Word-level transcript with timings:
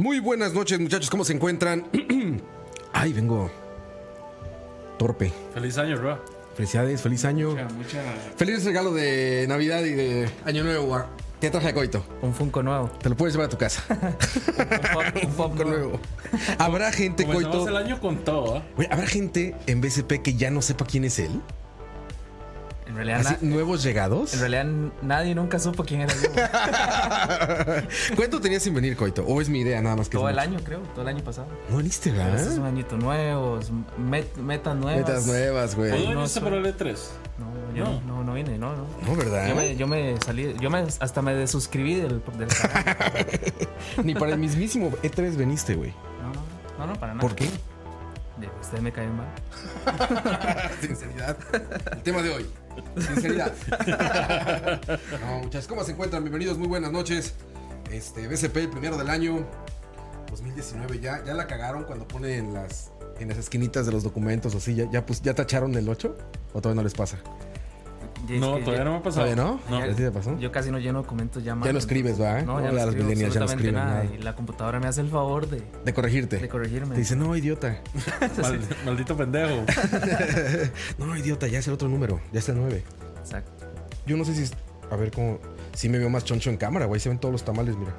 Muy 0.00 0.18
buenas 0.18 0.54
noches, 0.54 0.80
muchachos. 0.80 1.10
¿Cómo 1.10 1.24
se 1.26 1.34
encuentran? 1.34 1.84
Ay, 2.94 3.12
vengo 3.12 3.50
torpe. 4.98 5.30
Feliz 5.52 5.76
año, 5.76 5.96
Roa. 5.98 6.18
Felicidades, 6.54 7.02
feliz 7.02 7.22
año. 7.26 7.50
Mucha, 7.50 7.68
mucha- 7.74 8.02
Feliz 8.38 8.64
regalo 8.64 8.94
de 8.94 9.44
Navidad 9.46 9.84
y 9.84 9.90
de 9.92 10.30
Año 10.46 10.64
Nuevo. 10.64 11.04
¿Qué 11.38 11.50
traje 11.50 11.74
Coito? 11.74 12.02
Un 12.22 12.32
Funko 12.32 12.62
nuevo. 12.62 12.88
Te 13.02 13.10
lo 13.10 13.16
puedes 13.16 13.34
llevar 13.34 13.48
a 13.48 13.50
tu 13.50 13.58
casa. 13.58 13.82
Un 15.20 15.30
un 15.38 15.56
Con 15.56 15.68
nuevo. 15.68 16.00
Habrá 16.58 16.90
gente, 16.92 17.26
Comenzamos 17.26 17.56
Coito. 17.58 17.68
el 17.68 17.76
año 17.84 18.00
con 18.00 18.24
todo, 18.24 18.56
¿ah? 18.56 18.62
Oye, 18.78 18.88
¿Habrá 18.90 19.06
gente 19.06 19.54
en 19.66 19.82
BCP 19.82 20.22
que 20.22 20.34
ya 20.34 20.50
no 20.50 20.62
sepa 20.62 20.86
quién 20.86 21.04
es 21.04 21.18
él? 21.18 21.42
En 22.90 22.96
realidad, 22.96 23.20
¿Así, 23.20 23.36
na- 23.40 23.50
nuevos 23.54 23.84
llegados? 23.84 24.34
en 24.34 24.40
realidad 24.40 24.64
nadie 25.00 25.32
nunca 25.36 25.60
supo 25.60 25.84
quién 25.84 26.00
era 26.00 26.12
yo. 26.12 26.28
¿Cuánto 28.16 28.40
tenías 28.40 28.64
sin 28.64 28.74
venir, 28.74 28.96
Coito? 28.96 29.24
¿O 29.24 29.40
es 29.40 29.48
mi 29.48 29.60
idea 29.60 29.80
nada 29.80 29.94
más 29.94 30.08
que 30.08 30.16
todo 30.18 30.28
el 30.28 30.34
mucho? 30.34 30.48
año, 30.48 30.58
creo. 30.64 30.80
Todo 30.80 31.02
el 31.02 31.08
año 31.08 31.22
pasado. 31.22 31.46
No 31.70 31.76
viniste, 31.76 32.10
Pero 32.10 32.24
Este 32.24 32.36
es 32.36 32.46
un 32.48 32.54
¿verdad? 32.56 32.66
añito 32.68 32.96
nuevo. 32.96 33.60
met- 33.96 34.34
metas 34.36 34.74
nuevas. 34.76 35.06
Metas 35.08 35.26
nuevas, 35.26 35.76
güey. 35.76 35.90
¿Cuándo 35.90 36.08
no 36.10 36.16
viniste 36.16 36.40
soy- 36.40 36.48
para 36.50 36.56
el 36.60 36.66
E3? 36.76 36.96
No, 37.38 37.74
yo 37.76 37.84
No. 38.06 38.24
no, 38.24 38.34
vine, 38.34 38.58
no, 38.58 38.74
no. 38.74 38.86
No, 39.06 39.16
¿verdad? 39.16 39.46
Yo 39.48 39.54
me, 39.54 39.76
yo 39.76 39.86
me 39.86 40.16
salí, 40.24 40.56
yo 40.60 40.68
me 40.68 40.78
hasta 40.98 41.22
me 41.22 41.32
desuscribí 41.34 41.94
del, 41.94 42.20
del 42.38 42.48
canal. 42.48 42.96
Ni 44.04 44.14
para 44.14 44.32
el 44.32 44.38
mismísimo 44.38 44.90
E3 45.02 45.36
veniste, 45.36 45.76
güey. 45.76 45.90
No, 46.22 46.32
no, 46.32 46.86
no, 46.86 46.92
no, 46.92 46.98
para 47.00 47.14
nada. 47.14 47.20
¿Por 47.26 47.36
qué? 47.36 47.48
Ustedes 48.60 48.82
me 48.82 48.90
caen 48.90 49.12
mal. 49.16 49.26
Sinceridad. 50.80 51.36
El 51.92 52.02
tema 52.02 52.22
de 52.22 52.30
hoy. 52.30 52.46
Sinceridad. 52.96 53.52
No, 55.20 55.38
muchachos, 55.42 55.66
¿cómo 55.68 55.84
se 55.84 55.92
encuentran? 55.92 56.22
Bienvenidos, 56.22 56.58
muy 56.58 56.68
buenas 56.68 56.92
noches. 56.92 57.34
Este, 57.90 58.26
BCP, 58.28 58.56
el 58.56 58.70
primero 58.70 58.96
del 58.96 59.10
año 59.10 59.46
2019. 60.30 61.00
Ya, 61.00 61.24
ya 61.24 61.34
la 61.34 61.46
cagaron 61.46 61.84
cuando 61.84 62.06
ponen 62.06 62.54
las, 62.54 62.92
en 63.18 63.28
las 63.28 63.38
esquinitas 63.38 63.86
de 63.86 63.92
los 63.92 64.02
documentos 64.02 64.54
o 64.54 64.58
así. 64.58 64.74
¿Ya, 64.74 64.90
ya, 64.90 65.04
pues, 65.04 65.22
¿Ya 65.22 65.34
tacharon 65.34 65.74
el 65.74 65.88
8? 65.88 66.16
¿O 66.52 66.60
todavía 66.60 66.80
no 66.80 66.84
les 66.84 66.94
pasa? 66.94 67.18
No, 68.28 68.56
que 68.56 68.62
todavía 68.62 68.84
no 68.84 68.92
me 68.92 68.96
ha 68.98 69.02
pasado. 69.02 69.26
¿Todavía 69.26 69.36
no? 69.36 69.60
No. 69.68 69.78
¿A 69.84 69.88
ti 69.88 69.94
te 69.94 70.10
pasó? 70.10 70.38
Yo 70.38 70.52
casi 70.52 70.70
no 70.70 70.78
lleno 70.78 71.02
documentos 71.02 71.42
ya 71.42 71.54
más. 71.54 71.66
Ya 71.66 71.72
no 71.72 71.78
escribes, 71.78 72.20
¿va? 72.20 72.42
No, 72.42 72.60
ya 72.60 72.66
No, 72.66 72.68
no 72.68 72.72
las 72.72 72.86
escribo 72.88 73.04
millennials 73.08 73.34
ya 73.34 73.40
no 73.40 73.46
escriben 73.46 73.74
nada. 73.74 74.04
nada. 74.04 74.04
Y 74.14 74.18
la 74.22 74.34
computadora 74.36 74.78
me 74.80 74.86
hace 74.88 75.00
el 75.00 75.08
favor 75.08 75.48
de, 75.48 75.62
De 75.84 75.94
corregirte. 75.94 76.38
de 76.38 76.48
corregirme. 76.48 76.94
Te 76.94 77.00
dice, 77.00 77.16
no, 77.16 77.34
idiota. 77.36 77.80
Mal- 78.42 78.60
maldito 78.84 79.16
pendejo. 79.16 79.64
No, 80.98 81.16
idiota, 81.16 81.46
ya 81.48 81.58
es 81.58 81.66
el 81.68 81.74
otro 81.74 81.88
número. 81.88 82.20
Ya 82.32 82.38
es 82.40 82.48
el 82.48 82.56
9. 82.56 82.84
Exacto. 83.20 83.66
Yo 84.06 84.16
no 84.16 84.24
sé 84.24 84.34
si. 84.34 84.42
es- 84.42 84.52
A 84.90 84.96
ver 84.96 85.10
cómo. 85.10 85.38
Si 85.74 85.88
me 85.88 85.98
veo 85.98 86.10
más 86.10 86.24
choncho 86.24 86.50
en 86.50 86.56
cámara, 86.56 86.86
güey. 86.86 87.00
Se 87.00 87.08
ven 87.08 87.18
todos 87.18 87.32
los 87.32 87.44
tamales, 87.44 87.76
mira. 87.76 87.92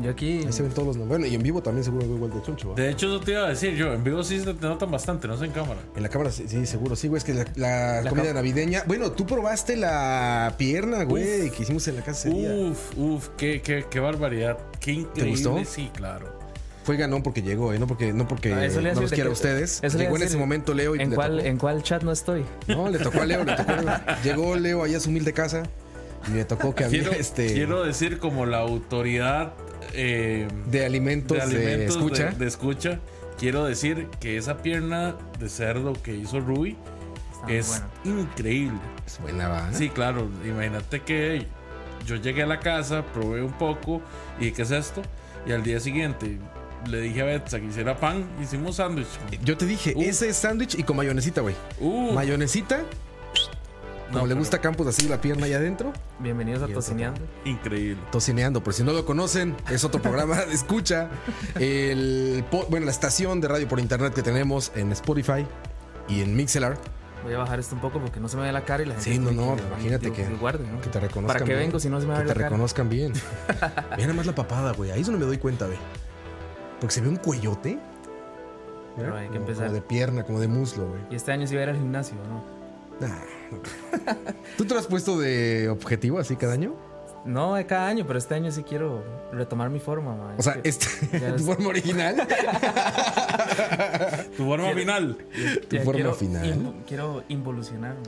Yo 0.00 0.10
aquí. 0.10 0.40
Ahí 0.46 0.52
se 0.52 0.62
ven 0.62 0.72
todos 0.72 0.96
los. 0.96 1.06
Bueno, 1.08 1.26
y 1.26 1.34
en 1.34 1.42
vivo 1.42 1.62
también 1.62 1.84
seguro 1.84 2.06
veo 2.06 2.16
igual 2.16 2.32
de 2.32 2.40
choncho. 2.42 2.72
De 2.74 2.88
hecho, 2.90 3.06
eso 3.08 3.20
te 3.20 3.32
iba 3.32 3.44
a 3.46 3.48
decir 3.50 3.74
yo. 3.74 3.92
En 3.92 4.02
vivo 4.02 4.22
sí 4.22 4.40
se 4.40 4.54
te 4.54 4.66
notan 4.66 4.90
bastante, 4.90 5.28
no 5.28 5.36
sé 5.36 5.44
en 5.44 5.52
cámara. 5.52 5.80
En 5.94 6.02
la 6.02 6.08
cámara, 6.08 6.30
sí, 6.30 6.44
sí, 6.48 6.64
seguro. 6.64 6.96
Sí, 6.96 7.08
güey, 7.08 7.18
es 7.18 7.24
que 7.24 7.34
la, 7.34 7.44
la 7.56 8.00
La 8.02 8.08
comida 8.10 8.30
cam- 8.30 8.34
navideña. 8.34 8.84
Bueno, 8.86 9.12
tú 9.12 9.26
probaste 9.26 9.76
la 9.76 10.54
pierna, 10.56 11.04
güey, 11.04 11.50
que 11.50 11.62
hicimos 11.62 11.86
en 11.88 11.96
la 11.96 12.02
casa. 12.02 12.30
Uf, 12.30 12.96
uf, 12.96 13.28
qué, 13.36 13.60
qué, 13.60 13.84
qué 13.90 14.00
barbaridad. 14.00 14.58
Qué 14.80 14.92
increíble. 14.92 15.30
gustó? 15.32 15.70
Sí, 15.70 15.90
claro. 15.94 16.40
Fue 16.84 16.96
ganón 16.96 17.22
porque 17.22 17.42
llegó, 17.42 17.72
¿eh? 17.72 17.78
No 17.78 17.86
porque, 17.86 18.12
no 18.12 18.26
porque 18.26 18.52
Ah, 18.54 18.64
eso 18.64 18.80
no 18.80 18.92
los 19.00 19.12
quiera 19.12 19.28
a 19.28 19.32
ustedes. 19.32 19.78
eso 19.84 19.98
Llegó 19.98 20.16
en 20.16 20.22
ese 20.22 20.36
momento 20.36 20.74
Leo 20.74 20.96
y 20.96 21.00
¿En 21.00 21.10
le 21.10 21.14
cuál, 21.16 21.36
tocó. 21.36 21.48
¿En 21.48 21.56
cuál 21.58 21.82
chat 21.84 22.02
no 22.02 22.10
estoy? 22.10 22.44
No, 22.66 22.88
le 22.88 22.98
tocó 22.98 23.20
a 23.20 23.24
Leo, 23.26 23.44
le 23.44 23.54
tocó 23.54 23.70
a 23.72 23.82
Leo. 23.82 24.00
Llegó 24.24 24.56
Leo 24.56 24.82
allá 24.82 24.96
a 24.96 25.00
su 25.00 25.10
humilde 25.10 25.32
casa 25.32 25.62
y 26.26 26.30
me 26.32 26.44
tocó 26.44 26.74
que 26.74 26.82
había 26.84 27.02
Quiero, 27.02 27.14
este 27.16 27.52
quiero 27.52 27.84
decir 27.84 28.18
como 28.18 28.46
la 28.46 28.58
autoridad 28.58 29.52
eh, 29.92 30.48
de 30.66 30.84
alimentos 30.84 31.48
de 31.50 31.58
de, 31.58 31.84
escucha. 31.86 32.30
de, 32.30 32.36
de 32.36 32.46
escucha. 32.46 33.00
Quiero 33.38 33.64
decir 33.64 34.08
que 34.20 34.36
esa 34.36 34.58
pierna 34.58 35.16
de 35.38 35.48
cerdo 35.48 35.94
que 35.94 36.14
hizo 36.14 36.40
Rui 36.40 36.76
Está 37.32 37.46
muy 37.46 37.56
es 37.56 37.82
increíble. 38.04 38.78
Es 39.06 39.20
buena, 39.20 39.48
va. 39.48 39.72
Sí, 39.72 39.88
claro. 39.88 40.28
Imagínate 40.44 41.00
que 41.02 41.46
yo 42.06 42.16
llegué 42.16 42.42
a 42.42 42.46
la 42.46 42.60
casa, 42.60 43.04
probé 43.12 43.42
un 43.42 43.52
poco 43.52 44.00
y 44.38 44.52
¿qué 44.52 44.62
es 44.62 44.70
esto? 44.70 45.02
Y 45.46 45.52
al 45.52 45.62
día 45.62 45.80
siguiente 45.80 46.38
le 46.88 47.00
dije 47.00 47.22
a 47.22 47.24
Betsa 47.24 47.60
que 47.60 47.66
hiciera 47.66 47.96
pan, 47.96 48.24
hicimos 48.42 48.76
sándwich. 48.76 49.06
Yo 49.44 49.56
te 49.56 49.66
dije, 49.66 49.92
Uf. 49.96 50.04
ese 50.04 50.28
es 50.28 50.36
sándwich 50.36 50.76
y 50.78 50.82
con 50.82 50.96
mayonesita, 50.96 51.40
güey. 51.40 51.54
Uh, 51.80 52.12
Mayonesita, 52.12 52.82
como 54.12 54.22
no, 54.24 54.26
le 54.28 54.34
pero 54.34 54.40
gusta 54.40 54.56
a 54.58 54.60
Campos 54.60 54.86
así 54.86 55.08
la 55.08 55.20
pierna 55.20 55.46
allá 55.46 55.56
adentro. 55.56 55.92
Bienvenidos 56.18 56.62
a 56.62 56.72
Tocineando. 56.72 57.20
Increíble. 57.44 58.00
Tocineando, 58.10 58.62
por 58.62 58.74
si 58.74 58.82
no 58.84 58.92
lo 58.92 59.04
conocen, 59.04 59.56
es 59.70 59.84
otro 59.84 60.00
programa 60.02 60.36
de 60.44 60.52
escucha. 60.54 61.08
El, 61.58 62.44
bueno, 62.70 62.86
la 62.86 62.92
estación 62.92 63.40
de 63.40 63.48
radio 63.48 63.68
por 63.68 63.80
internet 63.80 64.12
que 64.14 64.22
tenemos 64.22 64.72
en 64.74 64.92
Spotify 64.92 65.46
y 66.08 66.22
en 66.22 66.36
Mixelar. 66.36 66.76
Voy 67.24 67.34
a 67.34 67.38
bajar 67.38 67.60
esto 67.60 67.76
un 67.76 67.80
poco 67.80 68.00
porque 68.00 68.18
no 68.18 68.28
se 68.28 68.36
me 68.36 68.42
ve 68.42 68.52
la 68.52 68.64
cara 68.64 68.82
y 68.82 68.86
la 68.86 68.94
gente. 68.94 69.12
Sí, 69.12 69.18
no, 69.18 69.30
no, 69.30 69.54
que- 69.56 69.62
imagínate 69.62 70.12
que, 70.12 70.24
guarde, 70.40 70.66
¿no? 70.66 70.80
que 70.80 70.88
te 70.90 70.98
reconozcan 70.98 71.26
¿Para 71.38 71.44
qué 71.44 71.52
bien. 71.54 71.68
vengo 71.68 71.78
si 71.78 71.88
no 71.88 72.00
se 72.00 72.06
me 72.06 72.12
va 72.12 72.18
a 72.18 72.22
Que 72.22 72.26
ver 72.26 72.34
te 72.34 72.38
la 72.40 72.44
cara? 72.46 72.50
reconozcan 72.56 72.88
bien. 72.88 73.12
Mira 73.96 74.08
nada 74.08 74.14
más 74.14 74.26
la 74.26 74.34
papada, 74.34 74.72
güey. 74.72 74.90
Ahí 74.90 75.00
es 75.02 75.06
donde 75.06 75.20
me 75.20 75.26
doy 75.26 75.38
cuenta, 75.38 75.66
güey. 75.66 75.78
Porque 76.80 76.94
se 76.94 77.00
ve 77.00 77.08
un 77.08 77.16
cuellote. 77.16 77.78
Pero 78.96 79.16
hay 79.16 79.22
que 79.28 79.34
como- 79.34 79.40
empezar. 79.42 79.66
Como 79.66 79.74
de 79.76 79.82
pierna, 79.82 80.24
como 80.24 80.40
de 80.40 80.48
muslo, 80.48 80.88
güey. 80.88 81.00
Y 81.10 81.14
este 81.14 81.30
año 81.30 81.46
sí 81.46 81.54
voy 81.54 81.60
a 81.60 81.64
ir 81.64 81.70
al 81.70 81.76
gimnasio, 81.76 82.16
¿no? 82.28 82.61
¿Tú 84.56 84.64
te 84.64 84.74
lo 84.74 84.80
has 84.80 84.86
puesto 84.86 85.18
de 85.18 85.68
objetivo 85.68 86.18
así 86.18 86.36
cada 86.36 86.54
año? 86.54 86.74
No, 87.24 87.54
de 87.54 87.66
cada 87.66 87.86
año, 87.86 88.04
pero 88.06 88.18
este 88.18 88.34
año 88.34 88.50
sí 88.50 88.64
quiero 88.64 89.04
retomar 89.32 89.70
mi 89.70 89.78
forma, 89.78 90.16
man. 90.16 90.34
O 90.38 90.42
sea, 90.42 90.58
Es 90.64 90.76
este, 91.02 91.20
Ya 91.20 91.36
tu 91.36 91.44
forma 91.44 91.68
original. 91.68 92.16
Tu 94.36 94.44
forma 94.44 94.72
final. 94.74 95.16
que- 95.32 95.60
tu 95.66 95.76
ya 95.76 95.82
forma 95.82 95.92
quiero 96.00 96.14
final. 96.14 96.46
invo- 96.46 96.74
quiero 96.86 97.22
involucionar, 97.28 97.94
man. 97.94 98.04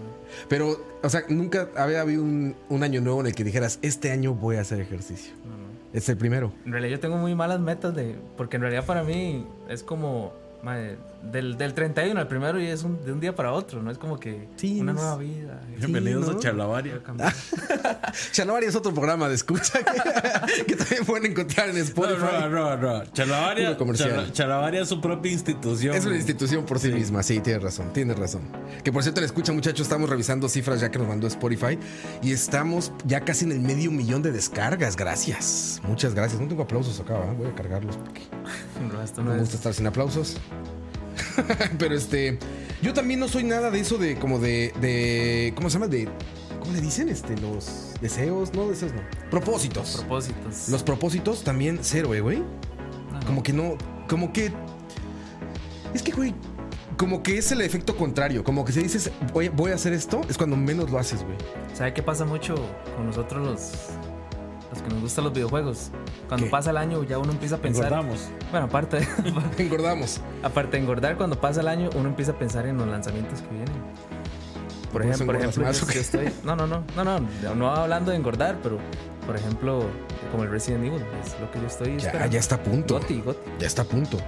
Pero, 0.49 0.85
o 1.03 1.09
sea, 1.09 1.23
nunca 1.29 1.69
había 1.77 2.01
habido 2.01 2.23
un, 2.23 2.57
un 2.69 2.83
año 2.83 3.01
nuevo 3.01 3.21
en 3.21 3.27
el 3.29 3.35
que 3.35 3.45
dijeras, 3.45 3.79
este 3.83 4.11
año 4.11 4.35
voy 4.35 4.57
a 4.57 4.63
hacer 4.63 4.81
ejercicio. 4.81 5.33
No, 5.45 5.51
no. 5.51 5.65
Es 5.93 6.09
el 6.09 6.17
primero. 6.17 6.53
En 6.67 6.73
realidad 6.73 6.93
yo 6.97 7.01
tengo 7.01 7.17
muy 7.19 7.35
malas 7.37 7.61
metas 7.61 7.95
de... 7.95 8.17
Porque 8.37 8.57
en 8.57 8.63
realidad 8.63 8.85
para 8.85 9.05
mí 9.05 9.47
es 9.69 9.83
como... 9.85 10.33
madre, 10.65 10.97
del, 11.31 11.57
del 11.57 11.75
31 11.75 12.19
al 12.19 12.27
primero 12.29 12.61
y 12.61 12.67
es 12.67 12.83
un- 12.83 13.05
de 13.05 13.13
un 13.13 13.21
día 13.21 13.35
para 13.35 13.53
otro, 13.53 13.83
¿no? 13.83 13.91
Es 13.91 13.99
como 13.99 14.19
que 14.19 14.49
Sí, 14.57 14.81
una 14.81 14.93
nueva 14.93 15.17
vida. 15.19 15.61
Bienvenidos 15.79 16.27
¿no? 16.29 16.37
a 16.37 16.41
Charlavaria. 16.41 17.01
Chalabaria 18.33 18.69
es 18.69 18.75
otro 18.75 18.93
programa 18.93 19.29
de 19.29 19.35
escucha 19.35 19.81
que, 19.83 20.65
que 20.67 20.77
también 20.77 21.05
pueden 21.05 21.31
encontrar 21.31 21.69
en 21.71 21.77
Spotify. 21.79 22.49
no, 22.51 22.77
no. 22.77 23.05
Charlavaria. 23.13 23.77
Charla- 23.77 24.33
Charlavaria 24.33 24.83
es 24.83 24.89
su 24.89 25.01
propia 25.01 25.33
institución. 25.33 25.95
Es 25.95 26.05
una 26.05 26.17
institución 26.17 26.65
por 26.65 26.79
sí, 26.79 26.89
misma, 26.93 27.23
sí, 27.23 27.41
tienes 27.41 27.63
razón, 27.63 27.93
tienes 27.93 28.19
razón. 28.19 28.43
Que 28.83 28.93
por 28.93 29.03
cierto, 29.03 29.21
le 29.21 29.27
escucha, 29.27 29.53
muchachos, 29.53 29.83
estamos 29.83 30.09
revisando 30.09 30.49
cifras 30.49 30.81
ya 30.81 30.91
que 30.91 30.99
nos 30.99 31.09
mandó 31.09 31.27
Spotify 31.27 31.79
y 32.23 32.33
estamos 32.33 32.93
ya 33.05 33.21
casi 33.21 33.45
en 33.45 33.53
el 33.53 33.61
medio 33.61 33.91
millón 33.91 34.23
de 34.23 34.33
descargas. 34.33 34.97
Gracias, 34.97 35.81
muchas 35.85 36.15
gracias. 36.15 36.41
No 36.41 36.49
tengo 36.49 36.63
aplausos 36.63 36.99
acá, 37.01 37.15
¿va? 37.15 37.33
voy 37.33 37.49
a 37.49 37.55
cargarlos 37.55 37.97
porque 37.97 38.23
No, 38.93 39.03
esto 39.03 39.23
no 39.23 39.31
no 39.31 39.35
me 39.35 39.41
gusta 39.41 39.55
es... 39.55 39.61
estar 39.61 39.75
sin 39.75 39.87
aplausos. 39.87 40.37
Pero 41.79 41.95
este, 41.95 42.39
yo 42.83 42.93
también 42.93 43.21
no 43.21 43.29
soy 43.29 43.45
nada 43.45 43.71
de 43.71 43.81
eso 43.81 43.99
de 43.99 44.17
como 44.17 44.39
de, 44.39 44.73
de 44.81 45.53
¿cómo 45.57 45.71
se 45.71 45.75
llama? 45.75 45.89
De, 45.89 46.09
¿cómo 46.61 46.73
le 46.73 46.81
dicen? 46.81 47.09
Este, 47.09 47.37
los 47.37 47.95
deseos, 48.01 48.53
no 48.55 48.69
deseos, 48.69 48.93
no. 48.93 49.03
Propósitos. 49.31 49.97
Propósitos. 49.99 50.69
Los 50.69 50.83
propósitos 50.83 51.45
también 51.45 51.79
cero, 51.83 52.15
eh, 52.15 52.21
güey. 52.21 52.43
Como 53.27 53.43
que 53.43 53.53
no, 53.53 53.77
como 54.09 54.33
que... 54.33 54.53
Es 55.95 56.03
que, 56.03 56.13
güey, 56.13 56.35
como 56.97 57.23
que 57.23 57.39
es 57.39 57.53
el 57.53 57.61
efecto 57.61 57.97
contrario. 57.97 58.45
Como 58.45 58.65
que 58.65 58.73
si 58.73 58.83
dices, 58.83 59.11
voy, 59.33 59.49
voy 59.49 59.73
a 59.73 59.75
hacer 59.75 59.93
esto, 59.93 60.21
es 60.29 60.37
cuando 60.37 60.57
menos 60.57 60.91
lo 60.91 60.99
haces, 60.99 61.23
güey. 61.23 61.37
¿Sabe 61.75 61.95
qué 61.95 62.03
pasa 62.03 62.25
mucho 62.25 62.55
con 62.97 63.07
nosotros 63.07 63.45
los... 63.45 64.14
Los 64.75 64.83
que 64.83 64.89
nos 64.91 65.01
gustan 65.03 65.25
los 65.25 65.33
videojuegos? 65.33 65.91
Cuando 66.29 66.47
¿Qué? 66.47 66.51
pasa 66.51 66.71
el 66.71 66.77
año 66.77 67.03
ya 67.05 67.19
uno 67.19 67.31
empieza 67.33 67.55
a 67.57 67.59
pensar... 67.59 67.85
Engordamos. 67.87 68.29
Bueno, 68.51 68.67
aparte 68.67 68.99
de, 69.01 69.07
Engordamos. 69.63 70.21
aparte 70.43 70.73
de 70.77 70.83
engordar, 70.83 71.17
cuando 71.17 71.41
pasa 71.41 71.61
el 71.61 71.69
año 71.69 71.91
uno 71.97 72.09
empieza 72.09 72.33
a 72.33 72.39
pensar 72.39 72.67
en 72.67 72.77
los 72.79 72.89
lanzamientos 72.89 73.41
que 73.41 73.49
vienen. 73.49 73.73
Por 74.93 75.03
¿Por 75.03 75.03
eso 75.03 75.11
ejemplo, 75.25 75.27
por 75.27 75.37
ejemplo 75.37 75.73
yo- 75.73 76.01
estoy... 76.01 76.33
No, 76.45 76.57
no, 76.57 76.67
no, 76.67 76.85
no, 76.97 77.05
no, 77.05 77.55
no 77.55 77.71
hablando 77.71 78.11
de 78.11 78.17
engordar, 78.17 78.59
pero 78.63 78.79
por 79.27 79.37
ejemplo, 79.37 79.85
como 80.31 80.43
el 80.45 80.51
Resident 80.51 80.85
Evil, 80.85 81.03
es 81.25 81.41
lo 81.41 81.51
que 81.51 81.61
yo 81.61 81.67
estoy 81.67 81.91
Ya, 81.99 82.07
esperando. 82.09 82.33
ya 82.33 82.41
está 82.41 82.55
a 82.57 82.63
punto. 82.63 82.95
Goti, 82.99 83.21
Goti. 83.21 83.51
Ya 83.59 83.67
está 83.67 83.83
a 83.83 83.85
punto. 83.87 84.19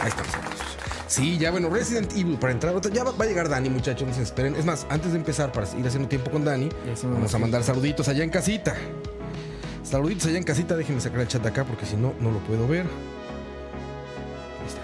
Ahí 0.00 0.08
estamos. 0.08 0.37
Sí, 1.08 1.38
ya 1.38 1.50
bueno, 1.50 1.70
Resident 1.70 2.12
Evil 2.12 2.36
para 2.38 2.52
entrar. 2.52 2.78
Ya 2.92 3.02
va, 3.02 3.12
va 3.12 3.24
a 3.24 3.28
llegar 3.28 3.48
Dani, 3.48 3.70
muchachos, 3.70 4.06
no 4.06 4.14
se 4.14 4.22
esperen. 4.22 4.54
Es 4.54 4.64
más, 4.64 4.86
antes 4.90 5.12
de 5.12 5.18
empezar, 5.18 5.50
para 5.52 5.66
ir 5.78 5.86
haciendo 5.86 6.06
tiempo 6.08 6.30
con 6.30 6.44
Dani, 6.44 6.68
vamos 7.02 7.34
a 7.34 7.38
mandar 7.38 7.64
saluditos 7.64 8.08
allá 8.08 8.22
en 8.22 8.30
casita. 8.30 8.74
Saluditos 9.82 10.26
allá 10.26 10.36
en 10.36 10.44
casita, 10.44 10.76
déjenme 10.76 11.00
sacar 11.00 11.20
el 11.20 11.28
chat 11.28 11.42
de 11.42 11.48
acá 11.48 11.64
porque 11.64 11.86
si 11.86 11.96
no, 11.96 12.12
no 12.20 12.30
lo 12.30 12.38
puedo 12.40 12.68
ver. 12.68 12.82
Ahí 14.60 14.66
está. 14.66 14.82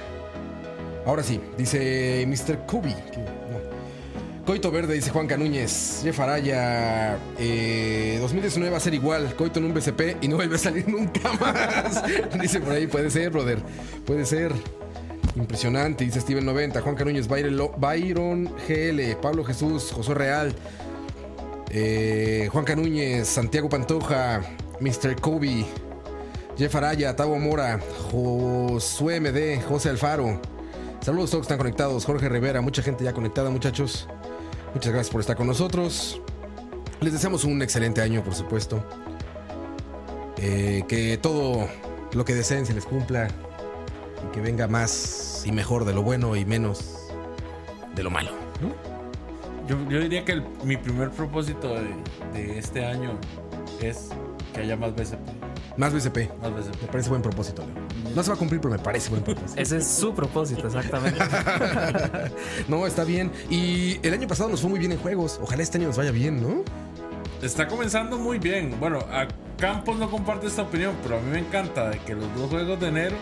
Ahora 1.06 1.22
sí, 1.22 1.40
dice 1.58 2.24
Mr. 2.26 2.58
No. 2.72 3.74
Coito 4.46 4.70
Verde, 4.70 4.94
dice 4.94 5.10
Juan 5.10 5.26
Canúñez. 5.26 6.00
Jeff 6.02 6.18
Araya. 6.20 7.18
eh, 7.38 8.16
2019 8.20 8.70
va 8.70 8.78
a 8.78 8.80
ser 8.80 8.94
igual. 8.94 9.34
Coito 9.36 9.58
en 9.58 9.66
un 9.66 9.74
BCP 9.74 10.22
y 10.22 10.28
no 10.28 10.36
vuelve 10.36 10.56
a 10.56 10.58
salir 10.58 10.88
nunca 10.88 11.32
más. 11.38 12.02
dice 12.40 12.60
por 12.60 12.72
ahí, 12.72 12.86
puede 12.86 13.10
ser, 13.10 13.28
brother. 13.28 13.58
Puede 14.06 14.24
ser. 14.24 14.52
Impresionante, 15.36 16.04
dice 16.04 16.20
Steven 16.20 16.44
90. 16.44 16.80
Juan 16.80 16.94
Canúñez, 16.94 17.26
Byron, 17.28 18.50
GL, 18.68 19.16
Pablo 19.20 19.44
Jesús, 19.44 19.90
José 19.92 20.14
Real. 20.14 20.54
eh, 21.70 22.48
Juan 22.52 22.64
Canúñez, 22.64 23.26
Santiago 23.28 23.68
Pantoja, 23.68 24.42
Mr. 24.80 25.20
Kobe. 25.20 25.66
Jeff 26.56 26.72
Araya, 26.76 27.16
Tavo 27.16 27.36
Mora, 27.38 27.80
Josué 28.12 29.18
MD, 29.18 29.60
José 29.60 29.88
Alfaro. 29.88 30.40
Saludos 31.00 31.30
a 31.30 31.32
todos 31.32 31.42
que 31.42 31.52
están 31.52 31.58
conectados. 31.58 32.04
Jorge 32.04 32.28
Rivera, 32.28 32.60
mucha 32.60 32.80
gente 32.80 33.02
ya 33.02 33.12
conectada, 33.12 33.50
muchachos. 33.50 34.06
Muchas 34.72 34.92
gracias 34.92 35.10
por 35.10 35.20
estar 35.20 35.36
con 35.36 35.48
nosotros. 35.48 36.20
Les 37.00 37.12
deseamos 37.12 37.42
un 37.42 37.60
excelente 37.60 38.00
año, 38.02 38.22
por 38.22 38.34
supuesto. 38.36 38.84
Eh, 40.36 40.84
que 40.88 41.18
todo 41.18 41.68
lo 42.12 42.24
que 42.24 42.34
deseen 42.36 42.66
se 42.66 42.72
les 42.72 42.84
cumpla. 42.84 43.28
Y 44.24 44.32
que 44.32 44.40
venga 44.40 44.66
más 44.68 45.42
y 45.46 45.52
mejor 45.52 45.84
de 45.84 45.92
lo 45.92 46.02
bueno 46.02 46.34
y 46.36 46.44
menos 46.44 46.98
de 47.94 48.02
lo 48.02 48.10
malo. 48.10 48.30
Yo, 49.68 49.76
yo 49.88 50.00
diría 50.00 50.24
que 50.24 50.32
el- 50.32 50.44
mi 50.64 50.76
primer 50.76 51.10
propósito 51.10 51.74
de, 51.74 51.94
de 52.34 52.58
este 52.58 52.84
año 52.84 53.18
es 53.80 54.08
que 54.52 54.60
haya 54.60 54.76
más 54.76 54.94
BCP. 54.94 55.18
Más 55.76 55.92
BCP. 55.92 56.30
Más 56.40 56.50
Me 56.52 56.60
BCP. 56.60 56.86
parece 56.90 57.08
buen 57.10 57.22
propósito, 57.22 57.62
Leo. 57.66 58.14
No 58.14 58.22
se 58.22 58.28
va 58.30 58.36
a 58.36 58.38
cumplir, 58.38 58.60
pero 58.60 58.72
me 58.74 58.78
parece 58.78 59.10
buen 59.10 59.22
propósito. 59.22 59.60
Ese 59.60 59.78
es 59.78 59.86
su 59.86 60.14
propósito, 60.14 60.66
exactamente. 60.66 61.18
No, 62.68 62.86
está 62.86 63.04
bien. 63.04 63.30
Y 63.50 63.98
el 64.06 64.14
año 64.14 64.28
pasado 64.28 64.50
nos 64.50 64.60
fue 64.60 64.70
muy 64.70 64.78
bien 64.78 64.92
en 64.92 64.98
juegos. 64.98 65.40
Ojalá 65.42 65.62
este 65.62 65.78
año 65.78 65.88
nos 65.88 65.96
vaya 65.96 66.10
bien, 66.12 66.40
¿no? 66.42 66.62
Está 67.42 67.66
comenzando 67.66 68.18
muy 68.18 68.38
bien. 68.38 68.76
Bueno, 68.78 68.98
a 69.10 69.26
Campos 69.58 69.96
no 69.98 70.10
comparte 70.10 70.46
esta 70.46 70.62
opinión, 70.62 70.94
pero 71.02 71.16
a 71.18 71.20
mí 71.20 71.30
me 71.30 71.38
encanta 71.38 71.90
de 71.90 71.98
que 72.00 72.14
los 72.14 72.32
dos 72.36 72.50
juegos 72.50 72.78
de 72.80 72.88
enero 72.88 73.16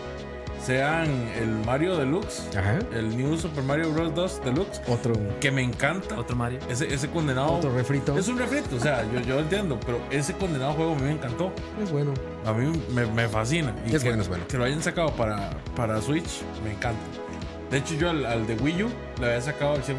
sean 0.65 1.07
el 1.37 1.47
Mario 1.65 1.97
Deluxe, 1.97 2.47
Ajá. 2.57 2.79
el 2.93 3.15
New 3.17 3.37
Super 3.37 3.63
Mario 3.63 3.91
Bros. 3.91 4.13
2 4.15 4.41
Deluxe, 4.45 4.81
Otro, 4.87 5.13
que 5.39 5.51
me 5.51 5.61
encanta. 5.61 6.17
Otro 6.19 6.35
Mario. 6.35 6.59
Ese, 6.69 6.93
ese 6.93 7.09
condenado. 7.09 7.53
otro 7.53 7.73
refrito. 7.75 8.17
Es 8.17 8.27
un 8.27 8.37
refrito, 8.37 8.75
o 8.75 8.79
sea, 8.79 9.03
yo, 9.11 9.19
yo 9.21 9.39
entiendo, 9.39 9.79
pero 9.85 9.99
ese 10.11 10.33
condenado 10.33 10.73
juego 10.73 10.93
a 10.93 10.95
mí 10.95 11.01
me 11.03 11.11
encantó. 11.11 11.51
Es 11.81 11.91
bueno. 11.91 12.13
A 12.45 12.53
mí 12.53 12.71
me, 12.93 13.05
me 13.07 13.27
fascina. 13.27 13.73
Y 13.85 13.95
Es 13.95 14.03
que, 14.03 14.09
bueno, 14.09 14.21
es 14.23 14.29
bueno. 14.29 14.45
Que 14.47 14.57
lo 14.57 14.63
hayan 14.65 14.81
sacado 14.83 15.09
para, 15.15 15.51
para 15.75 16.01
Switch, 16.01 16.41
me 16.63 16.71
encanta. 16.73 17.01
De 17.71 17.77
hecho, 17.79 17.95
yo 17.95 18.09
al, 18.09 18.25
al 18.25 18.45
de 18.45 18.55
Wii 18.55 18.83
U 18.83 18.89
le 19.19 19.25
había 19.27 19.41
sacado 19.41 19.73
al 19.73 19.83
100%. 19.83 19.93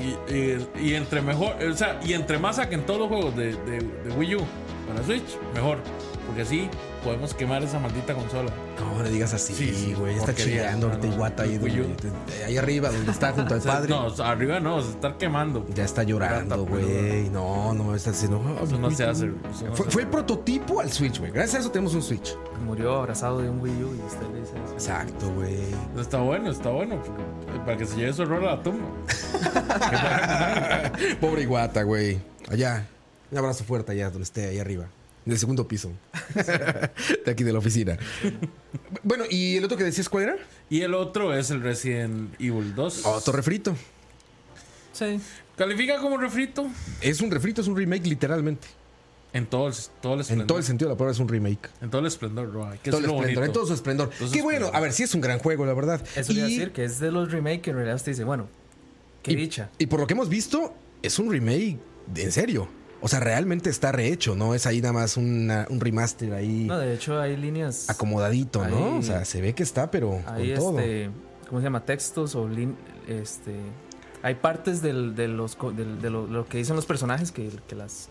Y, 0.00 0.34
y- 0.34 0.68
y 0.90 0.94
entre 0.94 1.22
mejor, 1.22 1.54
o 1.62 1.74
sea, 1.76 1.98
y 2.04 2.12
entre 2.14 2.38
más 2.38 2.56
saquen 2.56 2.82
todos 2.84 2.98
los 3.00 3.08
juegos 3.08 3.36
de, 3.36 3.52
de- 3.54 3.78
de 4.04 4.10
Wii 4.16 4.36
U 4.36 4.40
para 4.88 5.02
Switch, 5.04 5.38
mejor. 5.54 5.78
Porque 6.26 6.42
así 6.42 6.68
podemos 7.02 7.34
quemar 7.34 7.62
esa 7.62 7.78
maldita 7.78 8.14
consola. 8.14 8.50
No 8.78 9.02
le 9.02 9.10
digas 9.10 9.34
así, 9.34 9.52
Sí, 9.54 9.74
sí, 9.74 9.92
güey. 9.94 10.16
está 10.16 10.34
chillando 10.34 10.86
ahorita 10.86 11.06
No, 11.08 11.12
Iguata 11.14 11.42
ahí, 11.42 11.58
Wii 11.58 11.80
U. 11.80 11.82
donde- 11.82 12.44
ahí 12.46 12.56
arriba, 12.56 12.90
donde 12.90 13.10
está 13.10 13.32
junto 13.32 13.54
al 13.54 13.60
padre. 13.62 13.88
No, 13.88 14.06
arriba 14.24 14.60
no, 14.60 14.80
se 14.80 14.90
está 14.92 15.16
quemando. 15.18 15.66
Ya 15.74 15.84
está 15.84 16.04
llorando, 16.04 16.64
güey. 16.64 17.28
No, 17.30 17.74
no, 17.74 17.94
está 17.94 18.10
diciendo. 18.12 18.40
"Ah, 18.46 18.62
Eso 18.64 18.78
no 18.78 18.86
Wii 18.88 18.96
se 18.96 19.04
U". 19.04 19.10
hace. 19.10 19.26
no 19.26 19.34
Fue, 19.74 19.86
se 19.86 19.90
fue 19.90 20.02
el 20.02 20.08
prototipo 20.08 20.80
al 20.80 20.90
Switch, 20.92 21.18
güey. 21.18 21.32
Gracias 21.32 21.56
a 21.56 21.58
eso 21.60 21.70
tenemos 21.70 21.94
un 21.94 22.02
Switch. 22.02 22.36
Murió 22.64 22.96
abrazado 22.98 23.40
de 23.40 23.50
un 23.50 23.60
Wii 23.60 23.82
U 23.82 23.94
y 23.94 24.06
usted 24.06 24.26
le 24.32 24.40
dice 24.40 24.52
eso. 24.64 24.72
Exacto, 24.74 25.30
güey. 25.32 25.58
Está 26.00 26.18
bueno, 26.18 26.50
está 26.50 26.70
bueno. 26.70 27.02
para 27.66 27.76
que 27.76 27.84
se 27.86 27.96
lleve 27.96 28.12
su 28.12 28.22
error 28.22 28.44
a 28.44 28.56
la 28.56 28.62
tumba. 28.62 28.86
Pobre 31.20 31.42
Iguata, 31.42 31.82
güey. 31.82 32.20
Allá. 32.48 32.86
Un 33.30 33.38
abrazo 33.38 33.64
fuerte 33.64 33.92
allá, 33.92 34.10
donde 34.10 34.24
esté, 34.24 34.46
ahí 34.48 34.58
arriba. 34.58 34.86
En 35.24 35.32
el 35.32 35.38
segundo 35.38 35.68
piso. 35.68 35.92
de 36.34 37.30
aquí 37.30 37.44
de 37.44 37.52
la 37.52 37.58
oficina. 37.60 37.96
bueno, 39.02 39.24
¿y 39.30 39.56
el 39.56 39.64
otro 39.64 39.76
que 39.76 39.84
decías 39.84 40.08
cuál 40.08 40.24
era? 40.24 40.36
Y 40.68 40.80
el 40.82 40.94
otro 40.94 41.34
es 41.34 41.50
el 41.50 41.62
Resident 41.62 42.34
Evil 42.40 42.74
2. 42.74 43.06
Otro 43.06 43.32
refrito. 43.32 43.76
Sí. 44.92 45.20
Califica 45.56 45.98
como 45.98 46.16
refrito 46.16 46.66
Es 47.00 47.20
un 47.20 47.30
refrito, 47.30 47.60
es 47.60 47.68
un 47.68 47.76
remake, 47.76 48.06
literalmente. 48.06 48.66
en 49.32 49.46
todo 49.46 49.68
el, 49.68 49.74
todo 50.00 50.14
el 50.14 50.20
esplendor. 50.20 50.42
En 50.44 50.46
todo 50.48 50.58
el 50.58 50.64
sentido 50.64 50.88
de 50.88 50.94
la 50.94 50.98
palabra 50.98 51.12
es 51.14 51.20
un 51.20 51.28
remake. 51.28 51.68
En 51.80 51.90
todo 51.90 52.00
el 52.00 52.06
esplendor, 52.08 52.52
Roa, 52.52 52.76
Que 52.78 52.90
todo 52.90 52.98
es 53.00 53.04
el 53.04 53.10
lo 53.10 53.16
esplendor, 53.18 53.34
bonito. 53.34 53.44
en 53.44 53.52
todo 53.52 53.66
su 53.66 53.74
esplendor. 53.74 54.10
Qué 54.32 54.42
bueno, 54.42 54.70
a 54.72 54.80
ver, 54.80 54.92
sí 54.92 55.04
es 55.04 55.14
un 55.14 55.20
gran 55.20 55.38
juego, 55.38 55.64
la 55.66 55.74
verdad. 55.74 56.02
Eso 56.16 56.32
y, 56.32 56.36
iba 56.36 56.44
a 56.46 56.48
decir 56.48 56.72
que 56.72 56.84
es 56.84 56.98
de 56.98 57.12
los 57.12 57.30
remake 57.30 57.60
que 57.62 57.70
en 57.70 57.76
realidad 57.76 57.96
usted 57.96 58.12
dice, 58.12 58.24
bueno, 58.24 58.48
qué 59.22 59.32
y- 59.32 59.36
dicha. 59.36 59.70
y 59.78 59.86
por 59.86 60.00
lo 60.00 60.06
que 60.06 60.14
hemos 60.14 60.28
visto, 60.28 60.74
es 61.02 61.18
un 61.18 61.30
remake 61.30 61.78
de- 62.12 62.22
en 62.24 62.32
serio. 62.32 62.68
O 63.04 63.08
sea, 63.08 63.18
realmente 63.20 63.68
está 63.68 63.90
rehecho, 63.92 64.34
¿no? 64.36 64.54
Es 64.54 64.64
ahí 64.66 64.80
nada 64.80 64.92
más 64.94 65.16
una- 65.16 65.66
un 65.68 65.80
remaster 65.80 66.32
ahí 66.34 66.64
No, 66.68 66.78
de 66.78 66.94
hecho 66.94 67.20
hay 67.20 67.36
líneas. 67.36 67.90
acomodadito, 67.90 68.66
¿no? 68.68 68.96
O 68.98 69.02
sea, 69.02 69.24
se 69.24 69.40
ve 69.40 69.54
que 69.54 69.62
está, 69.64 69.90
pero 69.90 70.20
con 70.24 70.54
todo. 70.54 70.78
este. 70.78 71.10
¿Cómo 71.48 71.60
se 71.60 71.64
llama? 71.64 71.84
Textos 71.84 72.34
o. 72.34 72.48
lin- 72.48 72.76
este. 73.08 73.56
Hay 74.22 74.36
partes 74.36 74.80
del, 74.82 75.16
de, 75.16 75.26
los, 75.28 75.58
del- 75.76 76.00
de 76.00 76.08
lo, 76.10 76.26
lo 76.28 76.46
que 76.46 76.58
dicen 76.58 76.76
los 76.76 76.86
personajes 76.86 77.32
que, 77.32 77.50
que 77.66 77.74
las 77.74 78.08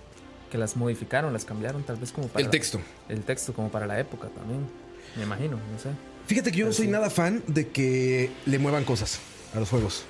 que 0.52 0.58
las 0.58 0.76
modificaron, 0.76 1.32
las 1.32 1.46
cambiaron, 1.46 1.84
tal 1.84 1.96
vez 1.96 2.12
como 2.12 2.28
para 2.28 2.44
El 2.44 2.52
texto. 2.52 2.82
el 3.08 3.22
texto 3.22 3.54
como 3.54 3.70
para 3.72 3.88
la 3.88 3.98
época 3.98 4.28
también. 4.28 4.60
Me 5.16 5.24
imagino, 5.24 5.56
no 5.56 5.80
sé. 5.80 5.88
Fíjate 6.28 6.52
que 6.52 6.58
yo 6.58 6.66
no 6.66 6.74
soy 6.74 6.88
sí. 6.88 6.92
nada 6.92 7.10
fan 7.10 7.42
de 7.48 7.70
que 7.70 8.30
le 8.46 8.60
muevan 8.60 8.84
cosas 8.84 9.20
a 9.56 9.60
los 9.62 9.70
juegos. 9.70 10.04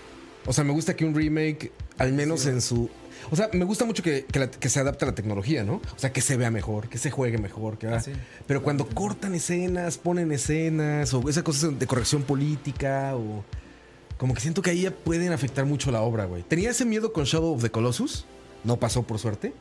O 0.48 0.54
sea, 0.54 0.64
me 0.64 0.74
gusta 0.74 0.96
que 0.96 1.06
un 1.06 1.14
remake, 1.14 1.72
al 2.00 2.14
menos 2.14 2.48
en 2.48 2.62
su. 2.62 2.90
O 3.30 3.36
sea, 3.36 3.50
me 3.54 3.64
gusta 3.66 3.86
mucho 3.86 4.02
que, 4.04 4.26
que 4.26 4.40
la- 4.40 4.50
que 4.52 4.70
se 4.70 4.80
adapte 4.80 5.06
a 5.06 5.10
la 5.10 5.16
tecnología, 5.16 5.64
¿no? 5.64 5.76
O 5.76 6.00
sea, 6.00 6.12
que 6.12 6.22
se 6.22 6.38
vea 6.38 6.50
mejor, 6.52 6.90
que 6.90 6.98
se 6.98 7.12
juegue 7.12 7.38
mejor. 7.38 7.78
Que, 7.78 7.88
Ah, 7.88 8.00
sí. 8.00 8.12
Pero 8.48 8.64
cuando 8.64 8.88
cortan 8.88 9.36
escenas, 9.36 9.98
ponen 9.98 10.32
escenas, 10.32 11.14
o 11.14 11.30
esas 11.30 11.44
cosas 11.44 11.78
de 11.78 11.88
corrección 11.88 12.24
política, 12.24 13.16
o. 13.16 13.44
Como 14.18 14.34
que 14.34 14.42
siento 14.42 14.62
que 14.62 14.70
ahí 14.70 14.82
ya 14.84 14.92
pueden 14.92 15.32
afectar 15.34 15.66
mucho 15.66 15.92
la 15.92 16.02
obra, 16.02 16.26
güey. 16.26 16.44
Tenía 16.44 16.70
ese 16.72 16.86
miedo 16.86 17.12
con 17.14 17.24
Shadow 17.26 17.54
of 17.56 17.62
the 17.62 17.72
Colossus. 17.72 18.26
No 18.64 18.78
pasó, 18.78 19.04
por 19.04 19.18
suerte. 19.18 19.54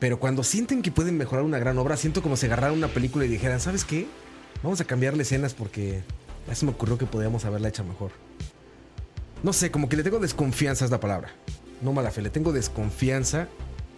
Pero 0.00 0.18
cuando 0.18 0.42
sienten 0.42 0.82
que 0.82 0.90
pueden 0.90 1.16
mejorar 1.16 1.44
una 1.44 1.58
gran 1.58 1.76
obra, 1.78 1.96
siento 1.96 2.22
como 2.22 2.36
si 2.36 2.46
agarraran 2.46 2.76
una 2.76 2.88
película 2.88 3.24
y 3.24 3.28
dijeran, 3.28 3.60
¿sabes 3.60 3.84
qué? 3.84 4.06
Vamos 4.62 4.80
a 4.80 4.84
cambiarle 4.84 5.22
escenas 5.22 5.54
porque 5.54 6.02
ya 6.48 6.54
se 6.54 6.64
me 6.64 6.72
ocurrió 6.72 6.98
que 6.98 7.06
podíamos 7.06 7.44
haberla 7.44 7.68
hecha 7.68 7.82
mejor. 7.84 8.10
No 9.42 9.52
sé, 9.52 9.70
como 9.70 9.88
que 9.88 9.96
le 9.96 10.02
tengo 10.02 10.18
desconfianza 10.18 10.84
es 10.84 10.90
la 10.90 10.98
palabra. 11.00 11.30
No 11.80 11.92
mala 11.92 12.10
fe, 12.10 12.22
le 12.22 12.30
tengo 12.30 12.52
desconfianza 12.52 13.48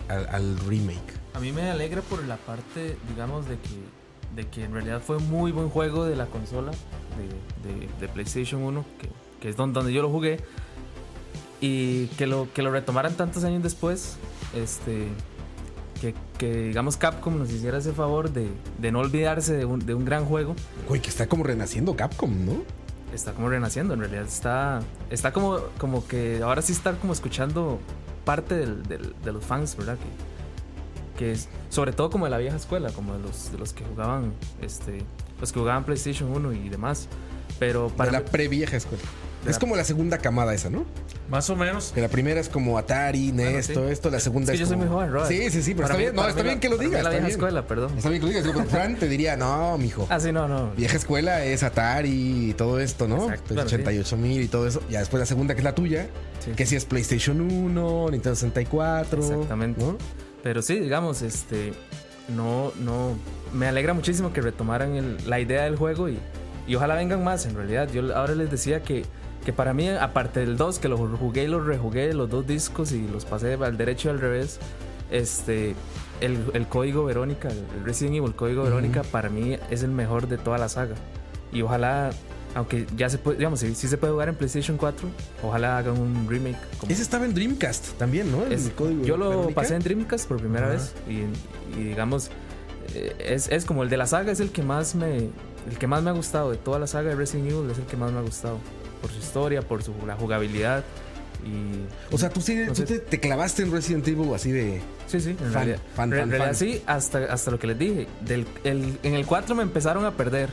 al, 0.08 0.26
al 0.28 0.58
remake. 0.60 1.12
A 1.34 1.40
mí 1.40 1.52
me 1.52 1.70
alegra 1.70 2.02
por 2.02 2.22
la 2.24 2.36
parte, 2.36 2.96
digamos, 3.08 3.48
de 3.48 3.56
que, 3.56 4.36
de 4.42 4.48
que 4.48 4.64
en 4.64 4.72
realidad 4.72 5.00
fue 5.04 5.18
muy 5.18 5.50
buen 5.52 5.68
juego 5.70 6.04
de 6.04 6.14
la 6.16 6.26
consola 6.26 6.70
de, 6.72 7.68
de- 7.68 7.88
de 8.00 8.08
PlayStation 8.08 8.62
1, 8.62 8.84
que, 9.00 9.08
que 9.40 9.48
es 9.48 9.56
don- 9.56 9.72
donde 9.72 9.92
yo 9.92 10.02
lo 10.02 10.10
jugué, 10.10 10.38
y 11.60 12.06
que 12.18 12.26
lo, 12.26 12.48
que 12.52 12.62
lo 12.62 12.70
retomaran 12.70 13.14
tantos 13.14 13.44
años 13.44 13.62
después, 13.62 14.16
este, 14.54 15.06
que, 16.00 16.14
que, 16.38 16.64
digamos 16.68 16.96
Capcom 16.96 17.38
nos 17.38 17.50
hiciera 17.50 17.78
ese 17.78 17.92
favor 17.92 18.30
de, 18.32 18.48
de 18.78 18.92
no 18.92 18.98
olvidarse 19.00 19.54
de 19.56 19.64
un, 19.64 19.78
de 19.84 19.94
un 19.94 20.04
gran 20.04 20.24
juego. 20.24 20.54
Güey, 20.88 21.00
que 21.00 21.08
está 21.08 21.28
como 21.28 21.44
renaciendo 21.44 21.94
Capcom, 21.96 22.44
¿no? 22.44 22.62
Está 23.12 23.32
como 23.34 23.48
renaciendo, 23.50 23.92
en 23.94 24.00
realidad 24.00 24.24
está, 24.24 24.80
está 25.10 25.32
como, 25.32 25.58
como 25.78 26.06
que 26.06 26.40
ahora 26.42 26.62
sí 26.62 26.72
está 26.72 26.92
como 26.94 27.12
escuchando 27.12 27.78
parte 28.24 28.54
del- 28.56 28.82
del- 28.84 29.14
de 29.22 29.32
los 29.32 29.44
fans, 29.44 29.76
¿verdad? 29.76 29.96
Que, 29.98 31.18
que 31.18 31.32
es, 31.32 31.48
sobre 31.68 31.92
todo 31.92 32.08
como 32.10 32.24
de 32.24 32.30
la 32.30 32.38
vieja 32.38 32.56
escuela, 32.56 32.90
como 32.92 33.12
de 33.14 33.20
los, 33.20 33.52
de 33.52 33.58
los 33.58 33.72
que 33.74 33.84
jugaban, 33.84 34.32
este, 34.62 35.04
los 35.40 35.52
que 35.52 35.60
jugaban 35.60 35.84
PlayStation 35.84 36.30
1 36.30 36.52
y 36.54 36.68
demás. 36.70 37.08
Pero 37.58 37.88
para 37.90 38.10
de 38.10 38.18
la 38.18 38.24
pre-vieja 38.24 38.76
escuela. 38.78 39.02
Es 39.46 39.58
como 39.58 39.74
la 39.74 39.84
segunda 39.84 40.18
camada 40.18 40.54
esa, 40.54 40.70
¿no? 40.70 40.84
Más 41.28 41.50
o 41.50 41.56
menos. 41.56 41.92
Que 41.94 42.00
la 42.00 42.08
primera 42.08 42.38
es 42.40 42.48
como 42.48 42.78
Atari, 42.78 43.32
NES, 43.32 43.44
Bueno, 43.46 43.62
sí. 43.62 43.72
todo 43.72 43.88
esto. 43.88 44.10
La 44.10 44.20
segunda 44.20 44.52
es 44.52 44.60
es, 44.60 44.60
que 44.60 44.60
yo 44.60 44.66
soy 44.68 44.76
muy 44.76 44.86
joven, 44.86 45.10
Robert. 45.12 45.28
Sí, 45.30 45.50
sí, 45.50 45.62
sí, 45.62 45.74
pero 45.74 45.88
Para 45.88 45.94
está 45.94 45.96
mí- 45.98 46.02
bien. 46.04 46.14
No, 46.14 46.28
está 46.28 46.42
mí 46.42 46.44
bien 46.44 46.54
la- 46.56 46.60
que 46.60 46.68
lo 46.68 46.76
digas. 46.78 46.92
la 46.92 46.98
Está 46.98 47.10
vieja 47.10 47.26
bien. 47.26 47.30
escuela, 47.36 47.66
perdón. 47.66 47.92
Está 47.96 48.08
bien 48.10 48.20
que 48.20 48.26
lo 48.26 48.32
digas. 48.32 48.44
Yo, 48.46 48.52
pero 48.52 48.64
Fran 48.66 48.96
te 48.96 49.08
diría, 49.08 49.36
no, 49.36 49.76
mijo. 49.78 50.06
Ah, 50.10 50.20
sí, 50.20 50.30
no, 50.30 50.46
no. 50.46 50.70
Vieja 50.76 50.96
escuela 50.96 51.44
es 51.44 51.62
Atari 51.64 52.50
y 52.50 52.54
todo 52.54 52.78
esto, 52.78 53.08
¿no? 53.08 53.24
Exacto, 53.24 53.42
Pues 53.48 53.54
claro, 53.54 53.68
sí. 53.68 53.74
88 53.76 54.16
mil 54.16 54.42
y 54.42 54.48
todo 54.48 54.66
eso. 54.68 54.80
Ya 54.90 55.00
después 55.00 55.18
la 55.20 55.26
segunda 55.26 55.54
que 55.54 55.60
es 55.60 55.64
la 55.64 55.74
tuya, 55.74 56.06
Sí. 56.44 56.52
que 56.52 56.64
sí 56.66 56.76
es 56.76 56.84
PlayStation 56.84 57.40
1, 57.40 58.08
Nintendo 58.10 58.36
64. 58.36 59.22
Exactamente. 59.22 59.82
¿no? 59.82 59.96
Pero 60.42 60.62
sí, 60.62 60.78
digamos, 60.78 61.22
este. 61.22 61.72
No, 62.28 62.72
no. 62.80 63.16
Me 63.52 63.66
alegra 63.66 63.92
muchísimo 63.92 64.32
que 64.32 64.40
retomaran 64.40 64.94
el- 64.94 65.16
la 65.28 65.40
idea 65.40 65.64
del 65.64 65.76
juego 65.76 66.08
y, 66.08 66.18
y 66.66 66.74
ojalá 66.76 66.94
vengan 66.94 67.22
más, 67.24 67.44
en 67.46 67.54
realidad. 67.56 67.88
Yo 67.92 68.16
ahora 68.16 68.34
les 68.34 68.50
decía 68.50 68.82
que, 68.82 69.04
que 69.44 69.52
para 69.52 69.74
mí, 69.74 69.88
aparte 69.88 70.40
del 70.40 70.56
2, 70.56 70.78
que 70.78 70.88
lo 70.88 70.96
jugué 70.98 71.44
y 71.44 71.46
lo 71.48 71.60
rejugué, 71.62 72.12
los 72.14 72.30
dos 72.30 72.46
discos 72.46 72.92
y 72.92 73.06
los 73.08 73.24
pasé 73.24 73.54
al 73.54 73.76
derecho 73.76 74.08
y 74.08 74.10
al 74.12 74.20
revés, 74.20 74.58
este. 75.10 75.74
El, 76.20 76.38
el 76.54 76.68
código 76.68 77.04
Verónica, 77.04 77.48
el 77.48 77.84
Resident 77.84 78.14
Evil 78.16 78.32
Código 78.36 78.62
Verónica, 78.62 79.02
para 79.02 79.28
mí 79.28 79.56
es 79.70 79.82
el 79.82 79.90
mejor 79.90 80.28
de 80.28 80.38
toda 80.38 80.56
la 80.58 80.68
saga. 80.68 80.94
Y 81.52 81.62
ojalá 81.62 82.10
Aunque 82.54 82.86
ya 82.96 83.08
se 83.08 83.16
puede, 83.18 83.38
digamos, 83.38 83.60
sí, 83.60 83.74
sí 83.74 83.88
se 83.88 83.96
puede 83.96 84.12
jugar 84.12 84.28
en 84.28 84.34
PlayStation 84.36 84.76
4. 84.76 85.08
Ojalá 85.42 85.78
hagan 85.78 85.98
un 85.98 86.28
remake. 86.28 86.58
como- 86.78 86.92
Ese 86.92 87.00
estaba 87.02 87.24
en 87.24 87.32
Dreamcast 87.34 87.92
también, 87.98 88.30
¿no? 88.30 88.44
El 88.44 88.52
es- 88.52 88.70
código 88.76 89.02
yo 89.04 89.16
lo 89.16 89.30
Verónica. 89.30 89.54
pasé 89.54 89.74
en 89.74 89.82
Dreamcast 89.82 90.28
por 90.28 90.36
primera 90.38 90.66
Ajá. 90.66 90.74
vez 90.74 90.92
y, 91.08 91.80
y 91.80 91.82
digamos 91.84 92.30
eh, 92.94 93.16
es, 93.18 93.48
es 93.50 93.64
como 93.64 93.82
el 93.82 93.88
de 93.88 93.96
la 93.96 94.06
saga 94.06 94.30
es 94.32 94.38
el 94.40 94.50
que 94.52 94.62
más 94.62 94.94
me 94.94 95.16
el 95.70 95.78
que 95.78 95.86
más 95.86 96.02
me 96.02 96.10
ha 96.10 96.12
gustado 96.12 96.50
de 96.50 96.56
toda 96.58 96.78
la 96.78 96.86
saga 96.86 97.08
de 97.10 97.16
Resident 97.16 97.50
Evil 97.50 97.70
es 97.70 97.78
el 97.78 97.84
que 97.86 97.96
más 97.96 98.12
me 98.12 98.18
ha 98.18 98.22
gustado 98.22 98.58
por 99.02 99.10
su 99.10 99.18
historia 99.18 99.60
por 99.60 99.82
su 99.82 99.92
la 100.06 100.14
jugabilidad 100.16 100.82
y 101.44 102.14
O 102.14 102.18
sea, 102.18 102.30
tú 102.30 102.40
sí 102.40 102.54
No 102.54 102.72
tú 102.72 102.84
te, 102.84 103.00
te 103.00 103.18
clavaste 103.20 103.62
en 103.62 103.72
Resident 103.72 104.06
Evil 104.08 104.32
así 104.34 104.50
de. 104.52 104.80
sí 105.08 105.20
sí 105.20 105.30
en 105.30 105.36
Fan, 105.38 105.52
realidad, 105.52 105.78
fan, 105.94 106.10
fan, 106.10 106.30
realidad 106.30 106.54
sí 106.54 106.82
hasta 106.86 107.18
hasta 107.32 107.50
lo 107.50 107.58
que 107.58 107.66
les 107.66 107.78
dije 107.78 108.06
del 108.20 108.46
el- 108.64 108.98
en 109.02 109.14
el 109.14 109.26
4 109.26 109.54
me 109.56 109.62
empezaron 109.64 110.04
a 110.04 110.12
perder 110.12 110.50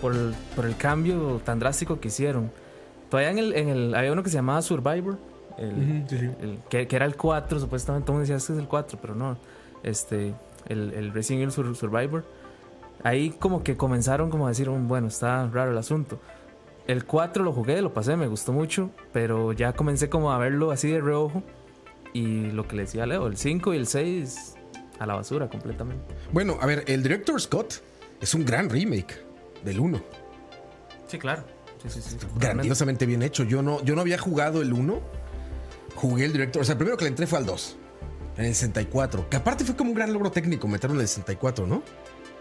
por 0.00 0.14
el, 0.14 0.34
por 0.56 0.64
el 0.64 0.76
cambio 0.76 1.40
tan 1.44 1.58
drástico 1.58 2.00
que 2.00 2.08
hicieron 2.08 2.50
todavía 3.10 3.30
en 3.32 3.38
el, 3.38 3.52
en 3.54 3.68
el 3.68 3.94
había 3.94 4.12
uno 4.12 4.22
que 4.22 4.30
se 4.30 4.36
llamaba 4.36 4.62
Survivor 4.62 5.18
el, 5.58 6.06
el- 6.40 6.58
que, 6.70 6.86
que 6.88 6.96
era 6.96 7.04
el 7.04 7.16
4, 7.16 7.60
supuestamente 7.60 8.06
todo 8.06 8.12
el 8.14 8.20
mundo 8.20 8.22
decía 8.22 8.36
este 8.36 8.54
es 8.54 8.58
el 8.58 8.66
4, 8.66 8.98
pero 9.02 9.14
no. 9.14 9.36
Este, 9.82 10.32
el, 10.68 10.92
el 10.94 11.12
Resident 11.12 11.42
Evil 11.42 11.52
Sur- 11.52 11.76
Survivor. 11.76 12.24
Ahí 13.02 13.30
como 13.30 13.62
que 13.62 13.76
comenzaron 13.76 14.30
como 14.30 14.46
a 14.46 14.50
decir, 14.50 14.70
"Mm, 14.70 14.88
bueno, 14.88 15.08
está 15.08 15.46
raro 15.48 15.72
el 15.72 15.76
asunto. 15.78 16.18
El 16.90 17.04
4 17.04 17.44
lo 17.44 17.52
jugué, 17.52 17.80
lo 17.82 17.94
pasé, 17.94 18.16
me 18.16 18.26
gustó 18.26 18.52
mucho, 18.52 18.90
pero 19.12 19.52
ya 19.52 19.74
comencé 19.74 20.08
como 20.08 20.32
a 20.32 20.38
verlo 20.38 20.72
así 20.72 20.90
de 20.90 21.00
reojo. 21.00 21.44
Y 22.12 22.50
lo 22.50 22.66
que 22.66 22.74
le 22.74 22.82
decía 22.82 23.06
Leo, 23.06 23.28
el 23.28 23.36
5 23.36 23.74
y 23.74 23.76
el 23.76 23.86
6 23.86 24.54
a 24.98 25.06
la 25.06 25.14
basura 25.14 25.48
completamente. 25.48 26.02
Bueno, 26.32 26.58
a 26.60 26.66
ver, 26.66 26.82
el 26.88 27.04
director 27.04 27.40
Scott 27.40 27.74
es 28.20 28.34
un 28.34 28.44
gran 28.44 28.68
remake 28.68 29.24
del 29.62 29.78
1. 29.78 30.02
Sí, 31.06 31.16
claro. 31.20 31.44
Sí, 31.80 31.88
sí, 31.90 32.00
sí. 32.02 32.16
Grandiosamente 32.36 33.06
bien 33.06 33.22
hecho. 33.22 33.44
Yo 33.44 33.62
no, 33.62 33.80
yo 33.84 33.94
no 33.94 34.00
había 34.00 34.18
jugado 34.18 34.60
el 34.60 34.72
1. 34.72 35.00
Jugué 35.94 36.24
el 36.24 36.32
director. 36.32 36.62
O 36.62 36.64
sea, 36.64 36.72
el 36.72 36.78
primero 36.78 36.96
que 36.96 37.04
le 37.04 37.10
entré 37.10 37.28
fue 37.28 37.38
al 37.38 37.46
2. 37.46 37.76
En 38.36 38.46
el 38.46 38.52
64. 38.52 39.30
Que 39.30 39.36
aparte 39.36 39.64
fue 39.64 39.76
como 39.76 39.90
un 39.90 39.96
gran 39.96 40.12
logro 40.12 40.32
técnico 40.32 40.66
meterlo 40.66 40.96
en 40.96 41.02
el 41.02 41.06
64, 41.08 41.68
¿no? 41.68 41.84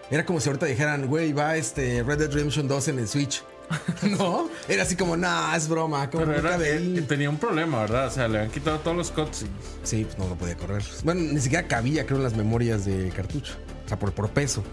Era 0.10 0.26
como 0.26 0.40
si 0.40 0.50
ahorita 0.50 0.66
dijeran, 0.66 1.06
güey, 1.06 1.34
va 1.34 1.56
este 1.56 2.02
Red 2.02 2.18
Dead 2.18 2.32
Redemption 2.32 2.68
2 2.68 2.88
en 2.88 2.98
el 2.98 3.08
Switch. 3.08 3.44
¿No? 4.18 4.50
Era 4.68 4.84
así 4.84 4.96
como, 4.96 5.16
nah, 5.18 5.56
es 5.56 5.68
broma. 5.68 6.10
Como 6.10 6.26
Pero 6.26 6.38
era, 6.40 6.58
veí". 6.58 6.98
eh, 6.98 7.02
tenía 7.04 7.30
un 7.30 7.38
problema, 7.38 7.82
¿verdad? 7.82 8.08
O 8.08 8.12
sea, 8.12 8.28
le 8.28 8.40
han 8.40 8.50
quitado 8.50 8.80
todos 8.80 8.98
los 8.98 9.12
cutscenes. 9.12 9.54
Sí, 9.84 10.04
pues 10.06 10.18
no 10.18 10.28
lo 10.28 10.36
podía 10.36 10.56
correr. 10.56 10.84
Bueno, 11.04 11.22
ni 11.22 11.40
siquiera 11.40 11.68
cabía, 11.68 12.06
creo, 12.06 12.18
en 12.18 12.24
las 12.24 12.36
memorias 12.36 12.86
de 12.86 13.10
cartucho. 13.10 13.54
O 13.86 13.88
sea, 13.90 14.00
por, 14.00 14.12
por 14.14 14.30
peso. 14.30 14.64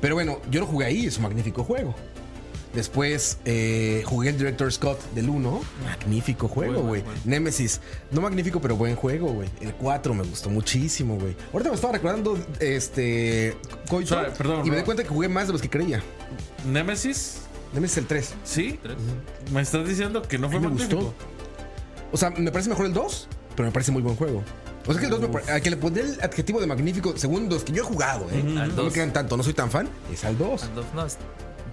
Pero 0.00 0.14
bueno, 0.14 0.40
yo 0.50 0.60
lo 0.60 0.66
jugué 0.66 0.86
ahí, 0.86 1.06
es 1.06 1.16
un 1.16 1.24
magnífico 1.24 1.62
juego. 1.64 1.94
Después 2.74 3.36
eh, 3.44 4.02
jugué 4.06 4.30
el 4.30 4.38
Director 4.38 4.72
Scott 4.72 4.98
del 5.14 5.28
1. 5.28 5.60
Magnífico 5.84 6.48
juego, 6.48 6.80
güey. 6.80 7.04
Nemesis. 7.26 7.82
No 8.10 8.22
magnífico, 8.22 8.62
pero 8.62 8.76
buen 8.76 8.96
juego, 8.96 9.28
güey. 9.30 9.50
El 9.60 9.74
4 9.74 10.14
me 10.14 10.22
gustó 10.22 10.48
muchísimo, 10.48 11.18
güey. 11.18 11.36
Ahorita 11.52 11.68
me 11.68 11.74
estaba 11.76 11.92
recordando 11.92 12.38
este. 12.60 13.54
Sea, 14.06 14.32
perdón, 14.32 14.66
y 14.66 14.70
me 14.70 14.78
di 14.78 14.82
cuenta 14.84 15.02
que 15.02 15.10
jugué 15.10 15.28
más 15.28 15.48
de 15.48 15.52
los 15.52 15.60
que 15.60 15.68
creía. 15.68 16.02
Nemesis, 16.66 17.41
Nemesis 17.72 17.98
el 17.98 18.06
3. 18.06 18.34
sí. 18.44 18.78
Me 19.52 19.60
estás 19.62 19.86
diciendo 19.88 20.22
que 20.22 20.38
no 20.38 20.50
fue 20.50 20.60
me 20.60 20.68
magnífico. 20.68 20.96
gustó. 21.00 21.14
O 22.12 22.16
sea, 22.16 22.30
me 22.30 22.50
parece 22.50 22.68
mejor 22.68 22.86
el 22.86 22.92
2, 22.92 23.28
pero 23.56 23.66
me 23.68 23.72
parece 23.72 23.90
muy 23.92 24.02
buen 24.02 24.16
juego. 24.16 24.42
O 24.86 24.92
sea 24.92 24.98
que 25.00 25.06
el 25.06 25.10
2 25.12 25.20
me 25.20 25.28
pare- 25.28 25.50
al 25.50 25.62
que 25.62 25.70
le 25.70 25.76
pondré 25.76 26.02
el 26.02 26.20
adjetivo 26.20 26.60
de 26.60 26.66
magnífico, 26.66 27.16
según 27.16 27.48
los 27.48 27.62
que 27.64 27.72
yo 27.72 27.82
he 27.82 27.86
jugado, 27.86 28.26
¿eh? 28.30 28.40
Al 28.40 28.44
No 28.44 28.54
me 28.54 28.82
dos. 28.84 28.92
crean 28.92 29.12
tanto, 29.12 29.36
no 29.36 29.42
soy 29.42 29.54
tan 29.54 29.70
fan, 29.70 29.88
es 30.12 30.24
al 30.24 30.36
2. 30.36 30.64
Al 30.64 30.74
dos, 30.74 30.84
no, 30.94 31.06
es- 31.06 31.16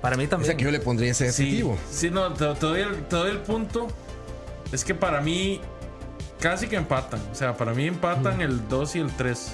para 0.01 0.15
mí 0.15 0.24
O 0.24 0.27
sea 0.27 0.29
también. 0.38 0.58
que 0.58 0.63
yo 0.63 0.72
le 0.72 0.79
pondría 0.79 1.12
ese 1.12 1.32
Sí, 1.34 1.44
adjetivo. 1.44 1.77
sí, 1.91 2.10
no, 2.10 2.32
te, 2.34 2.46
te 2.46 2.65
doy 2.65 2.82
el, 2.82 3.03
te 3.08 3.15
doy 3.15 3.32
el 3.32 3.39
punto. 3.39 3.88
Es 4.72 4.84
que 4.86 4.94
para 4.96 5.20
mí 5.22 5.60
casi 6.39 6.68
que 6.68 6.75
empatan. 6.77 7.20
O 7.32 7.36
sea, 7.36 7.58
para 7.58 7.74
mí 7.74 7.86
empatan 7.88 8.39
el 8.41 8.68
2 8.70 8.96
y 8.96 9.00
el 9.00 9.12
3. 9.18 9.50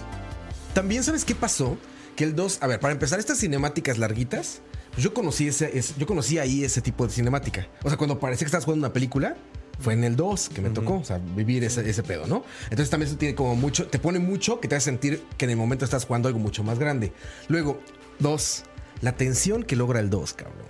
También, 0.73 1.03
¿sabes 1.03 1.23
qué 1.25 1.33
pasó? 1.33 1.77
Que 2.15 2.25
el 2.25 2.35
2, 2.35 2.59
a 2.61 2.67
ver, 2.67 2.79
para 2.79 2.91
empezar, 2.93 3.17
estas 3.19 3.39
cinemáticas 3.39 3.97
larguitas, 3.97 4.61
yo 4.97 5.13
conocí 5.13 5.47
ese, 5.47 5.77
ese- 5.77 5.93
yo 5.97 6.05
conocí 6.05 6.37
ahí 6.39 6.63
ese 6.63 6.81
tipo 6.81 7.05
de 7.05 7.13
cinemática. 7.13 7.67
O 7.83 7.89
sea, 7.89 7.97
cuando 7.97 8.19
parecía 8.19 8.45
que 8.45 8.49
estabas 8.49 8.65
jugando 8.65 8.85
una 8.87 8.93
película, 8.93 9.35
fue 9.79 9.93
en 9.93 10.03
el 10.05 10.15
2 10.15 10.49
que 10.49 10.61
me 10.61 10.69
tocó, 10.69 10.95
o 10.99 11.03
sea, 11.03 11.17
vivir 11.17 11.63
ese, 11.65 11.87
ese 11.89 12.01
pedo, 12.01 12.27
¿no? 12.27 12.43
Entonces 12.65 12.89
también 12.89 13.09
eso 13.09 13.17
tiene 13.17 13.35
como 13.35 13.55
mucho, 13.55 13.87
te 13.87 13.99
pone 13.99 14.19
mucho 14.19 14.59
que 14.61 14.67
te 14.69 14.75
hace 14.75 14.85
sentir 14.85 15.21
que 15.37 15.45
en 15.45 15.51
el 15.51 15.57
momento 15.57 15.83
estás 15.83 16.05
jugando 16.05 16.27
algo 16.29 16.39
mucho 16.39 16.63
más 16.63 16.79
grande. 16.79 17.11
Luego, 17.49 17.79
2, 18.19 18.63
la 19.01 19.17
tensión 19.17 19.63
que 19.63 19.75
logra 19.75 19.99
el 19.99 20.09
2, 20.09 20.33
cabrón. 20.33 20.65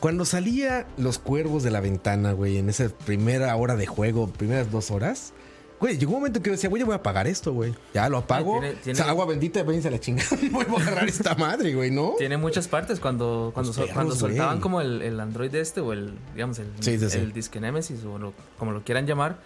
Cuando 0.00 0.24
salía 0.24 0.86
los 0.96 1.18
cuervos 1.18 1.62
de 1.62 1.70
la 1.70 1.80
ventana, 1.80 2.32
güey, 2.32 2.56
en 2.56 2.70
esa 2.70 2.88
primera 2.88 3.54
hora 3.56 3.76
de 3.76 3.84
juego, 3.86 4.28
primeras 4.28 4.70
dos 4.70 4.90
horas, 4.90 5.34
güey, 5.80 5.98
llegó 5.98 6.12
un 6.12 6.18
momento 6.18 6.40
que 6.42 6.50
yo 6.50 6.52
decía, 6.52 6.68
güey, 6.70 6.80
yo 6.80 6.86
voy 6.86 6.92
a 6.92 6.96
apagar 6.96 7.26
esto, 7.26 7.52
güey. 7.52 7.74
Ya 7.94 8.08
lo 8.08 8.18
apago. 8.18 8.60
Tiene- 8.60 8.74
tiene- 8.76 8.92
O 9.00 9.02
sea, 9.02 9.10
agua 9.10 9.24
bendita, 9.26 9.62
váyanse 9.62 9.88
a 9.88 9.90
la 9.90 9.98
chingada. 10.00 10.28
Vuelvo 10.52 10.78
a 10.78 10.82
agarrar 10.82 11.08
esta 11.08 11.34
madre, 11.34 11.74
güey, 11.74 11.90
¿no? 11.90 12.14
Tiene 12.18 12.36
muchas 12.36 12.68
partes 12.68 13.00
cuando 13.00 13.50
cuando, 13.54 13.72
perros, 13.72 13.90
cuando 13.92 14.14
güey. 14.14 14.20
soltaban 14.20 14.60
como 14.60 14.80
el, 14.80 15.02
el 15.02 15.18
Android 15.18 15.54
este 15.54 15.80
o 15.80 15.92
el 15.92 16.12
digamos 16.34 16.58
el, 16.58 16.66
Sí, 16.80 16.98
sí, 16.98 17.10
sí. 17.10 17.18
el 17.18 17.32
disque 17.32 17.60
Nemesis 17.60 18.04
o 18.04 18.18
lo- 18.18 18.34
como 18.58 18.72
lo 18.72 18.84
quieran 18.84 19.06
llamar. 19.06 19.38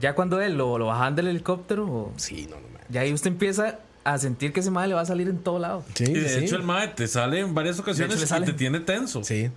Ya 0.00 0.14
cuando 0.14 0.40
él 0.40 0.56
lo, 0.56 0.76
lo 0.76 0.86
bajan 0.86 1.14
del 1.14 1.28
helicóptero, 1.28 1.86
o- 1.86 2.12
Sí, 2.16 2.46
no, 2.50 2.56
no, 2.56 2.68
man. 2.68 2.82
ya 2.88 3.02
ahí 3.02 3.12
usted 3.12 3.28
empieza 3.28 3.78
a 4.02 4.18
sentir 4.18 4.52
que 4.52 4.60
ese 4.60 4.70
madre 4.70 4.88
le 4.88 4.94
va 4.94 5.00
a 5.02 5.06
salir 5.06 5.28
en 5.28 5.38
todo 5.38 5.58
lado. 5.58 5.82
Sí, 5.94 6.04
Y 6.04 6.14
de 6.14 6.28
sí. 6.28 6.44
hecho 6.44 6.56
el 6.56 6.62
MAE 6.62 6.88
te 6.88 7.06
sale 7.06 7.40
en 7.40 7.54
varias 7.54 7.78
ocasiones 7.78 8.20
y 8.30 8.44
te 8.44 8.52
tiene 8.52 8.80
tenso. 8.80 9.22
Sí. 9.24 9.50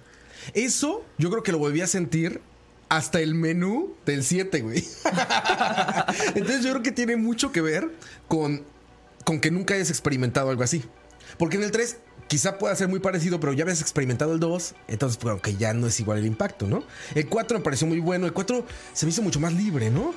Eso 0.54 1.04
yo 1.18 1.30
creo 1.30 1.44
que 1.44 1.52
lo 1.52 1.58
volví 1.58 1.82
a 1.82 1.88
sentir 1.88 2.40
hasta 2.90 3.20
el 3.20 3.36
menú 3.36 3.96
del 4.06 4.24
7, 4.24 4.62
güey. 4.62 4.84
Entonces 6.36 6.64
yo 6.64 6.72
creo 6.72 6.84
que 6.84 6.92
tiene 6.92 7.18
mucho 7.18 7.52
que 7.52 7.62
ver 7.62 7.92
con, 8.28 8.64
con 9.26 9.40
que 9.40 9.52
nunca 9.52 9.74
hayas 9.74 9.90
experimentado 9.90 10.50
algo 10.50 10.64
así. 10.64 10.84
Porque 11.38 11.58
en 11.58 11.64
el 11.64 11.72
3 11.72 11.98
quizá 12.28 12.58
pueda 12.58 12.76
ser 12.76 12.88
muy 12.88 13.00
parecido, 13.00 13.40
pero 13.40 13.54
ya 13.54 13.64
habías 13.64 13.82
experimentado 13.82 14.34
el 14.34 14.40
2, 14.40 14.76
entonces 14.88 15.20
bueno, 15.22 15.42
que 15.42 15.56
ya 15.56 15.74
no 15.74 15.88
es 15.88 16.00
igual 16.00 16.20
el 16.20 16.26
impacto, 16.26 16.68
¿no? 16.68 16.84
El 17.16 17.28
4 17.28 17.60
me 17.60 17.64
pareció 17.64 17.88
muy 17.88 18.00
bueno, 18.00 18.26
el 18.26 18.34
4 18.34 18.66
se 18.94 19.06
me 19.06 19.12
hizo 19.12 19.22
mucho 19.22 19.40
más 19.40 19.54
libre, 19.54 19.90
¿no? 19.90 20.14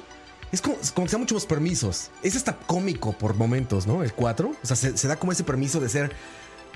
Es 0.52 0.60
como, 0.60 0.76
como 0.94 1.06
que 1.06 1.10
se 1.10 1.16
muchos 1.16 1.46
permisos. 1.46 2.10
Es 2.22 2.34
hasta 2.34 2.56
cómico 2.56 3.12
por 3.12 3.34
momentos, 3.34 3.86
¿no? 3.86 4.02
El 4.02 4.12
4. 4.12 4.50
O 4.50 4.66
sea, 4.66 4.74
se, 4.74 4.96
se 4.96 5.06
da 5.06 5.16
como 5.16 5.32
ese 5.32 5.44
permiso 5.44 5.78
de 5.78 5.88
ser. 5.88 6.12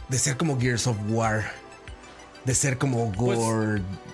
De 0.09 0.19
ser 0.19 0.37
como 0.37 0.61
Gears 0.61 0.87
of 0.87 0.97
War. 1.09 1.45
De 2.45 2.55
ser 2.55 2.79
como 2.79 3.11
Pues, 3.11 3.37
Gore. 3.37 3.81
Pues 3.81 4.14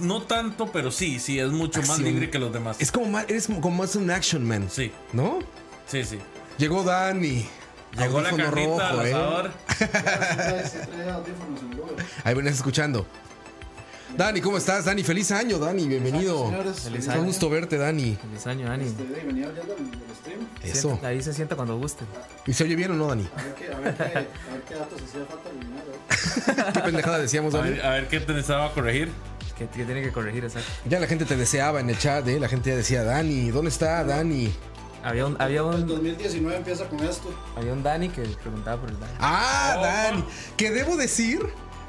no 0.00 0.22
tanto, 0.22 0.70
pero 0.72 0.90
sí, 0.90 1.18
sí, 1.18 1.38
es 1.38 1.50
mucho 1.50 1.82
más 1.82 1.98
libre 1.98 2.30
que 2.30 2.38
los 2.38 2.52
demás. 2.52 2.76
es 2.80 2.90
como 2.92 3.06
más. 3.06 3.24
Eres 3.28 3.46
como, 3.46 3.60
como 3.60 3.82
más 3.82 3.96
un 3.96 4.10
action 4.10 4.44
man. 4.46 4.68
Sí, 4.70 4.92
¿No? 5.12 5.38
sí, 5.86 6.04
sí. 6.04 6.18
Llegó 6.58 6.82
Dani. 6.82 7.46
Llegó 7.98 8.20
la 8.20 8.28
Audífono 8.30 8.52
carnita 8.52 8.88
al 8.90 8.96
rojo, 8.96 9.06
¿eh? 9.06 9.14
asador. 9.14 9.50
Ahí 12.24 12.34
vienes 12.34 12.54
escuchando. 12.56 13.06
Dani, 14.16 14.40
¿cómo 14.40 14.56
estás? 14.56 14.84
Dani, 14.84 15.02
feliz 15.02 15.30
año, 15.30 15.58
Dani. 15.58 15.86
Bienvenido. 15.88 16.50
Feliz 16.74 17.08
año. 17.08 17.24
gusto 17.24 17.50
verte, 17.50 17.76
Dani. 17.76 18.16
Feliz 18.16 18.46
año, 18.46 18.68
Dani. 18.68 18.86
Este, 18.86 19.02
venía 19.02 19.48
oyendo 19.48 19.74
el, 19.76 19.82
el 19.84 20.16
stream. 20.20 20.40
Eso. 20.62 20.98
Ahí 21.02 21.22
se 21.22 21.34
sienta 21.34 21.56
cuando 21.56 21.76
guste. 21.78 22.04
¿Y 22.46 22.52
se 22.52 22.64
oye 22.64 22.76
bien 22.76 22.92
o 22.92 22.94
no, 22.94 23.08
Dani? 23.08 23.28
A 23.36 23.42
ver 23.42 23.54
qué, 23.54 23.72
a 23.72 23.78
ver 23.78 23.94
qué, 23.96 24.02
a 24.04 24.08
ver 24.08 24.28
qué 24.68 24.74
datos 24.74 25.00
hacía 25.02 25.24
falta 25.26 25.50
eliminar. 25.50 25.84
¿eh? 25.86 26.70
¿Qué 26.74 26.80
pendejada 26.80 27.18
decíamos, 27.18 27.54
A 27.54 27.58
Dani? 27.58 27.70
ver, 27.70 27.84
a 27.84 27.90
ver 27.90 28.08
qué 28.08 28.20
te 28.20 28.32
necesitaba 28.32 28.72
corregir. 28.72 29.10
Que, 29.56 29.66
que 29.68 29.84
tiene 29.84 30.02
que 30.02 30.12
corregir, 30.12 30.44
exacto. 30.44 30.68
Ya 30.84 31.00
la 31.00 31.06
gente 31.06 31.24
te 31.24 31.36
deseaba 31.36 31.80
en 31.80 31.88
el 31.90 31.98
chat, 31.98 32.26
¿eh? 32.28 32.38
La 32.38 32.48
gente 32.48 32.70
ya 32.70 32.76
decía, 32.76 33.02
Dani, 33.04 33.50
¿dónde 33.50 33.70
está 33.70 34.04
Dani? 34.04 34.52
Había 35.02 35.26
un, 35.26 35.40
había 35.40 35.60
El 35.60 35.66
un, 35.66 35.86
2019 35.86 36.56
empieza 36.58 36.84
con 36.88 37.00
esto. 37.04 37.32
había 37.56 37.72
un 37.72 37.82
Dani 37.82 38.08
que 38.08 38.22
preguntaba 38.22 38.80
por 38.80 38.90
el 38.90 38.98
Dani. 39.00 39.12
Ah, 39.20 39.76
Oh, 39.78 39.82
Dani. 39.82 40.24
Que 40.56 40.70
debo 40.70 40.96
decir 40.96 41.40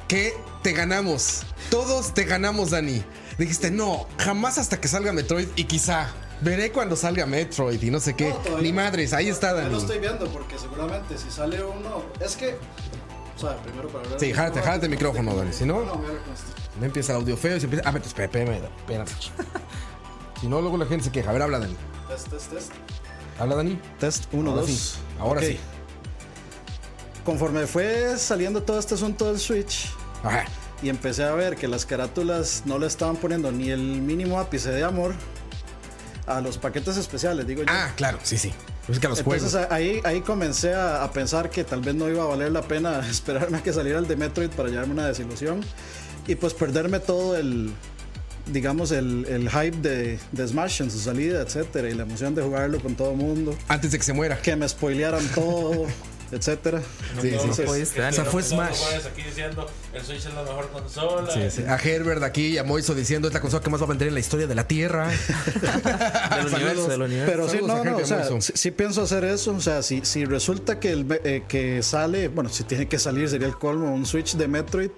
que 0.07 0.33
te 0.63 0.71
ganamos. 0.73 1.41
Todos 1.69 2.13
te 2.13 2.23
ganamos, 2.23 2.69
Dani. 2.69 3.03
Dijiste, 3.37 3.69
no, 3.71 4.07
jamás 4.17 4.57
hasta 4.57 4.79
que 4.79 4.87
salga 4.87 5.11
Metroid 5.13 5.47
y 5.55 5.65
quizá 5.65 6.07
veré 6.41 6.71
cuando 6.71 6.95
salga 6.95 7.25
Metroid 7.25 7.81
y 7.81 7.89
no 7.91 7.99
sé 7.99 8.15
qué. 8.15 8.33
No, 8.49 8.59
Ni 8.59 8.71
madres, 8.71 9.11
ahí 9.13 9.27
está, 9.29 9.47
Ya 9.47 9.53
lo 9.55 9.61
Dani. 9.63 9.77
estoy 9.77 9.99
viendo 9.99 10.25
porque 10.29 10.57
seguramente 10.57 11.17
si 11.17 11.29
sale 11.31 11.61
uno. 11.63 12.03
Es 12.23 12.35
que. 12.37 12.55
O 13.35 13.39
sea, 13.39 13.57
primero 13.57 13.89
para 13.89 14.05
hablar. 14.05 14.19
Sí, 14.19 14.31
jálate, 14.31 14.61
jálate 14.61 14.85
el 14.85 14.91
micrófono, 14.91 15.35
Dani, 15.35 15.51
si 15.53 15.65
no- 15.65 15.83
No, 15.83 16.01
Me 16.79 16.85
empieza 16.87 17.13
el 17.13 17.19
audio 17.21 17.35
feo 17.37 17.57
y 17.57 17.59
se 17.59 17.65
empieza. 17.65 17.87
Ah, 17.87 17.91
pero 17.91 18.05
espera, 18.05 18.25
espérame. 18.25 19.07
Si 20.41 20.47
no, 20.47 20.61
luego 20.61 20.77
la 20.77 20.85
gente 20.85 21.05
se 21.05 21.11
queja. 21.11 21.29
A 21.29 21.33
ver, 21.33 21.41
habla, 21.41 21.59
Dani. 21.59 21.75
Test, 22.07 22.27
test, 22.29 22.51
test. 22.51 22.71
Habla, 23.39 23.55
Dani. 23.55 23.79
Test 23.99 24.25
1, 24.31 24.49
Ahora 24.49 24.61
2. 24.61 24.69
sí, 24.71 24.99
ahora 25.19 25.41
sí. 25.41 25.59
Conforme 27.25 27.67
fue 27.67 28.17
saliendo 28.17 28.63
todo 28.63 28.79
este 28.79 28.93
asunto 28.93 29.25
del 29.25 29.37
Switch 29.39 29.89
Ajá. 30.23 30.45
y 30.81 30.89
empecé 30.89 31.23
a 31.25 31.33
ver 31.33 31.55
que 31.57 31.67
las 31.67 31.85
carátulas 31.85 32.63
no 32.65 32.79
le 32.79 32.87
estaban 32.87 33.17
poniendo 33.17 33.51
ni 33.51 33.69
el 33.69 33.81
mínimo 33.81 34.39
ápice 34.39 34.69
de 34.71 34.83
amor 34.83 35.13
a 36.25 36.39
los 36.41 36.57
paquetes 36.57 36.95
especiales, 36.97 37.45
digo 37.45 37.63
yo. 37.63 37.69
Ah, 37.71 37.91
claro, 37.97 38.19
sí, 38.23 38.37
sí. 38.37 38.53
Es 38.89 38.99
que 38.99 39.07
a 39.07 39.09
los 39.09 39.19
Entonces 39.19 39.51
juegos. 39.51 39.71
ahí, 39.71 39.99
ahí 40.05 40.21
comencé 40.21 40.73
a, 40.73 41.03
a 41.03 41.11
pensar 41.11 41.49
que 41.49 41.63
tal 41.63 41.81
vez 41.81 41.95
no 41.95 42.09
iba 42.09 42.23
a 42.23 42.27
valer 42.27 42.51
la 42.51 42.61
pena 42.61 42.99
esperarme 43.09 43.57
a 43.57 43.63
que 43.63 43.73
saliera 43.73 43.99
el 43.99 44.07
de 44.07 44.15
Metroid 44.15 44.49
para 44.51 44.69
llevarme 44.69 44.93
una 44.93 45.07
desilusión. 45.07 45.61
y 46.27 46.35
pues 46.35 46.53
perderme 46.53 46.99
todo 46.99 47.35
el, 47.37 47.71
digamos, 48.47 48.91
el, 48.91 49.25
el 49.29 49.49
hype 49.49 49.77
de, 49.77 50.19
de 50.31 50.47
Smash 50.47 50.81
en 50.81 50.89
su 50.91 50.99
salida, 50.99 51.41
etcétera, 51.41 51.89
y 51.89 51.93
la 51.95 52.03
emoción 52.03 52.33
de 52.35 52.41
jugarlo 52.41 52.79
con 52.79 52.95
todo 52.95 53.11
el 53.11 53.17
mundo, 53.17 53.57
Antes 53.67 53.91
de 53.91 53.97
que 53.97 54.03
se 54.05 54.13
muera. 54.13 54.41
que 54.41 54.55
me 54.55 54.67
spoilearan 54.67 55.25
todo, 55.35 55.85
etcétera. 56.31 56.81
Sí, 57.21 57.29
sí, 57.31 57.47
No 57.47 57.53
sí. 57.53 57.61
pudiste, 57.63 58.01
Dani. 58.01 58.11
O 58.17 58.21
sea, 58.21 58.25
fue 58.25 58.43
Smash. 58.43 58.81
aquí 59.05 59.23
diciendo 59.23 59.69
el 59.93 60.03
Switch 60.03 60.25
es 60.25 60.33
la 60.33 60.43
mejor 60.43 60.69
consola. 60.69 61.31
Sí, 61.31 61.41
sí. 61.49 61.63
A 61.67 61.75
Herbert 61.77 62.23
aquí 62.23 62.47
y 62.47 62.57
a 62.57 62.63
Moiso 62.63 62.93
diciendo 62.95 63.27
es 63.27 63.33
la 63.33 63.41
consola 63.41 63.63
que 63.63 63.69
más 63.69 63.81
va 63.81 63.85
a 63.85 63.89
vender 63.89 64.07
en 64.07 64.13
la 64.13 64.19
historia 64.19 64.47
de 64.47 64.55
la 64.55 64.67
Tierra. 64.67 65.09
Del 66.37 66.47
universo, 66.47 66.87
del 66.87 67.01
universo. 67.01 67.31
Pero 67.31 67.49
sí, 67.49 67.57
no, 67.65 67.83
no, 67.83 67.97
o 67.97 68.05
sea, 68.05 68.27
sí 68.41 68.71
pienso 68.71 69.01
hacer 69.01 69.23
eso. 69.23 69.51
O 69.55 69.61
sea, 69.61 69.81
si, 69.83 70.01
si 70.03 70.25
resulta 70.25 70.79
que, 70.79 70.91
el, 70.91 71.05
eh, 71.23 71.43
que 71.47 71.81
sale, 71.83 72.27
bueno, 72.27 72.49
si 72.49 72.63
tiene 72.63 72.87
que 72.87 72.99
salir 72.99 73.29
sería 73.29 73.47
el 73.47 73.57
colmo, 73.57 73.93
un 73.93 74.05
Switch 74.05 74.35
de 74.35 74.47
Metroid. 74.47 74.91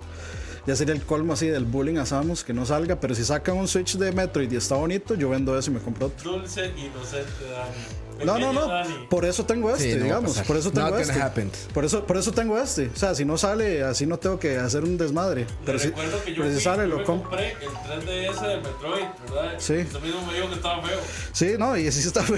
Ya 0.70 0.76
sería 0.76 0.94
el 0.94 1.02
colmo 1.02 1.34
así 1.34 1.48
del 1.48 1.66
bullying 1.66 1.98
a 1.98 2.06
Samus, 2.06 2.44
que 2.44 2.54
no 2.54 2.64
salga. 2.64 3.00
Pero 3.00 3.16
si 3.16 3.26
sacan 3.26 3.58
un 3.58 3.68
Switch 3.68 3.98
de 3.98 4.12
Metroid 4.12 4.52
y 4.52 4.56
está 4.56 4.76
bonito, 4.76 5.16
yo 5.16 5.28
vendo 5.28 5.58
eso 5.58 5.72
y 5.72 5.74
me 5.74 5.80
compro 5.80 6.06
otro. 6.06 6.32
Dulce, 6.34 6.68
inocente 6.78 7.44
Dani. 7.50 8.24
No, 8.24 8.38
no, 8.38 8.54
no. 8.54 8.68
Dani. 8.68 9.08
Por 9.10 9.26
eso 9.26 9.44
tengo 9.48 9.72
este, 9.72 9.94
Sí, 9.94 9.98
no 9.98 10.04
digamos. 10.04 10.38
Por 10.42 10.58
eso 10.58 10.70
tengo 10.72 10.92
Not 10.92 11.00
este. 11.00 11.50
Por 11.74 11.86
eso, 11.86 12.06
por 12.06 12.18
eso 12.18 12.32
tengo 12.34 12.56
este. 12.60 12.92
O 12.94 12.96
sea, 12.96 13.16
si 13.16 13.26
no 13.26 13.36
sale, 13.36 13.82
así 13.84 14.06
no 14.06 14.20
tengo 14.20 14.38
que 14.38 14.58
hacer 14.60 14.84
un 14.84 14.96
desmadre. 14.96 15.48
Pero 15.66 15.80
si, 15.80 15.90
que 15.90 16.36
yo, 16.36 16.44
pero 16.44 16.54
si 16.56 16.62
sale, 16.62 16.84
yo 16.84 16.90
lo 16.90 16.98
me 17.00 17.04
compro. 17.04 17.30
compré 17.32 17.54
el 17.54 17.70
3DS 18.06 18.42
del 18.48 18.62
Metroid, 18.62 19.06
¿verdad? 19.28 19.54
Sí. 19.58 19.74
Usted 19.78 20.02
mismo 20.02 20.22
me 20.28 20.34
dijo 20.36 20.50
que 20.50 20.54
estaba 20.54 20.84
feo. 20.86 21.00
Sí, 21.32 21.56
no, 21.58 21.76
y 21.78 21.92
sí 21.92 22.08
está 22.08 22.22
feo. 22.24 22.38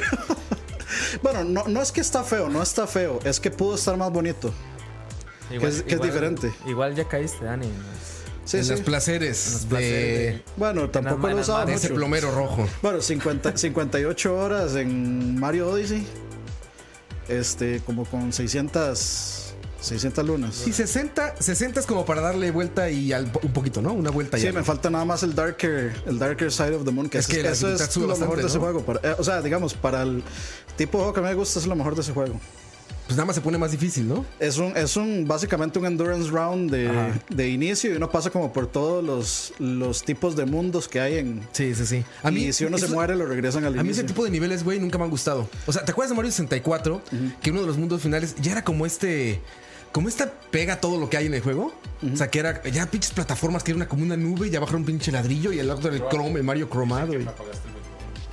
bueno, 1.22 1.44
no, 1.44 1.66
no 1.68 1.82
es 1.82 1.92
que 1.92 2.00
está 2.00 2.24
feo, 2.24 2.48
no 2.48 2.64
está 2.64 2.88
feo. 2.88 3.20
Es 3.26 3.42
que 3.42 3.52
pudo 3.52 3.76
estar 3.76 3.98
más 3.98 4.10
bonito. 4.10 4.54
es- 5.50 5.82
que 5.84 5.96
es 5.96 6.02
diferente. 6.02 6.54
Igual 6.66 6.96
ya 6.96 7.06
caíste, 7.10 7.44
Dani. 7.44 7.68
Sí, 8.46 8.58
en 8.58 8.66
sí. 8.66 8.72
los 8.72 8.82
placeres, 8.82 9.52
los 9.54 9.70
de, 9.70 10.42
Bueno, 10.58 10.90
tampoco 10.90 11.28
lo 11.28 11.36
manos. 11.36 11.48
de 11.68 11.74
ese 11.74 11.88
mucho. 11.90 11.96
plomero 11.96 12.32
rojo. 12.32 12.68
Bueno, 12.82 13.00
50, 13.02 13.56
58 13.58 14.36
horas 14.38 14.76
en 14.76 15.40
Mario 15.40 15.70
Odyssey. 15.70 16.06
Este, 17.30 17.80
como 17.86 18.04
con 18.06 18.34
600, 18.34 19.54
600 19.80 20.26
lunas. 20.26 20.56
Sí, 20.56 20.74
60, 20.74 21.36
60 21.40 21.80
es 21.80 21.86
como 21.86 22.04
para 22.06 22.20
darle 22.22 22.52
vuelta 22.52 22.90
y 22.90 23.14
al- 23.14 23.32
un 23.44 23.54
poquito, 23.54 23.82
¿no? 23.82 23.94
Una 23.94 24.10
vuelta 24.10 24.38
y 24.38 24.42
Sí, 24.42 24.48
algo. 24.48 24.60
me 24.60 24.66
falta 24.66 24.90
nada 24.90 25.06
más 25.06 25.24
el 25.24 25.34
Darker, 25.34 25.94
el 26.06 26.20
Darker 26.20 26.52
Side 26.52 26.76
of 26.76 26.84
the 26.84 26.92
Moon, 26.92 27.10
que 27.10 27.20
Es 27.20 27.30
es, 27.30 27.34
que 27.34 27.40
eso 27.48 27.72
es 27.74 27.80
lo 27.98 28.08
bastante, 28.08 28.20
mejor 28.20 28.42
de 28.42 28.48
ese 28.48 28.58
juego. 28.58 28.82
Para- 28.84 29.00
eh, 29.12 29.16
o 29.18 29.24
sea, 29.24 29.42
digamos, 29.42 29.74
para 29.76 30.02
el 30.02 30.24
tipo 30.76 30.98
de 30.98 31.04
juego 31.04 31.14
que 31.14 31.20
a 31.20 31.24
mí 31.24 31.30
me 31.30 31.36
gusta 31.36 31.60
es 31.60 31.68
lo 31.68 31.76
mejor 31.76 31.96
de 31.96 32.02
ese 32.02 32.12
juego. 32.12 32.40
Pues 33.12 33.18
nada 33.18 33.26
más 33.26 33.36
se 33.36 33.42
pone 33.42 33.58
más 33.58 33.72
difícil, 33.72 34.08
¿no? 34.08 34.26
Es 34.40 34.58
un, 34.58 34.72
es 34.78 34.96
un 34.96 35.28
básicamente 35.28 35.78
un 35.78 35.86
endurance 35.86 36.30
round 36.30 36.72
de, 36.72 37.12
de 37.28 37.50
inicio 37.50 37.92
y 37.92 37.98
uno 37.98 38.10
pasa 38.10 38.30
como 38.30 38.54
por 38.54 38.68
todos 38.68 39.04
los, 39.04 39.52
los 39.60 40.06
tipos 40.06 40.38
de 40.38 40.46
mundos 40.46 40.88
que 40.88 41.02
hay 41.02 41.18
en. 41.18 41.46
Sí, 41.52 41.76
sí, 41.76 41.86
sí. 41.86 42.06
A 42.24 42.32
y 42.32 42.54
si 42.54 42.64
uno 42.64 42.78
se 42.78 42.88
muere, 42.88 43.18
lo 43.18 43.26
regresan 43.26 43.66
al 43.66 43.78
A 43.78 43.84
mí 43.84 43.90
ese 43.90 44.00
inicio. 44.00 44.06
tipo 44.16 44.24
de 44.24 44.30
niveles, 44.32 44.64
güey, 44.64 44.80
nunca 44.80 44.98
me 44.98 45.04
han 45.04 45.10
gustado. 45.10 45.50
O 45.68 45.74
sea, 45.74 45.84
¿te 45.84 45.92
acuerdas 45.92 46.12
de 46.12 46.16
Mario 46.16 46.32
64? 46.32 47.02
Que 47.42 47.52
uno 47.52 47.60
de 47.60 47.68
los 47.68 47.78
mundos 47.78 48.02
finales 48.02 48.34
ya 48.40 48.54
era 48.54 48.64
como 48.64 48.86
este. 48.86 49.42
Como 49.92 50.08
esta 50.08 50.32
pega 50.50 50.80
todo 50.80 50.98
lo 50.98 51.10
que 51.10 51.18
hay 51.18 51.26
en 51.26 51.34
el 51.34 51.42
juego. 51.42 51.74
O 52.14 52.16
sea, 52.16 52.30
que 52.30 52.40
era 52.40 52.64
ya 52.64 52.90
pinches 52.90 53.12
plataformas 53.12 53.62
que 53.62 53.72
era 53.72 53.76
una, 53.76 53.90
como 53.90 54.04
una 54.04 54.16
nube 54.16 54.48
y 54.48 54.56
abajo 54.56 54.70
era 54.72 54.78
un 54.78 54.86
pinche 54.86 55.12
ladrillo 55.12 55.52
y 55.52 55.60
al 55.60 55.68
lado 55.68 55.86
era 55.86 55.98
el 55.98 56.08
chrome, 56.08 56.38
el 56.40 56.46
Mario 56.46 56.70
cromado. 56.70 57.12
y- 57.12 57.18
el. 57.18 57.28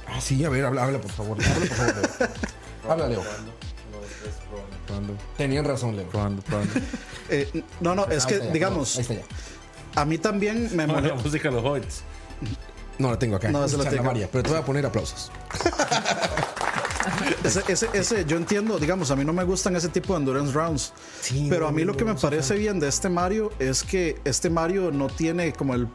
Ah, 0.07 0.21
sí, 0.21 0.45
a 0.45 0.49
ver, 0.51 0.65
habla, 0.67 0.85
habla 0.85 1.01
por 1.01 1.11
favor. 1.11 1.37
Habla, 1.43 1.59
por 1.67 1.69
favor, 1.77 1.95
Leo. 1.97 2.29
Habla, 2.89 3.09
Leo. 3.09 3.23
Probando, 4.87 5.15
Tenían 5.37 5.65
razón, 5.65 5.97
Leo. 5.97 6.09
probando, 6.09 6.43
probando. 6.43 6.73
Eh, 7.31 7.63
no, 7.81 7.95
no, 7.95 8.07
es 8.07 8.19
está 8.19 8.29
que, 8.31 8.39
ya, 8.39 8.51
digamos, 8.53 8.97
Ahí 8.97 9.03
está 9.03 9.15
ya. 9.15 9.23
a 9.97 10.05
mí 10.07 10.17
también 10.17 10.75
me 10.75 10.87
No, 10.87 10.95
molesta. 10.95 11.17
la 11.17 11.23
música 11.23 11.49
de 11.51 11.55
los 11.57 11.65
Hobbits. 11.65 12.03
No, 12.99 13.11
la 13.11 13.19
tengo 13.19 13.37
acá. 13.37 13.51
No, 13.51 13.65
Es 13.65 13.73
esa 13.73 13.79
la 13.79 13.85
tengo. 13.85 13.97
charlavaria, 13.97 14.29
Pero 14.33 14.43
te 14.45 14.51
voy 14.51 14.59
a 14.59 14.65
poner 14.65 14.87
aplausos. 14.87 15.31
Ese, 17.45 17.63
ese, 17.69 17.89
ese, 17.95 18.25
yo 18.27 18.37
entiendo, 18.37 18.79
digamos, 18.79 19.11
a 19.11 19.17
mí 19.17 19.25
no 19.25 19.33
me 19.33 19.45
gustan 19.45 19.75
ese 19.77 19.89
tipo 19.89 20.13
de 20.15 20.19
endurance 20.21 20.53
rounds. 20.53 20.93
Sí, 21.21 21.47
pero 21.49 21.67
a 21.67 21.71
no, 21.71 21.77
mí 21.77 21.85
lo 21.85 21.93
no, 21.93 21.99
que 21.99 22.05
me 22.05 22.15
parece 22.15 22.55
bien 22.57 22.79
de 22.81 22.89
este 22.89 23.09
Mario 23.09 23.51
es 23.59 23.83
que 23.83 24.21
este 24.25 24.51
Mario 24.51 24.91
no 24.91 25.07
tiene 25.09 25.53
como 25.53 25.75
el 25.75 25.89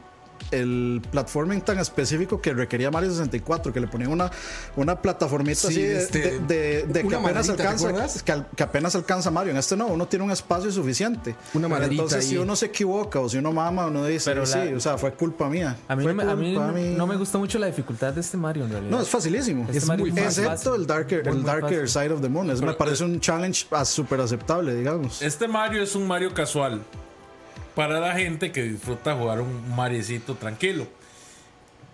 el 0.59 1.01
platforming 1.11 1.61
tan 1.61 1.79
específico 1.79 2.39
que 2.41 2.53
requería 2.53 2.91
Mario 2.91 3.09
64, 3.11 3.73
que 3.73 3.79
le 3.79 3.87
ponían 3.87 4.11
una, 4.11 4.31
una 4.75 5.01
plataformita 5.01 5.61
Sí, 5.61 5.67
así 5.67 5.81
de, 5.81 5.97
este, 5.97 6.19
de- 6.19 6.39
de- 6.39 6.83
de 6.87 7.01
que 7.01 7.07
una 7.07 7.17
apenas 7.17 7.47
maderita, 7.47 7.55
¿te 7.55 7.61
alcanza 7.63 7.87
acuerdas? 7.89 8.23
que, 8.23 8.31
al- 8.31 8.47
que 8.55 8.63
apenas 8.63 8.95
alcanza 8.95 9.31
Mario. 9.31 9.51
En 9.51 9.57
este 9.57 9.75
no, 9.75 9.87
uno 9.87 10.07
tiene 10.07 10.25
un 10.25 10.31
espacio 10.31 10.71
suficiente. 10.71 11.35
Una 11.53 11.67
maderita 11.67 12.03
Entonces, 12.03 12.25
si 12.27 12.37
uno 12.37 12.55
se 12.55 12.67
equivoca 12.67 13.19
o 13.19 13.29
si 13.29 13.37
uno 13.37 13.51
mama, 13.51 13.87
uno 13.87 14.05
dice, 14.05 14.31
Pero 14.31 14.45
sí, 14.45 14.57
la- 14.57 14.77
o 14.77 14.79
sea, 14.79 14.97
fue 14.97 15.13
culpa 15.13 15.49
mía. 15.49 15.77
A 15.87 15.95
mí, 15.95 16.05
no 16.05 16.13
me, 16.13 16.23
a 16.23 16.35
mí 16.35 16.53
culpa 16.53 16.67
no- 16.67 16.73
mía". 16.73 16.93
no 16.97 17.07
me 17.07 17.15
gusta 17.17 17.37
mucho 17.37 17.59
la 17.59 17.67
dificultad 17.67 18.13
de 18.13 18.21
este 18.21 18.37
Mario 18.37 18.65
en 18.65 18.71
realidad. 18.71 18.91
No, 18.91 19.01
es 19.01 19.09
facilísimo. 19.09 19.63
Este 19.65 19.77
Es 19.79 19.85
Mario 19.87 20.05
muy 20.05 20.11
más 20.11 20.23
fácil. 20.25 20.43
Excepto 20.45 20.75
el 20.75 20.87
Darker, 20.87 21.25
Muy, 21.27 21.37
el 21.37 21.43
darker. 21.43 21.89
Side 21.89 22.11
of 22.11 22.21
the 22.21 22.29
Moon. 22.29 22.49
Es, 22.51 22.61
me 22.61 22.73
parece 22.73 23.03
un 23.03 23.19
challenge 23.19 23.65
súper 23.85 24.19
aceptable, 24.21 24.75
digamos. 24.75 25.21
Este 25.21 25.47
Mario 25.47 25.83
es 25.83 25.95
un 25.95 26.07
Mario 26.07 26.33
casual. 26.33 26.81
Para 27.75 27.99
la 27.99 28.13
gente 28.13 28.51
que 28.51 28.63
disfruta 28.63 29.15
jugar 29.15 29.41
un 29.41 29.75
Mariecito 29.75 30.35
tranquilo. 30.35 30.87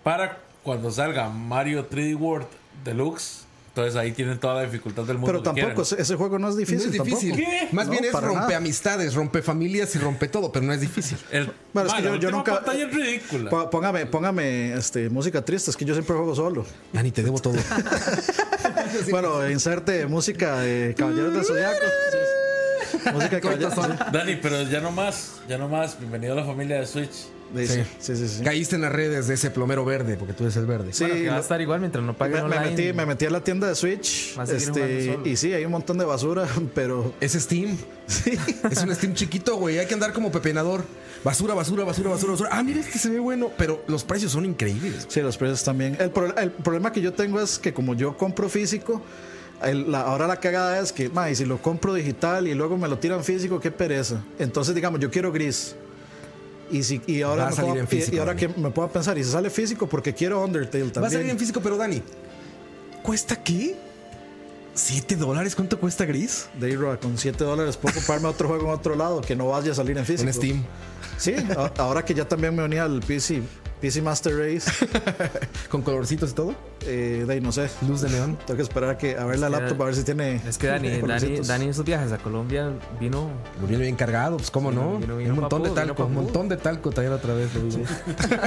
Para 0.02 0.38
cuando 0.62 0.90
salga 0.90 1.28
Mario 1.28 1.88
3D 1.88 2.18
World 2.18 2.46
Deluxe. 2.84 3.44
Entonces 3.68 3.94
ahí 3.94 4.10
tienen 4.10 4.38
toda 4.40 4.54
la 4.56 4.62
dificultad 4.62 5.04
del 5.04 5.16
mundo. 5.16 5.26
Pero 5.28 5.42
tampoco, 5.44 5.82
quieran. 5.84 6.00
ese, 6.02 6.16
juego 6.16 6.38
no 6.40 6.48
es 6.48 6.54
No 6.54 6.58
difícil. 6.58 6.86
es 6.88 6.92
difícil. 7.04 7.36
¿Qué? 7.36 7.68
Más 7.70 7.86
No, 7.86 7.92
bien 7.92 8.04
es 8.04 8.12
rompe 8.12 8.34
nada. 8.34 8.56
amistades, 8.56 9.14
rompe 9.14 9.42
familias 9.42 9.94
y 9.94 10.00
rompe 10.00 10.26
todo, 10.26 10.50
pero 10.50 10.66
no 10.66 10.72
es 10.72 10.80
difícil. 10.80 11.16
El, 11.30 11.52
Bueno, 11.72 11.88
es 11.88 11.94
que 11.94 12.02
yo, 12.02 12.16
yo 12.16 12.30
nunca. 12.32 12.56
pantalla 12.56 12.84
es 12.86 12.92
ridícula. 12.92 13.48
Pó- 13.48 13.70
Póngame, 13.70 14.06
póngame 14.06 14.74
este, 14.74 15.08
música 15.08 15.44
triste, 15.44 15.70
es 15.70 15.76
que 15.76 15.84
yo 15.84 15.94
siempre 15.94 16.16
juego 16.16 16.34
solo. 16.34 16.66
Dani, 16.92 17.12
te 17.12 17.22
debo 17.22 17.38
todo. 17.38 17.54
Bueno, 19.10 19.48
inserte 19.48 20.04
música 20.06 20.58
de 20.60 20.94
Caballeros 20.98 21.32
del 21.32 21.44
Zodiaco. 21.44 21.78
Música 23.12 23.36
de 23.36 23.40
Caballeros 23.40 23.74
Dani, 24.12 24.36
pero 24.36 24.62
ya 24.62 24.80
no 24.80 24.90
más. 24.90 25.40
Ya 25.48 25.58
no 25.58 25.68
más. 25.68 25.98
Bienvenido 25.98 26.32
a 26.34 26.36
la 26.36 26.44
familia 26.44 26.80
de 26.80 26.86
Switch. 26.86 27.10
Sí, 27.56 27.66
Sí. 27.66 27.82
sí, 27.98 28.16
sí. 28.16 28.28
sí. 28.28 28.44
Caíste 28.44 28.76
en 28.76 28.82
las 28.82 28.92
redes 28.92 29.26
de 29.26 29.34
ese 29.34 29.50
plomero 29.50 29.84
verde, 29.84 30.16
porque 30.16 30.32
tú 30.34 30.44
eres 30.44 30.56
el 30.56 30.66
verde. 30.66 30.92
Sí, 30.92 31.02
Bueno, 31.02 31.16
que 31.20 31.26
va 31.26 31.32
a 31.32 31.36
lo- 31.36 31.42
estar 31.42 31.60
igual 31.60 31.80
mientras 31.80 32.04
no 32.04 32.16
paguen 32.16 32.44
me, 32.44 32.48
me 32.48 32.56
online. 32.56 32.70
metí, 32.76 32.92
me 32.92 33.06
metí 33.06 33.26
a 33.26 33.30
la 33.30 33.42
tienda 33.42 33.66
de 33.66 33.74
Switch. 33.74 34.38
Este, 34.48 35.18
y 35.24 35.36
sí, 35.36 35.52
hay 35.52 35.64
un 35.64 35.72
montón 35.72 35.98
de 35.98 36.04
basura, 36.04 36.46
pero 36.76 37.12
Es 37.20 37.32
Steam. 37.32 37.76
Es 38.70 38.82
un 38.84 38.94
Steam 38.94 39.14
chiquito, 39.14 39.56
güey. 39.56 39.78
Hay 39.80 39.86
que 39.86 39.94
andar 39.94 40.12
como 40.12 40.30
pepenador. 40.30 40.84
Basura, 41.24 41.52
basura, 41.54 41.84
basura, 41.84 42.10
basura, 42.10 42.32
basura. 42.32 42.50
Ah, 42.52 42.62
mira, 42.62 42.80
este 42.80 42.98
se 43.00 43.10
ve 43.10 43.18
bueno. 43.18 43.50
Pero 43.58 43.82
los 43.88 44.04
precios 44.04 44.30
son 44.32 44.44
increíbles. 44.44 45.06
Sí, 45.08 45.20
los 45.20 45.36
precios 45.36 45.62
también. 45.64 45.96
El, 45.98 46.10
pro- 46.10 46.34
el 46.36 46.50
problema 46.52 46.92
que 46.92 47.00
yo 47.00 47.12
tengo 47.12 47.40
es 47.40 47.58
que 47.58 47.74
como 47.74 47.94
yo 47.94 48.16
compro 48.16 48.48
físico, 48.48 49.02
el- 49.62 49.90
la- 49.90 50.02
ahora 50.02 50.26
la 50.26 50.38
cagada 50.40 50.78
es 50.80 50.92
que, 50.92 51.08
ma, 51.08 51.30
y 51.30 51.34
si 51.34 51.44
lo 51.44 51.60
compro 51.60 51.92
digital 51.94 52.46
y 52.48 52.54
luego 52.54 52.76
me 52.78 52.88
lo 52.88 52.98
tiran 52.98 53.22
físico, 53.24 53.60
qué 53.60 53.70
pereza. 53.70 54.22
Entonces, 54.38 54.74
digamos, 54.74 55.00
yo 55.00 55.10
quiero 55.10 55.30
gris. 55.32 55.74
Y, 56.70 56.82
si, 56.84 57.02
y 57.06 57.22
ahora, 57.22 57.50
me 57.50 57.56
puedo- 57.56 57.76
en 57.76 57.88
físico, 57.88 58.12
y, 58.12 58.16
y 58.16 58.18
ahora 58.20 58.34
Dani. 58.34 58.54
que 58.54 58.60
me 58.60 58.70
puedo 58.70 58.88
pensar, 58.88 59.18
y 59.18 59.24
si 59.24 59.30
sale 59.30 59.50
físico, 59.50 59.88
porque 59.88 60.14
quiero 60.14 60.44
Undertale 60.44 60.84
también. 60.84 61.02
Va 61.02 61.08
a 61.08 61.10
salir 61.10 61.28
en 61.30 61.38
físico, 61.38 61.60
pero 61.60 61.76
Dani, 61.76 62.00
¿cuesta 63.02 63.42
qué? 63.42 63.74
¿7 64.76 65.16
dólares? 65.16 65.56
¿Cuánto 65.56 65.78
cuesta 65.80 66.04
gris? 66.04 66.48
Dayra, 66.58 66.96
con 66.98 67.18
7 67.18 67.42
dólares 67.42 67.76
puedo 67.76 67.94
comprarme 67.96 68.28
otro 68.28 68.48
juego 68.48 68.66
en 68.68 68.70
otro 68.78 68.94
lado 68.94 69.20
que 69.20 69.34
no 69.34 69.48
vaya 69.48 69.72
a 69.72 69.74
salir 69.74 69.98
en 69.98 70.04
físico. 70.06 70.28
En 70.28 70.32
Steam. 70.34 70.64
Sí, 71.18 71.34
a- 71.34 71.72
ahora 71.78 72.04
que 72.04 72.14
ya 72.14 72.24
también 72.26 72.54
me 72.54 72.62
uní 72.62 72.76
al 72.78 73.00
PC, 73.00 73.42
PC 73.80 74.02
Master 74.02 74.36
Race, 74.36 74.70
Con 75.70 75.80
colorcitos 75.82 76.32
y 76.32 76.34
todo. 76.34 76.54
eh, 76.86 77.24
de 77.26 77.32
ahí 77.32 77.40
no 77.40 77.50
sé. 77.50 77.70
Luz 77.88 78.02
de 78.02 78.10
neón. 78.10 78.36
Tengo 78.46 78.56
que 78.56 78.62
esperar 78.62 78.90
a, 78.90 78.98
que, 78.98 79.16
a 79.16 79.24
ver 79.24 79.38
la 79.38 79.48
laptop 79.48 79.80
a 79.82 79.84
ver 79.86 79.94
si 79.94 80.02
tiene. 80.04 80.36
Es 80.46 80.58
que 80.58 80.66
Dani, 80.66 81.00
Dani. 81.00 81.40
Dani 81.40 81.64
en 81.66 81.74
sus 81.74 81.84
viajes 81.84 82.12
a 82.12 82.18
Colombia 82.18 82.70
vino. 83.00 83.30
Lo 83.60 83.66
viene 83.66 83.84
bien 83.84 83.96
cargado, 83.96 84.36
pues 84.36 84.50
cómo 84.50 84.70
Sí, 84.70 84.76
no. 84.76 84.98
vino- 84.98 85.16
vino 85.16 85.32
un 85.34 85.40
montón 85.40 85.62
de 85.62 85.70
vino 85.70 85.80
talco, 85.80 86.04
un 86.04 86.14
montón 86.14 86.48
de 86.50 86.56
talco 86.58 86.90
traer 86.90 87.10
otra 87.12 87.32
vez. 87.34 87.54
lo 87.54 87.62
digo. 87.62 87.84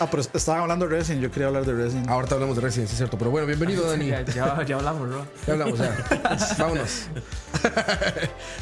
Ah, 0.00 0.08
pero 0.10 0.22
estaban 0.22 0.62
hablando 0.62 0.88
de 0.88 0.96
Resident, 0.96 1.22
yo 1.22 1.30
quería 1.30 1.48
hablar 1.48 1.64
de 1.66 1.74
Resident. 1.74 2.08
Ahorita 2.08 2.34
hablamos 2.34 2.56
de 2.56 2.62
Resident, 2.62 2.88
sí 2.88 2.92
es 2.94 2.98
cierto. 2.98 3.18
Pero 3.18 3.30
bueno, 3.30 3.46
bienvenido, 3.46 3.86
Dani. 3.88 4.06
Ya, 4.08 4.24
ya, 4.24 4.62
ya 4.64 4.76
hablamos, 4.76 5.08
¿no? 5.08 5.26
Ya 5.46 5.52
hablamos, 5.52 5.78
ya. 5.78 5.94
Vámonos. 6.58 7.06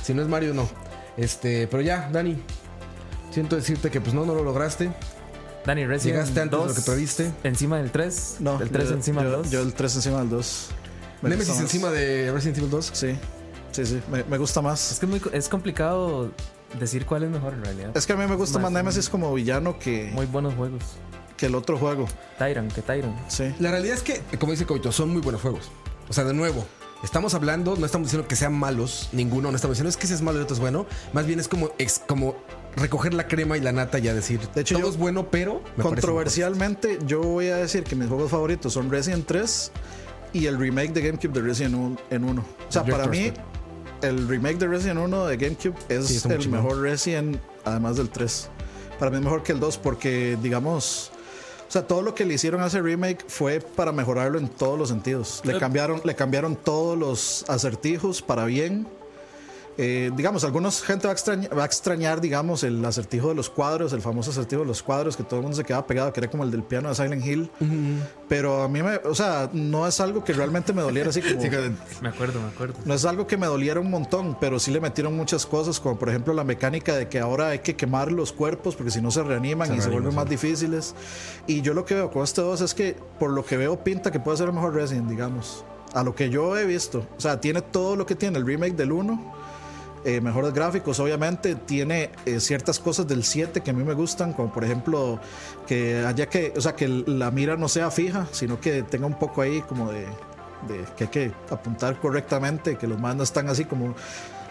si 0.02 0.14
no 0.14 0.22
es 0.22 0.28
Mario, 0.28 0.52
no. 0.54 0.68
Este, 1.16 1.66
pero 1.68 1.80
ya, 1.82 2.08
Dani. 2.12 2.42
Siento 3.30 3.56
decirte 3.56 3.90
que 3.90 4.00
pues 4.00 4.14
no, 4.14 4.24
no 4.26 4.34
lo 4.34 4.42
lograste. 4.42 4.90
Dani, 5.66 5.86
Resident 5.86 6.18
Llegaste 6.18 6.40
antes 6.40 6.58
de 6.58 6.64
lo 6.66 6.72
2 6.72 6.76
que 6.76 6.82
previste. 6.90 7.32
Encima 7.44 7.76
del 7.78 7.90
3. 7.90 8.36
No, 8.40 8.60
el 8.60 8.70
3 8.70 8.88
yo- 8.88 8.94
encima 8.94 9.22
del 9.22 9.32
2. 9.32 9.50
Yo 9.50 9.60
el 9.60 9.72
3 9.74 9.96
encima 9.96 10.18
del 10.20 10.30
2. 10.30 10.68
Me 11.22 11.30
Nemesis 11.30 11.54
más. 11.54 11.60
encima 11.62 11.90
de 11.90 12.30
Resident 12.32 12.58
Evil 12.58 12.70
2. 12.70 12.90
Sí, 12.94 13.18
sí, 13.72 13.84
sí. 13.86 14.00
Me, 14.10 14.24
me 14.24 14.38
gusta 14.38 14.60
Es 14.60 14.64
más. 14.64 14.96
que 15.00 15.06
es, 15.06 15.10
muy, 15.10 15.20
es 15.32 15.48
complicado 15.48 16.30
decir 16.78 17.04
cuál 17.06 17.24
es 17.24 17.30
mejor 17.30 17.54
en 17.54 17.64
realidad. 17.64 17.90
Es 17.96 18.06
que 18.06 18.12
a 18.12 18.16
mí 18.16 18.26
me 18.26 18.36
gusta 18.36 18.58
más 18.58 18.70
Más- 18.72 18.82
Nemesis 18.84 19.08
como 19.08 19.32
villano 19.34 19.78
que, 19.78 20.10
Muy 20.14 20.26
buenos 20.26 20.54
juegos. 20.54 20.82
que 21.36 21.46
el 21.46 21.54
otro 21.54 21.76
juego. 21.76 22.06
Tyron, 22.38 22.68
que 22.68 22.82
Tyron. 22.82 23.14
Sí. 23.28 23.54
La 23.58 23.70
realidad 23.70 23.94
es 23.96 24.02
que, 24.02 24.20
como 24.38 24.52
dice 24.52 24.64
Coito, 24.64 24.90
son 24.92 25.10
muy 25.10 25.20
buenos 25.20 25.42
juegos. 25.42 25.70
O 26.08 26.12
sea, 26.12 26.24
de 26.24 26.34
nuevo, 26.34 26.64
estamos 27.02 27.34
hablando, 27.34 27.76
no 27.76 27.84
estamos 27.84 28.06
diciendo 28.08 28.26
que 28.28 28.36
sean 28.36 28.54
malos, 28.54 29.08
ninguno, 29.12 29.50
no 29.50 29.56
estamos 29.56 29.76
diciendo 29.76 29.90
es 29.90 29.96
que 29.96 30.06
ese 30.06 30.14
es 30.14 30.22
malo 30.22 30.38
y 30.38 30.42
otro 30.42 30.54
es 30.54 30.60
bueno. 30.60 30.86
Más 31.12 31.26
bien 31.26 31.38
es 31.40 31.48
como, 31.48 31.70
ex- 31.78 32.00
como 32.06 32.36
recoger 32.78 33.14
la 33.14 33.26
crema 33.28 33.56
y 33.56 33.60
la 33.60 33.72
nata 33.72 33.98
y 33.98 34.02
ya 34.02 34.14
decir, 34.14 34.40
De 34.54 34.60
hecho, 34.62 34.74
todo 34.76 34.84
yo- 34.86 34.90
es 34.92 34.96
bueno, 34.98 35.28
pero 35.30 35.54
me 35.54 35.60
parece 35.60 35.82
Controversialmente, 35.82 36.98
yo 37.06 37.20
voy 37.22 37.48
a 37.48 37.56
decir 37.56 37.84
que 37.84 37.94
mis 37.96 38.08
juegos 38.08 38.30
favoritos 38.30 38.72
son 38.72 38.90
Resident 38.90 39.26
3 39.26 39.72
y 40.32 40.46
el 40.46 40.58
remake 40.58 40.92
de 40.92 41.02
GameCube 41.02 41.32
de 41.32 41.40
Resident 41.42 41.74
1. 41.74 41.96
En 42.10 42.24
uno. 42.24 42.44
O 42.68 42.72
sea, 42.72 42.84
para 42.84 43.06
mí, 43.06 43.32
el 44.02 44.28
remake 44.28 44.58
de 44.58 44.66
Resident 44.68 45.00
1 45.00 45.26
de 45.26 45.36
GameCube 45.36 45.74
es 45.88 46.06
Sí, 46.06 46.28
el 46.28 46.38
chingón. 46.38 46.62
mejor 46.62 46.80
Resident, 46.80 47.38
además 47.64 47.96
del 47.96 48.10
3. 48.10 48.48
Para 48.98 49.10
mí 49.10 49.16
es 49.18 49.22
mejor 49.22 49.42
que 49.42 49.52
el 49.52 49.60
2 49.60 49.78
porque, 49.78 50.36
digamos, 50.42 51.12
o 51.68 51.70
sea, 51.70 51.86
todo 51.86 52.02
lo 52.02 52.14
que 52.14 52.24
le 52.24 52.34
hicieron 52.34 52.62
a 52.62 52.66
ese 52.66 52.80
remake 52.80 53.24
fue 53.28 53.60
para 53.60 53.92
mejorarlo 53.92 54.38
en 54.38 54.48
todos 54.48 54.78
los 54.78 54.88
sentidos. 54.88 55.40
Le 55.44 55.58
cambiaron, 55.58 56.00
le 56.04 56.14
cambiaron 56.14 56.56
todos 56.56 56.96
los 56.98 57.44
acertijos 57.48 58.22
para 58.22 58.44
bien. 58.46 58.86
Eh, 59.80 60.10
digamos, 60.16 60.42
algunos 60.42 60.82
gente 60.82 61.06
va 61.06 61.12
a, 61.12 61.14
extrañar, 61.14 61.56
va 61.56 61.62
a 61.62 61.66
extrañar, 61.66 62.20
digamos, 62.20 62.64
el 62.64 62.84
acertijo 62.84 63.28
de 63.28 63.36
los 63.36 63.48
cuadros, 63.48 63.92
el 63.92 64.02
famoso 64.02 64.32
acertijo 64.32 64.62
de 64.62 64.66
los 64.66 64.82
cuadros, 64.82 65.16
que 65.16 65.22
todo 65.22 65.36
el 65.36 65.42
mundo 65.42 65.56
se 65.56 65.62
quedaba 65.62 65.86
pegado, 65.86 66.12
que 66.12 66.18
era 66.18 66.28
como 66.28 66.42
el 66.42 66.50
del 66.50 66.64
piano 66.64 66.88
de 66.88 66.96
Silent 66.96 67.24
Hill. 67.24 67.48
Pero 68.28 68.64
a 68.64 68.68
mí, 68.68 68.82
me, 68.82 68.96
o 68.96 69.14
sea, 69.14 69.48
no 69.52 69.86
es 69.86 70.00
algo 70.00 70.24
que 70.24 70.32
realmente 70.32 70.72
me 70.72 70.82
doliera 70.82 71.10
así 71.10 71.22
como... 71.22 71.40
Sí, 71.40 71.48
Me 72.02 72.08
acuerdo, 72.08 72.40
me 72.40 72.48
acuerdo. 72.48 72.74
No 72.84 72.92
es 72.92 73.04
algo 73.04 73.28
que 73.28 73.36
me 73.36 73.46
doliera 73.46 73.78
un 73.78 73.88
montón, 73.88 74.36
pero 74.40 74.58
sí 74.58 74.72
le 74.72 74.80
metieron 74.80 75.16
muchas 75.16 75.46
cosas, 75.46 75.78
como 75.78 75.96
por 75.96 76.08
ejemplo 76.08 76.34
la 76.34 76.42
mecánica 76.42 76.96
de 76.96 77.08
que 77.08 77.20
ahora 77.20 77.50
hay 77.50 77.60
que 77.60 77.76
quemar 77.76 78.10
los 78.10 78.32
cuerpos 78.32 78.74
porque 78.74 78.90
si 78.90 79.00
no 79.00 79.12
se 79.12 79.22
reaniman 79.22 79.68
Se 79.68 79.76
y 79.76 79.80
se 79.80 79.90
vuelven 79.90 80.12
más 80.12 80.28
difíciles. 80.28 80.96
Y 81.46 81.62
yo 81.62 81.72
lo 81.72 81.84
que 81.84 81.94
veo 81.94 82.10
con 82.10 82.24
este 82.24 82.40
2 82.40 82.62
es 82.62 82.74
que, 82.74 82.96
por 83.20 83.30
lo 83.30 83.44
que 83.44 83.56
veo, 83.56 83.84
pinta 83.84 84.10
que 84.10 84.18
puede 84.18 84.38
ser 84.38 84.48
el 84.48 84.54
mejor 84.54 84.74
Resident, 84.74 85.08
digamos. 85.08 85.64
A 85.94 86.02
lo 86.02 86.16
que 86.16 86.30
yo 86.30 86.58
he 86.58 86.66
visto. 86.66 87.06
O 87.16 87.20
sea, 87.20 87.40
tiene 87.40 87.62
todo 87.62 87.94
lo 87.94 88.06
que 88.06 88.16
tiene 88.16 88.38
el 88.38 88.44
remake 88.44 88.74
del 88.74 88.90
1. 88.90 89.47
Eh, 90.04 90.20
mejores 90.20 90.52
gráficos, 90.52 91.00
obviamente. 91.00 91.54
Tiene 91.54 92.10
eh, 92.26 92.40
ciertas 92.40 92.78
cosas 92.78 93.06
del 93.06 93.24
7 93.24 93.60
que 93.62 93.70
a 93.70 93.74
mí 93.74 93.84
me 93.84 93.94
gustan, 93.94 94.32
como 94.32 94.52
por 94.52 94.64
ejemplo 94.64 95.18
que 95.66 96.04
haya 96.06 96.28
que, 96.28 96.52
o 96.56 96.60
sea, 96.60 96.74
que 96.74 96.88
la 96.88 97.30
mira 97.30 97.56
no 97.56 97.68
sea 97.68 97.90
fija, 97.90 98.26
sino 98.32 98.60
que 98.60 98.82
tenga 98.82 99.06
un 99.06 99.18
poco 99.18 99.42
ahí 99.42 99.60
como 99.62 99.90
de, 99.92 100.00
de 100.68 100.84
que 100.96 101.04
hay 101.04 101.10
que 101.10 101.32
apuntar 101.50 102.00
correctamente, 102.00 102.76
que 102.76 102.86
los 102.86 102.98
mandos 103.00 103.28
están 103.28 103.48
así 103.48 103.64
como 103.64 103.94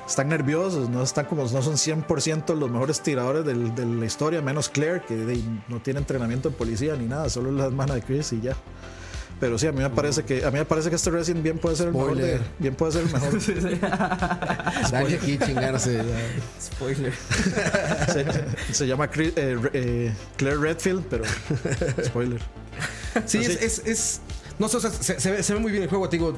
están 0.07 0.29
nerviosos, 0.29 0.89
no 0.89 1.03
están 1.03 1.25
como 1.25 1.41
no 1.43 1.61
son 1.61 1.75
100% 1.75 2.55
los 2.55 2.71
mejores 2.71 3.01
tiradores 3.01 3.43
del- 3.43 3.75
de 3.75 3.85
la 3.85 4.05
historia, 4.05 4.41
menos 4.41 4.69
Claire 4.69 5.01
que 5.05 5.15
de- 5.17 5.43
no 5.67 5.81
tiene 5.81 5.99
entrenamiento 5.99 6.47
en 6.47 6.53
policía 6.55 6.95
ni 6.95 7.07
nada, 7.07 7.29
solo 7.29 7.49
es 7.49 7.55
la 7.55 7.65
hermana 7.65 7.95
de 7.95 8.01
Chris 8.03 8.31
y 8.31 8.39
ya. 8.39 8.55
Pero 9.39 9.57
sí, 9.59 9.67
a 9.67 9.71
mí 9.71 9.81
me 9.81 9.89
parece 9.91 10.23
que 10.23 10.43
a 10.43 10.49
mí 10.49 10.57
me 10.57 10.65
parece 10.65 10.89
que 10.89 10.95
este 10.95 11.11
Resident 11.11 11.43
bien 11.43 11.59
puede 11.59 11.75
ser 11.75 11.87
el 11.89 11.93
mejor 11.93 12.15
de- 12.15 12.23
Spoiler. 12.37 12.41
bien 12.57 12.73
puede 12.75 12.91
ser 12.93 13.01
el 13.03 13.11
mejor. 13.13 14.91
Dale 14.91 15.15
aquí 15.15 15.37
chingarse. 15.37 15.93
ya. 15.97 16.03
Spoiler. 16.61 17.13
se, 18.11 18.25
se 18.73 18.87
llama 18.87 19.07
Chris- 19.11 19.33
eh, 19.35 19.57
eh, 19.73 20.13
Claire 20.37 20.57
Redfield, 20.59 21.03
pero 21.09 21.23
spoiler. 22.03 22.41
Sí, 23.25 23.37
es, 23.39 23.81
es- 23.85 24.21
No 24.59 24.67
sé, 24.69 24.77
o 24.77 24.79
sea, 24.79 24.89
se, 24.91 25.19
se 25.19 25.31
ve, 25.31 25.43
se 25.43 25.53
ve 25.53 25.59
muy 25.59 25.71
bien 25.71 25.83
el 25.83 25.89
juego, 25.89 26.09
te 26.09 26.17
digo. 26.17 26.35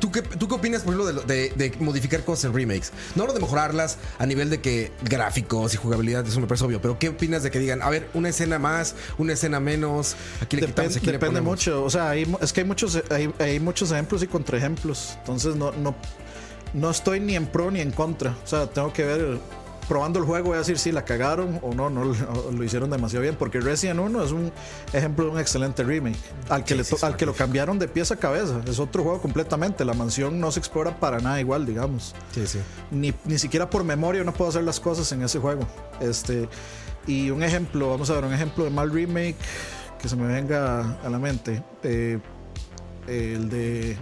¿Tú 0.00 0.10
qué, 0.10 0.22
¿Tú 0.22 0.48
qué 0.48 0.54
opinas, 0.54 0.82
por 0.82 0.94
ejemplo, 0.94 1.24
de, 1.24 1.50
de- 1.50 1.68
de 1.70 1.76
modificar 1.78 2.24
cosas 2.24 2.46
en 2.46 2.54
remakes? 2.54 2.92
No 3.14 3.22
hablo 3.22 3.34
de 3.34 3.40
mejorarlas 3.40 3.98
a 4.18 4.26
nivel 4.26 4.50
de 4.50 4.60
que 4.60 4.90
gráficos 5.02 5.74
y 5.74 5.76
jugabilidad, 5.76 6.26
eso 6.26 6.40
me 6.40 6.46
parece 6.46 6.64
obvio, 6.64 6.80
pero 6.80 6.98
¿qué 6.98 7.10
opinas 7.10 7.42
de 7.42 7.50
que 7.50 7.58
digan, 7.58 7.82
a 7.82 7.90
ver, 7.90 8.08
una 8.14 8.30
escena 8.30 8.58
más, 8.58 8.94
una 9.18 9.34
escena 9.34 9.60
menos? 9.60 10.16
Aquí 10.40 10.56
le 10.56 10.66
quitamos, 10.66 10.96
aquí 10.96 11.06
depende 11.06 11.26
ponemos"? 11.26 11.50
mucho. 11.52 11.84
O 11.84 11.90
sea, 11.90 12.10
hay 12.10 12.26
es 12.40 12.52
que 12.52 12.62
hay 12.62 12.66
muchos, 12.66 13.00
hay, 13.10 13.32
hay 13.38 13.60
muchos 13.60 13.90
ejemplos 13.92 14.22
y 14.22 14.26
contraejemplos. 14.26 15.16
Entonces 15.20 15.54
no, 15.56 15.72
no, 15.72 15.94
no 16.72 16.90
estoy 16.90 17.20
ni 17.20 17.36
en 17.36 17.46
pro 17.46 17.70
ni 17.70 17.80
en 17.80 17.92
contra. 17.92 18.30
O 18.44 18.46
sea, 18.46 18.66
tengo 18.68 18.92
que 18.92 19.04
ver, 19.04 19.38
probando 19.88 20.18
el 20.18 20.24
juego, 20.24 20.48
voy 20.48 20.56
a 20.56 20.58
decir 20.58 20.78
si 20.78 20.92
la 20.92 21.04
cagaron 21.04 21.60
o 21.62 21.72
no, 21.74 21.88
no 21.90 22.04
lo, 22.04 22.50
lo 22.52 22.64
hicieron 22.64 22.90
demasiado 22.90 23.22
bien. 23.22 23.36
Porque 23.36 23.60
Resident 23.60 24.00
1 24.00 24.24
es 24.24 24.32
un 24.32 24.52
ejemplo 24.92 25.26
de 25.26 25.30
un 25.32 25.38
excelente 25.38 25.82
remake. 25.84 26.16
Al 26.48 26.64
que, 26.64 26.74
Sí, 26.74 26.78
le 26.78 26.84
sí, 26.84 26.96
al 27.02 27.16
que 27.16 27.26
lo 27.26 27.34
cambiaron 27.34 27.78
de 27.78 27.88
pieza 27.88 28.14
a 28.14 28.16
cabeza. 28.16 28.60
Es 28.66 28.78
otro 28.78 29.02
juego 29.02 29.20
completamente. 29.20 29.84
La 29.84 29.94
mansión 29.94 30.40
no 30.40 30.50
se 30.52 30.58
explora 30.60 30.98
para 30.98 31.18
nada 31.20 31.40
igual, 31.40 31.66
digamos 31.66 32.14
Sí, 32.32 32.46
sí. 32.46 32.58
ni, 32.90 33.14
ni 33.24 33.38
siquiera 33.38 33.68
por 33.70 33.84
memoria 33.84 34.22
uno 34.22 34.32
puede 34.32 34.50
hacer 34.50 34.64
las 34.64 34.80
cosas 34.80 35.10
en 35.12 35.22
ese 35.22 35.38
juego. 35.38 35.62
Este, 36.00 36.48
y 37.06 37.30
un 37.30 37.42
ejemplo, 37.42 37.90
vamos 37.90 38.10
a 38.10 38.14
ver, 38.14 38.24
un 38.24 38.34
ejemplo 38.34 38.64
de 38.64 38.70
mal 38.70 38.90
remake 38.90 39.36
que 40.00 40.08
se 40.08 40.16
me 40.16 40.26
venga 40.26 40.98
a 41.04 41.08
la 41.08 41.18
mente. 41.18 41.62
eh, 41.82 42.18
el 43.06 43.48
de 43.48 43.96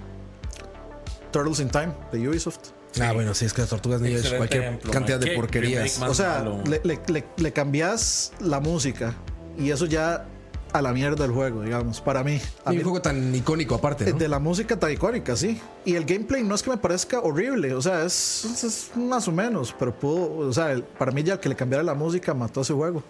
Turtles 1.31 1.61
in 1.61 1.69
Time 1.69 1.93
de 2.13 2.29
Ubisoft. 2.29 2.71
Ah, 3.01 3.13
bueno, 3.13 3.35
sí, 3.35 3.45
es 3.45 3.53
que 3.53 3.63
las 3.63 3.71
tortugas 3.71 4.01
ninja 4.01 4.19
es 4.21 4.33
cualquier 4.35 4.63
ejemplo, 4.65 4.91
cantidad 4.93 5.19
man. 5.21 5.29
de 5.29 5.35
porquerías. 5.35 6.01
O 6.03 6.15
sea, 6.15 6.45
le, 6.67 6.81
le- 6.85 7.01
le- 7.09 7.25
le 7.37 7.53
cambias 7.53 8.33
la 8.41 8.61
música 8.61 9.15
y 9.59 9.71
eso 9.71 9.87
ya 9.87 10.27
a 10.73 10.83
la 10.83 10.93
mierda 10.93 11.23
del 11.25 11.33
juego, 11.33 11.63
digamos, 11.63 12.01
para 12.01 12.25
mí. 12.25 12.41
A 12.65 12.71
Y 12.73 12.77
mí 12.77 12.79
un 12.79 12.85
juego 12.85 13.01
tan 13.03 13.33
icónico 13.35 13.77
aparte, 13.77 14.11
¿no? 14.11 14.19
de 14.19 14.27
la 14.29 14.41
música 14.41 14.77
tan 14.79 14.91
icónica, 14.93 15.37
sí. 15.37 15.61
Y 15.85 15.95
el 15.95 16.05
gameplay 16.05 16.43
no 16.43 16.55
es 16.55 16.63
que 16.65 16.71
me 16.71 16.77
parezca 16.77 17.21
horrible, 17.21 17.75
o 17.75 17.81
sea, 17.83 18.05
es, 18.05 18.91
más 18.97 19.29
o 19.29 19.33
menos, 19.33 19.75
pero 19.79 19.95
pudo, 19.97 20.49
o 20.49 20.53
sea, 20.53 20.73
el- 20.73 20.83
para 20.83 21.13
mí 21.13 21.23
ya 21.23 21.35
el 21.35 21.39
que 21.41 21.49
le 21.49 21.55
cambiara 21.55 21.85
la 21.85 21.95
música 21.95 22.35
mató 22.35 22.63
ese 22.63 22.73
juego. 22.73 23.03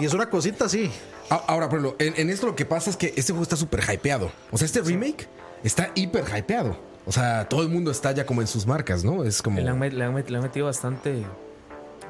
Y 0.00 0.06
es 0.06 0.14
una 0.14 0.30
cosita 0.30 0.64
así. 0.66 0.90
A- 1.28 1.34
Ahora, 1.48 1.68
por 1.68 1.80
ejemplo, 1.80 1.96
en, 1.98 2.14
en 2.16 2.30
esto 2.30 2.46
lo 2.46 2.56
que 2.56 2.64
pasa 2.64 2.88
es 2.88 2.96
que 2.96 3.08
este 3.14 3.32
juego 3.32 3.42
está 3.42 3.56
súper 3.56 3.82
hypeado. 3.92 4.32
O 4.50 4.56
sea, 4.56 4.64
este 4.64 4.80
remake 4.80 5.28
está 5.62 5.90
hiper 5.94 6.24
hypeado. 6.34 6.78
O 7.04 7.12
sea, 7.12 7.48
todo 7.48 7.62
el 7.62 7.68
mundo 7.68 7.90
está 7.90 8.12
ya 8.12 8.24
como 8.26 8.40
en 8.40 8.46
sus 8.46 8.66
marcas, 8.66 9.04
¿no? 9.04 9.24
Es 9.24 9.42
como. 9.42 9.60
Le 9.60 9.68
han, 9.68 9.78
met- 9.80 9.92
le 9.92 10.04
han 10.04 10.14
met- 10.14 10.40
metido 10.40 10.66
bastante, 10.66 11.24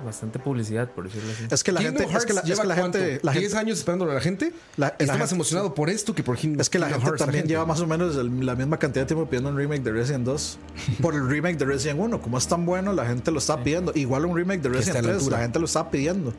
bastante 0.05 0.39
publicidad, 0.39 0.91
por 0.91 1.05
decirlo 1.05 1.31
así. 1.33 1.45
Es 1.51 1.63
que 1.65 1.73
la 1.73 1.81
Kingdom 1.81 1.99
gente, 2.09 2.19
es 2.19 2.27
que 2.27 2.33
la, 2.33 2.41
Hearts 2.41 2.51
es 2.51 2.59
que 2.61 2.65
la 2.67 2.75
lleva 2.75 2.81
cuánto? 2.83 2.99
gente, 2.99 3.21
la 3.23 3.33
10 3.33 3.43
gente, 3.45 3.59
años 3.59 3.79
esperándolo 3.79 4.11
a 4.11 4.15
la 4.15 4.21
gente. 4.21 4.53
La- 4.77 4.89
está 4.89 5.05
la 5.07 5.13
más 5.15 5.21
gente- 5.21 5.35
emocionado 5.37 5.75
por 5.75 5.91
esto 5.91 6.15
que 6.15 6.23
por 6.23 6.37
Kingdom 6.37 6.61
es 6.61 6.69
que 6.71 6.79
la 6.79 6.87
Kingdom 6.87 7.01
gente 7.01 7.11
Hearts, 7.11 7.19
también 7.25 7.43
gente. 7.43 7.53
lleva 7.55 7.67
más 7.67 7.81
o 7.81 7.87
menos 7.87 8.17
el- 8.17 8.45
la 8.47 8.55
misma 8.55 8.79
cantidad 8.79 9.03
de 9.05 9.07
tiempo 9.09 9.27
pidiendo 9.27 9.51
un 9.51 9.57
remake 9.57 9.83
de 9.83 9.93
Resident 9.93 10.25
2 10.25 10.59
por 11.01 11.15
el 11.15 11.29
remake 11.29 11.57
de 11.59 11.65
Resident 11.65 12.01
1. 12.01 12.21
Como 12.21 12.39
es 12.39 12.47
tan 12.47 12.65
bueno, 12.67 12.93
la 12.93 13.07
gente 13.07 13.31
lo 13.31 13.39
está 13.39 13.63
pidiendo. 13.63 13.93
Igual 13.95 14.27
un 14.27 14.37
remake 14.37 14.61
de 14.63 14.69
Resident 14.69 14.97
a 14.99 15.03
la 15.03 15.09
3, 15.09 15.17
altura. 15.19 15.37
la 15.39 15.43
gente 15.45 15.59
lo 15.59 15.65
está 15.67 15.91
pidiendo. 15.91 16.33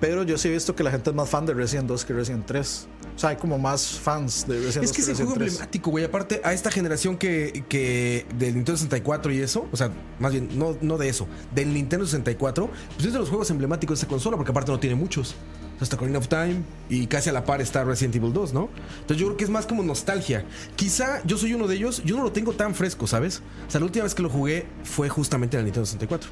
Pero 0.00 0.24
yo 0.24 0.36
sí 0.38 0.48
he 0.48 0.50
visto 0.52 0.74
que 0.74 0.82
la 0.82 0.90
gente 0.90 1.10
es 1.10 1.16
más 1.16 1.28
fan 1.28 1.46
de 1.46 1.54
Resident 1.54 1.88
2 1.88 2.04
que 2.04 2.12
Resident 2.12 2.44
3. 2.46 2.86
O 3.14 3.18
sea, 3.18 3.30
hay 3.30 3.36
como 3.36 3.58
más 3.58 3.98
fans 4.00 4.46
de 4.48 4.54
Resident 4.54 4.74
2 4.76 4.84
Es 4.86 4.92
que 4.92 5.02
es 5.02 5.08
el 5.08 5.12
Resident 5.12 5.28
juego 5.28 5.38
3. 5.38 5.52
emblemático, 5.52 5.90
güey. 5.90 6.04
Aparte, 6.04 6.40
a 6.44 6.52
esta 6.52 6.70
generación 6.70 7.16
que, 7.18 7.64
que 7.68 8.26
del 8.38 8.54
Nintendo 8.54 8.76
64 8.78 9.32
y 9.32 9.40
eso, 9.40 9.68
o 9.70 9.76
sea, 9.76 9.90
más 10.18 10.32
bien, 10.32 10.48
no, 10.58 10.76
no 10.80 10.98
de 10.98 11.08
eso, 11.08 11.28
del 11.54 11.72
Nintendo 11.74 12.04
64, 12.06 12.70
pues 13.02 13.06
es 13.08 13.12
de 13.14 13.18
los 13.18 13.28
juegos 13.28 13.50
emblemáticos 13.50 13.98
de 13.98 14.02
esta 14.02 14.06
consola, 14.08 14.36
porque 14.36 14.50
aparte 14.52 14.70
no 14.70 14.78
tiene 14.78 14.94
muchos. 14.96 15.34
Está 15.80 15.96
Ocarina 15.96 16.18
of 16.18 16.28
Time 16.28 16.62
y 16.88 17.08
casi 17.08 17.28
a 17.30 17.32
la 17.32 17.44
par 17.44 17.60
está 17.60 17.82
Resident 17.82 18.14
Evil 18.14 18.32
2, 18.32 18.52
¿no? 18.54 18.68
Entonces 19.00 19.16
yo 19.16 19.26
creo 19.26 19.36
que 19.36 19.42
es 19.44 19.50
más 19.50 19.66
como 19.66 19.82
nostalgia. 19.82 20.44
Quizá 20.76 21.20
yo 21.24 21.36
soy 21.36 21.54
uno 21.54 21.66
de 21.66 21.74
ellos, 21.74 22.02
yo 22.04 22.16
no 22.16 22.22
lo 22.22 22.30
tengo 22.30 22.52
tan 22.52 22.76
fresco, 22.76 23.08
¿sabes? 23.08 23.42
O 23.66 23.70
sea, 23.70 23.80
la 23.80 23.86
última 23.86 24.04
vez 24.04 24.14
que 24.14 24.22
lo 24.22 24.30
jugué 24.30 24.64
fue 24.84 25.08
justamente 25.08 25.56
en 25.56 25.60
el 25.60 25.64
Nintendo 25.64 25.86
64. 25.86 26.30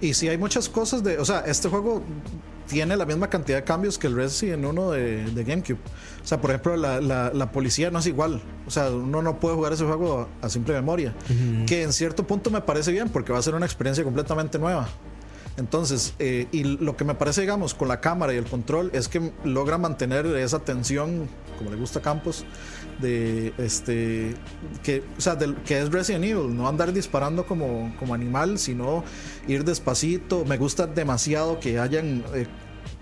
Y 0.00 0.14
sí 0.14 0.26
hay 0.28 0.36
muchas 0.36 0.68
cosas 0.68 1.04
de... 1.04 1.18
O 1.18 1.24
sea, 1.24 1.40
este 1.46 1.68
juego 1.68 2.02
tiene 2.66 2.96
la 2.96 3.06
misma 3.06 3.30
cantidad 3.30 3.58
de 3.58 3.64
cambios 3.64 3.98
que 3.98 4.08
el 4.08 4.16
Resident 4.16 4.64
1 4.64 4.90
de, 4.90 5.24
de 5.30 5.44
GameCube. 5.44 5.78
O 6.24 6.26
sea, 6.26 6.40
por 6.40 6.50
ejemplo, 6.50 6.76
la, 6.76 7.00
la- 7.00 7.30
la 7.32 7.52
policía 7.52 7.92
no 7.92 8.00
es 8.00 8.06
igual. 8.06 8.42
O 8.66 8.70
sea, 8.72 8.90
uno 8.90 9.22
no 9.22 9.38
puede 9.38 9.54
jugar 9.54 9.72
ese 9.74 9.84
juego 9.84 10.28
a, 10.42 10.46
a 10.46 10.48
simple 10.50 10.74
memoria. 10.74 11.14
Que 11.66 11.84
en 11.84 11.92
cierto 11.92 12.26
punto 12.26 12.50
me 12.50 12.60
parece 12.62 12.90
bien 12.90 13.08
porque 13.10 13.32
va 13.32 13.38
a 13.38 13.42
ser 13.42 13.54
una 13.54 13.66
experiencia 13.66 14.02
completamente 14.02 14.58
nueva. 14.58 14.88
Entonces, 15.58 16.14
eh, 16.20 16.46
y 16.52 16.62
lo 16.62 16.96
que 16.96 17.04
me 17.04 17.16
parece, 17.16 17.40
digamos, 17.40 17.74
con 17.74 17.88
la 17.88 18.00
cámara 18.00 18.32
y 18.32 18.36
el 18.36 18.44
control 18.44 18.90
es 18.94 19.08
que 19.08 19.32
logra 19.42 19.76
mantener 19.76 20.24
esa 20.26 20.60
tensión, 20.60 21.28
como 21.58 21.70
le 21.70 21.76
gusta 21.76 21.98
a 21.98 22.02
Campos, 22.02 22.46
de 23.00 23.52
este, 23.58 24.34
que, 24.84 25.02
o 25.16 25.20
sea, 25.20 25.34
del, 25.34 25.56
que 25.56 25.80
es 25.80 25.90
Resident 25.90 26.24
Evil, 26.24 26.56
no 26.56 26.68
andar 26.68 26.92
disparando 26.92 27.44
como, 27.44 27.92
como 27.98 28.14
animal, 28.14 28.58
sino 28.60 29.02
ir 29.48 29.64
despacito. 29.64 30.44
Me 30.44 30.58
gusta 30.58 30.86
demasiado 30.86 31.58
que 31.58 31.80
hayan 31.80 32.22
eh, 32.34 32.46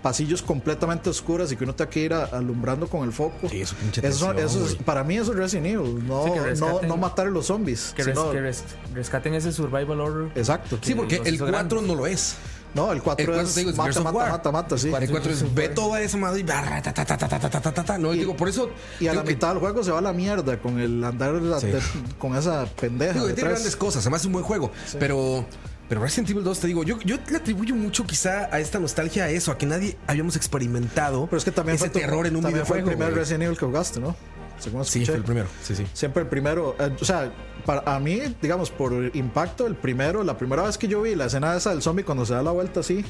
pasillos 0.01 0.41
completamente 0.41 1.09
oscuros 1.09 1.51
y 1.51 1.55
que 1.57 1.63
uno 1.63 1.73
tenga 1.75 1.89
que 1.89 1.99
ir 2.01 2.13
a- 2.13 2.25
alumbrando 2.25 2.87
con 2.87 3.03
el 3.03 3.11
foco. 3.11 3.49
Sí, 3.49 3.61
eso 3.61 3.75
pinche 3.75 3.99
Eso, 4.07 4.27
tensión, 4.27 4.39
eso 4.39 4.65
es- 4.65 4.75
para 4.83 5.03
mí 5.03 5.17
eso 5.17 5.31
es 5.31 5.37
Resident 5.37 5.67
Evil, 5.67 6.07
no, 6.07 6.23
Sí, 6.25 6.29
no, 6.35 6.45
rescaten- 6.45 6.87
no 6.87 6.97
matar 6.97 7.27
a 7.27 7.29
los 7.31 7.47
zombies. 7.47 7.93
Que, 7.95 8.03
res- 8.03 8.17
sino- 8.17 8.31
que 8.31 8.39
res- 8.41 8.63
rescaten 8.93 9.33
ese 9.33 9.51
survival 9.51 9.99
horror. 9.99 10.31
exacto. 10.35 10.77
Sí, 10.81 10.93
porque 10.95 11.15
el 11.25 11.35
hizo 11.35 11.45
4 11.45 11.79
grandes. 11.79 11.87
no 11.87 11.95
lo 11.95 12.07
es. 12.07 12.35
No, 12.73 12.91
el 12.91 13.01
4 13.01 13.23
El 13.23 13.27
4 13.31 13.47
es, 13.47 13.53
te 13.55 13.59
digo, 13.61 13.71
mata, 13.75 13.99
mata, 14.01 14.17
War. 14.17 14.29
mata, 14.31 14.51
mata, 14.51 14.77
sí. 14.77 14.91
El 14.93 15.09
4 15.09 15.31
es 15.31 15.55
ve 15.55 15.69
toda 15.69 15.99
esa 16.01 16.17
madre 16.17 16.41
y 16.41 16.43
barra, 16.43 16.79
ta, 16.81 16.93
ta, 16.93 17.05
ta, 17.05 17.17
ta, 17.17 17.27
ta, 17.27 17.39
ta, 17.39 17.49
ta, 17.61 17.71
ta, 17.73 17.83
ta. 17.83 17.97
No, 17.97 18.13
y 18.13 18.19
digo, 18.19 18.35
por 18.37 18.49
eso. 18.49 18.69
Y 18.99 19.07
a 19.07 19.13
la 19.13 19.23
que- 19.23 19.29
mitad 19.31 19.49
del 19.49 19.59
juego 19.59 19.83
se 19.83 19.89
va 19.91 19.97
a 19.99 20.01
la 20.01 20.13
mierda 20.13 20.59
con 20.59 20.77
el 20.79 21.03
andar 21.03 21.33
Sí. 21.59 21.67
de- 21.67 21.81
con 22.19 22.35
esa 22.35 22.65
pendeja. 22.65 23.13
Digo, 23.13 23.27
que 23.27 23.33
tiene 23.33 23.49
grandes 23.51 23.75
cosas, 23.75 24.03
además 24.03 24.21
es 24.21 24.27
un 24.27 24.33
buen 24.33 24.45
juego. 24.45 24.69
Pero, 24.99 25.45
pero 25.89 26.01
Resident 26.01 26.29
Evil 26.29 26.43
2, 26.43 26.59
te 26.59 26.67
digo, 26.67 26.83
yo, 26.83 26.99
yo 27.05 27.17
le 27.29 27.37
atribuyo 27.37 27.75
mucho 27.75 28.05
quizá 28.05 28.49
a 28.51 28.59
esta 28.59 28.79
nostalgia 28.79 29.25
a 29.25 29.29
eso, 29.29 29.51
a 29.51 29.57
que 29.57 29.65
nadie 29.65 29.97
habíamos 30.07 30.35
experimentado 30.35 31.25
Pero 31.27 31.37
es 31.37 31.45
que 31.45 31.51
también 31.51 31.75
ese 31.75 31.85
fue, 31.89 31.93
tu- 31.93 31.99
terror 31.99 32.27
en 32.27 32.35
un 32.35 32.41
también 32.43 32.65
fue 32.65 32.77
videojuego. 32.77 32.89
el 32.91 32.95
primer 32.97 33.09
güey. 33.13 33.19
Resident 33.23 33.43
Evil 33.43 33.57
que 33.57 33.65
jugaste, 33.65 33.99
¿no? 33.99 34.15
Según 34.59 34.83
Sí, 34.85 34.99
escuché. 35.03 35.05
fue 35.11 35.15
el 35.17 35.23
primero. 35.23 35.47
Sí, 35.63 35.75
sí. 35.75 35.85
Siempre 35.93 36.23
el 36.23 36.29
primero. 36.29 36.75
eh, 36.79 36.91
o 36.99 37.05
sea, 37.05 37.31
para 37.65 37.81
a 37.95 37.99
mí, 37.99 38.19
digamos, 38.41 38.71
por 38.71 38.91
impacto, 39.15 39.67
el 39.67 39.75
primero, 39.75 40.23
la 40.23 40.37
primera 40.37 40.63
vez 40.63 40.77
que 40.77 40.87
yo 40.87 41.01
vi 41.03 41.15
la 41.15 41.25
escena 41.25 41.55
esa 41.55 41.69
del 41.71 41.81
zombie 41.81 42.03
cuando 42.03 42.25
se 42.25 42.33
da 42.33 42.41
la 42.41 42.51
vuelta 42.51 42.79
así 42.79 43.05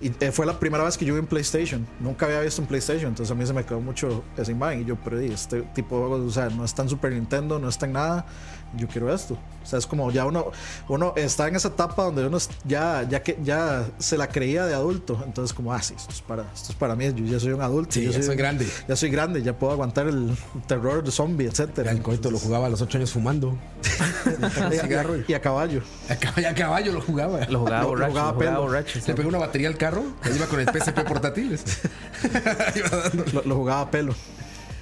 Y 0.00 0.10
eh, 0.18 0.32
fue 0.32 0.44
la 0.46 0.58
primera 0.58 0.82
vez 0.82 0.98
que 0.98 1.04
yo 1.04 1.14
vi 1.14 1.20
en 1.20 1.26
PlayStation. 1.28 1.86
Nunca 2.00 2.26
había 2.26 2.40
visto 2.40 2.60
un 2.60 2.66
PlayStation, 2.66 3.10
entonces 3.10 3.30
a 3.30 3.36
mí 3.36 3.46
se 3.46 3.52
me 3.52 3.64
quedó 3.64 3.80
mucho 3.80 4.24
esa 4.36 4.50
imagen. 4.50 4.80
Y 4.80 4.84
yo, 4.86 4.96
pero 4.96 5.16
di, 5.20 5.30
este 5.32 5.62
tipo 5.74 5.94
de 6.00 6.06
juegos, 6.08 6.26
o 6.26 6.30
sea, 6.32 6.48
no 6.50 6.64
está 6.64 6.82
en 6.82 6.88
Super 6.88 7.12
Nintendo, 7.12 7.60
no 7.60 7.68
está 7.68 7.86
en 7.86 7.92
nada. 7.92 8.26
Yo 8.76 8.86
quiero 8.88 9.12
esto. 9.14 9.36
O 9.62 9.66
sea, 9.66 9.78
es 9.78 9.86
como 9.86 10.10
ya 10.10 10.24
uno, 10.26 10.50
uno 10.88 11.12
está 11.14 11.46
en 11.46 11.54
esa 11.54 11.68
etapa 11.68 12.02
donde 12.04 12.26
uno 12.26 12.36
ya, 12.64 13.06
ya 13.08 13.22
que 13.22 13.38
ya 13.44 13.86
se 13.98 14.16
la 14.18 14.26
creía 14.28 14.66
de 14.66 14.74
adulto. 14.74 15.22
Entonces, 15.24 15.54
como, 15.54 15.72
ah, 15.72 15.80
sí, 15.80 15.94
esto 15.96 16.10
es 16.12 16.20
para, 16.22 16.42
esto 16.54 16.72
es 16.72 16.74
para 16.78 16.96
mí. 16.96 17.04
Yo 17.14 17.24
ya 17.24 17.38
soy 17.38 17.52
un 17.52 17.60
adulto. 17.62 17.92
Sí, 17.92 18.02
yo 18.04 18.10
ya 18.10 18.22
soy 18.22 18.34
grande. 18.36 18.66
Ya 18.88 18.96
soy 18.96 19.10
grande, 19.10 19.42
ya 19.42 19.56
puedo 19.56 19.72
aguantar 19.72 20.08
el 20.08 20.36
terror 20.66 21.04
de 21.04 21.12
zombie, 21.12 21.46
etcétera. 21.46 21.92
El 21.92 22.02
coito 22.02 22.30
lo 22.30 22.38
jugaba 22.38 22.66
a 22.66 22.70
los 22.70 22.80
8 22.82 22.98
años 22.98 23.12
fumando. 23.12 23.56
y, 24.40 24.44
a, 24.94 25.06
y 25.28 25.34
a 25.34 25.40
caballo. 25.40 25.82
A 26.08 26.16
caballo, 26.16 26.48
a 26.48 26.54
caballo 26.54 26.92
lo 26.92 27.00
jugaba. 27.00 27.46
Lo 27.46 27.60
jugaba 27.60 27.82
Lo- 27.82 27.82
lo 27.82 27.88
borracho. 27.88 28.10
jugaba 28.10 28.26
lo 28.32 28.32
jugaba 28.34 28.38
pelo. 28.38 28.62
borracho. 28.62 29.00
Le 29.06 29.14
pegó 29.14 29.28
una 29.28 29.38
batería 29.38 29.68
al 29.68 29.76
carro, 29.76 30.02
ahí 30.22 30.32
iba 30.34 30.46
con 30.46 30.60
el 30.60 30.66
PSP 30.66 31.04
portátil. 31.06 31.58
Lo, 33.32 33.42
lo 33.44 33.54
jugaba 33.56 33.80
a 33.82 33.90
pelo. 33.90 34.14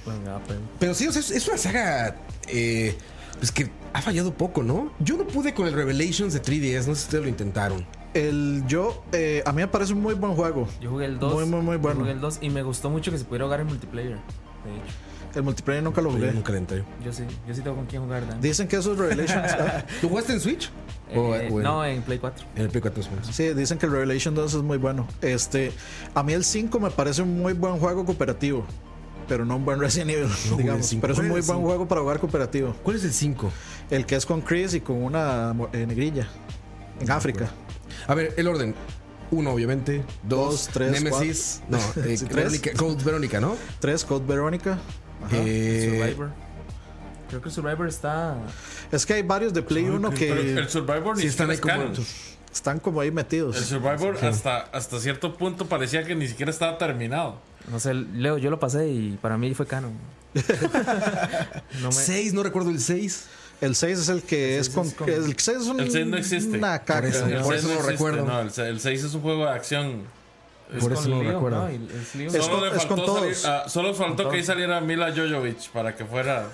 Lo 0.05 0.11
jugaba 0.13 0.39
pelo. 0.39 0.59
Pero 0.79 0.93
sí, 0.93 1.07
o 1.07 1.11
sea, 1.11 1.19
es, 1.19 1.31
es 1.31 1.47
una 1.47 1.57
saga 1.57 2.15
eh, 2.47 2.97
pues 3.41 3.51
que 3.51 3.71
ha 3.91 4.03
fallado 4.03 4.31
poco, 4.35 4.61
¿no? 4.61 4.91
Yo 4.99 5.17
no 5.17 5.25
pude 5.25 5.55
con 5.55 5.65
el 5.65 5.73
Revelations 5.73 6.31
de 6.31 6.43
3DS, 6.43 6.85
no 6.85 6.93
sé 6.93 7.01
si 7.01 7.05
ustedes 7.07 7.23
lo 7.23 7.27
intentaron. 7.29 7.83
El 8.13 8.63
yo, 8.67 9.03
eh, 9.13 9.41
a 9.47 9.51
mí 9.51 9.63
me 9.63 9.67
parece 9.67 9.93
un 9.93 10.01
muy 10.01 10.13
buen 10.13 10.35
juego. 10.35 10.67
Yo 10.79 10.91
jugué 10.91 11.05
el 11.05 11.17
2. 11.17 11.33
Muy, 11.33 11.45
muy, 11.45 11.61
muy 11.61 11.77
bueno. 11.77 12.01
Jugué 12.01 12.11
el 12.11 12.21
2 12.21 12.37
y 12.41 12.51
me 12.51 12.61
gustó 12.61 12.91
mucho 12.91 13.09
que 13.09 13.17
se 13.17 13.25
pudiera 13.25 13.45
jugar 13.45 13.61
en 13.61 13.65
multiplayer. 13.67 14.11
De 14.11 14.17
hecho, 14.75 15.39
El 15.39 15.41
multiplayer 15.43 15.81
nunca 15.81 16.01
lo 16.01 16.11
Yo 16.11 16.17
jugué. 16.17 16.31
nunca 16.33 16.53
yo 17.03 17.11
sí, 17.11 17.23
yo 17.47 17.55
sí 17.55 17.61
tengo 17.61 17.77
con 17.77 17.87
quién 17.87 18.03
jugar. 18.03 18.27
Dan. 18.27 18.39
Dicen 18.41 18.67
que 18.67 18.75
esos 18.75 18.95
Revelations. 18.95 19.51
ah, 19.59 19.85
¿Lo 20.03 20.09
jugaste 20.09 20.33
en 20.33 20.39
Switch? 20.39 20.69
Eh, 21.09 21.17
o 21.17 21.35
en- 21.35 21.63
No, 21.63 21.83
en 21.83 22.03
Play 22.03 22.19
4. 22.19 22.45
En 22.55 22.61
el 22.61 22.69
Play 22.69 22.81
4 22.83 23.01
Switch. 23.01 23.31
sí, 23.31 23.55
dicen 23.55 23.79
que 23.79 23.87
el 23.87 23.91
Revelation 23.91 24.35
2 24.35 24.53
es 24.53 24.61
muy 24.61 24.77
bueno. 24.77 25.07
Este, 25.21 25.71
a 26.13 26.21
mí 26.21 26.33
el 26.33 26.43
5 26.43 26.79
me 26.79 26.91
parece 26.91 27.23
un 27.23 27.39
muy 27.39 27.53
buen 27.53 27.77
juego 27.79 28.05
cooperativo. 28.05 28.67
Pero 29.31 29.45
no 29.45 29.55
un 29.55 29.63
buen 29.63 29.79
Resident 29.79 30.09
Evil, 30.11 30.27
digamos. 30.57 30.85
cinco. 30.87 31.01
Pero 31.03 31.13
es 31.13 31.19
un 31.19 31.23
¿Cuál 31.27 31.29
muy 31.29 31.41
buen 31.41 31.43
cinco? 31.43 31.61
juego 31.61 31.87
para 31.87 32.01
jugar 32.01 32.19
cooperativo. 32.19 32.75
¿Cuál 32.83 32.97
es 32.97 33.05
el 33.05 33.13
5? 33.13 33.49
El 33.89 34.05
que 34.05 34.17
es 34.17 34.25
con 34.25 34.41
Chris 34.41 34.73
y 34.73 34.81
con 34.81 35.01
una 35.01 35.55
eh, 35.71 35.85
negrilla. 35.87 36.27
En 36.99 37.09
África. 37.09 37.49
A 38.07 38.13
ver, 38.13 38.33
el 38.35 38.45
orden. 38.49 38.75
Uno, 39.31 39.51
obviamente. 39.51 40.03
Dos, 40.23 40.65
Dos, 40.65 40.69
tres, 40.73 40.91
Nemesis. 40.91 41.61
No, 41.69 41.77
eh, 42.03 42.17
Sí, 42.17 42.25
tres. 42.25 42.51
Verónica, 42.51 42.71
Code 42.75 43.03
Verónica, 43.05 43.39
¿no? 43.39 43.55
3, 43.79 44.03
Code 44.03 44.25
Verónica. 44.27 44.77
Eh, 45.31 45.97
Survivor. 45.97 46.31
Creo 47.29 47.41
que 47.41 47.49
Survivor 47.49 47.87
está. 47.87 48.35
Es 48.91 49.05
que 49.05 49.13
hay 49.13 49.21
varios 49.23 49.53
de 49.53 49.61
Play 49.61 49.85
1 49.85 50.09
Pero 50.09 50.19
que 50.19 50.51
el 50.59 50.67
Survivor 50.67 51.15
ni 51.15 51.21
Sí, 51.21 51.27
están 51.29 51.49
ahí 51.51 51.57
como- 51.57 51.73
canon. 51.73 51.93
están 52.53 52.79
como 52.81 52.99
ahí 52.99 53.11
metidos. 53.11 53.55
El 53.55 53.63
Survivor 53.63 54.17
hasta, 54.25 54.57
hasta 54.73 54.99
cierto 54.99 55.37
punto 55.37 55.67
parecía 55.67 56.03
que 56.03 56.15
ni 56.15 56.27
siquiera 56.27 56.51
estaba 56.51 56.77
terminado. 56.77 57.49
No 57.69 57.79
sé, 57.79 57.93
Leo, 57.93 58.37
yo 58.37 58.49
lo 58.49 58.59
pasé 58.59 58.87
y 58.89 59.17
para 59.21 59.37
mí 59.37 59.53
fue 59.53 59.65
canon. 59.67 59.93
no 61.81 61.87
me. 61.87 61.91
Seis, 61.91 62.33
no 62.33 62.43
recuerdo 62.43 62.69
el 62.69 62.79
6. 62.79 63.25
El 63.61 63.75
6 63.75 63.99
es 63.99 64.09
el 64.09 64.23
que 64.23 64.57
es 64.57 64.69
con. 64.69 64.87
es 64.87 64.93
con- 64.93 65.09
El 65.09 65.37
6 65.37 65.57
es 65.61 65.67
un- 65.67 65.79
El 65.79 65.91
6 65.91 66.07
no 66.07 66.17
existe. 66.17 66.57
Una 66.57 66.79
caca. 66.79 67.01
Por 67.01 67.05
eso, 67.09 67.25
El 67.27 67.41
por 67.41 67.53
seis 67.53 67.59
eso 67.59 67.67
no 67.67 67.73
lo 67.73 67.79
existe, 67.79 67.91
recuerdo. 67.91 68.25
No, 68.25 68.39
el, 68.39 68.51
se- 68.51 68.67
el 68.67 68.79
6 68.79 69.03
es 69.03 69.13
un 69.13 69.21
juego 69.21 69.45
de 69.45 69.51
acción. 69.51 70.01
por 70.79 70.93
eso 70.93 71.09
no 71.09 71.21
lo 71.21 71.31
recuerdo. 71.31 71.67
es 71.67 72.43
Solo 72.43 72.59
con- 72.59 72.69
le 72.69 72.75
es 72.77 72.85
con 72.85 72.95
todos. 73.05 73.37
salir- 73.37 73.69
solo 73.69 73.93
faltó 73.93 74.29
que 74.29 74.37
ahí 74.37 74.43
saliera 74.43 74.79
Mila 74.81 75.13
Jovovich 75.15 75.69
para 75.69 75.95
que 75.95 76.05
fuera. 76.05 76.47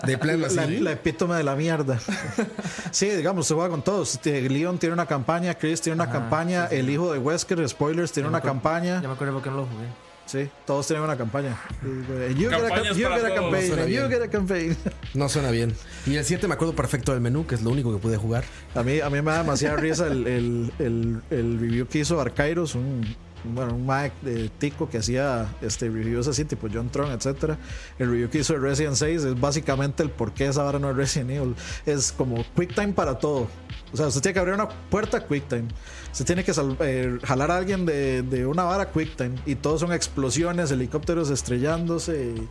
De 0.06 0.18
plano 0.18 0.38
La, 0.48 0.62
así. 0.62 0.78
la 0.80 0.92
epítome 0.92 1.36
de 1.36 1.44
la 1.44 1.54
mierda. 1.54 2.00
sí, 2.90 3.06
digamos, 3.10 3.46
se 3.46 3.54
juega 3.54 3.68
con 3.70 3.82
todos. 3.82 4.18
Leon 4.24 4.78
tiene 4.78 4.94
una 4.94 5.06
campaña, 5.06 5.54
Chris 5.54 5.80
tiene 5.82 5.94
una 5.94 6.04
Ajá, 6.04 6.14
campaña, 6.14 6.66
el 6.66 6.88
hijo 6.90 7.12
de 7.12 7.18
Wesker, 7.18 7.68
spoilers, 7.68 8.10
tiene 8.12 8.26
Ya 8.26 8.30
una 8.30 8.38
acuerdo- 8.38 8.54
campaña. 8.54 9.02
Ya 9.02 9.08
me 9.08 9.14
acuerdo 9.14 9.40
qué 9.42 9.50
no 9.50 9.56
lo 9.58 9.66
jugué. 9.66 10.09
Sí, 10.30 10.48
todos 10.64 10.86
tienen 10.86 11.02
una 11.02 11.16
campaña. 11.16 11.58
You 11.82 12.04
get 12.06 12.20
a, 12.20 12.28
you 12.30 12.50
get 12.50 13.34
campaign, 13.34 13.78
and 13.80 13.88
you 13.88 14.08
get 14.08 14.22
a 14.22 14.28
campaign. 14.28 14.76
No 15.14 15.28
suena 15.28 15.50
bien. 15.50 15.74
Y 16.06 16.14
el 16.14 16.24
7 16.24 16.46
me 16.46 16.54
acuerdo 16.54 16.76
perfecto 16.76 17.10
del 17.10 17.20
menú, 17.20 17.48
que 17.48 17.56
es 17.56 17.62
lo 17.62 17.70
único 17.70 17.92
que 17.92 17.98
pude 17.98 18.16
jugar. 18.16 18.44
A 18.76 18.84
mí, 18.84 19.00
a 19.00 19.10
mí 19.10 19.20
me 19.22 19.32
da 19.32 19.38
demasiada 19.38 19.74
risa 19.74 20.06
el, 20.06 20.28
el, 20.28 20.72
el, 20.78 21.20
el 21.30 21.58
review 21.58 21.88
que 21.88 21.98
hizo 21.98 22.20
Arcairos, 22.20 22.76
un, 22.76 23.04
bueno, 23.42 23.74
un 23.74 23.84
Mac 23.84 24.12
de 24.22 24.48
Tico 24.50 24.88
que 24.88 24.98
hacía 24.98 25.48
este, 25.62 25.88
reviews 25.88 26.28
así, 26.28 26.44
tipo 26.44 26.68
John 26.72 26.90
Tron, 26.90 27.10
etcétera. 27.10 27.58
El 27.98 28.10
review 28.10 28.30
que 28.30 28.38
hizo 28.38 28.52
de 28.52 28.60
Resident 28.60 28.94
6 28.94 29.24
es 29.24 29.40
básicamente 29.40 30.04
el 30.04 30.10
por 30.10 30.32
qué 30.32 30.46
esa 30.46 30.62
vara 30.62 30.78
no 30.78 30.90
es 30.90 30.96
Resident 30.96 31.30
Evil. 31.30 31.56
Es 31.86 32.12
como 32.12 32.44
QuickTime 32.54 32.92
para 32.92 33.18
todo. 33.18 33.48
O 33.92 33.96
sea, 33.96 34.06
usted 34.06 34.20
tiene 34.20 34.34
que 34.34 34.40
abrir 34.40 34.54
una 34.54 34.68
puerta 34.68 35.26
QuickTime. 35.26 35.66
Usted 36.12 36.24
tiene 36.24 36.44
que 36.44 36.52
eh, 36.80 37.18
jalar 37.24 37.50
a 37.50 37.56
alguien 37.56 37.86
de, 37.86 38.22
de 38.22 38.46
una 38.46 38.64
vara 38.64 38.90
QuickTime. 38.90 39.36
Y 39.46 39.54
todos 39.54 39.80
son 39.80 39.92
explosiones, 39.92 40.70
helicópteros 40.70 41.30
estrellándose 41.30 42.34
y 42.36 42.48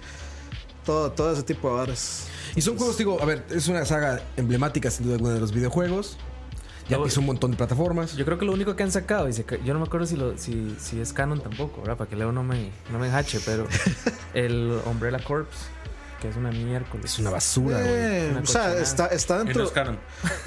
todo, 0.86 1.12
todo 1.12 1.34
ese 1.34 1.44
tipo 1.44 1.70
de 1.70 1.76
varas. 1.76 2.28
Y 2.56 2.62
son 2.62 2.78
juegos, 2.78 2.98
digo, 2.98 3.22
a 3.22 3.26
ver, 3.26 3.46
es 3.50 3.68
una 3.68 3.86
saga 3.86 4.22
emblemática 4.38 4.90
sin 4.90 5.06
duda 5.06 5.16
alguna 5.16 5.34
de 5.34 5.40
los 5.40 5.52
videojuegos. 5.52 6.18
Ya 6.86 6.96
Luego- 6.96 7.06
pisó 7.06 7.20
un 7.20 7.28
montón 7.28 7.52
de 7.52 7.58
plataformas. 7.58 8.16
Yo 8.16 8.26
creo 8.26 8.40
que 8.40 8.46
lo 8.46 8.52
único 8.54 8.76
que 8.76 8.82
han 8.82 8.92
sacado, 8.92 9.30
y 9.30 9.34
se 9.34 9.46
yo 9.64 9.74
no 9.74 9.80
me 9.80 9.86
acuerdo 9.86 10.08
si, 10.08 10.16
lo, 10.16 10.36
si, 10.40 10.76
si 10.80 11.00
es 11.00 11.14
canon 11.14 11.40
tampoco, 11.40 11.82
¿verdad? 11.82 11.98
Para 11.98 12.10
que 12.10 12.16
Leo 12.16 12.32
no 12.32 12.44
me, 12.44 12.72
no 12.92 12.98
me 12.98 13.12
hache, 13.12 13.40
pero 13.46 13.68
el 14.34 14.80
Umbrella 14.86 15.20
Corps, 15.24 15.46
que 16.20 16.30
es 16.30 16.36
una 16.36 16.52
miércoles. 16.52 17.06
Es 17.14 17.20
una 17.20 17.30
basura, 17.30 17.80
güey. 17.80 17.92
Eh, 17.94 18.28
Una 18.32 18.42
o 18.42 18.46
sea, 18.46 18.78
está, 18.80 19.08
está 19.08 19.36
y 19.36 19.38
no 19.40 19.44
dentro. 19.46 19.64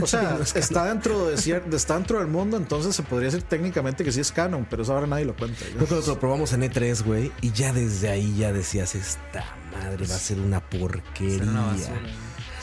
O 0.01 0.07
sea, 0.07 0.39
está 0.55 0.85
dentro 0.87 1.27
de 1.27 1.35
está 1.35 1.95
dentro 1.95 2.19
del 2.19 2.29
mundo, 2.29 2.57
entonces 2.57 2.95
se 2.95 3.03
podría 3.03 3.27
decir 3.31 3.43
técnicamente 3.43 4.05
que 4.05 4.13
sí 4.13 4.21
es 4.21 4.31
canon, 4.33 4.67
pero 4.69 4.83
eso 4.83 4.93
ahora 4.95 5.07
nadie 5.07 5.25
lo 5.25 5.35
cuenta. 5.37 5.65
Creo 5.75 6.01
que 6.03 6.07
lo 6.07 6.21
probamos 6.21 6.53
en 6.53 6.63
E3, 6.63 7.03
güey, 7.05 7.33
y 7.41 7.53
ya 7.53 7.73
desde 7.73 8.09
ahí 8.11 8.37
ya 8.37 8.53
decías, 8.53 8.95
esta 8.95 9.45
madre 9.73 10.07
va 10.07 10.15
a 10.15 10.19
ser 10.19 10.39
una 10.39 10.61
porquería. 10.61 11.43
Una 11.43 11.67
basura. 11.67 12.01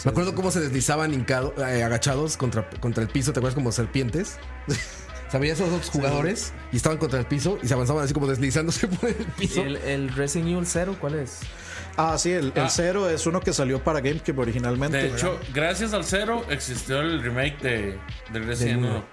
Me 0.06 0.12
acuerdo 0.12 0.34
cómo 0.34 0.50
se 0.52 0.62
deslizaban 0.62 1.12
hincado- 1.12 1.54
eh, 1.58 1.84
agachados 1.84 2.38
contra, 2.38 2.70
contra 2.80 3.04
el 3.04 3.10
piso, 3.10 3.34
¿te 3.34 3.40
acuerdas? 3.40 3.56
Como 3.56 3.72
serpientes. 3.72 4.38
A 5.32 5.38
los 5.38 5.60
otros 5.62 5.90
jugadores 5.92 6.54
y 6.72 6.78
estaban 6.78 6.98
contra 6.98 7.20
el 7.20 7.26
piso 7.28 7.60
y 7.62 7.68
se 7.68 7.76
avanzaban 7.76 8.04
así 8.04 8.16
como 8.16 8.26
deslizándose 8.26 8.88
por 8.88 9.10
el 9.10 9.16
¿Y 9.38 9.42
piso. 9.42 9.62
el, 9.62 9.76
el 9.78 10.10
Resident 10.10 10.50
Evil 10.50 10.66
0 10.66 10.96
cuál 11.00 11.16
es? 11.16 11.42
Ah, 12.02 12.18
sí, 12.18 12.32
el, 12.32 12.54
el 12.56 12.62
Ah. 12.64 12.70
cero 12.70 13.10
es 13.10 13.26
uno 13.28 13.40
que 13.42 13.52
salió 13.54 13.84
para 13.84 14.00
GameCube 14.02 14.40
originalmente. 14.40 14.98
De 14.98 15.08
hecho, 15.10 15.40
gracias 15.54 15.94
al 15.94 16.04
cero 16.06 16.44
existió 16.50 17.02
el 17.02 17.22
remake 17.22 17.60
de, 17.62 18.00
de 18.32 18.40
Resident 18.40 18.82
Del 18.84 18.92
Evil. 18.92 19.04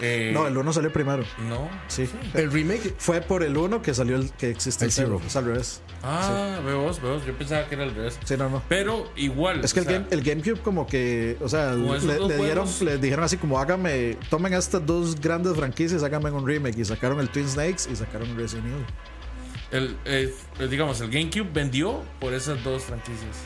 Eh, 0.00 0.30
no, 0.32 0.46
el 0.48 0.56
uno 0.56 0.72
salió 0.72 0.90
primero. 0.92 1.22
no. 1.48 1.68
Sí. 1.86 2.08
El 2.34 2.50
remake. 2.50 2.94
Fue 2.98 3.20
por 3.20 3.42
el 3.44 3.56
uno 3.56 3.82
que 3.82 3.92
salió 3.94 4.16
el 4.16 4.32
que 4.32 4.48
existe 4.50 4.84
el, 4.84 4.88
El 4.88 4.92
cero. 4.92 5.16
Zero. 5.18 5.26
Es 5.28 5.36
al 5.36 5.44
revés. 5.44 5.82
Ah, 6.02 6.60
veo 6.64 6.80
vos, 6.82 7.00
veo 7.00 7.14
vos. 7.14 7.26
Yo 7.26 7.36
pensaba 7.36 7.66
que 7.68 7.74
era 7.76 7.84
el 7.84 7.94
revés. 7.94 8.18
Sí, 8.24 8.36
no, 8.36 8.48
no. 8.48 8.62
Pero 8.68 9.12
igual. 9.16 9.62
Es 9.62 9.72
que 9.74 9.80
el, 9.80 9.86
sea, 9.86 9.92
game- 10.00 10.06
el 10.10 10.22
GameCube 10.22 10.60
como 10.62 10.86
que, 10.86 11.36
o 11.40 11.48
sea, 11.48 11.74
le, 11.74 11.86
dos 11.86 12.02
le 12.28 12.36
dieron, 12.38 12.66
le 12.80 12.98
dijeron 12.98 13.24
así 13.24 13.36
como 13.36 13.60
hágame, 13.60 14.16
tomen 14.30 14.54
estas 14.54 14.84
dos 14.84 15.20
grandes 15.20 15.54
franquicias, 15.56 16.02
háganme 16.02 16.30
un 16.30 16.46
remake 16.48 16.78
y 16.78 16.84
sacaron 16.84 17.20
el 17.20 17.28
Twin 17.28 17.46
Snakes 17.48 17.84
y 17.92 17.94
sacaron 17.94 18.34
Resident 18.36 18.66
Evil. 18.66 18.86
El, 19.72 19.96
eh, 20.04 20.32
digamos, 20.70 21.00
el 21.00 21.10
GameCube 21.10 21.50
vendió 21.52 22.02
por 22.20 22.34
esas 22.34 22.62
dos 22.62 22.82
franquicias. 22.84 23.36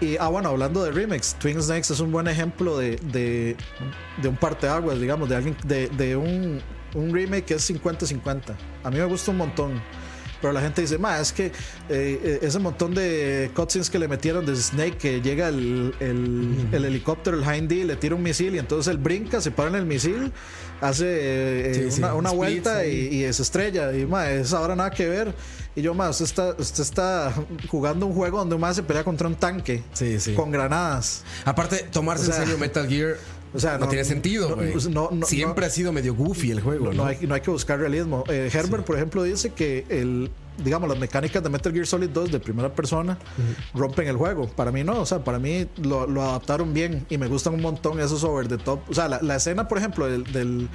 Y, 0.00 0.16
ah, 0.18 0.28
bueno, 0.28 0.50
hablando 0.50 0.84
de 0.84 0.90
remakes, 0.90 1.36
Twin 1.38 1.62
Snakes 1.62 1.92
es 1.92 2.00
un 2.00 2.12
buen 2.12 2.28
ejemplo 2.28 2.76
de, 2.76 2.96
de, 2.96 3.56
de 4.20 4.28
un 4.28 4.36
parteaguas, 4.36 5.00
digamos, 5.00 5.28
de 5.28 5.36
alguien, 5.36 5.56
de, 5.64 5.88
de 5.88 6.16
un, 6.16 6.60
un 6.94 7.14
remake 7.14 7.44
que 7.46 7.54
es 7.54 7.70
50-50. 7.70 8.54
A 8.84 8.90
mí 8.90 8.98
me 8.98 9.04
gusta 9.04 9.30
un 9.30 9.38
montón. 9.38 9.82
Pero 10.40 10.52
la 10.52 10.60
gente 10.60 10.82
dice, 10.82 10.98
ma, 10.98 11.18
es 11.18 11.32
que 11.32 11.46
eh, 11.46 11.52
eh, 11.88 12.38
ese 12.42 12.58
montón 12.58 12.94
de 12.94 13.50
cutscenes 13.54 13.88
que 13.88 13.98
le 13.98 14.06
metieron 14.06 14.44
de 14.44 14.54
Snake, 14.54 14.98
que 14.98 15.20
llega 15.22 15.48
el, 15.48 15.94
el, 15.98 16.68
el 16.72 16.84
helicóptero, 16.84 17.38
el 17.38 17.42
Hind 17.42 17.68
D, 17.70 17.84
le 17.84 17.96
tira 17.96 18.14
un 18.14 18.22
misil 18.22 18.54
y 18.54 18.58
entonces 18.58 18.90
él 18.90 18.98
brinca, 18.98 19.40
se 19.40 19.50
para 19.50 19.70
en 19.70 19.76
el 19.76 19.86
misil, 19.86 20.30
hace 20.82 21.06
eh, 21.08 21.74
Sí, 21.74 21.80
eh, 21.80 21.90
sí, 21.90 22.00
una, 22.00 22.14
una 22.14 22.30
vuelta 22.32 22.86
y, 22.86 23.24
y 23.24 23.32
se 23.32 23.42
estrella. 23.42 23.96
Y 23.96 24.04
ma, 24.04 24.30
eso 24.30 24.58
ahora 24.58 24.76
nada 24.76 24.90
que 24.90 25.08
ver. 25.08 25.34
Y 25.76 25.82
yo, 25.82 25.92
ma, 25.94 26.08
usted 26.10 26.24
está, 26.24 26.54
usted 26.58 26.82
está 26.82 27.32
jugando 27.68 28.06
un 28.06 28.14
juego 28.14 28.38
donde 28.38 28.54
un 28.54 28.60
ma 28.62 28.72
se 28.74 28.82
pelea 28.82 29.04
contra 29.04 29.28
un 29.28 29.34
tanque 29.36 29.84
Sí, 29.92 30.18
sí. 30.18 30.32
con 30.34 30.50
granadas. 30.50 31.22
Aparte, 31.44 31.86
tomarse 31.92 32.24
O 32.24 32.26
sea, 32.26 32.36
en 32.36 32.40
serio 32.42 32.58
Metal 32.58 32.88
Gear 32.88 33.16
o 33.54 33.60
sea, 33.60 33.74
no, 33.74 33.80
no- 33.84 33.88
tiene 33.88 34.04
sentido, 34.04 34.56
no- 34.90 35.10
Siempre 35.26 35.66
ha 35.66 35.70
sido 35.70 35.92
medio 35.92 36.14
goofy 36.14 36.50
el 36.50 36.60
juego, 36.60 36.86
No, 36.86 36.92
¿no? 36.92 37.04
hay, 37.06 37.18
no 37.26 37.34
hay 37.34 37.40
que 37.42 37.50
buscar 37.50 37.78
realismo. 37.78 38.24
Eh, 38.28 38.50
Herbert, 38.52 38.84
por 38.84 38.96
ejemplo, 38.96 39.22
dice 39.22 39.50
que 39.50 39.84
el, 39.90 40.30
digamos, 40.64 40.88
las 40.88 40.98
mecánicas 40.98 41.42
de 41.42 41.50
Metal 41.50 41.72
Gear 41.72 41.86
Solid 41.86 42.08
2 42.08 42.32
de 42.32 42.40
primera 42.40 42.74
persona 42.74 43.18
rompen 43.74 44.08
el 44.08 44.16
juego. 44.16 44.48
Para 44.48 44.72
mí 44.72 44.82
no, 44.82 45.00
o 45.00 45.06
sea, 45.06 45.22
para 45.24 45.38
mí 45.38 45.68
lo, 45.82 46.06
lo 46.06 46.22
adaptaron 46.22 46.72
bien 46.72 47.04
y 47.10 47.18
me 47.18 47.28
gustan 47.28 47.52
un 47.54 47.60
montón 47.62 48.00
esos 48.00 48.24
over 48.24 48.48
the 48.48 48.56
top. 48.58 48.80
O 48.88 48.94
sea, 48.94 49.08
la, 49.08 49.20
la 49.22 49.36
escena, 49.36 49.68
por 49.68 49.76
ejemplo, 49.78 50.06
del, 50.08 50.24
del 50.32 50.68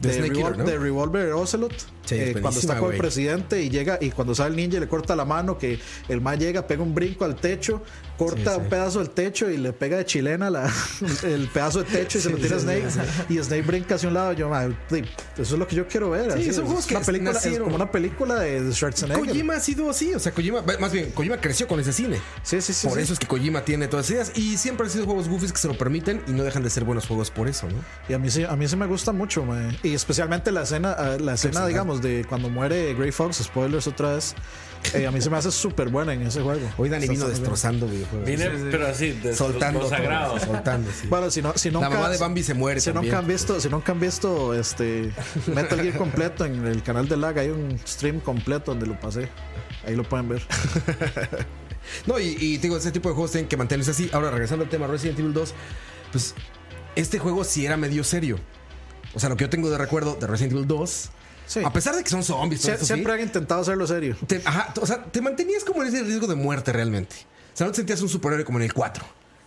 De 0.00 0.08
de, 0.08 0.14
Snake 0.14 0.32
Revol- 0.34 0.38
Eater, 0.40 0.58
¿no? 0.58 0.64
de 0.64 0.78
Revolver 0.78 1.32
Ocelot, 1.32 1.72
Sí, 2.04 2.16
es 2.16 2.36
eh, 2.36 2.40
cuando 2.40 2.60
está 2.60 2.78
con 2.78 2.92
el 2.92 2.98
presidente 2.98 3.62
y 3.62 3.70
llega 3.70 3.98
y 4.00 4.10
cuando 4.10 4.34
sale 4.34 4.50
el 4.50 4.56
ninja 4.56 4.78
le 4.80 4.88
corta 4.88 5.16
la 5.16 5.24
mano, 5.24 5.56
que 5.56 5.78
el 6.08 6.20
man 6.20 6.38
llega, 6.38 6.66
pega 6.66 6.82
un 6.82 6.94
brinco 6.94 7.24
al 7.24 7.36
techo, 7.36 7.82
corta 8.16 8.54
Sí, 8.54 8.60
un 8.60 8.68
pedazo 8.68 8.98
del 9.00 9.10
techo 9.10 9.50
y 9.50 9.56
le 9.56 9.72
pega 9.72 9.96
de 9.96 10.04
chilena 10.04 10.50
la, 10.50 10.70
el 11.22 11.48
pedazo 11.48 11.82
de 11.82 11.90
techo 11.90 12.18
y 12.18 12.20
se 12.20 12.30
lo 12.30 12.36
tira 12.36 12.56
a 12.56 12.60
Snake 12.60 12.84
y 13.28 13.38
Snake 13.38 13.62
brinca 13.62 13.94
hacia 13.96 14.08
un 14.08 14.14
lado. 14.14 14.32
Yo, 14.32 14.48
"Ma, 14.48 14.68
sí, 14.90 15.02
eso 15.34 15.42
es 15.54 15.58
lo 15.58 15.66
que 15.66 15.76
yo 15.76 15.86
quiero 15.88 16.10
ver. 16.10 16.32
Sí, 16.32 16.38
así, 16.40 16.48
es 16.50 16.60
juegos 16.60 16.86
que 16.86 16.96
una 16.96 17.04
película, 17.04 17.30
es 17.38 17.58
como 17.58 17.74
una 17.76 17.90
película 17.90 18.34
de 18.36 18.72
Schwarzenegger. 18.72 19.26
Kojima 19.26 19.54
ha 19.54 19.60
sido 19.60 19.90
así, 19.90 20.14
o 20.14 20.18
sea, 20.18 20.32
Kojima, 20.32 20.62
más 20.80 20.92
bien, 20.92 21.10
Kojima 21.12 21.38
creció 21.40 21.66
con 21.66 21.80
ese 21.80 21.92
cine. 21.92 22.20
Sí, 22.42 22.60
sí, 22.60 22.72
sí. 22.72 22.86
por 22.88 22.98
eso 22.98 23.12
es 23.12 23.18
que 23.18 23.26
Kojima 23.26 23.64
tiene 23.64 23.88
todas 23.88 24.10
esas 24.10 24.30
ideas 24.30 24.38
y 24.38 24.56
siempre 24.56 24.86
han 24.86 24.92
sido 24.92 25.04
juegos 25.06 25.28
goofies 25.28 25.52
que 25.52 25.58
se 25.58 25.68
lo 25.68 25.76
permiten 25.76 26.22
y 26.26 26.32
no 26.32 26.42
dejan 26.44 26.62
de 26.62 26.70
ser 26.70 26.84
buenos 26.84 27.06
juegos 27.06 27.30
por 27.30 27.48
eso, 27.48 27.68
¿no? 27.68 27.76
Y 28.08 28.12
a 28.12 28.18
mí 28.18 28.30
sí, 28.30 28.44
a 28.44 28.54
mí 28.56 28.68
sí 28.68 28.76
me 28.76 28.86
gusta 28.86 29.12
mucho, 29.12 29.44
mae. 29.44 29.78
y 29.82 29.94
especialmente 29.94 30.52
la 30.52 30.62
escena, 30.62 30.96
eh, 30.98 31.20
la 31.20 31.34
escena, 31.34 31.66
digamos, 31.66 32.00
de 32.02 32.24
cuando 32.28 32.48
muere 32.48 32.94
Grey 32.94 33.10
Fox, 33.12 33.38
spoilers 33.42 33.86
otra 33.86 34.14
vez. 34.14 34.34
Eh, 34.92 35.06
a 35.06 35.10
mí 35.10 35.20
se 35.20 35.30
me 35.30 35.36
hace 35.38 35.50
súper 35.50 35.88
buena 35.88 36.12
en 36.12 36.22
ese 36.22 36.42
juego. 36.42 36.70
Hoy 36.76 36.88
Dani 36.88 37.08
vino 37.08 37.26
destrozando 37.28 37.86
videojuegos. 37.86 38.26
Vine, 38.28 38.50
pero 38.70 38.86
así, 38.88 39.18
soltando 39.34 39.88
sagrado. 39.88 40.38
soltando, 40.38 40.90
sí. 40.90 41.06
Bueno, 41.08 41.30
si 41.30 41.40
no, 41.42 41.52
si 41.56 41.70
nunca, 41.70 41.88
La 41.88 41.94
mamá 41.96 42.10
de 42.10 42.18
Bambi 42.18 42.42
se 42.42 42.54
muere 42.54 42.80
Si 42.80 42.92
también. 42.92 43.06
nunca 43.12 43.18
han 43.18 43.26
visto, 43.26 43.60
si 43.60 43.68
nunca 43.68 43.92
han 43.92 44.00
visto 44.00 44.54
este 44.54 45.10
Metal 45.46 45.80
Gear 45.80 45.96
completo 45.96 46.44
en 46.44 46.66
el 46.66 46.82
canal 46.82 47.08
de 47.08 47.16
Lag, 47.16 47.38
hay 47.38 47.48
un 47.48 47.78
stream 47.86 48.20
completo 48.20 48.72
donde 48.72 48.86
lo 48.86 48.98
pasé. 49.00 49.28
Ahí 49.86 49.96
lo 49.96 50.04
pueden 50.04 50.28
ver. 50.28 50.42
No, 52.06 52.18
y, 52.18 52.36
y 52.40 52.56
digo, 52.56 52.78
ese 52.78 52.90
tipo 52.92 53.08
de 53.10 53.14
juegos 53.14 53.32
tienen 53.32 53.46
que 53.48 53.58
mantenerse 53.58 53.90
así. 53.90 54.08
Ahora, 54.12 54.30
regresando 54.30 54.64
al 54.64 54.70
tema 54.70 54.86
Resident 54.86 55.18
Evil 55.18 55.34
2, 55.34 55.54
pues 56.12 56.34
este 56.96 57.18
juego 57.18 57.44
sí 57.44 57.66
era 57.66 57.76
medio 57.76 58.02
serio. 58.04 58.38
O 59.14 59.20
sea, 59.20 59.28
lo 59.28 59.36
que 59.36 59.44
yo 59.44 59.50
tengo 59.50 59.70
de 59.70 59.76
recuerdo 59.78 60.14
de 60.14 60.26
Resident 60.26 60.52
Evil 60.54 60.66
2, 60.66 61.10
Sí. 61.46 61.60
a 61.64 61.72
pesar 61.72 61.94
de 61.94 62.02
que 62.02 62.10
son 62.10 62.22
zombies, 62.24 62.62
Sie- 62.62 62.76
siempre 62.78 63.12
sí, 63.14 63.20
han 63.20 63.26
intentado 63.26 63.60
hacerlo 63.60 63.86
serio. 63.86 64.16
te, 64.26 64.40
ajá, 64.44 64.72
o 64.80 64.86
sea, 64.86 65.04
te 65.04 65.20
mantenías 65.20 65.62
como 65.64 65.82
en 65.82 65.88
ese 65.88 66.02
riesgo 66.02 66.26
de 66.26 66.34
muerte 66.34 66.72
realmente. 66.72 67.16
O 67.52 67.56
sea, 67.56 67.66
no 67.66 67.72
te 67.72 67.76
sentías 67.76 68.00
un 68.02 68.08
superhéroe 68.08 68.44
como 68.44 68.58
en 68.58 68.64
el 68.64 68.72
4. 68.72 69.04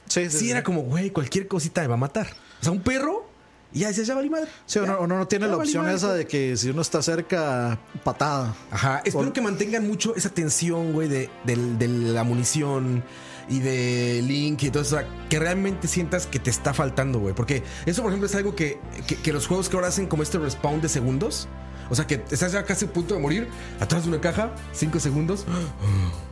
Sí, 0.07 0.29
sí. 0.29 0.37
Sí, 0.39 0.51
era 0.51 0.63
como, 0.63 0.81
güey, 0.83 1.09
cualquier 1.11 1.47
cosita 1.47 1.81
me 1.81 1.87
va 1.87 1.95
a 1.95 1.97
matar. 1.97 2.27
O 2.61 2.63
sea, 2.63 2.71
un 2.71 2.81
perro 2.81 3.27
y 3.73 3.79
ya 3.79 3.89
decías, 3.89 4.07
ya 4.07 4.15
valí 4.15 4.29
madre. 4.29 4.47
Sí, 4.65 4.79
uno, 4.79 4.93
Ya, 4.93 4.99
uno 4.99 5.17
no 5.17 5.27
tiene 5.27 5.47
la 5.47 5.57
opción 5.57 5.83
madre, 5.83 5.97
esa 5.97 6.13
de 6.13 6.25
que 6.25 6.55
si 6.55 6.69
uno 6.69 6.81
está 6.81 7.01
cerca, 7.01 7.77
patada. 8.05 8.55
Ajá, 8.71 9.01
espero 9.03 9.25
Por- 9.25 9.33
que 9.33 9.41
mantengan 9.41 9.85
mucho 9.85 10.15
esa 10.15 10.29
tensión, 10.29 10.93
güey, 10.93 11.09
de, 11.09 11.29
la 11.45 12.23
munición 12.23 13.03
y 13.49 13.59
de 13.59 14.21
Link 14.25 14.63
y 14.63 14.69
todo 14.69 14.83
eso. 14.83 14.95
o 14.95 14.99
sea, 14.99 15.07
que 15.29 15.39
realmente 15.39 15.87
sientas 15.89 16.27
que 16.27 16.39
te 16.39 16.49
está 16.49 16.73
faltando, 16.73 17.19
güey. 17.19 17.33
Porque 17.35 17.63
eso, 17.85 18.01
por 18.01 18.11
ejemplo, 18.11 18.27
es 18.27 18.35
algo 18.35 18.55
que, 18.55 18.77
que- 19.07 19.15
que 19.17 19.33
los 19.33 19.47
juegos 19.47 19.67
que 19.67 19.75
ahora 19.75 19.89
hacen 19.89 20.07
como 20.07 20.23
este 20.23 20.37
respawn 20.37 20.79
de 20.79 20.87
segundos. 20.87 21.49
O 21.89 21.95
sea, 21.95 22.07
que 22.07 22.23
estás 22.29 22.51
ya 22.51 22.63
casi 22.63 22.85
a 22.85 22.93
punto 22.93 23.15
de 23.15 23.21
morir, 23.21 23.47
atrás 23.79 24.03
de 24.03 24.09
una 24.09 24.21
caja, 24.21 24.51
cinco 24.73 24.99
segundos, 24.99 25.45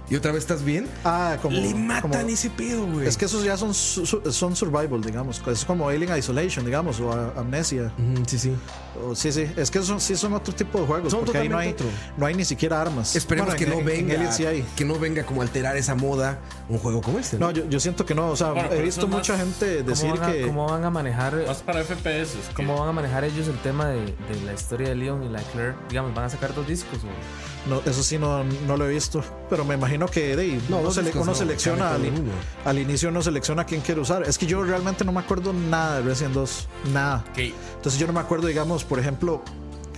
y 0.09 0.15
otra 0.15 0.31
vez 0.31 0.41
estás 0.43 0.63
bien. 0.63 0.87
Ah, 1.03 1.37
como. 1.41 1.57
Le 1.57 1.73
matan 1.73 2.11
como- 2.11 2.27
ese 2.27 2.49
pedo, 2.49 2.85
güey. 2.87 3.07
Es 3.07 3.17
que 3.17 3.25
esos 3.25 3.43
ya 3.43 3.57
son, 3.57 3.73
son 3.73 4.55
survival, 4.55 5.01
digamos. 5.01 5.41
Es 5.47 5.65
como 5.65 5.89
Alien 5.89 6.17
Isolation, 6.17 6.65
digamos, 6.65 6.99
o 6.99 7.11
Amnesia. 7.37 7.91
Ujú, 7.97 8.23
sí, 8.27 8.37
sí. 8.39 8.55
O- 9.03 9.15
sí, 9.15 9.31
sí. 9.31 9.45
Es 9.57 9.69
que 9.71 9.81
son, 9.81 9.99
sí 9.99 10.15
son 10.15 10.33
otro 10.33 10.53
tipo 10.53 10.79
de 10.79 10.85
juegos. 10.87 11.11
Son 11.11 11.21
porque 11.25 11.37
ahí 11.39 11.49
no 11.49 11.57
hay, 11.57 11.75
no 12.17 12.25
hay 12.25 12.33
ni 12.35 12.45
siquiera 12.45 12.81
armas. 12.81 13.15
Esperemos 13.15 13.53
Bueno, 13.53 13.57
que 13.57 13.63
en- 13.65 13.69
no 13.69 13.75
en- 13.75 13.81
en 13.99 14.07
venga. 14.07 14.13
Alien 14.15 14.33
sí 14.33 14.45
hay. 14.45 14.65
Que 14.75 14.85
no 14.85 14.97
venga 14.99 15.25
como 15.25 15.41
a 15.41 15.43
alterar 15.45 15.75
esa 15.77 15.95
moda 15.95 16.39
un 16.69 16.77
juego 16.77 17.01
como 17.01 17.19
este. 17.19 17.37
No, 17.37 17.51
yo, 17.51 17.67
yo 17.69 17.79
siento 17.79 18.05
que 18.05 18.15
no. 18.15 18.29
O 18.29 18.35
sea, 18.35 18.51
Bueno, 18.51 18.71
he 18.71 18.81
visto 18.81 19.01
es 19.01 19.07
más- 19.07 19.17
mucha 19.17 19.37
gente 19.37 19.83
decir 19.83 20.11
¿Cómo 20.11 20.23
a, 20.23 20.31
que. 20.31 20.41
cómo 20.41 20.65
van 20.69 20.83
a 20.83 20.89
manejar 20.89 21.35
Más 21.47 21.57
para 21.63 21.81
FPS. 21.83 22.35
cómo 22.55 22.79
van 22.79 22.89
a 22.89 22.93
manejar 22.93 23.23
ellos 23.23 23.47
el 23.47 23.57
tema 23.59 23.87
de, 23.87 24.01
de 24.05 24.41
la 24.45 24.53
historia 24.53 24.89
de 24.89 24.95
Leon 24.95 25.23
y 25.23 25.29
la 25.29 25.41
Claire? 25.41 25.73
Digamos, 25.89 26.13
van 26.13 26.25
a 26.25 26.29
sacar 26.29 26.53
dos 26.53 26.67
discos 26.67 26.99
o 27.03 27.69
No, 27.69 27.81
eso 27.85 28.03
sí 28.03 28.17
no, 28.19 28.43
no 28.43 28.77
lo 28.77 28.85
he 28.85 28.89
visto. 28.93 29.23
Pero 29.49 29.65
me 29.65 29.73
imagino 29.75 29.94
que 30.09 30.35
de, 30.35 30.59
No, 30.69 30.77
uno, 30.77 30.81
dos 30.83 30.95
sele- 30.95 31.05
discos 31.05 31.23
uno 31.23 31.31
no, 31.31 31.37
selecciona 31.37 31.91
al, 31.93 32.05
in- 32.05 32.31
inicio 32.79 33.09
uno 33.09 33.21
selecciona 33.21 33.65
quién 33.65 33.81
quiere 33.81 34.01
usar. 34.01 34.23
Es 34.23 34.37
que 34.37 34.45
yo 34.45 34.63
realmente 34.63 35.03
no 35.05 35.11
me 35.11 35.19
acuerdo 35.21 35.53
nada 35.53 35.97
de 35.97 36.01
Resident 36.03 36.33
2. 36.33 36.67
Nada. 36.93 37.23
Ok. 37.31 37.37
Entonces 37.75 37.99
yo 37.99 38.07
no 38.07 38.13
me 38.13 38.19
acuerdo, 38.19 38.47
digamos, 38.47 38.83
por 38.83 38.99
ejemplo, 38.99 39.41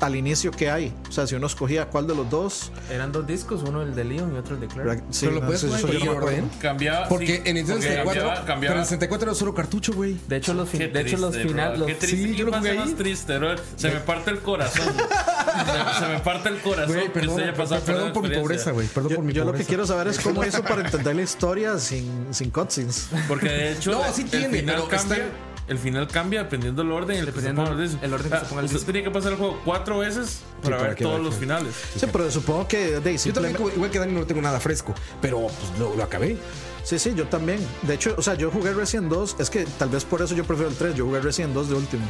al 0.02 0.16
inicio 0.16 0.52
qué 0.52 0.70
hay. 0.70 0.94
O 1.10 1.12
sea, 1.12 1.26
si 1.28 1.36
uno 1.36 1.48
escogía 1.48 1.86
cuál 1.90 2.08
de 2.08 2.16
los 2.16 2.30
dos. 2.30 2.72
eran 2.92 3.12
dos 3.12 3.26
discos, 3.28 3.62
uno 3.68 3.82
el 3.82 3.96
de 3.96 4.04
Leon 4.04 4.34
y 4.36 4.38
otro 4.38 4.56
el 4.56 4.62
de 4.62 4.68
Claire. 4.68 5.04
Sí, 5.10 5.26
Pero 5.26 5.32
lo 5.34 5.40
no, 5.42 5.46
puedes 5.48 5.62
jugar 5.64 5.80
eso 5.80 5.88
yo 5.94 6.06
no 6.06 6.12
orden. 6.14 6.50
Cambiaba. 6.62 7.08
Porque 7.08 7.28
sí, 7.28 7.34
en 7.46 7.66
porque 7.66 7.82
64, 7.82 8.06
cambiaba- 8.06 8.34
pero 8.36 8.46
cambiaba- 8.46 8.76
el 8.80 8.84
64 8.86 9.28
era 9.30 9.36
solo 9.36 9.54
cartucho, 9.54 9.94
güey. 9.94 10.18
De 10.28 10.38
hecho, 10.38 10.54
los, 10.54 10.72
de 10.72 11.02
hecho, 11.02 11.18
los 11.18 11.36
finales. 11.36 11.80
Los. 11.80 11.92
Sí, 12.00 12.26
¿Qué 12.32 12.36
yo 12.36 12.46
lo 12.46 12.54
jugué 12.58 12.72
ahí. 12.72 12.78
más 12.78 12.96
triste, 12.96 13.38
bro? 13.38 13.56
Se 13.76 13.90
me 13.90 14.00
parte 14.02 14.32
el 14.32 14.40
corazón. 14.40 14.86
se, 14.96 16.00
se 16.06 16.12
me 16.12 16.20
parte 16.20 16.50
el 16.50 16.60
corazón. 16.60 16.94
Güey, 16.96 17.04
que 17.06 17.10
perdón, 17.12 17.30
usted 17.32 17.44
haya 17.44 17.54
pasado 17.56 17.82
perdón 17.82 18.14
por 18.14 18.28
mi 18.28 18.36
pobreza, 18.36 18.72
güey. 18.72 18.88
Perdón 18.88 19.10
Yo, 19.12 19.16
por 19.18 19.26
mi 19.26 19.34
yo 19.34 19.42
lo 19.42 19.48
que 19.48 19.52
pobreza. 19.54 19.68
quiero 19.68 19.88
saber 19.88 20.08
es 20.08 20.20
cómo 20.20 20.44
hizo 20.46 20.64
para 20.64 20.82
entender 20.82 21.16
la 21.16 21.22
historia 21.22 21.78
sin, 21.80 22.28
sin 22.32 22.50
cutscenes. 22.52 23.10
Porque 23.28 23.48
de 23.50 23.72
hecho, 23.74 23.92
No, 23.92 24.06
el- 24.06 24.14
sí 24.14 24.22
el 24.24 24.30
tiene, 24.30 24.64
pero 24.64 24.88
cambia. 24.88 25.26
El 25.68 25.78
final 25.78 26.08
cambia 26.08 26.44
dependiendo 26.44 26.82
del 26.82 26.92
orden. 26.94 27.18
en 27.18 27.20
el 27.20 27.26
que 27.26 27.32
se 27.42 27.48
Dependiendo 27.48 27.72
ponga 27.72 27.84
el 27.84 27.90
disco. 27.90 28.06
el 28.06 28.14
orden 28.14 28.30
que 28.30 28.36
Ah, 28.38 28.40
se 28.40 28.46
ponga 28.46 28.60
el 28.62 28.66
Usted 28.68 28.78
disco. 28.78 28.88
tenía 28.92 29.04
que 29.04 29.12
pasar 29.12 29.32
el 29.34 29.38
juego 29.38 29.62
cuatro 29.66 30.00
veces 30.00 30.40
para 30.64 30.78
para 30.78 30.90
ver 30.90 30.98
todos 30.98 31.14
vea 31.16 31.24
los 31.24 31.36
finales. 31.36 31.76
Sí, 31.98 32.06
pero 32.12 32.32
supongo 32.32 32.68
que 32.68 33.00
de, 33.02 33.18
Yo 33.18 33.34
también, 33.34 33.56
igual 33.76 33.92
que 33.92 34.00
Dani, 34.00 34.14
no 34.14 34.26
tengo 34.26 34.42
nada 34.42 34.60
fresco. 34.62 34.94
Pero 35.22 35.42
pues, 35.42 35.80
lo, 35.80 35.94
lo 35.96 36.04
acabé. 36.04 36.38
Sí, 36.84 36.98
sí, 37.00 37.14
yo 37.16 37.28
también. 37.28 37.60
De 37.82 37.96
hecho, 37.96 38.16
o 38.18 38.22
sea, 38.22 38.36
yo 38.36 38.50
jugué 38.50 38.74
Resident 38.74 39.10
2. 39.10 39.36
Es 39.40 39.50
que 39.50 39.66
tal 39.78 39.90
vez 39.90 40.06
por 40.06 40.22
eso 40.22 40.34
yo 40.36 40.46
prefiero 40.46 40.70
el 40.72 40.78
3. 40.78 40.96
Yo 40.96 41.06
jugué 41.06 41.20
Resident 41.20 41.54
2 41.54 41.68
de 41.70 41.76
último. 41.76 42.06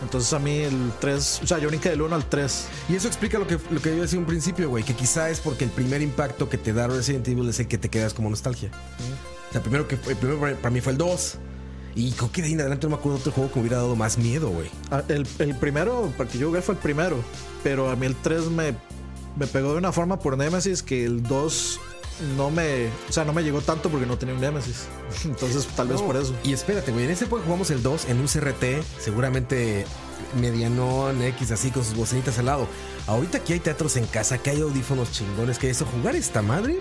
Entonces 0.00 0.32
a 0.32 0.38
mí 0.38 0.56
el 0.58 0.92
3, 1.00 1.40
o 1.42 1.46
sea, 1.46 1.58
yo 1.58 1.68
brinqué 1.68 1.90
del 1.90 2.00
1 2.00 2.14
al 2.14 2.24
3. 2.28 2.66
Y 2.88 2.94
eso 2.94 3.08
explica 3.08 3.38
lo 3.38 3.46
que, 3.46 3.58
lo 3.70 3.82
que 3.82 3.94
yo 3.94 4.00
decía 4.02 4.18
un 4.18 4.24
principio, 4.26 4.70
güey. 4.70 4.84
Que 4.84 4.94
quizá 4.94 5.28
es 5.28 5.40
porque 5.40 5.64
el 5.64 5.70
primer 5.70 6.00
impacto 6.02 6.48
que 6.48 6.56
te 6.56 6.72
da 6.72 6.86
Resident 6.86 7.26
Evil 7.28 7.48
es 7.48 7.58
el 7.60 7.68
que 7.68 7.76
te 7.78 7.90
quedas 7.90 8.14
como 8.14 8.30
nostalgia. 8.30 8.70
O 9.50 9.52
sea, 9.52 9.60
primero 9.60 9.86
que 9.88 9.96
primero 9.96 10.38
para- 10.40 10.54
para 10.56 10.70
mí 10.70 10.80
fue 10.80 10.92
el 10.92 10.98
2. 10.98 11.34
Y 11.98 12.12
creo 12.12 12.30
que 12.30 12.42
de 12.42 12.46
ahí 12.46 12.54
en 12.54 12.60
adelante 12.60 12.86
no 12.86 12.90
me 12.90 12.96
acuerdo 12.96 13.18
de 13.18 13.22
otro 13.22 13.32
juego 13.32 13.50
que 13.50 13.56
me 13.56 13.62
hubiera 13.62 13.78
dado 13.78 13.96
más 13.96 14.18
miedo, 14.18 14.50
güey. 14.50 14.70
Ah, 14.92 15.02
El, 15.08 15.26
el 15.40 15.56
primero, 15.56 16.12
porque 16.16 16.38
yo 16.38 16.46
jugué 16.46 16.62
fue 16.62 16.76
el 16.76 16.80
primero. 16.80 17.16
Pero 17.64 17.90
a 17.90 17.96
mí 17.96 18.06
el 18.06 18.14
3 18.14 18.50
me, 18.50 18.76
me 19.36 19.48
pegó 19.48 19.72
de 19.72 19.78
una 19.78 19.90
forma 19.90 20.20
por 20.20 20.38
Nemesis 20.38 20.84
que 20.84 21.04
el 21.04 21.24
2 21.24 21.80
no 22.36 22.50
me, 22.50 22.86
o 23.08 23.12
sea, 23.12 23.24
no 23.24 23.32
me 23.32 23.42
llegó 23.42 23.62
tanto 23.62 23.88
porque 23.88 24.06
no 24.06 24.16
tenía 24.16 24.36
un 24.36 24.40
Nemesis. 24.40 24.86
Entonces, 25.24 25.66
tal 25.74 25.88
vez 25.88 26.00
por 26.00 26.16
eso. 26.16 26.32
Y 26.44 26.52
espérate, 26.52 26.92
güey. 26.92 27.04
En 27.04 27.10
ese 27.10 27.26
juego 27.26 27.44
jugamos 27.44 27.68
el 27.72 27.82
2 27.82 28.04
en 28.04 28.20
un 28.20 28.28
CRT, 28.28 28.64
seguramente 29.00 29.84
medianón, 30.40 31.20
X, 31.22 31.50
así 31.50 31.72
con 31.72 31.84
sus 31.84 31.96
bocinitas 31.96 32.38
al 32.38 32.46
lado. 32.46 32.68
Ahorita 33.08 33.38
aquí 33.38 33.54
hay 33.54 33.60
teatros 33.60 33.96
en 33.96 34.06
casa, 34.06 34.38
que 34.38 34.50
hay 34.50 34.60
audífonos 34.60 35.10
chingones, 35.10 35.58
que 35.58 35.68
eso, 35.70 35.84
jugar 35.84 36.14
esta 36.14 36.42
madre. 36.42 36.78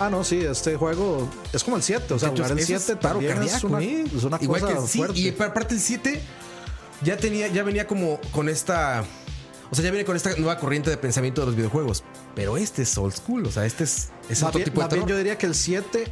Ah, 0.00 0.08
no, 0.10 0.24
sí, 0.24 0.38
este 0.40 0.76
juego 0.76 1.28
es 1.52 1.62
como 1.62 1.76
el 1.76 1.82
7. 1.82 2.14
O 2.14 2.18
sea, 2.18 2.30
jugar 2.30 2.46
el 2.52 2.58
Entonces, 2.58 2.70
eso 2.70 2.84
7 2.86 3.00
paro 3.02 3.14
también 3.20 3.42
es 3.42 3.62
una, 3.62 3.80
¿eh? 3.82 4.04
es 4.16 4.24
una 4.24 4.38
Igual 4.40 4.60
cosa 4.62 4.74
que 4.74 4.86
sí, 4.88 4.98
fuerte. 4.98 5.18
y 5.20 5.28
aparte 5.28 5.74
el 5.74 5.80
7 5.80 6.20
ya 7.02 7.16
tenía, 7.16 7.48
ya 7.48 7.62
venía 7.62 7.86
como 7.86 8.18
con 8.32 8.48
esta. 8.48 9.04
O 9.70 9.74
sea, 9.74 9.84
ya 9.84 9.90
viene 9.90 10.04
con 10.04 10.16
esta 10.16 10.34
nueva 10.36 10.58
corriente 10.58 10.90
de 10.90 10.96
pensamiento 10.96 11.42
de 11.42 11.48
los 11.48 11.54
videojuegos. 11.56 12.02
Pero 12.34 12.56
este 12.56 12.82
es 12.82 12.98
old 12.98 13.14
school, 13.14 13.46
o 13.46 13.52
sea, 13.52 13.66
este 13.66 13.84
es, 13.84 14.08
es 14.28 14.42
otro 14.42 14.58
bien, 14.58 14.64
tipo 14.64 14.80
de 14.80 14.86
bien 14.86 14.90
terror. 15.00 15.08
yo 15.10 15.16
diría 15.18 15.38
que 15.38 15.46
el 15.46 15.54
7 15.54 16.06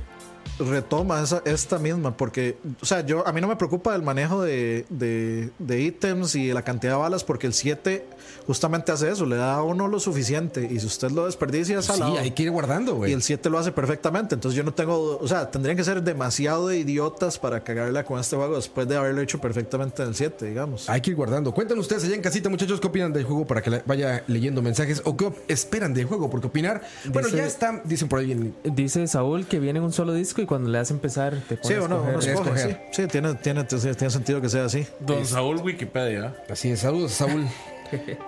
retoma 0.59 1.23
esa, 1.23 1.43
esta 1.45 1.79
misma, 1.79 2.17
porque, 2.17 2.57
o 2.81 2.87
sea, 2.87 3.05
yo 3.05 3.27
a 3.27 3.33
mí 3.33 3.41
no 3.41 3.49
me 3.49 3.57
preocupa 3.57 3.95
el 3.95 4.03
manejo 4.03 4.43
de, 4.43 4.85
de, 4.91 5.51
de 5.59 5.81
ítems 5.81 6.35
y 6.35 6.53
la 6.53 6.63
cantidad 6.63 6.95
de 6.95 6.99
balas, 6.99 7.25
porque 7.25 7.47
el 7.47 7.53
7 7.53 8.05
justamente 8.47 8.93
hace 8.93 9.11
eso, 9.11 9.27
le 9.27 9.37
da 9.37 9.55
a 9.57 9.63
uno 9.63 9.89
lo 9.89 10.01
suficiente 10.01 10.69
y 10.71 10.81
si 10.81 10.87
usted 10.87 11.11
lo 11.11 11.27
desperdicia, 11.27 11.79
es 11.79 11.87
Sí, 11.87 12.03
hay 12.03 12.31
que 12.33 12.45
ir 12.45 12.51
guardando, 12.51 12.93
Y 12.93 12.97
güey. 12.97 13.13
el 13.13 13.23
7 13.23 13.49
lo 13.51 13.59
hace 13.59 13.73
perfectamente. 13.73 14.35
Entonces 14.35 14.57
yo 14.57 14.63
no 14.63 14.73
tengo. 14.75 15.19
O 15.19 15.27
sea, 15.27 15.51
tendrían 15.51 15.77
que 15.77 15.83
ser 15.85 16.03
demasiado 16.03 16.69
de 16.69 16.79
idiotas 16.79 17.39
para 17.39 17.65
cagarla 17.65 18.05
con 18.05 18.21
este 18.21 18.37
juego 18.37 18.57
después 18.57 18.87
de 18.87 18.97
haberlo 18.97 19.21
hecho 19.21 19.41
perfectamente 19.41 20.03
en 20.03 20.09
el 20.11 20.15
7, 20.15 20.47
digamos. 20.47 20.89
Hay 20.89 21.01
que 21.01 21.11
ir 21.11 21.17
guardando. 21.17 21.53
Cuéntanos 21.53 21.87
ustedes 21.87 22.05
allá 22.05 22.15
en 22.15 22.21
casita, 22.23 22.49
muchachos, 22.49 22.79
qué 22.81 22.87
opinan 22.87 23.13
del 23.13 23.25
juego 23.25 23.47
para 23.47 23.63
que 23.63 23.71
le- 23.71 23.83
vaya 23.87 24.23
leyendo 24.29 24.63
mensajes 24.63 25.03
o 25.05 25.17
qué 25.17 25.31
esperan 25.49 25.95
del 25.95 26.05
juego, 26.07 26.31
porque 26.31 26.47
opinar. 26.47 26.83
Bueno, 27.13 27.29
Dice- 27.29 27.39
ya 27.39 27.47
está, 27.47 27.81
dicen 27.85 28.09
por 28.09 28.19
ahí 28.21 28.33
en. 28.33 28.55
Dice 28.65 29.07
Saúl 29.09 29.47
que 29.47 29.59
viene 29.59 29.79
en 29.79 29.85
un 29.87 29.93
solo 29.93 30.13
disco 30.13 30.41
y 30.43 30.47
cuando 30.49 30.69
le 30.71 30.79
das 30.79 30.91
empezar 30.91 31.35
te 31.49 31.55
Sí, 31.57 31.75
pones 31.75 31.79
uno, 31.85 32.03
uno 32.03 32.19
escoger. 32.19 32.57
escoge, 32.57 32.81
sí. 32.93 33.03
Sí, 33.03 33.07
tiene, 33.09 33.35
tiene, 33.35 33.65
tiene 33.65 34.11
sentido 34.11 34.41
que 34.41 34.49
sea 34.49 34.65
así. 34.65 34.87
Don 34.99 35.25
Saúl 35.25 35.59
Wikipedia. 35.59 36.35
Así 36.51 36.71
es, 36.71 36.81
saludos, 36.81 37.13
Saúl. 37.13 37.47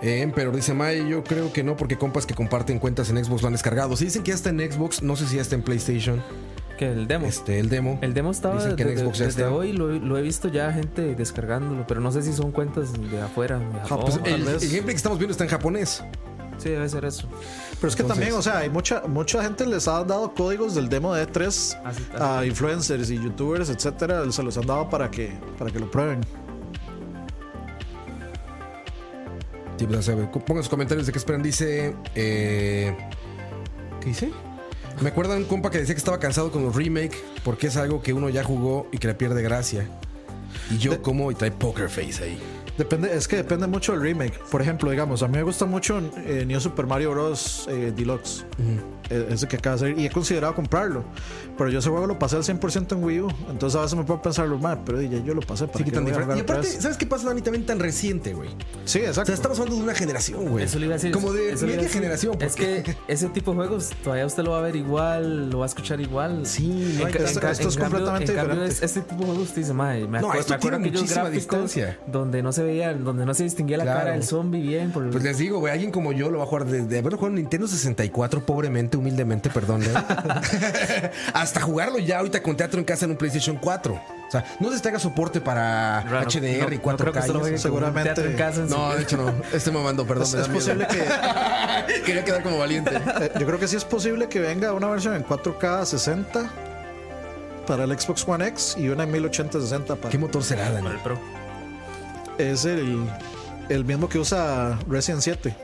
Eh, 0.01 0.21
Emperor 0.23 0.55
dice 0.55 0.73
May, 0.73 1.07
yo 1.07 1.23
creo 1.23 1.53
que 1.53 1.63
no, 1.63 1.77
porque 1.77 1.95
compas 1.95 2.25
que 2.25 2.33
comparten 2.33 2.79
cuentas 2.79 3.11
en 3.11 3.23
Xbox 3.23 3.43
lo 3.43 3.47
han 3.49 3.53
descargado. 3.53 3.95
Si 3.95 4.05
dicen 4.05 4.23
que 4.23 4.29
ya 4.29 4.33
está 4.35 4.49
en 4.49 4.59
Xbox, 4.59 5.03
no 5.03 5.15
sé 5.15 5.27
si 5.27 5.35
ya 5.35 5.43
está 5.43 5.53
en 5.53 5.61
PlayStation. 5.61 6.19
que 6.79 6.91
el 6.91 7.07
demo. 7.07 7.27
Este, 7.27 7.59
el 7.59 7.69
demo. 7.69 7.99
El 8.01 8.15
demo 8.15 8.31
estaba 8.31 8.55
Dicen 8.55 8.75
que 8.75 8.81
en 8.81 8.89
desde, 8.89 9.03
Xbox 9.03 9.19
ya 9.19 9.25
desde 9.25 9.43
está. 9.43 9.53
hoy, 9.53 9.71
lo, 9.73 9.89
lo 9.89 10.17
he 10.17 10.23
visto 10.23 10.47
ya 10.47 10.71
gente 10.73 11.13
descargándolo, 11.13 11.85
pero 11.85 12.01
no 12.01 12.11
sé 12.11 12.23
si 12.23 12.33
son 12.33 12.51
cuentas 12.51 12.91
de 13.11 13.21
afuera, 13.21 13.59
de 13.59 13.79
Japón. 13.87 13.99
Pues 14.05 14.23
tal 14.23 14.33
el, 14.33 14.43
vez. 14.45 14.63
el 14.63 14.69
gameplay 14.69 14.95
que 14.95 14.97
estamos 14.97 15.19
viendo 15.19 15.31
está 15.33 15.43
en 15.43 15.51
japonés. 15.51 16.03
Sí, 16.57 16.69
debe 16.69 16.89
ser 16.89 17.05
eso. 17.05 17.27
Pero 17.81 17.89
es 17.89 17.95
que 17.95 18.03
Entonces- 18.03 18.23
también, 18.25 18.39
o 18.39 18.43
sea, 18.43 18.59
hay 18.59 18.69
mucha, 18.69 19.01
mucha 19.07 19.41
gente 19.43 19.65
les 19.65 19.87
ha 19.87 20.03
dado 20.03 20.33
códigos 20.35 20.75
del 20.75 20.87
demo 20.87 21.15
de 21.15 21.23
E3 21.27 21.77
Así- 21.83 22.03
a 22.17 22.45
influencers 22.45 23.09
y 23.09 23.15
youtubers, 23.15 23.69
etcétera. 23.69 24.31
Se 24.31 24.43
los 24.43 24.55
han 24.57 24.67
dado 24.67 24.87
para 24.87 25.09
que, 25.09 25.33
para 25.57 25.71
que 25.71 25.79
lo 25.79 25.89
prueben. 25.89 26.21
Sí, 29.77 29.87
pues. 29.87 30.07
Pongan 30.45 30.63
sus 30.63 30.69
comentarios 30.69 31.07
de 31.07 31.11
qué 31.11 31.17
esperan. 31.17 31.41
Dice. 31.41 31.95
eh, 32.13 32.95
¿Qué 33.99 34.07
dice? 34.09 34.31
Me 35.01 35.09
acuerda 35.09 35.35
un 35.35 35.45
compa 35.45 35.71
que 35.71 35.79
decía 35.79 35.95
que 35.95 35.99
estaba 35.99 36.19
cansado 36.19 36.51
con 36.51 36.63
los 36.63 36.75
remake 36.75 37.15
porque 37.43 37.67
es 37.67 37.77
algo 37.77 38.01
que 38.03 38.13
uno 38.13 38.29
ya 38.29 38.43
jugó 38.43 38.87
y 38.91 38.97
que 38.99 39.07
le 39.07 39.15
pierde 39.15 39.41
gracia. 39.41 39.87
Y 40.69 40.77
yo 40.77 41.01
como 41.01 41.31
y 41.31 41.35
trae 41.35 41.49
poker 41.51 41.89
face 41.89 42.23
ahí. 42.23 42.39
Depende, 42.81 43.15
es 43.15 43.27
que 43.27 43.35
depende 43.35 43.67
mucho 43.67 43.91
del 43.91 44.01
remake. 44.01 44.39
Por 44.49 44.59
ejemplo, 44.59 44.89
digamos, 44.89 45.21
a 45.21 45.27
mí 45.27 45.37
me 45.37 45.43
gusta 45.43 45.67
mucho 45.67 46.01
eh, 46.25 46.45
New 46.47 46.59
Super 46.59 46.87
Mario 46.87 47.11
Bros. 47.11 47.67
eh, 47.69 47.93
Deluxe. 47.95 48.43
Ese 49.11 49.47
que 49.47 49.57
acaba 49.57 49.75
de 49.75 49.79
salir. 49.81 49.99
Y 49.99 50.05
he 50.05 50.09
considerado 50.09 50.55
comprarlo. 50.55 51.03
Pero 51.57 51.69
yo 51.69 51.79
ese 51.79 51.89
juego 51.89 52.07
lo 52.07 52.17
pasé 52.17 52.37
al 52.37 52.43
100% 52.43 52.93
en 52.95 53.03
Wii 53.03 53.19
U. 53.21 53.27
Entonces 53.49 53.77
a 53.77 53.83
veces 53.83 53.97
me 53.97 54.03
puedo 54.03 54.21
pensar, 54.21 54.47
mal, 54.47 54.79
pero 54.85 55.01
ya 55.01 55.19
yo 55.23 55.33
lo 55.33 55.41
pasé. 55.41 55.67
¿para 55.67 55.77
Sí, 55.79 55.83
que 55.83 55.91
tan 55.91 56.05
diferente. 56.05 56.37
Y 56.37 56.39
aparte? 56.41 56.67
¿sabes 56.67 56.97
qué 56.97 57.05
pasa, 57.05 57.27
Dani? 57.27 57.41
También 57.41 57.65
tan 57.65 57.79
reciente, 57.79 58.33
güey. 58.33 58.49
Sí, 58.85 58.99
O 58.99 59.03
exacto. 59.05 59.27
sea, 59.27 59.35
estamos 59.35 59.59
hablando 59.59 59.77
de 59.77 59.83
una 59.83 59.93
generación, 59.95 60.47
güey. 60.49 60.65
Eso 60.65 60.79
le 60.79 60.85
iba 60.85 60.95
a 60.95 60.97
decir. 60.97 61.11
Como 61.11 61.33
de 61.33 61.53
media 61.55 61.75
decir. 61.77 61.89
generación. 61.89 62.37
Es 62.41 62.55
que 62.55 62.95
ese 63.07 63.27
tipo 63.29 63.51
de 63.51 63.57
juegos 63.57 63.89
todavía 64.03 64.25
usted 64.25 64.43
lo 64.43 64.51
va 64.51 64.59
a 64.59 64.61
ver 64.61 64.75
igual, 64.75 65.49
lo 65.49 65.59
va 65.59 65.65
a 65.65 65.67
escuchar 65.67 65.99
igual. 66.01 66.45
Sí, 66.45 66.97
no 66.99 67.07
que- 67.07 67.23
esto- 67.23 67.39
ca- 67.39 67.51
esto 67.51 67.67
es 67.67 67.75
cambio- 67.77 67.99
completamente 67.99 68.31
en 68.31 68.37
cambio, 68.37 68.53
diferente. 68.55 68.75
es- 68.75 68.83
este 68.83 69.01
tipo 69.01 69.19
de 69.21 69.25
juegos 69.27 69.43
usted 69.49 69.61
dice, 69.61 69.73
madre, 69.73 70.07
me, 70.07 70.21
No, 70.21 70.29
acuer- 70.29 70.39
esto 70.39 70.49
me 70.53 70.55
acuerdo 70.55 70.77
tiene 70.77 70.87
aquellos 70.89 71.01
muchísima 71.01 71.29
gráficos 71.29 71.59
distancia. 71.59 71.99
donde 72.07 72.41
no 72.43 72.51
se 72.51 72.63
veía, 72.63 72.93
donde 72.93 73.25
no 73.25 73.33
se 73.33 73.43
distinguía 73.43 73.77
la 73.77 73.83
Claro. 73.83 73.99
cara 73.99 74.11
del 74.13 74.23
zombie 74.23 74.61
bien. 74.61 74.91
Por, 74.91 75.09
Pues 75.09 75.23
les 75.23 75.37
digo, 75.37 75.59
güey, 75.59 75.73
alguien 75.73 75.91
como 75.91 76.11
yo 76.13 76.31
lo 76.31 76.39
va 76.39 76.43
a 76.45 76.47
jugar 76.47 76.65
desde 76.65 76.97
haberlo 76.99 77.17
jugado 77.17 77.35
en 77.35 77.41
Nintendo 77.41 77.67
64, 77.67 78.45
pobremente, 78.45 78.97
humildemente, 79.01 79.49
perdón. 79.49 79.83
¿eh? 79.83 79.91
Hasta 81.33 81.61
jugarlo 81.61 81.97
ya 81.99 82.19
ahorita 82.19 82.41
con 82.41 82.55
teatro 82.55 82.79
en 82.79 82.85
casa 82.85 83.05
en 83.05 83.11
un 83.11 83.17
PlayStation 83.17 83.57
4. 83.57 83.93
O 83.93 84.31
sea, 84.31 84.45
no 84.61 84.69
te 84.69 84.87
haga 84.87 84.97
soporte 84.99 85.41
para 85.41 86.01
Raro, 86.03 86.29
HDR 86.29 86.41
no- 86.69 86.73
y 86.73 86.77
no 86.77 86.83
4K. 86.83 86.97
creo 86.97 87.11
que 87.13 87.19
usted 87.19 87.33
lo 87.33 87.37
y 87.39 87.41
juegue 87.41 87.55
eso. 87.57 87.69
como 87.69 87.79
un 87.79 87.83
seguramente- 87.83 88.13
teatro 88.13 88.31
en 88.31 88.37
casa 88.37 88.61
en 88.61 88.69
su- 88.69 88.77
No, 88.77 88.95
de 88.95 89.01
hecho 89.03 89.17
no. 89.17 89.33
Estoy 89.51 89.73
mamando, 89.73 90.05
perdón. 90.07 90.23
Es, 90.23 90.31
me 90.33 90.37
da 90.39 90.43
es 90.45 90.49
miedo. 90.49 90.65
posible 90.65 90.87
que. 90.87 92.03
Quería 92.05 92.23
quedar 92.23 92.41
como 92.43 92.57
valiente. 92.57 92.91
eh, 93.21 93.31
yo 93.39 93.45
creo 93.45 93.59
que 93.59 93.67
sí 93.67 93.75
es 93.75 93.83
posible 93.83 94.29
que 94.29 94.39
venga 94.39 94.71
una 94.73 94.87
versión 94.87 95.15
en 95.15 95.25
4K 95.25 95.85
60 95.85 96.49
para 97.67 97.83
el 97.83 97.99
Xbox 97.99 98.25
One 98.27 98.47
X 98.47 98.75
y 98.77 98.87
una 98.89 99.03
en 99.03 99.11
1080-60 99.13 99.97
para. 99.97 100.09
¿Qué 100.09 100.17
motor 100.17 100.43
será, 100.43 100.69
Dani? 100.71 100.83
Para 100.83 100.95
el 100.95 101.01
Pro. 101.01 101.19
Es 102.37 102.63
el, 102.65 103.05
el 103.69 103.83
mismo 103.85 104.07
que 104.09 104.17
usa 104.17 104.79
Resident 104.87 105.21
7, 105.21 105.55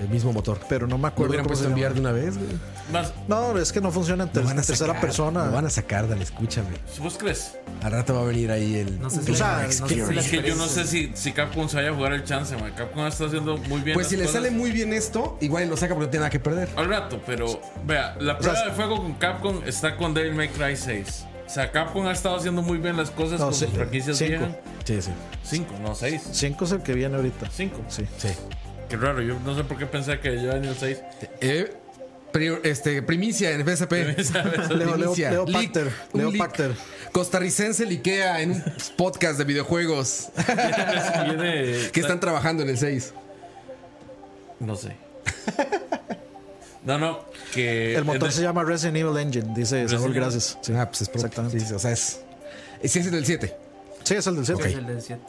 El 0.00 0.08
mismo 0.08 0.32
motor. 0.32 0.58
pero 0.68 0.86
no 0.86 0.96
me 0.98 1.02
¿Lo 1.02 1.08
acuerdo. 1.08 1.30
hubieran 1.30 1.44
cómo 1.46 1.56
se 1.56 1.66
enviar 1.66 1.94
de 1.94 2.00
una 2.00 2.12
vez, 2.12 2.36
güey? 2.36 2.48
Más, 2.92 3.12
No, 3.28 3.56
es 3.58 3.72
que 3.72 3.80
no 3.80 3.90
funciona 3.90 4.24
en, 4.24 4.30
ter- 4.30 4.42
Lo 4.42 4.48
van 4.50 4.58
a 4.58 4.62
tercera 4.62 4.88
sacar, 4.88 5.00
persona. 5.00 5.46
Lo 5.46 5.52
van 5.52 5.66
a 5.66 5.70
sacar, 5.70 6.08
Dani, 6.08 6.22
escúchame. 6.22 6.68
¿vos 7.00 7.16
crees? 7.18 7.56
Al 7.82 7.92
rato 7.92 8.14
va 8.14 8.20
a 8.20 8.24
venir 8.24 8.50
ahí 8.50 8.76
el. 8.76 9.00
No 9.00 9.08
sé 9.10 9.22
si 9.22 9.32
O 9.32 9.34
sea, 9.34 9.56
la- 9.58 9.62
no 9.66 9.72
sé 9.72 9.88
si 9.88 9.96
la 10.14 10.20
Es 10.20 10.28
que 10.28 10.42
yo 10.42 10.54
no 10.56 10.66
sé 10.66 10.84
si, 10.86 11.12
si 11.14 11.32
Capcom 11.32 11.68
se 11.68 11.76
vaya 11.76 11.90
a 11.90 11.94
jugar 11.94 12.12
el 12.12 12.24
chance, 12.24 12.56
man. 12.56 12.72
Capcom 12.76 13.06
está 13.06 13.24
haciendo 13.26 13.56
muy 13.56 13.80
bien. 13.80 13.94
Pues 13.94 14.06
las 14.06 14.10
si 14.10 14.16
le 14.16 14.24
cosas. 14.24 14.42
sale 14.42 14.50
muy 14.50 14.70
bien 14.70 14.92
esto, 14.92 15.38
igual 15.40 15.68
lo 15.68 15.76
saca 15.76 15.94
porque 15.94 16.06
no 16.06 16.10
tiene 16.10 16.20
nada 16.22 16.30
que 16.30 16.40
perder. 16.40 16.68
Al 16.76 16.88
rato, 16.88 17.20
pero 17.26 17.60
vea, 17.84 18.16
la 18.20 18.38
prueba 18.38 18.62
de 18.64 18.72
fuego 18.72 18.96
con 18.98 19.14
Capcom 19.14 19.60
está 19.66 19.96
con 19.96 20.12
Devil 20.14 20.34
May 20.34 20.48
Cry 20.48 20.76
6. 20.76 21.24
O 21.46 21.48
sea, 21.48 21.70
Capcom 21.70 22.04
ha 22.06 22.12
estado 22.12 22.36
haciendo 22.36 22.60
muy 22.60 22.78
bien 22.78 22.96
las 22.96 23.10
cosas 23.10 23.38
No, 23.38 23.46
con 23.46 23.54
sí, 23.54 23.66
sus 23.66 23.74
franquicias 23.74 24.16
cinco. 24.18 24.30
viejas. 24.30 24.56
Sí, 24.84 25.02
sí. 25.02 25.10
Cinco, 25.44 25.74
no 25.80 25.94
seis. 25.94 26.22
5 26.32 26.64
es 26.64 26.72
el 26.72 26.82
que 26.82 26.92
viene 26.94 27.14
ahorita. 27.16 27.48
Cinco. 27.52 27.80
Sí. 27.88 28.04
Sí. 28.18 28.28
Qué 28.88 28.96
raro, 28.96 29.20
yo 29.22 29.38
no 29.40 29.54
sé 29.56 29.64
por 29.64 29.78
qué 29.78 29.86
pensé 29.86 30.18
que 30.20 30.36
ya 30.42 30.54
venía 30.54 30.70
el 30.70 30.76
6. 30.76 30.98
Eh, 31.40 31.72
pri- 32.32 32.58
este, 32.62 33.02
primicia 33.02 33.50
en 33.50 33.62
FSP. 33.66 33.92
Leo, 34.70 34.76
Leo, 34.76 34.92
Primicia. 34.96 35.30
Leo. 35.30 35.46
Pacter. 35.46 35.90
Leo. 36.12 36.32
Pacter. 36.38 36.70
Costarricense 37.12 37.84
liquea 37.86 38.40
en 38.42 38.52
un 38.52 38.64
podcast 38.96 39.38
de 39.38 39.44
videojuegos 39.44 40.28
Viene. 41.24 41.90
que 41.92 42.00
están 42.00 42.20
trabajando 42.20 42.62
en 42.62 42.68
el 42.70 42.78
6. 42.78 43.12
No 44.60 44.76
sé. 44.76 44.96
No, 46.84 46.98
no, 46.98 47.24
que. 47.52 47.96
El 47.96 48.04
motor 48.04 48.30
se 48.30 48.42
llama 48.42 48.62
Resident 48.62 48.96
Evil 48.98 49.16
Engine, 49.18 49.52
dice 49.54 49.88
Saúl, 49.88 50.04
Evil. 50.10 50.14
gracias. 50.20 50.56
Sí, 50.60 50.72
Ah, 50.76 50.86
pues 50.88 51.02
es. 51.02 51.08
Exactamente. 51.08 51.58
Sí, 51.58 51.74
o 51.74 51.78
sea, 51.78 51.90
es. 51.90 52.20
Sí, 52.84 52.98
es 53.00 53.06
el 53.06 53.10
del 53.12 53.26
7. 53.26 53.56
Sí, 54.04 54.14
es 54.14 54.26
el 54.28 54.36
del 54.36 54.46
7. 54.46 54.68
Es 54.68 54.74
el 54.76 54.86
del 54.86 55.02
7. 55.02 55.20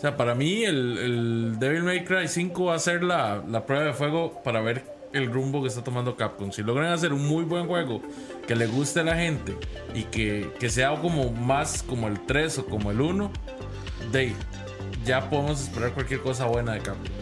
O 0.00 0.02
sea, 0.02 0.16
para 0.16 0.34
mí, 0.34 0.64
el, 0.64 1.58
Devil 1.58 1.82
May 1.82 2.04
Cry 2.06 2.26
5 2.26 2.64
va 2.64 2.74
a 2.74 2.78
ser 2.78 3.02
la, 3.02 3.44
la 3.46 3.66
prueba 3.66 3.84
de 3.84 3.92
fuego 3.92 4.40
para 4.42 4.62
ver 4.62 4.82
el 5.12 5.30
rumbo 5.30 5.60
que 5.60 5.68
está 5.68 5.84
tomando 5.84 6.16
Capcom. 6.16 6.50
Si 6.52 6.62
logran 6.62 6.90
hacer 6.90 7.12
un 7.12 7.28
muy 7.28 7.44
buen 7.44 7.66
juego 7.66 8.00
que 8.46 8.56
le 8.56 8.66
guste 8.66 9.00
a 9.00 9.04
la 9.04 9.16
gente 9.16 9.58
y 9.94 10.04
que, 10.04 10.52
que 10.58 10.70
sea 10.70 10.98
como 10.98 11.30
más 11.32 11.82
como 11.82 12.08
el 12.08 12.18
3 12.24 12.60
o 12.60 12.64
como 12.64 12.90
el 12.90 13.02
1, 13.02 13.30
de 14.10 14.32
ya 15.04 15.28
podemos 15.28 15.60
esperar 15.60 15.92
cualquier 15.92 16.20
cosa 16.20 16.46
buena 16.46 16.72
de 16.72 16.80
Capcom. 16.80 17.19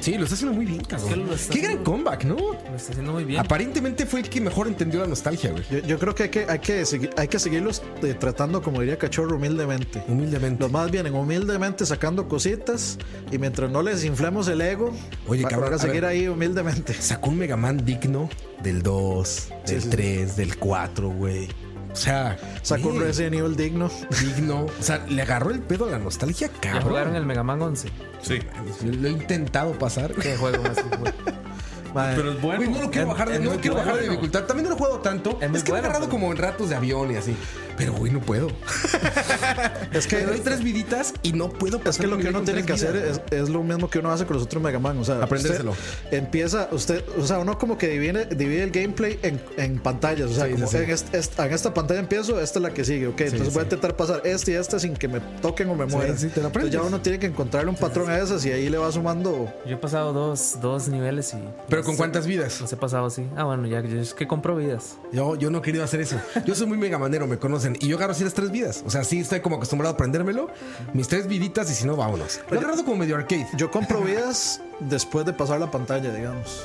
Sí, 0.00 0.18
lo 0.18 0.24
está 0.24 0.34
haciendo 0.34 0.54
muy 0.56 0.66
bien, 0.66 0.82
cabrón. 0.82 1.08
que 1.08 1.16
lo 1.16 1.34
está 1.34 1.54
Qué 1.54 1.60
gran 1.60 1.78
comeback, 1.84 2.24
¿no? 2.24 2.36
Lo 2.36 2.76
está 2.76 2.92
haciendo 2.92 3.12
muy 3.12 3.24
bien. 3.24 3.40
Aparentemente 3.40 4.04
fue 4.06 4.20
el 4.20 4.28
que 4.28 4.40
mejor 4.40 4.66
entendió 4.66 5.00
la 5.00 5.06
nostalgia, 5.06 5.50
güey. 5.52 5.64
Yo, 5.70 5.78
yo 5.78 5.98
creo 5.98 6.14
que 6.14 6.24
hay 6.24 6.28
que, 6.28 6.46
hay 6.48 6.58
que, 6.58 6.84
seguir, 6.84 7.10
hay 7.16 7.28
que 7.28 7.38
seguirlos 7.38 7.82
eh, 8.02 8.14
tratando, 8.14 8.60
como 8.62 8.80
diría 8.80 8.98
Cachorro, 8.98 9.36
humildemente. 9.36 10.02
Humildemente. 10.08 10.62
Los 10.62 10.70
más 10.72 10.90
vienen 10.90 11.14
humildemente 11.14 11.86
sacando 11.86 12.28
cositas 12.28 12.98
y 13.30 13.38
mientras 13.38 13.70
no 13.70 13.82
les 13.82 14.04
inflemos 14.04 14.48
el 14.48 14.60
ego, 14.60 14.92
Oye, 15.26 15.42
cabrón, 15.44 15.62
van 15.64 15.72
a 15.72 15.76
a 15.76 15.78
seguir 15.78 16.02
ver. 16.02 16.06
ahí 16.06 16.28
humildemente. 16.28 16.92
Sacó 16.94 17.30
un 17.30 17.38
Mega 17.38 17.56
Man 17.56 17.84
digno 17.84 18.28
del 18.62 18.82
2, 18.82 19.48
del 19.66 19.80
sí, 19.80 19.80
sí. 19.82 19.88
3, 19.90 20.36
del 20.36 20.56
4, 20.58 21.08
güey. 21.10 21.48
O 21.94 21.96
sea, 21.96 22.36
Sacó 22.62 22.88
un 22.88 23.00
Resident 23.00 23.34
Evil 23.36 23.56
digno. 23.56 23.88
digno. 24.20 24.66
O 24.66 24.82
sea, 24.82 25.06
le 25.08 25.22
agarró 25.22 25.50
el 25.52 25.60
pedo 25.60 25.86
a 25.86 25.90
la 25.92 25.98
nostalgia, 25.98 26.48
Ya 26.48 26.60
cabrón. 26.72 26.82
jugaron 26.88 27.14
el 27.16 27.24
Mega 27.24 27.42
Man 27.44 27.62
11. 27.62 27.88
Sí, 28.20 28.40
Lo 28.84 29.08
he 29.08 29.12
intentado 29.12 29.72
pasar. 29.78 30.12
Qué 30.14 30.36
juego 30.36 30.62
más. 30.62 30.76
Madre, 31.94 32.16
pero 32.16 32.32
es 32.32 32.42
bueno. 32.42 32.70
No 32.72 32.82
lo 32.82 32.90
quiero 32.90 33.02
Es- 33.06 33.12
bajar, 33.12 33.28
de, 33.28 33.34
es 33.36 33.40
no 33.40 33.46
muy 33.46 33.54
lo 33.56 33.60
quiero 33.62 33.76
bueno. 33.76 33.86
bajar 33.92 34.02
de 34.02 34.08
dificultad. 34.10 34.44
También 34.44 34.64
no 34.64 34.70
lo 34.70 34.74
he 34.74 34.78
jugado 34.78 34.98
tanto. 34.98 35.30
Es, 35.30 35.38
que 35.38 35.46
me 35.48 35.58
he 35.58 35.62
bueno, 35.62 35.76
agarrado 35.78 36.00
pero- 36.06 36.10
como 36.10 36.32
en 36.32 36.38
ratos 36.38 36.68
de 36.68 36.74
avión 36.74 37.12
y 37.12 37.16
así. 37.16 37.36
Pero, 37.76 37.92
güey, 37.94 38.12
no 38.12 38.20
puedo. 38.20 38.48
es 39.92 40.06
que, 40.06 40.20
doy 40.26 40.40
tres 40.40 40.62
viditas 40.62 41.14
y 41.22 41.32
no 41.32 41.48
puedo 41.50 41.78
pasar 41.78 41.90
es 41.90 41.98
que 41.98 42.06
lo 42.06 42.18
que 42.18 42.28
uno 42.28 42.42
tiene 42.42 42.64
que 42.64 42.72
hacer 42.72 42.96
es, 42.96 43.20
es 43.30 43.48
lo 43.48 43.62
mismo 43.62 43.88
que 43.90 43.98
uno 43.98 44.10
hace 44.12 44.24
con 44.26 44.34
los 44.36 44.44
otros 44.44 44.62
Mega 44.62 44.78
Man. 44.78 44.98
O 44.98 45.04
sea, 45.04 45.22
Aprendérselo. 45.22 45.72
usted 45.72 46.16
empieza, 46.18 46.68
usted, 46.72 47.04
o 47.18 47.26
sea, 47.26 47.38
uno 47.38 47.58
como 47.58 47.76
que 47.78 47.88
divide, 47.88 48.26
divide 48.26 48.62
el 48.64 48.70
gameplay 48.70 49.18
en, 49.22 49.40
en 49.56 49.78
pantallas. 49.78 50.30
O 50.30 50.34
sea, 50.34 50.46
Sí, 50.46 50.52
como 50.52 50.66
sí. 50.66 50.76
En, 50.78 50.90
este- 50.90 51.18
est- 51.18 51.38
en 51.38 51.52
esta 51.52 51.72
pantalla 51.74 52.00
empiezo, 52.00 52.40
esta 52.40 52.58
es 52.58 52.62
la 52.62 52.72
que 52.74 52.84
sigue. 52.84 53.08
Ok, 53.08 53.20
entonces 53.22 53.52
voy 53.52 53.60
a 53.60 53.64
intentar 53.64 53.96
pasar 53.96 54.22
este 54.24 54.52
y 54.52 54.54
este 54.54 54.78
sin 54.80 54.94
que 54.94 55.08
me 55.08 55.20
toquen 55.42 55.68
o 55.70 55.74
me 55.74 55.86
mueran. 55.86 56.18
sí, 56.18 56.28
te 56.28 56.40
lo 56.40 56.46
entonces 56.48 56.70
ya 56.70 56.82
uno 56.82 57.00
tiene 57.00 57.18
que 57.18 57.26
encontrarle 57.26 57.70
un 57.70 57.76
patrón 57.76 58.10
a 58.10 58.18
esas 58.18 58.44
y 58.46 58.52
ahí 58.52 58.68
le 58.68 58.78
va 58.78 58.90
sumando. 58.92 59.52
Yo 59.66 59.74
he 59.74 59.78
pasado 59.78 60.12
dos, 60.12 60.58
dos 60.60 60.88
niveles 60.88 61.34
y. 61.34 61.38
Pero 61.68 61.82
¿con 61.82 61.96
cuántas 61.96 62.26
vidas? 62.26 62.60
Los 62.60 62.72
he 62.72 62.76
pasado 62.76 63.06
así. 63.06 63.26
Ah, 63.36 63.44
bueno, 63.44 63.66
ya 63.66 63.80
yo 63.80 64.00
es 64.00 64.14
que 64.14 64.26
compro 64.28 64.56
vidas. 64.56 64.96
Yo, 65.12 65.36
yo 65.36 65.50
no 65.50 65.58
he 65.58 65.62
querido 65.62 65.84
hacer 65.84 66.00
eso. 66.00 66.20
Yo 66.46 66.54
soy 66.54 66.66
muy 66.66 66.78
megamanero, 66.78 67.26
me 67.26 67.38
conocen. 67.64 67.76
Y 67.80 67.88
yo 67.90 67.96
agarro 67.96 68.12
así 68.12 68.24
las 68.24 68.34
tres 68.34 68.50
vidas. 68.50 68.82
O 68.86 68.90
sea, 68.90 69.04
sí 69.04 69.20
estoy 69.20 69.40
como 69.40 69.56
acostumbrado 69.56 69.92
a 69.92 69.94
aprendérmelo. 69.94 70.48
Mis 70.92 71.08
tres 71.08 71.26
viditas 71.26 71.70
y 71.70 71.74
si 71.74 71.86
no, 71.86 71.96
vámonos. 71.96 72.40
Lo 72.50 72.56
he 72.56 72.58
agarrado 72.58 72.84
como 72.84 72.96
medio 72.98 73.16
arcade. 73.16 73.46
Yo 73.56 73.70
compro 73.70 74.00
vidas 74.00 74.60
después 74.80 75.26
de 75.26 75.32
pasar 75.32 75.60
la 75.60 75.70
pantalla, 75.70 76.12
digamos. 76.12 76.64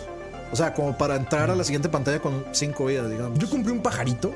O 0.52 0.56
sea, 0.56 0.74
como 0.74 0.98
para 0.98 1.16
entrar 1.16 1.52
a 1.52 1.56
la 1.56 1.64
siguiente 1.64 1.90
pantalla 1.90 2.20
con 2.20 2.46
cinco 2.52 2.86
vidas, 2.86 3.10
digamos. 3.10 3.38
Yo 3.38 3.50
compré 3.50 3.72
un 3.72 3.82
pajarito. 3.82 4.34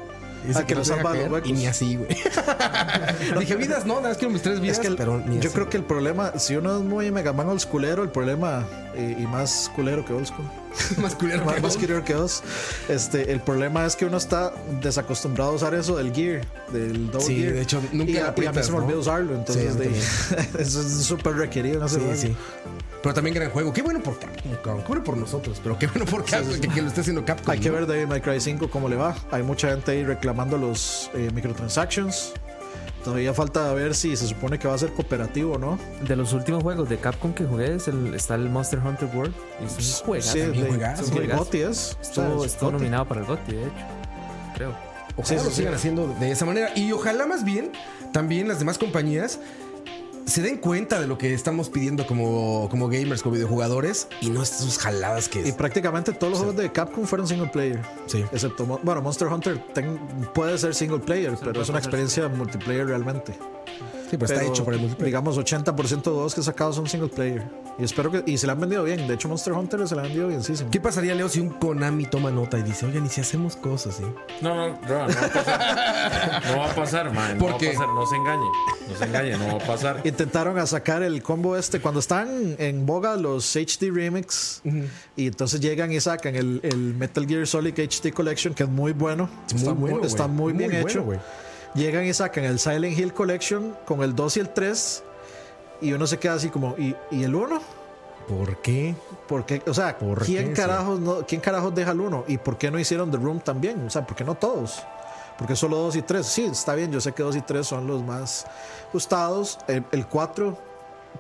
Ah, 0.56 0.66
que 0.66 0.74
no 0.76 0.80
los 0.82 0.90
huecos. 0.90 1.50
Y 1.50 1.54
ni 1.54 1.68
así, 1.68 1.96
güey. 1.96 2.10
Dije, 3.40 3.56
vidas, 3.56 3.86
no, 3.86 3.96
nada 3.96 4.10
más 4.10 4.18
quiero 4.18 4.32
mis 4.34 4.42
tres 4.42 4.60
vidas. 4.60 4.80
Es 4.80 4.88
que 4.90 4.96
pero 4.96 5.24
yo 5.26 5.40
así. 5.40 5.50
creo 5.50 5.70
que 5.70 5.78
el 5.78 5.84
problema, 5.84 6.34
si 6.38 6.56
uno 6.56 6.78
es 6.78 6.84
muy 6.84 7.12
Mega 7.12 7.34
Man 7.34 7.48
old 7.50 7.60
schoolero, 7.62 8.04
el 8.04 8.10
problema, 8.10 8.66
eh, 8.96 9.16
y 9.20 9.24
más 9.28 9.72
culero 9.76 10.06
que 10.06 10.14
old 10.14 10.26
school, 10.28 10.46
más 11.02 11.16
culero 11.16 11.46
más, 11.46 11.56
que 11.56 11.62
más 11.62 11.78
culero 11.78 12.04
que 12.04 12.14
dos, 12.14 12.44
este, 12.90 13.32
el 13.32 13.40
problema 13.42 13.86
es 13.86 13.96
que 13.96 14.06
uno 14.06 14.18
está 14.18 14.54
desacostumbrado 14.82 15.52
a 15.52 15.54
usar 15.56 15.74
eso 15.76 15.96
del 15.96 16.14
gear, 16.14 16.46
del 16.72 17.10
double 17.12 17.26
Sí, 17.28 17.38
gear. 17.42 17.54
de 17.54 17.62
hecho, 17.62 17.82
nunca 17.92 18.12
y, 18.12 18.18
a- 18.18 18.34
y 18.38 18.46
a 18.46 18.52
mí 18.52 18.64
se 18.64 18.72
me 18.72 18.78
¿no? 18.80 18.84
olvidó 18.86 19.00
usarlo, 19.00 19.36
entonces 19.36 19.74
Sí, 19.74 19.80
de- 19.80 20.62
eso 20.62 20.82
es 20.82 21.06
súper 21.06 21.36
requerido 21.36 21.80
en 21.80 21.86
ese 21.86 22.00
Sí, 22.18 22.28
sí. 22.28 22.36
Pero 23.04 23.14
también 23.14 23.36
gran 23.36 23.50
juego. 23.52 23.72
Qué 23.74 23.82
bueno 23.84 24.02
por 24.02 24.18
Capcom, 24.18 24.52
cabrón. 24.64 24.82
Qué 24.82 24.88
bueno 24.88 25.04
por 25.04 25.18
nosotros. 25.18 25.60
Pero 25.62 25.78
qué 25.78 25.88
bueno 25.88 26.06
por 26.06 26.24
Capcom, 26.26 26.60
Que, 26.60 26.68
que 26.70 26.82
lo 26.82 26.88
esté 26.88 27.02
haciendo 27.02 27.24
Capcom. 27.26 27.52
Hay 27.52 27.60
que 27.60 27.68
¿no? 27.70 27.76
ver 27.76 27.86
Devil 27.86 28.08
May 28.08 28.22
Cry 28.22 28.40
5 28.40 28.70
cómo 28.70 28.88
le 28.90 28.96
va. 28.96 29.16
Hay 29.30 29.44
mucha 29.44 29.70
gente 29.70 29.92
ahí 29.92 30.04
reclamando 30.06 30.58
los 30.58 31.12
eh, 31.14 31.30
microtransactions. 31.34 32.32
Todavía 33.04 33.34
falta 33.34 33.74
ver 33.74 33.96
si 33.96 34.16
se 34.16 34.26
supone 34.28 34.58
que 34.58 34.66
va 34.70 34.76
a 34.76 34.78
ser 34.78 34.94
cooperativo 34.94 35.56
o 35.56 35.58
no. 35.60 35.78
De 36.08 36.16
los 36.16 36.32
últimos 36.32 36.64
juegos 36.64 36.88
de 36.88 36.98
Capcom 36.98 37.34
que 37.34 37.44
jugué 37.44 37.76
es 37.76 37.90
el, 37.90 38.14
está 38.14 38.36
el 38.36 38.50
Monster 38.50 38.80
Hunter 38.80 39.10
World. 39.14 39.34
Y 39.62 39.66
es 39.66 40.00
un 40.00 40.06
juegazo. 40.06 40.32
Sí, 40.32 40.40
también 40.40 40.64
de- 40.64 40.70
juegazo. 40.70 41.04
es 41.04 41.12
que 41.50 41.64
es. 41.66 41.98
Estuvo, 42.02 42.46
es 42.46 42.54
estuvo 42.54 42.72
nominado 42.72 43.06
para 43.06 43.20
el 43.20 43.28
GOTY, 43.28 43.52
de 43.52 43.62
hecho. 43.64 43.74
Creo. 44.56 44.70
Ojalá 45.18 45.26
Sí, 45.28 45.38
sí, 45.38 45.44
lo 45.44 45.50
sí. 45.50 45.56
sigan 45.58 45.74
haciendo 45.74 46.08
de 46.20 46.32
esa 46.32 46.46
manera. 46.46 46.70
Y 46.76 46.92
ojalá 46.94 47.26
más 47.28 47.44
bien 47.44 47.72
también 48.14 48.48
las 48.48 48.60
demás 48.60 48.78
compañías 48.78 49.40
se 50.26 50.42
den 50.42 50.58
cuenta 50.58 51.00
de 51.00 51.08
lo 51.08 51.18
que 51.18 51.34
estamos 51.34 51.70
pidiendo 51.70 52.06
como, 52.08 52.68
como 52.70 52.88
gamers, 52.88 53.22
como 53.22 53.36
videojugadores 53.36 54.08
y 54.22 54.30
no 54.30 54.42
estas 54.44 54.78
jaladas 54.78 55.28
que 55.30 55.48
Y 55.48 55.52
prácticamente 55.52 56.14
todos 56.14 56.32
los 56.32 56.40
juegos 56.40 56.56
de 56.58 56.72
Capcom 56.72 57.06
fueron 57.06 57.28
single 57.28 57.48
player. 57.50 57.82
Sí. 58.08 58.24
Excepto, 58.32 58.66
bueno, 58.66 59.02
Monster 59.02 59.28
Hunter 59.28 59.62
ten- 59.74 60.00
puede 60.34 60.58
ser 60.58 60.74
single 60.76 61.00
player, 61.00 61.36
pero 61.44 61.62
es 61.62 61.70
una 61.70 61.80
experiencia 61.80 62.28
multiplayer 62.30 62.88
realmente. 62.88 63.34
Sí, 64.10 64.18
pero 64.18 64.26
está 64.26 64.44
hecho 64.44 64.64
para 64.64 64.76
el 64.76 64.82
multiplayer. 64.82 65.08
Digamos, 65.08 65.38
80% 65.38 66.04
de 66.04 66.12
juegos 66.12 66.36
que 66.36 66.42
he 66.42 66.44
sacado 66.44 66.72
son 66.74 66.88
single 66.88 67.10
player. 67.10 67.44
Y 67.80 67.84
espero 67.84 68.12
que. 68.12 68.24
Y 68.26 68.38
se 68.38 68.46
le 68.46 68.54
han 68.54 68.60
vendido 68.60 68.84
bien. 68.84 69.08
De 69.08 69.16
hecho, 69.16 69.28
Monster 69.28 69.54
Hunter 69.54 69.88
se 69.88 69.96
le 69.96 70.02
han 70.02 70.08
vendido 70.08 70.28
bien, 70.28 70.44
sí, 70.44 70.56
sí. 70.56 70.66
¿Qué 70.72 70.80
pasaría, 70.80 71.16
Leo, 71.16 71.28
si 71.28 71.40
un 71.40 71.50
Konami 71.50 72.06
toma 72.06 72.30
nota 72.30 72.60
y 72.60 72.64
dice, 72.64 72.86
oigan, 72.86 73.06
y 73.06 73.10
si 73.10 73.22
hacemos 73.22 73.56
cosas, 73.56 73.96
¿sí? 73.96 74.04
No, 74.42 74.56
no, 74.56 74.68
no, 74.88 75.08
no 75.08 75.16
va 75.16 75.26
a 75.26 75.30
pasar. 75.34 76.44
No 76.52 76.58
va 76.60 76.72
a 76.72 76.76
pasar, 76.76 77.14
man. 77.14 77.38
¿Por 77.38 77.52
no 77.52 77.58
qué? 77.58 77.68
va 77.68 77.72
a 77.72 77.76
pasar, 77.80 77.94
no 77.96 78.06
se 78.06 78.16
engañe. 78.16 78.46
No 78.90 78.96
se 78.96 79.04
engañe, 79.06 79.38
no 79.38 79.58
va 79.58 79.64
a 79.64 79.68
pasar. 79.68 80.02
Intentaron 80.04 80.60
a 80.60 80.68
sacar 80.68 81.02
el 81.04 81.24
combo 81.24 81.58
este 81.58 81.80
cuando 81.82 82.00
están 82.00 82.56
en 82.60 82.86
boga 82.86 83.16
los 83.16 83.56
HD 83.56 83.92
Remix 83.92 84.62
y 85.16 85.28
entonces 85.28 85.60
llegan 85.60 85.92
y 85.92 86.00
sacan 86.00 86.36
el, 86.36 86.60
el 86.64 86.78
Metal 86.96 87.26
Gear 87.28 87.48
Solid 87.48 87.74
HD 87.74 88.12
Collection 88.14 88.54
que 88.54 88.64
es 88.64 88.70
muy 88.70 88.92
bueno, 88.94 89.30
Es 89.48 89.54
muy 89.54 89.62
está, 89.62 89.72
bueno, 89.74 89.98
muy, 89.98 90.08
está 90.08 90.28
muy 90.28 90.54
Muy 90.54 90.68
bien 90.68 90.82
bueno, 90.84 90.88
hecho. 91.14 91.22
llegan 91.76 92.06
y 92.06 92.14
sacan 92.14 92.44
el 92.44 92.60
Silent 92.60 92.98
Hill 92.98 93.14
Collection 93.14 93.76
con 93.86 94.04
el 94.04 94.14
2 94.16 94.38
y 94.38 94.40
el 94.42 94.50
3 94.50 95.04
y 95.84 95.94
uno 95.94 96.08
se 96.08 96.18
queda 96.18 96.34
así 96.34 96.50
como 96.50 96.76
¿y, 96.78 96.96
y 97.12 97.24
el 97.24 97.36
1? 97.36 97.62
¿Por 98.28 98.58
qué? 98.58 98.96
Porque, 99.28 99.62
o 99.68 99.74
sea, 99.74 99.98
¿Por 99.98 100.24
¿quién 100.24 100.50
qué, 100.50 100.54
carajos, 100.54 101.00
no, 101.00 101.26
¿quién 101.28 101.42
carajos 101.42 101.76
deja 101.76 101.92
el 101.92 102.00
1? 102.00 102.26
¿Y 102.28 102.38
por 102.38 102.58
qué 102.58 102.72
no 102.72 102.80
hicieron 102.80 103.12
The 103.12 103.18
Room 103.18 103.42
también? 103.42 103.86
O 103.86 103.90
sea, 103.90 104.08
¿por 104.08 104.16
qué 104.16 104.24
no 104.24 104.36
todos? 104.36 104.82
Porque 105.38 105.56
solo 105.56 105.78
2 105.78 105.98
y 105.98 106.02
3. 106.04 106.26
Sí, 106.26 106.46
está 106.46 106.74
bien, 106.74 106.92
yo 106.92 107.02
sé 107.02 107.12
que 107.12 107.22
2 107.22 107.36
y 107.36 107.42
3 107.42 107.68
son 107.68 107.86
los 107.86 108.02
más 108.02 108.46
gustados. 108.94 109.60
El, 109.68 109.84
el 109.92 110.08
4 110.08 110.58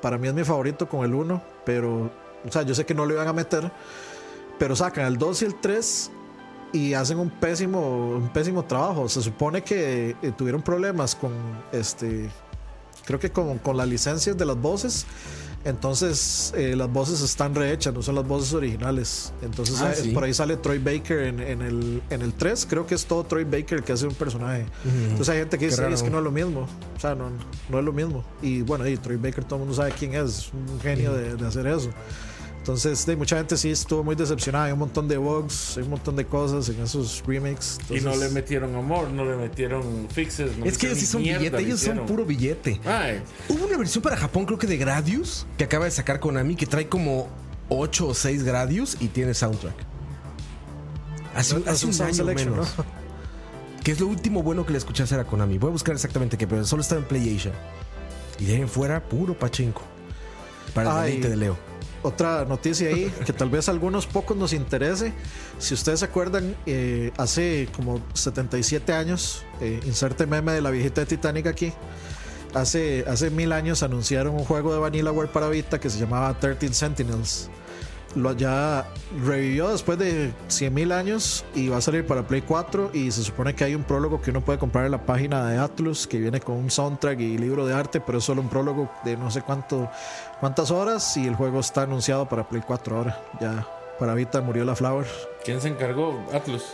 para 0.01 0.18
mí 0.18 0.28
es 0.28 0.34
mi 0.34 0.43
favorito 0.43 0.88
con 0.88 1.03
el 1.03 1.14
1, 1.14 1.41
pero, 1.66 2.09
o 2.47 2.51
sea, 2.51 2.61
yo 2.61 2.74
sé 2.74 2.86
que 2.86 2.93
no 2.93 3.05
le 3.05 3.16
iban 3.16 3.28
a 3.28 3.34
meter, 3.34 3.70
pero 4.57 4.76
sacan 4.76 5.05
el 5.05 5.18
2 5.18 5.41
y 5.41 5.45
el 5.45 5.59
3 5.59 6.11
y 6.74 6.93
hacen 6.93 7.20
un 7.20 7.30
pésimo, 7.30 8.11
un 8.16 8.30
pésimo 8.30 8.64
trabajo. 8.64 9.07
Se 9.07 9.22
supone 9.22 9.61
que 9.61 10.16
eh, 10.22 10.32
tuvieron 10.36 10.61
problemas 10.61 11.16
con 11.16 11.32
este, 11.72 12.30
creo 13.06 13.20
que 13.20 13.32
con, 13.32 13.58
con 13.60 13.78
las 13.78 13.88
licencias 13.88 14.38
de 14.38 14.45
las 14.45 14.58
voces. 14.58 15.06
Entonces 15.66 16.54
eh, 16.58 16.76
las 16.76 16.91
voces 16.91 17.22
están 17.22 17.56
rehechas, 17.56 17.93
no 17.93 18.01
son 18.01 18.16
las 18.16 18.28
voces 18.28 18.54
originales. 18.54 19.32
Entonces 19.41 19.80
Ah, 19.82 19.91
eh, 19.93 19.95
sí. 20.01 20.10
por 20.12 20.26
ahí 20.26 20.34
sale 20.34 20.58
Troy 20.58 20.78
Baker 20.80 21.20
en, 21.20 21.39
en 21.39 21.62
el, 21.62 22.01
en 22.10 22.22
el 22.22 22.34
3. 22.34 22.66
Creo 22.70 22.86
que 22.86 22.95
es 22.95 23.06
todo 23.06 23.24
Troy 23.24 23.45
Baker 23.45 23.76
el 23.80 23.84
que 23.84 23.93
hace 23.93 24.06
un 24.06 24.14
personaje. 24.14 24.66
Entonces 24.84 25.30
hay 25.30 25.39
gente 25.39 25.58
que 25.58 25.66
dice, 25.68 25.86
"Ey, 25.88 25.93
es 25.93 26.04
que 26.04 26.10
no 26.10 26.18
es 26.18 26.24
lo 26.24 26.32
mismo. 26.32 26.68
O 26.97 26.99
sea, 26.99 27.16
no, 27.16 27.30
no 27.70 27.80
es 27.80 27.86
lo 27.86 27.93
mismo. 27.93 28.26
Y 28.41 28.62
bueno, 28.62 28.86
y 28.88 28.97
Troy 28.97 29.16
Baker 29.16 29.45
todo 29.45 29.56
el 29.56 29.60
mundo 29.62 29.74
sabe 29.76 29.93
quién 29.97 30.14
es. 30.16 30.51
Un 30.54 30.82
genio 30.82 31.14
de, 31.14 31.36
de 31.38 31.47
hacer 31.47 31.66
eso. 31.68 31.89
Entonces, 32.64 33.05
de, 33.05 33.18
mucha 33.18 33.36
gente 33.36 33.57
sí 33.57 33.72
estuvo 33.72 34.05
muy 34.05 34.16
decepcionada. 34.16 34.68
Hay 34.68 34.72
un 34.72 34.80
montón 34.80 35.05
de 35.09 35.18
bugs, 35.18 35.76
hay 35.76 35.84
un 35.84 35.89
montón 35.89 36.16
de 36.16 36.26
cosas 36.26 36.70
en 36.70 36.82
esos 36.82 37.22
remakes. 37.28 37.78
Y 37.89 37.99
no 37.99 38.16
le 38.16 38.30
metieron 38.30 38.74
amor, 38.74 39.09
no 39.09 39.26
le 39.26 39.36
metieron 39.36 40.07
fixes. 40.09 40.57
no 40.57 40.64
Es 40.64 40.78
que 40.78 40.86
ellos 40.86 40.99
sí 40.99 41.05
son 41.05 41.24
billete, 41.24 41.51
le 41.51 41.59
ellos 41.59 41.82
son 41.82 42.05
puro 42.05 42.24
billete. 42.24 42.80
Ay, 42.86 43.22
Hubo 43.49 43.66
una 43.66 43.78
versión 43.78 44.01
para 44.01 44.16
Japón, 44.16 44.45
creo 44.45 44.57
que 44.57 44.68
de 44.68 44.78
Gradius, 44.78 45.45
que 45.57 45.66
acaba 45.66 45.84
de 45.84 45.91
sacar 45.91 46.22
Konami, 46.22 46.55
que 46.55 46.66
trae 46.66 46.88
como 46.88 47.28
8 47.68 48.07
o 48.07 48.14
6 48.14 48.43
Gradius 48.43 48.95
y 49.01 49.09
tiene 49.09 49.34
soundtrack. 49.34 49.76
Hace, 51.36 51.55
No, 51.55 51.61
un 51.64 51.68
un 51.68 51.76
sound 51.76 52.01
año 52.01 52.14
selection, 52.14 52.51
menos. 52.51 52.74
Que 53.84 53.91
es 53.91 53.99
lo 53.99 54.07
último 54.07 54.41
bueno 54.41 54.66
que 54.66 54.72
le 54.72 54.78
escuché 54.78 55.03
hacer 55.03 55.20
a 55.20 55.26
Konami. 55.26 55.57
Voy 55.57 55.68
a 55.68 55.72
buscar 55.74 55.95
exactamente 55.95 56.38
qué, 56.38 56.47
pero 56.47 56.64
solo 56.64 56.82
está 56.82 56.95
en 56.95 57.03
PlayAsia. 57.03 57.51
Y 58.39 58.45
de 58.45 58.55
ahí 58.55 58.61
en 58.61 58.70
fuera, 58.70 59.03
puro 59.03 59.38
pachinko. 59.38 59.82
Para 60.74 60.89
el 60.91 60.95
Ay. 60.95 61.03
deleite 61.07 61.30
de 61.30 61.36
Leo. 61.36 61.72
Otra 62.04 62.43
noticia 62.43 62.89
ahí 62.89 63.12
que 63.26 63.32
tal 63.32 63.49
vez 63.49 63.70
a 63.70 63.72
algunos 63.72 64.06
pocos 64.06 64.36
nos 64.36 64.51
interese. 64.51 65.14
Si 65.58 65.74
ustedes 65.74 66.01
se 66.01 66.06
acuerdan, 66.06 66.54
eh, 66.66 67.12
hace 67.18 67.70
como 67.76 68.01
77 68.14 68.91
años, 68.91 69.43
eh, 69.62 69.80
inserte 69.86 70.26
meme 70.26 70.51
de 70.51 70.62
la 70.62 70.70
viejita 70.70 71.01
de 71.01 71.08
Titanic 71.08 71.47
aquí. 71.47 71.74
Hace, 72.54 73.06
hace 73.08 73.32
mil 73.32 73.54
años 73.54 73.82
anunciaron 73.84 74.36
un 74.36 74.43
juego 74.43 74.74
de 74.74 74.80
Vanillaware 74.80 75.30
para 75.30 75.47
Vita 75.47 75.80
que 75.80 75.89
se 75.89 75.97
llamaba 75.97 76.38
13 76.38 76.74
Sentinels. 76.74 77.49
Lo 78.16 78.32
ya 78.34 78.86
revivió 79.26 79.70
después 79.70 79.97
de 79.97 80.34
100 80.47 80.72
mil 80.72 80.91
años 80.91 81.43
y 81.56 81.70
va 81.70 81.78
a 81.78 81.82
salir 81.82 82.06
para 82.06 82.28
Play 82.28 82.43
4 82.43 82.91
y 82.93 83.10
se 83.10 83.24
supone 83.24 83.56
que 83.56 83.64
hay 83.64 83.74
un 83.74 83.84
prólogo 83.84 84.22
que 84.22 84.30
uno 84.30 84.41
puede 84.41 84.60
comprar 84.60 84.86
en 84.86 84.91
la 84.91 85.04
página 85.04 85.47
de 85.47 85.58
Atlus 85.58 86.06
que 86.06 86.20
viene 86.20 86.39
con 86.39 86.58
un 86.58 86.70
soundtrack 86.70 87.20
y 87.20 87.39
libro 87.39 87.66
de 87.66 87.74
arte, 87.74 87.99
pero 88.01 88.20
es 88.20 88.24
solo 88.24 88.41
un 88.41 88.49
prólogo 88.49 88.91
de 89.04 89.18
no 89.18 89.32
sé 89.32 89.41
cuánto 89.41 89.89
cuántas 90.44 90.72
horas 90.72 91.16
y 91.16 91.26
el 91.26 91.38
juego 91.38 91.62
está 91.62 91.84
anunciado 91.84 92.28
para 92.28 92.46
Play 92.46 92.62
4 92.68 92.98
ahora. 92.98 93.18
Ya 93.39 93.66
para 93.98 94.14
Vita 94.14 94.41
murió 94.41 94.66
la 94.66 94.76
Flower. 94.76 95.08
¿quién 95.46 95.62
se 95.62 95.70
encargó? 95.70 96.22
Atlus. 96.34 96.66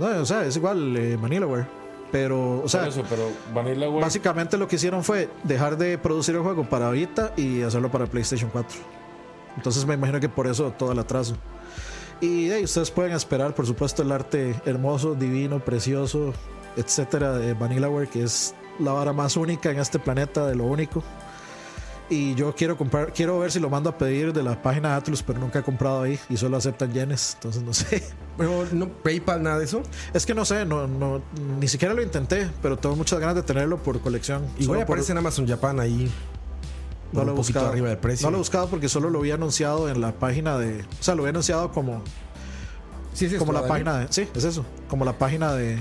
No, 0.00 0.06
o 0.06 0.24
sea, 0.24 0.46
es 0.46 0.56
igual 0.56 0.96
eh, 0.96 1.18
Vanillaware, 1.20 1.66
pero 2.10 2.62
o 2.62 2.68
sea, 2.70 2.86
eso, 2.86 3.02
pero 3.06 3.28
Vanilla 3.52 3.90
Ware. 3.90 4.00
básicamente 4.00 4.56
lo 4.56 4.66
que 4.66 4.76
hicieron 4.76 5.04
fue 5.04 5.28
dejar 5.44 5.76
de 5.76 5.98
producir 5.98 6.36
el 6.36 6.40
juego 6.40 6.64
para 6.64 6.90
Vita 6.90 7.34
y 7.36 7.60
hacerlo 7.60 7.90
para 7.90 8.06
PlayStation 8.06 8.48
4. 8.48 8.78
Entonces 9.58 9.84
me 9.84 9.92
imagino 9.92 10.18
que 10.18 10.30
por 10.30 10.46
eso 10.46 10.70
todo 10.70 10.92
el 10.92 10.98
atraso. 10.98 11.36
Y 12.22 12.48
hey, 12.50 12.64
ustedes 12.64 12.90
pueden 12.90 13.12
esperar, 13.12 13.54
por 13.54 13.66
supuesto, 13.66 14.00
el 14.00 14.10
arte 14.10 14.58
hermoso, 14.64 15.14
divino, 15.14 15.60
precioso, 15.60 16.32
etcétera, 16.78 17.34
de 17.34 17.52
Vanillaware, 17.52 18.08
que 18.08 18.22
es 18.22 18.54
la 18.78 18.92
vara 18.92 19.12
más 19.12 19.36
única 19.36 19.70
en 19.70 19.80
este 19.80 19.98
planeta, 19.98 20.46
de 20.46 20.54
lo 20.54 20.64
único. 20.64 21.04
Y 22.08 22.34
yo 22.36 22.54
quiero 22.54 22.76
comprar, 22.76 23.12
quiero 23.12 23.38
ver 23.40 23.50
si 23.50 23.58
lo 23.58 23.68
mando 23.68 23.90
a 23.90 23.98
pedir 23.98 24.32
de 24.32 24.42
la 24.42 24.62
página 24.62 24.90
de 24.90 24.94
Atlus, 24.96 25.22
pero 25.24 25.40
nunca 25.40 25.58
he 25.58 25.62
comprado 25.64 26.02
ahí 26.02 26.18
y 26.28 26.36
solo 26.36 26.56
aceptan 26.56 26.92
yenes, 26.92 27.32
entonces 27.34 27.62
no 27.62 27.72
sé. 27.74 28.02
Pero 28.36 28.66
no 28.72 28.88
PayPal, 28.90 29.42
nada 29.42 29.58
de 29.58 29.64
eso. 29.64 29.82
Es 30.12 30.26
que 30.26 30.34
no 30.34 30.44
sé, 30.44 30.66
no, 30.66 30.86
no, 30.86 31.22
ni 31.58 31.66
siquiera 31.68 31.94
lo 31.94 32.02
intenté, 32.02 32.50
pero 32.60 32.76
tengo 32.76 32.94
muchas 32.94 33.18
ganas 33.18 33.34
de 33.34 33.42
tenerlo 33.42 33.78
por 33.82 33.98
colección. 34.02 34.44
Igual 34.58 34.80
por- 34.80 34.84
aparece 34.84 35.12
en 35.12 35.18
Amazon 35.18 35.48
Japan 35.48 35.80
ahí. 35.80 36.12
no 37.12 37.24
lo 37.24 37.32
he 37.32 37.34
buscado. 37.34 37.68
arriba 37.68 37.88
del 37.88 37.96
precio. 37.96 38.26
No 38.26 38.30
lo 38.32 38.36
he 38.36 38.40
buscado 38.40 38.68
porque 38.68 38.90
solo 38.90 39.08
lo 39.08 39.20
había 39.20 39.34
anunciado 39.36 39.88
en 39.88 40.02
la 40.02 40.12
página 40.12 40.58
de. 40.58 40.82
O 40.82 41.02
sea, 41.02 41.14
lo 41.14 41.22
había 41.22 41.30
anunciado 41.30 41.72
como, 41.72 42.02
Sí, 43.14 43.24
es 43.24 43.34
como 43.38 43.52
esto, 43.52 43.62
la 43.62 43.68
página 43.68 43.98
de. 44.00 44.06
Sí, 44.12 44.28
es 44.34 44.44
eso. 44.44 44.66
Como 44.88 45.06
la 45.06 45.14
página 45.16 45.54
de. 45.54 45.78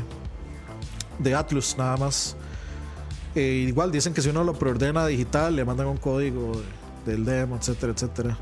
De 1.20 1.36
Atlus, 1.36 1.76
nada 1.78 1.98
más. 1.98 2.38
Eh, 3.36 3.66
igual 3.68 3.92
dicen 3.92 4.14
que 4.14 4.22
si 4.22 4.30
uno 4.30 4.44
lo 4.44 4.54
preordena 4.54 5.06
digital, 5.08 5.56
le 5.56 5.66
mandan 5.66 5.88
un 5.88 5.98
código 5.98 6.54
de- 7.06 7.12
del 7.12 7.26
demo, 7.26 7.58
etcétera, 7.58 7.92
etcétera. 7.94 8.38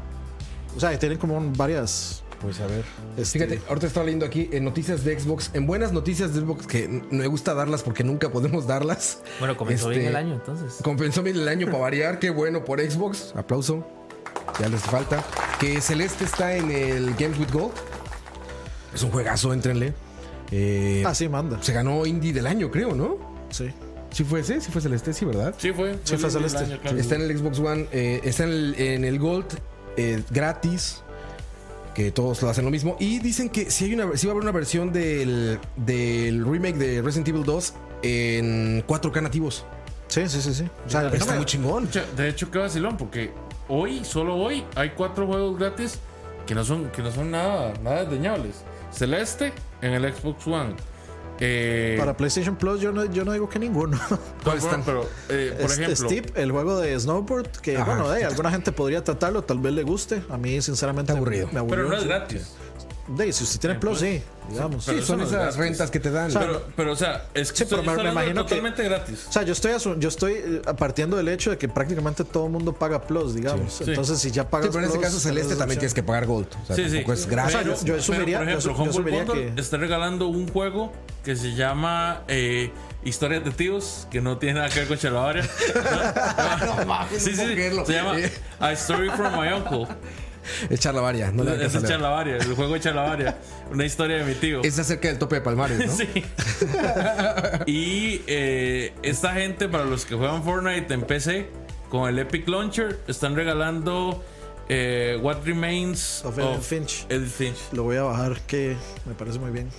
O 0.76 0.80
sea, 0.80 0.98
tienen 1.00 1.18
como 1.18 1.38
un- 1.38 1.54
varias. 1.54 2.24
Pues 2.42 2.60
a 2.60 2.68
ver. 2.68 2.84
Este- 3.18 3.40
Fíjate, 3.40 3.62
ahorita 3.70 3.88
estaba 3.88 4.06
leyendo 4.06 4.26
aquí 4.26 4.50
en 4.52 4.66
noticias 4.66 5.04
de 5.06 5.18
Xbox, 5.20 5.50
en 5.54 5.66
buenas 5.66 5.94
noticias 5.94 6.34
de 6.34 6.42
Xbox, 6.42 6.68
que 6.68 6.88
me 7.10 7.26
gusta 7.28 7.54
darlas 7.54 7.84
porque 7.84 8.04
nunca 8.04 8.30
podemos 8.32 8.68
darlas. 8.68 9.20
Bueno, 9.40 9.56
comenzó 9.56 9.90
Este, 9.92 10.00
bien 10.00 10.10
el 10.12 10.16
año 10.18 10.34
entonces. 10.34 10.76
Compensó 10.84 11.24
bien 11.24 11.38
el 11.38 11.48
año 11.48 11.68
para 11.68 11.80
variar, 11.80 12.20
qué 12.20 12.30
bueno 12.32 12.66
por 12.66 12.82
Xbox. 12.82 13.34
Aplauso. 13.36 13.88
Ya 14.60 14.68
les 14.68 14.82
falta. 14.82 15.24
Que 15.60 15.80
Celeste 15.82 16.26
está 16.26 16.56
en 16.56 16.70
el 16.70 17.16
Games 17.16 17.40
with 17.40 17.52
Gold. 17.52 17.72
Es 18.94 19.02
un 19.04 19.12
juegazo, 19.12 19.54
entrenle. 19.54 19.94
Eh, 20.52 21.04
Ah, 21.06 21.16
sí, 21.16 21.30
manda. 21.30 21.64
Se 21.64 21.72
ganó 21.74 22.06
Indie 22.06 22.34
del 22.34 22.46
año, 22.46 22.70
creo, 22.70 22.94
¿no? 22.94 23.18
Sí. 23.50 23.72
Sí 24.14 24.24
fue 24.24 24.40
ese, 24.40 24.62
sí 24.62 24.72
fue 24.72 24.82
Celeste, 24.82 25.12
sí, 25.12 25.26
¿verdad? 25.26 25.54
Sí, 25.58 25.74
fue. 25.74 25.98
Sí, 26.04 26.16
fue 26.18 26.28
el 26.28 26.32
Celeste. 26.32 26.60
año, 26.60 26.80
claro. 26.80 26.98
Está 26.98 27.16
en 27.16 27.22
el 27.24 27.38
Xbox 27.38 27.60
One, 27.60 27.88
eh, 27.92 28.22
está 28.24 28.44
en 28.44 28.50
el, 28.50 28.76
en 28.80 29.06
el 29.06 29.20
Gold 29.20 29.48
eh, 29.98 30.24
gratis. 30.30 31.02
Que 31.94 32.12
todos 32.12 32.42
lo 32.42 32.50
hacen 32.50 32.66
lo 32.66 32.72
mismo. 32.72 32.98
Y 33.00 33.20
dicen 33.20 33.50
que 33.50 33.70
si 33.70 33.86
hay 33.86 33.94
una, 33.94 34.18
sí 34.18 34.26
va 34.26 34.32
a 34.32 34.34
haber 34.34 34.44
una 34.44 34.52
versión 34.52 34.92
del, 34.92 35.60
del 35.76 36.44
remake 36.44 36.76
de 36.76 37.02
Resident 37.04 37.28
Evil 37.28 37.44
2 37.44 37.74
en 38.02 38.88
4K 38.88 39.22
nativos. 39.22 39.64
Sí, 40.08 40.28
sí, 40.28 40.42
sí, 40.42 40.56
sí. 40.56 40.70
O 40.86 40.90
sea, 40.90 41.08
Está 41.10 41.26
no 41.34 41.38
muy 41.38 41.46
chingón. 41.46 41.88
De 42.18 42.30
hecho, 42.30 42.50
qué 42.50 42.58
vacilón, 42.58 42.98
porque 42.98 43.32
hoy, 43.68 44.04
solo 44.04 44.36
hoy, 44.36 44.64
hay 44.76 44.92
cuatro 44.92 45.28
juegos 45.28 45.60
gratis 45.60 46.00
que 46.48 46.56
no 46.56 46.64
son, 46.66 46.90
que 46.90 47.02
no 47.04 47.12
son 47.12 47.30
nada, 47.30 47.74
nada 47.84 48.06
desdeñables. 48.06 48.64
Celeste 48.92 49.54
en 49.82 49.94
el 49.94 50.12
Xbox 50.14 50.48
One. 50.48 50.74
Eh, 51.40 51.96
para 52.00 52.16
PlayStation 52.16 52.56
Plus 52.56 52.80
yo 52.80 52.92
no, 52.92 53.06
yo 53.06 53.26
no 53.26 53.32
digo 53.34 53.50
que 53.50 53.60
ninguno. 53.60 54.00
¿Cuáles 54.44 54.64
bueno, 54.64 54.80
están? 54.80 54.84
Pero, 54.84 55.10
eh, 55.30 55.56
por 55.60 55.72
Es- 55.72 55.80
ejemplo, 55.80 56.08
Steep, 56.08 56.38
el 56.38 56.52
juego 56.52 56.80
de 56.80 57.00
snowboard, 57.00 57.50
que 57.62 57.78
Ajá. 57.78 57.86
bueno, 57.86 58.16
eh, 58.16 58.24
alguna 58.24 58.52
gente 58.52 58.72
podría 58.72 59.04
tratarlo, 59.04 59.44
tal 59.44 59.60
vez 59.60 59.74
le 59.74 59.84
guste. 59.84 60.24
A 60.30 60.38
mí, 60.38 60.62
sinceramente, 60.62 61.12
aburrido. 61.12 61.50
me 61.52 61.60
aburrió. 61.60 61.76
pero 61.86 61.90
no 61.90 61.98
es 61.98 62.04
gratis. 62.06 62.54
De, 63.08 63.34
si 63.34 63.44
usted 63.44 63.60
tiene 63.60 63.76
Plus, 63.76 64.00
sí, 64.00 64.22
digamos. 64.50 64.86
Pero 64.86 65.00
Sí, 65.02 65.06
son 65.06 65.18
no 65.20 65.26
esas 65.26 65.38
gratis. 65.38 65.58
rentas 65.58 65.92
que 65.92 66.00
te 66.00 66.10
dan. 66.10 66.32
sea, 66.32 66.40
Pero, 66.40 66.64
pero, 66.74 66.92
o 66.94 66.96
sea, 66.96 67.26
es 67.34 67.52
que 67.52 67.58
Sí, 67.60 67.66
pero 67.70 67.82
estoy- 67.82 67.86
me- 67.86 67.92
estoy 67.92 67.98
me 67.98 68.04
de 68.04 68.12
imagino 68.14 68.42
que- 68.46 68.50
totalmente 68.50 68.84
gratis. 68.84 69.26
O 69.28 69.32
sea, 69.34 69.44
yo 69.44 69.52
estoy, 69.52 69.72
yo 70.00 70.08
estoy 70.10 70.34
eh, 70.36 70.62
partiendo 70.78 71.18
del 71.18 71.28
hecho 71.28 71.50
de 71.50 71.58
que 71.58 71.68
prácticamente 71.68 72.24
todo 72.24 72.46
el 72.46 72.52
mundo 72.54 72.72
paga 72.72 73.02
Plus, 73.02 73.36
digamos. 73.36 73.74
Sí. 73.74 73.84
Entonces, 73.88 74.20
si 74.20 74.32
ya 74.32 74.44
Sí, 74.44 74.48
pagas 74.50 74.68
pero 74.70 74.80
en 74.80 74.86
este 74.86 75.00
caso 75.02 75.20
Celeste 75.20 75.52
es 75.54 75.60
también 75.60 75.80
tienes 75.80 75.94
que 75.94 76.02
pagar 76.04 76.26
Gold. 76.28 76.48
O 76.64 76.66
sea, 76.66 76.76
Sí, 76.78 76.90
sí. 76.90 77.04
es 77.06 77.28
gratis. 77.28 77.58
Pero- 77.58 77.76
yo 77.84 77.96
asumiría- 77.98 78.38
por 78.40 78.48
yo 78.48 78.54
ejemplo, 78.54 78.84
yo 78.86 78.90
asumiría 78.90 79.26
que- 79.26 79.54
está 79.62 79.76
regalando 79.78 80.28
un 80.28 80.48
juego 80.48 80.94
que 81.26 81.36
se 81.36 81.56
llama 81.56 82.22
eh, 82.30 82.72
Historias 83.04 83.44
de 83.44 83.52
Tíos, 83.52 84.08
que 84.10 84.22
no 84.22 84.38
tiene 84.38 84.60
nada 84.60 84.70
que 84.70 84.80
ver 84.80 84.88
con 84.88 84.98
Chalabaria. 84.98 85.44
no 86.78 86.86
mames, 86.86 87.22
sí, 87.22 87.32
no 87.32 87.36
sí, 87.36 87.42
puedo 87.42 87.54
creerlo. 87.54 87.86
se 87.86 87.94
llama 87.94 88.16
A 88.62 88.72
Story 88.72 89.10
from 89.10 89.34
My 89.42 89.52
Uncle. 89.52 89.88
Echar 90.70 90.94
la 90.94 91.02
varia, 91.02 91.32
no 91.32 91.44
le 91.44 91.66
Es. 91.66 91.84
Charlavaria, 91.84 92.38
el 92.38 92.56
juego 92.56 92.74
de 92.74 92.80
Charlavaria. 92.80 93.38
Una 93.72 93.86
historia 93.86 94.18
de 94.18 94.26
mi 94.26 94.36
tío. 94.36 94.62
Es 94.64 94.78
acerca 94.80 95.08
del 95.08 95.18
tope 95.18 95.36
de 95.36 95.42
Palmares, 95.42 95.86
¿no? 95.86 95.92
Sí. 95.92 96.08
y 97.66 98.22
eh, 98.28 98.94
esta 99.04 99.34
gente, 99.34 99.70
para 99.70 99.86
los 99.86 100.06
que 100.06 100.16
juegan 100.16 100.44
Fortnite 100.44 100.94
en 100.94 101.02
PC, 101.02 101.50
con 101.90 102.10
el 102.10 102.20
Epic 102.20 102.48
Launcher, 102.48 103.00
están 103.08 103.36
regalando 103.36 104.24
eh, 104.70 105.20
What 105.22 105.44
Remains 105.46 106.24
Of 106.26 106.40
Edith 106.40 106.62
Finch. 106.62 107.06
Edith 107.10 107.32
Finch. 107.32 107.60
Lo 107.72 107.84
voy 107.84 107.98
a 107.98 108.04
bajar, 108.04 108.40
que 108.42 108.76
me 109.06 109.14
parece 109.14 109.40
muy 109.40 109.52
bien. 109.52 109.70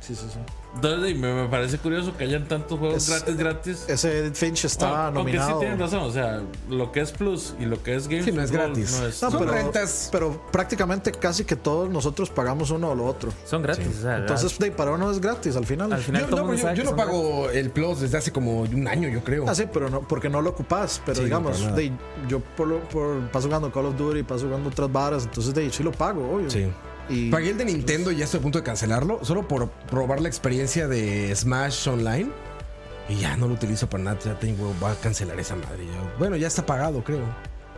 Sí, 0.00 0.14
sí, 0.14 0.26
sí. 0.32 0.38
Entonces, 0.74 1.18
me, 1.18 1.34
me 1.34 1.48
parece 1.48 1.76
curioso 1.78 2.16
que 2.16 2.24
hayan 2.24 2.48
tantos 2.48 2.78
juegos 2.78 2.96
Es- 2.96 3.10
gratis, 3.10 3.36
gratis. 3.36 3.84
Ese 3.88 4.18
Edith 4.20 4.34
Finch 4.36 4.64
está 4.64 4.86
Bueno, 4.86 5.02
aunque 5.20 5.32
sí 5.32 5.38
nominado. 5.38 5.58
tienen 5.60 5.78
razón, 5.78 6.00
o 6.00 6.10
sea, 6.10 6.40
lo 6.70 6.90
que 6.92 7.00
es 7.02 7.12
Plus 7.12 7.54
y 7.60 7.66
lo 7.66 7.82
que 7.82 7.94
es 7.94 8.08
Games 8.08 8.24
Sí, 8.24 8.32
no 8.32 8.42
es 8.42 8.50
gratis. 8.50 8.98
no 8.98 9.06
es- 9.06 9.22
No, 9.22 9.30
pero, 9.38 9.52
rentas. 9.52 10.08
pero 10.10 10.40
prácticamente 10.50 11.12
casi 11.12 11.44
que 11.44 11.56
todos 11.56 11.90
nosotros 11.90 12.30
pagamos 12.30 12.70
uno 12.70 12.90
o 12.90 12.94
lo 12.94 13.04
otro. 13.04 13.30
Son 13.44 13.62
gratis. 13.62 13.86
o 13.98 14.02
sea, 14.02 14.16
Entonces, 14.18 14.58
de, 14.58 14.70
para 14.70 14.92
uno 14.92 15.10
es 15.10 15.20
gratis 15.20 15.56
al 15.56 15.66
final. 15.66 15.92
Al 15.92 16.00
final 16.02 16.22
Yo, 16.22 16.28
todo 16.28 16.44
no, 16.46 16.54
yo- 16.54 16.72
yo 16.74 16.84
no 16.84 16.96
pago 16.96 17.50
el 17.50 17.70
Plus 17.70 18.00
desde 18.00 18.16
hace 18.18 18.32
como 18.32 18.62
un 18.62 18.88
año, 18.88 19.08
yo 19.08 19.22
creo. 19.22 19.44
Ah, 19.48 19.54
sí, 19.54 19.64
pero 19.72 19.90
no, 19.90 20.00
porque 20.00 20.28
no 20.30 20.40
lo 20.40 20.50
ocupas. 20.50 21.00
Pero 21.04 21.16
Sí, 21.18 21.24
digamos, 21.24 21.74
de, 21.76 21.92
yo 22.28 22.40
por, 22.40 22.66
lo- 22.68 22.80
por, 22.88 23.20
paso 23.30 23.46
jugando 23.48 23.70
Call 23.70 23.86
of 23.86 23.96
Duty, 23.96 24.22
paso 24.22 24.46
jugando 24.46 24.70
otras 24.70 24.90
varas, 24.90 25.24
entonces 25.24 25.52
de 25.54 25.70
sí 25.70 25.82
lo 25.82 25.92
pago, 25.92 26.34
obvio. 26.36 26.50
Sí. 26.50 26.66
Y 27.08 27.30
Pagué 27.30 27.50
el 27.50 27.58
de 27.58 27.64
Nintendo 27.64 28.10
y 28.12 28.16
ya 28.16 28.24
estoy 28.24 28.38
a 28.38 28.42
punto 28.42 28.58
de 28.58 28.64
cancelarlo, 28.64 29.24
solo 29.24 29.46
por 29.48 29.70
probar 29.70 30.20
la 30.20 30.28
experiencia 30.28 30.88
de 30.88 31.34
Smash 31.34 31.88
Online. 31.88 32.30
Y 33.08 33.16
ya 33.16 33.36
no 33.36 33.48
lo 33.48 33.54
utilizo 33.54 33.90
para 33.90 34.04
nada, 34.04 34.18
ya 34.24 34.38
tengo, 34.38 34.74
va 34.82 34.92
a 34.92 34.94
cancelar 34.94 35.38
esa 35.40 35.56
madre. 35.56 35.84
Yo- 35.86 36.18
bueno, 36.18 36.36
ya 36.36 36.46
está 36.46 36.64
pagado, 36.64 37.02
creo. 37.02 37.20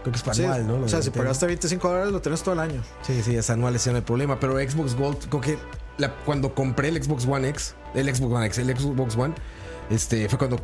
Creo 0.02 0.12
que 0.12 0.18
es 0.18 0.22
para 0.22 0.34
sí, 0.34 0.44
anual, 0.44 0.66
¿no? 0.66 0.78
Lo 0.78 0.84
o 0.84 0.88
sea, 0.88 1.00
si 1.00 1.08
pagaste 1.10 1.46
25 1.46 1.88
dólares, 1.88 2.12
lo 2.12 2.20
tienes 2.20 2.42
todo 2.42 2.52
el 2.52 2.60
año. 2.60 2.82
Sí, 3.02 3.22
sí, 3.22 3.34
es 3.34 3.48
anual, 3.48 3.74
ese 3.74 3.90
no 3.90 3.96
hay 3.96 4.02
problema. 4.02 4.38
Pero 4.38 4.58
Xbox 4.58 4.94
Gold, 4.94 5.16
creo 5.30 5.40
que 5.40 5.58
la- 5.96 6.14
cuando 6.26 6.54
compré 6.54 6.88
el 6.88 7.02
Xbox 7.02 7.26
One 7.26 7.48
X, 7.48 7.74
el 7.94 8.14
Xbox 8.14 8.32
One 8.34 8.46
X, 8.46 8.58
el 8.58 8.76
Xbox 8.76 9.16
One, 9.16 9.34
este, 9.88 10.28
fue 10.28 10.38
cuando 10.38 10.58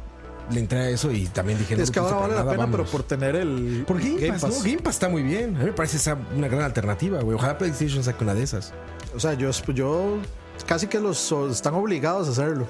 le 0.52 0.60
entré 0.60 0.78
a 0.78 0.88
eso 0.88 1.10
y 1.10 1.26
también 1.26 1.58
dije, 1.58 1.76
no 1.76 1.82
es 1.82 1.90
que 1.90 1.98
ahora 1.98 2.16
utilizo 2.16 2.34
vale 2.34 2.44
la 2.44 2.50
pena, 2.50 2.70
pero 2.70 2.84
por 2.84 3.02
tener 3.02 3.36
el 3.36 3.84
Por 3.86 3.98
Game, 3.98 4.28
Pass, 4.28 4.42
¿no? 4.42 4.62
Game 4.62 4.78
Pass 4.78 4.96
está 4.96 5.08
muy 5.08 5.22
bien. 5.22 5.56
A 5.56 5.60
mí 5.60 5.64
me 5.66 5.72
parece 5.72 5.96
esa 5.96 6.16
una 6.36 6.48
gran 6.48 6.62
alternativa, 6.62 7.20
güey. 7.20 7.36
Ojalá 7.36 7.58
PlayStation 7.58 8.02
saque 8.02 8.24
una 8.24 8.34
de 8.34 8.42
esas. 8.42 8.72
O 9.14 9.20
sea, 9.20 9.34
yo, 9.34 9.50
yo 9.74 10.18
casi 10.66 10.86
que 10.86 11.00
los 11.00 11.32
están 11.50 11.74
obligados 11.74 12.28
a 12.28 12.30
hacerlo. 12.32 12.66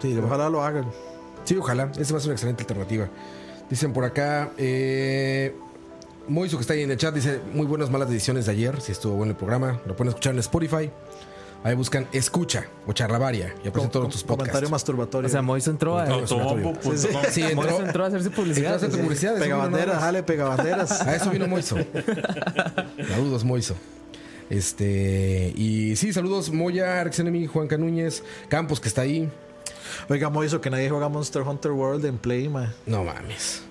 Sí, 0.00 0.16
Ojalá 0.16 0.48
lo 0.48 0.62
hagan. 0.62 0.86
Sí, 1.44 1.56
ojalá. 1.56 1.90
Esa 1.98 2.12
va 2.12 2.18
a 2.18 2.20
ser 2.20 2.28
una 2.28 2.34
excelente 2.34 2.62
alternativa. 2.62 3.08
Dicen 3.68 3.92
por 3.92 4.04
acá, 4.04 4.52
eh, 4.56 5.54
Moiso 6.28 6.58
que 6.58 6.62
está 6.62 6.74
ahí 6.74 6.82
en 6.82 6.90
el 6.90 6.98
chat 6.98 7.14
dice, 7.14 7.40
muy 7.52 7.66
buenas 7.66 7.90
malas 7.90 8.08
decisiones 8.08 8.46
de 8.46 8.52
ayer, 8.52 8.80
si 8.80 8.92
estuvo 8.92 9.14
bueno 9.14 9.30
el 9.30 9.36
programa, 9.36 9.80
lo 9.86 9.96
pueden 9.96 10.10
escuchar 10.10 10.34
en 10.34 10.40
Spotify. 10.40 10.90
Ahí 11.64 11.74
buscan 11.74 12.06
Escucha 12.12 12.66
o 12.86 12.92
Charlavaria 12.92 13.54
y 13.64 13.68
aparecen 13.68 13.90
todos 13.90 14.10
tus 14.10 14.22
podcasts. 14.22 14.50
Comentario 14.50 14.70
masturbatorio. 14.70 15.26
O 15.26 15.30
sea, 15.30 15.42
Moiso 15.42 15.70
entró 15.70 15.98
a. 15.98 16.06
Sí, 16.06 17.42
entró, 17.42 17.56
Moiso 17.56 17.82
entró 17.84 18.04
a 18.04 18.06
hacerse 18.06 18.28
entró 18.28 18.42
a 18.42 18.44
publicidad. 18.44 18.74
hacer 18.74 18.90
publicidad. 18.90 19.38
pega 19.38 19.56
banderas, 19.56 19.98
jale, 19.98 20.22
pega 20.22 20.44
banderas. 20.44 21.00
A 21.02 21.16
eso 21.16 21.30
vino 21.30 21.48
Moiso. 21.48 21.76
Saludos, 23.08 23.44
Moiso. 23.44 23.74
Este, 24.50 25.52
y 25.56 25.94
sí, 25.96 26.12
saludos 26.12 26.50
Moya, 26.50 27.00
Arx 27.00 27.18
Enemy, 27.18 27.46
Juan 27.46 27.68
Canúñez, 27.68 28.22
Campos 28.48 28.80
que 28.80 28.88
está 28.88 29.02
ahí. 29.02 29.30
Oiga, 30.08 30.30
hizo 30.44 30.60
que 30.60 30.70
nadie 30.70 30.88
juega 30.88 31.08
Monster 31.08 31.42
Hunter 31.42 31.72
World 31.72 32.04
en 32.06 32.18
Play, 32.18 32.48
ma. 32.48 32.72
No 32.86 33.04
mames. 33.04 33.62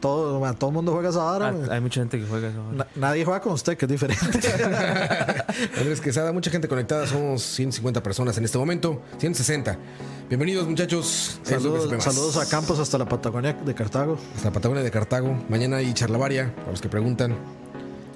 Todo, 0.00 0.54
todo 0.54 0.70
el 0.70 0.74
mundo 0.74 0.92
juega 0.92 1.10
esa 1.10 1.22
vara, 1.22 1.48
Ah, 1.48 1.74
hay 1.74 1.80
mucha 1.80 2.00
gente 2.00 2.18
que 2.18 2.26
juega 2.26 2.48
eso. 2.48 2.62
Na- 2.72 2.86
nadie 2.96 3.24
juega 3.24 3.40
con 3.40 3.52
usted, 3.52 3.76
que 3.76 3.84
es 3.86 3.90
diferente. 3.90 4.24
Andrés 5.78 6.00
Quesada, 6.00 6.32
mucha 6.32 6.50
gente 6.50 6.68
conectada, 6.68 7.06
somos 7.06 7.42
150 7.42 8.02
personas 8.02 8.36
en 8.38 8.44
este 8.44 8.58
momento, 8.58 9.00
160. 9.18 9.76
Bienvenidos 10.28 10.66
muchachos. 10.68 11.40
Saludos, 11.42 12.02
saludos 12.02 12.36
a 12.36 12.48
Campos 12.48 12.78
hasta 12.78 12.98
la 12.98 13.08
Patagonia 13.08 13.52
de 13.54 13.74
Cartago. 13.74 14.18
Hasta 14.34 14.48
la 14.48 14.52
Patagonia 14.52 14.82
de 14.82 14.90
Cartago. 14.90 15.36
Mañana 15.48 15.76
hay 15.76 15.92
charlavaria, 15.94 16.54
para 16.56 16.70
los 16.72 16.80
que 16.80 16.88
preguntan. 16.88 17.36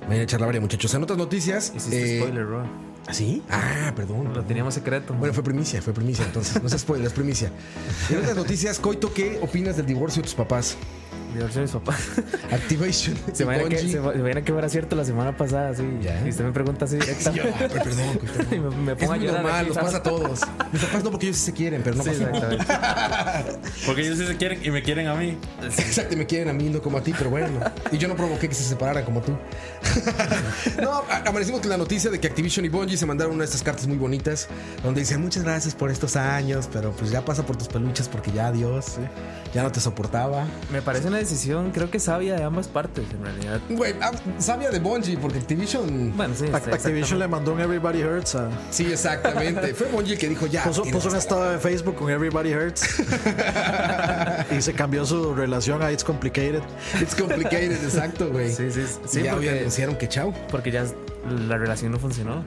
Mañana 0.02 0.20
hay 0.22 0.26
charlavaria, 0.26 0.60
muchachos. 0.60 0.92
En 0.94 1.02
otras 1.02 1.18
noticias. 1.18 1.72
Hiciste 1.74 2.16
eh, 2.16 2.20
spoiler, 2.20 2.44
bro. 2.46 2.62
¿Ah, 3.06 3.14
sí? 3.14 3.42
Ah, 3.48 3.92
perdón. 3.94 4.32
Lo 4.34 4.42
teníamos 4.44 4.74
secreto. 4.74 5.14
Bueno, 5.14 5.32
fue 5.34 5.42
primicia, 5.42 5.80
fue 5.80 5.92
primicia 5.92 6.24
entonces. 6.24 6.62
No 6.62 6.68
se 6.68 6.78
spoiler, 6.78 7.06
es 7.06 7.12
primicia. 7.12 7.50
En 8.10 8.18
otras 8.18 8.36
noticias, 8.36 8.78
Coito, 8.78 9.12
¿qué 9.12 9.38
opinas 9.42 9.76
del 9.76 9.86
divorcio 9.86 10.20
de 10.22 10.26
tus 10.26 10.34
papás? 10.34 10.76
Divorcio 11.34 11.60
de 11.60 11.62
mis 11.62 11.70
papás. 11.72 11.96
Activation. 12.50 13.16
Se 13.32 13.42
y 13.42 13.46
imagina 13.46 13.68
que, 13.68 13.78
se, 13.78 13.96
imagina 13.98 14.42
que 14.42 14.52
fuera 14.52 14.68
cierto 14.68 14.96
la 14.96 15.04
semana 15.04 15.36
pasada, 15.36 15.74
sí. 15.74 15.82
Ya. 16.02 16.20
Y 16.26 16.30
usted 16.30 16.44
me 16.44 16.52
pregunta 16.52 16.84
así 16.86 16.96
Sí, 17.00 17.06
directamente. 17.06 17.52
pero 17.68 17.84
perdón, 17.84 18.18
Coito, 18.36 18.54
Y 18.54 18.58
me, 18.58 18.70
me 18.76 18.92
Es 18.92 18.98
pongo 18.98 19.12
a 19.12 19.16
muy 19.16 19.26
llorar. 19.26 19.42
normal, 19.42 19.66
¿sabes? 19.72 19.78
pasa 19.84 19.96
a 19.98 20.02
todos. 20.02 20.40
Mis 20.72 20.82
papás 20.84 21.04
no, 21.04 21.10
porque 21.10 21.26
ellos 21.26 21.36
sí 21.38 21.44
se 21.46 21.52
quieren, 21.52 21.82
pero 21.82 21.96
no 21.96 22.02
Sí, 22.02 22.10
pasa 22.10 22.30
nada. 22.30 22.54
exactamente. 22.54 23.60
Porque 23.86 24.02
ellos 24.02 24.18
sí 24.18 24.26
se 24.26 24.36
quieren 24.36 24.60
y 24.64 24.70
me 24.70 24.82
quieren 24.82 25.06
a 25.08 25.14
mí. 25.14 25.36
Exacto, 25.62 26.16
me 26.16 26.26
quieren 26.26 26.48
a 26.48 26.52
mí, 26.52 26.68
no 26.68 26.80
como 26.82 26.98
a 26.98 27.02
ti, 27.02 27.14
pero 27.16 27.30
bueno. 27.30 27.60
Y 27.90 27.98
yo 27.98 28.08
no 28.08 28.14
provoqué 28.16 28.48
que 28.48 28.54
se 28.54 28.62
separaran 28.64 29.04
como 29.04 29.20
tú. 29.22 29.36
no, 30.80 31.02
a- 31.08 31.22
amanecimos 31.26 31.60
con 31.60 31.70
la 31.70 31.76
noticia 31.76 32.10
de 32.10 32.20
que 32.20 32.26
Activision 32.28 32.64
y 32.64 32.68
Bungie 32.68 32.96
se 32.96 33.06
mandaron 33.06 33.34
una 33.34 33.42
de 33.42 33.46
estas 33.46 33.62
cartas 33.62 33.86
muy 33.86 33.96
bonitas, 33.96 34.48
donde 34.82 35.00
dicen 35.00 35.20
muchas 35.20 35.42
gracias 35.42 35.74
por 35.74 35.90
estos 35.90 36.16
años, 36.16 36.68
pero 36.72 36.92
pues 36.92 37.10
ya 37.10 37.24
pasa 37.24 37.44
por 37.44 37.56
tus 37.56 37.68
peluches 37.68 38.08
porque 38.08 38.30
ya 38.32 38.48
adiós, 38.48 38.96
ya 39.54 39.62
no 39.62 39.72
te 39.72 39.80
soportaba. 39.80 40.44
Me 40.72 40.82
parece 40.82 41.08
una 41.08 41.18
decisión, 41.18 41.70
creo 41.72 41.90
que 41.90 41.98
sabia 41.98 42.36
de 42.36 42.44
ambas 42.44 42.68
partes, 42.68 43.04
en 43.10 43.24
realidad. 43.24 43.60
Güey, 43.68 43.94
ah, 44.00 44.12
sabia 44.38 44.70
de 44.70 44.78
Bungie, 44.78 45.16
porque 45.18 45.38
Activision. 45.38 46.16
Bueno, 46.16 46.34
sí. 46.36 46.46
Ac- 46.46 46.64
sí, 46.64 46.70
Activision 46.70 47.18
le 47.18 47.28
mandó 47.28 47.52
un 47.52 47.60
Everybody 47.60 48.02
Hurts 48.02 48.34
a. 48.36 48.48
Sí, 48.70 48.86
exactamente. 48.90 49.74
Fue 49.74 49.88
Bungie 49.88 50.14
el 50.14 50.18
que 50.18 50.28
dijo 50.28 50.46
ya. 50.46 50.64
Puso, 50.64 50.84
puso 50.84 51.08
un 51.08 51.16
estado 51.16 51.50
de 51.50 51.58
Facebook 51.58 51.96
con 51.96 52.10
Everybody 52.10 52.54
Hurts. 52.54 53.00
y 54.56 54.62
se 54.62 54.72
cambió 54.72 55.04
su 55.04 55.34
relación 55.34 55.82
a 55.82 55.90
It's 55.90 56.04
Complicated. 56.04 56.62
It's 57.00 57.14
complicated, 57.14 57.82
exacto, 57.84 58.30
güey. 58.30 58.52
Sí, 58.52 58.70
sí, 58.70 58.82
sí. 59.06 59.20
y 59.20 59.22
ya 59.24 59.32
porque, 59.32 59.50
anunciaron 59.50 59.96
que 59.96 60.08
chao. 60.08 60.32
porque 60.50 60.70
ya 60.70 60.84
la 61.48 61.56
relación 61.58 61.92
no 61.92 61.98
funcionó. 61.98 62.44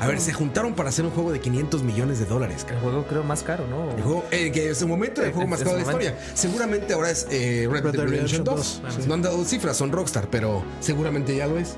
A 0.00 0.06
ver, 0.06 0.20
se 0.20 0.32
juntaron 0.32 0.74
para 0.74 0.88
hacer 0.90 1.04
un 1.04 1.10
juego 1.10 1.32
de 1.32 1.40
500 1.40 1.82
millones 1.82 2.18
de 2.18 2.24
dólares, 2.26 2.64
El 2.70 2.78
juego 2.78 3.04
creo 3.06 3.22
más 3.24 3.42
caro, 3.42 3.66
¿no? 3.66 3.90
El 3.96 4.02
juego, 4.02 4.24
eh, 4.30 4.52
que 4.52 4.68
en 4.68 4.74
su 4.74 4.86
momento 4.86 5.20
el 5.22 5.28
En- 5.28 5.32
juego 5.34 5.48
más 5.48 5.58
caro 5.58 5.72
de 5.72 5.76
la 5.78 5.82
historia. 5.82 6.18
Seguramente 6.34 6.92
ahora 6.92 7.10
es 7.10 7.26
eh, 7.30 7.68
Red, 7.70 7.82
Dead 7.82 8.04
Redemption 8.08 8.44
2. 8.44 8.78
Bueno, 8.82 8.96
No 9.06 9.14
han 9.14 9.22
dado 9.22 9.44
cifras, 9.44 9.76
son 9.76 9.90
Rockstar, 9.92 10.28
pero 10.30 10.62
seguramente 10.80 11.34
ya 11.36 11.46
lo 11.46 11.58
es. 11.58 11.74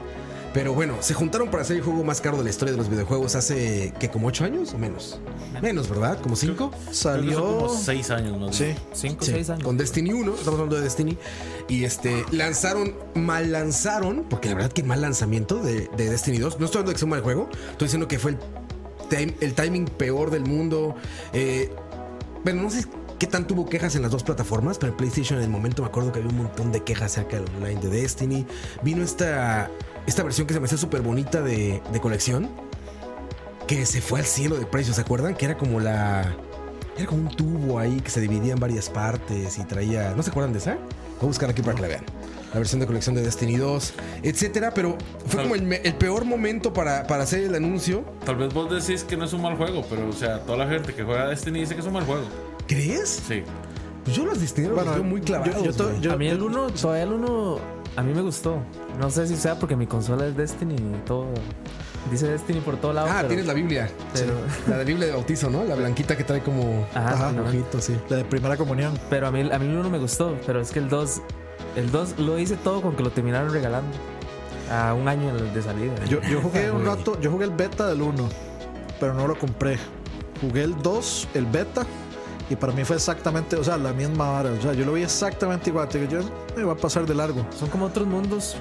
Pero 0.53 0.75
bueno, 0.75 0.97
se 1.01 1.15
juntaron 1.15 1.49
para 1.49 1.63
hacer 1.63 1.77
el 1.77 1.83
juego 1.83 2.03
más 2.03 2.21
caro 2.21 2.37
de 2.37 2.43
la 2.45 2.51
historia 2.51 2.73
de 2.73 2.79
los 2.79 2.89
videojuegos 2.89 3.37
hace 3.37 3.95
que 4.01 4.11
como 4.11 4.27
8 4.29 4.45
años 4.47 4.75
o 4.75 4.79
menos. 4.79 5.21
Menos, 5.63 5.89
¿verdad? 5.89 6.19
Como 6.21 6.35
5. 6.35 6.57
Creo 6.57 6.71
que 6.89 6.95
Salió. 6.95 7.33
son 7.39 7.57
como 7.59 7.69
seis 7.79 8.11
años 8.11 8.39
más. 8.41 8.57
Sí. 8.57 8.75
Cinco 8.93 9.19
o 9.23 9.27
seis 9.27 9.49
años. 9.51 9.63
Con 9.63 9.77
Destiny 9.77 10.13
1, 10.13 10.33
estamos 10.35 10.55
hablando 10.59 10.77
de 10.77 10.83
Destiny. 10.83 11.17
Y 11.69 11.85
este, 11.85 12.25
lanzaron, 12.33 12.95
mal 13.15 13.53
lanzaron, 13.53 14.25
porque 14.29 14.49
la 14.49 14.57
verdad 14.57 14.73
que 14.73 14.83
mal 14.83 15.01
lanzamiento 15.03 15.63
de, 15.63 15.89
de 15.97 16.11
Destiny 16.11 16.39
2. 16.39 16.59
No 16.59 16.65
estoy 16.65 16.81
hablando 16.81 16.91
de 16.91 16.95
que 16.95 16.99
sea 16.99 17.07
un 17.07 17.11
mal 17.11 17.21
juego, 17.23 17.49
estoy 17.71 17.87
diciendo 17.87 18.09
que 18.09 18.19
fue 18.19 18.33
el, 18.33 18.39
time- 19.09 19.37
el 19.41 19.55
timing 19.55 19.85
peor 19.85 20.31
del 20.33 20.45
mundo. 20.47 20.97
Eh, 21.33 21.71
bueno, 22.43 22.63
no 22.63 22.71
sé 22.71 22.87
qué 23.21 23.27
tanto 23.27 23.55
hubo 23.55 23.69
quejas 23.69 23.95
en 23.97 24.03
las 24.03 24.11
dos 24.11 24.25
plataformas, 24.25 24.79
pero 24.79 24.93
en 24.93 24.97
PlayStation 24.97 25.39
en 25.39 25.45
el 25.45 25.51
momento 25.51 25.83
me 25.83 25.89
acuerdo 25.89 26.11
que 26.11 26.21
había 26.21 26.31
un 26.31 26.39
montón 26.39 26.73
de 26.73 26.83
quejas 26.83 27.13
acerca 27.13 27.37
del 27.39 27.55
online 27.57 27.79
de 27.81 27.89
Destiny. 27.91 28.47
Vino 28.83 29.05
esta, 29.05 29.71
esta 30.11 30.23
versión 30.23 30.47
que 30.47 30.55
se 30.55 30.61
me 30.61 30.67
hacía 30.67 30.79
súper 30.79 31.01
bonita 31.03 31.41
de, 31.41 31.83
de 31.93 32.01
colección, 32.01 32.49
que 33.67 33.87
se 33.87 34.01
fue 34.01 34.19
al 34.21 34.27
cielo 34.27 34.57
de 34.57 34.67
precio, 34.67 34.93
¿se 34.93 35.01
acuerdan? 35.01 35.35
Que 35.35 35.47
era 35.47 35.57
como 35.57 35.81
la... 35.81 36.35
Era 36.97 37.07
como 37.07 37.23
un 37.23 37.29
tubo 37.35 37.79
ahí 37.79 38.01
que 38.01 38.11
se 38.11 38.21
dividía 38.21 38.53
en 38.53 38.61
varias 38.61 38.91
partes 38.91 39.59
y 39.59 39.65
traía... 39.65 40.13
¿No 40.17 40.23
se 40.23 40.31
acuerdan 40.31 40.53
de 40.53 40.59
esa? 40.59 40.75
Voy 40.75 41.23
a 41.23 41.27
buscar 41.27 41.49
aquí 41.49 41.63
para 41.63 41.77
que 41.77 41.83
la 41.83 41.89
vean. 41.89 42.05
La 42.53 42.59
versión 42.59 42.81
de 42.81 42.87
colección 42.87 43.15
de 43.15 43.23
Destiny 43.23 43.57
2, 43.57 43.95
etcétera, 44.25 44.75
pero 44.75 44.99
fue 45.29 45.43
como 45.45 45.55
el, 45.55 45.95
peor 45.95 46.25
momento 46.25 46.73
para, 46.73 47.07
para 47.07 47.23
hacer 47.23 47.45
el 47.45 47.55
anuncio. 47.55 48.05
Tal 48.27 48.35
vez 48.37 48.53
vos 48.53 48.69
decís 48.69 49.05
que 49.05 49.17
no 49.17 49.25
es 49.25 49.33
un 49.33 49.43
mal 49.43 49.57
juego, 49.57 49.85
pero 49.89 50.09
o 50.09 50.13
sea, 50.13 50.41
toda 50.41 50.59
la 50.59 50.67
gente 50.69 50.93
que 50.93 51.05
juega 51.05 51.29
Destiny 51.29 51.61
dice 51.61 51.75
que 51.75 51.81
es 51.81 51.87
un 51.87 51.93
mal 51.93 52.05
juego. 52.05 52.25
¿Crees? 52.67 53.23
Sí. 53.29 53.45
Pues 54.05 54.17
yo 54.17 54.25
los 54.25 54.41
Destiny 54.41 54.67
los 54.67 54.85
veo 54.85 55.05
muy 55.05 55.21
clavados. 55.21 55.77
yo- 55.77 56.01
yo- 56.01 56.13
a 56.13 56.17
mí 56.17 56.27
el 56.27 56.43
1, 56.43 56.71
todavía 56.71 57.05
el 57.05 57.13
1, 57.13 57.59
a 58.01 58.03
mí 58.03 58.13
me 58.15 58.23
gustó. 58.23 58.57
No 58.99 59.11
sé 59.11 59.27
si 59.27 59.37
sea 59.37 59.59
porque 59.59 59.77
mi 59.77 59.87
consola 59.87 60.27
es 60.27 60.37
Destiny 60.37 60.75
y 60.75 61.07
todo. 61.07 61.27
Dice 62.11 62.27
Destiny 62.29 62.61
por 62.61 62.77
todo 62.79 62.93
lado. 62.95 63.09
Ah, 63.11 63.17
pero- 63.19 63.29
tienes 63.29 63.47
la 63.47 63.53
Biblia. 63.55 63.91
pero- 64.15 64.33
La 64.69 64.79
de 64.79 64.85
Biblia 64.85 65.07
de 65.07 65.13
bautizo, 65.13 65.51
¿no? 65.51 65.65
La 65.65 65.75
blanquita 65.75 66.17
que 66.17 66.25
trae 66.25 66.41
como 66.43 66.87
Ajá, 66.95 67.11
Ajá, 67.11 67.31
sí, 67.31 67.37
no, 67.37 67.43
ojito, 67.45 67.81
sí. 67.81 67.97
La 68.09 68.17
de 68.17 68.25
primera 68.25 68.57
comunión. 68.57 68.99
Pero 69.11 69.27
a 69.27 69.31
mí, 69.31 69.41
a 69.53 69.59
mí 69.59 69.67
el 69.67 69.77
1 69.77 69.91
me 69.91 69.99
gustó, 69.99 70.37
pero 70.47 70.61
es 70.61 70.71
que 70.71 70.79
el 70.79 70.89
2, 70.89 71.21
el 71.77 71.91
2 71.91 72.19
lo 72.19 72.39
hice 72.39 72.57
todo 72.57 72.81
con 72.83 72.97
que 72.97 73.03
lo 73.03 73.11
terminaron 73.11 73.53
regalando. 73.53 73.91
A 74.73 74.95
un 74.95 75.09
año 75.09 75.35
de 75.35 75.63
salida. 75.63 75.93
Yo, 76.07 76.21
yo 76.23 76.41
jugué 76.43 76.71
un 76.71 76.85
rato, 76.87 77.21
yo 77.21 77.31
jugué 77.31 77.45
el 77.45 77.51
beta 77.51 77.87
del 77.89 78.03
1, 78.03 78.29
pero 78.99 79.15
no 79.15 79.27
lo 79.27 79.37
compré. 79.39 79.79
Jugué 80.41 80.63
el 80.63 80.81
2, 80.81 81.29
el 81.35 81.45
beta, 81.47 81.85
y 82.51 82.57
para 82.57 82.73
mí 82.73 82.85
fue 82.85 82.97
exactamente, 82.97 83.57
o 83.57 83.65
sea, 83.65 83.79
la 83.79 83.93
misma 83.93 84.31
vara. 84.33 84.51
O 84.51 84.61
sea, 84.61 84.73
yo 84.75 84.85
lo 84.85 84.93
vi 84.93 85.03
exactamente 85.03 85.71
igual. 85.71 85.89
Te 85.89 86.01
digo, 86.01 86.11
yo 86.21 86.31
me 86.57 86.65
va 86.65 86.73
a 86.73 86.77
pasar 86.77 87.07
de 87.07 87.15
largo. 87.15 87.47
Son 87.59 87.69
como 87.71 87.87
otros 87.87 88.07
mundos 88.07 88.57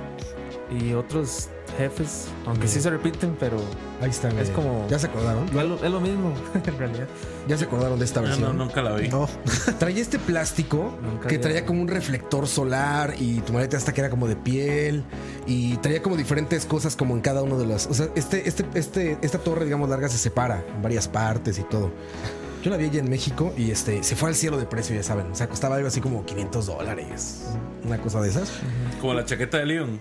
y 0.71 0.93
otros 0.93 1.49
jefes, 1.77 2.27
aunque 2.45 2.67
sí 2.67 2.79
se 2.81 2.89
repiten, 2.89 3.35
pero 3.39 3.57
Ahí 4.01 4.09
están. 4.11 4.37
Es 4.37 4.49
eh, 4.49 4.53
como- 4.53 4.85
¿Ya 4.89 4.97
se 4.99 5.07
acordaron? 5.07 5.45
es 5.47 5.53
lo, 5.53 5.75
es 5.83 5.91
lo 5.91 5.99
mismo 5.99 6.33
en 6.65 6.77
realidad. 6.77 7.07
¿Ya 7.47 7.57
se 7.57 7.65
acordaron 7.65 7.97
de 7.97 8.05
esta 8.05 8.21
No, 8.21 8.27
versión? 8.27 8.57
no, 8.57 8.65
nunca 8.65 8.81
la 8.83 8.95
vi. 8.95 9.07
No, 9.09 9.27
Traía 9.79 10.01
este 10.01 10.19
plástico 10.19 10.93
Nunca 11.01 11.27
que 11.27 11.39
traía 11.39 11.65
como 11.65 11.81
un 11.81 11.87
reflector 11.87 12.47
solar 12.47 13.15
y 13.19 13.39
tu 13.41 13.53
maleta 13.53 13.77
hasta 13.77 13.91
que 13.93 14.01
era 14.01 14.09
como 14.11 14.27
de 14.27 14.35
piel 14.35 15.03
y 15.47 15.77
traía 15.77 16.01
como 16.03 16.15
diferentes 16.15 16.65
cosas 16.65 16.95
como 16.95 17.15
en 17.15 17.21
cada 17.21 17.41
uno 17.41 17.57
de 17.57 17.65
las... 17.65 17.87
O 17.87 17.93
sea, 17.93 18.07
este, 18.15 18.47
este, 18.47 18.65
este, 18.75 19.17
esta 19.21 19.39
torre, 19.39 19.65
digamos, 19.65 19.89
larga 19.89 20.07
se 20.09 20.17
separa 20.17 20.63
en 20.75 20.81
varias 20.83 21.07
partes 21.07 21.57
y 21.59 21.63
todo. 21.63 21.91
Yo 22.64 22.70
la 22.72 22.78
vi 22.78 22.86
allá 22.86 22.99
en 22.99 23.10
México 23.10 23.53
y 23.57 23.72
este 23.72 24.03
se 24.03 24.16
fue 24.16 24.30
al 24.30 24.36
cielo 24.36 24.57
de 24.57 24.66
precio, 24.66 24.93
ya 24.95 25.03
saben. 25.03 25.32
O 25.32 25.36
sea, 25.36 25.47
costaba 25.47 25.76
algo 25.76 25.88
así 25.88 26.01
como 26.01 26.26
500 26.26 26.66
dólares. 26.66 27.45
Una 27.86 27.97
cosa 28.01 28.22
de 28.22 28.30
esas. 28.30 28.51
Como 28.99 29.14
la 29.14 29.24
chaqueta 29.26 29.57
de 29.60 29.66
Leon. 29.66 29.99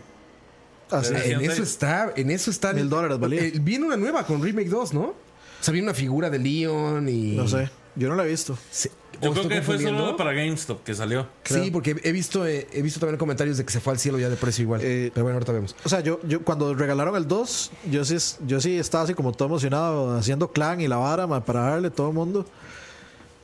Sí. 1.03 1.15
En 1.15 1.41
eso 1.43 1.63
está, 1.63 2.13
en 2.17 2.31
eso 2.31 2.51
está. 2.51 2.73
Mil 2.73 2.89
dólares 2.89 3.19
valía. 3.19 3.43
Eh, 3.45 3.53
viene 3.61 3.85
una 3.87 3.97
nueva 3.97 4.25
con 4.27 4.43
Remake 4.43 4.69
2, 4.71 4.95
¿no? 4.95 5.01
O 5.03 5.15
sea, 5.61 5.73
viene 5.73 5.87
una 5.87 5.95
figura 5.95 6.31
de 6.31 6.39
Leon 6.39 7.09
y. 7.09 7.37
No 7.37 7.47
sé, 7.47 7.71
yo 7.95 8.09
no 8.09 8.15
la 8.17 8.25
he 8.25 8.29
visto. 8.29 8.59
Se- 8.71 8.91
Yo 9.21 9.31
¿o 9.31 9.33
creo 9.35 9.49
que 9.49 9.63
fue 9.63 9.79
solo 9.81 10.17
para 10.17 10.33
GameStop 10.33 10.83
que 10.85 10.95
salió. 10.95 11.27
Sí, 11.45 11.71
porque 11.73 11.97
he 12.05 12.13
visto, 12.13 12.47
eh, 12.47 12.69
he 12.73 12.83
visto 12.83 13.01
también 13.01 13.19
comentarios 13.19 13.57
de 13.59 13.65
que 13.65 13.73
se 13.73 13.81
fue 13.81 13.93
al 13.93 13.99
cielo 13.99 14.19
ya 14.19 14.29
de 14.29 14.37
precio 14.37 14.63
igual. 14.63 14.81
Eh, 14.83 15.11
Pero 15.13 15.25
bueno, 15.25 15.37
ahorita 15.37 15.53
vemos. 15.53 15.75
O 15.85 15.89
sea, 15.89 16.01
yo, 16.01 16.21
yo 16.27 16.43
cuando 16.45 16.73
regalaron 16.75 17.17
el 17.17 17.27
2, 17.27 17.71
yo 17.91 18.05
sí, 18.05 18.17
yo 18.47 18.61
sí 18.61 18.79
estaba 18.79 19.05
así 19.05 19.15
como 19.15 19.33
todo 19.33 19.49
emocionado 19.49 20.17
haciendo 20.17 20.53
clan 20.53 20.81
y 20.81 20.87
la 20.89 20.97
vara 20.97 21.27
ma, 21.27 21.45
para 21.45 21.61
darle 21.63 21.89
a 21.89 21.91
todo 21.91 22.09
el 22.09 22.15
mundo. 22.15 22.47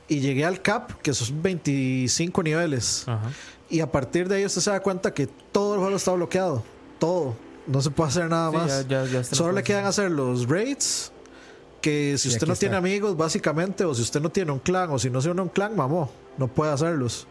Y 0.07 0.19
llegué 0.19 0.45
al 0.45 0.61
cap, 0.61 0.91
que 1.01 1.13
son 1.13 1.41
25 1.41 2.43
niveles. 2.43 3.03
Ajá. 3.07 3.29
Y 3.69 3.79
a 3.79 3.91
partir 3.91 4.29
de 4.29 4.35
ahí 4.35 4.45
usted 4.45 4.61
se 4.61 4.69
da 4.69 4.79
cuenta 4.79 5.13
que 5.13 5.27
todo 5.51 5.73
el 5.73 5.79
juego 5.81 5.95
está 5.95 6.11
bloqueado. 6.11 6.63
Todo. 6.99 7.35
No 7.67 7.81
se 7.81 7.89
puede 7.89 8.09
hacer 8.11 8.29
nada 8.29 8.51
Sí, 8.51 8.57
más. 8.57 8.87
ya- 8.87 9.05
ya- 9.05 9.11
ya 9.11 9.23
Solo 9.23 9.53
le 9.53 9.63
quedan 9.63 9.85
hacer 9.85 10.11
los 10.11 10.47
raids. 10.47 11.11
Que 11.85 12.17
si 12.17 12.29
Y 12.29 12.31
usted 12.31 12.47
no 12.47 12.53
está. 12.53 12.61
tiene 12.61 12.77
amigos, 12.77 13.15
básicamente, 13.15 13.85
o 13.85 13.93
si 13.93 14.01
usted 14.01 14.19
no 14.19 14.31
tiene 14.31 14.51
un 14.51 14.57
clan, 14.57 14.89
o 14.89 14.97
si 14.97 15.11
no 15.11 15.21
se 15.21 15.29
une 15.29 15.41
a 15.41 15.43
un 15.43 15.49
clan, 15.49 15.75
mamó, 15.75 16.11
no 16.35 16.47
puede 16.47 16.71
hacerlos. 16.71 17.27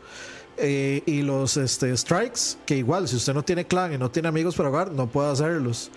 Eh, 0.56 1.02
y 1.06 1.22
los 1.22 1.56
este, 1.56 1.96
strikes, 1.96 2.56
que 2.64 2.76
igual, 2.76 3.08
si 3.08 3.16
usted 3.16 3.34
no 3.34 3.42
tiene 3.42 3.64
clan 3.66 3.92
y 3.94 3.98
no 3.98 4.12
tiene 4.12 4.28
amigos 4.28 4.54
para 4.54 4.68
jugar, 4.68 4.92
no 4.92 5.08
puede 5.08 5.32
hacerlos. 5.32 5.90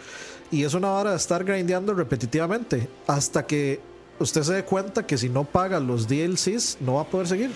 Y 0.49 0.63
es 0.63 0.73
una 0.73 0.91
hora 0.93 1.11
de 1.11 1.17
estar 1.17 1.43
grindeando 1.43 1.93
repetitivamente 1.93 2.89
hasta 3.05 3.45
que 3.45 3.79
usted 4.17 4.41
se 4.41 4.53
dé 4.55 4.63
cuenta 4.65 5.05
que 5.05 5.19
si 5.19 5.29
no 5.29 5.43
paga 5.43 5.79
los 5.79 6.07
DLCs, 6.07 6.77
no 6.81 6.95
va 6.95 7.01
a 7.01 7.05
poder 7.07 7.27
seguir. 7.27 7.51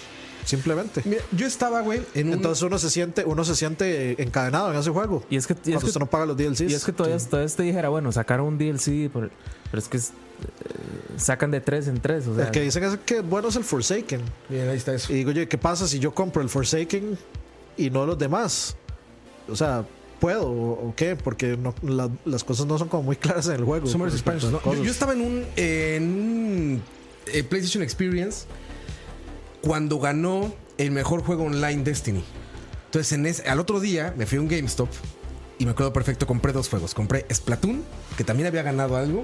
Simplemente. 0.45 1.01
Mira, 1.05 1.23
yo 1.31 1.47
estaba, 1.47 1.81
güey, 1.81 2.01
en 2.13 2.27
un. 2.27 2.33
Entonces 2.33 2.61
uno 2.61 2.77
se 2.77 2.91
siente, 2.91 3.23
uno 3.25 3.43
se 3.43 3.55
siente 3.55 4.11
eh, 4.11 4.15
encadenado 4.19 4.71
en 4.71 4.77
ese 4.79 4.91
juego. 4.91 5.23
Y 5.31 5.35
es 5.37 5.47
que, 5.47 5.53
y 5.53 5.55
es 5.55 5.61
cuando 5.63 5.79
que, 5.79 5.85
usted 5.87 5.99
no 5.99 6.05
paga 6.11 6.25
los 6.27 6.37
DLCs. 6.37 6.61
y 6.61 6.73
es 6.75 6.85
que 6.85 6.91
todavía, 6.91 7.17
todavía 7.17 7.55
te 7.55 7.63
dijera, 7.63 7.89
bueno, 7.89 8.11
sacaron 8.11 8.45
un 8.45 8.57
DLC, 8.59 9.09
pero, 9.11 9.29
pero 9.71 9.79
es 9.81 9.87
que 9.87 9.97
es- 9.97 10.11
sacan 11.17 11.51
de 11.51 11.61
tres 11.61 11.87
en 11.87 11.99
tres. 11.99 12.27
O 12.27 12.35
sea, 12.35 12.45
El 12.45 12.51
que 12.51 12.61
dicen 12.61 12.83
es 12.83 12.97
que 13.05 13.21
bueno 13.21 13.49
es 13.49 13.55
el 13.55 13.63
Forsaken. 13.63 14.21
Bien, 14.49 14.69
ahí 14.69 14.77
está 14.77 14.93
eso. 14.93 15.11
Y 15.11 15.17
digo, 15.17 15.29
oye, 15.31 15.47
¿qué 15.47 15.57
pasa 15.57 15.87
si 15.87 15.99
yo 15.99 16.13
compro 16.13 16.41
el 16.41 16.49
Forsaken 16.49 17.17
y 17.77 17.89
no 17.89 18.05
los 18.05 18.17
demás? 18.17 18.75
O 19.49 19.55
sea, 19.55 19.85
¿puedo 20.19 20.47
o, 20.49 20.89
o 20.89 20.93
qué? 20.95 21.15
Porque 21.15 21.57
no- 21.57 21.75
la- 21.83 22.09
las 22.25 22.43
cosas 22.43 22.65
no 22.65 22.77
son 22.77 22.87
como 22.89 23.03
muy 23.03 23.15
claras 23.17 23.47
en 23.47 23.53
el 23.53 23.63
juego. 23.65 23.85
Yo, 24.83 24.91
estaba 24.91 25.13
en 25.13 25.21
un, 25.21 25.45
en 25.55 26.03
un 26.03 26.81
eh, 27.27 27.43
PlayStation 27.43 27.83
Experience 27.83 28.45
cuando 29.61 29.99
ganó 29.99 30.53
el 30.77 30.91
mejor 30.91 31.23
juego 31.23 31.43
online 31.45 31.83
Destiny. 31.83 32.23
Entonces, 32.85 33.11
en 33.13 33.25
ese- 33.25 33.47
al 33.47 33.59
otro 33.59 33.79
día 33.79 34.13
me 34.17 34.25
fui 34.25 34.37
a 34.37 34.41
un 34.41 34.47
GameStop 34.47 34.89
y 35.59 35.65
me 35.65 35.71
acuerdo 35.71 35.93
perfecto, 35.93 36.25
compré 36.25 36.51
dos 36.53 36.67
juegos. 36.69 36.93
Compré 36.93 37.25
Splatoon, 37.31 37.83
que 38.17 38.23
también 38.23 38.47
había 38.47 38.63
ganado 38.63 38.97
algo 38.97 39.23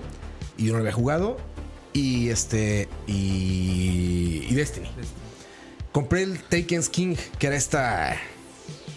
y 0.57 0.65
yo 0.65 0.73
no 0.73 0.79
lo 0.79 0.83
había 0.83 0.93
jugado, 0.93 1.37
y 1.93 2.29
este 2.29 2.87
y, 3.07 4.45
y 4.49 4.53
Destiny. 4.53 4.89
Compré 5.91 6.23
el 6.23 6.39
Taken's 6.39 6.89
King, 6.89 7.15
que 7.39 7.47
era 7.47 7.55
esta 7.55 8.15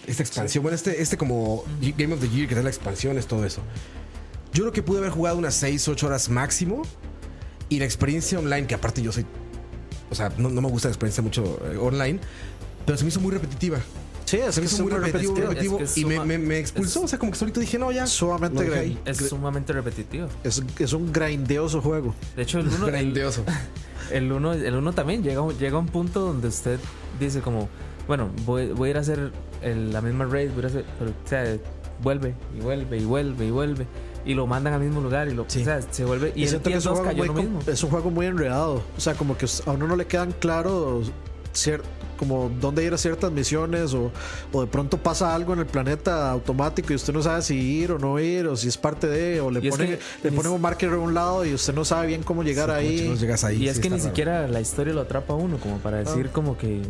esta 0.07 0.23
expansión, 0.23 0.63
bueno, 0.63 0.75
este 0.75 1.01
este 1.01 1.17
como 1.17 1.63
Game 1.97 2.13
of 2.13 2.19
the 2.19 2.29
Year, 2.29 2.47
que 2.47 2.53
era 2.53 2.63
la 2.63 2.69
expansión, 2.69 3.17
es 3.17 3.27
todo 3.27 3.45
eso. 3.45 3.61
Yo 4.53 4.63
creo 4.63 4.73
que 4.73 4.83
pude 4.83 4.99
haber 4.99 5.11
jugado 5.11 5.37
unas 5.37 5.55
6, 5.55 5.87
8 5.87 6.07
horas 6.07 6.29
máximo. 6.29 6.83
Y 7.69 7.79
la 7.79 7.85
experiencia 7.85 8.37
online, 8.37 8.67
que 8.67 8.75
aparte 8.75 9.01
yo 9.01 9.11
soy. 9.11 9.25
O 10.09 10.15
sea, 10.15 10.29
no, 10.37 10.49
no 10.49 10.61
me 10.61 10.67
gusta 10.67 10.89
la 10.89 10.91
experiencia 10.91 11.23
mucho 11.23 11.57
eh, 11.71 11.77
online. 11.77 12.19
Pero 12.85 12.97
se 12.97 13.05
me 13.05 13.09
hizo 13.09 13.21
muy 13.21 13.31
repetitiva. 13.31 13.79
Sí, 14.31 14.37
es 14.37 14.57
que 14.59 14.65
es 14.65 14.79
muy 14.79 14.91
repetitivo, 14.91 15.35
repetitivo. 15.35 15.49
repetitivo. 15.49 15.73
Es 15.75 15.77
que 15.79 15.83
es 15.83 15.97
y 15.97 16.05
me, 16.05 16.15
suma- 16.15 16.25
me- 16.25 16.37
me 16.37 16.59
expulsó. 16.59 16.99
es- 16.99 17.05
o 17.05 17.07
sea, 17.09 17.19
como 17.19 17.31
que 17.33 17.37
solito 17.37 17.59
dije, 17.59 17.77
no, 17.77 17.91
ya. 17.91 18.07
Sumamente 18.07 18.97
es 19.05 19.17
sumamente 19.27 19.73
repetitivo. 19.73 20.27
Es, 20.43 20.63
es 20.79 20.93
un 20.93 21.11
grindeoso 21.11 21.81
juego. 21.81 22.15
De 22.35 22.43
hecho, 22.43 22.59
el 22.59 22.67
uno, 22.69 22.85
el, 22.87 22.91
Grandioso. 22.93 23.43
el 24.11 24.31
uno, 24.31 24.53
el 24.53 24.73
uno 24.75 24.93
también 24.93 25.21
llega, 25.21 25.41
llega 25.59 25.75
a 25.75 25.79
un 25.79 25.87
punto 25.87 26.21
donde 26.21 26.47
usted 26.47 26.79
dice 27.19 27.41
como, 27.41 27.67
bueno, 28.07 28.29
voy, 28.45 28.67
voy 28.71 28.87
a 28.87 28.91
ir 28.91 28.97
a 28.97 29.01
hacer 29.01 29.31
el- 29.61 29.91
la 29.91 30.01
misma 30.01 30.25
raid, 30.25 30.49
voy 30.51 30.57
a 30.57 30.59
ir 30.59 30.65
a 30.65 30.67
hacer, 30.69 30.85
pero, 30.97 31.11
o 31.11 31.27
sea, 31.27 31.57
vuelve 32.01 32.33
y 32.57 32.61
vuelve 32.61 32.97
y 32.99 33.03
vuelve 33.05 33.45
y 33.47 33.51
vuelve. 33.51 33.87
Y 34.23 34.35
lo 34.35 34.45
mandan 34.47 34.73
al 34.73 34.81
mismo 34.81 35.01
lugar 35.01 35.27
y 35.29 35.33
lo, 35.33 35.45
Sí. 35.47 35.61
o 35.61 35.65
sea, 35.65 35.81
se 35.81 36.05
vuelve. 36.05 36.31
Y, 36.35 36.43
Y 36.43 36.47
el 36.47 36.61
que 36.61 36.73
es 36.75 36.85
un, 36.85 36.93
PS2 36.93 36.95
juego 36.95 37.03
cayó 37.03 37.17
muy, 37.17 37.27
lo 37.27 37.33
com- 37.33 37.43
mismo. 37.43 37.59
es 37.71 37.83
un 37.83 37.89
juego 37.89 38.11
muy 38.11 38.25
enredado. 38.27 38.83
O 38.95 39.01
sea, 39.01 39.15
como 39.15 39.35
que 39.35 39.47
a 39.65 39.71
uno 39.71 39.87
no 39.87 39.95
le 39.95 40.05
quedan 40.05 40.31
claros 40.33 41.11
cier- 41.53 41.81
como 42.17 42.51
dónde 42.61 42.83
ir 42.85 42.93
a 42.93 42.97
ciertas 42.99 43.31
misiones 43.31 43.93
o, 43.95 44.11
o 44.51 44.61
de 44.61 44.67
pronto 44.67 44.97
pasa 44.97 45.33
algo 45.33 45.53
en 45.53 45.59
el 45.59 45.65
planeta 45.65 46.29
automático 46.29 46.93
y 46.93 46.95
usted 46.95 47.13
no 47.13 47.23
sabe 47.23 47.41
si 47.41 47.55
ir 47.57 47.91
o 47.91 47.97
no 47.97 48.19
ir 48.19 48.45
o 48.47 48.55
si 48.55 48.67
es 48.67 48.77
parte 48.77 49.07
de 49.07 49.41
o 49.41 49.49
le 49.49 49.59
ponen, 49.69 49.87
que 49.87 49.99
le 50.29 50.31
ponen 50.31 50.51
un 50.51 50.61
marker 50.61 50.89
a 50.89 50.99
un 50.99 51.13
lado 51.15 51.43
y 51.45 51.53
usted 51.53 51.73
no 51.73 51.83
sabe 51.83 52.07
bien 52.07 52.21
cómo 52.21 52.43
llegar 52.43 52.69
Sí, 52.69 52.75
ahí. 52.75 52.99
chicos, 52.99 53.19
llegas 53.21 53.43
ahí. 53.43 53.63
Y 53.63 53.69
es 53.69 53.77
sí, 53.77 53.81
que 53.81 53.89
ni 53.89 53.97
raro. 53.97 54.07
siquiera 54.09 54.47
la 54.47 54.61
historia 54.61 54.93
lo 54.93 55.01
atrapa 55.01 55.33
a 55.33 55.35
uno, 55.37 55.57
como 55.57 55.79
para 55.79 55.97
decir 55.97 56.29
como 56.29 56.57
que 56.57 56.81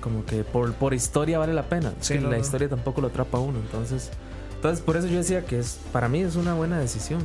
como 0.00 0.24
que 0.24 0.42
por, 0.44 0.72
por 0.74 0.94
historia 0.94 1.38
vale 1.38 1.52
la 1.52 1.68
pena. 1.68 1.92
Es 2.00 2.06
Sí, 2.06 2.14
que 2.14 2.20
no, 2.20 2.30
la 2.30 2.36
no. 2.36 2.42
historia 2.42 2.68
tampoco 2.68 3.00
lo 3.02 3.08
atrapa 3.08 3.36
a 3.38 3.40
uno. 3.42 3.58
Entonces, 3.58 4.10
entonces 4.54 4.80
por 4.82 4.96
eso 4.96 5.06
yo 5.08 5.18
decía 5.18 5.44
que 5.44 5.58
es 5.58 5.78
para 5.92 6.08
mí 6.08 6.20
es 6.22 6.34
una 6.36 6.54
buena 6.54 6.78
decisión. 6.78 7.20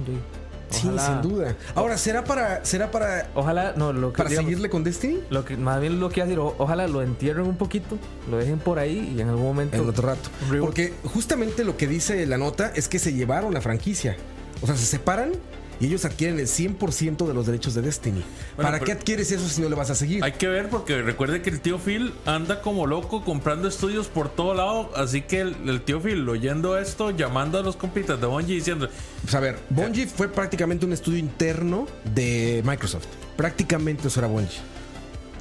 Sí, 0.73 0.89
sin 1.05 1.21
duda. 1.21 1.55
Ahora, 1.75 1.97
¿será 1.97 2.23
para, 2.23 2.63
será 2.65 2.91
para, 2.91 3.27
Ojalá, 3.35 3.73
no, 3.75 3.93
lo 3.93 4.11
que, 4.13 4.17
para 4.17 4.29
digamos, 4.29 4.47
seguirle 4.49 4.69
con 4.69 4.83
Destiny? 4.83 5.19
lo 5.29 5.45
que 5.45 5.57
más 5.57 5.79
bien 5.81 5.99
lo 5.99 6.09
que 6.09 6.21
decir, 6.23 6.39
o- 6.39 6.55
ojalá 6.57 6.87
lo 6.87 7.01
entierren 7.01 7.45
un 7.47 7.57
poquito, 7.57 7.97
lo 8.29 8.37
dejen 8.37 8.59
por 8.59 8.79
ahí 8.79 9.13
y 9.15 9.21
en 9.21 9.29
algún 9.29 9.45
momento 9.45 9.77
En 9.77 9.87
otro 9.89 10.07
rato. 10.07 10.29
Porque 10.59 10.93
justamente 11.03 11.63
lo 11.63 11.77
que 11.77 11.87
dice 11.87 12.25
la 12.25 12.37
nota 12.37 12.71
es 12.75 12.87
que 12.87 12.99
se 12.99 13.13
llevaron 13.13 13.53
la 13.53 13.61
franquicia. 13.61 14.15
O 14.61 14.65
sea, 14.67 14.75
se 14.75 14.85
separan 14.85 15.31
y 15.79 15.87
ellos 15.87 16.05
adquieren 16.05 16.39
el 16.39 16.47
100% 16.47 17.27
de 17.27 17.33
los 17.33 17.45
derechos 17.45 17.73
de 17.73 17.81
Destiny. 17.81 18.23
Bueno, 18.55 18.71
¿Para 18.71 18.79
qué 18.79 18.91
adquieres 18.91 19.31
eso 19.31 19.47
si 19.47 19.61
no 19.61 19.69
le 19.69 19.75
vas 19.75 19.89
a 19.89 19.95
seguir? 19.95 20.23
Hay 20.23 20.33
que 20.33 20.47
ver 20.47 20.69
porque 20.69 21.01
recuerde 21.01 21.41
que 21.41 21.49
el 21.49 21.61
tío 21.61 21.79
Phil 21.79 22.13
anda 22.25 22.61
como 22.61 22.87
loco 22.87 23.23
comprando 23.23 23.67
estudios 23.67 24.07
por 24.07 24.29
todo 24.29 24.53
lado. 24.53 24.91
Así 24.95 25.21
que 25.21 25.41
el, 25.41 25.55
el 25.67 25.81
tío 25.81 25.99
Phil 26.01 26.27
oyendo 26.27 26.77
esto, 26.77 27.11
llamando 27.11 27.57
a 27.57 27.61
los 27.61 27.75
compitas 27.75 28.19
de 28.19 28.27
Bungie 28.27 28.55
diciendo: 28.55 28.89
Pues 29.21 29.35
a 29.35 29.39
ver, 29.39 29.59
Bungie 29.69 30.07
fue 30.07 30.29
prácticamente 30.29 30.85
un 30.85 30.93
estudio 30.93 31.17
interno 31.19 31.87
de 32.13 32.61
Microsoft. 32.65 33.07
Prácticamente 33.35 34.07
eso 34.07 34.19
era 34.19 34.27
Bungie. 34.27 34.61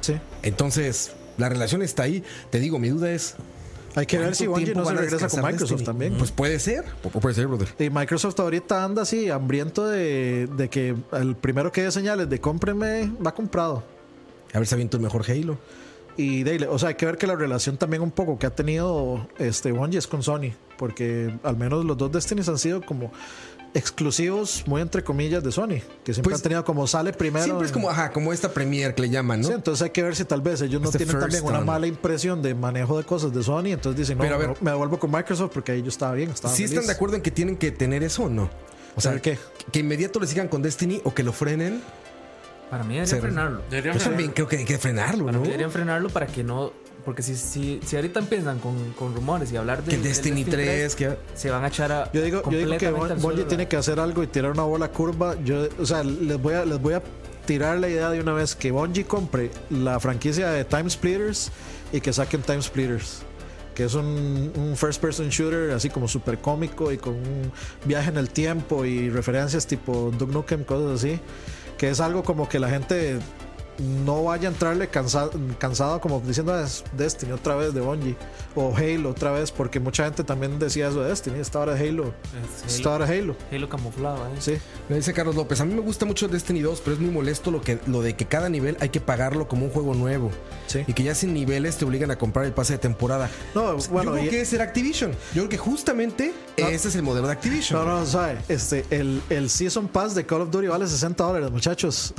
Sí. 0.01 0.15
Entonces, 0.41 1.13
la 1.37 1.49
relación 1.49 1.81
está 1.81 2.03
ahí. 2.03 2.23
Te 2.49 2.59
digo, 2.59 2.79
mi 2.79 2.89
duda 2.89 3.11
es. 3.11 3.35
Hay 3.95 4.05
que 4.05 4.17
ver 4.17 4.27
¿cuánto 4.27 4.37
si 4.37 4.47
Bungie 4.47 4.75
no 4.75 4.85
se 4.85 4.93
regresa 4.93 5.29
con 5.29 5.41
Microsoft 5.41 5.69
Destiny? 5.69 5.85
también. 5.85 6.13
Pues 6.17 6.31
puede 6.31 6.59
ser. 6.59 6.83
Puede 7.21 7.35
ser, 7.35 7.47
brother. 7.47 7.67
Y 7.79 7.89
Microsoft 7.89 8.39
ahorita 8.39 8.83
anda 8.83 9.03
así, 9.03 9.29
hambriento 9.29 9.87
de, 9.87 10.47
de 10.57 10.69
que 10.69 10.95
el 11.11 11.35
primero 11.35 11.71
que 11.71 11.83
dé 11.83 11.91
señales 11.91 12.29
de 12.29 12.39
cómprenme 12.39 13.11
va 13.25 13.33
comprado. 13.33 13.83
A 14.53 14.59
ver 14.59 14.67
si 14.67 14.73
aviento 14.75 14.97
el 14.97 15.03
mejor 15.03 15.23
Halo. 15.29 15.57
Y 16.15 16.43
Dale, 16.43 16.67
o 16.67 16.77
sea, 16.77 16.89
hay 16.89 16.95
que 16.95 17.05
ver 17.07 17.17
que 17.17 17.25
la 17.25 17.35
relación 17.35 17.77
también 17.77 18.03
un 18.03 18.11
poco 18.11 18.37
que 18.37 18.45
ha 18.45 18.51
tenido 18.51 19.27
este 19.39 19.71
Bungie 19.71 19.97
es 19.97 20.05
con 20.05 20.21
Sony, 20.21 20.51
porque 20.77 21.33
al 21.43 21.57
menos 21.57 21.83
los 21.85 21.97
dos 21.97 22.11
Destinies 22.11 22.49
han 22.49 22.59
sido 22.59 22.81
como 22.81 23.11
exclusivos, 23.73 24.63
muy 24.67 24.81
entre 24.81 25.03
comillas, 25.03 25.43
de 25.43 25.51
Sony, 25.51 25.79
que 26.03 26.13
siempre 26.13 26.23
Pues, 26.23 26.35
han 26.35 26.41
tenido 26.41 26.65
como 26.65 26.85
sale 26.87 27.13
primero. 27.13 27.45
Siempre 27.45 27.65
es 27.65 27.71
en- 27.71 27.73
como, 27.73 27.89
ajá, 27.89 28.11
como 28.11 28.31
esta 28.33 28.49
Premiere 28.53 28.93
que 28.95 29.01
le 29.03 29.09
llaman, 29.09 29.41
¿no? 29.41 29.47
Sí, 29.47 29.53
entonces 29.53 29.81
hay 29.83 29.89
que 29.91 30.03
ver 30.03 30.15
si 30.15 30.25
tal 30.25 30.41
vez 30.41 30.61
ellos 30.61 30.81
no 30.81 30.87
Este 30.89 30.99
tienen 30.99 31.19
también 31.19 31.43
una 31.43 31.61
mala 31.61 31.87
impresión 31.87 32.41
de 32.41 32.53
manejo 32.53 32.97
de 32.97 33.03
cosas 33.03 33.33
de 33.33 33.41
Sony, 33.43 33.67
entonces 33.67 33.97
dicen, 33.99 34.17
no, 34.17 34.23
Pero 34.23 34.35
a 34.35 34.37
ver- 34.37 34.55
me 34.61 34.71
devuelvo 34.71 34.99
con 34.99 35.11
Microsoft 35.11 35.51
porque 35.53 35.71
ahí 35.73 35.81
yo 35.81 35.89
estaba 35.89 36.13
bien, 36.13 36.29
estaba 36.31 36.53
¿Sí 36.53 36.63
están 36.63 36.85
de 36.85 36.91
acuerdo 36.93 37.15
en 37.15 37.21
que 37.21 37.31
tienen 37.31 37.57
que 37.57 37.71
tener 37.71 38.03
eso 38.03 38.23
o 38.23 38.29
no? 38.29 38.49
O 38.95 39.01
sea, 39.01 39.11
¿Tener 39.11 39.21
qué? 39.21 39.39
que 39.71 39.79
inmediato 39.79 40.19
le 40.19 40.27
sigan 40.27 40.47
con 40.47 40.61
Destiny 40.61 41.01
o 41.03 41.13
que 41.13 41.23
lo 41.23 41.33
frenen. 41.33 41.81
para 42.69 42.83
mí 42.83 42.95
deberían 42.95 43.21
frenarlo. 43.21 43.61
Deberían 43.69 43.97
Yo 43.99 44.03
también 44.03 44.31
creo 44.31 44.47
que 44.47 44.57
hay 44.57 44.65
que 44.65 44.77
frenarlo, 44.79 45.25
Para 45.25 45.37
¿no? 45.37 45.41
mí 45.41 45.47
deberían 45.47 45.69
frenarlo 45.71 46.09
para 46.09 46.25
que 46.27 46.43
no 46.43 46.73
porque 47.05 47.21
si, 47.21 47.35
si, 47.35 47.79
si 47.85 47.95
ahorita 47.95 48.19
empiezan 48.19 48.59
con, 48.59 48.93
con 48.93 49.13
rumores 49.13 49.51
y 49.51 49.57
hablar 49.57 49.83
de 49.83 49.91
Que 49.91 49.97
del 49.97 50.03
Destiny 50.03 50.45
3, 50.45 50.95
que... 50.95 51.17
se 51.33 51.49
van 51.49 51.63
a 51.63 51.67
echar 51.67 51.91
a 51.91 52.11
Yo 52.11 52.21
digo, 52.21 52.41
yo 52.49 52.57
digo 52.57 52.77
que 52.77 52.91
Bungie 52.91 53.43
tiene 53.45 53.67
que 53.67 53.75
hacer 53.75 53.99
algo 53.99 54.23
y 54.23 54.27
tirar 54.27 54.51
una 54.51 54.63
bola 54.63 54.89
curva. 54.89 55.35
Yo, 55.43 55.67
o 55.79 55.85
sea, 55.85 56.03
les 56.03 56.41
voy 56.41 56.53
a, 56.53 56.65
les 56.65 56.81
voy 56.81 56.93
a 56.93 57.03
tirar 57.45 57.77
la 57.77 57.89
idea 57.89 58.09
de 58.09 58.21
una 58.21 58.33
vez 58.33 58.55
que 58.55 58.71
Bungie 58.71 59.05
compre 59.05 59.51
la 59.69 59.99
franquicia 59.99 60.49
de 60.49 60.63
Time 60.63 60.89
Splitters 60.89 61.51
y 61.91 61.99
que 61.99 62.13
saquen 62.13 62.41
Time 62.41 62.61
Splitters. 62.61 63.21
que 63.75 63.83
es 63.83 63.95
un, 63.95 64.51
un 64.55 64.77
first 64.77 65.01
person 65.01 65.29
shooter 65.29 65.71
así 65.71 65.89
como 65.89 66.07
súper 66.07 66.39
cómico 66.39 66.91
y 66.91 66.97
con 66.97 67.15
un 67.15 67.51
viaje 67.85 68.09
en 68.09 68.17
el 68.17 68.29
tiempo 68.29 68.85
y 68.85 69.09
referencias 69.09 69.67
tipo 69.67 70.11
Duke 70.17 70.31
Nukem, 70.31 70.63
cosas 70.63 71.01
así, 71.01 71.19
que 71.77 71.89
es 71.89 71.99
algo 71.99 72.23
como 72.23 72.47
que 72.47 72.59
la 72.59 72.69
gente 72.69 73.19
no 73.79 74.23
vaya 74.23 74.49
a 74.49 74.51
entrarle 74.51 74.89
cansa- 74.89 75.29
cansado 75.57 75.99
como 75.99 76.19
diciendo 76.19 76.53
"Ah, 76.53 76.61
es 76.63 76.83
Destiny 76.93 77.31
otra 77.31 77.55
vez 77.55 77.73
de 77.73 77.81
Bungie 77.81 78.15
o 78.55 78.75
Halo 78.75 79.09
otra 79.09 79.31
vez 79.31 79.51
porque 79.51 79.79
mucha 79.79 80.05
gente 80.05 80.23
también 80.23 80.59
decía 80.59 80.87
eso 80.89 81.01
de 81.01 81.09
Destiny 81.09 81.39
esta 81.39 81.59
hora 81.59 81.73
de 81.73 81.89
Halo 81.89 82.13
Es 82.65 82.75
esta 82.75 82.91
hora 82.91 83.05
de 83.05 83.19
Halo 83.19 83.35
Halo 83.51 83.69
camuflado, 83.69 84.17
¿eh? 84.27 84.31
sí 84.39 84.57
Me 84.89 84.97
dice 84.97 85.13
Carlos 85.13 85.35
López, 85.35 85.59
a 85.61 85.65
mí 85.65 85.73
me 85.73 85.81
gusta 85.81 86.05
mucho 86.05 86.27
Destiny 86.27 86.61
2, 86.61 86.81
pero 86.81 86.95
es 86.95 87.01
muy 87.01 87.11
molesto 87.11 87.49
lo, 87.51 87.61
que, 87.61 87.79
lo 87.87 88.01
de 88.01 88.15
que 88.15 88.25
cada 88.25 88.49
nivel 88.49 88.77
hay 88.79 88.89
que 88.89 89.01
pagarlo 89.01 89.47
como 89.47 89.65
un 89.65 89.71
juego 89.71 89.93
nuevo. 89.95 90.29
Sí. 90.73 90.83
Y 90.87 90.93
que 90.93 91.03
ya 91.03 91.13
sin 91.15 91.33
niveles 91.33 91.77
te 91.77 91.85
obligan 91.85 92.09
a 92.11 92.17
comprar 92.17 92.45
el 92.45 92.51
pase 92.53 92.73
de 92.73 92.79
temporada. 92.79 93.29
no 93.55 93.77
bueno 93.91 94.11
Yo 94.11 94.11
creo 94.13 94.25
y- 94.25 94.29
que 94.29 94.41
ese 94.41 94.55
era 94.55 94.65
Activision. 94.65 95.11
Yo 95.33 95.43
creo 95.43 95.49
que 95.49 95.57
justamente 95.57 96.33
No. 96.57 96.67
ese 96.67 96.87
es 96.87 96.95
el 96.95 97.03
modelo 97.03 97.27
de 97.27 97.33
Activision. 97.33 97.79
No, 97.85 97.99
no, 97.99 98.05
sabe, 98.05 98.37
este, 98.49 98.85
el, 98.89 99.21
el 99.29 99.49
Season 99.49 99.87
Pass 99.87 100.15
de 100.15 100.25
Call 100.25 100.41
of 100.41 100.49
Duty 100.51 100.67
vale 100.67 100.87
60 100.87 101.23
dólares, 101.23 101.51
muchachos. 101.51 102.13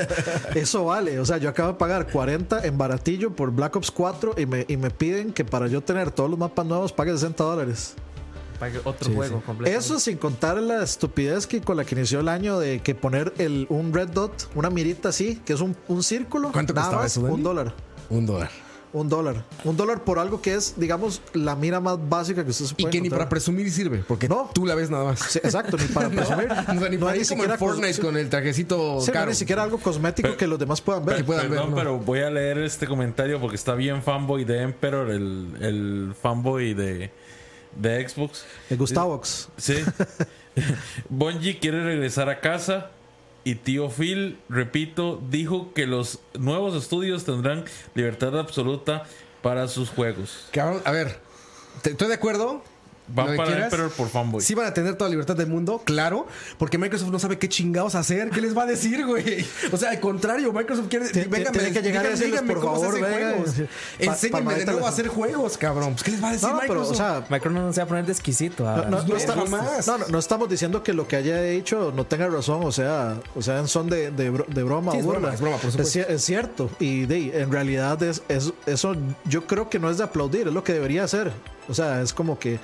Eso 0.54 0.84
vale. 0.84 1.18
O 1.18 1.24
sea, 1.26 1.36
yo 1.38 1.48
acabo 1.48 1.72
de 1.72 1.78
pagar 1.78 2.06
40 2.10 2.64
en 2.64 2.78
baratillo 2.78 3.34
por 3.34 3.50
Black 3.52 3.76
Ops 3.76 3.90
4 3.90 4.34
y 4.38 4.46
me, 4.46 4.64
y 4.68 4.76
me 4.76 4.90
piden 4.90 5.32
que 5.32 5.44
para 5.44 5.66
yo 5.66 5.80
tener 5.82 6.10
todos 6.10 6.30
los 6.30 6.38
mapas 6.38 6.66
nuevos 6.66 6.92
pague 6.92 7.12
60 7.12 7.42
dólares. 7.44 7.94
Pague 8.58 8.78
otro 8.84 9.08
Sí, 9.08 9.14
juego 9.14 9.38
sí. 9.38 9.42
completo. 9.46 9.78
Eso 9.78 9.98
sin 9.98 10.18
contar 10.18 10.58
la 10.58 10.82
estupidez 10.82 11.46
que 11.46 11.62
con 11.62 11.78
la 11.78 11.84
que 11.86 11.94
inició 11.94 12.20
el 12.20 12.28
año 12.28 12.58
de 12.58 12.80
que 12.80 12.94
poner 12.94 13.32
el, 13.38 13.66
un 13.70 13.94
red 13.94 14.08
dot, 14.08 14.50
una 14.54 14.68
mirita 14.68 15.08
así, 15.08 15.40
que 15.46 15.54
es 15.54 15.60
un, 15.62 15.74
un 15.88 16.02
círculo. 16.02 16.52
¿Cuánto 16.52 16.74
nada 16.74 16.86
costaba 16.88 17.02
más, 17.04 17.12
eso, 17.12 17.22
Dani? 17.22 17.34
Un 17.36 17.42
dólar. 17.42 17.74
Un 18.10 18.26
dólar. 18.26 18.50
Un 18.92 19.08
dólar. 19.08 19.44
Un 19.62 19.76
dólar 19.76 20.02
por 20.02 20.18
algo 20.18 20.42
que 20.42 20.52
es, 20.54 20.74
digamos, 20.76 21.22
la 21.32 21.54
mira 21.54 21.78
más 21.78 21.96
básica 22.08 22.42
que 22.44 22.50
usted 22.50 22.64
se 22.64 22.74
Y 22.76 22.82
puede 22.82 22.90
que 22.90 23.00
ni 23.00 23.06
encontrar. 23.06 23.18
para 23.26 23.30
presumir 23.30 23.70
sirve, 23.70 24.02
porque 24.06 24.28
No. 24.28 24.50
tú 24.52 24.66
la 24.66 24.74
ves 24.74 24.90
nada 24.90 25.04
más. 25.04 25.20
Sí, 25.20 25.38
exacto, 25.44 25.76
ni 25.76 25.84
para 25.84 26.08
presumir. 26.10 26.50
O 26.50 26.54
sea, 26.80 26.88
ni 26.88 26.96
No 26.96 27.06
para 27.06 27.16
ir 27.16 27.28
como 27.28 27.44
en 27.44 27.56
Fortnite 27.56 27.94
sí. 27.94 28.00
con 28.02 28.16
el 28.16 28.28
trajecito 28.28 29.00
Sí, 29.00 29.06
no, 29.06 29.12
caro. 29.12 29.30
ni 29.30 29.36
siquiera 29.36 29.62
algo 29.62 29.78
cosmético 29.78 30.26
Pero- 30.30 30.36
que 30.38 30.46
los 30.48 30.58
demás 30.58 30.80
puedan 30.80 31.04
ver. 31.04 31.18
que 31.18 31.24
puedan 31.24 31.42
ver, 31.44 31.50
Perdón, 31.50 31.70
¿no? 31.70 31.76
pero 31.76 31.98
voy 31.98 32.18
a 32.20 32.30
leer 32.30 32.58
este 32.58 32.88
comentario 32.88 33.40
porque 33.40 33.54
está 33.54 33.76
bien 33.76 34.02
fanboy 34.02 34.44
de 34.44 34.62
Emperor, 34.62 35.08
el, 35.10 35.56
el 35.60 36.14
fanboy 36.20 36.74
de, 36.74 37.12
de 37.76 38.08
Xbox. 38.08 38.44
El 38.70 38.76
Gustavox. 38.78 39.50
Sí. 39.56 39.76
Bungie 41.08 41.60
quiere 41.60 41.84
regresar 41.84 42.28
a 42.28 42.40
casa 42.40 42.90
y 43.44 43.56
tío 43.56 43.90
Phil, 43.90 44.38
repito, 44.48 45.20
dijo 45.30 45.72
que 45.72 45.86
los 45.86 46.20
nuevos 46.38 46.74
estudios 46.74 47.24
tendrán 47.24 47.64
libertad 47.94 48.38
absoluta 48.38 49.04
para 49.42 49.68
sus 49.68 49.90
juegos. 49.90 50.48
A 50.84 50.90
ver, 50.92 51.18
estoy 51.84 52.08
de 52.08 52.14
acuerdo. 52.14 52.62
Lo 53.10 53.14
Van 53.14 53.30
que 53.32 53.36
para 53.36 53.48
quieras. 53.48 53.64
Emperor 53.72 53.90
por 53.90 54.08
fanboy. 54.08 54.40
Sí 54.42 54.54
van 54.54 54.66
a 54.66 54.74
tener 54.74 54.94
toda 54.94 55.08
la 55.08 55.12
libertad 55.12 55.36
del 55.36 55.46
mundo, 55.48 55.82
claro, 55.84 56.26
porque 56.58 56.78
Microsoft 56.78 57.10
no 57.10 57.18
sabe 57.18 57.38
qué 57.38 57.48
chingados 57.48 57.94
hacer, 57.94 58.30
qué 58.30 58.40
les 58.40 58.56
va 58.56 58.62
a 58.62 58.66
decir, 58.66 59.04
güey. 59.06 59.44
O 59.72 59.76
sea, 59.76 59.90
al 59.90 60.00
contrario, 60.00 60.52
Microsoft 60.52 60.88
quiere 60.88 61.08
Tiene- 61.10 61.28
venga, 61.28 61.50
tiene 61.52 61.72
que 61.72 61.82
llegar 61.82 62.06
y 62.06 62.08
decirles, 62.10 62.42
por 62.42 62.60
cómo 62.60 62.76
se 62.76 62.80
favor, 62.86 62.94
hacen 63.04 63.18
venga, 63.18 63.30
juegos. 63.36 63.54
pa- 63.98 64.04
Enséñenme 64.04 64.54
de 64.54 64.66
nuevo 64.66 64.86
a 64.86 64.88
hacer 64.88 65.08
juegos, 65.08 65.58
cabrón. 65.58 65.92
Pues, 65.92 66.02
¿Qué 66.04 66.10
les 66.12 66.22
va 66.22 66.28
a 66.28 66.32
decir 66.32 66.48
No, 66.48 66.54
no, 66.54 66.60
pero, 66.60 66.74
Microsoft? 66.80 66.92
o 66.94 66.96
sea, 66.96 67.26
Micro 67.28 67.50
no 67.50 67.72
se 67.72 67.80
va 67.80 67.84
a 67.84 67.88
poner 67.88 68.06
de 68.06 68.12
exquisito. 68.12 68.68
ah, 68.68 68.76
no, 68.76 68.90
no- 68.90 69.02
no 69.02 69.08
no, 69.08 69.16
estamos, 69.16 69.50
no, 69.50 69.98
no, 69.98 70.06
no 70.08 70.18
estamos 70.18 70.48
diciendo 70.48 70.82
que 70.82 70.92
lo 70.92 71.06
que 71.08 71.16
haya 71.16 71.40
dicho 71.42 71.92
no 71.94 72.04
tenga 72.06 72.28
razón, 72.28 72.60
o 72.64 72.72
sea, 72.72 73.16
o 73.34 73.42
sea, 73.42 73.58
en 73.58 73.68
son 73.68 73.88
de, 73.90 74.10
de, 74.10 74.30
bro- 74.32 74.46
de 74.46 74.62
broma 74.62 74.92
Sí, 74.92 74.98
o 74.98 75.00
es 75.00 75.06
burla. 75.06 75.18
broma, 75.20 75.34
es 75.34 75.40
broma, 75.40 75.56
por 75.56 75.66
es, 75.66 75.72
supuesto. 75.72 75.98
cier- 76.00 76.06
es 76.10 76.22
cierto, 76.24 76.70
y 76.78 77.06
de, 77.06 77.40
en 77.40 77.50
realidad 77.50 78.02
es, 78.02 78.22
es- 78.28 78.52
eso 78.66 78.94
yo 79.24 79.46
creo 79.46 79.68
que 79.68 79.78
no 79.78 79.90
es 79.90 79.98
de 79.98 80.04
aplaudir, 80.04 80.48
es 80.48 80.54
lo 80.54 80.62
que 80.64 80.72
debería 80.72 81.04
hacer. 81.04 81.32
O 81.68 81.74
sea, 81.74 82.00
es 82.02 82.12
como 82.12 82.38
que 82.38 82.58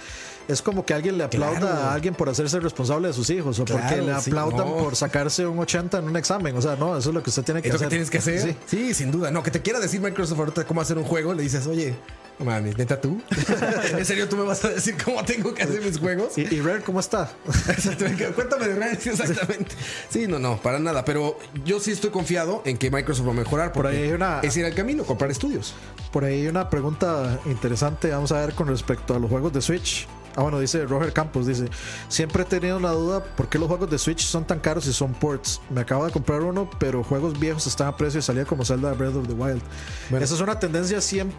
es 0.49 0.63
como 0.63 0.85
que 0.85 0.95
alguien 0.95 1.19
le 1.19 1.25
aplauda 1.25 1.59
Claro. 1.61 1.77
a 1.77 1.95
alguien 1.95 2.15
por 2.15 2.29
hacerse 2.29 2.61
responsable 2.61 3.09
de 3.09 3.15
sus 3.15 3.29
hijos 3.31 3.59
o 3.59 3.65
porque 3.65 3.97
le 4.03 4.15
sí, 4.21 4.31
aplaudan 4.31 4.67
no. 4.69 4.77
por 4.77 4.97
sacarse 4.97 5.47
un 5.47 5.59
80 5.59 5.99
en 5.99 6.05
un 6.05 6.17
examen. 6.17 6.57
O 6.57 6.63
sea, 6.63 6.77
no, 6.77 6.97
eso 6.97 7.09
es 7.11 7.15
lo 7.15 7.23
que 7.23 7.31
usted 7.31 7.43
tiene 7.43 7.63
que 7.63 7.69
¿Es 7.69 7.75
lo 7.75 7.77
hacer. 7.77 7.89
que 7.89 7.91
tienes 7.91 8.11
que 8.11 8.19
hacer? 8.19 8.41
Sí. 8.41 8.57
Sí. 8.67 8.95
sin 8.95 9.11
duda. 9.11 9.31
No, 9.31 9.43
que 9.43 9.51
te 9.51 9.61
quiera 9.63 9.81
decir 9.81 10.01
Microsoft 10.01 10.39
ahorita 10.39 10.65
cómo 10.65 10.81
hacer 10.81 10.99
un 10.99 11.05
juego, 11.05 11.35
le 11.35 11.43
dices, 11.43 11.67
oye, 11.67 11.95
mames, 12.39 12.77
neta 12.77 13.01
tú. 13.01 13.21
¿En 13.99 14.05
serio 14.05 14.29
tú 14.29 14.37
me 14.37 14.45
vas 14.45 14.65
a 14.65 14.69
decir 14.69 14.95
cómo 15.03 15.25
tengo 15.25 15.55
que 15.55 15.63
hacer 15.63 15.81
mis 15.83 15.99
juegos? 15.99 16.37
Y, 16.39 16.43
y 16.55 16.61
Rare, 16.61 16.83
¿cómo 16.83 17.01
está? 17.01 17.31
Exactamente. 17.69 18.27
Cuéntame 18.29 18.69
de 18.69 18.75
Ryan, 18.75 18.99
sí, 19.01 19.09
exactamente. 19.11 19.75
Sí, 20.09 20.27
no, 20.27 20.39
no, 20.39 20.59
para 20.61 20.79
nada. 20.79 21.05
Pero 21.05 21.39
yo 21.65 21.81
sí 21.81 21.91
estoy 21.93 22.11
confiado 22.11 22.63
en 22.65 22.77
que 22.79 22.91
Microsoft 22.91 23.27
va 23.27 23.31
a 23.33 23.35
mejorar. 23.35 23.73
Por 23.73 23.87
ahí 23.87 23.97
hay 24.03 24.11
una- 24.13 24.41
Es 24.41 24.57
ir 24.57 24.65
al 24.65 24.75
camino, 24.75 25.05
comprar 25.05 25.31
estudios. 25.31 25.75
Por 26.13 26.25
ahí 26.25 26.43
hay 26.43 26.47
una 26.49 26.69
pregunta 26.71 27.41
interesante, 27.47 28.11
vamos 28.11 28.33
a 28.33 28.41
ver 28.45 28.55
con 28.55 28.69
respecto 28.69 29.15
a 29.15 29.19
los 29.19 29.31
juegos 29.31 29.53
de 29.53 29.61
Switch. 29.63 30.07
Ah, 30.37 30.43
bueno, 30.43 30.61
dice 30.61 30.85
Roger 30.85 31.13
Campos, 31.13 31.47
dice, 31.47 31.69
siempre 32.09 32.43
he 32.43 32.47
tenido 32.47 32.77
una 32.77 32.91
duda 32.91 33.25
por 33.25 33.49
qué 33.49 33.59
los 33.59 33.69
juegos 33.69 33.91
de 33.91 33.99
Switch 33.99 34.25
son 34.25 34.47
tan 34.47 34.61
caros 34.61 34.87
y 34.87 34.93
son 34.93 35.15
ports. 35.15 35.61
Me 35.71 35.81
acabo 35.81 36.05
de 36.05 36.13
comprar 36.13 36.43
uno, 36.43 36.69
pero 36.79 37.03
juegos 37.03 37.39
viejos 37.39 37.67
están 37.67 37.89
a 37.89 37.97
precio 37.97 38.21
y 38.21 38.23
salía 38.23 38.45
como 38.45 38.65
Zelda 38.65 38.93
Breath 38.93 39.17
of 39.17 39.27
the 39.27 39.35
Wild. 39.35 39.63
Esa 40.11 40.35
es 40.35 40.41
una 40.41 40.59
tendencia 40.59 41.01
siempre, 41.01 41.37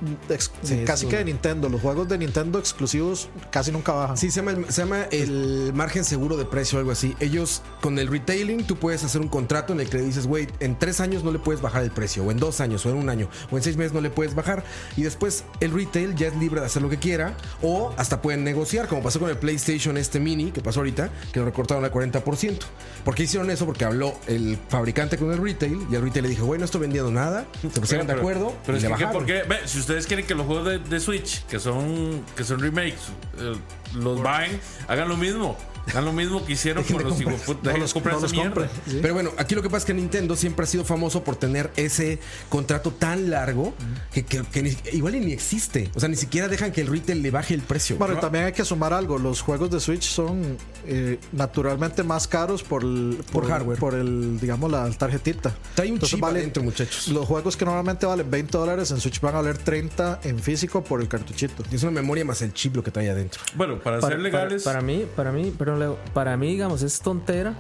Sí, 0.64 0.84
casi 0.86 1.06
que 1.08 1.18
de 1.18 1.26
Nintendo. 1.26 1.70
Los 1.70 1.82
juegos 1.82 2.08
de 2.08 2.18
Nintendo 2.18 2.60
exclusivos 2.60 3.30
casi 3.52 3.72
nunca 3.72 3.94
bajan. 3.94 4.18
Sí, 4.18 4.32
se 4.32 4.42
llama, 4.42 4.52
el, 4.52 4.72
se 4.72 4.82
llama 4.82 5.04
el 5.12 5.72
margen 5.74 6.04
seguro 6.04 6.38
de 6.38 6.46
precio 6.46 6.78
o 6.78 6.80
algo 6.80 6.92
así. 6.92 7.16
Ellos, 7.20 7.62
con 7.82 8.00
el 8.00 8.08
retailing, 8.08 8.66
tú 8.66 8.78
puedes 8.78 9.04
hacer 9.04 9.22
un 9.22 9.28
contrato 9.28 9.74
en 9.74 9.80
el 9.80 9.90
que 9.90 9.98
le 9.98 10.04
dices, 10.04 10.28
güey, 10.28 10.48
en 10.60 10.78
tres 10.78 11.00
años 11.00 11.24
no 11.24 11.32
le 11.32 11.40
puedes 11.40 11.62
bajar 11.62 11.84
el 11.84 11.92
precio, 11.92 12.24
o 12.24 12.32
en 12.32 12.38
dos 12.38 12.62
años, 12.62 12.86
o 12.86 12.90
en 12.90 12.98
un 12.98 13.10
año, 13.10 13.30
o 13.52 13.58
en 13.58 13.64
seis 13.64 13.78
meses 13.78 13.94
no 13.94 14.02
le 14.02 14.10
puedes 14.10 14.36
bajar. 14.36 14.64
Y 14.96 15.04
después 15.04 15.44
el 15.60 15.72
retail 15.72 16.16
ya 16.16 16.28
es 16.28 16.36
libre 16.36 16.60
de 16.60 16.66
hacer 16.66 16.82
lo 16.82 16.90
que 16.90 16.98
quiera, 16.98 17.36
o 17.62 17.94
hasta 17.98 18.22
pueden 18.22 18.44
negociar, 18.44 18.87
como 18.88 19.02
pasó 19.04 19.20
con 19.20 19.30
el 19.30 19.38
PlayStation 19.38 19.98
este 19.98 20.20
mini, 20.20 20.52
que 20.52 20.62
pasó 20.62 20.80
ahorita, 20.80 21.10
que 21.32 21.40
lo 21.40 21.46
recortaron 21.46 21.84
al 21.86 21.92
40%. 21.92 22.60
¿Por 23.04 23.16
qué 23.16 23.24
hicieron 23.24 23.50
eso? 23.52 23.66
Porque 23.66 23.86
habló 23.86 24.18
el 24.28 24.58
fabricante 24.70 25.18
con 25.18 25.32
el 25.32 25.38
retail, 25.42 25.78
y 25.90 25.96
el 25.96 26.02
retail 26.02 26.24
le 26.24 26.30
dijo, 26.30 26.46
güey, 26.46 26.60
no 26.60 26.66
estoy 26.66 26.82
vendiendo 26.82 27.12
nada. 27.12 27.46
Se 27.74 27.80
pusieron 27.82 28.08
de 28.08 28.14
Pero- 28.14 28.22
acuerdo. 28.22 28.58
Pero 28.66 28.78
y 28.78 28.82
es 28.82 28.84
le 28.84 28.90
que, 28.90 28.96
¿qué- 28.98 29.04
bajaron. 29.06 29.14
¿por 29.14 29.26
qué? 29.26 29.44
Ve, 29.48 29.58
si 29.66 29.80
ustedes 29.80 30.08
quieren 30.08 30.26
que 30.26 30.36
los 30.36 30.46
juegos 30.46 30.66
de, 30.66 30.80
de 30.80 31.00
Switch, 31.00 31.46
que 31.46 31.60
son, 31.60 32.24
que 32.36 32.44
son 32.44 32.60
remakes, 32.60 33.00
eh, 33.40 33.56
los 33.96 34.22
bajen, 34.22 34.60
hagan 34.88 35.08
lo 35.10 35.18
mismo. 35.18 35.58
Hagan 35.90 36.06
lo 36.06 36.14
mismo 36.14 36.46
que 36.46 36.54
hicieron 36.54 36.84
con 36.84 37.04
los 37.04 37.20
hijos. 37.22 37.34
No 37.64 37.78
los 37.78 37.96
mierda. 38.32 38.44
compren. 38.44 38.70
Sí. 38.88 39.00
Pero 39.02 39.14
bueno, 39.14 39.32
aquí 39.38 39.56
lo 39.56 39.62
que 39.62 39.70
pasa 39.70 39.80
es 39.80 39.86
que 39.86 39.94
Nintendo 39.94 40.36
siempre 40.36 40.64
ha 40.64 40.68
sido 40.68 40.84
famoso 40.86 41.24
por 41.24 41.36
tener 41.36 41.72
ese 41.76 42.20
contrato 42.50 42.92
tan 42.92 43.30
largo 43.30 43.74
que, 44.12 44.24
que- 44.26 44.44
que 44.44 44.64
ni- 44.64 44.78
igual 44.94 45.16
y 45.16 45.20
ni 45.22 45.32
existe. 45.34 45.90
O 45.96 46.00
sea, 46.00 46.10
ni 46.10 46.16
siquiera 46.16 46.48
dejan 46.48 46.72
que 46.72 46.82
el 46.82 46.88
retail 46.88 47.22
le 47.22 47.32
baje 47.32 47.54
el 47.54 47.62
precio. 47.62 47.98
Bueno, 47.98 48.16
y 48.16 48.18
también 48.18 48.46
hay 48.46 48.54
que 48.54 48.66
sumar 48.66 48.94
algo. 48.94 49.18
Los 49.18 49.42
juegos 49.42 49.70
de 49.72 49.80
Switch 49.80 50.04
son 50.04 50.58
eh, 50.86 51.20
naturalmente 51.32 52.04
más 52.04 52.28
caros 52.28 52.64
por 52.64 52.84
el, 52.84 53.20
Por 53.32 53.48
hardware. 53.48 53.80
Por 53.80 53.94
el, 53.96 54.40
digamos, 54.40 54.72
la 54.72 54.90
tarjetita. 54.92 55.56
Trae 55.76 55.88
un 55.88 55.96
Entonces 55.96 56.16
chip 56.16 56.22
vale- 56.22 56.40
adentro, 56.40 56.64
muchachos. 56.64 57.08
Los 57.10 57.26
juegos 57.26 57.56
que 57.58 57.66
normalmente 57.66 58.06
valen 58.06 58.30
20 58.30 58.58
dólares 58.58 58.92
en 58.92 59.00
Switch 59.00 59.20
van 59.22 59.36
a 59.36 59.38
valer 59.42 59.58
30 59.58 60.20
en 60.24 60.40
físico 60.40 60.84
por 60.84 61.02
el 61.02 61.08
cartuchito. 61.08 61.64
Es 61.72 61.84
una 61.84 61.92
memoria 61.92 62.26
más 62.26 62.42
el 62.42 62.54
chip 62.54 62.76
lo 62.76 62.84
que 62.84 62.92
trae 62.92 63.10
adentro. 63.10 63.42
Bueno, 63.56 63.80
para, 63.80 64.00
para, 64.00 64.14
ser 64.16 64.22
legales. 64.24 64.64
para, 64.64 64.80
para 64.80 64.86
mí, 64.86 65.06
para 65.16 65.32
mí, 65.32 65.54
perdón, 65.58 65.77
Leo, 65.78 65.98
para 66.14 66.36
mí, 66.38 66.48
digamos, 66.48 66.82
es 66.82 67.00
tontera. 67.00 67.56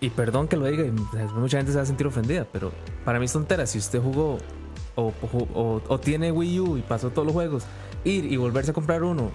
Y 0.00 0.10
perdón 0.10 0.48
que 0.48 0.56
lo 0.56 0.66
diga, 0.66 0.84
y 0.84 0.90
mucha 1.38 1.58
gente 1.58 1.70
se 1.70 1.76
va 1.78 1.84
a 1.84 1.86
sentir 1.86 2.06
ofendida, 2.08 2.44
pero 2.52 2.72
para 3.04 3.20
mí 3.20 3.26
es 3.26 3.32
tontera. 3.32 3.66
Si 3.66 3.78
usted 3.78 4.00
jugó 4.02 4.38
o, 4.96 5.12
o- 5.54 5.80
o 5.86 6.00
tiene 6.00 6.32
Wii 6.32 6.60
U 6.60 6.76
y 6.76 6.82
pasó 6.82 7.10
todos 7.10 7.24
los 7.24 7.32
juegos, 7.34 7.64
ir 8.04 8.24
y 8.24 8.36
volverse 8.36 8.72
a 8.72 8.74
comprar 8.74 9.04
uno 9.04 9.30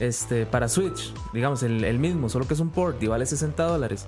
este, 0.00 0.46
para 0.46 0.68
Switch, 0.68 1.12
digamos, 1.32 1.62
el, 1.62 1.84
el 1.84 2.00
mismo, 2.00 2.28
solo 2.28 2.48
que 2.48 2.54
es 2.54 2.60
un 2.60 2.70
port 2.70 3.00
y 3.02 3.06
vale 3.06 3.24
60 3.24 3.62
dólares, 3.62 4.06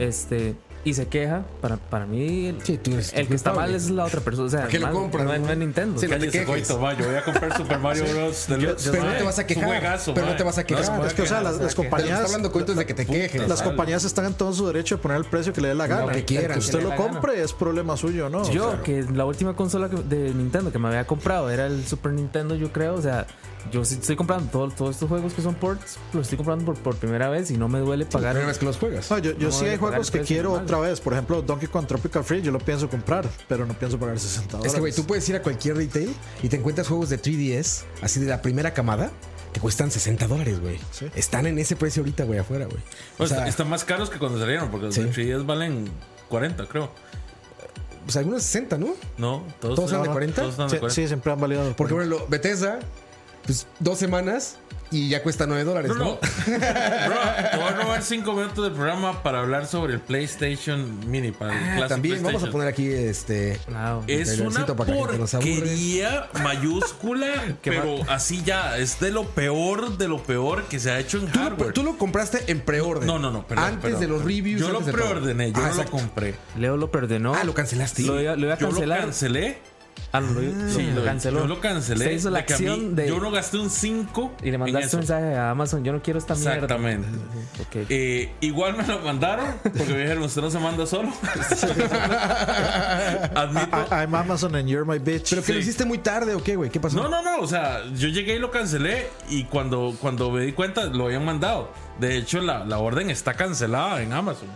este, 0.00 0.56
y 0.84 0.92
se 0.94 1.08
queja, 1.08 1.42
para, 1.62 1.76
para 1.78 2.04
mí, 2.06 2.46
el, 2.48 2.62
Sí, 2.62 2.76
tú 2.78 2.92
eres 2.92 3.12
el 3.14 3.26
que 3.26 3.34
está 3.34 3.52
mal 3.54 3.74
es 3.74 3.88
la 3.90 4.04
otra 4.04 4.20
persona. 4.20 4.46
O 4.46 4.50
sea, 4.50 4.60
¿Para 4.60 4.70
qué 4.70 4.78
lo 4.78 4.92
compras, 4.92 5.24
no, 5.24 5.32
es- 5.34 5.40
no? 5.40 5.46
no 5.46 5.52
es 5.52 5.58
Nintendo. 5.58 5.98
Sí, 6.00 6.06
no 6.06 6.18
te 6.18 6.28
quejes. 6.28 6.46
coito, 6.46 6.78
va, 6.80 6.92
yo 6.94 7.06
voy 7.06 7.16
a 7.16 7.24
comprar 7.24 7.56
Super 7.56 7.78
Mario 7.78 8.04
Bros. 8.12 8.46
Deluxe. 8.48 8.88
Pero 8.90 9.04
no 9.04 9.12
te 9.16 9.22
vas 9.22 9.38
a 9.38 9.46
quejar. 9.46 9.64
juegazo, 9.64 10.14
pero 10.14 10.26
no 10.26 10.36
te 10.36 10.42
vas 10.42 10.58
a 10.58 10.64
quejar. 10.64 10.96
puede 10.96 11.08
Es 11.08 11.14
que, 11.14 11.22
o 11.22 11.26
sea, 11.26 11.40
las, 11.40 11.52
las 11.54 11.60
Te 11.60 11.66
está 11.68 11.82
compañías. 11.82 12.20
hablando 12.20 12.52
coitos 12.52 12.76
de 12.76 12.84
que 12.86 12.94
te 12.94 13.06
quejes. 13.06 13.48
Las 13.48 13.62
compañías 13.62 14.04
están 14.04 14.26
en 14.26 14.34
todo 14.34 14.52
su 14.52 14.66
derecho 14.66 14.96
de 14.96 15.02
poner 15.02 15.16
el 15.18 15.24
precio 15.24 15.52
que 15.52 15.60
le 15.60 15.68
dé 15.68 15.74
la 15.74 15.86
gana. 15.86 16.12
que 16.12 16.24
quieran. 16.24 16.52
Que 16.52 16.58
usted 16.58 16.82
lo 16.82 16.94
compre 16.96 17.42
es 17.42 17.52
problema 17.52 17.96
suyo, 17.96 18.28
¿no? 18.28 18.48
Yo, 18.50 18.82
que 18.82 19.04
la 19.12 19.24
última 19.24 19.54
consola 19.56 19.88
de 19.88 20.32
Nintendo 20.34 20.70
que 20.70 20.78
me 20.78 20.88
había 20.88 21.06
comprado 21.06 21.50
era 21.50 21.66
el 21.66 21.86
Super 21.86 22.12
Nintendo, 22.12 22.54
yo 22.54 22.72
creo. 22.72 22.94
O 22.94 23.02
sea, 23.02 23.26
yo 23.72 23.84
sí 23.84 23.94
estoy 23.94 24.16
comprando 24.16 24.50
todo- 24.50 24.70
todos 24.70 24.90
estos 24.96 25.08
juegos 25.08 25.32
que 25.34 25.42
son 25.42 25.54
ports, 25.54 25.96
los 26.12 26.22
estoy 26.22 26.36
comprando 26.36 26.64
por, 26.64 26.76
por 26.76 26.96
primera 26.96 27.28
vez 27.28 27.50
y 27.50 27.56
no 27.56 27.68
me 27.68 27.78
duele 27.80 28.04
La 28.04 28.10
pagar. 28.10 28.32
primera 28.32 28.48
vez 28.48 28.58
que 28.58 28.64
los 28.66 28.76
juegas. 28.78 29.10
no, 29.10 29.18
yo, 29.18 29.32
yo 29.38 29.48
no 29.48 29.52
sí 29.54 29.64
hay 29.66 29.76
juegos 29.78 30.10
que 30.10 30.20
quiero 30.20 30.50
normal. 30.50 30.64
otra 30.64 30.78
vez. 30.80 31.00
Por 31.00 31.12
ejemplo, 31.12 31.42
Donkey 31.42 31.68
Kong 31.68 31.86
Tropical 31.86 32.24
Free, 32.24 32.42
yo 32.42 32.52
lo 32.52 32.58
pienso 32.58 32.88
comprar, 32.88 33.28
pero 33.48 33.66
no 33.66 33.74
pienso 33.74 33.98
pagar 33.98 34.18
60 34.18 34.52
dólares. 34.52 34.66
Es 34.66 34.74
que, 34.74 34.80
güey, 34.80 34.92
tú 34.92 35.04
puedes 35.04 35.28
ir 35.28 35.36
a 35.36 35.42
cualquier 35.42 35.76
retail 35.76 36.14
y 36.42 36.48
te 36.48 36.56
encuentras 36.56 36.88
juegos 36.88 37.08
de 37.10 37.18
3DS, 37.20 37.84
así 38.02 38.20
de 38.20 38.26
la 38.26 38.40
primera 38.42 38.72
camada, 38.74 39.10
que 39.52 39.60
cuestan 39.60 39.90
60 39.90 40.26
dólares, 40.26 40.60
güey. 40.60 40.78
Sí. 40.90 41.06
Están 41.14 41.46
en 41.46 41.58
ese 41.58 41.76
precio 41.76 42.02
ahorita, 42.02 42.24
güey, 42.24 42.38
afuera, 42.40 42.66
güey. 42.66 42.78
O 43.18 43.26
sea, 43.26 43.38
está- 43.38 43.48
están 43.48 43.68
más 43.70 43.84
caros 43.84 44.10
que 44.10 44.18
cuando 44.18 44.38
salieron, 44.38 44.70
porque 44.70 44.86
los 44.86 44.94
Sí. 44.94 45.02
de 45.02 45.10
3DS 45.10 45.46
valen 45.46 45.88
40, 46.28 46.66
creo. 46.66 46.90
pues 48.04 48.18
algunos 48.18 48.42
60, 48.42 48.76
¿no? 48.76 48.88
No, 49.16 49.44
todos, 49.60 49.76
¿Todos 49.76 49.90
eran 49.90 50.02
de 50.02 50.08
no, 50.08 50.12
40? 50.12 50.42
Todos 50.42 50.50
están 50.52 50.66
de 50.66 50.72
Sí, 50.74 50.78
40. 50.78 50.94
sí, 50.94 51.06
siempre 51.06 51.32
han 51.32 51.40
validado. 51.40 51.74
Porque, 51.74 51.94
por 51.94 52.02
ejemplo, 52.02 52.26
Bethesda 52.28 52.80
pues, 53.46 53.66
dos 53.80 53.98
semanas 53.98 54.56
y 54.90 55.08
ya 55.08 55.22
cuesta 55.24 55.44
9 55.46 55.64
dólares, 55.64 55.90
No, 55.96 55.98
¿no? 55.98 56.04
no. 56.04 56.18
Bro, 56.46 57.16
te 57.50 57.56
voy 57.56 57.66
a 57.66 57.72
robar 57.82 58.02
5 58.04 58.32
minutos 58.32 58.64
del 58.64 58.72
programa 58.74 59.22
para 59.24 59.40
hablar 59.40 59.66
sobre 59.66 59.94
el 59.94 60.00
PlayStation 60.00 61.00
Mini. 61.10 61.32
Para 61.32 61.76
el 61.76 61.82
Ah, 61.82 61.88
también 61.88 62.22
vamos 62.22 62.44
a 62.44 62.50
poner 62.50 62.68
aquí 62.68 62.86
este. 62.86 63.58
Wow. 63.68 64.04
Es 64.06 64.38
una 64.38 64.64
que 64.64 64.72
porquería 64.74 66.28
mayúscula, 66.44 67.56
pero 67.62 67.96
así 68.08 68.42
ya, 68.44 68.78
es 68.78 69.00
de 69.00 69.10
lo 69.10 69.24
peor 69.30 69.96
de 69.98 70.06
lo 70.06 70.22
peor 70.22 70.64
que 70.64 70.78
se 70.78 70.90
ha 70.92 71.00
hecho 71.00 71.18
en 71.18 71.26
Tú, 71.26 71.38
lo- 71.38 71.44
hardware. 71.44 71.72
tú 71.72 71.82
lo 71.82 71.98
compraste 71.98 72.44
en 72.52 72.60
preorden. 72.60 73.06
no, 73.06 73.18
no, 73.18 73.30
no, 73.32 73.46
perdón, 73.46 73.64
Antes 73.64 73.82
perdón. 73.82 74.00
de 74.00 74.06
los 74.08 74.22
reviews. 74.24 74.60
Yo 74.60 74.68
lo 74.68 74.80
preordené, 74.80 75.50
yo 75.50 75.56
Ah, 75.58 75.60
no 75.60 75.66
lo 75.66 75.70
exacto. 75.72 75.90
compré. 75.92 76.34
Leo 76.56 76.76
lo 76.76 76.90
perdonó. 76.92 77.34
Ah, 77.34 77.42
lo 77.42 77.52
cancelaste. 77.54 78.02
Lo 78.02 78.20
iba, 78.20 78.36
lo 78.36 78.46
iba 78.46 78.54
a 78.54 78.58
Yo 78.58 78.66
lo 78.66 78.72
cancelar. 78.72 79.00
cancelé. 79.00 79.58
Ah, 80.12 80.20
lo, 80.20 80.28
Sí, 80.70 80.82
lo 80.94 81.00
lo- 81.00 81.04
canceló. 81.04 81.40
Yo 81.40 81.46
lo 81.48 81.60
cancelé. 81.60 82.04
Usted 82.04 82.16
hizo 82.16 82.30
la 82.30 82.38
de 82.42 82.44
mí- 82.44 82.52
acción 82.52 82.94
de. 82.94 83.08
Yo 83.08 83.18
no 83.18 83.32
gasté 83.32 83.58
un 83.58 83.68
5. 83.68 84.32
y 84.44 84.50
le 84.52 84.58
mandaste 84.58 84.94
un 84.96 85.00
mensaje 85.00 85.34
a 85.34 85.50
Amazon. 85.50 85.82
Yo 85.82 85.92
no 85.92 86.00
quiero 86.02 86.18
esta 86.20 86.34
mierda. 86.36 86.52
Exactamente. 86.54 87.08
Eh, 87.88 88.32
igual 88.40 88.76
me 88.76 88.86
lo 88.86 89.00
mandaron 89.00 89.46
porque 89.62 89.92
me 89.92 89.98
dijeron, 90.02 90.22
usted 90.22 90.40
no 90.42 90.50
se 90.52 90.58
manda 90.60 90.86
solo. 90.86 91.08
Admito. 93.34 93.76
I- 93.90 94.02
I'm 94.04 94.14
Amazon 94.14 94.54
and 94.54 94.68
you're 94.68 94.84
my 94.84 94.98
bitch. 94.98 95.30
¿Pero 95.30 95.42
que 95.42 95.52
lo 95.52 95.58
hiciste 95.58 95.84
muy 95.84 95.98
tarde 95.98 96.34
o 96.34 96.42
qué, 96.42 96.56
güey? 96.56 96.70
¿Qué 96.70 96.80
pasó? 96.80 96.96
No, 96.96 97.08
no, 97.08 97.22
no. 97.22 97.40
O 97.40 97.46
sea, 97.46 97.82
yo 97.94 98.08
llegué 98.08 98.36
y 98.36 98.38
lo 98.38 98.50
cancelé. 98.50 99.08
Y 99.28 99.44
cuando, 99.44 99.94
cuando 100.00 100.30
me 100.30 100.42
di 100.42 100.52
cuenta, 100.52 100.84
lo 100.84 101.06
habían 101.06 101.24
mandado. 101.24 101.70
De 101.98 102.16
hecho, 102.16 102.40
la, 102.40 102.64
la 102.64 102.78
orden 102.78 103.10
está 103.10 103.34
cancelada 103.34 104.00
en 104.02 104.12
Amazon. 104.12 104.48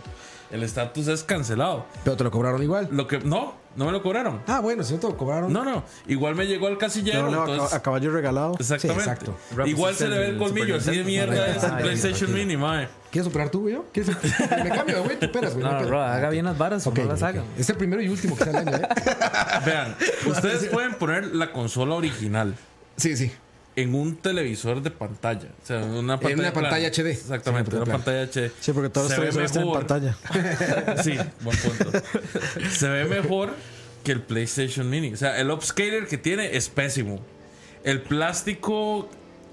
El 0.51 0.63
estatus 0.63 1.07
es 1.07 1.23
cancelado. 1.23 1.85
Pero 2.03 2.17
te 2.17 2.23
lo 2.23 2.31
cobraron 2.31 2.63
igual. 2.63 2.87
Lo 2.91 3.07
que. 3.07 3.19
No, 3.19 3.55
no 3.75 3.85
me 3.85 3.91
lo 3.91 4.01
cobraron. 4.01 4.41
Ah, 4.47 4.59
bueno, 4.59 4.83
no 4.83 5.09
lo 5.09 5.17
cobraron. 5.17 5.53
No, 5.53 5.63
no. 5.63 5.83
Igual 6.07 6.35
me 6.35 6.45
llegó 6.47 6.67
al 6.67 6.77
casillero. 6.77 7.21
Yo 7.21 7.29
leo 7.31 7.43
a, 7.43 7.49
entonces- 7.51 7.73
a 7.77 7.81
caballo 7.81 8.11
regalado. 8.11 8.55
Exactamente. 8.59 9.03
Sí, 9.03 9.09
exacto. 9.09 9.37
Igual 9.65 9.95
se 9.95 10.07
le 10.07 10.17
ve 10.17 10.27
el 10.29 10.37
colmillo 10.37 10.75
así 10.77 10.97
de 10.97 11.03
mierda 11.03 11.47
es 11.47 11.63
el 11.63 11.71
PlayStation 11.77 12.33
Mini, 12.33 12.57
mae. 12.57 12.87
¿Quieres 13.11 13.27
operar 13.29 13.49
tú, 13.49 13.61
güey? 13.61 13.77
¿Quieres... 13.91 14.15
Me 14.63 14.69
cambio, 14.69 15.03
güey. 15.03 15.17
Tú 15.17 15.25
esperas, 15.25 15.53
güey. 15.53 15.65
No, 15.65 15.79
no, 15.79 15.87
bro, 15.87 16.01
haga 16.01 16.29
bien 16.29 16.45
las 16.45 16.57
varas 16.57 16.85
o 16.85 16.91
Ok, 16.91 16.99
no 16.99 17.05
las 17.05 17.21
ok. 17.21 17.27
haga. 17.27 17.43
Es 17.57 17.69
el 17.69 17.75
primero 17.75 18.01
y 18.01 18.09
último 18.09 18.35
que 18.37 18.43
sale 18.45 18.59
año, 18.59 18.75
¿eh? 18.77 18.87
Vean, 19.65 19.95
ustedes 20.27 20.65
pueden 20.67 20.93
poner 20.95 21.27
la 21.35 21.51
consola 21.51 21.95
original 21.95 22.55
Sí, 22.97 23.15
sí. 23.17 23.31
En 23.75 23.95
un 23.95 24.15
televisor 24.17 24.81
de 24.81 24.91
pantalla. 24.91 25.47
O 25.63 25.65
sea, 25.65 25.77
una 25.85 26.19
pantalla, 26.19 26.35
una 26.41 26.53
pantalla 26.53 26.91
plana. 26.91 27.09
HD. 27.09 27.11
Exactamente, 27.11 27.71
Sí, 27.71 27.77
una 27.77 27.85
pantalla 27.85 28.23
HD. 28.25 28.51
Sí, 28.59 28.71
porque 28.73 28.89
todos 28.89 29.09
los 29.09 29.15
Se 29.15 29.21
ve 29.21 29.29
televisores 29.29 29.51
tienen 29.51 29.67
mejor. 29.69 29.87
pantalla. 29.87 30.17
Sí, 31.03 31.17
buen 31.41 31.57
punto. 31.57 31.91
Se 32.71 32.89
ve 32.89 33.05
mejor 33.05 33.53
que 34.03 34.11
el 34.11 34.21
PlayStation 34.21 34.89
Mini. 34.89 35.13
O 35.13 35.17
sea, 35.17 35.39
el 35.39 35.49
upscaler 35.51 36.07
que 36.07 36.17
tiene 36.17 36.55
es 36.57 36.69
pésimo. 36.69 37.19
El 37.83 38.01
plástico 38.01 39.09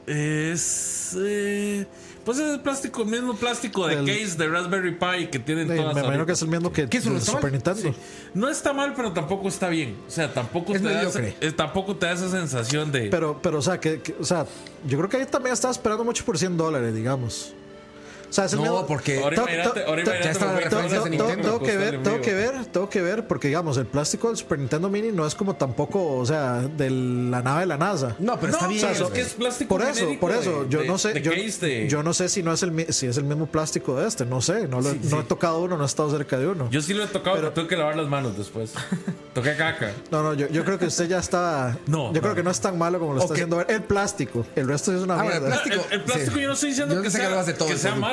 es. 0.06 1.16
eh, 1.20 1.86
pues 2.26 2.38
es 2.38 2.52
el 2.52 2.60
plástico, 2.60 3.00
el 3.02 3.08
mismo 3.08 3.34
plástico 3.36 3.86
de 3.86 3.94
El- 3.94 4.04
case 4.04 4.36
de 4.36 4.48
Raspberry 4.48 4.92
Pi 4.98 5.28
que 5.28 5.38
tienen 5.38 5.68
todas. 5.68 5.94
me 5.94 6.00
imagino 6.02 6.26
que 6.26 6.32
es 6.32 6.42
el 6.42 6.48
mismo 6.48 6.70
que 6.70 6.86
¿Qué, 6.88 6.98
eso 6.98 7.08
no 7.08 7.14
del 7.14 7.20
está 7.22 7.32
Super 7.32 7.44
mal? 7.44 7.52
Nintendo. 7.52 7.94
No 8.34 8.48
está 8.50 8.72
mal, 8.74 8.92
pero 8.94 9.12
tampoco 9.12 9.48
está 9.48 9.68
bien. 9.70 9.96
O 10.06 10.10
sea, 10.10 10.34
tampoco, 10.34 10.74
Es 10.74 10.82
te 10.82 10.88
da, 10.88 11.02
esa- 11.02 11.18
mediocre. 11.20 11.46
eh, 11.48 11.52
tampoco 11.52 11.96
te 11.96 12.04
da 12.06 12.12
esa 12.12 12.28
sensación 12.30 12.92
de. 12.92 13.08
Pero, 13.08 13.38
pero 13.40 13.58
o, 13.58 13.62
sea, 13.62 13.80
que, 13.80 14.02
que- 14.02 14.14
o 14.20 14.24
sea, 14.24 14.44
yo 14.86 14.98
creo 14.98 15.08
que 15.08 15.16
ahí 15.16 15.24
también 15.26 15.54
estaba 15.54 15.72
esperando 15.72 16.04
mucho 16.04 16.24
por 16.24 16.36
100 16.36 16.56
dólares, 16.58 16.94
digamos. 16.94 17.54
O 18.28 18.32
sea, 18.32 18.44
es 18.46 18.52
el 18.52 18.58
No, 18.58 18.64
mismo- 18.64 18.86
porque. 18.86 19.22
ahora 19.22 19.36
imagínate, 19.36 19.80
tengo, 19.80 21.60
que 21.60 21.72
el 21.72 21.78
ver, 21.78 22.02
tengo 22.02 22.20
que 22.20 22.34
ver, 22.34 22.64
tengo 22.66 22.88
que 22.90 23.02
ver, 23.02 23.26
porque 23.26 23.48
digamos, 23.48 23.76
el 23.76 23.86
plástico 23.86 24.28
del 24.28 24.36
Super 24.36 24.58
Nintendo 24.58 24.88
Mini 24.88 25.12
no 25.12 25.26
es 25.26 25.34
como 25.34 25.54
tampoco, 25.56 26.16
o 26.16 26.26
sea, 26.26 26.60
de 26.62 26.90
la 26.90 27.42
nave 27.42 27.60
de 27.60 27.66
la 27.66 27.76
NASA. 27.78 28.16
No, 28.18 28.38
pero 28.38 28.52
está 28.52 28.66
bien. 28.68 28.84
o 28.84 28.94
sea, 28.94 29.06
es 29.06 29.12
que 29.12 29.20
es 29.20 29.32
plástico 29.34 29.68
Por 29.68 29.82
eso, 29.86 30.08
por 30.20 30.32
eso, 30.32 30.64
de- 30.64 30.68
yo 30.70 30.84
no 30.84 30.98
sé, 30.98 31.12
de 31.14 31.22
yo, 31.22 31.32
yo 31.88 32.02
no 32.02 32.12
sé 32.14 32.28
si 32.28 32.42
no 32.42 32.52
es 32.52 32.62
el 32.62 32.92
si 32.92 33.06
es 33.06 33.16
el 33.16 33.24
mismo 33.24 33.46
plástico 33.46 33.98
de 33.98 34.06
este, 34.08 34.24
no 34.26 34.40
sé, 34.40 34.66
no, 34.68 34.80
lo- 34.80 34.90
Sí, 34.92 35.00
no 35.04 35.10
sí. 35.10 35.16
he 35.16 35.22
tocado 35.24 35.60
uno, 35.62 35.76
no 35.76 35.82
he 35.84 35.86
estado 35.86 36.10
cerca 36.10 36.38
de 36.38 36.46
uno. 36.48 36.68
Yo 36.70 36.80
sí 36.82 36.94
lo 36.94 37.04
he 37.04 37.06
tocado, 37.06 37.36
pero, 37.36 37.52
tengo 37.52 37.68
que 37.68 37.76
lavar 37.76 37.96
las 37.96 38.08
manos 38.08 38.36
después. 38.36 38.72
Toqué 39.34 39.54
caca. 39.56 39.92
no, 40.10 40.22
no, 40.22 40.34
yo, 40.34 40.48
yo 40.48 40.64
creo 40.64 40.78
que 40.78 40.86
usted 40.86 41.08
ya 41.08 41.18
está, 41.18 41.76
No, 41.86 42.12
yo 42.12 42.20
creo 42.22 42.34
que 42.34 42.42
no 42.42 42.50
es 42.50 42.60
tan 42.60 42.78
malo 42.78 42.98
como 42.98 43.14
lo 43.14 43.20
está 43.20 43.34
haciendo 43.34 43.56
ver. 43.58 43.66
El 43.70 43.82
plástico, 43.82 44.46
el 44.56 44.66
resto 44.66 44.94
es 44.94 45.02
una 45.02 45.18
Ah, 45.20 45.22
mierda. 45.22 45.46
plástico- 45.46 45.84
el, 45.90 46.00
plástico 46.02 46.38
yo 46.38 46.48
no 46.48 46.54
estoy 46.54 46.70
diciendo 46.70 47.02
que, 47.02 47.10
sea, 47.10 47.26
hablas 47.26 47.46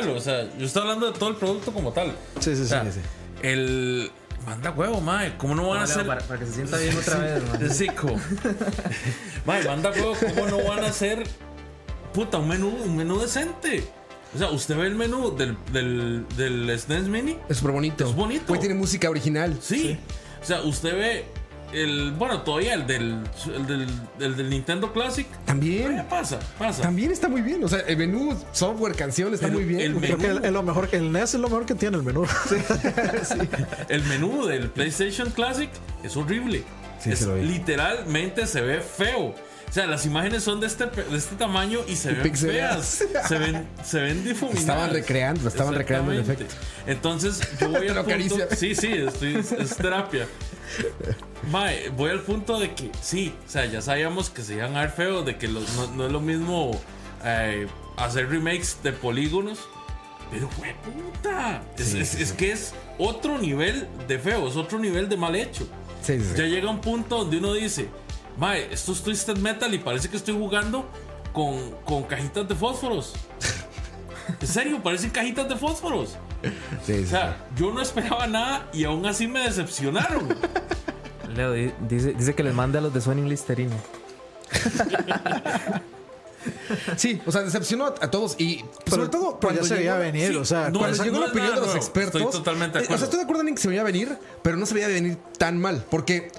malo. 0.06 0.18
O 0.18 0.22
sea, 0.22 0.50
yo 0.58 0.66
estoy 0.66 0.82
hablando 0.82 1.12
de 1.12 1.18
todo 1.18 1.30
el 1.30 1.36
producto 1.36 1.72
como 1.72 1.92
tal. 1.92 2.14
Sí, 2.40 2.56
sí, 2.56 2.62
O 2.62 2.64
sí. 2.64 2.68
sea, 2.68 2.92
sí. 2.92 3.00
el. 3.42 4.12
Manda 4.46 4.72
huevo, 4.72 5.00
mae. 5.00 5.38
¿Cómo 5.38 5.56
no 5.56 5.70
van 5.70 5.80
a 5.80 5.84
hacer. 5.84 6.06
para, 6.06 6.20
para 6.22 6.40
que 6.40 6.46
se 6.46 6.54
sienta 6.54 6.78
bien 6.78 6.98
otra 6.98 7.18
vez, 7.18 7.44
man. 7.50 7.66
Es 7.66 7.78
Zico. 7.78 8.14
Mae, 9.46 9.64
manda 9.64 9.90
huevo. 9.92 10.14
¿Cómo 10.20 10.48
no 10.48 10.64
van 10.68 10.84
a 10.84 10.88
hacer. 10.88 11.24
Puta, 12.14 12.38
un 12.40 12.50
menú, 12.50 12.68
un 12.70 12.96
menú 12.98 13.20
decente? 13.20 13.84
O 14.36 14.38
sea, 14.38 14.50
usted 14.50 14.76
ve 14.76 14.88
el 14.88 14.96
menú 14.96 15.36
del, 15.36 15.56
del, 15.72 16.26
del 16.36 16.78
SNES 16.80 17.04
Mini. 17.04 17.38
Es 17.50 17.58
súper 17.58 17.72
bonito. 17.74 18.06
Es 18.08 18.16
bonito. 18.16 18.46
Güey, 18.48 18.60
tiene 18.60 18.76
música 18.76 19.10
original. 19.10 19.58
Sí. 19.62 19.98
O 20.42 20.46
sea, 20.46 20.62
usted 20.64 20.94
ve 20.94 21.26
el. 21.74 22.12
Bueno, 22.12 22.42
todavía 22.42 22.74
el 22.76 22.88
del, 22.88 23.20
el 23.56 23.66
del, 23.68 23.88
el 24.20 24.36
del 24.38 24.50
Nintendo 24.50 24.94
Classic. 24.94 25.28
También. 25.46 25.82
Todavía 25.84 26.10
pasa, 26.10 26.40
pasa. 26.58 26.82
También 26.84 27.12
está 27.12 27.28
muy 27.28 27.42
bien. 27.42 27.64
O 27.64 27.68
sea, 27.68 27.80
el 27.80 27.98
menú, 27.98 28.38
software, 28.52 28.96
canción 28.96 29.34
está 29.34 29.48
Pero 29.48 29.60
muy 29.60 29.66
bien. 29.68 29.82
el 29.82 29.94
güey. 29.94 30.06
Creo 30.06 30.18
que 30.18 30.28
menú. 30.28 30.40
el, 30.40 30.46
es 30.46 30.52
lo 30.52 30.64
mejor, 30.64 30.90
el 30.92 31.12
NES 31.12 31.34
es 31.36 31.40
lo 31.40 31.48
mejor 31.50 31.66
que 31.66 31.76
tiene 31.76 31.98
el 31.98 32.04
menú. 32.04 32.26
El 33.90 34.04
menú 34.06 34.46
del 34.46 34.70
PlayStation 34.70 35.30
Classic 35.32 35.70
es 36.04 36.16
horrible. 36.18 36.64
Sí, 37.00 37.12
Es- 37.12 37.20
se 37.20 37.26
lo 37.26 37.36
vi. 37.36 37.44
literalmente 37.44 38.48
se 38.48 38.62
ve 38.62 38.80
feo. 38.80 39.36
O 39.70 39.74
sea, 39.74 39.88
las 39.88 40.06
imágenes 40.06 40.44
son 40.44 40.60
de 40.60 40.68
este, 40.68 40.86
de 40.86 41.18
este 41.18 41.36
tamaño 41.36 41.80
y 41.88 41.96
se 41.96 42.12
ven 42.14 42.36
feas. 42.36 43.04
Se 43.28 43.38
ven, 43.40 43.68
se 43.84 44.00
ven 44.02 44.24
difuminadas. 44.24 44.62
Estaban 44.62 44.92
recreando, 44.92 45.48
estaban 45.48 45.74
recreando 45.74 46.12
el 46.12 46.20
Exactamente. 46.20 46.56
Entonces, 46.86 47.40
yo 47.60 47.70
voy 47.72 47.80
punto. 47.88 48.00
acaricia. 48.02 48.48
Sí, 48.56 48.76
sí, 48.76 48.92
estoy, 48.94 49.36
es, 49.38 49.52
es 49.52 49.76
terapia. 49.76 50.28
Mae, 51.52 51.90
voy 51.90 52.10
al 52.12 52.22
punto 52.22 52.60
de 52.60 52.74
que 52.74 52.90
sí, 53.02 53.34
o 53.46 53.50
sea, 53.50 53.66
ya 53.66 53.82
sabíamos 53.82 54.30
que 54.30 54.42
se 54.42 54.56
iban 54.56 54.76
a 54.78 54.82
ver 54.82 54.92
feos, 54.92 55.26
de 55.26 55.38
que 55.38 55.48
los- 55.48 55.74
no, 55.76 55.88
no 55.96 56.06
es 56.06 56.12
lo 56.12 56.22
mismo 56.22 56.72
eh, 57.26 57.68
hacer 57.98 58.30
remakes 58.30 58.78
de 58.84 58.92
polígonos. 58.94 59.60
Pero, 60.32 60.50
fue 60.50 60.74
puta. 60.84 61.62
Es, 61.78 61.88
Sí, 61.90 62.00
es- 62.00 62.10
sí, 62.10 62.24
es 62.24 62.32
que 62.34 62.52
es 62.52 62.74
otro 62.98 63.38
nivel 63.38 63.88
de 64.08 64.18
feo, 64.20 64.48
es 64.48 64.56
otro 64.56 64.80
nivel 64.80 65.08
de 65.10 65.18
mal 65.18 65.36
hecho. 65.36 65.68
Sí. 66.02 66.18
Ya 66.36 66.46
llega 66.46 66.70
un 66.70 66.82
punto 66.82 67.20
donde 67.20 67.38
uno 67.38 67.54
dice, 67.54 67.88
Mae, 68.38 68.74
esto 68.74 68.94
es 68.94 69.02
Twisted 69.04 69.38
Metal 69.38 69.72
y 69.74 69.78
parece 69.78 70.10
que 70.10 70.18
estoy 70.18 70.34
jugando 70.34 70.90
con, 71.34 71.72
con 71.86 72.04
cajitas 72.04 72.48
de 72.48 72.56
fósforos. 72.56 73.14
En 74.40 74.48
serio, 74.48 74.82
parecen 74.82 75.10
cajitas 75.10 75.48
de 75.50 75.56
fósforos. 75.58 76.16
O 77.04 77.06
sea, 77.08 77.46
yo 77.58 77.72
no 77.74 77.82
esperaba 77.82 78.26
nada 78.26 78.70
y 78.74 78.86
aún 78.86 79.06
así 79.06 79.28
me 79.28 79.42
decepcionaron. 79.42 80.30
Leo 81.34 81.52
di- 81.54 81.74
dice, 81.88 82.14
dice 82.14 82.34
que 82.36 82.44
les 82.44 82.54
mande 82.54 82.78
a 82.78 82.82
los 82.82 82.94
de 82.94 83.02
Sony 83.02 83.20
un 83.20 83.30
Listerine. 83.30 83.74
Sí, 86.98 87.22
o 87.26 87.32
sea, 87.32 87.42
decepcionó 87.44 87.86
a, 87.86 88.12
todos 88.12 88.36
y 88.38 88.66
sobre 88.90 89.08
todo 89.08 89.40
pero 89.40 89.54
ya 89.54 89.60
cuando 89.60 89.64
se 89.64 89.76
veía 89.76 89.96
venir, 89.96 90.32
sí, 90.32 90.36
o 90.36 90.44
sea, 90.44 90.70
no, 90.70 90.80
cuando 90.80 91.02
llegó 91.02 91.16
no 91.20 91.26
la 91.26 91.32
opinión 91.32 91.52
de 91.56 91.60
los 91.62 91.66
nuevo. 91.68 91.80
expertos. 91.80 92.22
Estoy 92.22 92.38
totalmente 92.40 92.80
de 92.80 92.84
eh, 92.84 92.88
O 92.88 92.88
acuerdo. 92.88 92.98
sea, 92.98 93.06
estoy 93.06 93.18
de 93.20 93.24
acuerdo 93.24 93.48
en 93.48 93.56
que 93.56 93.62
se 93.62 93.68
veía 93.70 93.84
venir, 93.84 94.18
pero 94.42 94.58
no 94.58 94.66
se 94.66 94.74
veía 94.74 94.88
venir 94.90 95.18
tan 95.38 95.58
mal. 95.58 95.86
Porque 95.90 96.32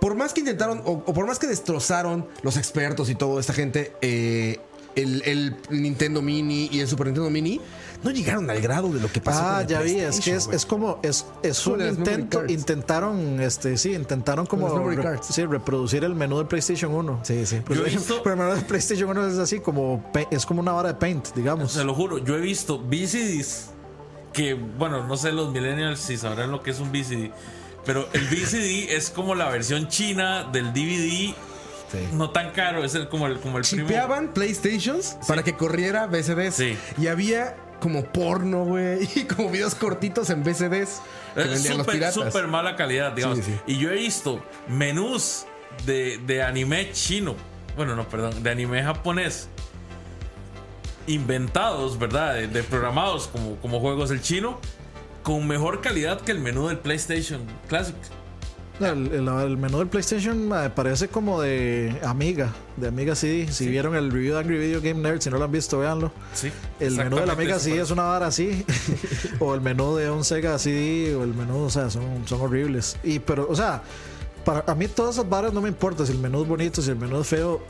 por 0.00 0.14
más 0.14 0.32
que 0.32 0.40
intentaron, 0.40 0.80
o, 0.86 0.92
o 1.04 1.12
por 1.12 1.26
más 1.26 1.38
que 1.38 1.46
destrozaron 1.46 2.26
los 2.40 2.56
expertos 2.56 3.10
y 3.10 3.14
toda 3.14 3.38
esta 3.38 3.52
gente, 3.52 3.92
eh, 4.00 4.58
el, 4.96 5.22
el 5.22 5.56
Nintendo 5.70 6.22
Mini 6.22 6.68
y 6.72 6.80
el 6.80 6.88
Super 6.88 7.06
Nintendo 7.06 7.30
Mini, 7.30 7.60
no 8.02 8.10
llegaron 8.10 8.48
al 8.50 8.60
grado 8.62 8.88
de 8.88 8.98
lo 9.00 9.12
que 9.12 9.20
pasó. 9.20 9.40
Ah, 9.42 9.52
con 9.56 9.60
el 9.62 9.66
ya 9.68 9.80
vi, 9.82 9.90
es 10.00 10.16
que 10.20 10.30
PlayStation, 10.30 10.54
es, 10.54 10.66
como, 10.66 10.98
es, 11.02 11.26
es 11.42 11.66
un 11.66 11.86
intento, 11.86 12.46
intentaron, 12.46 13.40
este, 13.40 13.76
sí, 13.76 13.92
intentaron 13.92 14.46
como 14.46 14.68
re- 14.88 15.18
sí, 15.22 15.44
reproducir 15.44 16.04
el 16.04 16.14
menú 16.14 16.38
del 16.38 16.46
PlayStation 16.46 16.92
1. 16.94 17.20
Sí, 17.24 17.44
sí. 17.44 17.60
Pues, 17.64 17.78
Yo 17.78 17.86
he 17.86 17.90
visto- 17.90 18.22
Pero 18.22 18.34
el 18.34 18.38
menú 18.40 18.54
del 18.54 18.64
PlayStation 18.64 19.10
1 19.10 19.26
es 19.28 19.38
así 19.38 19.60
como, 19.60 20.02
es 20.30 20.46
como 20.46 20.60
una 20.60 20.72
vara 20.72 20.88
de 20.88 20.98
paint, 20.98 21.28
digamos. 21.34 21.72
Se 21.72 21.84
lo 21.84 21.94
juro, 21.94 22.18
yo 22.18 22.36
he 22.36 22.40
visto 22.40 22.78
VCDs 22.78 23.66
que, 24.32 24.54
bueno, 24.54 25.06
no 25.06 25.16
sé 25.16 25.32
los 25.32 25.52
millennials 25.52 26.00
si 26.00 26.16
sabrán 26.16 26.50
lo 26.52 26.62
que 26.62 26.70
es 26.70 26.80
un 26.80 26.90
VCD, 26.92 27.32
pero 27.84 28.08
el 28.12 28.22
VCD 28.28 28.92
es 28.94 29.10
como 29.10 29.34
la 29.34 29.48
versión 29.50 29.88
china 29.88 30.44
del 30.52 30.72
DVD, 30.72 31.34
Sí. 31.90 32.08
no 32.12 32.30
tan 32.30 32.52
caro, 32.52 32.84
es 32.84 32.94
el, 32.94 33.08
como 33.08 33.26
el, 33.26 33.40
como 33.40 33.58
el. 33.58 33.64
Chipeaban 33.64 34.32
PlayStations 34.32 35.16
para 35.26 35.42
que 35.42 35.56
corriera 35.56 36.06
VCDs. 36.06 36.54
Sí. 36.54 36.78
Y 36.98 37.08
había 37.08 37.56
como 37.80 38.04
porno, 38.04 38.64
güey, 38.64 39.08
y 39.16 39.24
como 39.24 39.50
videos 39.50 39.74
cortitos 39.74 40.30
en 40.30 40.44
VCDs 40.44 41.00
Es 41.34 41.70
los 41.76 42.14
súper, 42.14 42.46
mala 42.46 42.76
calidad, 42.76 43.12
digamos. 43.12 43.40
Y 43.66 43.78
yo 43.78 43.90
he 43.90 43.94
visto 43.94 44.44
menús 44.68 45.46
de, 45.86 46.18
de 46.18 46.42
anime 46.42 46.92
chino, 46.92 47.34
bueno, 47.76 47.96
no, 47.96 48.08
perdón, 48.08 48.42
de 48.42 48.50
anime 48.50 48.82
japonés, 48.82 49.48
inventados, 51.06 51.98
¿verdad? 51.98 52.34
De, 52.34 52.46
de 52.46 52.62
programados 52.62 53.26
como, 53.28 53.56
como 53.56 53.80
juegos 53.80 54.10
del 54.10 54.22
chino, 54.22 54.60
con 55.22 55.46
mejor 55.46 55.80
calidad 55.80 56.20
que 56.20 56.32
el 56.32 56.38
menú 56.38 56.68
del 56.68 56.78
PlayStation 56.78 57.40
Classic. 57.68 57.96
El, 58.80 59.12
el- 59.12 59.28
el 59.28 59.56
menú 59.58 59.78
del 59.78 59.88
PlayStation 59.88 60.48
me 60.48 60.70
parece 60.70 61.08
como 61.08 61.40
de 61.42 61.98
Amiga, 62.02 62.50
de 62.76 62.88
Amiga 62.88 63.14
CD. 63.14 63.46
Si 63.52 63.68
vieron 63.68 63.94
el 63.94 64.10
review 64.10 64.34
de 64.34 64.40
Angry 64.40 64.58
Video 64.58 64.80
Game 64.80 65.00
Nerd, 65.00 65.20
si 65.20 65.28
no 65.30 65.38
lo 65.38 65.44
han 65.44 65.52
visto, 65.52 65.78
véanlo. 65.78 66.10
Sí. 66.34 66.50
El 66.80 66.96
menú 66.96 67.16
de 67.16 67.26
la 67.26 67.34
Amiga 67.34 67.58
CD 67.58 67.80
es 67.80 67.90
una 67.90 68.04
vara 68.04 68.26
así. 68.28 68.64
o 69.40 69.54
el 69.54 69.60
menú 69.60 69.96
de 69.96 70.10
un 70.10 70.24
Sega 70.24 70.58
CD, 70.58 71.14
o 71.14 71.24
el 71.24 71.34
menú, 71.34 71.64
o 71.64 71.70
sea, 71.70 71.90
son, 71.90 72.26
son 72.26 72.40
horribles. 72.40 72.96
Y, 73.04 73.18
pero, 73.18 73.46
o 73.50 73.54
sea, 73.54 73.82
para 74.44 74.64
a 74.66 74.74
mí 74.74 74.88
todas 74.88 75.16
esas 75.16 75.28
varas 75.28 75.52
no 75.52 75.60
me 75.60 75.68
importa 75.68 76.06
si 76.06 76.12
el 76.12 76.18
menú 76.18 76.42
es 76.42 76.48
bonito, 76.48 76.80
si 76.80 76.90
el 76.90 76.96
menú 76.96 77.20
es 77.20 77.26
feo. 77.26 77.60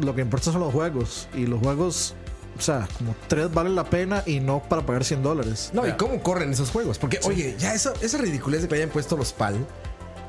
Lo 0.00 0.14
que 0.14 0.20
importa 0.22 0.52
son 0.52 0.60
los 0.60 0.72
juegos. 0.72 1.28
Y 1.34 1.46
los 1.46 1.60
juegos, 1.60 2.14
o 2.58 2.60
sea, 2.60 2.88
como 2.98 3.14
tres 3.28 3.52
valen 3.52 3.74
la 3.74 3.84
pena 3.84 4.22
y 4.26 4.38
no 4.40 4.60
para 4.62 4.86
pagar 4.86 5.04
100 5.04 5.22
dólares. 5.22 5.70
No, 5.72 5.86
¿y 5.86 5.92
cómo 5.92 6.20
corren 6.22 6.52
esos 6.52 6.70
juegos? 6.70 6.98
Porque, 6.98 7.18
oye, 7.24 7.56
ya 7.58 7.74
eso, 7.74 7.92
esa 8.00 8.18
ridiculez 8.18 8.62
de 8.62 8.68
que 8.68 8.74
hayan 8.76 8.90
puesto 8.90 9.16
los 9.16 9.32
PAL, 9.32 9.54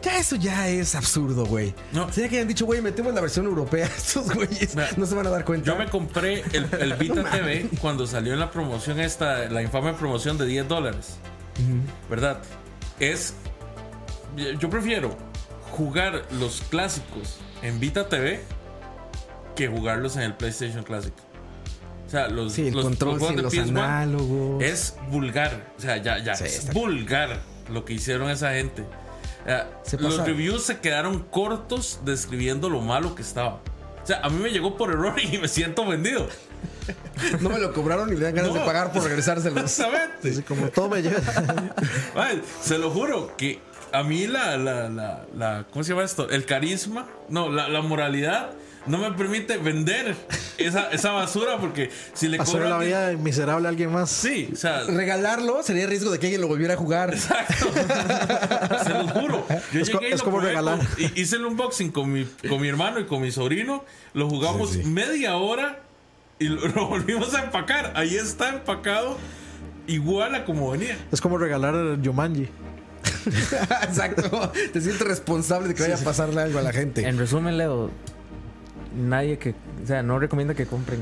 ya 0.05 0.17
eso 0.19 0.35
ya 0.35 0.69
es 0.69 0.95
absurdo, 0.95 1.45
güey. 1.45 1.73
No. 1.91 2.11
Sería 2.11 2.29
que 2.29 2.35
hayan 2.37 2.47
dicho, 2.47 2.65
güey, 2.65 2.81
metemos 2.81 3.13
la 3.13 3.21
versión 3.21 3.45
europea. 3.45 3.85
Estos 3.97 4.33
güeyes 4.33 4.75
Mira, 4.75 4.89
no 4.97 5.05
se 5.05 5.15
van 5.15 5.27
a 5.27 5.29
dar 5.29 5.43
cuenta. 5.43 5.65
Yo 5.65 5.75
me 5.75 5.87
compré 5.89 6.43
el, 6.53 6.67
el 6.79 6.93
Vita 6.99 7.23
TV 7.29 7.69
cuando 7.81 8.05
salió 8.07 8.33
en 8.33 8.39
la 8.39 8.51
promoción 8.51 8.99
esta, 8.99 9.49
la 9.49 9.61
infame 9.61 9.93
promoción 9.93 10.37
de 10.37 10.45
10 10.45 10.67
dólares. 10.67 11.17
¿Verdad? 12.09 12.41
Es. 12.99 13.33
Yo 14.59 14.69
prefiero 14.69 15.15
jugar 15.71 16.23
los 16.39 16.61
clásicos 16.69 17.37
en 17.61 17.79
Vita 17.79 18.07
TV 18.09 18.41
que 19.55 19.67
jugarlos 19.67 20.17
en 20.17 20.23
el 20.23 20.33
PlayStation 20.33 20.83
Classic. 20.83 21.13
O 22.05 22.09
sea, 22.09 22.27
los, 22.27 22.53
Sí, 22.53 22.67
el 22.67 22.75
los, 22.75 22.83
control 22.85 23.13
los 23.13 23.19
juegos 23.23 23.51
sin 23.51 23.61
de 23.65 23.71
los 23.71 23.81
PS1 23.81 23.83
análogos. 23.83 24.63
es 24.63 24.95
vulgar. 25.09 25.73
O 25.77 25.81
sea, 25.81 25.97
ya, 25.97 26.19
ya. 26.19 26.35
Sí, 26.35 26.43
es 26.43 26.73
vulgar 26.73 27.39
lo 27.71 27.83
que 27.85 27.93
hicieron 27.93 28.29
esa 28.29 28.51
gente. 28.53 28.85
Se 29.83 29.97
los 29.97 30.17
reviews 30.25 30.63
se 30.63 30.79
quedaron 30.79 31.19
cortos 31.19 31.99
describiendo 32.03 32.69
lo 32.69 32.81
malo 32.81 33.15
que 33.15 33.21
estaba. 33.21 33.59
O 34.03 34.07
sea, 34.07 34.19
a 34.21 34.29
mí 34.29 34.41
me 34.41 34.49
llegó 34.51 34.77
por 34.77 34.91
error 34.91 35.15
y 35.21 35.37
me 35.37 35.47
siento 35.47 35.85
vendido. 35.85 36.27
No 37.41 37.49
me 37.49 37.57
lo 37.59 37.73
cobraron 37.73 38.11
y 38.13 38.15
le 38.15 38.25
dan 38.25 38.35
ganas 38.35 38.51
No. 38.53 38.59
de 38.59 38.65
pagar 38.65 38.91
por 38.91 39.03
regresárselos. 39.03 39.63
Exactamente. 39.63 40.29
Así 40.29 40.41
como 40.43 40.67
todo 40.69 40.89
me 40.89 41.01
llega. 41.01 41.19
Ay, 42.15 42.41
se 42.61 42.77
lo 42.77 42.91
juro 42.91 43.35
que 43.37 43.59
a 43.91 44.03
mí 44.03 44.27
la, 44.27 44.57
la, 44.57 44.89
la, 44.89 45.25
la- 45.35 45.65
¿cómo 45.71 45.83
se 45.83 45.91
llama 45.93 46.03
esto? 46.03 46.29
El 46.29 46.45
carisma, 46.45 47.07
no, 47.29 47.49
la, 47.49 47.67
la 47.69 47.81
moralidad 47.81 48.51
no 48.87 48.97
me 48.99 49.11
permite 49.11 49.57
vender 49.57 50.15
esa, 50.57 50.89
esa 50.91 51.11
basura 51.11 51.57
porque 51.57 51.89
si 52.13 52.27
le 52.27 52.37
Hacer 52.37 52.61
la 52.63 52.77
vida 52.77 53.11
miserable 53.13 53.67
a 53.67 53.69
alguien 53.69 53.91
más. 53.91 54.09
Sí, 54.09 54.49
o 54.53 54.55
sea, 54.55 54.83
Regalarlo 54.83 55.63
sería 55.63 55.87
riesgo 55.87 56.11
de 56.11 56.19
que 56.19 56.27
alguien 56.27 56.41
lo 56.41 56.47
volviera 56.47 56.75
a 56.75 56.77
jugar. 56.77 57.13
exacto. 57.13 57.65
se 58.83 58.89
los 58.89 59.11
juro. 59.11 59.45
Yo 59.73 59.81
Es 59.81 59.89
co- 59.89 59.99
llegué 59.99 60.09
y 60.09 60.13
es 60.13 60.19
lo 60.19 60.25
como 60.25 60.37
probé 60.37 60.49
regalar. 60.49 60.79
y 60.97 61.21
hice 61.21 61.37
el 61.37 61.45
unboxing 61.45 61.91
con 61.91 62.11
mi, 62.11 62.25
con 62.47 62.61
mi 62.61 62.67
hermano 62.67 62.99
y 62.99 63.05
con 63.05 63.21
mi 63.21 63.31
sobrino. 63.31 63.83
Lo 64.13 64.29
jugamos 64.29 64.71
Sí, 64.71 64.83
sí. 64.83 64.89
media 64.89 65.35
hora 65.37 65.79
y 66.39 66.47
lo, 66.49 66.67
lo 66.67 66.87
volvimos 66.87 67.33
a 67.33 67.43
empacar. 67.43 67.93
Ahí 67.95 68.15
está 68.15 68.49
empacado 68.49 69.17
igual 69.87 70.35
a 70.35 70.45
como 70.45 70.71
venía. 70.71 70.97
Es 71.11 71.21
como 71.21 71.37
regalar 71.37 71.75
el 71.75 72.01
Jumanji. 72.03 72.47
Exacto. 73.83 74.51
Te 74.73 74.81
sientes 74.81 75.01
responsable 75.07 75.67
de 75.69 75.75
que 75.75 75.83
vaya 75.83 75.95
a 75.95 75.99
pasarle 75.99 76.41
algo 76.41 76.59
a 76.59 76.61
la 76.61 76.71
gente. 76.73 77.07
En 77.07 77.17
resumen, 77.17 77.57
Leo, 77.57 77.91
nadie 78.95 79.37
que. 79.37 79.51
O 79.83 79.87
sea, 79.87 80.01
no 80.03 80.19
recomienda 80.19 80.53
que 80.53 80.65
compren. 80.65 80.99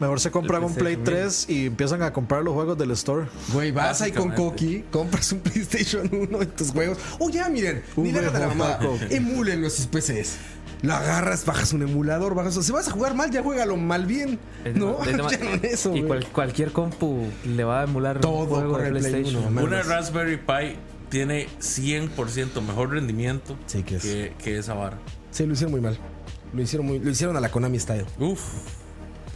Mejor 0.00 0.20
se 0.20 0.30
compran 0.30 0.62
un 0.62 0.74
Play 0.74 0.94
PlayStation 0.96 1.28
3 1.46 1.46
y 1.50 1.66
empiezan 1.66 2.02
a 2.02 2.12
comprar 2.12 2.44
los 2.44 2.54
juegos 2.54 2.78
del 2.78 2.92
store. 2.92 3.26
Güey, 3.52 3.72
vas 3.72 4.00
ahí 4.00 4.12
con. 4.12 4.30
Coqui, 4.30 4.84
compras 4.92 5.32
un 5.32 5.40
PlayStation 5.40 6.08
1 6.12 6.42
en 6.42 6.48
tus 6.50 6.70
juegos. 6.70 6.98
Oh, 7.18 7.28
ya, 7.30 7.48
miren, 7.48 7.82
ni 7.96 8.10
a 8.16 8.22
la 8.22 8.46
mamá. 8.48 8.78
Emulen 9.10 9.60
los 9.60 9.86
PCs. 9.88 10.36
Lo 10.82 10.94
agarras, 10.94 11.44
bajas 11.44 11.72
un 11.72 11.82
emulador, 11.82 12.36
bajas. 12.36 12.54
Si 12.64 12.70
vas 12.70 12.86
a 12.86 12.92
jugar 12.92 13.14
mal, 13.14 13.32
ya 13.32 13.42
juégalo 13.42 13.76
mal 13.76 14.06
bien. 14.06 14.38
Es 14.64 14.76
No, 14.76 14.98
de- 15.04 15.14
de- 15.14 15.18
ya 15.30 15.38
no 15.38 15.50
eso. 15.64 15.96
y 15.96 16.04
cual- 16.04 16.26
cualquier 16.30 16.70
compu 16.70 17.26
le 17.44 17.64
va 17.64 17.80
a 17.80 17.84
emular 17.84 18.20
Todo 18.20 18.42
un 18.42 18.46
juego 18.46 18.70
corre 18.74 18.82
de 18.84 18.88
el 18.90 18.98
Play 18.98 19.10
PlayStation. 19.24 19.58
Una. 19.58 19.82
Raspberry 19.82 20.36
Pi 20.36 20.76
tiene 21.08 21.48
100% 21.60 22.60
mejor 22.64 22.90
rendimiento 22.90 23.56
Sí, 23.66 23.82
que 23.82 23.96
es. 23.96 24.02
que, 24.02 24.32
que 24.38 24.58
esa 24.58 24.74
vara. 24.74 24.98
Sí, 25.32 25.44
lo 25.46 25.54
hicieron 25.54 25.72
muy 25.72 25.80
mal. 25.80 25.98
Lo 26.52 26.62
hicieron, 26.62 26.86
muy, 26.86 26.98
lo 26.98 27.10
hicieron 27.10 27.36
a 27.36 27.40
la 27.40 27.50
Konami 27.50 27.78
Style. 27.78 28.06
Uf. 28.18 28.40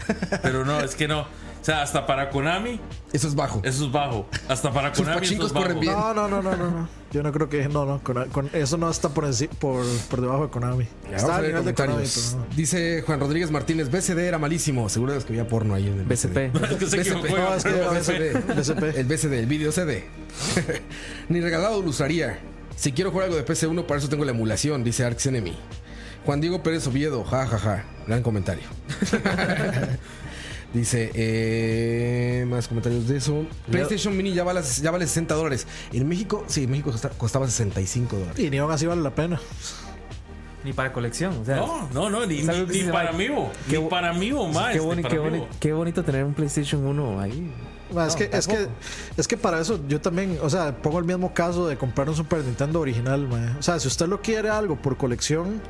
Pero 0.43 0.65
no, 0.65 0.81
es 0.81 0.95
que 0.95 1.07
no. 1.09 1.21
O 1.21 1.65
sea, 1.65 1.83
hasta 1.83 2.05
para 2.09 2.29
Konami, 2.31 2.81
Eso 3.13 3.29
es 3.29 3.37
bajo. 3.37 3.61
eso 3.63 3.85
es 3.87 3.93
bajo. 3.93 4.27
Hasta 4.49 4.73
para 4.73 4.93
Sus 4.93 5.05
Konami, 5.07 5.19
eso 5.19 5.21
pachincos 5.21 5.47
es 5.47 5.53
bajo. 5.53 5.65
corren 5.67 5.79
bien. 5.81 5.93
No, 5.93 6.13
no, 6.13 6.27
no, 6.27 6.43
no, 6.43 6.57
no, 6.57 6.71
no. 6.73 6.89
Yo 7.13 7.23
no 7.23 7.31
creo 7.31 7.49
que. 7.49 7.69
No, 7.69 7.85
no. 7.87 8.03
Con, 8.03 8.29
con- 8.31 8.51
eso 8.53 8.77
no 8.79 8.91
está 8.91 9.11
por, 9.11 9.25
enci- 9.27 9.49
por, 9.49 9.85
por 10.11 10.21
debajo 10.21 10.43
de 10.47 10.51
Konami. 10.51 10.89
Ya, 11.09 11.19
Está 11.19 11.37
al 11.37 11.43
de 11.43 11.49
Konami, 11.53 11.73
comentarios. 11.75 12.31
pero 12.33 12.45
no. 12.51 12.57
Dice 12.57 13.03
Juan 13.07 13.21
Rodríguez 13.21 13.53
Martínez, 13.53 13.91
BCD 13.93 14.19
era 14.27 14.39
malísimo. 14.41 14.89
Seguro 14.89 15.15
los 15.15 15.25
que 15.25 15.35
veía 15.35 15.47
porno 15.47 15.75
ahí 15.75 15.87
en 15.87 16.01
el 16.01 16.05
BCP. 16.05 16.37
Es 16.83 16.91
que 16.95 17.05
se 17.05 17.15
BCP. 17.15 17.31
No, 17.31 17.55
es 17.55 18.09
que 18.09 18.33
BCP. 18.33 18.97
El 18.99 19.07
BCD, 19.07 19.33
el 19.35 19.47
video 19.47 19.71
CD. 19.71 20.05
Ni 21.29 21.41
regalado 21.41 21.81
lo 21.81 21.91
usaría. 21.91 22.41
Si 22.75 22.91
quiero 22.91 23.13
jugar 23.13 23.27
algo 23.27 23.37
de 23.37 23.47
PC1, 23.47 23.85
para 23.87 24.01
eso 24.01 24.09
tengo 24.09 24.25
la 24.25 24.33
emulación, 24.33 24.83
dice 24.83 25.05
Arx 25.05 25.27
Enemy. 25.27 25.57
Juan 26.25 26.41
Diego 26.41 26.63
Pérez 26.63 26.87
Oviedo, 26.87 27.25
ja, 27.25 27.47
ja, 27.47 27.59
ja. 27.59 27.85
Gran 28.07 28.23
comentario. 28.23 28.65
dice, 30.73 31.11
eh, 31.15 32.47
más 32.49 32.69
comentarios 32.69 33.07
de 33.09 33.17
eso. 33.19 33.45
PlayStation 33.71 34.17
Mini 34.17 34.33
ya 34.33 34.45
vale, 34.45 34.61
ya 34.81 34.91
vale 34.91 35.07
60 35.07 35.35
dólares. 35.35 35.67
En 35.93 36.09
México, 36.09 36.45
sí, 36.47 36.65
en 36.65 36.71
México 36.71 36.91
costa- 36.93 37.11
costaba 37.11 37.47
65 37.47 38.17
dólares. 38.17 38.39
Y 38.39 38.51
ni 38.51 38.59
aún 38.59 38.71
así 38.73 38.87
vale 38.87 39.03
la 39.03 39.15
pena. 39.15 39.41
Ni 40.65 40.73
para 40.73 40.93
colección. 40.93 41.39
O 41.39 41.45
sea, 41.45 41.57
No, 41.57 41.89
no, 41.93 42.09
no, 42.09 42.25
ni, 42.25 42.43
para. 42.43 42.67
Qué 42.67 42.85
ni 42.85 42.93
para 42.93 44.13
mí, 44.13 44.31
bo, 44.31 44.49
más. 44.49 44.73
qué, 44.73 44.81
boni- 44.81 45.03
para 45.03 45.15
qué, 45.15 45.21
mí, 45.21 45.29
boni- 45.29 45.39
bo. 45.41 45.49
qué 45.59 45.73
bonito 45.73 46.05
tener 46.05 46.25
un 46.25 46.35
PlayStation 46.35 46.85
1 46.87 47.21
ahí. 47.21 47.53
Ma, 47.93 48.07
es, 48.07 48.13
No, 48.15 48.19
que, 48.19 48.31
es, 48.33 48.47
que, 48.47 48.69
es 49.19 49.29
que 49.29 49.37
para 49.37 49.61
eso 49.61 49.79
yo 49.87 50.01
también, 50.01 50.39
o 50.41 50.49
sea, 50.49 50.75
pongo 50.81 50.99
el 50.99 51.05
mismo 51.05 51.35
caso 51.35 51.67
de 51.67 51.77
comprar 51.77 52.09
un 52.09 52.15
Super 52.17 52.43
Nintendo 52.45 52.81
original. 52.81 53.27
ma. 53.29 53.57
O 53.59 53.63
sea, 53.63 53.79
si 53.81 53.89
usted 53.89 54.07
lo 54.07 54.23
quiere 54.23 54.49
algo 54.49 54.77
por 54.81 54.97
colección, 54.97 55.61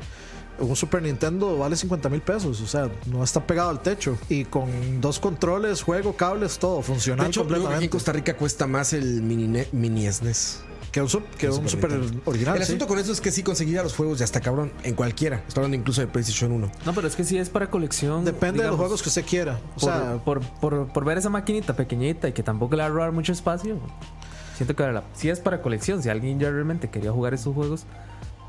un 0.59 0.75
Super 0.75 1.01
Nintendo 1.01 1.57
vale 1.57 1.75
50 1.75 2.09
mil 2.09 2.21
pesos. 2.21 2.61
O 2.61 2.67
sea, 2.67 2.89
no 3.07 3.23
está 3.23 3.45
pegado 3.45 3.69
al 3.69 3.81
techo. 3.81 4.17
Y 4.29 4.45
con 4.45 4.69
dos 5.01 5.19
controles, 5.19 5.81
juego, 5.83 6.15
cables, 6.15 6.57
todo, 6.59 6.77
De 6.77 6.83
funcional 6.83 7.27
hecho, 7.27 7.45
creo 7.47 7.47
que 7.47 7.53
aquí 7.53 7.85
en 7.85 7.89
completamente. 7.89 7.89
Costa 7.89 8.11
Rica 8.13 8.37
cuesta 8.37 8.67
más 8.67 8.93
el 8.93 9.21
mini, 9.21 9.63
mini 9.71 10.11
SNES. 10.11 10.61
Que 10.91 11.01
un, 11.01 11.07
sup- 11.07 11.25
que 11.39 11.47
El 11.47 11.53
un 11.53 11.67
Super 11.67 11.71
Super 11.71 11.91
Nintendo. 11.99 12.21
original. 12.25 12.55
El 12.55 12.61
sí. 12.61 12.67
asunto 12.73 12.87
con 12.87 12.99
eso 12.99 13.11
es 13.11 13.19
que 13.19 13.31
sí 13.31 13.41
conseguiría 13.41 13.81
los 13.81 13.95
juegos 13.95 14.19
ya 14.19 14.25
está 14.25 14.41
cabrón, 14.41 14.71
en 14.83 14.93
cualquiera. 14.93 15.37
Estoy 15.47 15.61
hablando 15.63 15.77
incluso 15.77 16.01
de 16.01 16.07
PlayStation 16.07 16.51
1. 16.51 16.71
No, 16.85 16.93
pero 16.93 17.07
es 17.07 17.15
que 17.15 17.23
si 17.23 17.35
es 17.39 17.49
para 17.49 17.71
colección. 17.71 18.23
Depende 18.23 18.45
de 18.45 18.67
los 18.69 18.77
digamos, 18.77 18.77
juegos 18.79 19.01
que 19.01 19.09
usted 19.09 19.25
quiera. 19.25 19.59
O 19.75 19.79
Por, 19.79 19.89
sea, 19.89 20.17
por, 20.23 20.41
por, 20.59 20.87
por 20.93 21.03
ver 21.03 21.17
esa 21.17 21.29
maquinita 21.31 21.75
pequeñita 21.75 22.27
y 22.27 22.33
que 22.33 22.43
tampoco 22.43 22.75
le 22.75 22.83
va 22.83 22.87
a 22.87 22.91
robar 22.91 23.11
mucho 23.11 23.31
espacio. 23.31 23.79
Siento 24.55 24.75
que 24.75 24.83
la- 24.83 25.03
si 25.15 25.29
es 25.31 25.39
para 25.39 25.63
colección, 25.63 26.03
si 26.03 26.09
alguien 26.09 26.39
ya 26.39 26.51
realmente 26.51 26.87
quería 26.91 27.11
jugar 27.11 27.33
esos 27.33 27.55
juegos, 27.55 27.85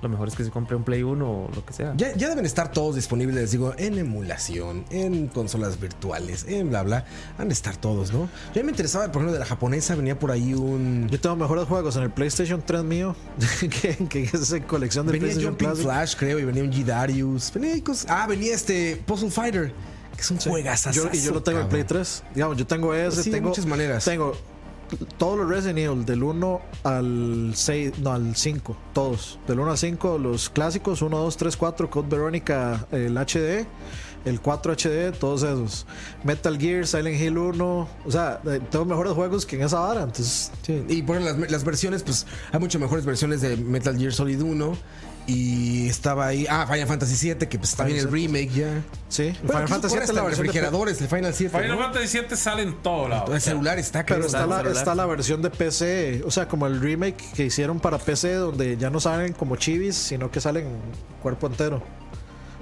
lo 0.05 0.09
mejor 0.11 0.29
es 0.29 0.35
que 0.37 0.45
se 0.45 0.51
compre 0.51 0.77
un 0.77 0.85
Play 0.85 1.03
1 1.03 1.29
o 1.29 1.51
lo 1.55 1.65
que 1.67 1.73
sea. 1.73 1.93
Ya, 1.97 2.15
ya 2.15 2.29
deben 2.29 2.47
estar 2.47 2.71
todos 2.71 2.95
disponibles, 2.95 3.35
les 3.35 3.51
digo, 3.51 3.75
en 3.77 3.99
emulación, 3.99 4.85
en 4.91 5.27
consolas 5.29 5.81
virtuales, 5.81 6.45
en 6.49 6.71
bla 6.71 6.83
bla. 6.83 7.05
Han 7.39 7.49
de 7.49 7.55
estar 7.55 7.77
todos, 7.77 8.13
¿no? 8.13 8.29
Yo 8.55 8.63
me 8.65 8.71
interesaba, 8.71 9.07
por 9.07 9.17
ejemplo, 9.23 9.33
de 9.33 9.39
la 9.41 9.47
japonesa 9.47 9.95
venía 9.95 10.19
por 10.19 10.31
ahí 10.31 10.55
un. 10.55 11.09
yo 11.11 11.21
tengo 11.21 11.37
mejores 11.37 11.67
juegos 11.67 11.97
en 11.97 12.03
el 12.05 12.11
PlayStation 12.11 12.63
3 12.65 12.85
mío 12.85 13.17
que, 13.61 13.97
que 14.09 14.23
esa 14.25 14.61
colección 14.67 15.07
de 15.07 15.13
Venía 15.13 15.27
PlayStation 15.29 15.53
Jumping 15.53 15.67
Classic. 15.69 15.85
Flash, 15.85 16.15
creo, 16.17 16.39
y 16.39 16.45
venía 16.45 16.63
un 16.63 16.71
G-Darius. 16.73 17.53
Venía 17.53 17.73
ahí 17.75 17.81
cosas- 17.83 18.07
Ah, 18.09 18.27
venía 18.27 18.55
este 18.55 19.03
Puzzle 19.07 19.31
Fighter, 19.31 19.73
que 20.15 20.21
es 20.21 20.31
un 20.31 20.39
juegazo. 20.39 20.91
Yo, 20.93 21.09
y 21.13 21.21
yo 21.21 21.33
lo 21.33 21.43
tengo 21.43 21.61
en 21.61 21.69
Play 21.69 21.85
3. 21.85 22.23
Digamos, 22.35 22.57
yo 22.57 22.67
tengo 22.67 22.95
ese, 22.95 23.23
Sí, 23.23 23.31
de 23.31 23.37
tengo 23.37 23.49
muchas 23.51 23.67
maneras. 23.67 24.05
Tengo 24.05 24.37
todos 25.19 25.39
los 25.39 25.49
Resident 25.49 25.79
Evil 25.79 26.05
del 26.05 26.23
1 26.23 26.61
al 26.85 27.53
6, 27.55 27.99
no, 27.99 28.13
al 28.13 28.37
5, 28.37 28.77
todos. 28.93 29.39
Del 29.47 29.61
1 29.61 29.71
al 29.71 29.79
5 29.79 30.19
los 30.19 30.51
clásicos 30.51 31.03
1 31.03 31.17
2 31.17 31.37
3 31.37 31.57
4 31.57 31.91
Code 31.91 32.09
Veronica 32.09 32.87
el 32.93 33.17
HD, 33.17 33.67
el 34.25 34.41
4 34.41 34.73
HD, 34.75 35.13
todos 35.13 35.43
esos. 35.43 35.87
Metal 36.25 36.59
Gear, 36.59 36.87
Silent 36.87 37.21
Hill 37.21 37.39
1, 37.39 37.89
o 38.05 38.11
sea, 38.11 38.41
eh, 38.47 38.61
tengo 38.71 38.85
mejores 38.85 39.13
juegos 39.13 39.47
que 39.47 39.57
en 39.57 39.63
esa 39.63 39.81
vara, 39.81 40.03
entonces 40.03 40.51
Sí, 40.63 40.85
y 40.89 41.03
por 41.03 41.21
las, 41.21 41.39
las 41.51 41.65
versiones, 41.65 42.03
pues 42.03 42.27
hay 42.53 42.61
muchas 42.61 42.81
mejores 42.81 43.05
versiones 43.05 43.41
de 43.41 43.57
Metal 43.57 43.97
Gear 43.97 44.13
Solid 44.13 44.41
1. 44.43 44.77
Y 45.27 45.89
estaba 45.89 46.27
ahí. 46.27 46.47
Ah, 46.51 46.67
Final 46.71 46.87
Fantasy 46.87 47.17
7, 47.17 47.49
que 47.49 47.59
pues 47.59 47.71
está 47.71 47.85
bien 47.85 47.99
el 47.99 48.11
remake 48.13 48.51
ya. 48.51 48.83
sí, 49.09 49.33
Bueno, 49.43 49.53
Final 49.67 49.69
Fantasy 49.69 49.95
7 49.97 50.13
la 50.13 50.23
versión 50.23 50.47
de 50.47 50.53
refrigeradores, 50.53 51.01
el 51.01 51.09
Final 51.09 51.33
7. 51.35 51.57
Final 51.57 51.77
¿no? 51.79 51.83
Fantasy 51.83 52.09
7 52.09 52.37
sale 52.37 52.63
en 52.63 52.83
todo 52.83 53.09
lado. 53.09 53.35
El 53.35 53.41
celular 53.41 53.79
está 53.79 54.05
Pero 54.05 54.27
está 54.27 54.47
la, 54.47 54.59
celular. 54.59 54.77
está 54.77 54.95
la 54.95 55.07
versión 55.07 55.41
de 55.41 55.49
PC, 55.51 56.23
o 56.27 56.31
sea, 56.31 56.47
como 56.47 56.67
el 56.67 56.79
remake 56.81 57.17
que 57.35 57.47
hicieron 57.47 57.81
para 57.81 57.97
PC, 57.99 58.35
donde 58.35 58.77
ya 58.77 58.91
no 58.91 59.01
salen 59.01 59.33
como 59.33 59.57
chivis, 59.57 59.97
sino 59.97 60.31
que 60.31 60.41
salen 60.43 60.67
cuerpo 61.23 61.47
entero. 61.47 61.83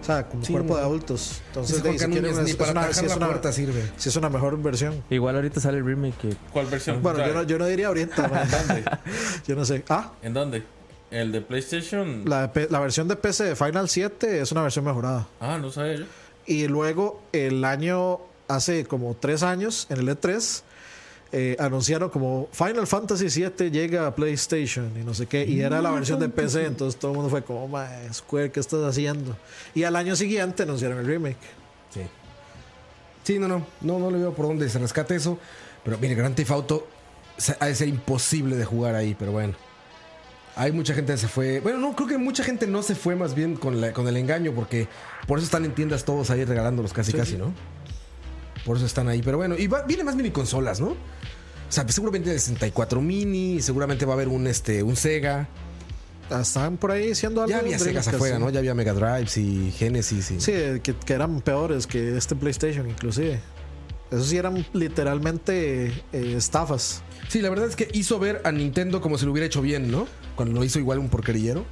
O 0.00 0.04
sea, 0.04 0.26
como 0.28 0.44
Sí, 0.44 0.52
cuerpo 0.52 0.74
no. 0.74 0.78
de 0.80 0.84
adultos. 0.84 1.42
Entonces, 1.48 1.82
de 1.82 1.92
si 1.92 1.96
quieren 1.98 2.10
Núñez, 2.22 2.32
una- 2.34 2.42
ni 2.42 2.50
es 2.50 2.56
para 2.56 2.72
una- 2.72 2.92
sí 2.92 3.04
es 3.04 3.10
la 3.10 3.16
una- 3.18 3.26
puerta 3.26 3.52
sirve. 3.52 3.88
sí 3.96 4.08
es 4.08 4.16
una 4.16 4.28
mejor 4.30 4.60
versión. 4.62 5.02
Igual 5.10 5.36
ahorita 5.36 5.60
sale 5.60 5.78
el 5.78 5.84
remake 5.84 6.14
que 6.16 6.36
¿Cuál 6.52 6.66
versión? 6.66 7.00
Bueno, 7.02 7.24
yo 7.26 7.34
no, 7.34 7.42
yo 7.44 7.58
no 7.58 7.66
diría 7.66 7.86
ahorita. 7.88 8.24
¿En 8.24 8.50
dónde? 8.50 8.84
yo 9.46 9.54
no 9.56 9.64
sé. 9.64 9.84
Ah, 9.88 10.12
¿En 10.22 10.32
dónde? 10.34 10.64
El 11.12 11.30
de 11.30 11.40
PlayStation. 11.42 12.24
La, 12.26 12.42
de 12.42 12.48
P- 12.48 12.68
la 12.70 12.80
versión 12.80 13.06
de 13.06 13.16
PC 13.16 13.44
de 13.44 13.56
Final 13.56 13.88
7 13.88 14.40
es 14.40 14.50
una 14.52 14.62
versión 14.62 14.84
mejorada. 14.84 15.28
Ah, 15.40 15.58
no 15.58 15.70
sabía 15.70 15.96
yo. 15.96 16.04
Y 16.46 16.66
luego 16.68 17.22
el 17.32 17.64
año, 17.64 18.18
hace 18.48 18.84
como 18.86 19.14
tres 19.14 19.42
años, 19.42 19.86
en 19.90 19.98
el 19.98 20.08
E3, 20.08 20.62
eh, 21.34 21.56
anunciaron 21.58 22.08
como 22.10 22.48
Final 22.52 22.86
Fantasy 22.86 23.28
VII 23.28 23.70
llega 23.70 24.06
a 24.06 24.14
PlayStation 24.14 24.90
y 24.98 25.04
no 25.04 25.14
sé 25.14 25.26
qué. 25.26 25.44
Y 25.46 25.60
era 25.60 25.80
la 25.82 25.90
versión 25.90 26.18
de 26.18 26.28
PC, 26.28 26.64
entonces 26.66 26.98
todo 26.98 27.12
el 27.12 27.16
mundo 27.16 27.30
fue 27.30 27.42
como, 27.42 27.68
"Mae, 27.68 28.12
Square, 28.12 28.50
¿qué 28.50 28.60
estás 28.60 28.82
haciendo? 28.82 29.36
Y 29.74 29.84
al 29.84 29.96
año 29.96 30.16
siguiente 30.16 30.62
anunciaron 30.64 30.98
el 30.98 31.06
remake. 31.06 31.36
Sí. 31.94 32.00
Sí, 33.24 33.38
no, 33.38 33.48
no. 33.48 33.66
No, 33.80 33.98
no 33.98 34.10
le 34.10 34.18
veo 34.18 34.32
por 34.34 34.46
dónde 34.46 34.68
se 34.68 34.78
rescate 34.78 35.14
eso. 35.14 35.38
Pero 35.84 35.96
mire, 35.98 36.14
Grand 36.14 36.34
Theft 36.34 36.50
Auto 36.50 36.86
se- 37.36 37.56
ha 37.60 37.66
de 37.66 37.74
ser 37.74 37.88
imposible 37.88 38.56
de 38.56 38.64
jugar 38.64 38.94
ahí, 38.94 39.14
pero 39.18 39.32
bueno. 39.32 39.54
Hay 40.54 40.70
mucha 40.72 40.92
gente 40.94 41.12
que 41.12 41.18
se 41.18 41.28
fue. 41.28 41.60
Bueno, 41.60 41.78
no, 41.78 41.96
creo 41.96 42.08
que 42.08 42.18
mucha 42.18 42.44
gente 42.44 42.66
no 42.66 42.82
se 42.82 42.94
fue 42.94 43.16
más 43.16 43.34
bien 43.34 43.56
con, 43.56 43.80
la- 43.80 43.92
con 43.92 44.06
el 44.06 44.16
engaño, 44.16 44.52
porque 44.54 44.86
por 45.26 45.38
eso 45.38 45.46
están 45.46 45.64
en 45.64 45.74
tiendas 45.74 46.04
todos 46.04 46.30
ahí 46.30 46.44
regalándolos 46.44 46.92
casi, 46.92 47.12
casi, 47.12 47.36
¿no? 47.36 47.52
Por 48.66 48.76
eso 48.76 48.84
están 48.86 49.08
ahí. 49.08 49.22
Pero 49.22 49.38
bueno, 49.38 49.56
y 49.58 49.66
va- 49.66 49.82
viene 49.82 50.04
más 50.04 50.14
mini 50.14 50.30
consolas, 50.30 50.78
¿no? 50.80 50.88
O 50.88 50.96
sea, 51.74 51.84
pues 51.84 51.94
seguramente 51.94 52.28
de 52.30 52.38
64 52.38 53.00
mini, 53.00 53.62
seguramente 53.62 54.04
va 54.04 54.12
a 54.12 54.16
haber 54.16 54.28
un, 54.28 54.46
este, 54.46 54.82
un 54.82 54.94
Sega. 54.94 55.48
Están 56.30 56.76
por 56.76 56.90
ahí 56.90 57.14
siendo 57.14 57.40
algo. 57.42 57.50
Ya 57.50 57.58
había 57.60 57.78
Segas 57.78 58.08
afuera, 58.08 58.36
sí. 58.36 58.42
¿no? 58.42 58.50
Ya 58.50 58.58
había 58.60 58.74
Mega 58.74 58.92
Drives 58.92 59.36
y 59.38 59.70
Genesis. 59.72 60.30
Y... 60.32 60.40
Sí, 60.40 60.52
que, 60.82 60.94
que 60.94 61.12
eran 61.14 61.40
peores 61.40 61.86
que 61.86 62.16
este 62.16 62.36
PlayStation, 62.36 62.88
inclusive. 62.88 63.40
Esos 64.10 64.28
sí 64.28 64.36
eran 64.36 64.64
literalmente 64.74 65.86
eh, 66.12 66.34
estafas. 66.36 67.02
Sí, 67.32 67.40
la 67.40 67.48
verdad 67.48 67.66
es 67.66 67.76
que 67.76 67.88
hizo 67.94 68.18
ver 68.18 68.42
a 68.44 68.52
Nintendo 68.52 69.00
como 69.00 69.16
si 69.16 69.24
lo 69.24 69.32
hubiera 69.32 69.46
hecho 69.46 69.62
bien, 69.62 69.90
¿no? 69.90 70.06
Cuando 70.36 70.54
lo 70.54 70.64
hizo 70.64 70.78
igual 70.78 70.98
un 70.98 71.08
porquerillero. 71.08 71.64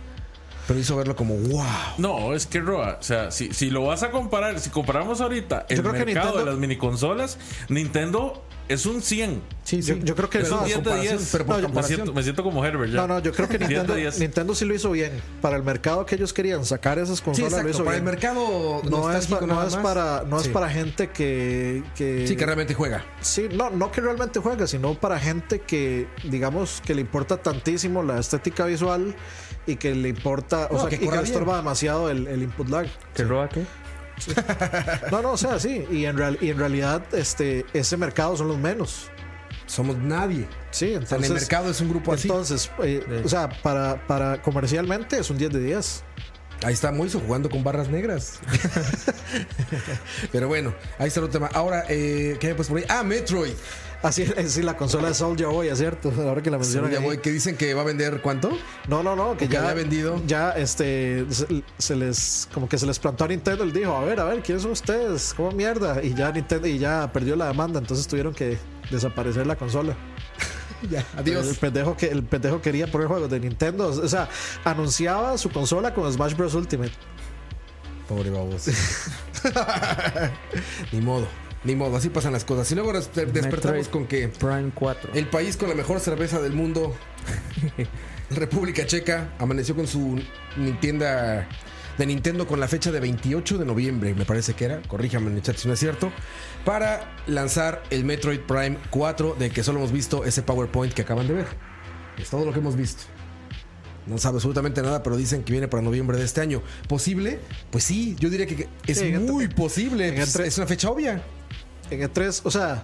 Pero 0.70 0.78
hizo 0.78 0.94
verlo 0.94 1.16
como, 1.16 1.34
wow. 1.34 1.64
No, 1.98 2.32
es 2.32 2.47
que 2.47 2.60
Roa, 2.60 2.98
o 3.01 3.02
sea, 3.02 3.32
si, 3.32 3.52
si 3.52 3.70
lo 3.70 3.86
vas 3.86 4.05
a 4.05 4.12
comparar, 4.12 4.60
si 4.60 4.70
comparamos 4.70 5.20
ahorita 5.20 5.66
el 5.68 5.80
creo 5.80 5.92
que 5.92 6.05
mercado 6.05 6.26
Nintendo- 6.28 6.38
de 6.38 6.44
las 6.44 6.55
miniconsolas, 6.60 7.38
Nintendo 7.68 8.44
es 8.68 8.86
un 8.86 9.02
100. 9.02 9.42
Sí, 9.64 9.82
Yo, 9.82 9.97
yo 9.97 10.14
creo 10.14 10.30
que 10.30 10.38
Es 10.38 10.51
no, 10.51 10.59
un 10.59 10.64
10 10.66 10.76
de 10.78 10.82
comparación, 10.84 11.16
10. 11.18 11.28
pero 11.32 11.47
por 11.47 11.56
No, 11.56 11.62
yo- 11.62 11.68
me, 11.74 11.82
siento, 11.82 12.12
me 12.14 12.22
siento 12.22 12.44
como 12.44 12.64
Herbert 12.64 12.92
ya. 12.92 12.98
No, 12.98 13.09
no, 13.09 13.18
yo 13.18 13.32
creo 13.32 13.48
que 13.48 13.59
10 13.59 13.68
de 13.68 13.74
Nintendo, 13.78 13.94
10. 13.97 14.20
Nintendo 14.20 14.55
sí 14.55 14.64
lo 14.64 14.72
hizo 14.72 14.92
bien. 14.92 15.10
Para 15.40 15.56
el 15.56 15.64
mercado 15.64 16.06
que 16.06 16.14
ellos 16.14 16.32
querían 16.32 16.64
sacar 16.64 17.01
esas 17.01 17.18
Sí, 17.18 17.24
consolas 17.24 17.64
lo 17.64 17.68
hizo 17.68 17.84
Para 17.84 17.97
el 17.97 18.05
mercado 18.05 18.80
no 18.88 19.12
es, 19.12 19.26
pa- 19.26 19.40
no 19.40 19.66
es 19.66 19.74
para 19.74 20.22
no 20.24 20.38
Sí. 20.38 20.47
es 20.47 20.52
para 20.55 20.70
gente 20.70 21.10
que, 21.10 21.82
que 21.97 22.28
Sí, 22.28 22.36
que 22.36 22.47
realmente 22.47 22.74
juega. 22.74 23.05
sí, 23.20 23.48
no 23.52 23.70
no 23.70 23.90
que 23.90 24.01
realmente 24.02 24.38
juega 24.38 24.68
sino 24.68 24.94
para 24.94 25.18
gente 25.18 25.62
que 25.62 26.06
digamos 26.22 26.80
que 26.86 26.94
le 26.94 27.01
importa 27.01 27.38
tantísimo 27.38 28.05
la 28.05 28.20
estética 28.20 28.66
visual 28.66 29.16
y 29.66 29.77
que 29.77 29.95
le 29.95 30.09
importa 30.09 30.66
o 30.70 30.74
No, 30.74 30.81
sea 30.81 30.89
que 30.91 30.97
y 31.05 31.09
que 31.09 31.16
le 31.16 31.23
estorba 31.23 31.57
demasiado 31.57 32.11
el, 32.11 32.27
el 32.27 32.43
input 32.43 32.69
lag 32.69 32.87
¿Qué 33.15 33.24
roba 33.24 33.49
qué? 33.49 33.65
no 35.11 35.23
no 35.23 35.32
o 35.32 35.37
sea 35.37 35.59
sí 35.59 35.87
y 35.91 36.05
en 36.05 36.16
real, 36.19 36.37
y 36.41 36.51
en 36.51 36.59
realidad 36.59 37.03
este 37.12 37.65
ese 37.73 37.97
mercado 37.97 38.37
son 38.37 38.49
los 38.49 38.59
menos 38.59 39.11
Somos 39.66 39.97
nadie. 39.99 40.47
sí 40.70 40.93
entonces 40.93 41.19
en 41.19 41.24
el 41.24 41.32
mercado 41.41 41.70
es 41.70 41.81
un 41.81 41.89
grupo 41.91 42.12
así. 42.12 42.28
entonces 42.28 42.70
eh, 42.82 43.23
o 43.24 43.28
sea 43.28 43.49
para 43.62 44.07
para 44.07 44.43
comercialmente 44.43 45.19
es 45.19 45.31
un 45.31 45.39
10 45.39 45.53
de 45.53 45.61
10 45.61 46.05
Ahí 46.62 46.74
está 46.74 46.93
Moiso 46.93 47.19
jugando 47.20 47.49
con 47.49 47.65
barras 47.65 47.89
negras. 47.89 48.39
Pero 50.32 50.47
bueno, 50.49 50.74
ahí 50.99 51.09
está 51.09 51.20
el 51.20 51.31
tema. 51.31 51.49
Ahora, 51.55 51.85
eh, 51.89 52.37
¿qué 52.39 52.49
hay 52.49 52.55
pues 52.55 52.69
por 52.69 52.77
ahí? 52.77 52.85
Ah, 52.87 53.03
Metroid. 53.03 53.55
Así 54.02 54.22
es, 54.22 54.52
sí, 54.52 54.62
la 54.62 54.77
consola 54.78 55.09
de 55.09 55.14
Soulja 55.14 55.48
Boy, 55.48 55.68
es 55.68 55.78
cierto. 55.78 56.10
Ahora 56.18 56.43
que 56.43 56.51
la 56.51 56.56
mencionan. 56.56 56.90
Ya 56.90 56.98
ahí. 56.98 57.05
voy, 57.05 57.18
que 57.18 57.31
dicen 57.31 57.56
que 57.56 57.74
va 57.74 57.82
a 57.82 57.85
vender 57.85 58.22
cuánto? 58.22 58.51
No, 58.89 59.02
no, 59.02 59.14
no, 59.14 59.36
que 59.36 59.47
que 59.47 59.52
ya 59.52 59.60
había 59.60 59.74
vendido. 59.74 60.22
Ya, 60.27 60.52
este, 60.52 61.27
se, 61.28 61.62
se 61.77 61.97
les, 61.97 62.48
como 62.55 62.66
que 62.66 62.78
se 62.78 62.86
les 62.86 62.98
plantó 62.98 63.24
a 63.24 63.28
Nintendo. 63.28 63.62
Él 63.62 63.72
dijo, 63.74 63.94
a 63.94 64.02
ver, 64.05 64.18
a 64.20 64.24
ver, 64.24 64.43
¿quiénes 64.43 64.62
son 64.62 64.72
ustedes? 64.72 65.35
¿Cómo 65.36 65.51
mierda? 65.52 66.02
Y 66.02 66.14
ya 66.14 66.32
Nintendo, 66.32 66.66
y 66.66 66.78
ya 66.78 67.12
perdió 67.12 67.36
la 67.36 67.48
demanda, 67.48 67.78
entonces 67.78 68.06
tuvieron 68.09 68.32
que 68.32 68.59
desaparecer 68.90 69.47
la 69.47 69.56
consola. 69.56 69.94
Ya, 70.90 71.01
El 71.12 71.18
adiós. 71.18 71.59
pendejo, 71.59 71.94
que, 71.94 72.06
el 72.06 72.22
pendejo 72.22 72.62
quería 72.62 72.86
poner 72.90 73.06
juegos 73.06 73.28
de 73.31 73.39
Nintendo. 73.39 73.89
O 73.89 74.09
sea, 74.09 74.31
anunciaba 74.64 75.36
su 75.36 75.51
consola 75.51 75.93
con 75.93 76.10
Smash 76.10 76.35
Bros. 76.35 76.55
Ultimate. 76.55 76.93
Pobre 78.09 78.31
baboso. 78.31 78.70
ni 80.93 81.02
modo, 81.02 81.28
ni 81.65 81.74
modo, 81.74 81.97
así 81.97 82.09
pasan 82.09 82.32
las 82.32 82.45
cosas. 82.45 82.70
Y 82.73 82.74
luego 82.74 82.93
des- 82.93 83.11
despertamos 83.15 83.53
Metroid 83.65 83.87
con 83.87 84.07
que 84.07 84.28
Prime 84.28 84.70
4. 84.74 85.12
el 85.15 85.27
país 85.28 85.57
con 85.57 85.69
la 85.69 85.74
mejor 85.74 86.01
cerveza 86.01 86.41
del 86.41 86.53
mundo, 86.53 86.95
República 88.31 88.87
Checa, 88.87 89.32
amaneció 89.39 89.74
con 89.74 89.87
su 89.87 90.20
Nintendo 90.57 91.07
de 91.99 92.07
Nintendo 92.07 92.47
con 92.47 92.61
la 92.61 92.69
fecha 92.69 92.91
de 92.91 92.99
28 93.01 93.59
de 93.59 93.66
noviembre, 93.66 94.15
me 94.15 94.24
parece 94.24 94.55
que 94.55 94.65
era, 94.65 94.81
corríjame 94.89 95.27
en 95.31 95.37
el 95.37 95.43
chat 95.43 95.57
si 95.57 95.69
no 95.69 95.74
es 95.74 95.81
cierto, 95.81 96.11
para 96.65 97.15
lanzar 97.27 97.82
el 97.91 98.05
Metroid 98.05 98.41
Prime 98.41 98.78
4, 98.89 99.37
de 99.39 99.51
que 99.51 99.62
solo 99.62 99.81
hemos 99.81 99.93
visto 99.93 100.24
ese 100.24 100.43
PowerPoint 100.43 100.95
que 100.95 101.03
acaban 101.03 101.28
de 101.28 101.35
ver. 101.35 101.47
Es 102.16 102.31
todo 102.31 102.47
lo 102.47 102.53
que 102.55 102.61
hemos 102.61 102.74
visto. 102.77 103.03
No 104.07 104.16
sabe 104.16 104.37
absolutamente 104.37 104.81
nada, 104.81 105.03
pero 105.03 105.16
dicen 105.19 105.43
que 105.45 105.53
viene 105.53 105.69
para 105.69 105.82
noviembre 105.82 106.16
de 106.16 106.24
este 106.24 106.41
año. 106.41 106.62
¿Posible? 106.89 107.39
Pues 107.70 107.85
sí, 107.85 108.16
yo 108.19 108.31
diría 108.31 108.47
que 108.47 108.66
es 108.87 108.99
Sí, 108.99 109.12
muy 109.12 109.45
E3. 109.47 109.55
posible. 109.55 110.09
en 110.09 110.19
Es, 110.19 110.35
E3. 110.39 110.45
es 110.47 110.57
una 110.57 110.66
fecha 110.66 110.89
obvia. 110.91 111.23
En 111.91 112.01
E3, 112.01 112.41
o 112.45 112.51
sea, 112.51 112.83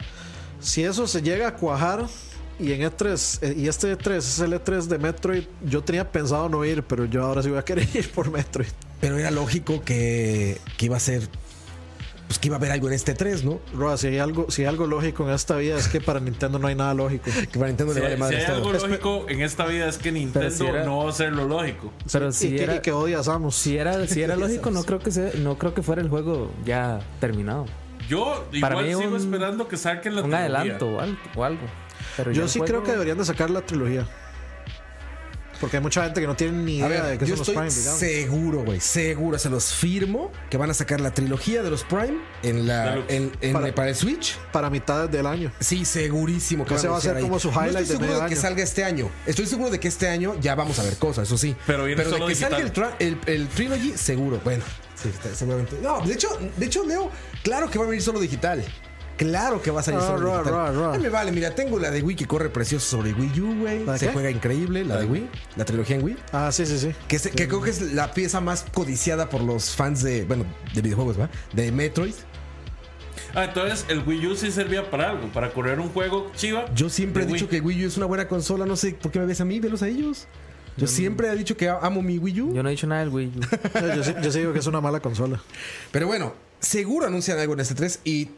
si 0.61 0.83
eso 0.85 1.07
se 1.07 1.23
llega 1.23 1.49
a 1.49 1.55
cuajar 1.55 2.07
y 2.59 2.73
en 2.73 2.81
E3, 2.83 3.39
eh, 3.43 3.55
y 3.57 3.69
este 3.69 3.97
E3 3.97 4.17
es 4.17 4.39
el 4.41 4.53
E3 4.55 4.83
de 4.85 4.99
Metroid, 4.99 5.45
yo 5.65 5.83
tenía 5.85 6.11
pensado 6.11 6.49
no 6.49 6.65
ir, 6.65 6.83
pero 6.83 7.05
yo 7.05 7.23
ahora 7.25 7.43
sí 7.43 7.49
voy 7.51 7.59
a 7.59 7.65
querer 7.65 7.87
ir 7.95 8.11
por 8.11 8.31
Metroid. 8.31 8.69
Pero 9.01 9.19
era 9.19 9.31
lógico 9.31 9.83
que, 9.85 10.59
que 10.77 10.87
iba 10.87 10.97
a 10.97 11.01
ser. 11.01 11.29
Pues 12.27 12.41
que 12.41 12.49
iba 12.49 12.57
a 12.57 12.59
haber 12.59 12.73
algo 12.73 12.89
en 12.89 12.95
este 12.95 13.15
3, 13.15 13.45
¿no? 13.45 13.61
Roa, 13.73 13.97
si 13.97 14.09
hay 14.09 14.19
algo, 14.19 14.51
si 14.51 14.63
hay 14.63 14.67
algo 14.69 14.89
lógico 14.89 15.23
en 15.29 15.33
esta 15.33 15.55
vida 15.59 15.77
es 15.79 15.87
que 15.87 16.01
para 16.01 16.19
Nintendo 16.19 16.59
no 16.59 16.67
hay 16.67 16.75
nada 16.75 16.93
lógico. 16.93 17.27
Que 17.53 17.57
para 17.59 17.69
Nintendo 17.69 17.93
Si, 17.95 18.01
le 18.01 18.05
vale 18.05 18.17
si 18.17 18.21
madre 18.21 18.37
hay 18.39 18.47
todo. 18.47 18.57
algo 18.57 18.73
lógico 18.73 19.27
en 19.29 19.43
esta 19.43 19.65
vida 19.67 19.87
es 19.89 19.99
que 19.99 20.11
Nintendo 20.11 20.51
si 20.51 20.67
era- 20.67 20.85
no 20.85 20.99
va 20.99 21.05
a 21.07 21.11
hacer 21.11 21.33
lo 21.33 21.47
lógico. 21.47 21.93
Pero 22.11 22.31
y, 22.31 22.33
si 22.33 22.57
que, 22.57 22.65
era, 22.65 22.75
y 22.77 22.81
que 22.81 22.91
odia 22.91 23.21
a 23.21 23.23
Samus. 23.23 23.55
si 23.55 23.77
era, 23.77 24.05
si 24.09 24.23
era 24.23 24.35
lógico, 24.45 24.73
no 24.73 24.83
creo 24.83 24.99
que 24.99 25.13
sea, 25.13 25.31
no 25.39 25.57
creo 25.57 25.73
que 25.73 25.83
fuera 25.83 26.03
el 26.03 26.09
juego 26.09 26.51
ya 26.65 26.99
terminado. 27.21 27.67
Yo 28.09 28.47
Para 28.61 28.75
igual 28.75 28.85
mí 28.87 28.95
sigo 29.03 29.15
un- 29.15 29.21
esperando 29.21 29.69
que 29.69 29.77
saquen 29.77 30.15
la 30.17 30.23
Un 30.23 30.31
trilogía. 30.31 30.59
adelanto 30.59 30.89
o 30.89 31.01
algo. 31.01 31.19
O 31.35 31.45
algo. 31.45 31.63
Pero 32.17 32.33
yo 32.33 32.47
sí 32.49 32.59
juego- 32.59 32.67
creo 32.67 32.83
que 32.85 32.93
deberían 32.93 33.19
de 33.19 33.25
sacar 33.25 33.51
la 33.51 33.63
trilogía. 33.63 34.07
Porque 35.59 35.79
hay 35.79 35.83
mucha 35.83 36.05
gente 36.05 36.21
que 36.21 36.27
no 36.27 36.37
tiene 36.37 36.53
ni 36.59 36.77
idea 36.77 36.89
ver, 36.89 37.03
de 37.05 37.19
qué 37.19 37.25
yo 37.25 37.29
son 37.35 37.39
los 37.39 37.49
estoy 37.49 37.55
Prime, 37.55 37.75
digamos. 37.75 37.99
seguro, 37.99 38.59
güey, 38.63 38.79
seguro, 38.79 39.39
se 39.39 39.49
los 39.49 39.73
firmo 39.73 40.31
que 40.51 40.59
van 40.59 40.69
a 40.69 40.75
sacar 40.75 41.01
la 41.01 41.15
trilogía 41.15 41.63
de 41.63 41.71
los 41.71 41.83
Prime 41.83 42.19
en 42.43 42.67
la 42.69 42.97
en, 43.09 43.33
en- 43.41 43.53
Para- 43.55 43.75
para, 43.75 43.89
el 43.89 43.95
Switch. 43.95 44.37
Para 44.53 44.69
mitad 44.69 45.09
del 45.09 45.27
año. 45.27 45.51
Sí, 45.59 45.87
segurísimo 45.87 46.67
que 46.67 46.75
van 46.75 46.85
va 46.93 46.99
a 46.99 47.17
ahí. 47.17 47.23
como 47.23 47.39
su 47.39 47.51
No 47.51 47.55
highlight 47.55 47.69
estoy 47.69 47.81
de 47.85 47.87
seguro 47.87 48.07
medio 48.07 48.23
de 48.23 48.29
que 48.29 48.35
año. 48.35 48.43
salga 48.43 48.63
este 48.63 48.85
año. 48.85 49.11
Estoy 49.25 49.47
seguro 49.47 49.71
de 49.71 49.81
que 49.81 49.89
este 49.89 50.11
año 50.11 50.35
ya 50.43 50.55
vamos 50.57 50.79
a 50.79 50.83
ver 50.83 50.99
cosas, 50.99 51.27
eso 51.27 51.39
sí. 51.39 51.57
Pero 51.67 51.85
viene 51.85 52.05
de 52.05 52.11
solo 52.11 52.27
que 52.27 52.35
salga 52.35 52.59
el, 52.59 52.73
el, 52.99 53.19
el 53.25 53.49
trilogy, 53.49 53.93
seguro. 53.97 54.39
Bueno, 54.45 54.63
sí, 54.97 55.11
seguramente. 55.35 55.79
No, 55.83 56.01
de 56.01 56.15
hecho, 56.15 56.29
de 56.57 56.67
hecho, 56.67 56.85
Leo, 56.85 57.11
claro 57.43 57.71
que 57.71 57.79
va 57.79 57.85
a 57.85 57.89
venir 57.89 58.03
solo 58.03 58.19
digital. 58.21 58.65
Claro 59.17 59.63
que 59.63 59.71
va 59.71 59.81
a 59.81 59.83
salir 59.83 60.01
Ah, 60.03 60.07
solo 60.09 60.31
digital. 60.43 60.91
Ay, 60.93 61.01
me 61.01 61.09
vale, 61.09 61.33
mira, 61.33 61.55
tengo 61.55 61.79
la 61.79 61.91
de 61.91 62.03
Wii 62.03 62.17
que 62.17 62.27
corre 62.27 62.51
precioso 62.51 62.87
sobre 62.99 63.15
Wii 63.15 63.41
U, 63.41 63.61
güey. 63.61 63.83
¿La 63.87 63.95
de 63.95 63.99
Se 63.99 64.07
qué? 64.09 64.13
juega 64.13 64.31
increíble, 64.31 64.85
la 64.85 64.99
de 64.99 65.07
Wii, 65.07 65.29
la 65.57 65.65
trilogía 65.65 65.97
en 65.97 66.05
Wii. 66.05 66.17
Ah, 66.33 66.53
sí, 66.53 66.67
sí, 66.67 66.79
sí. 66.79 66.93
Que, 67.09 67.19
se- 67.19 67.31
que 67.31 67.49
creo 67.49 67.63
que 67.63 67.71
es 67.71 67.81
la 67.95 68.13
pieza 68.13 68.43
más 68.43 68.67
codiciada 68.75 69.31
por 69.31 69.41
los 69.43 69.75
fans 69.75 70.03
de, 70.03 70.27
bueno, 70.27 70.45
de 70.75 70.83
videojuegos, 70.83 71.19
¿va? 71.19 71.31
De 71.55 71.73
Metroid. 71.73 72.13
Ah, 73.35 73.45
entonces 73.45 73.87
el 73.89 74.01
Wii 74.07 74.27
U 74.27 74.37
sí 74.37 74.51
servía 74.51 74.91
para 74.91 75.11
algo, 75.11 75.29
para 75.29 75.51
correr 75.53 75.81
un 75.81 75.89
juego 75.91 76.31
chiva. 76.37 76.67
Yo 76.75 76.91
siempre 76.91 77.23
he 77.23 77.27
dicho 77.27 77.47
Wii. 77.47 77.51
que 77.51 77.61
Wii 77.61 77.85
U 77.85 77.89
es 77.89 77.97
una 77.97 78.07
buena 78.07 78.29
consola, 78.29 78.67
no 78.67 78.77
sé 78.77 78.93
por 79.01 79.11
qué 79.13 79.19
me 79.19 79.25
ves 79.27 79.41
a 79.41 79.45
mí, 79.47 79.61
velos 79.61 79.81
a 79.83 79.89
ellos. 79.89 80.27
Yo 80.77 80.87
siempre 80.87 81.29
he 81.29 81.37
dicho 81.37 81.57
que 81.57 81.69
amo 81.69 82.03
mi 82.03 82.19
Wii 82.19 82.41
U. 82.41 82.55
Yo 82.55 82.63
no 82.63 82.69
he 82.69 82.73
dicho 82.73 82.87
nada 82.87 83.01
del 83.01 83.11
Wii 83.11 83.33
U. 83.37 83.41
Yo, 83.95 84.05
sí, 84.05 84.15
yo 84.23 84.31
sí 84.31 84.39
digo 84.41 84.53
que 84.53 84.59
es 84.59 84.67
una 84.67 84.81
mala 84.81 85.01
consola. 85.01 85.41
Pero 85.91 86.07
bueno, 86.07 86.35
seguro 86.61 87.07
anuncian 87.07 87.39
algo 87.39 87.55
en 87.55 87.61
este 87.61 87.75
3 87.75 88.01
y 88.05 88.29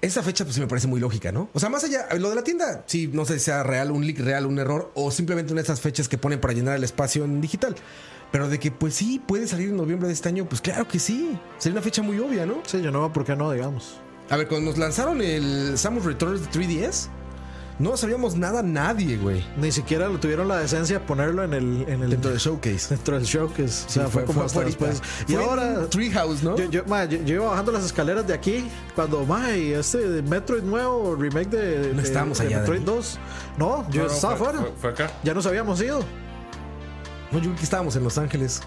esa 0.00 0.22
fecha 0.22 0.44
pues 0.44 0.56
sí 0.56 0.60
me 0.60 0.66
parece 0.66 0.88
muy 0.88 0.98
lógica, 0.98 1.30
¿no? 1.30 1.48
O 1.52 1.60
sea, 1.60 1.68
más 1.68 1.84
allá, 1.84 2.08
lo 2.18 2.28
de 2.30 2.34
la 2.34 2.42
tienda, 2.42 2.82
sí, 2.86 3.08
no 3.12 3.24
sé 3.24 3.38
si 3.38 3.44
sea 3.46 3.62
real, 3.62 3.92
un 3.92 4.04
leak 4.04 4.18
real, 4.18 4.46
un 4.46 4.58
error 4.58 4.90
o 4.94 5.12
simplemente 5.12 5.52
una 5.52 5.62
de 5.62 5.64
esas 5.64 5.80
fechas 5.80 6.08
que 6.08 6.18
ponen 6.18 6.40
para 6.40 6.52
llenar 6.52 6.76
el 6.76 6.82
espacio 6.82 7.24
en 7.24 7.40
digital. 7.40 7.76
Pero 8.32 8.48
de 8.48 8.58
que 8.58 8.72
pues 8.72 8.94
sí, 8.94 9.22
puede 9.24 9.46
salir 9.46 9.68
en 9.68 9.76
noviembre 9.76 10.08
de 10.08 10.14
este 10.14 10.28
año, 10.28 10.48
pues 10.48 10.60
claro 10.60 10.88
que 10.88 10.98
sí. 10.98 11.38
Sería 11.58 11.74
una 11.74 11.82
fecha 11.82 12.02
muy 12.02 12.18
obvia, 12.18 12.46
¿no? 12.46 12.62
Sí, 12.66 12.82
yo 12.82 12.90
no 12.90 13.00
veo 13.00 13.12
por 13.12 13.24
qué 13.24 13.36
no, 13.36 13.52
digamos. 13.52 14.00
A 14.30 14.36
ver, 14.36 14.48
cuando 14.48 14.70
nos 14.70 14.78
lanzaron 14.78 15.20
el 15.20 15.76
Samus 15.76 16.04
Returns 16.04 16.40
de 16.40 16.60
3DS, 16.60 17.08
no 17.78 17.96
sabíamos 17.96 18.36
nada 18.36 18.62
nadie, 18.62 19.16
güey. 19.16 19.44
Ni 19.56 19.72
siquiera 19.72 20.08
lo 20.08 20.20
tuvieron 20.20 20.46
la 20.48 20.58
decencia 20.58 20.98
de 21.00 21.04
ponerlo 21.04 21.42
en 21.42 21.52
el, 21.54 21.84
en 21.88 22.02
el 22.02 22.10
Dentro 22.10 22.30
del 22.30 22.38
showcase. 22.38 22.94
dentro 22.94 23.16
del 23.16 23.24
showcase. 23.24 23.86
O 23.86 23.90
sea, 23.90 24.08
fue, 24.08 24.24
como 24.24 24.42
hasta 24.42 24.60
ahorita. 24.60 24.86
después. 24.86 25.02
Y 25.28 25.32
Fue 25.34 25.42
ahora. 25.44 25.86
Treehouse, 25.88 26.42
¿no? 26.42 26.56
Yo, 26.56 26.70
yo, 26.70 26.84
ma, 26.86 27.04
yo- 27.06 27.18
yo 27.24 27.34
iba 27.36 27.48
bajando 27.48 27.72
las 27.72 27.84
escaleras 27.84 28.26
de 28.26 28.34
aquí 28.34 28.64
cuando, 28.94 29.24
ma, 29.26 29.50
y 29.56 29.72
este 29.72 29.98
de 30.08 30.22
Metroid 30.22 30.62
nuevo, 30.62 31.16
remake 31.16 31.48
de, 31.50 31.88
No 31.94 32.00
de- 32.00 32.06
estábamos 32.08 32.38
de 32.38 32.46
allá, 32.46 32.58
Metroid 32.60 32.80
Dani. 32.82 32.96
2. 32.96 33.18
No, 33.58 33.90
yo 33.90 34.02
No, 34.02 34.08
no, 34.08 34.14
estaba 34.14 34.36
fue- 34.36 34.48
afuera. 34.48 34.64
Fue, 34.66 34.72
fue 34.80 34.90
acá. 34.90 35.12
Ya 35.24 35.34
nos 35.34 35.46
habíamos 35.46 35.80
ido. 35.82 36.00
No, 37.32 37.38
yo 37.38 37.44
creo 37.44 37.56
que 37.56 37.64
estábamos 37.64 37.96
en 37.96 38.04
Los 38.04 38.18
Ángeles. 38.18 38.60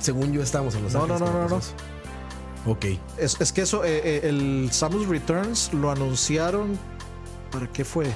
Según 0.00 0.32
yo, 0.32 0.42
estábamos 0.42 0.74
en 0.74 0.84
Los 0.84 0.92
No, 0.92 1.06
no, 1.06 1.14
Ángeles. 1.14 1.32
no, 1.32 1.38
no, 1.40 1.44
pasó 1.48 1.58
eso. 1.58 1.72
Ok. 2.66 2.84
Es, 3.16 3.40
es 3.40 3.52
que 3.52 3.62
eso, 3.62 3.84
eh, 3.84 4.00
eh, 4.04 4.20
el 4.24 4.68
Samus 4.70 5.06
Returns 5.08 5.72
lo 5.72 5.90
anunciaron. 5.90 6.78
¿Para 7.50 7.66
qué 7.66 7.84
fue? 7.84 8.06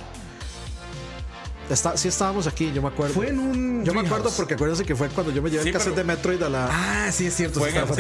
Está, 1.73 1.97
sí 1.97 2.09
estábamos 2.09 2.47
aquí, 2.47 2.71
yo 2.73 2.83
me 2.83 2.89
acuerdo. 2.89 3.15
Fue 3.15 3.29
en 3.31 3.39
un. 3.39 3.85
yo 3.85 3.95
me 3.95 4.01
acuerdo 4.03 4.31
porque 4.37 4.55
acuérdense 4.55 4.85
que 4.85 4.95
fue 4.95 5.09
cuando 5.09 5.33
yo 5.33 5.41
me 5.43 5.51
llevé 5.51 5.63
Sí, 5.63 5.69
el 5.71 5.73
cassette 5.75 5.95
pero- 5.95 6.07
de 6.09 6.15
Metroid 6.17 6.43
a 6.43 6.49
la. 6.49 6.69
Ah, 6.71 7.11
sí, 7.13 7.27
es 7.27 7.35
cierto. 7.35 7.61
Fue 7.61 7.71
el 7.71 7.77
estaba- 7.77 7.95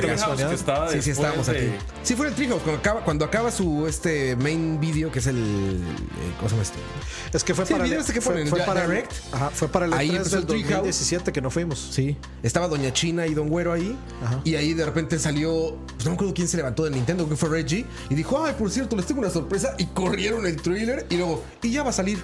que 0.88 0.92
Sí, 0.92 1.02
sí, 1.02 1.10
estábamos 1.10 1.46
de- 1.46 1.52
aquí. 1.58 1.70
Sí, 2.02 2.14
fue 2.14 2.26
en 2.26 2.32
el 2.32 2.36
Treehouse. 2.36 2.62
Cuando 2.62 2.78
acaba, 2.80 3.04
cuando 3.04 3.24
acaba 3.24 3.50
su 3.50 3.86
este 3.86 4.36
main 4.36 4.78
video, 4.80 5.10
que 5.10 5.20
es 5.20 5.26
el. 5.26 5.36
eh, 5.38 5.78
¿Cómo 6.38 6.48
se 6.48 6.54
llama 6.54 6.62
esto? 6.62 6.78
Es 7.32 7.44
que 7.44 7.54
fue 7.54 7.64
Sí, 7.66 7.72
el 7.72 7.78
para 7.78 7.84
video 7.88 8.00
este 8.00 8.12
que 8.12 8.20
fue, 8.20 8.46
fue 8.46 8.58
ya- 8.58 8.66
para 8.66 8.84
el, 8.84 8.90
Direct. 8.90 9.12
ajá, 9.32 9.50
fue 9.50 9.68
para 9.68 9.86
el 9.86 9.92
Ahí 9.94 10.08
E3 10.10 10.16
empezó 10.16 10.30
del 10.36 10.40
el 10.42 10.46
Treehouse. 10.48 10.70
2017 10.72 11.32
que 11.32 11.40
no 11.40 11.50
fuimos. 11.50 11.88
Sí. 11.92 12.16
Estaba 12.42 12.68
Doña 12.68 12.92
China 12.92 13.26
y 13.26 13.34
Don 13.34 13.48
Güero 13.48 13.72
ahí. 13.72 13.96
Ajá. 14.22 14.40
Y 14.44 14.54
ahí 14.56 14.74
de 14.74 14.84
repente 14.84 15.18
salió. 15.18 15.76
Pues 15.94 16.04
no 16.04 16.10
me 16.10 16.14
acuerdo 16.16 16.34
quién 16.34 16.48
se 16.48 16.56
levantó 16.58 16.84
del 16.84 16.92
Nintendo, 16.94 17.28
que 17.28 17.36
fue 17.36 17.48
Reggie. 17.48 17.86
Y 18.10 18.14
dijo: 18.14 18.44
Ay, 18.44 18.54
por 18.58 18.70
cierto, 18.70 18.96
les 18.96 19.06
tengo 19.06 19.20
una 19.20 19.30
sorpresa. 19.30 19.74
Y 19.78 19.86
corrieron 19.86 20.46
el 20.46 20.60
trailer. 20.60 21.06
Y 21.10 21.16
luego, 21.16 21.42
y 21.62 21.70
ya 21.72 21.82
va 21.82 21.90
a 21.90 21.92
salir. 21.94 22.22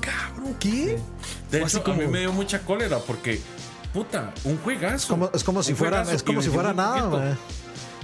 Cabrón, 0.00 0.56
¿qué? 0.58 0.98
De 1.50 1.62
así 1.62 1.76
hecho, 1.78 1.90
a 1.92 1.94
mí 1.94 2.06
me 2.06 2.20
dio 2.20 2.32
mucha 2.32 2.60
cólera 2.60 2.98
porque, 2.98 3.40
puta, 3.92 4.32
un 4.44 4.58
juegazo. 4.58 5.08
Como- 5.08 5.30
es 5.32 5.44
como 5.44 5.62
si 5.62 5.74
fuera, 5.74 6.02
es 6.02 6.22
como 6.22 6.42
si 6.42 6.48
fuera 6.50 6.72
nada. 6.72 7.36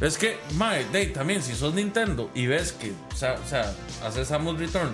Es 0.00 0.16
que, 0.16 0.38
mae, 0.54 0.84
de, 0.90 1.06
también, 1.06 1.42
si 1.42 1.54
sos 1.54 1.74
Nintendo 1.74 2.30
y 2.34 2.46
ves 2.46 2.72
que, 2.72 2.92
o 3.12 3.16
sea, 3.16 3.34
o 3.44 3.48
sea 3.48 3.74
haces 4.06 4.28
Samus 4.28 4.58
Return, 4.58 4.90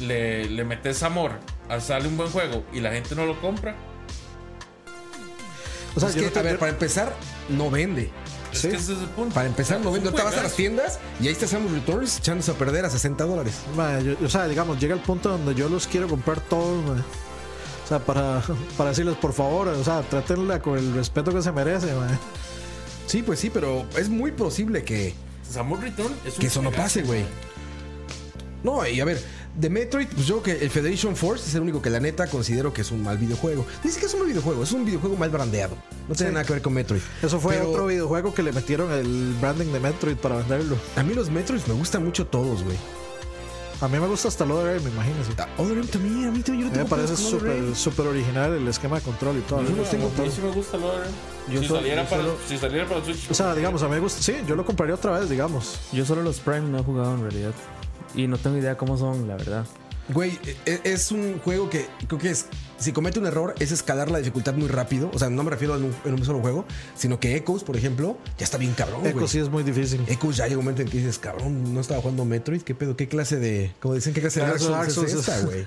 le, 0.00 0.48
le 0.48 0.64
metes 0.64 1.02
amor, 1.04 1.32
sale 1.80 2.08
un 2.08 2.16
buen 2.16 2.28
juego 2.30 2.64
y 2.72 2.80
la 2.80 2.90
gente 2.90 3.14
no 3.14 3.26
lo 3.26 3.40
compra. 3.40 3.76
O 5.94 6.00
sea, 6.00 6.08
Es 6.08 6.14
que, 6.16 6.22
no 6.22 6.30
te- 6.30 6.38
a 6.38 6.42
ver, 6.42 6.58
para 6.58 6.72
empezar, 6.72 7.14
no 7.48 7.70
vende. 7.70 8.10
Es 8.52 8.60
Sí. 8.60 8.68
que 8.68 8.76
ese 8.76 8.92
es 8.94 8.98
el 9.00 9.08
punto. 9.08 9.34
Para 9.34 9.46
empezar, 9.46 9.80
no 9.80 9.92
vende. 9.92 10.08
Ahorita 10.08 10.24
vas 10.24 10.36
a 10.36 10.42
las 10.42 10.54
tiendas 10.54 10.98
y 11.20 11.26
ahí 11.26 11.32
está 11.32 11.46
Samus 11.46 11.70
Returns 11.72 12.18
echándose 12.18 12.50
a 12.50 12.54
perder 12.54 12.84
a 12.84 12.90
60 12.90 13.24
dólares. 13.24 13.54
o 14.24 14.28
sea, 14.28 14.46
digamos, 14.48 14.78
llega 14.80 14.94
el 14.94 15.00
punto 15.00 15.28
donde 15.30 15.54
yo 15.54 15.68
los 15.68 15.86
quiero 15.86 16.08
comprar 16.08 16.40
todos, 16.40 16.82
mae. 16.84 17.00
O 17.00 17.88
sea, 17.88 17.98
para, 18.00 18.42
para 18.76 18.90
decirles, 18.90 19.16
por 19.16 19.32
favor, 19.32 19.68
o 19.68 19.84
sea, 19.84 20.02
trátenla 20.02 20.60
con 20.60 20.78
el 20.78 20.92
respeto 20.94 21.32
que 21.32 21.42
se 21.42 21.52
merece, 21.52 21.94
mae. 21.94 22.18
Sí, 23.06 23.22
pues 23.22 23.38
sí, 23.40 23.48
pero 23.50 23.86
es 23.96 24.08
muy 24.08 24.32
posible 24.32 24.84
que, 24.84 25.14
Samus 25.50 25.80
Return 25.80 26.12
es 26.26 26.34
un 26.34 26.40
que 26.40 26.46
eso 26.48 26.60
no 26.60 26.70
pase, 26.70 27.02
güey. 27.02 27.24
No, 28.64 28.86
y 28.86 29.00
a 29.00 29.04
ver, 29.04 29.22
de 29.56 29.70
Metroid, 29.70 30.08
pues 30.08 30.26
yo 30.26 30.42
creo 30.42 30.56
que 30.58 30.64
el 30.64 30.70
Federation 30.70 31.14
Force 31.14 31.48
es 31.48 31.54
el 31.54 31.62
único 31.62 31.80
que 31.80 31.90
la 31.90 32.00
neta 32.00 32.26
considero 32.26 32.72
que 32.72 32.80
es 32.82 32.90
un 32.90 33.02
mal 33.04 33.16
videojuego. 33.16 33.64
Dice 33.84 34.00
que 34.00 34.06
es 34.06 34.14
un 34.14 34.20
mal 34.20 34.28
videojuego, 34.28 34.62
es 34.64 34.72
un 34.72 34.84
videojuego 34.84 35.16
mal 35.16 35.30
brandeado. 35.30 35.76
No 36.08 36.14
tiene 36.14 36.30
Sí. 36.30 36.34
nada 36.34 36.44
que 36.44 36.52
ver 36.54 36.62
con 36.62 36.72
Metroid. 36.74 37.00
Eso 37.22 37.38
fue 37.38 37.54
Pero 37.56 37.70
otro 37.70 37.86
videojuego 37.86 38.34
que 38.34 38.42
le 38.42 38.52
metieron 38.52 38.90
el 38.92 39.34
branding 39.40 39.72
de 39.72 39.78
Metroid 39.80 40.16
para 40.16 40.36
venderlo. 40.38 40.76
A 40.96 41.02
mí 41.04 41.14
los 41.14 41.30
Metroids 41.30 41.68
me 41.68 41.74
gustan 41.74 42.04
mucho 42.04 42.26
todos, 42.26 42.64
güey. 42.64 42.76
A 43.80 43.86
mí 43.86 43.96
me 44.00 44.08
gusta 44.08 44.26
hasta 44.26 44.42
el 44.42 44.50
Other 44.50 44.76
M, 44.78 44.90
imagínense. 44.90 45.30
Other 45.56 45.78
M 45.78 45.86
también, 45.86 46.24
a 46.28 46.32
mí 46.32 46.40
también. 46.40 46.68
Yo 46.68 46.76
no 46.76 46.82
me 46.82 46.90
parece 46.90 47.14
súper 47.16 48.06
original 48.08 48.54
el 48.54 48.66
esquema 48.66 48.96
de 48.96 49.02
control 49.02 49.36
y 49.38 49.40
todo. 49.42 49.62
Yo 49.62 49.76
los 49.76 49.88
tengo 49.88 50.06
A 50.18 50.20
mí 50.20 50.30
sí 50.34 50.40
me 50.42 50.50
gusta 50.50 50.76
el 50.78 50.82
Other. 50.82 51.06
Yo 51.48 51.60
si, 51.60 51.68
solo- 51.68 51.78
saliera 51.80 52.02
yo 52.02 52.10
para, 52.10 52.22
solo- 52.22 52.36
si 52.48 52.58
saliera 52.58 52.88
para 52.88 53.04
Switch. 53.04 53.30
O 53.30 53.34
sea, 53.34 53.54
digamos, 53.54 53.80
a 53.84 53.86
mí 53.86 53.92
me 53.94 54.00
gusta. 54.00 54.20
Sí, 54.20 54.34
yo 54.48 54.56
lo 54.56 54.64
compraría 54.66 54.96
otra 54.96 55.12
vez, 55.20 55.30
digamos. 55.30 55.78
Yo 55.92 56.04
solo 56.04 56.22
los 56.22 56.40
Prime 56.40 56.62
no 56.62 56.80
he 56.80 56.82
jugado 56.82 57.14
en 57.14 57.20
realidad. 57.22 57.52
Y 58.14 58.26
no 58.26 58.38
tengo 58.38 58.56
idea 58.58 58.76
cómo 58.76 58.96
son, 58.96 59.28
la 59.28 59.36
verdad. 59.36 59.66
Güey, 60.10 60.38
e- 60.64 60.80
es 60.84 61.12
un 61.12 61.38
juego 61.40 61.68
que 61.68 61.86
creo 62.06 62.18
que 62.18 62.30
es. 62.30 62.46
Si 62.78 62.92
comete 62.92 63.18
un 63.18 63.26
error, 63.26 63.54
es 63.58 63.72
escalar 63.72 64.10
la 64.10 64.18
dificultad 64.18 64.54
muy 64.54 64.68
rápido. 64.68 65.10
O 65.12 65.18
sea, 65.18 65.28
no 65.28 65.42
me 65.42 65.50
refiero 65.50 65.76
en 65.76 65.84
un, 65.84 65.94
en 66.06 66.14
un 66.14 66.24
solo 66.24 66.40
juego, 66.40 66.64
sino 66.96 67.20
que 67.20 67.36
Echoes, 67.36 67.62
por 67.64 67.76
ejemplo, 67.76 68.16
ya 68.38 68.44
está 68.44 68.56
bien 68.56 68.72
cabrón, 68.72 69.04
Echo 69.04 69.16
güey. 69.16 69.28
sí 69.28 69.38
es 69.38 69.50
muy 69.50 69.64
difícil. 69.64 70.02
Echoes 70.06 70.36
ya 70.36 70.44
llega 70.46 70.58
un 70.58 70.64
momento 70.64 70.80
en 70.82 70.88
que 70.88 70.96
dices, 70.98 71.18
cabrón, 71.18 71.74
no 71.74 71.80
estaba 71.80 72.00
jugando 72.00 72.24
Metroid, 72.24 72.62
¿qué 72.62 72.74
pedo? 72.74 72.96
¿Qué 72.96 73.06
clase 73.08 73.36
de. 73.36 73.72
Como 73.80 73.94
dicen, 73.94 74.14
qué 74.14 74.20
clase 74.22 74.40
de 74.40 74.46
Dark 74.46 74.60
Dark 74.60 74.90
Souls, 74.90 74.94
Souls 74.94 75.12
es 75.12 75.18
es- 75.18 75.28
esta, 75.28 75.40
güey? 75.46 75.66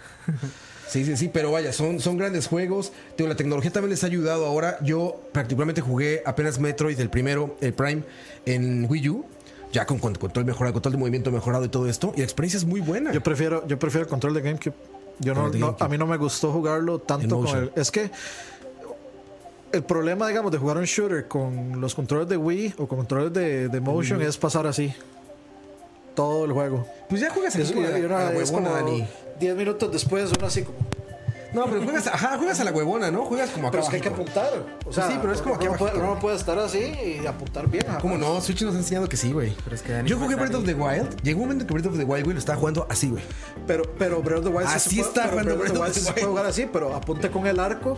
Sí, 0.89 1.05
sí, 1.05 1.15
sí, 1.15 1.29
pero 1.31 1.51
vaya, 1.51 1.71
son, 1.71 1.99
son 2.01 2.17
grandes 2.17 2.47
juegos. 2.47 2.91
Digo, 3.17 3.29
la 3.29 3.35
tecnología 3.35 3.71
también 3.71 3.91
les 3.91 4.03
ha 4.03 4.07
ayudado 4.07 4.45
ahora. 4.45 4.77
Yo 4.81 5.21
particularmente 5.33 5.79
jugué 5.81 6.21
apenas 6.25 6.59
Metroid, 6.59 6.99
el 6.99 7.09
primero, 7.09 7.55
el 7.61 7.73
Prime, 7.73 8.03
en 8.45 8.87
Wii 8.89 9.09
U. 9.09 9.25
Ya 9.71 9.85
con, 9.85 9.99
con 9.99 10.13
control 10.15 10.45
mejorado, 10.45 10.73
control 10.73 10.93
de 10.93 10.97
movimiento 10.99 11.31
mejorado 11.31 11.63
y 11.65 11.69
todo 11.69 11.87
esto. 11.87 12.11
Y 12.15 12.19
la 12.19 12.23
experiencia 12.25 12.57
es 12.57 12.65
muy 12.65 12.81
buena. 12.81 13.11
Yo 13.11 13.21
prefiero, 13.21 13.65
yo 13.67 13.79
prefiero 13.79 14.03
el 14.03 14.09
control 14.09 14.33
de 14.33 14.41
GameCube. 14.41 14.73
Yo 15.19 15.33
no, 15.33 15.49
no- 15.49 15.75
a 15.79 15.87
mí 15.87 15.97
no 15.97 16.07
me 16.07 16.17
gustó 16.17 16.51
jugarlo 16.51 16.99
tanto 16.99 17.39
con 17.41 17.57
el. 17.57 17.71
Es 17.75 17.91
que 17.91 18.09
el 19.71 19.83
problema, 19.83 20.27
digamos, 20.27 20.51
de 20.51 20.57
jugar 20.57 20.77
un 20.77 20.83
shooter 20.83 21.27
con 21.27 21.79
los 21.79 21.95
controles 21.95 22.27
de 22.27 22.35
Wii 22.37 22.73
o 22.79 22.87
con 22.87 22.97
controles 22.99 23.31
de, 23.31 23.69
de 23.69 23.79
motion 23.81 24.21
es 24.21 24.37
pasar 24.37 24.67
así. 24.67 24.93
Todo 26.15 26.43
el 26.45 26.51
juego. 26.51 26.85
Pues 27.07 27.21
ya 27.21 27.29
juegas 27.29 27.55
aquí 27.55 27.63
Es, 27.63 27.71
como 27.71 27.87
a 27.87 27.89
la- 27.91 27.99
y 27.99 28.01
una- 28.03 28.17
a 28.19 28.23
la 28.33 28.39
es 28.39 28.49
huevona, 28.51 28.69
como 28.79 28.89
Dani. 28.91 29.07
10 29.39 29.55
minutos 29.55 29.91
después, 29.91 30.29
uno 30.37 30.47
así 30.47 30.63
como. 30.63 30.77
No, 31.53 31.65
pero 31.65 31.83
juegas, 31.83 32.07
ajá, 32.07 32.37
juegas 32.37 32.59
a 32.59 32.63
la 32.63 32.71
huevona, 32.71 33.11
¿no? 33.11 33.25
Juegas 33.25 33.49
como 33.49 33.67
acá 33.67 33.71
Pero 33.71 33.83
es 33.83 33.89
que 33.89 33.95
hay 33.97 34.01
que 34.01 34.09
apuntar. 34.09 34.49
O 34.85 34.93
sea, 34.93 35.07
Sí, 35.07 35.17
pero 35.19 35.33
es 35.33 35.41
como 35.41 35.55
aquí 35.55 35.65
no 35.65 35.73
puede, 35.73 35.97
no 35.97 36.31
estar 36.31 36.57
así 36.59 37.19
y 37.23 37.25
apuntar 37.27 37.67
bien. 37.67 37.85
¿Cómo 38.01 38.17
no? 38.17 38.39
Switch 38.41 38.61
nos 38.61 38.75
ha 38.75 38.77
enseñado 38.77 39.09
que 39.09 39.17
sí, 39.17 39.31
güey. 39.33 39.55
Pero 39.63 39.75
es 39.75 39.81
que 39.81 39.91
Dani 39.91 40.09
Yo 40.09 40.17
jugué 40.17 40.35
Breath 40.35 40.55
of 40.55 40.65
the 40.65 40.73
Wild. 40.73 41.21
Llegó 41.23 41.41
un 41.41 41.47
momento 41.47 41.63
en 41.63 41.67
que 41.67 41.73
Breath 41.73 41.87
of 41.87 41.97
the 41.97 42.05
Wild, 42.05 42.23
güey, 42.23 42.33
lo 42.33 42.39
estaba 42.39 42.57
jugando 42.57 42.87
así, 42.89 43.09
güey. 43.09 43.23
Pero, 43.67 43.83
pero 43.97 44.21
Breath 44.21 44.39
of 44.39 44.45
the 44.45 44.51
Wild 44.51 44.69
sí 44.69 44.75
Así 44.75 44.89
se 44.89 44.95
puede- 44.95 45.07
está 45.09 45.27
jugando 45.29 45.57
Breath 45.57 45.71
of 45.71 45.77
the 45.77 45.81
Wild 45.83 45.93
se 45.93 46.13
puede 46.13 46.25
jugar 46.27 46.45
así, 46.45 46.69
pero 46.71 46.95
apunte 46.95 47.29
con 47.29 47.47
el 47.47 47.59
arco. 47.59 47.97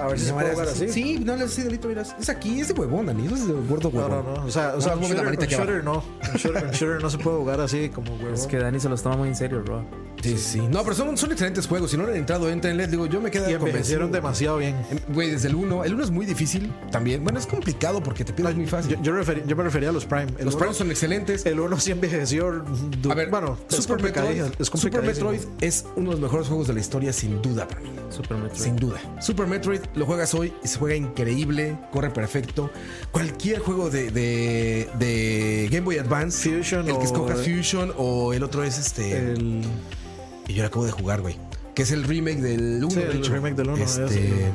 A 0.00 0.06
ver 0.08 0.18
si 0.18 0.26
se 0.26 0.32
puede 0.32 0.52
jugar 0.52 0.68
así. 0.68 0.88
Sí, 0.88 1.18
no 1.18 1.36
le 1.36 1.44
así, 1.44 1.62
delito, 1.62 1.88
miras. 1.88 2.14
Es 2.20 2.28
aquí, 2.28 2.60
es 2.60 2.68
de 2.68 2.74
huevón, 2.74 3.06
Dani. 3.06 3.26
Es 3.26 3.46
de 3.46 3.52
gordo 3.52 3.90
No, 3.92 3.98
huevón. 4.00 4.24
no, 4.24 4.36
no. 4.36 4.44
O 4.46 4.50
sea, 4.50 4.70
o 4.70 4.76
No, 4.76 4.80
sea 4.82 4.94
la 4.96 5.02
shooter, 5.02 5.24
manita 5.24 5.46
shooter 5.46 5.84
no. 5.84 6.02
Shooter, 6.36 7.02
no 7.02 7.10
se 7.10 7.18
puede 7.18 7.36
jugar 7.38 7.60
así 7.60 7.88
como 7.90 8.14
huevón. 8.16 8.34
Es 8.34 8.46
que 8.46 8.58
Dani 8.58 8.80
se 8.80 8.88
los 8.88 9.02
toma 9.02 9.16
muy 9.16 9.28
en 9.28 9.36
serio, 9.36 9.62
bro. 9.62 9.84
Sí, 10.22 10.36
sí. 10.36 10.60
No, 10.60 10.82
pero 10.82 10.94
son, 10.94 11.16
son 11.16 11.32
excelentes 11.32 11.66
juegos. 11.66 11.90
Si 11.90 11.96
no 11.96 12.04
han 12.04 12.14
entrado, 12.14 12.50
entrenle. 12.50 12.86
Digo, 12.86 13.06
yo 13.06 13.20
me 13.22 13.30
quedé 13.30 13.56
convencido. 13.58 14.06
demasiado 14.08 14.58
bien. 14.58 14.76
Em, 14.90 14.98
Güey, 15.14 15.30
desde 15.30 15.48
el 15.48 15.54
1. 15.54 15.84
El 15.84 15.94
1 15.94 16.04
es 16.04 16.10
muy 16.10 16.26
difícil 16.26 16.70
también. 16.90 17.24
Bueno, 17.24 17.38
es 17.38 17.46
complicado 17.46 18.02
porque 18.02 18.24
te 18.24 18.32
pides 18.34 18.54
muy 18.54 18.66
fácil. 18.66 18.96
Yo, 18.96 19.02
yo, 19.02 19.12
referí- 19.14 19.44
yo 19.46 19.56
me 19.56 19.62
refería 19.62 19.88
a 19.88 19.92
los 19.92 20.04
Prime. 20.04 20.26
El 20.38 20.44
Los 20.44 20.54
uno- 20.54 20.58
Primes 20.60 20.76
son 20.76 20.90
excelentes. 20.90 21.46
El 21.46 21.58
1 21.58 21.80
sí 21.80 21.90
envejeció. 21.90 22.62
A 23.10 23.14
ver, 23.14 23.30
bueno, 23.30 23.56
es 23.70 23.76
Super 23.76 24.02
Metroid, 24.02 24.42
es 24.58 24.66
Super. 24.68 25.02
Metroid 25.02 25.40
es 25.62 25.86
uno 25.96 26.10
de 26.10 26.16
los 26.16 26.20
mejores 26.20 26.48
juegos 26.48 26.66
de 26.68 26.74
la 26.74 26.80
historia, 26.80 27.12
sin 27.14 27.40
duda 27.40 27.66
para 27.66 27.80
mí. 27.80 27.90
Super 28.10 28.36
Metroid. 28.36 28.60
Sin 28.62 28.76
duda. 28.76 28.98
Super 29.20 29.46
Metroid 29.46 29.80
lo 29.94 30.06
juegas 30.06 30.34
hoy 30.34 30.52
y 30.62 30.68
se 30.68 30.78
juega 30.78 30.94
increíble, 30.96 31.76
corre 31.92 32.10
perfecto. 32.10 32.70
Cualquier 33.10 33.58
juego 33.60 33.90
de, 33.90 34.10
de, 34.10 34.88
de 34.98 35.68
Game 35.70 35.84
Boy 35.84 35.98
Advance, 35.98 36.48
Fusion 36.50 36.80
el 36.88 36.92
que 36.94 37.00
o- 37.00 37.02
escojas 37.04 37.40
Fusion 37.44 37.92
o 37.96 38.32
el 38.32 38.42
otro 38.42 38.62
es 38.64 38.78
este. 38.78 39.16
El, 39.32 39.62
Y 40.48 40.54
yo 40.54 40.62
lo 40.62 40.68
acabo 40.68 40.84
de 40.86 40.92
jugar, 40.92 41.20
güey. 41.20 41.36
Que 41.74 41.82
es 41.82 41.90
el 41.92 42.04
remake 42.04 42.38
del 42.40 42.82
1. 42.84 42.90
Sí, 42.90 43.00
el 43.00 43.24
remake 43.26 43.54
del 43.54 43.68
uno, 43.70 43.82
Este, 43.82 44.04
ese. 44.06 44.52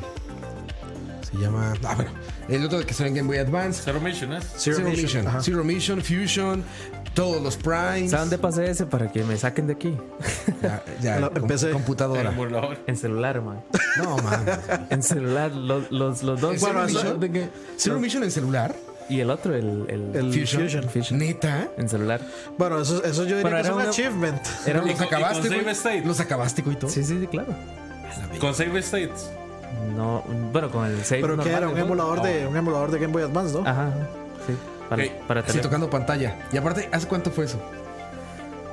se 1.30 1.36
llama. 1.38 1.74
Ah, 1.84 1.94
bueno. 1.94 2.10
El 2.48 2.64
otro 2.64 2.78
que 2.84 2.90
está 2.92 3.06
en 3.06 3.14
Game 3.14 3.26
Boy 3.26 3.38
Advance. 3.38 3.82
Zero 3.84 4.00
Mission, 4.00 4.32
¿eh? 4.34 4.38
Zero, 4.56 4.76
Zero, 4.76 4.88
Mission. 4.90 5.26
Zero 5.42 5.64
Mission, 5.64 6.00
Fusion, 6.02 6.64
todos 7.16 7.42
los 7.42 7.56
Primes. 7.56 8.10
¿Saben 8.12 8.30
de 8.30 8.38
pasé 8.38 8.70
ese 8.70 8.86
para 8.86 9.10
que 9.10 9.24
me 9.24 9.36
saquen 9.36 9.66
de 9.66 9.72
aquí? 9.72 9.96
Ya, 10.62 10.84
ya, 11.00 11.16
empecé. 11.34 11.70
Computadora. 11.70 12.32
En 12.86 12.96
celular, 12.96 13.40
man. 13.42 13.60
No, 13.96 14.16
mames. 14.18 14.58
En 14.90 15.02
celular, 15.02 15.50
los, 15.50 15.90
los, 15.90 16.22
los 16.22 16.40
dos. 16.40 16.56
Zero 16.60 16.72
Bueno, 16.74 16.86
Mission? 16.86 17.20
que- 17.32 17.48
Zero 17.76 17.98
Mission 17.98 18.22
en 18.22 18.30
celular. 18.30 18.76
Y 19.08 19.20
el 19.20 19.30
otro, 19.30 19.54
el, 19.54 19.86
el, 19.88 20.16
El 20.16 20.32
Fusion. 20.32 20.62
Fusion. 20.64 20.84
Fusion. 20.90 21.18
Neta. 21.18 21.68
En 21.78 21.88
celular. 21.88 22.20
Bueno, 22.58 22.80
eso, 22.80 23.02
eso 23.04 23.22
yo 23.24 23.36
diría 23.36 23.42
Bueno, 23.42 23.56
que 23.56 23.60
es 23.62 23.66
era 23.66 23.74
un 23.74 23.80
una- 23.80 23.90
achievement. 23.90 24.42
Era 24.66 24.82
un- 24.82 24.88
Los 24.88 25.00
acabaste, 25.00 25.48
con 25.48 25.68
state. 25.70 26.02
Los 26.04 26.20
acabaste, 26.20 26.62
güey, 26.62 26.76
todo. 26.78 26.90
Sí, 26.90 27.02
sí, 27.04 27.18
sí, 27.20 27.26
claro. 27.26 27.54
Con 28.40 28.54
Save 28.54 28.78
States. 28.80 29.30
No, 29.96 30.22
bueno, 30.52 30.70
con 30.70 30.84
el 30.86 31.02
save. 31.04 31.20
Pero 31.22 31.36
que 31.38 31.50
era 31.50 31.68
y 31.68 31.72
un 31.72 31.78
emulador, 31.78 32.20
de, 32.22 32.46
un 32.46 32.56
emulador 32.56 32.90
de 32.90 32.98
Game 32.98 33.12
Boy 33.12 33.22
Advance, 33.22 33.54
¿no? 33.54 33.60
Ajá. 33.66 33.90
Para, 34.88 35.04
tocando 35.62 35.90
pantalla. 35.90 36.36
Y 36.52 36.56
aparte, 36.56 36.88
¿hace 36.92 37.06
cuánto 37.06 37.30
fue 37.30 37.44
eso? 37.44 37.60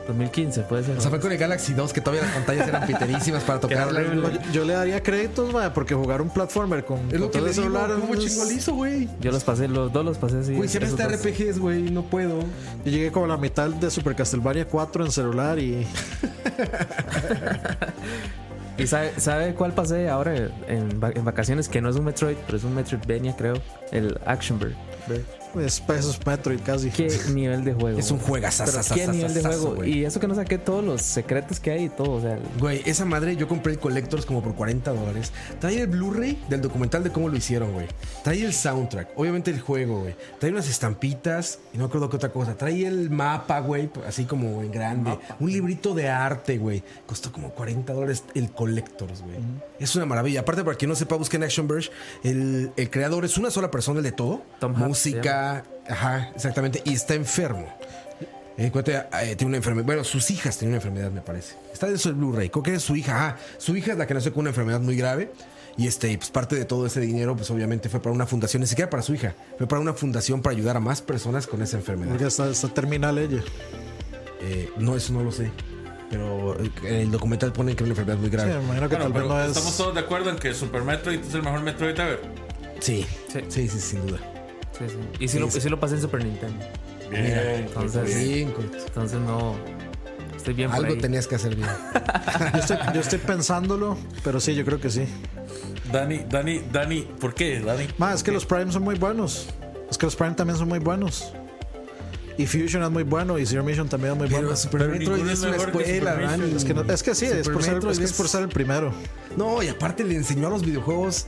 2015 0.08 0.62
puede 0.64 0.84
ser. 0.84 0.98
O 0.98 1.02
sea, 1.02 1.10
fue 1.10 1.22
con 1.22 1.32
el 1.32 1.38
Galaxy 1.38 1.74
2 1.74 1.94
que 1.94 2.02
todavía 2.02 2.24
las 2.26 2.34
pantallas 2.36 2.68
eran 2.68 2.86
piterísimas 2.86 3.42
para 3.44 3.60
güey. 4.22 4.34
Yo, 4.34 4.52
yo 4.52 4.66
le 4.66 4.74
daría 4.74 5.02
créditos, 5.02 5.54
mae, 5.54 5.70
porque 5.72 5.96
jugar 5.96 6.22
un 6.22 6.30
platformer 6.30 6.84
con 6.84 7.00
Es 7.10 7.22
lo 7.22 7.32
que 7.32 7.40
le 7.40 7.52
controles 7.52 7.56
digo, 7.56 7.68
celulares 7.68 7.96
¿cómo 8.02 8.14
es- 8.16 8.20
chingo 8.26 8.44
le 8.46 8.54
hizo, 8.54 8.74
güey? 8.74 9.08
Yo 9.22 9.32
los 9.32 9.46
pasé, 9.46 9.70
los 9.70 9.94
dos 9.94 10.04
los 10.04 10.18
pasé 10.18 10.40
así. 10.40 10.56
Güey, 10.56 10.68
siempre 10.68 10.90
está. 10.90 11.08
RPGs, 11.08 11.58
güey, 11.58 11.84
no 11.84 12.04
puedo. 12.04 12.40
Yo 12.84 12.92
llegué 12.92 13.14
como 13.14 13.26
a 13.26 13.30
la 13.30 13.38
mitad 13.38 13.70
de 13.70 13.90
Super 13.90 14.14
Castlevania 14.14 14.68
4 14.68 15.06
en 15.06 15.12
celular 15.12 15.58
y 15.58 15.88
¿Y 18.78 18.88
sabe, 18.88 19.14
sabe 19.18 19.54
cuál 19.54 19.74
pasé 19.74 20.10
ahora 20.10 20.36
en, 20.36 20.52
en 20.68 21.00
vacaciones? 21.26 21.70
Que 21.70 21.80
no 21.80 21.90
es 21.90 21.96
un 21.96 22.06
Metroid, 22.06 22.36
pero 22.46 22.58
es 22.58 22.64
un 22.64 22.74
Metroidvania, 22.76 23.36
creo. 23.38 23.54
El 23.92 24.20
Action 24.26 24.60
Bird. 24.60 24.74
Es, 25.56 25.84
eso 25.88 26.12
es 26.12 26.26
Metroid 26.26 26.60
casi. 26.62 26.90
Qué 26.90 27.10
nivel 27.34 27.64
de 27.64 27.74
juego. 27.74 28.00
Es 28.00 28.10
un. 28.12 28.20
Pero 28.20 28.42
qué 28.94 29.08
nivel 29.08 29.34
de 29.34 29.42
juego. 29.42 29.84
Y 29.84 30.06
eso 30.06 30.20
que 30.20 30.28
no 30.28 30.36
saqué 30.36 30.58
todos 30.58 30.84
los 30.84 31.02
secretos 31.02 31.60
que 31.60 31.72
hay 31.72 31.86
y 31.86 31.90
todo. 31.90 32.14
O 32.14 32.22
sea, 32.22 32.40
Güey, 32.60 32.82
esa 32.86 33.06
madre 33.06 33.36
yo 33.36 33.48
compré 33.48 33.74
el 33.74 33.80
Collectors 33.80 34.26
como 34.26 34.42
por 34.42 34.56
40 34.56 34.92
dólares. 34.92 35.32
Trae 35.60 35.82
el 35.82 35.88
Blu-ray 35.88 36.44
del 36.50 36.62
documental 36.62 37.04
de 37.04 37.12
cómo 37.12 37.30
lo 37.30 37.38
hicieron, 37.38 37.74
güey. 37.74 37.88
Trae 38.24 38.44
el 38.44 38.54
soundtrack, 38.54 39.10
obviamente 39.16 39.52
el 39.52 39.60
juego, 39.60 40.02
güey. 40.02 40.16
Trae 40.40 40.52
unas 40.52 40.70
estampitas 40.70 41.60
y 41.74 41.78
no 41.78 41.86
recuerdo 41.86 42.10
qué 42.10 42.16
otra 42.18 42.30
cosa. 42.32 42.56
Trae 42.56 42.86
el 42.86 43.10
mapa, 43.10 43.60
güey, 43.60 43.90
así 44.08 44.26
como 44.26 44.62
en 44.62 44.72
grande. 44.72 45.18
Un 45.40 45.52
librito 45.52 45.94
de 45.94 46.10
arte, 46.10 46.58
güey. 46.58 46.84
Costó 47.06 47.32
como 47.32 47.50
40 47.52 47.94
dólares 47.94 48.24
el 48.36 48.52
Collectors, 48.52 49.22
güey. 49.22 49.38
Es 49.80 49.96
una 49.96 50.06
maravilla. 50.06 50.42
Aparte, 50.42 50.64
para 50.64 50.78
quien 50.78 50.90
no 50.90 50.96
sepa, 50.96 51.16
busquen 51.16 51.44
Action 51.44 51.68
Verge. 51.68 51.92
El, 52.24 52.72
el 52.78 52.90
creador 52.90 53.26
es 53.26 53.38
una 53.38 53.52
sola 53.52 53.70
persona, 53.70 54.00
el 54.00 54.04
de 54.04 54.12
todo. 54.12 54.42
Tom 54.60 54.76
Hanks, 54.76 54.98
Ajá, 55.88 56.32
exactamente. 56.36 56.82
Y 56.86 56.94
está 56.94 57.14
enfermo. 57.14 57.68
Eh, 58.58 58.70
cuenta, 58.72 59.10
eh, 59.24 59.36
tiene 59.36 59.50
una 59.50 59.58
enfermedad. 59.58 59.86
Bueno, 59.86 60.04
sus 60.04 60.30
hijas 60.32 60.58
tienen 60.58 60.74
una 60.74 60.78
enfermedad, 60.78 61.10
me 61.12 61.22
parece. 61.22 61.56
Está 61.74 61.88
en 61.88 61.96
el 62.06 62.14
Blu-ray. 62.14 62.50
Creo 62.50 62.64
que 62.64 62.76
es 62.76 62.84
su 62.84 62.96
hija. 62.96 63.16
Ajá. 63.16 63.38
Su 63.58 63.76
hija 63.76 63.94
es 63.94 63.98
la 63.98 64.06
que 64.06 64.14
nació 64.14 64.32
con 64.34 64.42
una 64.42 64.50
enfermedad 64.52 64.80
muy 64.80 64.96
grave. 64.96 65.32
Y 65.76 65.88
este, 65.88 66.16
pues 66.20 66.30
parte 66.30 66.56
de 66.56 66.66
todo 66.66 66.86
ese 66.86 67.00
dinero, 67.00 67.36
pues 67.36 67.50
obviamente 67.50 67.90
fue 67.90 68.00
para 68.00 68.14
una 68.14 68.28
fundación, 68.28 68.62
ni 68.62 68.68
siquiera 68.68 68.92
para 68.92 69.02
su 69.02 69.16
hija, 69.16 69.34
fue 69.58 69.66
para 69.68 69.82
una 69.82 69.94
fundación 69.94 70.40
para 70.44 70.56
ayudar 70.56 70.78
a 70.78 70.80
más 70.80 71.02
personas 71.02 71.48
con 71.48 71.64
esa 71.64 71.78
enfermedad. 71.78 72.12
Porque 72.12 72.28
está, 72.28 72.48
está 72.48 72.68
terminal 72.70 73.18
ella. 73.18 73.42
Eh, 74.42 74.70
no, 74.78 74.96
eso 74.96 75.14
no 75.14 75.24
lo 75.24 75.32
sé. 75.32 75.50
Pero 76.12 76.56
eh, 76.64 76.70
en 76.84 76.96
el 76.96 77.12
documental 77.12 77.52
ponen 77.54 77.76
que 77.76 77.84
es 77.84 77.86
una 77.90 77.94
enfermedad 78.00 78.20
muy 78.20 78.30
Sí, 78.30 78.36
grave. 78.36 78.54
me 78.60 78.64
imagino 78.66 78.88
que 78.88 78.96
Bueno, 78.98 79.04
tal 79.06 79.14
vez 79.14 79.22
pero 79.24 79.34
no 79.36 79.44
estamos 79.48 79.72
es. 79.72 79.78
todos 79.78 79.94
de 79.96 80.00
acuerdo 80.02 80.30
en 80.30 80.36
que 80.38 80.54
Super 80.54 80.84
Metroid 80.84 81.20
es 81.22 81.34
el 81.34 81.42
mejor 81.42 81.62
Metroid 81.64 82.00
ever. 82.00 82.20
Sí, 82.80 83.04
Sí. 83.30 83.40
sí, 83.50 83.68
sí, 83.68 83.80
sin 83.80 84.06
duda. 84.06 84.20
Sí, 84.78 84.86
sí. 84.88 84.96
Y 85.20 85.28
sí, 85.28 85.40
lo, 85.40 85.50
sí 85.50 85.70
lo 85.70 85.80
pasé 85.80 85.96
en 85.96 86.02
Super 86.02 86.24
Nintendo. 86.24 86.66
Bien, 87.10 87.24
entonces- 87.68 88.06
Bien. 88.16 88.54
Entonces 88.88 89.20
no. 89.20 89.56
Estoy 90.36 90.54
bien 90.56 90.70
por 90.70 90.80
Algo 90.80 90.94
ahí. 90.94 91.00
tenías 91.00 91.26
que 91.28 91.36
hacer 91.36 91.56
bien. 91.56 91.70
Yo 92.54 92.60
estoy, 92.60 92.78
yo 92.94 93.00
estoy 93.02 93.20
pensándolo, 93.20 93.98
pero 94.24 94.40
sí, 94.42 94.56
yo 94.56 94.66
creo 94.66 94.80
que 94.82 94.90
sí. 94.90 95.06
Dani, 95.92 96.20
Dani, 96.30 96.60
Dani, 96.72 97.02
¿por 97.20 97.34
qué, 97.34 97.60
Dani? 97.62 97.88
Más, 97.98 98.16
es 98.16 98.24
que 98.24 98.32
los 98.32 98.46
Prime 98.46 98.72
son 98.72 98.84
muy 98.84 98.96
buenos. 98.96 99.48
Es 99.90 99.98
que 99.98 100.06
los 100.06 100.16
Prime 100.16 100.34
también 100.34 100.58
son 100.58 100.68
muy 100.68 100.80
buenos. 100.80 101.34
Y 102.38 102.48
Fusion 102.48 102.82
es 102.84 102.90
muy 102.90 103.04
bueno 103.04 103.38
y 103.38 103.46
Zero 103.46 103.64
Mission 103.64 103.88
también 103.88 104.14
es 104.14 104.18
muy 104.20 104.28
Pero 104.28 104.42
bueno. 104.42 104.56
Super 104.58 104.82
Pero 104.82 104.92
Metroid 104.98 105.28
es 105.30 105.42
una 105.44 105.52
que 105.56 105.64
escuela. 105.64 106.36
Es 106.56 106.66
que, 106.66 106.74
no- 106.74 106.82
es 106.92 107.04
que 107.04 107.14
sí, 107.16 107.26
es 107.28 107.32
Super 107.46 107.54
por, 107.54 107.64
ser, 107.64 107.78
es 107.92 108.00
que 108.00 108.06
es 108.06 108.14
por 108.14 108.28
ser 108.28 108.42
el 108.42 108.50
primero. 108.50 108.92
No, 109.38 109.62
y 109.62 109.68
aparte 109.68 110.04
le 110.04 110.16
enseñó 110.16 110.48
a 110.48 110.50
los 110.50 110.64
videojuegos. 110.66 111.28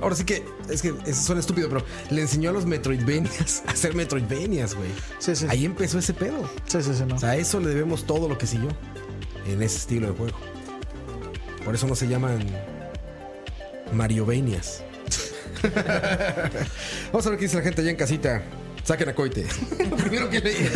Ahora 0.00 0.14
sí 0.14 0.24
que 0.24 0.44
es 0.68 0.82
que 0.82 0.94
eso 1.06 1.22
suena 1.22 1.40
estúpido, 1.40 1.68
pero 1.68 1.84
le 2.10 2.22
enseñó 2.22 2.50
a 2.50 2.52
los 2.52 2.66
Metroidvanias 2.66 3.62
a 3.66 3.72
hacer 3.72 3.94
Metroidvanias, 3.94 4.74
güey. 4.74 4.88
Sí, 5.18 5.36
sí. 5.36 5.46
Ahí 5.48 5.64
empezó 5.64 5.98
ese 5.98 6.14
pedo. 6.14 6.48
Sí, 6.66 6.82
sí, 6.82 6.94
sí, 6.94 7.04
no. 7.06 7.16
O 7.16 7.18
sea, 7.18 7.30
a 7.30 7.36
eso 7.36 7.60
le 7.60 7.68
debemos 7.68 8.04
todo 8.06 8.28
lo 8.28 8.38
que 8.38 8.46
siguió 8.46 8.68
en 9.46 9.62
ese 9.62 9.78
estilo 9.78 10.08
de 10.08 10.14
juego. 10.14 10.38
Por 11.64 11.74
eso 11.74 11.86
no 11.86 11.94
se 11.94 12.08
llaman 12.08 12.40
Mariovanias. 13.92 14.82
Vamos 17.12 17.26
a 17.26 17.30
ver 17.30 17.38
qué 17.38 17.44
dice 17.44 17.56
la 17.56 17.62
gente 17.62 17.82
allá 17.82 17.90
en 17.90 17.96
casita. 17.96 18.42
Saquen 18.84 19.08
a 19.08 19.14
coite. 19.14 19.46
Lo 19.90 19.96
primero 19.96 20.28
que 20.30 20.40
leí. 20.40 20.56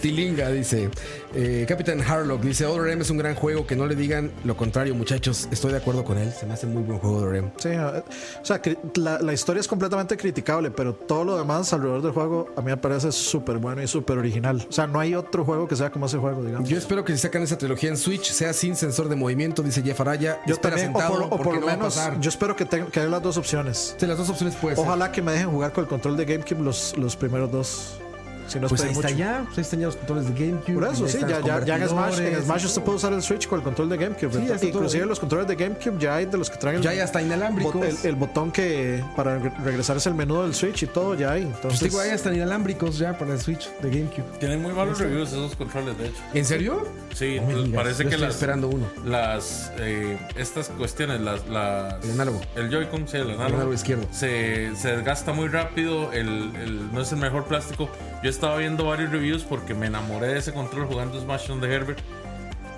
Tilinga 0.00 0.48
dice: 0.50 0.90
eh, 1.34 1.64
Capitán 1.68 2.00
Harlock 2.00 2.42
dice: 2.42 2.66
Other 2.66 2.90
M 2.90 3.02
es 3.02 3.10
un 3.10 3.18
gran 3.18 3.34
juego. 3.34 3.66
Que 3.66 3.76
no 3.76 3.86
le 3.86 3.94
digan 3.94 4.30
lo 4.44 4.56
contrario, 4.56 4.94
muchachos. 4.94 5.48
Estoy 5.50 5.72
de 5.72 5.78
acuerdo 5.78 6.04
con 6.04 6.18
él. 6.18 6.32
Se 6.32 6.46
me 6.46 6.54
hace 6.54 6.66
muy 6.66 6.82
buen 6.82 6.98
juego 6.98 7.18
Other 7.18 7.36
M. 7.36 7.52
Sí, 7.58 7.68
eh, 7.70 7.78
o 7.80 8.44
sea, 8.44 8.60
la, 8.96 9.18
la 9.20 9.32
historia 9.32 9.60
es 9.60 9.68
completamente 9.68 10.16
criticable, 10.16 10.70
pero 10.70 10.94
todo 10.94 11.24
lo 11.24 11.36
demás 11.38 11.72
alrededor 11.72 12.02
del 12.02 12.12
juego 12.12 12.48
a 12.56 12.60
mí 12.60 12.66
me 12.66 12.76
parece 12.76 13.12
súper 13.12 13.58
bueno 13.58 13.82
y 13.82 13.86
súper 13.86 14.18
original. 14.18 14.64
O 14.68 14.72
sea, 14.72 14.86
no 14.86 15.00
hay 15.00 15.14
otro 15.14 15.44
juego 15.44 15.68
que 15.68 15.76
sea 15.76 15.90
como 15.90 16.06
ese 16.06 16.18
juego, 16.18 16.42
digamos. 16.42 16.68
Yo 16.68 16.78
espero 16.78 17.04
que 17.04 17.12
si 17.12 17.18
sacan 17.18 17.42
esa 17.42 17.58
trilogía 17.58 17.90
en 17.90 17.96
Switch 17.96 18.30
sea 18.32 18.52
sin 18.52 18.76
sensor 18.76 19.08
de 19.08 19.16
movimiento, 19.16 19.62
dice 19.62 19.82
Jeff 19.82 20.00
Araya. 20.00 20.40
Yo 20.46 20.54
Espera 20.54 20.76
también, 20.76 20.94
o 20.94 20.98
sentado 21.00 21.28
por, 21.30 21.40
o 21.40 21.42
por 21.42 21.54
lo 21.56 21.60
no 21.60 21.66
menos, 21.66 21.98
yo 22.20 22.28
espero 22.28 22.56
que, 22.56 22.64
tenga- 22.66 22.86
que 22.90 23.00
haya 23.00 23.08
las 23.08 23.22
dos 23.22 23.36
opciones. 23.36 23.94
Sí, 23.98 24.06
las 24.06 24.18
dos 24.18 24.28
opciones 24.30 24.54
puede 24.56 24.76
ser. 24.76 24.84
Ojalá 24.84 25.12
que 25.12 25.22
me 25.22 25.32
dejen 25.32 25.50
jugar 25.50 25.72
con 25.72 25.84
el 25.84 25.88
control 25.88 26.05
de 26.14 26.24
GameCube 26.24 26.62
los, 26.62 26.96
los 26.96 27.16
primeros 27.16 27.50
dos. 27.50 27.98
Si 28.48 28.58
no 28.60 28.66
es 28.66 28.70
Pues 28.70 28.80
ahí 28.82 28.88
pedir 28.88 28.96
está 29.04 29.08
mucho. 29.08 29.18
ya, 29.18 29.42
pues 29.44 29.58
ahí 29.58 29.62
están 29.62 29.80
ya 29.80 29.86
los 29.86 29.96
controles 29.96 30.24
de 30.34 30.46
GameCube. 30.46 30.74
Por 30.74 30.84
eso, 30.84 31.08
sí, 31.08 31.16
están 31.16 31.28
ya, 31.30 31.40
ya, 31.40 31.64
ya 31.64 31.76
en 31.76 31.88
Smash, 31.88 31.88
en 31.88 31.90
convertidores, 32.10 32.44
Smash 32.44 32.64
usted 32.66 32.82
puede 32.82 32.96
usar 32.96 33.12
el 33.12 33.22
Switch 33.22 33.46
con 33.48 33.58
el 33.58 33.64
control 33.64 33.88
de 33.88 33.96
GameCube. 33.96 34.32
Sí, 34.32 34.38
ya 34.46 34.54
está 34.54 34.58
todo 34.58 34.68
Inclusive 34.68 35.02
ahí. 35.02 35.08
los 35.08 35.20
controles 35.20 35.48
de 35.48 35.56
GameCube 35.56 35.98
ya 35.98 36.14
hay 36.16 36.26
de 36.26 36.38
los 36.38 36.50
que 36.50 36.56
traen 36.58 36.76
el, 36.76 36.82
Ya 36.82 37.04
hasta 37.04 37.22
inalámbricos. 37.22 37.84
el, 37.84 37.96
el 38.04 38.16
botón 38.16 38.52
que 38.52 39.02
para 39.16 39.38
re- 39.38 39.52
regresarse 39.64 40.08
el 40.08 40.14
menú 40.14 40.42
del 40.42 40.54
Switch 40.54 40.82
y 40.82 40.86
todo 40.86 41.14
ya 41.14 41.32
hay. 41.32 41.44
Pues 41.44 41.56
Entonces, 41.56 41.80
digo, 41.80 42.00
hay 42.00 42.10
hasta 42.10 42.32
inalámbricos 42.34 42.98
ya 42.98 43.16
para 43.18 43.32
el 43.32 43.40
Switch 43.40 43.68
de 43.80 43.90
GameCube. 43.90 44.38
Tienen 44.38 44.62
muy 44.62 44.72
malos 44.72 44.98
reviews 44.98 45.28
esos 45.30 45.56
controles, 45.56 45.96
de 45.98 46.06
hecho. 46.08 46.16
¿En 46.34 46.44
serio? 46.44 46.86
Sí, 47.14 47.38
digas, 47.38 47.46
parece 47.74 48.02
yo 48.04 48.08
que 48.10 48.14
estoy 48.14 48.26
las, 48.26 48.34
esperando 48.34 48.68
uno. 48.68 48.86
las 49.04 49.72
eh, 49.78 50.18
estas 50.36 50.68
cuestiones, 50.68 51.20
las, 51.20 51.46
las 51.48 52.04
El 52.04 52.10
análogo. 52.12 52.40
el 52.56 52.68
Joy-Con, 52.70 53.08
sí, 53.08 53.16
el 53.16 53.22
El 53.22 53.28
análogo, 53.30 53.46
análogo 53.54 53.74
izquierdo. 53.74 54.06
se, 54.12 54.74
se 54.76 54.88
desgasta 54.96 55.32
muy 55.32 55.48
rápido, 55.48 56.12
el, 56.12 56.54
el- 56.56 56.92
no 56.92 57.00
es 57.00 57.10
el 57.12 57.18
mejor 57.18 57.44
plástico. 57.44 57.88
Yo 58.22 58.28
estaba 58.36 58.56
viendo 58.58 58.84
varios 58.84 59.10
reviews 59.10 59.42
porque 59.42 59.74
me 59.74 59.86
enamoré 59.86 60.28
de 60.28 60.38
ese 60.38 60.52
control 60.52 60.86
jugando 60.86 61.20
Smash 61.20 61.50
on 61.50 61.60
the 61.60 61.72
Herbert. 61.72 61.98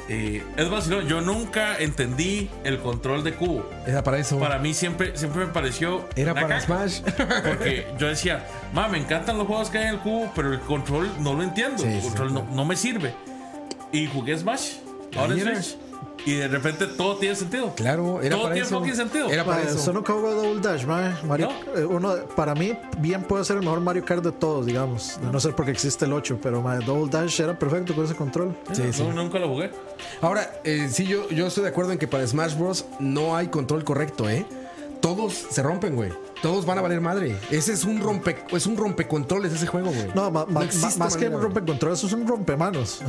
Eh, 0.09 0.43
es 0.57 0.71
vacilón, 0.71 1.07
yo 1.07 1.21
nunca 1.21 1.77
entendí 1.79 2.49
el 2.65 2.79
control 2.79 3.23
de 3.23 3.35
cubo. 3.35 3.69
Era 3.87 4.03
para 4.03 4.19
eso. 4.19 4.39
Para 4.39 4.59
mí 4.59 4.73
siempre, 4.73 5.17
siempre 5.19 5.45
me 5.45 5.53
pareció. 5.53 6.09
Era 6.17 6.33
para. 6.33 6.61
Smash. 6.61 7.01
Porque 7.45 7.87
yo 7.99 8.09
decía, 8.09 8.47
ma, 8.73 8.89
me 8.89 8.97
encantan 8.99 9.37
los 9.37 9.47
juegos 9.47 9.69
que 9.69 9.79
hay 9.79 9.89
en 9.89 9.95
el 9.95 9.99
cubo, 9.99 10.33
pero 10.35 10.53
el 10.53 10.61
control 10.61 11.11
no 11.21 11.35
lo 11.35 11.43
entiendo. 11.43 11.83
Sí, 11.83 11.89
el 11.89 12.01
sí, 12.01 12.07
control 12.07 12.33
no, 12.33 12.47
no 12.53 12.65
me 12.65 12.75
sirve. 12.77 13.15
Y 13.93 14.07
jugué 14.07 14.39
Smash. 14.39 14.77
Ahora. 15.17 15.35
Switch. 15.35 15.77
Y 16.29 16.35
de 16.35 16.49
repente 16.49 16.87
todo 16.87 17.17
tiene 17.17 17.35
sentido. 17.35 17.73
Claro, 17.75 18.21
era 18.21 18.31
Todo 18.37 18.43
para 18.45 18.55
tiene 18.55 18.67
eso. 18.69 18.79
fucking 18.79 18.97
sentido. 18.97 19.31
Era 19.31 19.45
para 19.45 19.63
eso. 19.63 19.93
nunca 19.95 20.13
jugó 20.13 20.35
Double 20.35 20.61
Dash, 20.61 20.85
mae. 20.85 21.15
Mario, 21.25 21.49
eh, 21.75 21.85
uno, 21.85 22.15
para 22.37 22.55
mí, 22.55 22.77
bien 22.99 23.23
puede 23.23 23.45
ser 23.45 23.57
el 23.57 23.63
mejor 23.63 23.81
Mario 23.81 24.05
Kart 24.05 24.23
de 24.23 24.33
todos, 24.33 24.67
digamos. 24.67 25.19
De 25.23 25.31
no 25.33 25.41
ser 25.41 25.55
porque 25.55 25.71
existe 25.71 26.05
el 26.05 26.13
8, 26.13 26.39
pero 26.43 26.61
mae, 26.61 26.81
Double 26.85 27.11
Dash 27.11 27.41
era 27.41 27.59
perfecto 27.59 27.95
con 27.95 28.05
ese 28.05 28.15
control. 28.15 28.55
Sí, 28.73 28.83
sí. 28.93 29.03
No, 29.03 29.13
nunca 29.13 29.39
lo 29.39 29.49
jugué. 29.49 29.71
Ahora, 30.21 30.51
eh, 30.65 30.89
sí, 30.91 31.07
yo, 31.07 31.29
yo 31.31 31.47
estoy 31.47 31.63
de 31.63 31.71
acuerdo 31.71 31.93
en 31.93 31.99
que 31.99 32.07
para 32.07 32.27
Smash 32.27 32.57
Bros. 32.59 32.85
no 32.99 33.35
hay 33.35 33.49
control 33.49 33.85
correcto, 33.85 34.29
¿eh? 34.29 34.45
Todos 35.01 35.33
se 35.51 35.63
rompen, 35.63 35.95
güey. 35.97 36.11
Todos 36.43 36.67
van 36.67 36.79
a 36.79 36.83
valer 36.83 37.01
madre. 37.01 37.37
Ese 37.51 37.73
es 37.73 37.85
un 37.85 38.01
rompe, 38.01 38.37
es 38.51 38.67
un 38.67 38.77
rompecontroles 38.77 39.53
ese 39.53 39.67
juego, 39.67 39.91
güey. 39.91 40.09
No, 40.15 40.31
ma- 40.31 40.47
ma- 40.47 40.65
existe 40.65 40.99
ma- 40.99 41.07
más 41.07 41.17
que 41.17 41.27
un 41.27 41.33
güey. 41.33 41.45
rompecontrol, 41.45 41.93
eso 41.93 42.07
es 42.07 42.13
un 42.13 42.27
rompemanos. 42.27 43.01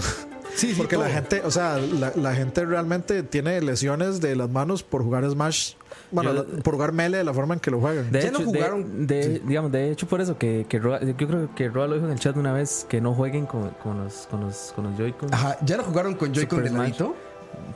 Sí, 0.56 0.70
sí, 0.72 0.74
Porque 0.76 0.98
la 0.98 1.10
gente, 1.10 1.42
o 1.46 1.52
sea, 1.52 1.78
la, 1.78 2.12
la 2.16 2.34
gente 2.34 2.66
realmente 2.66 3.22
tiene 3.24 3.62
lesiones 3.62 4.20
de 4.20 4.36
las 4.36 4.50
manos 4.50 4.82
por 4.84 5.04
jugar 5.04 5.30
Smash. 5.30 5.74
Bueno, 6.12 6.34
Yo- 6.34 6.46
por 6.64 6.74
jugar 6.74 6.92
Melee 6.92 7.20
de 7.20 7.24
la 7.24 7.34
forma 7.36 7.54
en 7.54 7.60
que 7.60 7.70
lo 7.70 7.80
juegan. 7.80 8.12
De 8.12 8.22
Ya 8.22 8.30
hecho, 8.30 8.40
no 8.40 8.52
de- 8.52 8.60
jugaron- 8.60 9.08
de, 9.08 9.40
digamos, 9.46 9.72
de 9.72 9.92
hecho, 9.92 10.08
por 10.08 10.22
eso 10.22 10.38
que, 10.40 10.66
que 10.68 10.80
Roa- 10.80 11.02
yo 11.04 11.16
creo 11.16 11.54
que 11.54 11.70
Roa 11.70 11.88
lo 11.88 11.94
dijo 11.96 12.08
en 12.08 12.14
el 12.14 12.20
chat 12.20 12.36
una 12.36 12.52
vez 12.52 12.86
que 12.90 13.00
no 13.00 13.14
jueguen 13.14 13.46
con, 13.46 13.70
con 13.84 14.04
los, 14.04 14.28
con 14.30 14.42
los, 14.42 14.74
con 14.76 14.86
los 14.86 14.98
Joy-Con. 14.98 15.32
Ajá, 15.34 15.58
¿ya 15.64 15.78
lo 15.78 15.84
jugaron 15.84 16.16
con 16.16 16.34
Joy-Con 16.34 16.64
de 16.64 16.70
Smash. 16.70 16.80
ladito? 16.82 17.16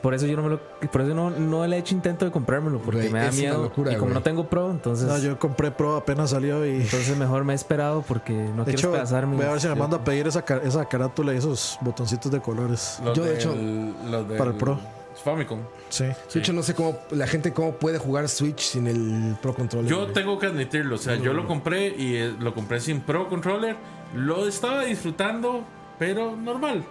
Por 0.02 0.14
eso 0.14 0.26
yo 0.26 0.36
no 0.36 0.44
me 0.44 0.50
lo, 0.50 0.60
por 0.92 1.02
eso 1.02 1.14
no, 1.14 1.30
no 1.30 1.66
le 1.66 1.78
he 1.78 1.80
hecho 1.80 1.96
intento 1.96 2.26
de 2.26 2.32
comprármelo, 2.32 2.80
porque 2.80 3.10
me 3.10 3.20
da 3.20 3.32
miedo. 3.32 3.64
locura, 3.64 3.94
y 3.94 3.96
como 3.96 4.14
no 4.14 4.22
tengo 4.22 4.48
pro, 4.50 4.70
entonces, 4.72 5.08
No, 5.08 5.18
yo 5.18 5.40
compré 5.40 5.72
Pro 5.72 5.96
apenas 5.96 6.32
salió 6.32 6.66
y. 6.66 6.82
entonces 6.82 7.16
mejor 7.18 7.44
me 7.46 7.54
he 7.54 7.56
esperado 7.56 8.02
porque 8.02 8.34
no 8.34 8.66
De 8.66 8.74
quiero 8.74 8.92
mi. 9.28 9.38
voy 9.38 9.46
a 9.46 9.52
ver 9.52 9.62
si 9.62 9.68
me 9.68 9.76
mando 9.76 9.98
a 9.98 10.04
pedir 10.04 10.28
esa, 10.28 10.44
esa 10.64 10.86
carátula 10.86 11.34
y 11.34 11.38
esos 11.38 11.78
botoncitos 11.82 12.32
de 12.32 12.42
colores. 12.42 13.00
Los 13.04 13.18
Yo, 13.18 13.24
de 13.24 13.36
hecho, 13.36 13.56
los 13.56 14.28
del 14.28 14.38
para 14.38 14.52
el 14.52 14.58
Pro. 14.58 14.80
Famicom. 15.24 15.60
Sí. 15.90 16.06
De 16.06 16.40
hecho, 16.40 16.52
no 16.54 16.64
sé 16.64 16.74
cómo 16.74 16.98
la 17.12 17.28
gente 17.28 17.54
cómo 17.54 17.74
puede 17.74 17.98
jugar 17.98 18.28
Switch 18.28 18.60
sin 18.60 18.88
el 18.88 19.38
Pro 19.42 19.54
Controller. 19.54 19.90
Yo 19.90 20.08
tengo 20.08 20.38
que 20.40 20.48
admitirlo, 20.48 20.96
o 20.96 20.98
sea, 20.98 21.16
yo 21.16 21.34
lo 21.34 21.48
compré 21.48 21.88
y 21.96 22.16
eh, 22.16 22.34
lo 22.40 22.54
compré 22.54 22.82
sin 22.82 23.00
Pro 23.02 23.30
Controller. 23.30 23.76
Lo 24.16 24.48
estaba 24.48 24.84
disfrutando, 24.84 25.64
pero 25.98 26.36
normal. 26.36 26.84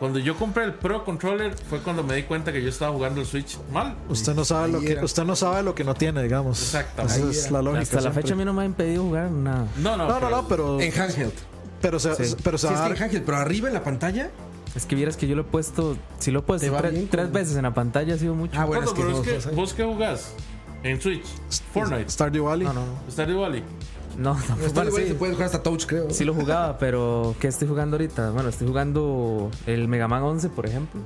Cuando 0.00 0.18
yo 0.18 0.34
compré 0.36 0.64
el 0.64 0.72
Pro 0.74 1.04
Controller 1.04 1.54
fue 1.68 1.78
cuando 1.80 2.02
me 2.02 2.14
di 2.16 2.22
cuenta 2.24 2.52
que 2.52 2.62
yo 2.62 2.68
estaba 2.70 2.90
jugando 2.92 3.20
el 3.20 3.26
Switch 3.26 3.58
mal. 3.70 3.94
Usted 4.08 4.34
no 4.34 4.44
sabe 4.46 4.68
lo 4.72 4.80
que 4.80 4.92
era. 4.92 5.04
usted 5.04 5.24
no 5.24 5.36
sabe 5.36 5.62
lo 5.62 5.74
que 5.74 5.84
no 5.84 5.94
tiene, 5.94 6.22
digamos. 6.22 6.58
Exactamente. 6.60 7.20
Esa 7.30 7.30
es 7.46 7.50
la 7.52 7.60
lógica. 7.62 7.82
Hasta 7.82 7.96
la 7.96 8.00
siempre. 8.02 8.22
fecha 8.22 8.34
a 8.34 8.36
mí 8.38 8.44
no 8.46 8.52
me 8.54 8.62
ha 8.62 8.64
impedido 8.64 9.02
jugar 9.04 9.30
nada. 9.30 9.66
No, 9.76 9.96
no, 9.98 10.08
No, 10.08 10.18
no, 10.18 10.30
no, 10.30 10.48
pero 10.48 10.80
En 10.80 10.90
handheld. 10.98 11.34
pero 11.82 11.98
se, 12.00 12.14
Sí. 12.14 12.34
pero 12.42 12.56
se 12.58 12.66
Sí, 12.68 12.72
va 12.74 12.78
es 12.78 12.80
a 12.80 12.84
que 12.84 12.88
dar- 12.88 12.96
en 12.96 13.02
handheld, 13.04 13.24
pero 13.26 13.36
arriba 13.38 13.68
en 13.68 13.74
la 13.74 13.84
pantalla. 13.84 14.30
Es 14.74 14.86
que 14.86 14.94
vieras 14.96 15.16
que 15.18 15.26
yo 15.28 15.34
lo 15.36 15.42
he 15.42 15.44
puesto, 15.44 15.96
si 16.18 16.30
lo 16.30 16.38
he 16.38 16.42
puesto 16.42 16.74
tres, 16.78 16.92
bien 16.92 17.08
tres 17.08 17.24
con- 17.26 17.32
veces 17.34 17.56
en 17.56 17.62
la 17.64 17.74
pantalla 17.74 18.14
ha 18.14 18.18
sido 18.18 18.34
mucho. 18.34 18.58
Ah, 18.58 18.64
bueno, 18.64 18.86
Gordo, 18.86 18.92
es 18.92 18.96
que 18.96 19.02
pero 19.04 19.16
no, 19.32 19.38
es 19.38 19.46
que. 19.46 19.54
¿vos 19.54 19.74
qué 19.74 19.84
jugás? 19.84 20.32
En 20.82 20.98
Switch. 20.98 21.26
Fortnite. 21.74 22.08
Stardew 22.08 22.44
Valley. 22.46 22.66
no, 22.66 22.72
no, 22.72 22.86
no. 22.86 22.92
Stardew 23.12 23.40
Valley. 23.40 23.62
No, 24.20 24.34
tampoco. 24.34 24.66
Está 24.66 24.72
bueno, 24.82 24.88
igual, 24.90 25.02
sí. 25.02 25.08
se 25.08 25.14
puede 25.14 25.32
jugar 25.32 25.46
hasta 25.46 25.62
touch, 25.62 25.86
creo. 25.86 26.10
Sí 26.10 26.24
lo 26.24 26.34
jugaba, 26.34 26.78
pero 26.78 27.34
¿qué 27.40 27.48
estoy 27.48 27.66
jugando 27.68 27.96
ahorita? 27.96 28.30
Bueno, 28.30 28.48
estoy 28.50 28.68
jugando 28.68 29.50
el 29.66 29.88
Mega 29.88 30.06
Man 30.08 30.22
11, 30.22 30.48
por 30.50 30.66
ejemplo. 30.66 31.00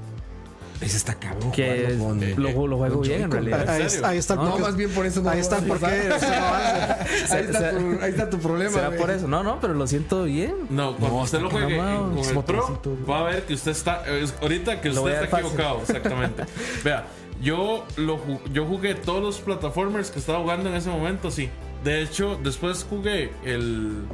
Ese 0.81 0.97
está 0.97 1.15
cabrón. 1.15 1.53
Que 1.53 1.95
jugarlo 1.97 2.05
con- 2.05 2.43
lo, 2.43 2.67
lo 2.67 2.77
juego 2.77 3.01
bien 3.01 3.23
en 3.23 3.31
realidad. 3.31 3.69
Ahí, 3.71 3.87
ahí 4.03 4.19
está 4.19 4.35
No, 4.35 4.59
más 4.59 4.77
bien 4.77 4.91
por 4.91 5.07
eso 5.07 5.23
no 5.23 5.31
Ahí 5.31 5.39
está 5.39 5.61
no 5.61 5.75
avanza. 5.75 6.99
ahí, 7.31 7.45
está 7.45 7.71
tu, 7.79 7.99
ahí 8.03 8.11
está 8.11 8.29
tu 8.31 8.39
problema. 8.39 8.73
¿Será 8.73 8.91
por 8.91 9.11
eso? 9.11 9.29
No, 9.29 9.43
no, 9.45 9.61
pero 9.61 9.73
lo 9.75 9.87
siento 9.87 10.25
bien. 10.25 10.55
No, 10.71 10.97
cuando 10.97 11.19
No, 11.19 11.23
usted 11.23 11.41
lo 11.41 11.51
juegue 11.51 11.79
con 11.79 12.19
es 12.19 12.29
el 12.29 12.43
Pro, 12.43 12.81
va 13.09 13.21
a 13.21 13.23
ver 13.23 13.45
que 13.45 13.55
usted 13.55 13.71
está. 13.71 14.03
es- 14.09 14.35
ahorita 14.43 14.81
que 14.81 14.91
usted 14.91 15.23
está 15.23 15.39
equivocado, 15.39 15.79
exactamente. 15.83 16.43
Vea, 16.83 17.07
yo, 17.41 17.85
lo, 17.97 18.19
yo 18.53 18.67
jugué 18.67 18.95
todos 18.97 19.23
los 19.23 19.39
plataformers 19.39 20.11
que 20.11 20.19
estaba 20.19 20.41
jugando 20.41 20.69
en 20.69 20.75
ese 20.75 20.91
momento, 20.91 21.31
sí. 21.31 21.49
De 21.85 22.03
hecho, 22.03 22.39
después 22.43 22.85
jugué 22.89 23.31
el, 23.45 24.05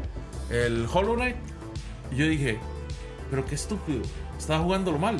el 0.50 0.86
Hollow 0.92 1.14
Knight. 1.14 1.36
Y 2.12 2.16
yo 2.16 2.26
dije, 2.26 2.58
pero 3.30 3.46
qué 3.46 3.54
estúpido, 3.54 4.02
estaba 4.38 4.62
jugándolo 4.62 4.98
mal. 4.98 5.18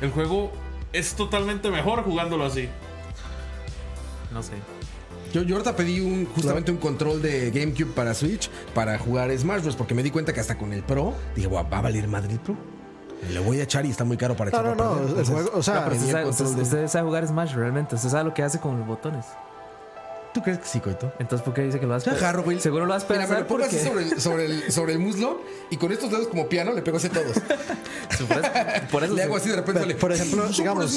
El 0.00 0.10
juego 0.10 0.50
es 0.92 1.14
totalmente 1.14 1.70
mejor 1.70 2.02
jugándolo 2.02 2.44
así. 2.44 2.68
No 4.32 4.42
sé. 4.42 4.52
Yo, 5.32 5.42
yo 5.42 5.54
ahorita 5.56 5.76
pedí 5.76 6.00
un, 6.00 6.26
justamente 6.26 6.70
un 6.72 6.76
control 6.78 7.22
de 7.22 7.50
GameCube 7.50 7.92
para 7.94 8.12
Switch 8.12 8.50
para 8.74 8.98
jugar 8.98 9.30
Smash 9.38 9.62
Bros. 9.62 9.76
Porque 9.76 9.94
me 9.94 10.02
di 10.02 10.10
cuenta 10.10 10.32
que 10.32 10.40
hasta 10.40 10.58
con 10.58 10.72
el 10.72 10.82
Pro, 10.82 11.14
dije, 11.36 11.46
"Buah, 11.46 11.62
va 11.62 11.78
a 11.78 11.82
valer 11.82 12.08
madre 12.08 12.32
el 12.32 12.40
Pro. 12.40 12.56
Le 13.30 13.38
voy 13.38 13.60
a 13.60 13.62
echar 13.62 13.86
y 13.86 13.90
está 13.90 14.04
muy 14.04 14.16
caro 14.16 14.34
para 14.36 14.50
No, 14.50 14.58
echarlo 14.58 14.74
no, 14.74 14.94
no. 14.96 15.00
perder". 15.06 15.18
El 15.20 15.24
juego, 15.26 15.50
o 15.54 15.62
sea, 15.62 15.88
usted 15.90 16.10
sabe, 16.10 16.28
usted- 16.28 16.44
de- 16.46 16.62
usted 16.62 16.88
sabe 16.88 17.06
jugar 17.06 17.26
Smash 17.26 17.54
realmente. 17.54 17.94
Usted 17.94 18.08
sabe 18.10 18.24
lo 18.24 18.34
que 18.34 18.42
hace 18.42 18.58
con 18.58 18.78
los 18.78 18.86
botones. 18.86 19.24
¿Tú 20.32 20.42
crees 20.42 20.58
que 20.60 20.66
sí, 20.66 20.80
Coito? 20.80 21.12
Entonces, 21.18 21.44
¿por 21.44 21.52
qué 21.52 21.62
dice 21.62 21.78
que 21.78 21.86
lo 21.86 21.92
vas 21.92 22.06
a 22.08 22.12
agarro, 22.12 22.42
güey. 22.42 22.58
Seguro 22.58 22.86
lo 22.86 22.92
vas 22.94 23.04
a 23.04 23.12
Mira, 23.12 23.26
me 23.26 23.40
lo 23.40 23.46
pongo 23.46 23.64
así 23.64 23.76
porque... 23.76 23.88
sobre 23.90 24.04
el, 24.14 24.20
sobre, 24.20 24.44
el, 24.46 24.72
sobre 24.72 24.92
el 24.94 24.98
muslo 24.98 25.42
y 25.70 25.76
con 25.76 25.92
estos 25.92 26.10
dedos 26.10 26.28
como 26.28 26.48
piano 26.48 26.72
le 26.72 26.80
pego 26.82 26.96
así 26.96 27.08
a 27.08 27.10
todos. 27.10 27.36
Por 28.28 28.38
eso, 28.38 28.50
por 28.90 29.04
eso 29.04 29.14
le 29.14 29.22
hago 29.24 29.36
así 29.36 29.48
de 29.48 29.56
repente. 29.56 29.80
sale, 29.80 29.94
por 29.96 30.12
ejemplo, 30.12 30.42
"Super 30.52 30.56
digamos, 30.58 30.90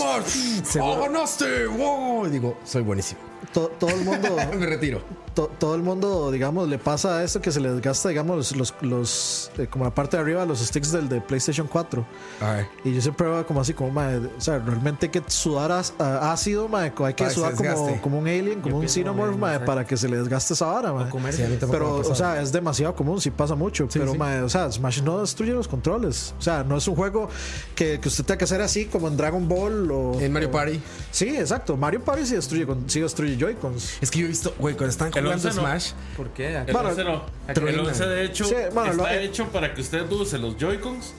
seguro- 0.67 0.91
¡Oh, 0.93 0.99
ganaste! 1.01 1.65
¡Wow! 1.65 2.27
Y 2.27 2.29
digo, 2.29 2.57
soy 2.65 2.83
buenísimo. 2.83 3.19
To- 3.53 3.71
todo 3.79 3.89
el 3.91 4.03
mundo. 4.03 4.29
me 4.59 4.65
retiro. 4.65 5.01
to- 5.33 5.51
todo 5.59 5.75
el 5.75 5.81
mundo, 5.81 6.31
digamos, 6.31 6.67
le 6.69 6.77
pasa 6.77 7.23
esto 7.23 7.41
que 7.41 7.51
se 7.51 7.59
le 7.59 7.69
desgasta, 7.71 8.09
digamos, 8.09 8.55
los, 8.55 8.73
los 8.81 9.51
eh, 9.57 9.67
como 9.67 9.83
la 9.85 9.93
parte 9.93 10.15
de 10.17 10.23
arriba, 10.23 10.45
los 10.45 10.59
sticks 10.59 10.91
del 10.91 11.09
de 11.09 11.19
PlayStation 11.21 11.67
4. 11.67 12.05
A 12.41 12.51
ver. 12.53 12.67
Y 12.85 12.93
yo 12.93 13.01
siempre 13.01 13.27
veo 13.27 13.45
como 13.45 13.59
así, 13.61 13.73
como, 13.73 13.91
mae, 13.91 14.17
o 14.17 14.29
sea, 14.41 14.59
realmente 14.59 15.07
hay 15.07 15.11
que 15.11 15.21
sudar 15.27 15.71
as- 15.73 15.93
a- 15.99 16.31
ácido, 16.31 16.67
mae, 16.69 16.85
hay 16.85 16.91
que 16.91 16.95
Para 16.97 17.13
que 17.13 17.25
se 17.29 17.35
sudar 17.35 17.55
como, 17.55 18.01
como 18.01 18.19
un 18.19 18.27
alien, 18.27 18.61
como 18.61 18.77
un 18.77 18.87
xenomorph, 18.87 19.35
exacto. 19.35 19.65
para 19.65 19.85
que 19.85 19.97
se 19.97 20.07
le 20.07 20.17
desgaste 20.17 20.53
esa 20.53 20.67
vara. 20.67 20.89
Sí, 21.31 21.43
a 21.43 21.47
me 21.49 21.55
Pero, 21.57 21.95
o 21.97 22.15
sea, 22.15 22.41
es 22.41 22.51
demasiado 22.51 22.95
común, 22.95 23.19
sí 23.19 23.29
pasa 23.31 23.55
mucho. 23.55 23.87
Sí, 23.89 23.99
pero, 23.99 24.13
sí. 24.13 24.17
mae, 24.17 24.41
o 24.41 24.49
sea, 24.49 24.71
Smash 24.71 25.01
no 25.01 25.19
destruye 25.19 25.51
los 25.51 25.67
controles. 25.67 26.33
O 26.39 26.41
sea, 26.41 26.63
no 26.63 26.77
es 26.77 26.87
un 26.87 26.95
juego 26.95 27.27
que, 27.75 27.99
que 27.99 28.07
usted 28.07 28.23
tenga 28.23 28.37
que 28.37 28.43
hacer 28.45 28.61
así 28.61 28.85
como 28.85 29.07
en 29.09 29.17
Dragon 29.17 29.47
Ball 29.47 29.91
o. 29.91 30.19
en 30.19 30.31
Mario 30.31 30.47
o- 30.47 30.51
Party. 30.51 30.79
Sí, 31.11 31.27
exacto. 31.35 31.75
Mario 31.75 32.01
Party 32.01 32.25
sí 32.25 32.35
destruye, 32.35 32.65
con- 32.65 32.89
sí 32.89 33.01
destruye 33.01 33.34
Joy-Cons. 33.37 33.97
Es 34.01 34.11
que 34.11 34.19
yo 34.19 34.25
he 34.25 34.29
visto, 34.29 34.55
güey, 34.59 34.75
cuando 34.75 34.91
están 34.91 35.07
El 35.07 35.13
jugando 35.23 35.47
11 35.47 35.47
no. 35.49 35.61
Smash. 35.67 35.91
¿Por 36.17 36.29
qué? 36.29 36.55
El 36.57 36.71
Bueno, 36.73 36.89
11 36.89 37.03
no. 37.03 37.25
El 37.47 37.53
truena. 37.53 37.81
11 37.83 38.05
de 38.07 38.25
hecho 38.25 38.45
Sí, 38.45 38.55
bueno, 38.73 38.91
está 38.91 39.03
lo- 39.03 39.07
eh, 39.09 39.23
hecho 39.25 39.47
para 39.49 39.73
que 39.73 39.81
usted 39.81 40.09
use 40.11 40.37
los 40.37 40.57
Joy-Cons, 40.57 41.13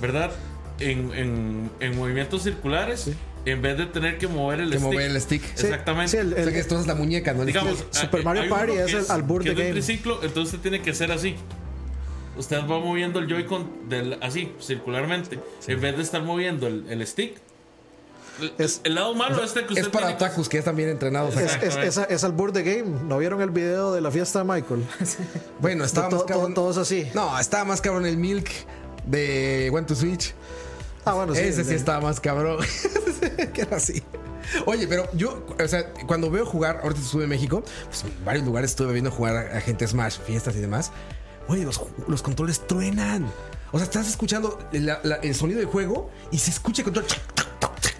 ¿verdad? 0.00 0.30
En, 0.78 1.12
en, 1.14 1.70
en 1.80 1.96
movimientos 1.96 2.42
circulares, 2.42 3.10
en 3.44 3.62
vez 3.62 3.76
de 3.78 3.86
tener 3.86 4.18
que 4.18 4.26
mover 4.28 4.60
el 4.60 4.70
Que 4.70 4.78
stick. 4.78 4.84
mover 4.92 5.10
el 5.10 5.20
stick. 5.20 5.42
Sí, 5.54 5.66
Exactamente. 5.66 6.10
sí, 6.12 6.16
el- 6.16 6.32
O 6.32 6.36
sea 6.36 6.52
que 6.52 6.58
esto 6.58 6.78
es 6.80 6.86
la 6.86 6.94
muñeca, 6.94 7.32
¿no? 7.34 7.40
El 7.42 7.46
Digamos, 7.48 7.78
stick. 7.78 7.92
Super 7.94 8.18
hay- 8.20 8.24
Mario 8.24 8.42
hay 8.42 8.48
Party 8.48 8.72
es 8.72 8.94
el 8.94 9.10
albur 9.10 9.42
que 9.42 9.50
de 9.50 9.52
es 9.52 9.56
de 9.58 9.62
game. 9.64 9.74
triciclo, 9.80 10.14
entonces 10.22 10.54
usted 10.54 10.70
tiene 10.70 10.82
que 10.82 10.94
ser 10.94 11.12
así. 11.12 11.36
Usted 12.36 12.60
va 12.62 12.78
moviendo 12.80 13.18
el 13.18 13.28
Joy-Con 13.28 13.70
así, 14.22 14.52
circularmente, 14.60 15.38
en 15.68 15.80
vez 15.80 15.96
de 15.96 16.02
estar 16.02 16.22
moviendo 16.22 16.66
el, 16.66 16.86
el 16.88 17.06
stick. 17.06 17.34
El, 18.40 18.52
Es- 18.58 18.80
el 18.84 18.94
lado 18.94 19.14
malo 19.14 19.36
es 19.42 19.48
este 19.48 19.60
que 19.66 19.74
usted 19.74 19.82
es 19.82 19.88
para 19.88 20.06
tiene 20.06 20.18
que- 20.18 20.24
otakus 20.24 20.48
que 20.48 20.56
ya 20.56 20.60
están 20.60 20.76
bien 20.76 20.88
entrenados. 20.88 21.36
Es, 21.36 21.54
acá. 21.54 21.66
es, 21.66 21.76
es, 21.98 22.06
es 22.08 22.24
albur 22.24 22.52
de 22.52 22.62
game. 22.62 23.00
¿No 23.04 23.18
vieron 23.18 23.40
el 23.42 23.50
video 23.50 23.92
de 23.92 24.00
la 24.00 24.10
fiesta 24.10 24.40
de 24.40 24.44
Michael? 24.46 24.84
Bueno, 25.60 25.84
estaba 25.84 26.08
todo, 26.08 26.20
más 26.20 26.28
cabrón. 26.28 26.54
todos 26.54 26.76
así. 26.78 27.08
No, 27.14 27.38
estaba 27.38 27.64
más 27.64 27.80
cabrón 27.80 28.06
el 28.06 28.16
Milk 28.16 28.48
de 29.06 29.70
One 29.72 29.86
to 29.86 29.94
Switch. 29.94 30.34
Ah, 31.04 31.14
bueno, 31.14 31.34
sí. 31.34 31.40
Ese 31.40 31.62
sí 31.64 31.70
de- 31.70 31.76
estaba 31.76 32.00
más 32.00 32.20
cabrón. 32.20 32.58
que 33.54 33.60
era 33.62 33.76
así. 33.76 34.02
Oye, 34.66 34.86
pero 34.88 35.08
yo, 35.14 35.46
o 35.62 35.68
sea, 35.68 35.92
cuando 36.06 36.30
veo 36.30 36.44
jugar, 36.44 36.80
ahorita 36.82 37.00
estuve 37.00 37.24
en 37.24 37.30
México, 37.30 37.62
pues 37.86 38.04
en 38.04 38.24
varios 38.24 38.44
lugares 38.44 38.70
estuve 38.70 38.92
viendo 38.92 39.10
jugar 39.10 39.36
a, 39.36 39.60
gente 39.60 39.86
Smash, 39.86 40.18
fiestas 40.26 40.56
y 40.56 40.60
demás. 40.60 40.90
Oye, 41.48 41.64
los, 41.64 41.80
los 42.08 42.22
controles 42.22 42.66
truenan. 42.66 43.26
O 43.72 43.78
sea, 43.78 43.84
estás 43.84 44.08
escuchando 44.08 44.58
la- 44.72 45.00
la- 45.04 45.16
el 45.16 45.34
sonido 45.34 45.58
del 45.60 45.68
juego 45.68 46.10
y 46.30 46.38
se 46.38 46.50
escucha 46.50 46.82
el 46.82 46.84
control. 46.86 47.06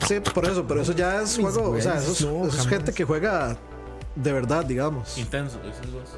Sí, 0.07 0.21
por 0.21 0.45
eso, 0.47 0.65
pero 0.67 0.83
eso 0.83 0.93
ya 0.93 1.23
es 1.23 1.39
juego. 1.39 1.71
O 1.71 1.81
sea, 1.81 1.99
eso 1.99 2.13
es, 2.13 2.21
no, 2.25 2.47
eso 2.47 2.69
gente 2.69 2.93
que 2.93 3.05
juega 3.05 3.57
de 4.15 4.31
verdad, 4.33 4.65
digamos. 4.65 5.17
Intenso, 5.17 5.59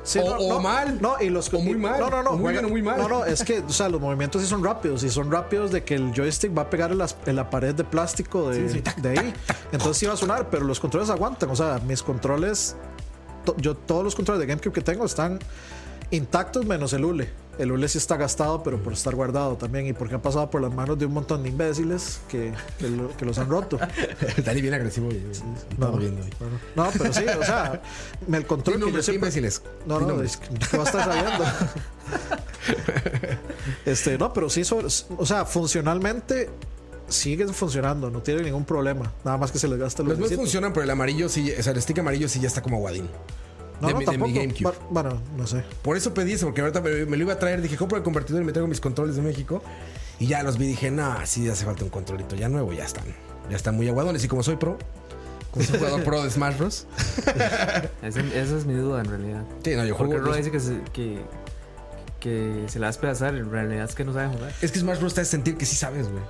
Sí, 0.02 0.18
O- 0.18 0.24
o 0.56 0.60
mal. 0.60 1.00
No, 1.00 1.14
y 1.20 1.28
los 1.30 1.52
O 1.54 1.60
muy 1.60 1.76
mal. 1.76 2.00
No, 2.00 2.10
no, 2.10 2.22
no. 2.24 2.32
Muy 2.32 2.40
juegan- 2.42 2.62
bien 2.64 2.72
muy 2.72 2.82
mal. 2.82 2.98
No, 2.98 3.08
no, 3.08 3.24
es 3.24 3.44
que, 3.44 3.60
o 3.60 3.68
sea, 3.70 3.88
los 3.88 4.00
movimientos 4.00 4.42
sí 4.42 4.48
son 4.48 4.64
rápidos. 4.64 5.04
Y 5.04 5.10
son 5.10 5.30
rápidos 5.30 5.70
de 5.70 5.84
que 5.84 5.94
el 5.94 6.12
joystick 6.12 6.56
va 6.56 6.62
a 6.62 6.70
pegar 6.70 6.90
en, 6.92 7.36
la 7.36 7.50
pared 7.50 7.74
de 7.74 7.84
plástico 7.84 8.50
de, 8.50 8.82
de 8.96 9.08
ahí. 9.10 9.32
Entonces 9.70 9.96
sí 9.98 10.06
va 10.06 10.14
a 10.14 10.16
sonar, 10.16 10.50
pero 10.50 10.64
los 10.64 10.80
controles 10.80 11.08
aguantan. 11.10 11.50
O 11.50 11.56
sea, 11.56 11.80
mis 11.86 12.02
controles. 12.02 12.74
to- 13.44 13.56
yo 13.58 13.76
todos 13.76 14.02
los 14.02 14.14
controles 14.16 14.40
de 14.40 14.46
GameCube 14.46 14.72
que 14.72 14.80
tengo 14.80 15.04
están 15.04 15.38
intactos 16.10 16.64
menos 16.66 16.92
el 16.94 17.04
hule. 17.04 17.30
El 17.58 17.72
hule 17.72 17.88
sí 17.88 17.98
está 17.98 18.16
gastado, 18.16 18.62
pero 18.62 18.82
por 18.82 18.92
estar 18.92 19.14
guardado 19.14 19.56
también 19.56 19.86
y 19.86 19.92
porque 19.92 20.16
ha 20.16 20.22
pasado 20.22 20.50
por 20.50 20.60
las 20.60 20.74
manos 20.74 20.98
de 20.98 21.06
un 21.06 21.12
montón 21.14 21.42
de 21.42 21.48
imbéciles 21.50 22.20
que, 22.28 22.52
que, 22.78 22.88
lo- 22.90 23.16
que 23.16 23.24
los 23.24 23.38
han 23.38 23.48
roto. 23.48 23.78
Dani 24.44 24.60
bien 24.60 24.74
agresivo. 24.74 25.06
güey. 25.06 25.20
No, 25.20 25.54
Estamos 25.70 26.00
viendo 26.00 26.22
ahí. 26.24 26.30
no, 26.74 26.88
pero 26.98 27.12
sí, 27.12 27.24
o 27.40 27.44
sea, 27.44 27.80
me 28.26 28.38
el 28.38 28.46
control 28.46 28.80
Di 28.80 28.86
que 28.86 28.92
yo 28.92 29.02
siempre- 29.02 29.28
imbéciles. 29.28 29.62
No, 29.86 30.00
no, 30.00 30.20
es 30.22 30.36
que 30.36 30.48
¿qué 30.48 30.76
va 30.76 30.84
a 30.84 30.86
estar 30.86 31.04
sabiendo? 31.04 31.44
este, 33.86 34.18
no, 34.18 34.32
pero 34.32 34.50
sí, 34.50 34.64
sobre- 34.64 34.86
o 35.16 35.26
sea, 35.26 35.44
funcionalmente 35.44 36.50
siguen 37.08 37.52
funcionando, 37.52 38.10
no 38.10 38.22
tiene 38.22 38.42
ningún 38.42 38.64
problema. 38.64 39.12
Nada 39.24 39.36
más 39.38 39.52
que 39.52 39.58
se 39.58 39.68
les 39.68 39.78
gasta 39.78 40.02
el 40.02 40.08
Los 40.08 40.18
lucecito. 40.18 40.40
funcionan, 40.40 40.72
pero 40.72 40.84
el 40.84 40.90
amarillo 40.90 41.28
sí, 41.28 41.52
o 41.58 41.62
sea, 41.62 41.72
el 41.72 41.82
stick 41.82 41.98
amarillo 41.98 42.28
sí 42.28 42.40
ya 42.40 42.48
está 42.48 42.62
como 42.62 42.76
aguadín. 42.78 43.08
No, 43.84 43.88
de 43.88 43.94
no, 43.94 43.98
mi- 44.00 44.04
de 44.06 44.10
mi 44.12 44.18
tampoco. 44.18 44.40
GameCube. 44.40 44.70
Bu- 44.70 44.88
Bueno, 44.90 45.22
no 45.36 45.46
sé. 45.46 45.64
Por 45.82 45.96
eso 45.96 46.12
pedí 46.14 46.32
eso, 46.32 46.46
porque 46.46 46.60
ahorita 46.60 46.80
me, 46.80 47.06
me 47.06 47.16
lo 47.16 47.22
iba 47.24 47.32
a 47.34 47.38
traer. 47.38 47.62
Dije, 47.62 47.76
compro 47.76 47.96
el 47.98 48.04
convertidor 48.04 48.42
y 48.42 48.44
me 48.44 48.52
traigo 48.52 48.66
mis 48.68 48.80
controles 48.80 49.16
de 49.16 49.22
México. 49.22 49.62
Y 50.18 50.26
ya 50.26 50.42
los 50.42 50.58
vi, 50.58 50.66
dije, 50.66 50.90
no, 50.90 51.14
sí 51.26 51.48
hace 51.48 51.64
falta 51.64 51.84
un 51.84 51.90
controlito 51.90 52.36
ya 52.36 52.48
nuevo, 52.48 52.72
ya 52.72 52.84
están. 52.84 53.04
Ya 53.50 53.56
están 53.56 53.74
muy 53.76 53.88
aguadones. 53.88 54.24
Y 54.24 54.28
como 54.28 54.42
soy 54.42 54.56
pro, 54.56 54.78
como 55.50 55.64
soy 55.64 55.78
jugador 55.78 56.02
pro 56.04 56.22
de 56.22 56.30
Smash 56.30 56.56
Bros. 56.58 56.86
Esa 58.02 58.20
es 58.56 58.64
mi 58.66 58.74
duda 58.74 59.00
en 59.00 59.06
realidad. 59.06 59.42
Sí, 59.64 59.74
no, 59.76 59.84
yo 59.84 59.96
Porque 59.96 60.14
juego. 60.14 60.28
Ro 60.30 60.36
dice 60.36 60.50
que 60.50 60.60
se, 60.60 60.80
que, 60.92 61.20
que 62.20 62.64
se 62.68 62.78
la 62.78 62.84
va 62.84 62.88
a 62.88 62.92
despedazar, 62.92 63.34
en 63.34 63.50
realidad 63.50 63.84
es 63.88 63.94
que 63.94 64.04
no 64.04 64.12
sabe 64.12 64.28
jugar. 64.34 64.52
Es 64.62 64.70
que 64.72 64.78
Smash 64.78 64.98
Bros 65.00 65.14
te 65.14 65.20
hace 65.22 65.30
sentir 65.32 65.56
que 65.56 65.66
sí 65.66 65.76
sabes, 65.76 66.08
güey. 66.08 66.22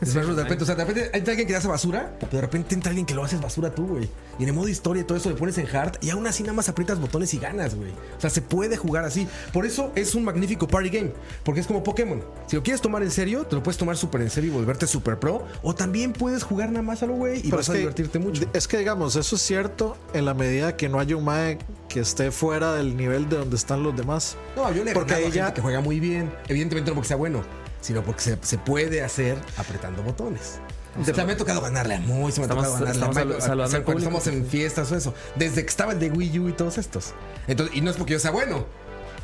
De 0.10 0.42
repente, 0.42 0.62
o 0.64 0.66
sea, 0.66 0.74
de 0.74 0.84
repente 0.84 1.10
hay 1.12 1.20
alguien 1.20 1.46
que 1.46 1.54
hace 1.56 1.68
basura, 1.68 2.14
pero 2.18 2.32
de 2.32 2.40
repente 2.40 2.74
entra 2.74 2.90
alguien 2.90 3.04
que 3.06 3.14
lo 3.14 3.22
haces 3.24 3.40
basura 3.40 3.74
tú, 3.74 3.86
güey. 3.86 4.08
Y 4.38 4.42
en 4.44 4.48
el 4.48 4.54
modo 4.54 4.68
historia 4.68 5.02
y 5.02 5.04
todo 5.04 5.18
eso 5.18 5.28
le 5.28 5.34
pones 5.36 5.58
en 5.58 5.66
hard 5.74 5.96
y 6.00 6.10
aún 6.10 6.26
así 6.26 6.42
nada 6.42 6.54
más 6.54 6.68
aprietas 6.68 6.98
botones 6.98 7.32
y 7.34 7.38
ganas, 7.38 7.74
güey. 7.74 7.90
O 7.90 8.20
sea, 8.20 8.30
se 8.30 8.40
puede 8.40 8.76
jugar 8.76 9.04
así. 9.04 9.28
Por 9.52 9.66
eso 9.66 9.92
es 9.94 10.14
un 10.14 10.24
magnífico 10.24 10.66
party 10.66 10.88
game, 10.88 11.12
porque 11.44 11.60
es 11.60 11.66
como 11.66 11.82
Pokémon. 11.82 12.22
Si 12.46 12.56
lo 12.56 12.62
quieres 12.62 12.80
tomar 12.80 13.02
en 13.02 13.10
serio, 13.10 13.44
te 13.44 13.56
lo 13.56 13.62
puedes 13.62 13.76
tomar 13.78 13.96
súper 13.96 14.22
en 14.22 14.30
serio 14.30 14.50
y 14.50 14.54
volverte 14.54 14.86
súper 14.86 15.18
pro. 15.18 15.44
O 15.62 15.74
también 15.74 16.12
puedes 16.12 16.42
jugar 16.44 16.70
nada 16.70 16.82
más 16.82 17.02
a 17.02 17.06
lo 17.06 17.14
güey 17.14 17.38
y 17.40 17.42
Pero 17.44 17.58
vas 17.58 17.68
a 17.68 17.74
divertirte 17.74 18.18
mucho. 18.18 18.42
Es 18.54 18.66
que, 18.66 18.78
digamos, 18.78 19.16
eso 19.16 19.36
es 19.36 19.42
cierto 19.42 19.96
en 20.14 20.24
la 20.24 20.32
medida 20.34 20.76
que 20.76 20.88
no 20.88 20.98
haya 20.98 21.16
un 21.16 21.24
mae 21.24 21.58
que 21.88 22.00
esté 22.00 22.30
fuera 22.30 22.72
del 22.74 22.96
nivel 22.96 23.28
de 23.28 23.36
donde 23.36 23.56
están 23.56 23.82
los 23.82 23.96
demás. 23.96 24.36
No, 24.56 24.72
yo 24.72 24.84
le 24.84 24.92
he 24.92 24.94
Porque 24.94 25.10
ganado 25.12 25.26
a 25.26 25.28
ahí 25.28 25.34
ya- 25.34 25.44
gente 25.46 25.56
que 25.56 25.62
juega 25.62 25.80
muy 25.80 26.00
bien. 26.00 26.32
Evidentemente 26.48 26.90
no 26.90 26.94
porque 26.94 27.08
sea 27.08 27.16
bueno, 27.16 27.42
sino 27.80 28.02
porque 28.02 28.20
se, 28.22 28.38
se 28.42 28.58
puede 28.58 29.02
hacer 29.02 29.38
apretando 29.56 30.02
botones. 30.02 30.58
O 31.00 31.04
sea, 31.04 31.24
me 31.24 31.32
ha 31.32 31.36
tocado 31.36 31.60
ganarle 31.60 31.94
a 31.94 32.00
Moy, 32.00 32.32
se 32.32 32.40
me 32.40 32.46
ha 32.46 32.48
tocado 32.48 32.72
ganarle 32.74 33.04
a 33.04 33.08
Michael, 33.08 33.30
o 33.32 33.40
sea, 33.40 33.48
cuando 33.54 33.84
público. 33.84 33.98
estamos 33.98 34.26
en 34.26 34.44
fiestas 34.46 34.90
o 34.90 34.96
eso. 34.96 35.14
Desde 35.36 35.62
que 35.62 35.68
estaba 35.68 35.92
el 35.92 36.00
de 36.00 36.10
Wii 36.10 36.38
U 36.40 36.48
y 36.48 36.52
todos 36.52 36.78
estos. 36.78 37.14
Entonces, 37.46 37.76
y 37.76 37.80
no 37.80 37.90
es 37.90 37.96
porque 37.96 38.14
yo 38.14 38.18
sea 38.18 38.32
bueno. 38.32 38.66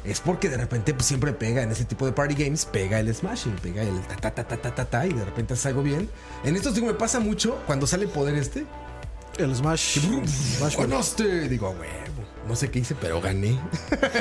Es 0.05 0.21
porque 0.21 0.49
de 0.49 0.57
repente 0.57 0.95
pues, 0.95 1.07
siempre 1.07 1.33
pega 1.33 1.63
en 1.63 1.73
ese 1.73 1.85
tipo 1.85 2.07
de 2.07 2.13
party 2.13 2.37
games, 2.45 2.65
pega 2.67 3.01
el 3.01 3.13
smashing, 3.13 3.57
pega 3.57 3.83
el 3.83 4.01
ta 4.03 4.15
ta 4.17 4.31
ta 4.33 4.45
ta 4.47 4.57
ta 4.57 4.75
ta, 4.77 4.85
ta 4.85 5.07
y 5.07 5.13
de 5.13 5.25
repente 5.25 5.55
haces 5.55 5.67
algo 5.67 5.83
bien. 5.83 6.09
En 6.45 6.55
estos 6.55 6.77
digo, 6.77 6.87
me 6.87 6.95
pasa 6.95 7.19
mucho 7.19 7.59
cuando 7.67 7.89
sale 7.89 8.05
el 8.05 8.11
poder 8.11 8.37
este. 8.37 8.65
El 9.37 9.55
Smash. 9.55 9.99
Ganaste. 10.79 11.49
Digo, 11.49 11.67
"A 11.67 11.71
huevo. 11.71 12.25
No 12.47 12.55
sé 12.55 12.71
qué 12.71 12.79
hice, 12.79 12.95
pero 12.95 13.21
gané. 13.21 13.59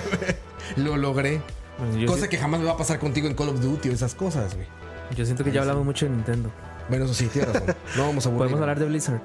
Lo 0.75 0.97
logré. 0.97 1.41
Bueno, 1.77 1.97
yo, 1.97 2.07
Cosa 2.07 2.27
que 2.29 2.37
jamás 2.37 2.59
me 2.59 2.65
va 2.67 2.73
a 2.73 2.77
pasar 2.77 2.99
contigo 2.99 3.27
en 3.27 3.33
Call 3.35 3.49
of 3.49 3.59
Duty 3.61 3.89
o 3.89 3.91
esas 3.91 4.15
cosas, 4.15 4.55
güey. 4.55 4.67
yo 5.15 5.25
siento 5.25 5.43
que 5.43 5.51
ya 5.51 5.61
hablamos 5.61 5.85
mucho 5.85 6.05
de 6.05 6.11
Nintendo. 6.11 6.49
Bueno, 6.89 7.05
eso 7.05 7.13
sí, 7.13 7.27
tienes 7.27 7.51
razón. 7.53 7.75
No 7.97 8.07
vamos 8.07 8.25
a 8.25 8.29
aburrir. 8.29 8.39
Podemos 8.45 8.61
hablar 8.61 8.79
de 8.79 8.85
Blizzard. 8.85 9.21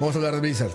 Vamos 0.00 0.14
a 0.14 0.18
hablar 0.18 0.34
de 0.34 0.40
Blizzard. 0.40 0.70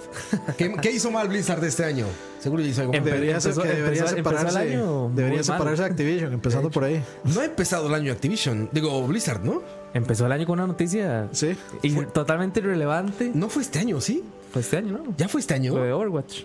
¿Qué, 0.58 0.72
qué 0.82 0.92
hizo 0.92 1.10
mal 1.10 1.28
Blizzard 1.28 1.64
este 1.64 1.84
año? 1.84 2.06
Seguro 2.40 2.62
hizo 2.62 2.82
algo 2.82 2.94
mal. 2.94 3.04
Debería, 3.04 3.40
ser 3.42 3.52
empezó- 3.52 3.62
que 3.64 3.68
debería 3.70 4.02
empezó- 4.04 4.16
empezó 4.18 4.36
el 4.36 4.40
separarse, 4.48 4.74
año 4.76 5.12
debería 5.16 5.44
separarse 5.44 5.82
de 5.82 5.90
Activision, 5.90 6.34
empezando 6.34 6.70
por 6.70 6.84
ahí. 6.84 7.04
No 7.24 7.42
ha 7.42 7.46
empezado 7.46 7.88
el 7.88 7.94
año 7.96 8.12
Activision. 8.12 8.70
Digo, 8.72 9.06
Blizzard, 9.08 9.44
¿no? 9.44 9.64
Empezó 9.96 10.28
el 10.28 10.32
año 10.32 10.46
con 10.46 10.60
una 10.60 10.68
noticia 10.68 11.28
Sí. 11.32 11.58
y 11.82 11.92
totalmente 12.06 12.60
irrelevante. 12.60 13.32
No 13.34 13.50
fue 13.50 13.64
este 13.64 13.80
año, 13.80 14.00
¿sí? 14.00 14.24
Fue 14.54 14.62
este 14.62 14.78
año, 14.78 14.94
¿no? 15.00 15.14
¿Ya 15.18 15.28
fue 15.28 15.42
este 15.42 15.56
año? 15.56 15.74
Lo 15.76 15.84
de 15.84 15.92
Overwatch. 15.92 16.44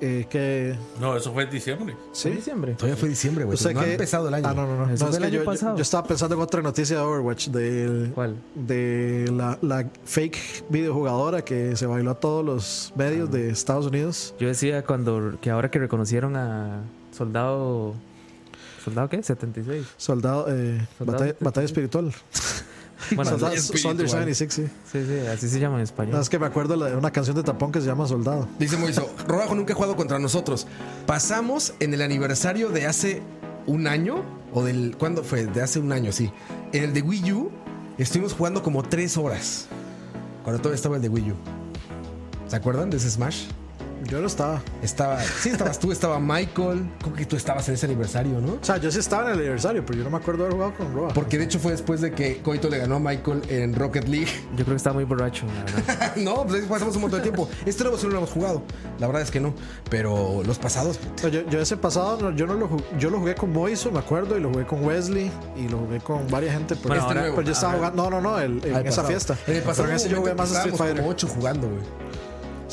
Eh, 0.00 0.26
que, 0.28 0.76
No, 1.00 1.16
eso 1.16 1.32
fue 1.32 1.44
en 1.44 1.50
diciembre. 1.50 1.92
En 1.92 1.98
sí. 2.12 2.30
diciembre. 2.30 2.74
Todavía 2.74 2.96
fue 2.96 3.08
diciembre, 3.08 3.44
güey. 3.44 3.54
O 3.54 3.58
sea 3.58 3.72
no 3.72 3.80
ha 3.80 3.86
empezado 3.86 4.28
el 4.28 4.34
año. 4.34 4.46
Ah, 4.48 4.52
no, 4.54 4.66
no, 4.66 4.86
no. 4.86 4.92
Eso 4.92 5.04
No, 5.06 5.10
fue 5.10 5.10
es 5.10 5.16
el 5.16 5.22
que 5.22 5.26
año 5.28 5.38
yo, 5.38 5.44
pasado. 5.44 5.72
yo, 5.72 5.76
yo 5.78 5.82
estaba 5.82 6.06
pensando 6.06 6.34
en 6.34 6.40
otra 6.42 6.60
noticia 6.62 6.96
de 6.96 7.02
Overwatch, 7.02 7.48
del, 7.48 8.12
¿Cuál? 8.14 8.36
de 8.54 9.30
la, 9.32 9.58
la 9.62 9.88
fake 10.04 10.64
videojugadora 10.68 11.42
que 11.44 11.76
se 11.76 11.86
bailó 11.86 12.10
a 12.10 12.14
todos 12.20 12.44
los 12.44 12.92
medios 12.94 13.30
de 13.30 13.48
Estados 13.50 13.86
Unidos. 13.86 14.34
Yo 14.38 14.48
decía 14.48 14.84
cuando 14.84 15.38
que 15.40 15.50
ahora 15.50 15.70
que 15.70 15.78
reconocieron 15.78 16.36
a 16.36 16.82
Soldado. 17.12 17.94
¿Soldado 18.84 19.08
qué? 19.08 19.22
76. 19.22 19.86
Soldado, 19.96 20.46
eh, 20.48 20.78
Soldado 20.98 21.18
batalla, 21.18 21.32
76. 21.32 21.40
batalla 21.40 21.64
espiritual. 21.64 22.12
Bueno, 23.14 23.30
Soldado-. 23.32 23.56
Soldier 23.56 24.08
76, 24.08 24.52
sí. 24.52 24.66
sí, 24.90 25.04
sí, 25.06 25.26
así 25.26 25.48
se 25.48 25.60
llama 25.60 25.74
en 25.76 25.80
No, 25.80 25.84
español. 25.84 26.20
es 26.20 26.28
que 26.28 26.38
me 26.38 26.46
acuerdo 26.46 26.76
de 26.76 26.96
una 26.96 27.10
canción 27.10 27.36
de 27.36 27.42
Tapón 27.42 27.72
que 27.72 27.80
se 27.80 27.86
llama 27.86 28.06
Soldado. 28.06 28.48
Dice 28.58 28.76
Moiso, 28.76 29.10
Rodajo 29.26 29.54
nunca 29.54 29.72
ha 29.72 29.76
jugado 29.76 29.96
contra 29.96 30.18
nosotros. 30.18 30.66
Pasamos 31.06 31.74
en 31.80 31.94
el 31.94 32.02
aniversario 32.02 32.70
de 32.70 32.86
hace 32.86 33.22
un 33.66 33.86
año, 33.86 34.22
o 34.52 34.64
del. 34.64 34.96
¿Cuándo 34.98 35.22
fue? 35.24 35.46
De 35.46 35.60
hace 35.62 35.78
un 35.78 35.92
año, 35.92 36.12
sí. 36.12 36.30
En 36.72 36.84
el 36.84 36.92
de 36.94 37.02
Wii 37.02 37.32
U, 37.32 37.50
estuvimos 37.98 38.32
jugando 38.32 38.62
como 38.62 38.82
tres 38.82 39.16
horas. 39.16 39.66
Cuando 40.44 40.60
todavía 40.62 40.76
estaba 40.76 40.96
el 40.96 41.02
de 41.02 41.08
Wii 41.08 41.32
U. 41.32 41.34
¿Se 42.48 42.56
acuerdan 42.56 42.90
de 42.90 42.96
ese 42.98 43.10
Smash? 43.10 43.44
Yo 44.04 44.20
no 44.20 44.26
estaba. 44.26 44.60
Estaba. 44.82 45.20
Sí, 45.20 45.48
estabas 45.50 45.78
tú, 45.78 45.90
estaba 45.90 46.20
Michael. 46.20 46.88
Creo 47.02 47.14
que 47.14 47.26
tú 47.26 47.36
estabas 47.36 47.66
en 47.68 47.74
ese 47.74 47.86
aniversario, 47.86 48.40
¿no? 48.40 48.52
O 48.54 48.58
sea, 48.64 48.76
yo 48.76 48.90
sí 48.90 48.98
estaba 48.98 49.24
en 49.26 49.32
el 49.34 49.38
aniversario, 49.40 49.84
pero 49.84 49.98
yo 49.98 50.04
no 50.04 50.10
me 50.10 50.18
acuerdo 50.18 50.44
de 50.44 50.50
haber 50.50 50.54
jugado 50.54 50.74
con 50.76 50.94
Roa. 50.94 51.08
Porque 51.14 51.38
de 51.38 51.44
hecho 51.44 51.58
fue 51.58 51.72
después 51.72 52.00
de 52.00 52.12
que 52.12 52.38
Coito 52.42 52.68
le 52.68 52.78
ganó 52.78 52.96
a 52.96 53.00
Michael 53.00 53.42
en 53.48 53.74
Rocket 53.74 54.06
League. 54.06 54.28
Yo 54.56 54.64
creo 54.64 54.68
que 54.68 54.76
estaba 54.76 54.94
muy 54.94 55.04
borracho, 55.04 55.46
la 55.46 55.64
verdad. 55.64 56.16
no, 56.16 56.44
pues 56.46 56.62
ahí 56.62 56.68
pasamos 56.68 56.94
un 56.96 57.02
montón 57.02 57.20
de 57.20 57.24
tiempo. 57.24 57.48
Este 57.64 57.82
nuevo 57.84 57.98
sí 57.98 58.06
no 58.06 58.12
lo 58.12 58.18
hemos 58.18 58.30
jugado. 58.30 58.62
La 58.98 59.06
verdad 59.06 59.22
es 59.22 59.30
que 59.30 59.40
no. 59.40 59.54
Pero 59.90 60.42
los 60.44 60.58
pasados, 60.58 60.98
yo, 61.22 61.48
yo 61.48 61.60
ese 61.60 61.76
pasado, 61.76 62.18
no, 62.20 62.30
yo 62.36 62.46
no 62.46 62.54
lo 62.54 62.68
jugué, 62.68 62.84
yo 62.98 63.10
lo 63.10 63.18
jugué 63.18 63.34
con 63.34 63.52
Moiso, 63.52 63.90
me 63.90 63.98
acuerdo, 63.98 64.36
y 64.36 64.40
lo 64.40 64.50
jugué 64.50 64.66
con 64.66 64.84
Wesley, 64.84 65.30
y 65.56 65.68
lo 65.68 65.78
jugué 65.78 66.00
con 66.00 66.28
varias 66.28 66.54
gente. 66.54 66.76
Pero, 66.76 66.88
Bueno, 66.88 67.02
este 67.02 67.08
ahora- 67.08 67.20
nuevo, 67.22 67.36
pero 67.36 67.46
yo 67.46 67.52
estaba 67.52 67.72
jugando, 67.74 68.10
no, 68.10 68.20
no, 68.20 68.30
no, 68.32 68.38
el- 68.40 68.64
en 68.64 68.86
esa 68.86 69.04
fiesta. 69.04 69.36
En 69.46 69.56
el 69.56 69.62
pasado 69.62 69.84
pero 69.84 69.90
en 69.90 69.96
ese 69.96 70.08
yo 70.08 70.18
jugué 70.18 70.34
más 70.34 70.50
Street 70.52 70.74
Fighter. 70.76 70.96
como 70.98 71.08
ocho 71.08 71.26
jugando, 71.28 71.68
güey. 71.68 71.82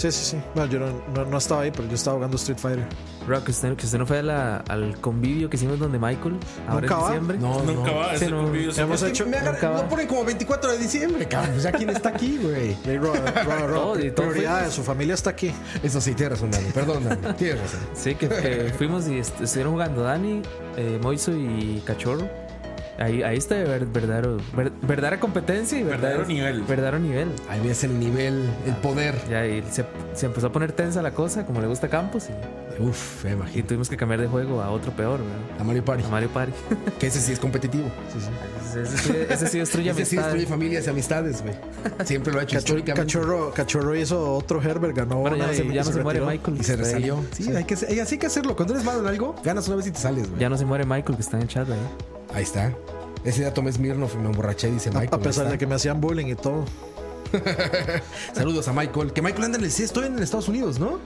Sí, 0.04 0.12
sí, 0.12 0.26
sí. 0.32 0.38
Bueno, 0.54 0.70
yo 0.70 0.80
no, 0.80 0.88
no, 1.16 1.26
no 1.32 1.38
estaba 1.38 1.62
ahí, 1.62 1.72
pero 1.72 1.88
yo 1.88 1.96
estaba 1.96 2.16
jugando 2.18 2.36
Street 2.36 2.58
Fighter. 2.58 2.86
Bro, 3.26 3.42
que 3.46 3.52
usted, 3.52 3.74
que 3.78 3.86
usted 3.86 3.98
no 3.98 4.06
fue 4.06 4.20
a 4.20 4.22
la- 4.22 4.58
al 4.68 5.00
convivio 5.00 5.50
que 5.50 5.56
hicimos 5.56 5.80
donde 5.80 5.98
Michael, 5.98 6.36
ahora 6.68 6.82
Nunca 6.82 6.96
en 6.96 7.00
va. 7.02 7.08
diciembre. 7.08 7.38
No, 7.38 7.64
Nunca 7.64 7.92
no. 7.92 7.98
va, 7.98 8.10
Sí, 8.10 8.16
ese 8.16 8.30
no. 8.32 8.44
convivio 8.44 8.72
se 8.74 8.82
Hemos 8.82 9.02
hecho- 9.02 9.26
Me 9.26 9.38
agarra- 9.38 9.70
va. 9.70 9.82
no 9.84 9.88
ponen 9.88 10.08
como 10.08 10.26
24 10.26 10.72
de 10.74 10.78
diciembre, 10.78 11.26
cabrón. 11.26 11.52
Pues 11.54 11.64
ya 11.64 11.72
quién 11.72 11.90
está 11.90 12.10
aquí, 12.10 12.38
güey. 12.42 12.76
Prioridades, 14.16 14.74
su 14.74 14.84
familia 14.84 15.14
está 15.14 15.30
aquí. 15.30 15.52
Eso 15.82 16.02
sí, 16.02 16.14
tienes 16.14 16.34
razón, 16.38 16.52
Dani. 16.52 16.70
Perdón, 16.74 17.04
Dani. 17.06 17.34
Tienes 17.38 17.62
razón. 17.62 17.80
Sí, 17.94 18.16
que, 18.16 18.28
que 18.28 18.74
fuimos 18.78 19.08
y 19.08 19.20
est- 19.20 19.40
estuvieron 19.42 19.74
jugando 19.74 20.04
Dani, 20.04 20.42
eh, 20.78 21.00
Moiso 21.02 21.32
y 21.32 21.82
Cachorro. 21.86 22.28
Ahí, 23.00 23.24
ahí 23.24 23.38
está 23.38 23.56
ver- 23.56 23.86
verdadero, 23.88 24.38
ver- 24.56 24.72
verdadera 24.84 25.20
competencia 25.20 25.80
y 25.80 25.84
Verdadero 25.84 26.20
verdadero, 26.20 26.28
nivel. 26.28 26.62
Verdadero 26.64 27.00
nivel. 27.00 27.30
Ahí 27.50 27.60
ves 27.62 27.84
el 27.84 28.00
nivel, 28.00 28.48
el 28.68 28.76
poder. 28.76 29.16
Ya, 29.30 29.46
y 29.48 29.64
se, 29.72 29.84
se 30.14 30.28
empezó 30.28 30.48
a 30.48 30.52
poner 30.52 30.72
tensa 30.74 31.02
la 31.02 31.12
cosa, 31.12 31.46
como 31.46 31.60
le 31.60 31.68
gusta 31.68 31.88
a 31.88 31.90
Campos, 31.90 32.28
y, 32.30 32.82
Uf, 32.82 33.24
me 33.24 33.32
y 33.32 33.34
imagino. 33.34 33.68
tuvimos 33.68 33.90
que 33.90 33.98
cambiar 33.98 34.22
de 34.22 34.28
juego 34.28 34.62
a 34.62 34.70
otro 34.70 34.92
peor, 34.92 35.20
¿verdad? 35.20 35.60
A 35.60 35.64
Mario 35.64 35.84
Party. 35.86 36.04
A 36.04 36.08
Mario 36.10 36.30
Party. 36.30 36.54
Que 37.00 37.08
ese 37.08 37.20
sí 37.20 37.32
es 37.34 37.40
competitivo. 37.40 37.90
Ese, 38.64 38.82
ese 38.84 38.98
sí, 38.98 39.14
ese 39.30 39.48
sí 39.48 39.60
destruye 39.60 39.90
Ese 39.92 40.06
sí 40.06 40.16
destruye 40.18 40.46
familias 40.46 40.86
y 40.88 40.90
amistades, 40.92 41.42
güey. 41.42 41.56
Siempre 42.06 42.32
lo 42.34 42.40
ha 42.40 42.44
hecho 42.44 42.58
históricamente. 42.58 43.02
Cachorro, 43.14 43.52
Cachorro 43.54 43.96
hizo 43.96 44.34
otro 44.36 44.62
Herbert, 44.62 44.96
ganó 44.96 45.18
Bueno, 45.18 45.36
ya 45.38 45.44
una 45.44 45.52
no 45.52 45.58
se, 45.58 45.64
y- 45.66 45.74
ya 45.74 45.82
y 45.82 45.86
no 45.86 45.92
se 45.92 46.02
muere. 46.04 46.22
Michael. 46.22 46.58
Y 46.60 46.64
se 46.64 46.76
resalió. 46.76 47.24
Sí, 47.32 47.50
Hay, 47.56 47.64
que, 47.66 47.76
hay- 47.88 48.00
así 48.00 48.16
hay 48.16 48.20
que 48.20 48.28
hacerlo. 48.28 48.56
Cuando 48.56 48.74
eres 48.76 48.86
malo 48.86 49.00
en 49.02 49.08
algo, 49.08 49.36
ganas 49.44 49.68
una 49.68 49.78
vez 49.78 49.88
y 49.88 49.92
te 49.92 50.00
sales, 50.00 50.30
güey. 50.30 50.40
Ya 50.40 50.50
no 50.50 50.58
se 50.58 50.66
muere 50.66 50.86
Michael, 50.86 51.16
que 51.16 51.22
está 51.22 51.38
en 51.38 51.44
el 51.44 51.50
chat 51.50 51.70
ahí. 51.70 51.78
Ahí 52.34 52.44
está. 52.44 52.74
Ese 53.24 53.42
día 53.42 53.54
tomé 53.54 53.72
Smirnoff 53.72 54.16
y 54.16 54.18
me 54.18 54.26
emborraché, 54.28 54.70
dice 54.72 54.90
Michael. 54.90 55.10
a 55.14 55.18
pesar 55.20 55.50
de 55.50 55.58
que 55.58 55.66
me 55.68 55.76
hacían 55.76 56.02
bullying 56.02 56.28
y 56.28 56.36
todo. 56.36 56.66
Saludos 58.34 58.68
a 58.68 58.74
Michael. 58.74 59.14
Que 59.14 59.22
Michael 59.22 59.44
anda 59.46 59.58
en 59.58 59.64
el 59.64 59.72
sí, 59.72 59.84
estoy 59.84 60.08
en 60.08 60.20
Estados 60.20 60.48
Unidos, 60.50 60.80
¿no? 60.80 61.00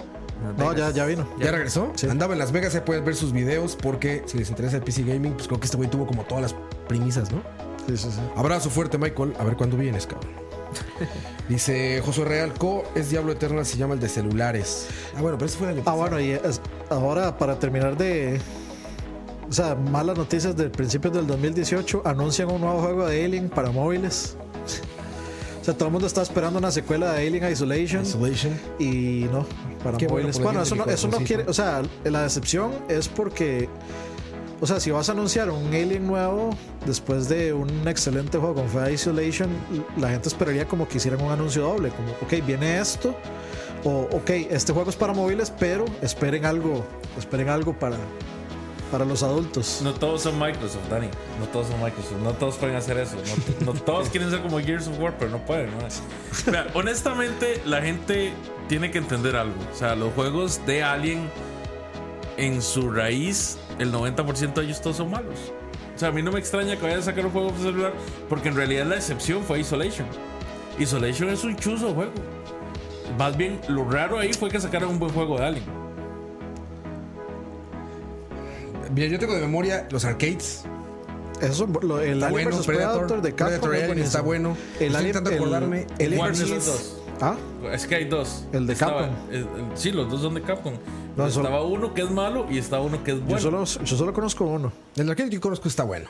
No, 0.58 0.74
ya, 0.74 0.92
ya 0.92 1.06
vino. 1.06 1.28
¿Ya, 1.40 1.52
regresó? 1.52 1.92
Sí. 1.96 2.08
Andaba 2.08 2.34
en 2.34 2.40
Las 2.40 2.52
Vegas, 2.52 2.72
se 2.72 2.82
pueden 2.82 3.04
ver 3.06 3.16
sus 3.16 3.32
videos 3.34 3.76
porque 3.76 4.24
si 4.28 4.38
les 4.38 4.50
interesa 4.50 4.78
el 4.78 4.84
PC 4.84 5.04
Gaming, 5.04 5.34
pues 5.34 5.48
creo 5.48 5.60
que 5.60 5.66
este 5.66 5.78
güey 5.78 5.90
tuvo 5.90 6.06
como 6.06 6.24
todas 6.24 6.42
las 6.44 6.56
premisas, 6.88 7.32
¿no? 7.32 7.42
Sí, 7.88 7.98
sí, 7.98 8.10
sí. 8.12 8.20
Abrazo 8.36 8.70
fuerte, 8.70 8.98
Michael. 8.98 9.34
A 9.40 9.44
ver 9.44 9.56
cuándo 9.56 9.78
vienes, 9.78 10.06
cabrón. 10.06 10.30
Dice 11.50 12.02
Josué 12.06 12.26
Real 12.26 12.54
Co. 12.54 12.84
Es 12.94 13.10
Diablo 13.10 13.32
Eternal, 13.32 13.66
se 13.66 13.78
llama 13.78 13.94
el 13.96 14.00
de 14.00 14.10
celulares. 14.10 14.88
Ah, 15.16 15.22
bueno, 15.22 15.38
pero 15.38 15.48
ese 15.48 15.58
fue 15.58 15.68
el 15.68 15.74
año 15.74 15.82
Ah, 15.82 15.86
pasado. 15.86 16.02
bueno, 16.02 16.20
y 16.20 16.32
es- 16.32 16.62
ahora 16.90 17.38
para 17.38 17.58
terminar 17.58 17.98
de. 17.98 18.40
O 19.50 19.54
sea, 19.54 19.76
malas 19.76 20.18
noticias 20.18 20.56
del 20.56 20.72
principio 20.72 21.10
del 21.10 21.26
2018. 21.26 22.02
Anuncian 22.06 22.52
un 22.52 22.62
nuevo 22.62 22.82
juego 22.82 23.06
de 23.08 23.24
Alien 23.24 23.50
para 23.50 23.72
móviles. 23.72 24.36
O 25.62 25.64
sea, 25.64 25.74
todo 25.74 25.88
el 25.88 25.92
mundo 25.92 26.08
está 26.08 26.22
esperando 26.22 26.60
una 26.60 26.72
secuela 26.72 27.14
de 27.14 27.28
Alien 27.28 27.52
Isolation. 27.52 28.04
Isolation. 28.04 28.60
Y 28.80 29.28
no, 29.32 29.46
para 29.84 29.98
Qué 29.98 30.08
móviles. 30.08 30.40
Bueno, 30.40 30.62
eso 30.62 30.76
no, 30.76 30.86
eso 30.86 31.08
no 31.08 31.18
quiere. 31.20 31.44
O 31.48 31.54
sea, 31.54 31.82
la 32.04 32.24
decepción 32.24 32.72
es 32.90 33.08
porque. 33.08 33.70
O 34.60 34.66
sea, 34.66 34.80
si 34.80 34.90
vas 34.90 35.08
a 35.08 35.12
anunciar 35.12 35.50
un 35.52 35.68
Alien 35.68 36.08
nuevo 36.08 36.50
después 36.86 37.30
de 37.30 37.54
un 37.54 37.88
excelente 37.88 38.40
juego 38.40 38.56
como 38.56 38.68
fue 38.68 38.92
Isolation, 38.92 39.50
la 39.98 40.10
gente 40.10 40.30
esperaría 40.30 40.68
como 40.68 40.88
que 40.88 40.98
hicieran 40.98 41.22
un 41.22 41.32
anuncio 41.32 41.62
doble. 41.62 41.90
Como, 41.90 42.10
ok, 42.22 42.46
viene 42.46 42.80
esto. 42.80 43.16
O, 43.84 44.10
ok, 44.12 44.30
este 44.50 44.74
juego 44.74 44.90
es 44.90 44.96
para 44.96 45.14
móviles, 45.14 45.54
pero 45.58 45.86
esperen 46.02 46.46
algo. 46.46 46.84
Esperen 47.18 47.50
algo 47.50 47.74
para, 47.74 47.98
para 48.92 49.06
los 49.06 49.24
adultos. 49.24 49.82
No 49.84 49.94
todos 49.94 50.22
son 50.24 50.40
Microsoft, 50.40 50.88
Dani. 50.90 51.08
No 51.40 51.46
todos 51.48 51.68
son 51.68 51.82
Microsoft. 51.82 52.18
No 52.24 52.32
todos 52.32 52.56
pueden 52.56 52.76
hacer 52.76 52.98
eso. 52.98 53.16
No, 53.62 53.74
no 53.74 53.80
todos 53.80 54.10
quieren 54.10 54.30
ser 54.30 54.42
como 54.42 54.60
Gears 54.60 54.88
of 54.88 55.00
War, 55.00 55.16
pero 55.18 55.32
no 55.32 55.46
pueden. 55.46 55.70
¿no? 55.72 56.58
Honestamente, 56.74 57.62
la 57.66 57.82
gente 57.82 58.34
tiene 58.68 58.92
que 58.92 58.98
entender 58.98 59.36
algo. 59.36 59.56
O 59.72 59.76
sea, 59.76 59.96
los 59.96 60.14
juegos 60.14 60.66
de 60.66 60.84
Alien, 60.84 61.30
en 62.38 62.62
su 62.62 62.90
raíz, 62.90 63.58
el 63.80 63.92
90% 63.92 64.54
de 64.54 64.64
ellos 64.64 64.82
todos 64.82 64.98
son 64.98 65.12
malos. 65.12 65.52
O 65.96 66.00
sea, 66.00 66.10
a 66.10 66.12
mí 66.12 66.22
no 66.22 66.32
me 66.32 66.40
extraña 66.40 66.76
que 66.76 66.84
vayan 66.84 67.00
a 67.00 67.04
sacar 67.04 67.26
un 67.26 67.32
juego 67.32 67.50
para 67.50 67.64
celular, 67.64 67.94
porque 68.30 68.50
en 68.50 68.56
realidad 68.56 68.86
la 68.86 68.96
excepción 68.98 69.44
fue 69.44 69.60
Isolation. 69.60 70.08
Isolation 70.78 71.30
es 71.30 71.44
un 71.44 71.56
chuzo 71.56 71.94
juego. 71.94 72.12
Más 73.18 73.36
bien, 73.36 73.60
lo 73.68 73.90
raro 73.90 74.20
ahí 74.20 74.32
fue 74.34 74.50
que 74.50 74.60
sacaran 74.60 74.90
un 74.90 75.00
buen 75.00 75.12
juego 75.12 75.38
de 75.40 75.46
Alien. 75.46 75.77
Bien, 78.92 79.12
yo 79.12 79.20
tengo 79.20 79.34
de 79.36 79.42
memoria 79.42 79.88
los 79.92 80.06
arcades. 80.06 80.64
Eso 81.42 81.54
son 81.54 81.78
lo- 81.84 82.00
el 82.02 82.14
Está 82.16 82.28
Alien 82.28 82.32
bueno, 82.46 82.58
vs 82.58 82.66
Predator, 82.66 82.94
Predator 83.08 83.22
de 83.22 83.36
Capcom 83.36 83.70
Predator 83.70 83.92
Alien 83.92 84.06
está 84.06 84.22
bueno. 84.22 84.58
El 84.80 84.96
Alien- 84.96 85.08
intentando 85.10 85.30
el- 85.30 85.36
acordarme. 85.38 85.88
el 86.00 86.16
¿Cuál 86.16 86.34
de 86.34 86.40
versus- 86.40 86.50
los 86.50 86.66
dos? 86.66 86.94
Ah, 87.22 87.36
Es 87.74 87.86
que 87.88 87.96
hay 87.96 88.06
dos. 88.06 88.46
El 88.54 88.68
de 88.68 88.74
Estaba- 88.74 89.10
Capcom. 89.10 89.76
sí, 89.76 89.92
los 89.92 90.10
dos 90.10 90.22
son 90.22 90.34
de 90.36 90.42
Capcom. 90.42 90.74
No, 91.16 91.30
solo- 91.30 91.48
estaba 91.48 91.64
uno 91.64 91.94
que 91.94 92.02
es 92.04 92.12
malo 92.12 92.46
y 92.50 92.58
estaba 92.60 92.84
uno 92.84 93.04
que 93.04 93.12
es 93.12 93.20
bueno. 93.20 93.38
yo, 93.38 93.66
solo, 93.66 93.86
yo 93.86 93.98
solo 93.98 94.14
conozco 94.14 94.46
uno. 94.46 94.72
El 94.96 95.10
arcade 95.10 95.30
que 95.30 95.36
yo 95.36 95.42
conozco 95.42 95.68
está 95.68 95.84
bueno. 95.84 96.08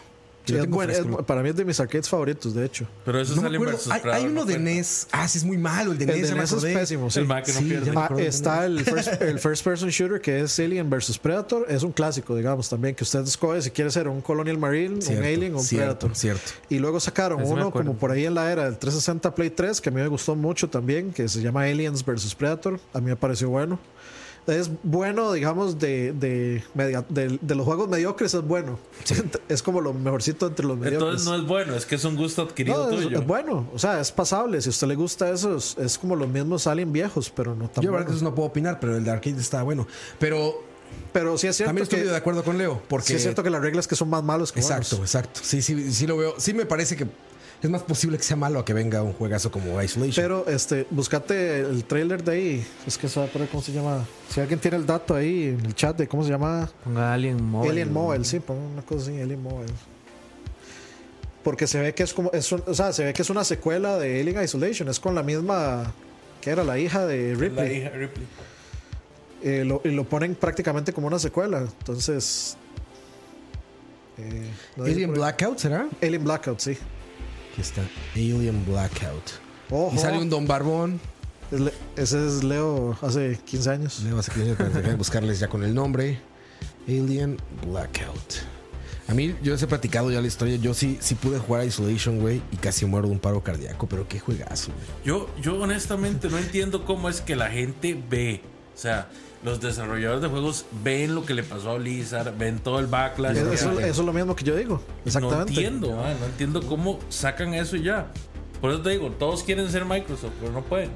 Sí, 0.48 0.56
es 0.56 0.62
tengo 0.62 0.84
es- 0.84 1.26
para 1.26 1.44
mí 1.44 1.50
es 1.50 1.56
de 1.56 1.66
mis 1.66 1.80
arcades 1.80 2.08
favoritos, 2.10 2.54
de 2.56 2.66
hecho. 2.66 2.88
Pero 3.06 3.20
eso 3.20 3.32
No 3.32 3.38
es 3.38 3.42
me 3.44 3.48
Alien 3.48 3.62
acuerdo. 3.62 3.78
versus 3.78 3.92
Hay, 3.94 4.02
Predator, 4.02 4.26
hay 4.26 4.32
uno 4.32 4.40
no 4.42 4.46
de. 4.46 4.60
NES. 4.60 5.08
Ah, 5.12 5.28
sí, 5.28 5.38
es 5.38 5.44
muy 5.44 5.58
malo. 5.58 5.92
El 5.92 5.98
de 5.98 6.06
El 6.06 6.10
NES. 6.12 6.22
de 6.22 6.28
ya 6.30 6.34
me 6.36 6.42
NES 6.42 6.52
es 6.54 6.64
pésimo, 6.64 7.10
sí. 7.12 7.20
El 7.20 7.26
Mac 7.28 7.46
que 7.46 7.54
no 7.54 7.60
Sí, 7.60 7.66
pierde. 7.66 7.92
Ah, 7.96 8.10
está 8.18 8.66
el 8.66 8.80
first, 8.84 9.22
el 9.22 9.40
first 9.40 9.64
person 9.64 9.90
shooter 9.90 10.20
que 10.22 10.40
es 10.42 10.60
Alien 10.60 10.90
vs 10.90 11.18
Predator. 11.20 11.66
Es 11.70 11.84
un 11.84 11.92
clásico, 11.92 12.36
digamos, 12.36 12.70
también 12.70 12.96
que 12.96 13.04
usted 13.04 13.22
escoge 13.22 13.62
si 13.62 13.72
quiere 13.72 13.92
ser 13.92 14.08
un 14.08 14.22
Colonial 14.22 14.58
Marine, 14.58 15.02
Cierto, 15.02 15.22
un 15.22 15.28
Alien 15.28 15.54
o 15.56 15.58
un 15.58 15.64
cierto, 15.64 15.86
Predator. 16.08 16.16
Cierto. 16.16 16.52
Y 16.70 16.80
luego 16.80 17.00
sacaron 17.00 17.42
Ese 17.42 17.52
uno 17.54 17.72
como 17.72 17.96
por 17.96 18.12
ahí 18.12 18.26
en 18.26 18.34
la 18.36 18.52
era 18.52 18.64
del 18.66 18.78
360 18.78 19.34
Play 19.36 19.50
3 19.50 19.82
que 19.82 19.90
a 19.90 19.92
mí 19.92 20.02
me 20.02 20.08
gustó 20.08 20.36
mucho 20.36 20.70
también, 20.70 21.12
que 21.12 21.28
se 21.28 21.42
llama 21.42 21.64
Aliens 21.64 22.04
vs 22.06 22.36
Predator. 22.36 22.80
A 22.94 23.00
mí 23.00 23.08
me 23.10 23.16
pareció 23.16 23.50
bueno. 23.50 23.80
Es 24.48 24.72
bueno, 24.84 25.34
digamos, 25.34 25.78
de, 25.78 26.14
de, 26.14 26.64
media- 26.74 27.06
de, 27.10 27.38
de 27.42 27.56
los 27.56 27.66
juegos 27.66 27.90
mediocres 27.90 28.34
es 28.34 28.42
bueno. 28.42 28.80
Es 29.50 29.62
como 29.62 29.80
lo 29.82 29.94
mejorcito 29.94 30.48
entre 30.48 30.66
los 30.66 30.78
mediocres. 30.78 31.02
Entonces 31.04 31.28
no 31.28 31.36
es 31.36 31.46
bueno, 31.48 31.76
es 31.76 31.86
que 31.86 31.96
es 31.96 32.04
un 32.06 32.16
gusto 32.16 32.42
adquirido 32.44 32.86
No, 32.90 32.98
es, 32.98 33.04
tuyo. 33.06 33.20
es 33.20 33.26
bueno, 33.28 33.70
o 33.74 33.80
sea, 33.80 34.00
es 34.00 34.12
pasable. 34.12 34.62
Si 34.62 34.70
a 34.70 34.72
usted 34.72 34.88
le 34.88 34.96
gusta 34.96 35.30
eso, 35.30 35.56
es, 35.58 35.76
es 35.78 35.98
como 35.98 36.16
los 36.16 36.28
mismos 36.30 36.66
Alien 36.68 36.92
viejos, 36.92 37.30
pero 37.30 37.56
no 37.56 37.70
tan 37.70 37.84
Yo 37.84 37.92
verdad 37.92 38.06
buenos. 38.08 38.22
eso 38.22 38.30
no 38.30 38.36
puedo 38.36 38.50
opinar, 38.50 38.80
pero 38.80 38.98
el 38.98 39.04
de 39.04 39.12
arcade 39.12 39.40
está 39.40 39.64
bueno. 39.64 39.86
Pero 40.20 40.64
Pero 41.14 41.38
sí 41.38 41.48
es 41.48 41.56
cierto 41.58 41.70
también 41.70 41.84
estoy 41.84 42.00
que, 42.00 42.06
de 42.06 42.16
acuerdo 42.16 42.44
con 42.44 42.58
Leo. 42.58 42.82
Porque 42.88 43.08
sí 43.08 43.14
es 43.16 43.22
cierto 43.22 43.44
que 43.44 43.50
las 43.50 43.62
reglas 43.62 43.88
que 43.88 43.96
son 43.96 44.10
más 44.10 44.24
malos 44.24 44.52
que 44.52 44.60
Exacto, 44.60 44.96
buenos. 44.98 45.10
exacto. 45.16 45.40
Sí, 45.44 45.62
sí, 45.62 45.92
sí 45.92 46.08
lo 46.08 46.16
veo. 46.18 46.36
Sí 46.38 46.54
me 46.54 46.66
parece 46.66 46.96
que 46.96 47.08
es 47.62 47.70
más 47.70 47.82
posible 47.84 48.18
que 48.18 48.24
sea 48.24 48.36
malo 48.38 48.60
a 48.60 48.66
que 48.66 48.74
venga 48.74 49.02
un 49.02 49.14
juegazo 49.14 49.50
como 49.52 49.82
Isolation. 49.82 50.14
Pero 50.24 50.48
este, 50.48 50.86
buscate 50.92 51.62
el 51.62 51.84
trailer 51.86 52.24
de 52.24 52.32
ahí. 52.32 52.68
Es 52.86 52.98
que 52.98 53.08
se 53.10 53.20
va 53.20 53.26
a 53.26 53.30
poner 53.30 53.48
cómo 53.50 53.64
se 53.64 53.72
llama. 53.72 54.06
Si 54.30 54.40
alguien 54.40 54.60
tiene 54.60 54.78
el 54.78 54.86
dato 54.86 55.16
ahí 55.16 55.56
en 55.60 55.66
el 55.66 55.74
chat 55.76 55.98
de 55.98 56.08
cómo 56.08 56.24
se 56.24 56.30
llama. 56.30 56.70
Ponga 56.84 57.14
Alien 57.14 57.44
Mobile. 57.44 57.72
Alien 57.72 57.92
Mobile, 57.94 58.24
sí, 58.26 58.40
pon 58.40 58.58
una 58.58 58.82
cosa 58.84 59.10
así, 59.10 59.20
Alien 59.22 59.42
Mobile. 59.42 59.74
Porque 61.44 61.66
se 61.66 61.80
ve 61.80 61.94
que 61.96 62.04
es 62.04 62.14
como. 62.14 62.32
Es 62.32 62.52
un- 62.52 62.64
o 62.68 62.74
sea, 62.74 62.92
se 62.94 63.06
ve 63.06 63.14
que 63.14 63.22
es 63.22 63.30
una 63.30 63.44
secuela 63.44 63.98
de 63.98 64.20
Alien 64.22 64.44
Isolation. 64.44 64.88
Es 64.90 65.00
con 65.00 65.16
la 65.16 65.24
misma. 65.24 65.94
que 66.42 66.52
era 66.52 66.64
la 66.64 66.78
hija 66.78 67.06
de 67.06 67.34
La 67.34 67.40
Ripley. 67.40 67.78
hija 67.78 67.90
Ripley. 67.90 68.28
Eh, 69.44 69.64
lo- 69.66 69.82
y 69.84 69.90
lo 69.92 70.04
ponen 70.04 70.36
prácticamente 70.36 70.94
como 70.94 71.08
una 71.08 71.20
secuela. 71.20 71.60
Entonces. 71.80 72.56
eh, 74.18 74.50
no 74.76 74.84
Alien. 74.86 75.14
Blackout, 75.14 75.58
¿será? 75.58 75.88
Alien 76.02 76.24
Blackout, 76.24 76.60
sí. 76.60 76.78
Aquí 77.58 77.64
está. 77.64 77.82
Alien 78.14 78.64
Blackout. 78.68 79.32
Ojo. 79.72 79.92
Y 79.96 79.98
sale 79.98 80.20
un 80.20 80.30
Don 80.30 80.46
Barbón. 80.46 81.02
Es 81.50 81.74
ese 81.96 82.28
es 82.28 82.44
Leo 82.44 82.96
hace 83.02 83.40
15 83.46 83.70
años. 83.72 84.00
Le 84.04 84.14
vas 84.14 84.30
a 84.30 84.34
querer 84.34 84.56
dejar 84.56 84.84
de 84.84 84.94
buscarles 84.94 85.40
ya 85.40 85.48
con 85.48 85.64
el 85.64 85.74
nombre. 85.74 86.20
Alien 86.88 87.38
Blackout. 87.66 88.46
A 89.08 89.16
mí, 89.16 89.34
yo 89.42 89.54
les 89.54 89.62
he 89.64 89.66
platicado 89.66 90.12
ya 90.12 90.22
la 90.22 90.28
historia. 90.28 90.58
Yo 90.58 90.76
sí, 90.76 91.00
sí 91.02 91.16
pude 91.16 91.40
jugar 91.40 91.62
a 91.62 91.66
Isolation, 91.66 92.20
güey, 92.20 92.44
y 92.52 92.58
casi 92.58 92.86
muero 92.86 93.08
de 93.08 93.14
un 93.14 93.20
paro 93.20 93.42
cardíaco, 93.42 93.88
pero 93.88 94.08
qué 94.08 94.20
juegazo, 94.20 94.72
güey. 94.72 94.86
Yo, 95.04 95.28
yo 95.42 95.60
honestamente 95.60 96.30
no 96.30 96.38
entiendo 96.38 96.86
cómo 96.86 97.10
es 97.10 97.22
que 97.22 97.36
la 97.36 97.50
gente 97.50 98.00
ve. 98.08 98.44
O 98.76 98.78
sea, 98.78 99.10
los 99.44 99.60
desarrolladores 99.60 100.22
de 100.22 100.28
juegos 100.28 100.66
ven 100.84 101.14
lo 101.16 101.26
que 101.26 101.34
le 101.34 101.44
pasó 101.44 101.72
a 101.72 101.78
Blizzard, 101.78 102.38
ven 102.38 102.60
todo 102.60 102.80
el 102.80 102.88
backlash. 102.88 103.38
Eso, 103.38 103.80
es 103.80 103.98
lo 103.98 104.14
mismo 104.14 104.36
que 104.36 104.44
yo 104.44 104.56
digo. 104.56 104.82
Exactamente. 105.06 105.54
No 105.54 105.58
entiendo, 105.60 106.00
ah, 106.04 106.14
no 106.20 106.26
entiendo 106.26 106.62
cómo 106.64 107.00
sacan 107.10 107.54
eso 107.54 107.76
y 107.76 107.84
ya. 107.84 108.08
Por 108.62 108.72
eso 108.72 108.82
te 108.82 108.90
digo, 108.92 109.12
todos 109.12 109.44
quieren 109.44 109.70
ser 109.70 109.86
Microsoft, 109.86 110.34
pero 110.40 110.52
no 110.52 110.64
pueden. 110.64 110.90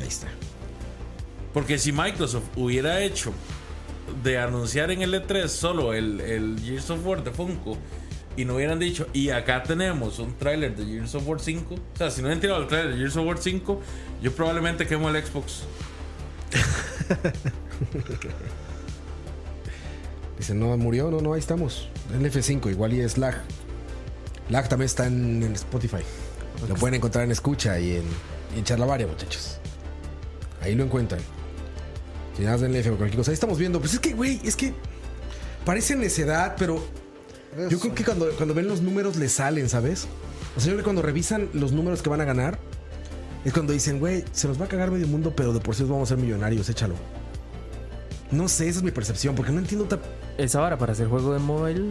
Ahí 0.00 0.08
está. 0.08 0.28
Porque 1.52 1.78
si 1.78 1.92
Microsoft 1.92 2.44
hubiera 2.56 3.00
hecho 3.00 3.32
de 4.22 4.38
anunciar 4.38 4.90
en 4.90 5.02
el 5.02 5.14
E3 5.14 5.48
solo 5.48 5.92
el, 5.92 6.20
el 6.20 6.60
Gears 6.60 6.90
of 6.90 7.04
War 7.04 7.22
de 7.22 7.30
Funko 7.30 7.76
y 8.36 8.44
no 8.44 8.54
hubieran 8.54 8.78
dicho, 8.78 9.06
y 9.12 9.28
acá 9.30 9.62
tenemos 9.62 10.18
un 10.18 10.34
tráiler 10.36 10.74
de 10.74 10.86
Gears 10.86 11.14
of 11.14 11.26
War 11.26 11.40
5, 11.40 11.74
o 11.74 11.78
sea, 11.96 12.10
si 12.10 12.22
no 12.22 12.28
hubieran 12.28 12.40
tirado 12.40 12.62
el 12.62 12.68
tráiler 12.68 12.92
de 12.92 12.98
Gears 12.98 13.16
of 13.16 13.26
War 13.26 13.38
5, 13.38 13.80
yo 14.22 14.32
probablemente 14.32 14.86
quemo 14.86 15.10
el 15.10 15.22
Xbox. 15.22 15.64
Dice, 20.38 20.54
no 20.54 20.76
murió, 20.76 21.10
no, 21.10 21.20
no, 21.20 21.34
ahí 21.34 21.40
estamos. 21.40 21.88
En 22.12 22.24
F5, 22.24 22.70
igual 22.70 22.92
y 22.92 23.00
es 23.00 23.18
lag. 23.18 23.36
Lag 24.48 24.68
también 24.68 24.86
está 24.86 25.06
en, 25.06 25.42
en 25.42 25.52
Spotify. 25.52 26.02
Lo 26.68 26.74
pueden 26.74 26.94
encontrar 26.94 27.24
en 27.24 27.30
escucha 27.30 27.78
y 27.78 27.96
en, 27.96 28.04
y 28.54 28.58
en 28.58 28.64
charlavaria, 28.64 29.06
muchachos. 29.06 29.58
Ahí 30.60 30.74
lo 30.74 30.84
encuentran. 30.84 31.20
Si 32.36 32.42
nada 32.42 32.66
en 32.66 32.74
F 32.74 32.90
o 32.90 32.96
cualquier 32.96 33.18
cosa. 33.18 33.30
Ahí 33.30 33.34
estamos 33.34 33.58
viendo. 33.58 33.80
Pues 33.80 33.94
es 33.94 34.00
que, 34.00 34.14
güey, 34.14 34.40
es 34.44 34.56
que 34.56 34.72
parece 35.64 35.96
necedad, 35.96 36.54
pero 36.58 36.82
yo 37.68 37.78
creo 37.78 37.94
que 37.94 38.04
cuando, 38.04 38.30
cuando 38.36 38.54
ven 38.54 38.68
los 38.68 38.80
números 38.80 39.16
les 39.16 39.32
salen, 39.32 39.68
¿sabes? 39.68 40.06
O 40.56 40.60
sea, 40.60 40.68
yo 40.68 40.72
creo 40.72 40.78
que 40.78 40.84
cuando 40.84 41.02
revisan 41.02 41.48
los 41.52 41.72
números 41.72 42.02
que 42.02 42.08
van 42.08 42.20
a 42.20 42.24
ganar, 42.24 42.58
es 43.44 43.52
cuando 43.52 43.72
dicen, 43.72 43.98
güey, 43.98 44.24
se 44.32 44.46
nos 44.48 44.60
va 44.60 44.66
a 44.66 44.68
cagar 44.68 44.90
medio 44.90 45.06
mundo, 45.08 45.32
pero 45.34 45.52
de 45.52 45.60
por 45.60 45.74
sí 45.74 45.82
vamos 45.84 46.10
a 46.10 46.14
ser 46.14 46.22
millonarios, 46.24 46.68
échalo. 46.68 46.94
No 48.30 48.48
sé, 48.48 48.68
esa 48.68 48.78
es 48.78 48.84
mi 48.84 48.90
percepción, 48.90 49.34
porque 49.34 49.52
no 49.52 49.58
entiendo 49.58 49.86
ta- 49.86 50.00
Esa 50.38 50.60
vara 50.60 50.78
para 50.78 50.92
hacer 50.92 51.08
juego 51.08 51.32
de 51.34 51.38
mobile. 51.38 51.82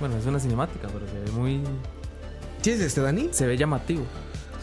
Bueno, 0.00 0.16
es 0.18 0.26
una 0.26 0.38
cinemática, 0.40 0.88
pero 0.92 1.06
se 1.06 1.14
ve 1.20 1.30
muy. 1.38 1.60
¿Tienes 2.60 2.82
este, 2.82 3.00
Dani? 3.00 3.28
Se 3.32 3.46
ve 3.46 3.56
llamativo. 3.56 4.04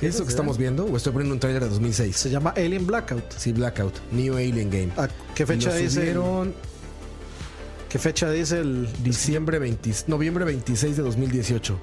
¿Es 0.01 0.15
eso 0.15 0.23
que 0.23 0.29
estamos 0.29 0.57
viendo? 0.57 0.85
¿O 0.85 0.95
estoy 0.95 1.11
poniendo 1.11 1.33
un 1.33 1.39
trailer 1.39 1.63
de 1.63 1.69
2006? 1.69 2.15
Se 2.15 2.29
llama 2.29 2.51
Alien 2.55 2.85
Blackout. 2.87 3.31
Sí, 3.35 3.51
Blackout. 3.51 3.93
New 4.11 4.35
Alien 4.37 4.69
Game. 4.69 4.91
¿A 4.95 5.09
qué 5.35 5.45
fecha 5.45 5.73
dice? 5.73 6.11
el- 6.11 6.53
¿Qué 7.89 7.97
fecha 7.99 8.29
dice 8.29 8.59
el 8.59 8.87
diciembre 9.03 9.57
20, 9.59 9.91
noviembre 10.07 10.45
26 10.45 10.95
de 10.95 11.03
2018. 11.03 11.79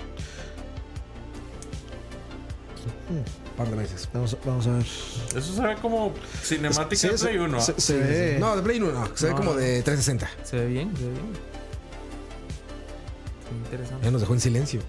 Un 3.10 3.24
par 3.56 3.68
de 3.68 3.76
meses. 3.76 4.08
Vamos, 4.12 4.36
vamos 4.44 4.66
a 4.66 4.70
ver. 4.72 4.82
Eso 4.82 5.54
se 5.54 5.60
ve 5.62 5.76
como 5.82 6.12
cinemática 6.42 6.96
Sí, 6.96 7.08
de 7.08 7.14
Play 7.18 7.38
1. 7.38 7.60
se, 7.60 7.80
se 7.80 7.96
ve. 7.98 8.36
No, 8.38 8.54
de 8.56 8.62
Play 8.62 8.78
1 8.80 8.92
no. 8.92 9.16
Se 9.16 9.26
ve 9.26 9.30
No, 9.32 9.36
como 9.38 9.50
no. 9.52 9.56
de 9.56 9.82
360. 9.82 10.28
Se 10.44 10.56
ve 10.58 10.66
bien, 10.66 10.96
se 10.96 11.02
ve 11.04 11.10
bien. 11.10 11.24
Qué 13.48 13.54
interesante. 13.64 14.04
Ya 14.04 14.10
nos 14.10 14.20
dejó 14.20 14.34
en 14.34 14.40
silencio. 14.40 14.80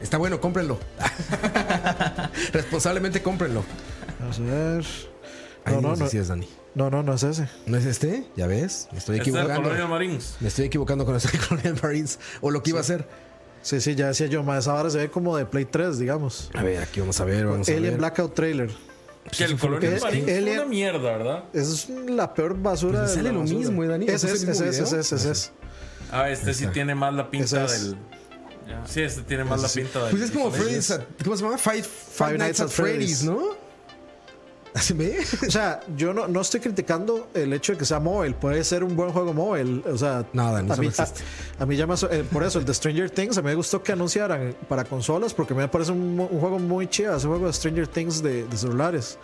Está 0.00 0.18
bueno, 0.18 0.40
cómprenlo. 0.40 0.78
Responsablemente 2.52 3.22
cómprenlo. 3.22 3.64
Vamos 4.20 4.38
a 4.38 4.42
ver. 4.42 4.84
Ahí 5.64 5.74
No, 5.76 5.80
no, 5.80 5.96
no, 5.96 6.08
si 6.08 6.18
es 6.18 6.28
Dani. 6.28 6.48
No, 6.74 6.90
no, 6.90 7.02
no 7.02 7.14
es 7.14 7.22
ese. 7.22 7.48
¿No 7.66 7.76
es 7.76 7.84
este? 7.84 8.26
¿Ya 8.36 8.46
ves? 8.46 8.88
Me 8.92 8.98
estoy 8.98 9.18
Este 9.18 9.30
es 9.30 9.36
equivocando. 9.36 9.62
Colonial 9.68 9.88
Marines. 9.88 10.36
Me 10.40 10.48
estoy 10.48 10.64
equivocando 10.66 11.04
con 11.04 11.14
este 11.16 11.38
Colonial 11.48 11.78
Marines. 11.82 12.18
O 12.40 12.50
lo 12.50 12.62
que 12.62 12.70
iba 12.70 12.80
a 12.80 12.84
ser. 12.84 13.06
Sí, 13.62 13.80
sí, 13.80 13.94
ya 13.94 14.08
decía 14.08 14.26
yo, 14.26 14.42
ma, 14.42 14.58
esa 14.58 14.72
vara 14.72 14.90
se 14.90 14.98
ve 14.98 15.08
como 15.10 15.36
de 15.36 15.46
Play 15.46 15.64
3, 15.66 15.98
digamos. 15.98 16.50
A 16.54 16.62
ver, 16.62 16.82
aquí 16.82 17.00
vamos 17.00 17.20
a 17.20 17.24
ver. 17.24 17.46
Vamos 17.46 17.68
a 17.68 17.72
Alien 17.72 17.92
ver. 17.92 17.98
Blackout 17.98 18.34
Trailer. 18.34 18.70
Que 19.30 19.44
el 19.44 19.52
Eh, 19.52 19.56
Marines 19.62 19.94
es 20.28 20.38
Alien- 20.38 20.58
una 20.58 20.64
mierda, 20.68 21.16
¿verdad? 21.16 21.44
Es 21.52 21.88
la 21.88 22.34
peor 22.34 22.60
basura. 22.60 22.98
Pues 23.00 23.10
de 23.10 23.16
sale 23.16 23.28
la 23.28 23.34
lo 23.34 23.40
basura. 23.40 23.58
mismo, 23.60 23.84
¿eh, 23.84 23.86
Dani? 23.88 24.06
Ese 24.08 24.26
¿No 24.26 24.32
es, 24.34 24.42
es 24.42 24.48
es, 24.48 24.60
ese 24.60 24.82
video? 24.82 25.00
es, 25.00 25.12
ese 25.12 25.30
es. 25.30 25.52
Ah, 26.10 26.28
este 26.28 26.52
sí 26.54 26.66
tiene 26.66 26.94
más 26.96 27.14
la 27.14 27.30
pinta 27.30 27.64
es. 27.64 27.84
del. 27.90 27.96
Sí, 28.86 29.02
este 29.02 29.22
tiene 29.22 29.44
más 29.44 29.62
la 29.62 29.68
pinta 29.68 30.00
del. 30.04 30.10
Pues 30.10 30.22
es 30.24 30.30
como 30.32 30.50
Freddy's. 30.50 30.90
at- 30.90 31.04
¿Cómo 31.24 31.36
se 31.36 31.44
llama? 31.44 31.56
Five, 31.56 31.82
Five 31.84 32.38
Nights 32.38 32.60
at 32.60 32.68
Freddy's, 32.68 33.22
¿no? 33.22 33.61
O 34.74 35.50
sea, 35.50 35.80
yo 35.96 36.14
no, 36.14 36.26
no 36.28 36.40
estoy 36.40 36.60
criticando 36.60 37.28
el 37.34 37.52
hecho 37.52 37.72
de 37.72 37.78
que 37.78 37.84
sea 37.84 38.00
móvil. 38.00 38.34
Puede 38.34 38.64
ser 38.64 38.82
un 38.84 38.96
buen 38.96 39.10
juego 39.12 39.34
móvil. 39.34 39.84
O 39.86 39.98
sea, 39.98 40.24
No, 40.32 40.50
Dani, 40.52 40.70
a, 40.70 40.72
eso 40.74 40.82
mí, 40.82 40.88
no 40.88 41.04
a- 41.04 41.62
a 41.62 41.66
mí 41.66 41.76
ya 41.76 41.86
me 41.86 41.94
eh, 42.10 42.24
por 42.32 42.42
eso 42.42 42.58
el 42.58 42.64
de 42.64 42.72
Stranger 42.72 43.10
Things. 43.10 43.36
A 43.36 43.42
mí 43.42 43.48
me 43.48 43.54
gustó 43.54 43.82
que 43.82 43.92
anunciaran 43.92 44.54
para 44.68 44.84
consolas 44.84 45.34
porque 45.34 45.52
me 45.54 45.68
parece 45.68 45.92
un, 45.92 46.18
un 46.20 46.40
juego 46.40 46.58
muy 46.58 46.88
chido. 46.88 47.14
Ese 47.16 47.26
juego 47.26 47.46
de 47.46 47.52
Stranger 47.52 47.86
Things 47.86 48.22
de, 48.22 48.44
de 48.46 48.56
celulares. 48.56 49.18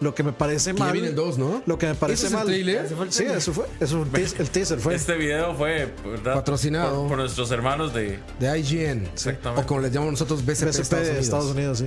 Lo 0.00 0.14
que 0.14 0.22
me 0.22 0.32
parece 0.32 0.70
Que 0.72 0.78
ya 0.78 0.84
mal. 0.84 0.92
viene 0.92 1.08
el 1.08 1.14
2, 1.16 1.38
¿no? 1.38 1.62
Lo 1.66 1.76
que 1.76 1.86
me 1.88 1.94
parece 1.96 2.26
¿Ese 2.26 2.26
es 2.26 2.32
el 2.32 2.38
mal. 2.38 2.46
trailer? 2.46 2.84
Ese 2.86 2.94
fue 2.94 3.04
el 3.06 3.12
Sí, 3.12 3.24
eso 3.24 3.52
fue. 3.52 3.66
Eso, 3.80 4.00
un 4.00 4.10
teas- 4.12 4.38
el 4.38 4.48
teaser 4.48 4.78
fue. 4.78 4.94
Este 4.94 5.16
video 5.16 5.54
fue 5.56 5.92
¿verdad? 6.06 6.34
Patrocinado. 6.34 7.00
por, 7.00 7.08
por 7.08 7.18
nuestros 7.18 7.50
hermanos 7.50 7.92
de. 7.92 8.20
De 8.38 8.58
IGN. 8.58 9.06
Exactamente. 9.12 9.62
O 9.64 9.66
como 9.66 9.80
les 9.80 9.92
llamamos 9.92 10.12
nosotros, 10.12 10.46
BCP, 10.46 10.68
BSP 10.68 10.80
Estados 10.82 11.04
de 11.04 11.10
Unidos. 11.10 11.24
Estados 11.24 11.50
Unidos, 11.50 11.78
sí. 11.78 11.86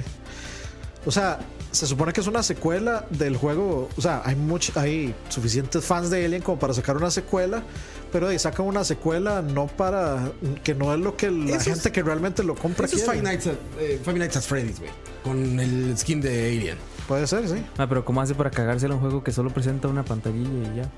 O 1.05 1.11
sea, 1.11 1.39
se 1.71 1.87
supone 1.87 2.13
que 2.13 2.21
es 2.21 2.27
una 2.27 2.43
secuela 2.43 3.05
del 3.09 3.37
juego. 3.37 3.89
O 3.97 4.01
sea, 4.01 4.21
hay 4.25 4.35
much, 4.35 4.75
hay 4.77 5.15
suficientes 5.29 5.83
fans 5.85 6.09
de 6.09 6.23
Alien 6.25 6.41
como 6.41 6.59
para 6.59 6.73
sacar 6.73 6.97
una 6.97 7.11
secuela. 7.11 7.63
Pero 8.11 8.27
ahí 8.27 8.37
sacan 8.37 8.65
una 8.65 8.83
secuela 8.83 9.41
no 9.41 9.67
para. 9.67 10.31
que 10.63 10.75
no 10.75 10.93
es 10.93 10.99
lo 10.99 11.15
que 11.15 11.31
la 11.31 11.51
Eso 11.55 11.57
es- 11.57 11.75
gente 11.75 11.91
que 11.93 12.03
realmente 12.03 12.43
lo 12.43 12.55
compra 12.55 12.85
Eso 12.85 12.97
es 12.97 13.03
quiere. 13.03 13.19
Five 13.19 13.31
Nights, 13.31 13.47
at, 13.47 13.53
eh, 13.79 14.01
Five 14.03 14.19
Nights 14.19 14.35
at 14.37 14.41
Freddy's, 14.43 14.79
güey. 14.79 14.91
Con 15.23 15.59
el 15.59 15.97
skin 15.97 16.19
de 16.19 16.49
Alien. 16.49 16.77
Puede 17.07 17.25
ser, 17.27 17.47
sí. 17.47 17.63
Ah, 17.77 17.87
pero 17.87 18.03
¿cómo 18.03 18.21
hace 18.21 18.35
para 18.35 18.51
cagárselo 18.51 18.93
a 18.93 18.97
un 18.97 19.01
juego 19.01 19.23
que 19.23 19.31
solo 19.31 19.49
presenta 19.49 19.87
una 19.87 20.03
pantallilla 20.03 20.73
y 20.73 20.75
ya? 20.77 20.89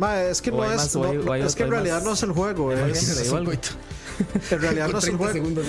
Ma, 0.00 0.22
es 0.24 0.40
que 0.42 0.50
O 0.50 0.56
no 0.56 0.64
es. 0.64 0.76
más- 0.76 0.96
o 0.96 1.02
no- 1.04 1.10
hay- 1.10 1.16
o 1.18 1.32
hay 1.32 1.42
es 1.42 1.54
que 1.54 1.62
en 1.62 1.70
realidad 1.70 1.96
más- 1.96 2.04
no 2.04 2.12
es 2.14 2.22
el 2.24 2.32
juego. 2.32 2.72
es- 2.72 3.12
en 4.50 4.60
realidad 4.60 4.88
no 4.88 4.98
es 4.98 5.04
el 5.04 5.16
30 5.18 5.40
juego. 5.40 5.60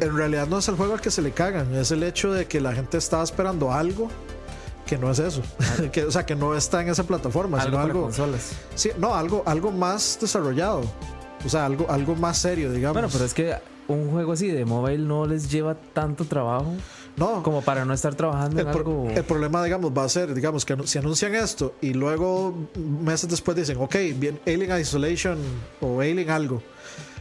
En 0.00 0.16
realidad 0.16 0.46
no 0.48 0.58
es 0.58 0.68
el 0.68 0.74
juego 0.76 0.94
al 0.94 1.00
que 1.00 1.10
se 1.10 1.22
le 1.22 1.30
cagan, 1.32 1.74
es 1.74 1.90
el 1.90 2.02
hecho 2.02 2.32
de 2.32 2.46
que 2.46 2.60
la 2.60 2.72
gente 2.72 2.98
estaba 2.98 3.22
esperando 3.22 3.72
algo 3.72 4.08
que 4.86 4.98
no 4.98 5.10
es 5.10 5.18
eso. 5.18 5.42
que, 5.92 6.04
o 6.04 6.10
sea, 6.10 6.26
que 6.26 6.34
no 6.36 6.54
está 6.54 6.82
en 6.82 6.88
esa 6.88 7.04
plataforma, 7.04 7.58
Algo 7.58 7.66
sino 7.70 7.76
para 7.78 7.86
algo. 7.92 8.02
consolas. 8.02 8.52
Sí, 8.74 8.90
no, 8.98 9.14
algo, 9.14 9.42
algo 9.46 9.70
más 9.70 10.18
desarrollado. 10.20 10.82
O 11.44 11.48
sea, 11.48 11.66
algo, 11.66 11.86
algo 11.90 12.14
más 12.16 12.38
serio, 12.38 12.72
digamos. 12.72 12.94
Bueno, 12.94 13.08
pero 13.12 13.24
es 13.24 13.34
que 13.34 13.54
un 13.88 14.10
juego 14.10 14.32
así 14.32 14.48
de 14.48 14.64
mobile 14.64 15.04
no 15.04 15.26
les 15.26 15.50
lleva 15.50 15.74
tanto 15.74 16.24
trabajo 16.24 16.72
no, 17.16 17.42
como 17.42 17.62
para 17.62 17.84
no 17.84 17.94
estar 17.94 18.14
trabajando 18.14 18.60
el, 18.60 18.66
en 18.66 18.72
pro- 18.72 18.80
algo. 18.80 19.08
el 19.10 19.24
problema, 19.24 19.62
digamos, 19.64 19.92
va 19.96 20.04
a 20.04 20.08
ser, 20.08 20.34
digamos, 20.34 20.64
que 20.64 20.76
si 20.86 20.98
anuncian 20.98 21.34
esto 21.34 21.74
y 21.80 21.94
luego 21.94 22.54
meses 23.02 23.28
después 23.28 23.56
dicen, 23.56 23.76
ok, 23.78 23.94
bien, 24.16 24.40
Alien 24.46 24.80
Isolation 24.80 25.38
o 25.80 26.00
Alien 26.00 26.30
algo. 26.30 26.62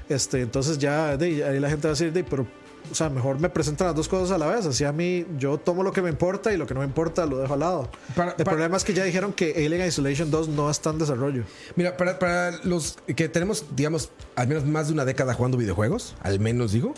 Este, 0.09 0.41
entonces 0.41 0.77
ya 0.77 1.15
de, 1.17 1.43
ahí 1.45 1.59
la 1.59 1.69
gente 1.69 1.87
va 1.87 1.91
a 1.91 1.95
decir, 1.95 2.11
de, 2.11 2.23
pero, 2.23 2.45
o 2.91 2.93
sea, 2.95 3.09
mejor 3.09 3.39
me 3.39 3.49
presentan 3.49 3.87
las 3.87 3.95
dos 3.95 4.09
cosas 4.09 4.31
a 4.31 4.37
la 4.37 4.47
vez. 4.47 4.65
Así 4.65 4.83
a 4.83 4.91
mí, 4.91 5.25
yo 5.37 5.57
tomo 5.57 5.81
lo 5.83 5.93
que 5.93 6.01
me 6.01 6.09
importa 6.09 6.51
y 6.51 6.57
lo 6.57 6.67
que 6.67 6.73
no 6.73 6.81
me 6.81 6.85
importa 6.85 7.25
lo 7.25 7.37
dejo 7.37 7.53
al 7.53 7.61
lado. 7.61 7.89
Para- 8.15 8.31
el 8.31 8.37
para- 8.37 8.51
problema 8.51 8.75
es 8.77 8.83
que 8.83 8.93
ya 8.93 9.03
dijeron 9.05 9.31
que 9.31 9.53
Alien 9.65 9.87
Isolation 9.87 10.29
2 10.29 10.49
no 10.49 10.69
está 10.69 10.89
en 10.89 10.97
desarrollo. 10.99 11.43
Mira, 11.77 11.95
para, 11.95 12.19
para 12.19 12.51
los 12.63 12.97
que 13.15 13.29
tenemos, 13.29 13.65
digamos, 13.75 14.09
al 14.35 14.47
menos 14.49 14.65
más 14.65 14.87
de 14.87 14.93
una 14.93 15.05
década 15.05 15.33
jugando 15.33 15.57
videojuegos, 15.57 16.15
al 16.21 16.39
menos 16.41 16.73
digo, 16.73 16.93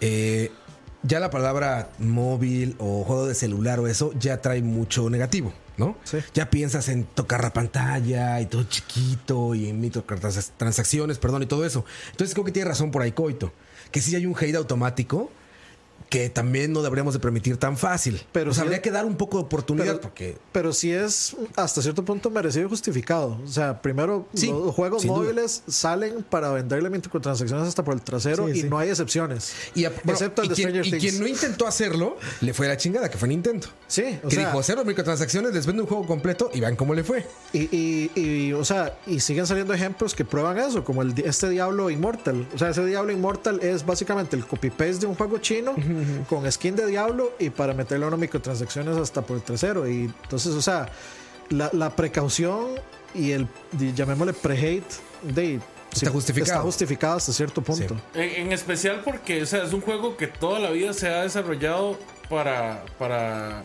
eh, 0.00 0.50
ya 1.02 1.20
la 1.20 1.30
palabra 1.30 1.90
móvil 1.98 2.74
o 2.78 3.04
juego 3.04 3.26
de 3.26 3.34
celular 3.34 3.80
o 3.80 3.86
eso 3.86 4.12
ya 4.18 4.40
trae 4.40 4.62
mucho 4.62 5.10
negativo, 5.10 5.52
¿no? 5.76 5.96
Sí. 6.04 6.18
Ya 6.34 6.50
piensas 6.50 6.88
en 6.88 7.04
tocar 7.04 7.42
la 7.42 7.52
pantalla 7.52 8.40
y 8.40 8.46
todo 8.46 8.64
chiquito 8.64 9.54
y 9.54 9.68
en 9.68 9.80
microtransacciones, 9.80 11.18
perdón, 11.18 11.42
y 11.42 11.46
todo 11.46 11.64
eso. 11.64 11.84
Entonces 12.10 12.34
creo 12.34 12.44
que 12.44 12.52
tiene 12.52 12.68
razón 12.68 12.90
por 12.90 13.02
ahí, 13.02 13.12
Coito, 13.12 13.52
que 13.90 14.00
sí 14.00 14.14
hay 14.16 14.26
un 14.26 14.34
hate 14.38 14.56
automático 14.56 15.30
que 16.08 16.30
también 16.30 16.72
no 16.72 16.82
deberíamos 16.82 17.12
de 17.14 17.20
permitir 17.20 17.56
tan 17.58 17.76
fácil. 17.76 18.22
Pero 18.32 18.50
o 18.50 18.54
sea, 18.54 18.62
sí- 18.62 18.66
habría 18.66 18.80
que 18.82 18.90
dar 18.90 19.04
un 19.04 19.16
poco 19.16 19.36
de 19.38 19.44
oportunidad 19.44 19.86
pero- 19.86 20.00
porque 20.00 20.36
Pero 20.52 20.72
sí 20.72 20.90
es 20.90 21.36
hasta 21.56 21.82
cierto 21.82 22.04
punto 22.04 22.30
merecido 22.30 22.66
y 22.66 22.68
justificado. 22.70 23.38
O 23.44 23.48
sea, 23.48 23.82
primero, 23.82 24.26
Sí, 24.34 24.46
los 24.48 24.74
juegos 24.74 25.02
duda. 25.02 25.16
móviles 25.16 25.62
salen 25.68 26.22
para 26.28 26.50
venderle 26.50 26.88
microtransacciones 26.90 27.68
hasta 27.68 27.84
por 27.84 27.94
el 27.94 28.00
trasero 28.02 28.46
Sí, 28.46 28.58
y 28.58 28.60
sí. 28.62 28.68
no 28.70 28.78
hay 28.78 28.88
excepciones. 28.88 29.52
y, 29.74 29.84
a- 29.84 29.90
bueno, 29.90 30.12
excepto 30.12 30.42
el 30.42 30.46
y 30.46 30.48
de 30.50 30.54
quien, 30.54 30.68
Stranger 30.68 30.86
y 30.86 30.90
Things. 30.90 31.02
quien 31.02 31.20
no 31.20 31.26
intentó 31.28 31.66
hacerlo 31.66 32.16
le 32.40 32.54
fue 32.54 32.68
la 32.68 32.76
chingada 32.76 33.10
que 33.10 33.18
fue 33.18 33.28
Nintendo. 33.28 33.66
Sí, 33.86 34.18
o 34.24 34.28
que 34.28 34.36
sea, 34.36 34.46
dijo 34.46 34.62
cero 34.62 34.84
microtransacciones, 34.86 35.52
les 35.52 35.66
vende 35.66 35.82
un 35.82 35.88
juego 35.88 36.06
completo 36.06 36.50
y 36.54 36.60
vean 36.60 36.74
cómo 36.76 36.94
le 36.94 37.04
fue. 37.04 37.26
y, 37.52 37.68
y, 37.76 38.10
y, 38.14 38.52
o 38.54 38.64
sea, 38.64 38.98
y 39.06 39.20
siguen 39.20 39.46
saliendo 39.46 39.74
ejemplos 39.74 40.14
que 40.14 40.24
prueban 40.24 40.58
eso, 40.58 40.84
como 40.84 41.02
el, 41.02 41.14
este 41.24 41.48
Diablo 41.50 41.90
Immortal. 41.90 42.46
O 42.54 42.58
sea, 42.58 42.70
ese 42.70 42.84
Diablo 42.86 43.12
Immortal 43.12 43.60
es 43.62 43.84
básicamente 43.84 44.36
el 44.36 44.46
copy-paste 44.46 44.98
de 45.00 45.06
un 45.06 45.14
juego 45.14 45.38
chino 45.38 45.74
con 46.28 46.50
skin 46.50 46.76
de 46.76 46.86
Diablo 46.86 47.32
y 47.38 47.50
para 47.50 47.74
meterle 47.74 48.06
unas 48.06 48.18
microtransacciones 48.18 48.96
hasta 48.96 49.22
por 49.22 49.36
el 49.36 49.42
trasero. 49.42 49.88
Y 49.88 50.04
entonces, 50.22 50.54
o 50.54 50.62
sea, 50.62 50.88
la, 51.50 51.70
la 51.72 51.94
precaución 51.94 52.66
y 53.14 53.32
el, 53.32 53.48
llamémosle 53.94 54.32
pre-hate, 54.32 54.92
de, 55.22 55.60
Está 55.92 56.10
justificado. 56.10 56.52
Está 56.52 56.62
justificado 56.62 57.16
hasta 57.16 57.32
cierto 57.32 57.62
punto. 57.62 57.96
En, 58.14 58.46
en 58.46 58.52
especial 58.52 59.02
porque 59.04 59.42
o 59.42 59.46
sea, 59.46 59.64
es 59.64 59.72
un 59.72 59.80
juego 59.80 60.16
que 60.16 60.26
toda 60.26 60.58
la 60.58 60.70
vida 60.70 60.92
se 60.92 61.08
ha 61.08 61.22
desarrollado 61.22 61.98
para, 62.28 62.84
para, 62.98 63.64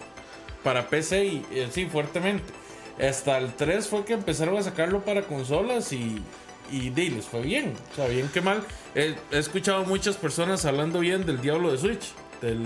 para 0.64 0.88
PC 0.88 1.26
y 1.26 1.46
eh, 1.52 1.68
sí, 1.72 1.86
fuertemente. 1.86 2.54
Hasta 3.02 3.38
el 3.38 3.54
3 3.54 3.88
fue 3.88 4.06
que 4.06 4.14
empezaron 4.14 4.58
a 4.58 4.64
sacarlo 4.64 5.04
para 5.04 5.24
consolas 5.24 5.92
y, 5.92 6.24
y 6.72 6.90
di, 6.92 7.10
les 7.10 7.26
fue 7.26 7.42
bien. 7.42 7.74
O 7.92 7.96
sea, 7.96 8.08
bien 8.08 8.30
que 8.30 8.42
mal. 8.42 8.64
He, 8.96 9.16
he 9.32 9.38
escuchado 9.38 9.84
muchas 9.84 10.16
personas 10.16 10.64
hablando 10.66 11.00
bien 11.00 11.26
del 11.26 11.42
Diablo 11.42 11.72
de 11.72 11.78
Switch. 11.78 12.14
Del, 12.44 12.62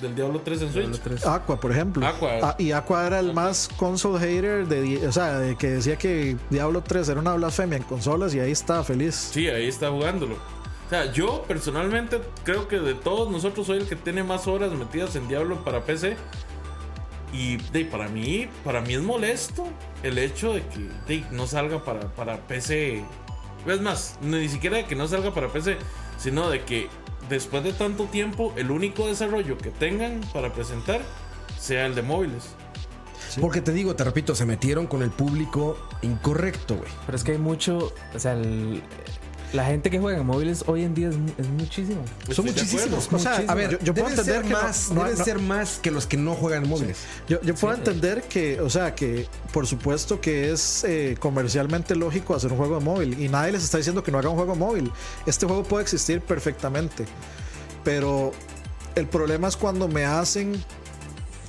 del 0.00 0.16
Diablo 0.16 0.40
3 0.40 0.62
en 0.62 0.72
Switch. 0.72 0.84
Diablo 0.86 0.98
3. 1.04 1.26
Aqua, 1.26 1.60
por 1.60 1.70
ejemplo. 1.70 2.04
Aqua. 2.04 2.30
Ah, 2.42 2.56
y 2.58 2.72
Aqua 2.72 3.06
era 3.06 3.20
el 3.20 3.32
más 3.32 3.68
console 3.76 4.18
hater 4.18 4.66
de, 4.66 5.06
o 5.06 5.12
sea, 5.12 5.38
de 5.38 5.54
que 5.54 5.70
decía 5.70 5.96
que 5.96 6.36
Diablo 6.50 6.82
3 6.82 7.08
era 7.08 7.20
una 7.20 7.34
blasfemia 7.34 7.76
en 7.76 7.84
consolas 7.84 8.34
y 8.34 8.40
ahí 8.40 8.50
estaba 8.50 8.82
feliz. 8.82 9.14
Sí, 9.14 9.46
ahí 9.46 9.68
está 9.68 9.90
jugándolo. 9.90 10.34
O 10.34 10.88
sea, 10.90 11.12
yo 11.12 11.44
personalmente 11.46 12.20
creo 12.42 12.66
que 12.66 12.80
de 12.80 12.94
todos 12.94 13.30
nosotros 13.30 13.68
soy 13.68 13.78
el 13.78 13.86
que 13.86 13.94
tiene 13.94 14.24
más 14.24 14.48
horas 14.48 14.72
metidas 14.72 15.14
en 15.14 15.28
Diablo 15.28 15.62
para 15.62 15.84
PC. 15.84 16.16
Y 17.32 17.58
de, 17.70 17.84
para 17.84 18.08
mí, 18.08 18.48
para 18.64 18.80
mí 18.80 18.94
es 18.94 19.02
molesto 19.02 19.68
el 20.02 20.18
hecho 20.18 20.52
de 20.52 20.62
que 20.66 20.80
de, 21.06 21.24
no 21.30 21.46
salga 21.46 21.84
para, 21.84 22.00
para 22.08 22.38
PC. 22.48 23.04
Es 23.68 23.80
más, 23.80 24.18
ni 24.20 24.48
siquiera 24.48 24.78
de 24.78 24.84
que 24.84 24.96
no 24.96 25.06
salga 25.06 25.32
para 25.32 25.46
PC, 25.46 25.76
sino 26.18 26.50
de 26.50 26.64
que 26.64 26.88
después 27.32 27.64
de 27.64 27.72
tanto 27.72 28.04
tiempo, 28.04 28.52
el 28.56 28.70
único 28.70 29.06
desarrollo 29.08 29.58
que 29.58 29.70
tengan 29.70 30.20
para 30.32 30.52
presentar 30.52 31.00
sea 31.58 31.86
el 31.86 31.94
de 31.94 32.02
móviles. 32.02 32.50
Porque 33.40 33.60
te 33.62 33.72
digo, 33.72 33.96
te 33.96 34.04
repito, 34.04 34.34
se 34.34 34.44
metieron 34.44 34.86
con 34.86 35.02
el 35.02 35.10
público 35.10 35.76
incorrecto, 36.02 36.76
güey. 36.76 36.90
Pero 37.06 37.16
es 37.16 37.24
que 37.24 37.32
hay 37.32 37.38
mucho, 37.38 37.92
o 38.14 38.18
sea, 38.18 38.32
el- 38.34 38.82
la 39.52 39.64
gente 39.66 39.90
que 39.90 39.98
juega 39.98 40.18
en 40.20 40.26
móviles 40.26 40.64
hoy 40.66 40.82
en 40.82 40.94
día 40.94 41.08
es, 41.10 41.16
mu- 41.16 41.32
es 41.36 41.46
muchísimo. 41.48 42.02
Son 42.30 42.30
Estoy 42.30 42.44
de 42.46 42.52
muchísimos. 42.52 43.08
O 43.12 43.18
sea, 43.18 43.30
Muchísimo. 43.32 43.52
a 43.52 43.54
ver, 43.54 43.70
Yo- 43.72 43.78
yo 43.80 43.94
puedo 43.94 44.08
deben 44.08 44.18
entender 44.20 44.44
no- 44.50 44.62
más, 44.62 44.90
no- 44.90 45.02
deben 45.04 45.18
no- 45.18 45.24
ser 45.24 45.38
más 45.40 45.78
que 45.82 45.90
los 45.90 46.06
que 46.06 46.16
no 46.16 46.34
juegan 46.34 46.64
en 46.64 46.70
móviles. 46.70 46.98
Yo, 47.28 47.40
yo 47.42 47.54
puedo 47.54 47.74
Sí, 47.74 47.80
entender 47.80 48.22
que, 48.22 48.60
o 48.60 48.70
sea, 48.70 48.94
que 48.94 49.26
por 49.52 49.66
supuesto 49.66 50.20
que 50.20 50.50
es 50.52 50.84
eh, 50.84 51.16
comercialmente 51.20 51.94
lógico 51.94 52.34
hacer 52.34 52.50
un 52.50 52.58
juego 52.58 52.78
de 52.78 52.84
móvil 52.84 53.20
y 53.20 53.28
nadie 53.28 53.52
les 53.52 53.62
está 53.64 53.76
diciendo 53.78 54.02
que 54.02 54.10
no 54.10 54.18
haga 54.18 54.30
un 54.30 54.36
juego 54.36 54.54
móvil. 54.56 54.90
Este 55.26 55.44
juego 55.46 55.62
puede 55.64 55.82
existir 55.82 56.20
perfectamente, 56.22 57.04
pero 57.84 58.32
el 58.94 59.06
problema 59.06 59.48
es 59.48 59.56
cuando 59.56 59.86
me 59.88 60.04
hacen, 60.06 60.62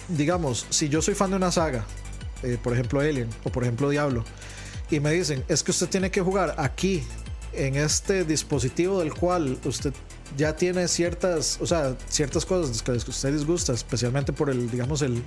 digamos, 0.09 0.65
si 0.69 0.89
yo 0.89 1.01
soy 1.01 1.15
fan 1.15 1.29
de 1.29 1.37
una 1.37 1.51
saga, 1.51 1.85
eh, 2.43 2.57
por 2.61 2.73
ejemplo 2.73 2.99
Alien 2.99 3.29
o 3.43 3.49
por 3.49 3.63
ejemplo 3.63 3.89
Diablo, 3.89 4.23
y 4.91 4.99
me 4.99 5.11
dicen, 5.11 5.43
es 5.47 5.63
que 5.63 5.71
usted 5.71 5.87
tiene 5.87 6.11
que 6.11 6.21
jugar 6.21 6.55
aquí, 6.57 7.03
en 7.55 7.75
este 7.75 8.23
dispositivo 8.23 8.99
del 8.99 9.13
cual 9.13 9.57
usted 9.65 9.93
ya 10.37 10.55
tiene 10.55 10.87
ciertas, 10.87 11.59
o 11.61 11.67
sea, 11.67 11.95
ciertas 12.07 12.45
cosas 12.45 12.81
que 12.81 12.91
a 12.91 12.95
usted 12.95 13.33
disgusta, 13.33 13.73
especialmente 13.73 14.33
por 14.33 14.49
el, 14.49 14.69
digamos, 14.69 15.01
el, 15.01 15.23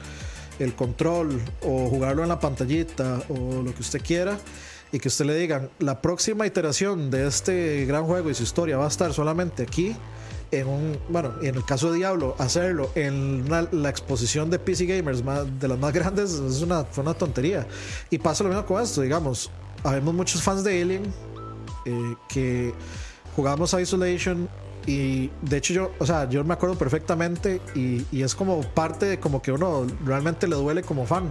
el 0.58 0.74
control 0.74 1.40
o 1.62 1.88
jugarlo 1.88 2.22
en 2.22 2.28
la 2.28 2.40
pantallita 2.40 3.22
o 3.28 3.62
lo 3.62 3.74
que 3.74 3.80
usted 3.80 4.02
quiera 4.02 4.38
y 4.92 4.98
que 4.98 5.08
usted 5.08 5.24
le 5.26 5.36
digan 5.36 5.70
la 5.78 6.00
próxima 6.00 6.46
iteración 6.46 7.10
de 7.10 7.26
este 7.26 7.84
gran 7.86 8.04
juego 8.04 8.30
y 8.30 8.34
su 8.34 8.42
historia 8.42 8.78
va 8.78 8.84
a 8.84 8.88
estar 8.88 9.12
solamente 9.12 9.64
aquí 9.64 9.96
en 10.52 10.68
un 10.68 10.98
bueno 11.08 11.34
en 11.42 11.56
el 11.56 11.64
caso 11.64 11.90
de 11.90 11.98
Diablo 11.98 12.36
hacerlo 12.38 12.90
en 12.94 13.44
la 13.48 13.88
exposición 13.88 14.48
de 14.48 14.60
PC 14.60 14.86
gamers 14.86 15.24
más, 15.24 15.44
de 15.58 15.68
las 15.68 15.78
más 15.78 15.92
grandes 15.92 16.34
es 16.34 16.62
una 16.62 16.84
fue 16.84 17.02
una 17.02 17.14
tontería. 17.14 17.66
Y 18.10 18.18
pasa 18.18 18.44
lo 18.44 18.50
mismo 18.50 18.64
con 18.64 18.82
esto 18.82 19.02
digamos 19.02 19.50
habemos 19.82 20.14
muchos 20.14 20.42
fans 20.42 20.62
de 20.62 20.80
Alien 20.80 21.12
eh, 21.86 22.16
que 22.28 22.74
jugamos 23.34 23.72
a 23.74 23.80
Isolation 23.80 24.48
y 24.86 25.30
de 25.42 25.56
hecho 25.56 25.74
yo, 25.74 25.92
o 25.98 26.06
sea, 26.06 26.28
yo 26.28 26.44
me 26.44 26.54
acuerdo 26.54 26.76
perfectamente 26.76 27.60
y, 27.74 28.04
y 28.12 28.22
es 28.22 28.34
como 28.34 28.60
parte 28.62 29.06
de 29.06 29.18
como 29.18 29.42
que 29.42 29.50
uno 29.52 29.86
realmente 30.04 30.46
le 30.46 30.54
duele 30.56 30.82
como 30.82 31.06
fan. 31.06 31.24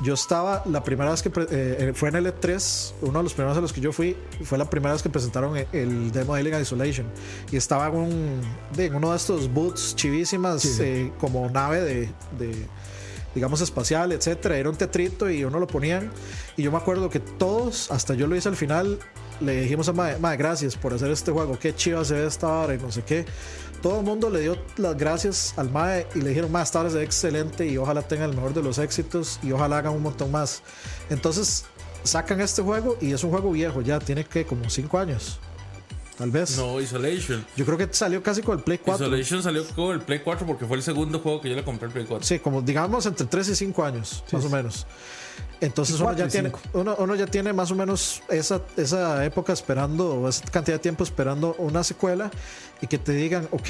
Yo 0.00 0.14
estaba 0.14 0.62
la 0.66 0.84
primera 0.84 1.10
vez 1.10 1.22
que 1.22 1.30
pre- 1.30 1.46
eh, 1.50 1.92
fue 1.94 2.08
en 2.10 2.16
el 2.16 2.26
E3, 2.26 2.92
uno 3.02 3.18
de 3.18 3.22
los 3.24 3.34
primeros 3.34 3.58
a 3.58 3.60
los 3.60 3.72
que 3.72 3.80
yo 3.80 3.92
fui, 3.92 4.16
fue 4.44 4.56
la 4.56 4.68
primera 4.70 4.92
vez 4.92 5.02
que 5.02 5.10
presentaron 5.10 5.56
el, 5.56 5.66
el 5.72 6.12
demo 6.12 6.34
de 6.34 6.40
Alien 6.40 6.60
Isolation 6.60 7.06
y 7.50 7.56
estaba 7.56 7.88
en, 7.88 7.94
un, 7.96 8.40
en 8.76 8.94
uno 8.94 9.10
de 9.10 9.16
estos 9.16 9.52
boots 9.52 9.96
chivísimas 9.96 10.64
eh, 10.80 11.12
como 11.20 11.48
nave 11.50 11.80
de, 11.80 12.08
de 12.38 12.66
digamos 13.34 13.60
espacial, 13.60 14.12
etcétera. 14.12 14.56
Era 14.56 14.70
un 14.70 14.76
teatrito 14.76 15.28
y 15.30 15.44
uno 15.44 15.58
lo 15.58 15.66
ponían. 15.66 16.10
Y 16.56 16.62
yo 16.62 16.70
me 16.72 16.78
acuerdo 16.78 17.10
que 17.10 17.18
todos, 17.20 17.90
hasta 17.90 18.14
yo 18.14 18.26
lo 18.28 18.36
hice 18.36 18.48
al 18.48 18.56
final, 18.56 18.98
le 19.40 19.62
dijimos 19.62 19.88
a 19.88 19.92
Mae, 19.92 20.18
Mae, 20.18 20.36
gracias 20.36 20.76
por 20.76 20.92
hacer 20.94 21.10
este 21.10 21.30
juego, 21.30 21.58
qué 21.58 21.74
chido 21.74 22.04
se 22.04 22.14
ve 22.14 22.26
esta 22.26 22.48
hora 22.48 22.74
y 22.74 22.78
no 22.78 22.90
sé 22.90 23.02
qué. 23.02 23.24
Todo 23.82 24.00
el 24.00 24.04
mundo 24.04 24.28
le 24.28 24.40
dio 24.40 24.56
las 24.76 24.96
gracias 24.96 25.54
al 25.56 25.70
Mae 25.70 26.06
y 26.14 26.20
le 26.20 26.30
dijeron, 26.30 26.50
Mae, 26.50 26.64
esta 26.64 26.80
hora 26.80 26.90
ve 26.90 27.02
excelente 27.02 27.66
y 27.66 27.76
ojalá 27.78 28.02
tenga 28.02 28.24
el 28.24 28.34
mejor 28.34 28.52
de 28.52 28.62
los 28.62 28.78
éxitos 28.78 29.38
y 29.42 29.52
ojalá 29.52 29.78
hagan 29.78 29.92
un 29.92 30.02
montón 30.02 30.32
más. 30.32 30.62
Entonces 31.10 31.64
sacan 32.02 32.40
este 32.40 32.62
juego 32.62 32.96
y 33.00 33.12
es 33.12 33.22
un 33.22 33.30
juego 33.30 33.52
viejo, 33.52 33.80
ya 33.82 33.98
tiene 33.98 34.24
que 34.24 34.44
como 34.44 34.68
5 34.68 34.98
años, 34.98 35.38
tal 36.16 36.30
vez. 36.30 36.56
No, 36.56 36.80
Isolation. 36.80 37.44
Yo 37.56 37.64
creo 37.64 37.78
que 37.78 37.88
salió 37.92 38.22
casi 38.22 38.42
con 38.42 38.58
el 38.58 38.64
Play 38.64 38.78
4. 38.78 39.06
Isolation 39.06 39.42
salió 39.42 39.64
con 39.68 39.92
el 39.92 40.00
Play 40.00 40.20
4 40.24 40.46
porque 40.46 40.66
fue 40.66 40.76
el 40.76 40.82
segundo 40.82 41.20
juego 41.20 41.40
que 41.40 41.48
yo 41.50 41.54
le 41.54 41.62
compré 41.62 41.86
el 41.86 41.92
Play 41.92 42.06
4. 42.06 42.26
Sí, 42.26 42.40
como 42.40 42.62
digamos 42.62 43.06
entre 43.06 43.26
3 43.26 43.50
y 43.50 43.54
5 43.54 43.84
años, 43.84 44.24
más 44.32 44.44
o 44.44 44.50
menos. 44.50 44.86
Entonces 45.60 45.98
uno 46.00 46.12
ya, 46.12 46.28
tiene, 46.28 46.52
uno, 46.72 46.94
uno 47.00 47.14
ya 47.16 47.26
tiene 47.26 47.52
más 47.52 47.70
o 47.72 47.74
menos 47.74 48.22
esa, 48.28 48.60
esa 48.76 49.24
época 49.24 49.52
esperando, 49.52 50.14
o 50.14 50.28
esa 50.28 50.44
cantidad 50.44 50.76
de 50.76 50.80
tiempo 50.80 51.02
esperando 51.02 51.54
una 51.58 51.82
secuela 51.82 52.30
y 52.80 52.86
que 52.86 52.96
te 52.96 53.10
digan, 53.12 53.48
ok, 53.50 53.68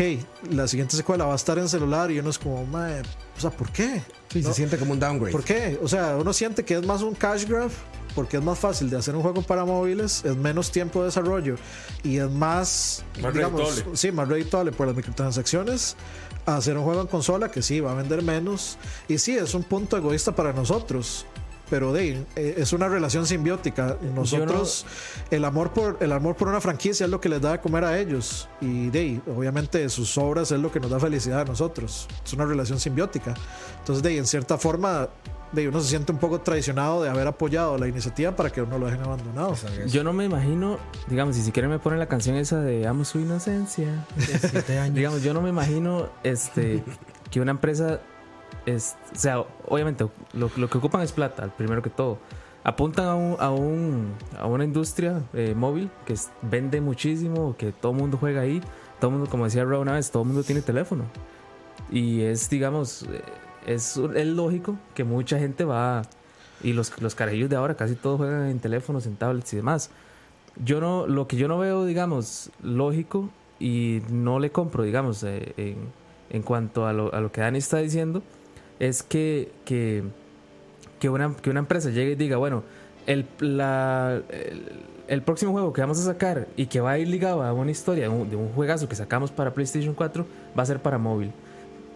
la 0.50 0.68
siguiente 0.68 0.96
secuela 0.96 1.24
va 1.24 1.32
a 1.32 1.36
estar 1.36 1.56
en 1.58 1.66
celular 1.66 2.10
y 2.10 2.18
uno 2.18 2.28
es 2.28 2.38
como, 2.38 2.66
"Mae, 2.66 3.00
o 3.36 3.40
sea, 3.40 3.48
¿por 3.50 3.70
qué? 3.72 4.02
Sí, 4.30 4.42
No, 4.42 4.48
se 4.50 4.54
siente 4.54 4.76
como 4.76 4.92
un 4.92 5.00
downgrade. 5.00 5.32
¿Por 5.32 5.42
qué? 5.44 5.78
O 5.82 5.88
sea, 5.88 6.16
uno 6.18 6.34
siente 6.34 6.62
que 6.62 6.74
es 6.74 6.84
más 6.84 7.00
un 7.00 7.14
cash 7.14 7.46
grab 7.46 7.70
porque 8.14 8.36
es 8.36 8.42
más 8.42 8.58
fácil 8.58 8.90
de 8.90 8.96
hacer 8.98 9.14
un 9.16 9.22
juego 9.22 9.40
para 9.40 9.64
móviles, 9.64 10.22
es 10.26 10.36
menos 10.36 10.70
tiempo 10.70 10.98
de 11.00 11.06
desarrollo 11.06 11.54
y 12.02 12.18
es 12.18 12.30
más, 12.30 13.02
Más 13.22 13.32
digamos, 13.32 13.60
redituable. 13.62 13.96
sí, 13.96 14.12
más 14.12 14.28
redituable 14.28 14.72
por 14.72 14.86
las 14.88 14.96
microtransacciones 14.96 15.96
a 16.44 16.56
hacer 16.56 16.76
un 16.76 16.84
juego 16.84 17.00
en 17.00 17.06
consola 17.06 17.50
que 17.50 17.62
sí 17.62 17.80
va 17.80 17.92
a 17.92 17.94
vender 17.94 18.22
menos 18.22 18.76
y 19.08 19.16
sí 19.18 19.36
es 19.36 19.54
un 19.54 19.62
punto 19.62 19.96
egoísta 19.96 20.34
para 20.34 20.52
nosotros. 20.52 21.24
Pero 21.70 21.92
de, 21.92 22.24
eh, 22.36 22.54
es 22.56 22.72
una 22.72 22.88
relación 22.88 23.26
simbiótica. 23.26 23.96
Nosotros, 24.14 24.86
el 25.30 25.44
amor 25.44 25.72
por 25.72 25.98
el 26.00 26.12
amor 26.12 26.36
por 26.36 26.48
una 26.48 26.60
franquicia 26.60 27.04
es 27.04 27.10
lo 27.10 27.20
que 27.20 27.28
les 27.28 27.40
da 27.40 27.52
de 27.52 27.60
comer 27.60 27.84
a 27.84 27.98
ellos. 27.98 28.48
Y 28.60 28.90
de, 28.90 29.20
obviamente 29.26 29.88
sus 29.88 30.16
obras 30.18 30.50
es 30.52 30.60
lo 30.60 30.72
que 30.72 30.80
nos 30.80 30.90
da 30.90 30.98
felicidad 30.98 31.40
a 31.40 31.44
nosotros. 31.44 32.08
Es 32.24 32.32
una 32.32 32.44
relación 32.44 32.80
simbiótica. 32.80 33.34
Entonces, 33.78 34.02
de, 34.02 34.16
en 34.16 34.26
cierta 34.26 34.58
forma, 34.58 35.08
de, 35.52 35.68
uno 35.68 35.80
se 35.80 35.88
siente 35.88 36.12
un 36.12 36.18
poco 36.18 36.40
traicionado 36.40 37.02
de 37.02 37.08
haber 37.08 37.26
apoyado 37.26 37.78
la 37.78 37.88
iniciativa 37.88 38.34
para 38.34 38.50
que 38.50 38.62
uno 38.62 38.78
lo 38.78 38.86
dejen 38.86 39.02
abandonado. 39.02 39.54
Yo 39.86 40.04
no 40.04 40.12
me 40.12 40.24
imagino, 40.24 40.78
digamos, 41.08 41.36
si 41.36 41.42
siquiera 41.42 41.68
me 41.68 41.78
ponen 41.78 41.98
la 41.98 42.06
canción 42.06 42.36
esa 42.36 42.60
de 42.60 42.86
Amo 42.86 43.04
su 43.04 43.18
inocencia. 43.18 44.06
digamos, 44.92 45.22
yo 45.22 45.34
no 45.34 45.40
me 45.40 45.48
imagino 45.48 46.08
este 46.22 46.82
que 47.30 47.40
una 47.40 47.50
empresa 47.50 48.00
es, 48.74 48.96
o 49.12 49.16
sea, 49.18 49.44
obviamente 49.66 50.06
lo, 50.32 50.50
lo 50.56 50.68
que 50.70 50.78
ocupan 50.78 51.02
es 51.02 51.12
plata, 51.12 51.48
primero 51.56 51.82
que 51.82 51.90
todo. 51.90 52.18
Apuntan 52.64 53.06
a, 53.06 53.14
un, 53.14 53.36
a, 53.38 53.50
un- 53.50 54.12
a 54.38 54.46
una 54.46 54.64
industria 54.64 55.22
eh, 55.32 55.54
móvil 55.56 55.90
que 56.04 56.12
es- 56.14 56.30
vende 56.42 56.80
muchísimo, 56.80 57.54
que 57.56 57.72
todo 57.72 57.92
el 57.92 57.98
mundo 57.98 58.16
juega 58.18 58.40
ahí. 58.42 58.60
Todo 59.00 59.10
el 59.10 59.16
mundo, 59.16 59.30
como 59.30 59.44
decía 59.44 59.64
Rob 59.64 59.80
una 59.82 59.92
vez, 59.94 60.10
todo 60.10 60.22
el 60.22 60.28
mundo 60.28 60.42
tiene 60.42 60.60
teléfono. 60.60 61.04
Y 61.90 62.20
es, 62.22 62.50
digamos, 62.50 63.04
eh, 63.04 63.22
es, 63.66 63.96
es 63.96 64.26
lógico 64.26 64.76
que 64.94 65.04
mucha 65.04 65.38
gente 65.38 65.64
va. 65.64 66.02
Y 66.62 66.72
los, 66.72 67.00
los 67.00 67.14
carajillos 67.14 67.48
de 67.48 67.56
ahora 67.56 67.74
casi 67.76 67.94
todos 67.94 68.18
juegan 68.18 68.48
en 68.48 68.58
teléfonos, 68.58 69.06
en 69.06 69.16
tablets 69.16 69.52
y 69.52 69.56
demás. 69.56 69.90
Yo 70.64 70.80
no, 70.80 71.06
lo 71.06 71.28
que 71.28 71.36
yo 71.36 71.46
no 71.46 71.58
veo, 71.58 71.84
digamos, 71.84 72.50
lógico 72.62 73.30
y 73.60 74.02
no 74.10 74.40
le 74.40 74.50
compro, 74.50 74.82
digamos, 74.82 75.22
eh, 75.22 75.52
en, 75.56 75.76
en 76.30 76.42
cuanto 76.42 76.86
a 76.86 76.92
lo, 76.92 77.14
a 77.14 77.20
lo 77.20 77.30
que 77.30 77.40
Dani 77.40 77.58
está 77.58 77.78
diciendo, 77.78 78.22
es 78.78 79.02
que, 79.02 79.50
que, 79.64 80.04
que, 81.00 81.08
una, 81.08 81.34
que 81.34 81.50
una 81.50 81.60
empresa 81.60 81.90
llegue 81.90 82.12
y 82.12 82.14
diga, 82.14 82.36
bueno, 82.36 82.62
el, 83.06 83.26
la, 83.40 84.20
el, 85.08 85.22
próximo 85.22 85.52
juego 85.52 85.72
que 85.72 85.80
vamos 85.80 85.98
a 85.98 86.02
sacar 86.02 86.46
y 86.56 86.66
que 86.66 86.80
va 86.80 86.92
a 86.92 86.98
ir 86.98 87.08
ligado 87.08 87.42
a 87.42 87.52
una 87.52 87.70
historia 87.70 88.04
de 88.04 88.08
un, 88.10 88.30
de 88.30 88.36
un 88.36 88.50
juegazo 88.50 88.88
que 88.88 88.96
sacamos 88.96 89.30
para 89.30 89.54
PlayStation 89.54 89.94
4 89.94 90.26
va 90.56 90.62
a 90.62 90.66
ser 90.66 90.80
para 90.80 90.98
móvil. 90.98 91.32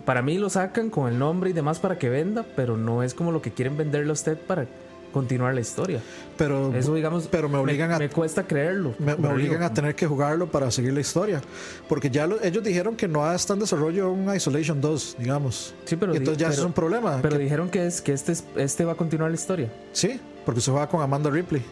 Para 0.04 0.22
mí 0.22 0.38
lo 0.38 0.50
sacan 0.50 0.90
con 0.90 1.12
el 1.12 1.18
nombre 1.18 1.50
y 1.50 1.52
demás 1.52 1.78
para 1.78 1.98
que 1.98 2.08
venda, 2.08 2.44
pero 2.56 2.76
no 2.76 3.02
es 3.02 3.14
como 3.14 3.30
lo 3.30 3.40
que 3.40 3.52
quieren 3.52 3.76
venderle 3.76 4.10
a 4.10 4.14
usted 4.14 4.36
para 4.36 4.66
continuar 5.12 5.54
la 5.54 5.60
historia. 5.60 6.00
Pero, 6.36 6.74
Eso, 6.74 6.94
digamos, 6.94 7.28
pero 7.30 7.48
me 7.48 7.58
obligan 7.58 7.92
a 7.92 7.98
me 7.98 8.08
cuesta 8.08 8.44
creerlo. 8.46 8.94
me, 8.98 9.12
obligan 9.12 9.38
digo, 9.60 9.64
a 9.64 9.72
tener 9.72 9.94
que 9.94 10.06
jugarlo 10.06 10.46
para 10.50 10.70
seguir 10.70 10.92
la 10.92 11.00
historia. 11.00 11.40
Porque 11.88 12.10
ya 12.10 12.26
lo- 12.26 12.42
ellos 12.42 12.64
dijeron 12.64 12.96
que 12.96 13.06
no 13.06 13.30
está 13.32 13.52
en 13.52 13.60
desarrollo 13.60 14.10
un 14.10 14.34
Isolation 14.34 14.80
2, 14.80 15.16
digamos. 15.18 15.74
Sí, 15.84 15.94
pero 15.96 16.14
Y 16.14 16.16
entonces 16.16 16.40
ya 16.40 16.48
pero- 16.48 16.60
es 16.60 16.66
un 16.66 16.72
problema. 16.72 17.18
Pero 17.22 17.36
que- 17.36 17.42
dijeron 17.44 17.68
que 17.70 17.86
es 17.86 18.00
que 18.00 18.12
este 18.12 18.32
es- 18.32 18.44
este 18.56 18.84
va 18.84 18.92
a 18.92 18.96
continuar 18.96 19.30
la 19.30 19.36
historia. 19.36 19.70
sí, 19.92 20.18
porque 20.44 20.60
se 20.60 20.70
juega 20.70 20.88
con 20.88 21.00
Amanda 21.02 21.30
Ripley. 21.30 21.62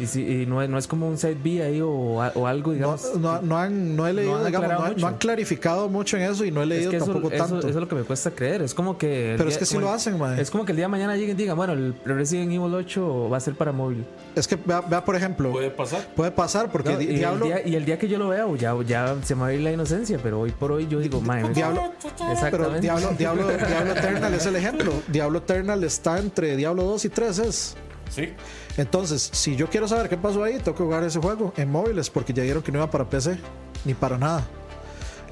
Y, 0.00 0.06
si, 0.06 0.22
y 0.42 0.46
no, 0.46 0.62
es, 0.62 0.70
no 0.70 0.78
es 0.78 0.86
como 0.88 1.06
un 1.06 1.18
side 1.18 1.36
B 1.44 1.62
ahí 1.62 1.80
o, 1.82 1.90
o 1.90 2.46
algo, 2.46 2.68
No, 2.70 2.74
digamos. 2.74 3.14
no, 3.18 3.42
no 3.42 3.58
han, 3.58 3.94
no 3.94 4.06
he 4.06 4.12
leído, 4.14 4.36
han 4.36 4.46
digamos, 4.46 4.70
no, 4.70 4.84
han, 4.84 4.96
no 4.96 5.06
han 5.06 5.18
clarificado 5.18 5.88
mucho 5.90 6.16
en 6.16 6.22
eso 6.22 6.44
y 6.46 6.50
no 6.50 6.60
he 6.60 6.62
es 6.64 6.68
leído 6.70 6.90
que 6.90 6.96
eso, 6.96 7.06
tampoco 7.06 7.28
eso- 7.34 7.44
tanto. 7.44 7.58
eso 7.60 7.68
es 7.68 7.74
lo 7.76 7.88
que 7.88 7.94
me 7.96 8.02
cuesta 8.02 8.30
creer. 8.30 8.62
Es 8.62 8.72
como 8.74 8.96
que. 8.96 9.34
Pero 9.36 9.48
es 9.50 9.54
día- 9.54 9.58
que 9.58 9.66
sí 9.66 9.78
lo 9.78 9.90
hacen, 9.92 10.18
mae. 10.18 10.40
Es 10.40 10.50
como 10.50 10.64
que 10.64 10.72
el 10.72 10.76
día 10.76 10.86
de 10.86 10.88
mañana 10.90 11.14
lleguen 11.16 11.36
y 11.36 11.38
digan, 11.42 11.56
bueno, 11.56 11.74
el 11.74 11.94
Resident 12.06 12.50
Evil 12.52 12.74
8 12.74 13.28
va 13.30 13.36
a 13.36 13.40
ser 13.40 13.54
para 13.54 13.70
móvil. 13.72 14.04
Es 14.34 14.48
que 14.48 14.56
vea, 14.56 14.80
vea, 14.80 15.04
por 15.04 15.14
ejemplo, 15.14 15.50
Puede 15.52 15.70
puede, 15.70 15.90
pasar. 15.90 16.34
pasar 16.34 16.72
porque 16.72 16.92
No, 16.92 16.98
Di- 16.98 17.04
y, 17.04 17.14
Diablo, 17.18 17.44
el 17.46 17.52
día, 17.52 17.66
y 17.66 17.74
el 17.76 17.84
día 17.84 17.98
que 17.98 18.08
yo 18.08 18.18
lo 18.18 18.28
vea, 18.28 18.46
ya, 18.58 18.74
ya 18.86 19.14
se 19.22 19.34
me 19.34 19.42
va 19.42 19.46
a 19.48 19.52
ir 19.52 19.60
la 19.60 19.72
inocencia, 19.72 20.18
pero 20.22 20.40
hoy 20.40 20.52
por 20.52 20.72
hoy 20.72 20.88
yo 20.88 21.00
digo, 21.00 21.20
mae, 21.20 21.42
Diablo- 21.52 21.92
pero 22.18 22.32
Exactamente. 22.32 22.80
Diablo, 22.80 23.10
Diablo, 23.18 23.46
Diablo 23.48 23.92
Eternal 23.92 24.32
es 24.34 24.46
el 24.46 24.56
ejemplo. 24.56 24.92
Diablo 25.08 25.38
Eternal 25.38 25.84
está 25.84 26.18
entre 26.18 26.56
Diablo 26.56 26.84
2 26.84 27.04
y 27.04 27.08
3 27.10 27.38
es. 27.40 27.76
Sí. 28.10 28.28
Entonces, 28.76 29.30
si 29.32 29.56
yo 29.56 29.68
quiero 29.68 29.86
saber 29.86 30.08
qué 30.08 30.16
pasó 30.16 30.42
ahí, 30.42 30.58
tengo 30.58 30.76
que 30.76 30.84
jugar 30.84 31.04
ese 31.04 31.20
juego 31.20 31.52
en 31.56 31.70
móviles 31.70 32.10
porque 32.10 32.32
ya 32.32 32.42
dijeron 32.42 32.62
que 32.62 32.72
no 32.72 32.78
iba 32.78 32.90
para 32.90 33.08
PC 33.08 33.38
ni 33.84 33.94
para 33.94 34.18
nada. 34.18 34.46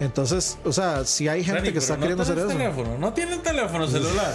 Entonces, 0.01 0.56
o 0.64 0.72
sea, 0.72 1.05
si 1.05 1.28
hay 1.28 1.44
gente 1.44 1.74
que 1.74 1.78
está 1.78 1.98
queriendo 1.98 2.22
hacer 2.22 2.36
tienes 2.36 2.52
eso, 2.52 2.59
teléfono, 2.59 2.98
no 2.98 3.12
tienen 3.12 3.43
teléfono 3.43 3.86
celular. 3.86 4.32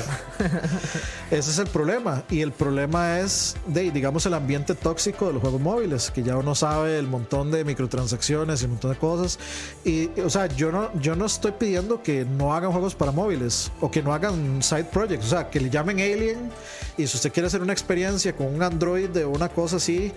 ese 1.31 1.49
es 1.49 1.57
el 1.57 1.65
problema. 1.65 2.23
Y 2.29 2.41
el 2.41 2.51
problema 2.51 3.19
es, 3.19 3.55
de, 3.65 3.89
digamos, 3.89 4.27
el 4.27 4.35
ambiente 4.35 4.75
tóxico 4.75 5.25
de 5.25 5.33
los 5.33 5.41
juegos 5.41 5.59
móviles, 5.59 6.11
que 6.11 6.21
ya 6.21 6.37
uno 6.37 6.53
sabe 6.53 6.99
el 6.99 7.07
montón 7.07 7.49
de 7.49 7.63
microtransacciones 7.63 8.61
y 8.61 8.65
un 8.65 8.71
montón 8.71 8.91
de 8.91 8.97
cosas. 8.97 9.39
Y, 9.83 10.11
o 10.21 10.29
sea, 10.29 10.45
yo 10.45 10.71
no, 10.71 10.91
yo 11.01 11.15
no 11.15 11.25
estoy 11.25 11.53
pidiendo 11.53 12.03
que 12.03 12.25
no 12.25 12.53
hagan 12.53 12.71
juegos 12.71 12.93
para 12.93 13.11
móviles 13.11 13.71
o 13.81 13.89
que 13.89 14.03
no 14.03 14.13
hagan 14.13 14.61
side 14.61 14.85
projects, 14.85 15.25
o 15.25 15.29
sea, 15.29 15.49
que 15.49 15.59
le 15.59 15.71
llamen 15.71 15.99
Alien 15.99 16.51
y 16.95 17.07
si 17.07 17.17
usted 17.17 17.31
quiere 17.31 17.47
hacer 17.47 17.61
una 17.61 17.73
experiencia 17.73 18.35
con 18.35 18.53
un 18.53 18.61
Android 18.61 19.09
de 19.09 19.25
una 19.25 19.49
cosa 19.49 19.77
así, 19.77 20.11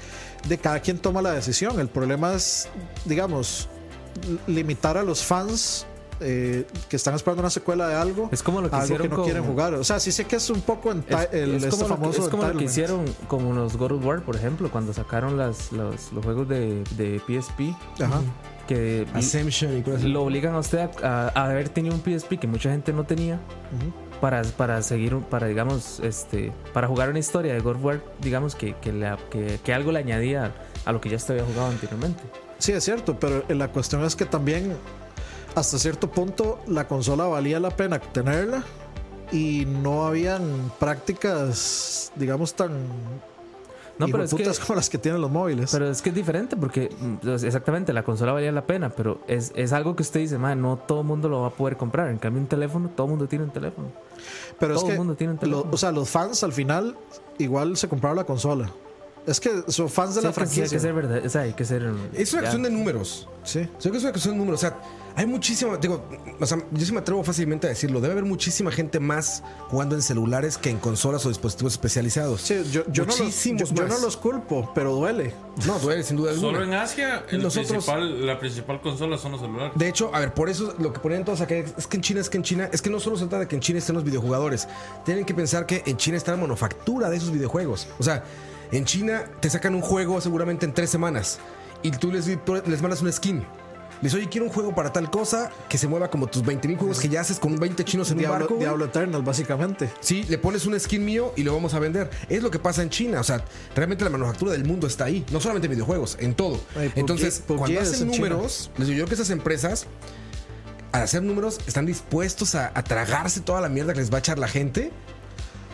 de 0.47 0.59
cada 0.59 0.81
quien 0.81 0.99
toma 0.99 1.23
la 1.23 1.33
decisión. 1.33 1.81
El 1.81 1.89
problema 1.89 2.35
es, 2.35 2.69
digamos, 3.05 3.69
limitar 4.47 4.97
a 4.97 5.03
los 5.03 5.23
fans. 5.25 5.87
eh, 6.21 6.67
que 6.89 6.97
están 6.97 7.15
esperando 7.15 7.43
una 7.43 7.51
secuela 7.51 7.87
de 7.87 7.95
algo 7.95 8.29
Es 8.33 8.43
como 8.43 8.61
lo 8.61 8.69
que 8.69 8.75
a 8.75 8.81
algo 8.81 8.87
hicieron 8.87 9.03
que 9.05 9.09
no 9.11 9.17
con- 9.19 9.25
quieren 9.27 9.45
jugar 9.45 9.75
o 9.75 9.85
sea 9.85 10.01
sí 10.01 10.11
sé 10.11 10.25
que 10.25 10.35
es 10.35 10.51
un 10.51 10.63
poco 10.63 10.91
en 10.91 11.05
Es, 11.09 11.29
el, 11.31 11.55
es 11.55 11.63
este 11.63 11.71
como, 11.71 11.83
lo 11.83 11.95
que, 11.95 12.01
famoso 12.01 12.23
es 12.25 12.29
como 12.29 12.43
lo 12.43 12.49
que 12.59 12.65
entitlement. 12.65 12.71
hicieron 12.71 13.05
con 13.29 13.55
los 13.55 13.77
God 13.77 13.93
of 13.93 14.05
War, 14.05 14.23
por 14.23 14.35
ejemplo, 14.35 14.69
cuando 14.69 14.93
sacaron 14.93 15.37
las, 15.39 15.71
los, 15.71 16.13
los 16.13 16.25
juegos 16.25 16.49
de, 16.49 16.83
de 16.97 17.21
PSP, 17.25 17.73
Ajá. 18.03 18.21
que 18.67 19.07
Ascension 19.15 19.79
y 19.79 19.83
cosas 19.83 20.01
así. 20.01 20.09
lo 20.09 20.25
obligan 20.25 20.57
a 20.57 20.59
usted 20.59 20.91
a, 21.05 21.31
a 21.33 21.45
haber 21.51 21.69
tenido 21.69 21.95
un 21.95 22.01
PSP 22.03 22.33
que 22.41 22.49
mucha 22.49 22.69
gente 22.73 22.93
no 22.93 23.05
tenía 23.05 23.39
para, 24.21 24.43
para 24.43 24.83
seguir, 24.83 25.17
para 25.21 25.47
digamos, 25.47 26.01
este, 26.01 26.53
para 26.75 26.89
jugar 26.89 27.11
una 27.11 27.21
historia 27.21 27.55
de 27.55 27.61
God 27.61 27.77
of 27.77 27.85
War, 27.85 28.01
digamos 28.21 28.57
que, 28.57 28.75
que, 28.81 28.91
que, 29.31 29.61
que 29.63 29.73
algo 29.73 29.93
le 29.93 30.01
añadía 30.01 30.53
a 30.85 30.91
lo 30.91 31.01
que 31.01 31.11
ya 31.11 31.17
usted 31.17 31.35
había 31.39 31.47
jugado 31.47 31.71
anteriormente. 31.71 32.25
Sí, 32.59 32.73
es 32.73 32.85
cierto, 32.85 33.19
pero 33.19 33.45
la 33.49 33.69
cuestión 33.69 34.03
es 34.05 34.17
que 34.17 34.25
también 34.25 34.77
hasta 35.55 35.79
cierto 35.79 36.11
punto 36.11 36.59
la 36.67 36.87
consola 36.89 37.25
valía 37.27 37.59
la 37.61 37.71
pena 37.71 37.99
tenerla 37.99 38.65
y 39.33 39.65
no 39.67 40.07
habían 40.07 40.71
prácticas, 40.79 42.13
digamos, 42.17 42.55
tan 42.55 42.71
No, 43.99 44.07
pero 44.07 44.23
es 44.25 44.33
que, 44.35 44.45
como 44.67 44.77
las 44.77 44.89
que 44.91 44.99
tienen 44.99 45.21
los 45.21 45.31
móviles. 45.31 45.71
pero 45.73 45.89
es 45.91 46.03
que 46.03 46.09
es 46.11 46.15
diferente 46.15 46.57
porque 46.57 46.89
mm, 47.23 47.29
exactamente 47.45 47.93
la 47.93 48.03
consola 48.05 48.33
valía 48.33 48.53
la 48.53 48.67
pena, 48.67 48.91
pero 48.91 49.21
es, 49.27 49.53
es 49.57 49.73
algo 49.73 49.97
que 49.97 50.03
usted 50.03 50.21
dice, 50.21 50.39
"Man, 50.39 50.61
no 50.63 50.77
todo 50.79 51.01
el 51.01 51.07
mundo 51.07 51.29
lo 51.29 51.41
va 51.43 51.49
a 51.49 51.51
poder 51.51 51.77
comprar. 51.77 52.09
En 52.09 52.19
cambio, 52.19 52.41
un 52.43 52.49
teléfono, 52.49 52.89
todo 52.95 53.07
el 53.07 53.11
mundo 53.11 53.27
tiene 53.27 53.45
un 53.45 53.51
teléfono. 53.51 53.89
Pero 54.59 54.75
es 54.75 54.81
todo 54.81 54.91
el 54.91 54.95
que, 54.95 54.99
mundo 54.99 55.15
tiene 55.17 55.33
un 55.33 55.37
lo- 55.37 55.41
teléfono. 55.41 55.71
o 55.73 55.77
sea, 55.77 55.91
los 55.93 56.09
fans 56.09 56.43
al 56.45 56.53
final 56.53 56.97
igual 57.39 57.77
se 57.77 57.89
compraron 57.89 58.17
la 58.17 58.25
consola. 58.25 58.71
Es 59.27 59.41
que 59.41 59.51
son 59.69 59.89
fans 59.91 60.15
de 60.15 60.21
Sí, 60.21 60.25
la 60.25 60.29
hay 60.31 60.35
que- 60.35 60.41
sí, 60.47 60.55
franquicia. 60.55 60.65
hay 60.65 60.71
que 60.71 60.79
ser 60.81 60.93
verdad, 60.95 61.27
o 61.27 61.29
sea, 61.29 61.41
hay 61.43 61.53
que 61.53 61.65
ser. 61.65 61.83
Es 62.15 62.33
una 62.33 62.43
ya. 62.43 62.47
cuestión 62.47 62.63
de 62.63 62.71
números. 62.71 63.29
Sí. 63.45 63.61
O 63.79 63.81
sea, 63.81 63.91
que 63.91 63.97
es 63.99 64.03
una 64.03 64.13
cuestión 64.13 64.35
de 64.35 64.39
números. 64.39 64.63
O 64.63 64.67
sea, 64.69 64.79
hay 65.17 65.27
muchísima. 65.27 65.77
Digo, 65.79 66.05
o 66.41 66.47
sea, 66.47 66.59
yo 66.71 66.87
sí 66.87 66.93
me 66.93 67.01
atrevo 67.01 67.23
fácilmente 67.25 67.67
a 67.67 67.71
decirlo. 67.71 68.01
Debe 68.01 68.13
haber 68.13 68.25
muchísima 68.25 68.71
gente 68.71 69.01
más 69.01 69.43
jugando 69.69 69.95
en 69.97 70.03
celulares 70.03 70.57
que 70.59 70.71
en 70.71 70.79
consolas 70.79 71.25
o 71.27 71.29
dispositivos 71.29 71.73
especializados. 71.75 72.41
Sí, 72.43 72.63
yo, 72.71 72.83
yo 72.91 73.03
no 73.05 73.09
los, 73.09 73.19
yo, 73.19 73.25
Muchísimos 73.25 73.73
yo 73.75 73.87
no 73.89 73.99
los 73.99 74.17
culpo, 74.17 74.71
pero 74.75 74.95
duele. 74.95 75.35
No, 75.67 75.79
duele, 75.79 76.03
sin 76.05 76.17
duda 76.17 76.31
alguna. 76.33 76.53
Solo 76.53 76.65
en 76.65 76.75
Asia, 76.75 77.25
el 77.31 77.43
Nosotros- 77.43 77.69
principal, 77.85 78.27
la 78.27 78.39
principal 78.39 78.81
consola 78.81 79.19
son 79.19 79.33
los 79.33 79.41
celulares. 79.41 79.73
De 79.75 79.89
hecho, 79.89 80.15
a 80.15 80.21
ver, 80.21 80.33
por 80.35 80.49
eso 80.49 80.75
lo 80.79 80.93
que 80.93 81.01
ponían 81.01 81.25
todos 81.25 81.41
acá 81.41 81.55
es 81.57 81.87
que 81.87 81.97
en 81.97 82.03
China, 82.03 82.21
es 82.21 82.31
que 82.31 82.37
en 82.39 82.43
China, 82.45 82.69
es 82.73 82.81
que 82.83 82.91
no 82.91 83.01
solo 83.01 83.17
se 83.17 83.25
trata 83.25 83.41
de 83.41 83.49
que 83.49 83.57
en 83.57 83.61
China 83.63 83.79
estén 83.79 83.95
los 83.95 84.05
videojugadores. 84.05 84.69
Tienen 85.05 85.25
que 85.25 85.35
pensar 85.35 85.67
que 85.67 85.83
en 85.87 85.97
China 85.97 86.17
está 86.17 86.33
la 86.33 86.39
manufactura 86.39 87.11
de 87.11 87.17
esos 87.17 87.31
videojuegos. 87.31 87.89
O 87.99 88.03
sea, 88.03 88.25
en 88.73 88.85
China 88.85 89.25
te 89.41 89.51
sacan 89.51 89.75
un 89.75 89.81
juego 89.83 90.21
seguramente 90.21 90.67
en 90.67 90.75
tres 90.75 90.91
semanas 90.91 91.39
y 91.83 91.91
tú 91.91 92.11
les, 92.13 92.27
les 92.27 92.83
mandas 92.83 93.03
una 93.03 93.13
skin. 93.13 93.45
Les 94.01 94.15
oye, 94.15 94.29
quiero 94.29 94.47
un 94.47 94.53
juego 94.53 94.77
para 94.77 94.93
tal 94.93 95.11
cosa 95.11 95.51
que 95.69 95.77
se 95.77 95.89
mueva 95.89 96.09
como 96.09 96.29
tus 96.29 96.45
20 96.45 96.69
mil 96.69 96.77
juegos 96.77 97.01
que 97.01 97.09
ya 97.09 97.21
haces 97.21 97.41
con 97.41 97.57
20 97.57 97.85
chinos 97.85 98.09
en 98.13 98.19
un 98.19 98.29
barco. 98.29 98.51
güey. 98.55 98.61
Diablo 98.61 98.85
Eternal, 98.85 99.23
básicamente. 99.23 99.91
Sí, 99.99 100.25
le 100.29 100.39
pones 100.39 100.67
un 100.67 100.79
skin 100.79 101.05
mío 101.05 101.33
y 101.35 101.43
lo 101.43 101.53
vamos 101.53 101.75
a 101.75 101.81
vender. 101.81 102.09
Es 102.29 102.41
lo 102.41 102.49
que 102.53 102.61
pasa 102.61 102.83
en 102.83 102.91
China. 102.91 103.19
O 103.19 103.25
sea, 103.25 103.43
realmente 103.75 104.05
la 104.05 104.11
manufactura 104.11 104.53
del 104.53 104.65
mundo 104.65 104.87
está 104.87 105.07
ahí. 105.07 105.27
No 105.33 105.41
solamente 105.41 105.67
en 105.67 105.73
videojuegos, 105.73 106.17
en 106.21 106.35
todo. 106.35 106.61
Ay, 106.77 106.91
PUBG 106.91 106.99
Entonces, 107.01 107.43
PUBG 107.45 107.59
cuando 107.59 107.81
hacen 107.81 108.11
China. 108.13 108.29
números, 108.29 108.71
les 108.79 108.87
digo 108.87 109.01
yo 109.01 109.07
que 109.07 109.15
esas 109.15 109.31
empresas, 109.31 109.87
al 110.93 111.03
hacer 111.03 111.25
números, 111.25 111.59
están 111.67 111.85
dispuestos 111.85 112.55
a, 112.55 112.71
a 112.75 112.85
tragarse 112.85 113.41
toda 113.41 113.61
la 113.61 113.69
mierda 113.69 113.95
que 113.95 113.99
les 113.99 114.13
va 114.13 114.19
a 114.19 114.21
echar 114.21 114.39
la 114.39 114.47
gente. 114.47 114.93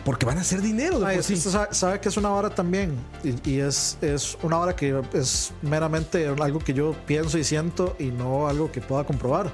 Porque 0.05 0.25
van 0.25 0.37
a 0.37 0.41
hacer 0.41 0.61
dinero 0.61 1.03
Ay, 1.03 1.21
sí. 1.23 1.35
sabe, 1.35 1.73
sabe 1.73 1.99
que 1.99 2.09
es 2.09 2.15
una 2.15 2.29
vara 2.29 2.51
también. 2.51 2.95
Y, 3.23 3.49
y 3.49 3.59
es, 3.59 3.97
es 4.01 4.37
una 4.43 4.57
vara 4.57 4.75
que 4.75 5.01
es 5.13 5.51
meramente 5.63 6.27
algo 6.27 6.59
que 6.59 6.73
yo 6.73 6.95
pienso 7.07 7.37
y 7.39 7.43
siento 7.43 7.95
y 7.99 8.05
no 8.05 8.47
algo 8.47 8.71
que 8.71 8.81
pueda 8.81 9.03
comprobar. 9.03 9.51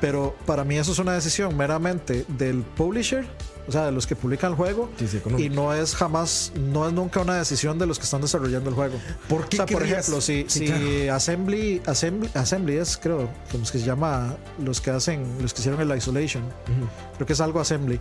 Pero 0.00 0.34
para 0.46 0.64
mí 0.64 0.78
eso 0.78 0.92
es 0.92 0.98
una 0.98 1.12
decisión 1.12 1.56
meramente 1.56 2.24
del 2.28 2.62
publisher, 2.62 3.26
o 3.66 3.72
sea, 3.72 3.86
de 3.86 3.92
los 3.92 4.06
que 4.06 4.16
publican 4.16 4.52
el 4.52 4.56
juego. 4.56 4.90
Sí, 4.98 5.08
sí, 5.08 5.20
y 5.38 5.48
no 5.48 5.72
es 5.74 5.94
jamás, 5.94 6.52
no 6.56 6.86
es 6.86 6.92
nunca 6.92 7.20
una 7.20 7.36
decisión 7.36 7.78
de 7.78 7.86
los 7.86 7.98
que 7.98 8.04
están 8.04 8.20
desarrollando 8.20 8.70
el 8.70 8.76
juego. 8.76 8.98
¿Por 9.28 9.48
qué 9.48 9.56
O 9.60 9.66
sea, 9.66 9.66
por 9.66 9.82
ejemplo, 9.82 10.20
si, 10.20 10.44
Sí, 10.48 10.60
si 10.60 10.66
claro. 10.66 11.14
Assembly, 11.14 11.82
Assembly, 11.86 12.30
Assembly 12.34 12.76
es, 12.76 12.96
creo, 12.96 13.28
como 13.50 13.64
es 13.64 13.70
que 13.70 13.78
se 13.78 13.86
llama, 13.86 14.36
los 14.58 14.80
que 14.80 14.90
hacen, 14.90 15.24
los 15.40 15.54
que 15.54 15.60
hicieron 15.60 15.80
el 15.80 15.96
Isolation. 15.96 16.42
Creo 17.16 17.26
que 17.26 17.32
es 17.32 17.40
algo 17.40 17.60
Assembly. 17.60 18.00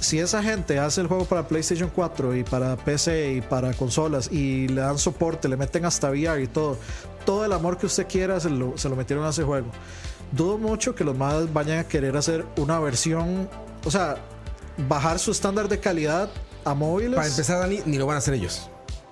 Si 0.00 0.18
esa 0.18 0.42
gente 0.42 0.78
hace 0.78 1.00
el 1.00 1.06
juego 1.08 1.24
para 1.24 1.48
PlayStation 1.48 1.90
4 1.94 2.36
y 2.36 2.44
para 2.44 2.76
PC 2.76 3.34
y 3.34 3.40
para 3.40 3.72
consolas 3.74 4.30
y 4.30 4.68
le 4.68 4.80
dan 4.80 4.98
soporte, 4.98 5.48
le 5.48 5.56
meten 5.56 5.84
hasta 5.84 6.10
VR 6.10 6.42
y 6.42 6.46
todo, 6.46 6.78
todo 7.24 7.44
el 7.44 7.52
amor 7.52 7.78
que 7.78 7.86
usted 7.86 8.06
quiera 8.06 8.38
se 8.40 8.50
lo, 8.50 8.78
se 8.78 8.88
lo 8.88 8.96
metieron 8.96 9.24
a 9.24 9.30
ese 9.30 9.42
juego. 9.42 9.68
Dudo 10.32 10.58
mucho 10.58 10.94
que 10.94 11.04
los 11.04 11.16
más 11.16 11.52
vayan 11.52 11.78
a 11.78 11.84
querer 11.84 12.16
hacer 12.16 12.44
una 12.58 12.78
versión, 12.78 13.48
o 13.84 13.90
sea, 13.90 14.16
bajar 14.86 15.18
su 15.18 15.30
estándar 15.30 15.68
de 15.68 15.80
calidad 15.80 16.30
a 16.64 16.74
móviles. 16.74 17.16
Para 17.16 17.28
empezar, 17.28 17.58
Dani, 17.58 17.80
ni 17.86 17.98
lo 17.98 18.06
van 18.06 18.16
a 18.16 18.18
hacer 18.18 18.34
ellos. 18.34 18.70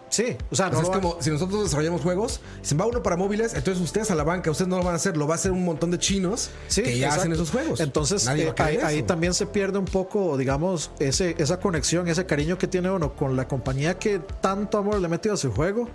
sí, 0.08 0.36
o 0.50 0.54
sea, 0.54 0.70
no 0.70 0.80
es 0.80 0.88
como 0.88 1.16
si 1.20 1.30
nosotros 1.30 1.64
desarrollamos 1.64 2.00
juegos, 2.00 2.40
se 2.62 2.74
va 2.74 2.86
uno 2.86 3.02
para 3.02 3.16
móviles, 3.16 3.54
entonces 3.54 3.82
ustedes 3.82 4.10
a 4.10 4.14
la 4.14 4.24
banca, 4.24 4.50
ustedes 4.50 4.68
no 4.68 4.78
lo 4.78 4.84
van 4.84 4.94
a 4.94 4.96
hacer, 4.96 5.16
lo 5.16 5.26
va 5.26 5.34
a 5.34 5.36
hacer 5.36 5.50
un 5.50 5.64
montón 5.64 5.90
de 5.90 5.98
chinos 5.98 6.50
Sí, 6.68 6.82
que 6.82 6.98
ya 6.98 7.06
exacto. 7.06 7.20
hacen 7.20 7.32
esos 7.32 7.50
juegos. 7.50 7.80
Entonces, 7.80 8.26
eh, 8.28 8.54
ahí, 8.82 9.02
también 9.02 9.34
se 9.34 9.46
pierde 9.46 9.78
un 9.78 9.84
poco, 9.84 10.36
digamos, 10.36 10.90
ese, 11.00 11.34
esa 11.38 11.58
conexión, 11.60 12.08
ese 12.08 12.24
cariño 12.24 12.56
que 12.56 12.66
tiene 12.68 12.90
uno 12.90 13.14
con 13.14 13.36
la 13.36 13.48
compañía 13.48 13.98
que 13.98 14.20
tanto 14.40 14.78
amor 14.78 15.00
le 15.00 15.06
ha 15.06 15.10
metido 15.10 15.34
a 15.34 15.38
su 15.38 15.52
juego. 15.52 15.88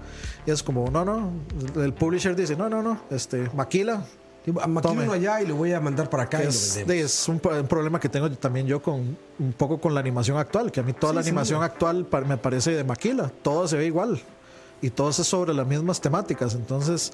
Y 0.46 0.52
es 0.52 0.62
como, 0.62 0.90
no, 0.92 1.06
no, 1.06 1.32
el 1.82 1.94
publisher 1.94 2.36
dice, 2.36 2.56
no, 2.56 2.70
no, 2.70 2.84
no, 2.84 3.02
este, 3.10 3.50
maquila. 3.56 4.06
Maquilo 4.46 4.82
Tome. 4.82 5.04
uno 5.04 5.14
allá 5.14 5.42
y 5.42 5.48
lo 5.48 5.56
voy 5.56 5.72
a 5.72 5.80
mandar 5.80 6.10
para 6.10 6.24
acá 6.24 6.40
que 6.40 6.44
y 6.46 6.48
lo 6.48 6.52
es, 6.52 7.28
un, 7.30 7.40
pro- 7.40 7.60
un 7.60 7.68
problema 7.68 8.00
que 8.00 8.10
tengo 8.10 8.30
también 8.32 8.66
yo 8.66 8.82
con 8.82 9.16
un 9.40 9.54
poco 9.54 9.80
con 9.80 9.94
la 9.94 10.00
animación 10.00 10.38
actual, 10.38 10.72
que 10.72 10.80
a 10.80 10.84
mí 10.84 10.94
toda 10.94 11.12
Sí, 11.12 11.16
la 11.16 11.22
animación 11.22 11.62
actual 11.64 12.08
me 12.28 12.38
parece 12.38 12.72
de 12.72 12.84
maquila, 12.84 13.32
todo 13.44 13.68
se 13.68 13.78
ve 13.78 13.86
igual 13.86 14.20
y 14.82 14.90
todo 14.90 15.10
es 15.12 15.16
sobre 15.18 15.54
las 15.54 15.68
mismas 15.68 16.02
temáticas, 16.02 16.56
entonces 16.56 17.14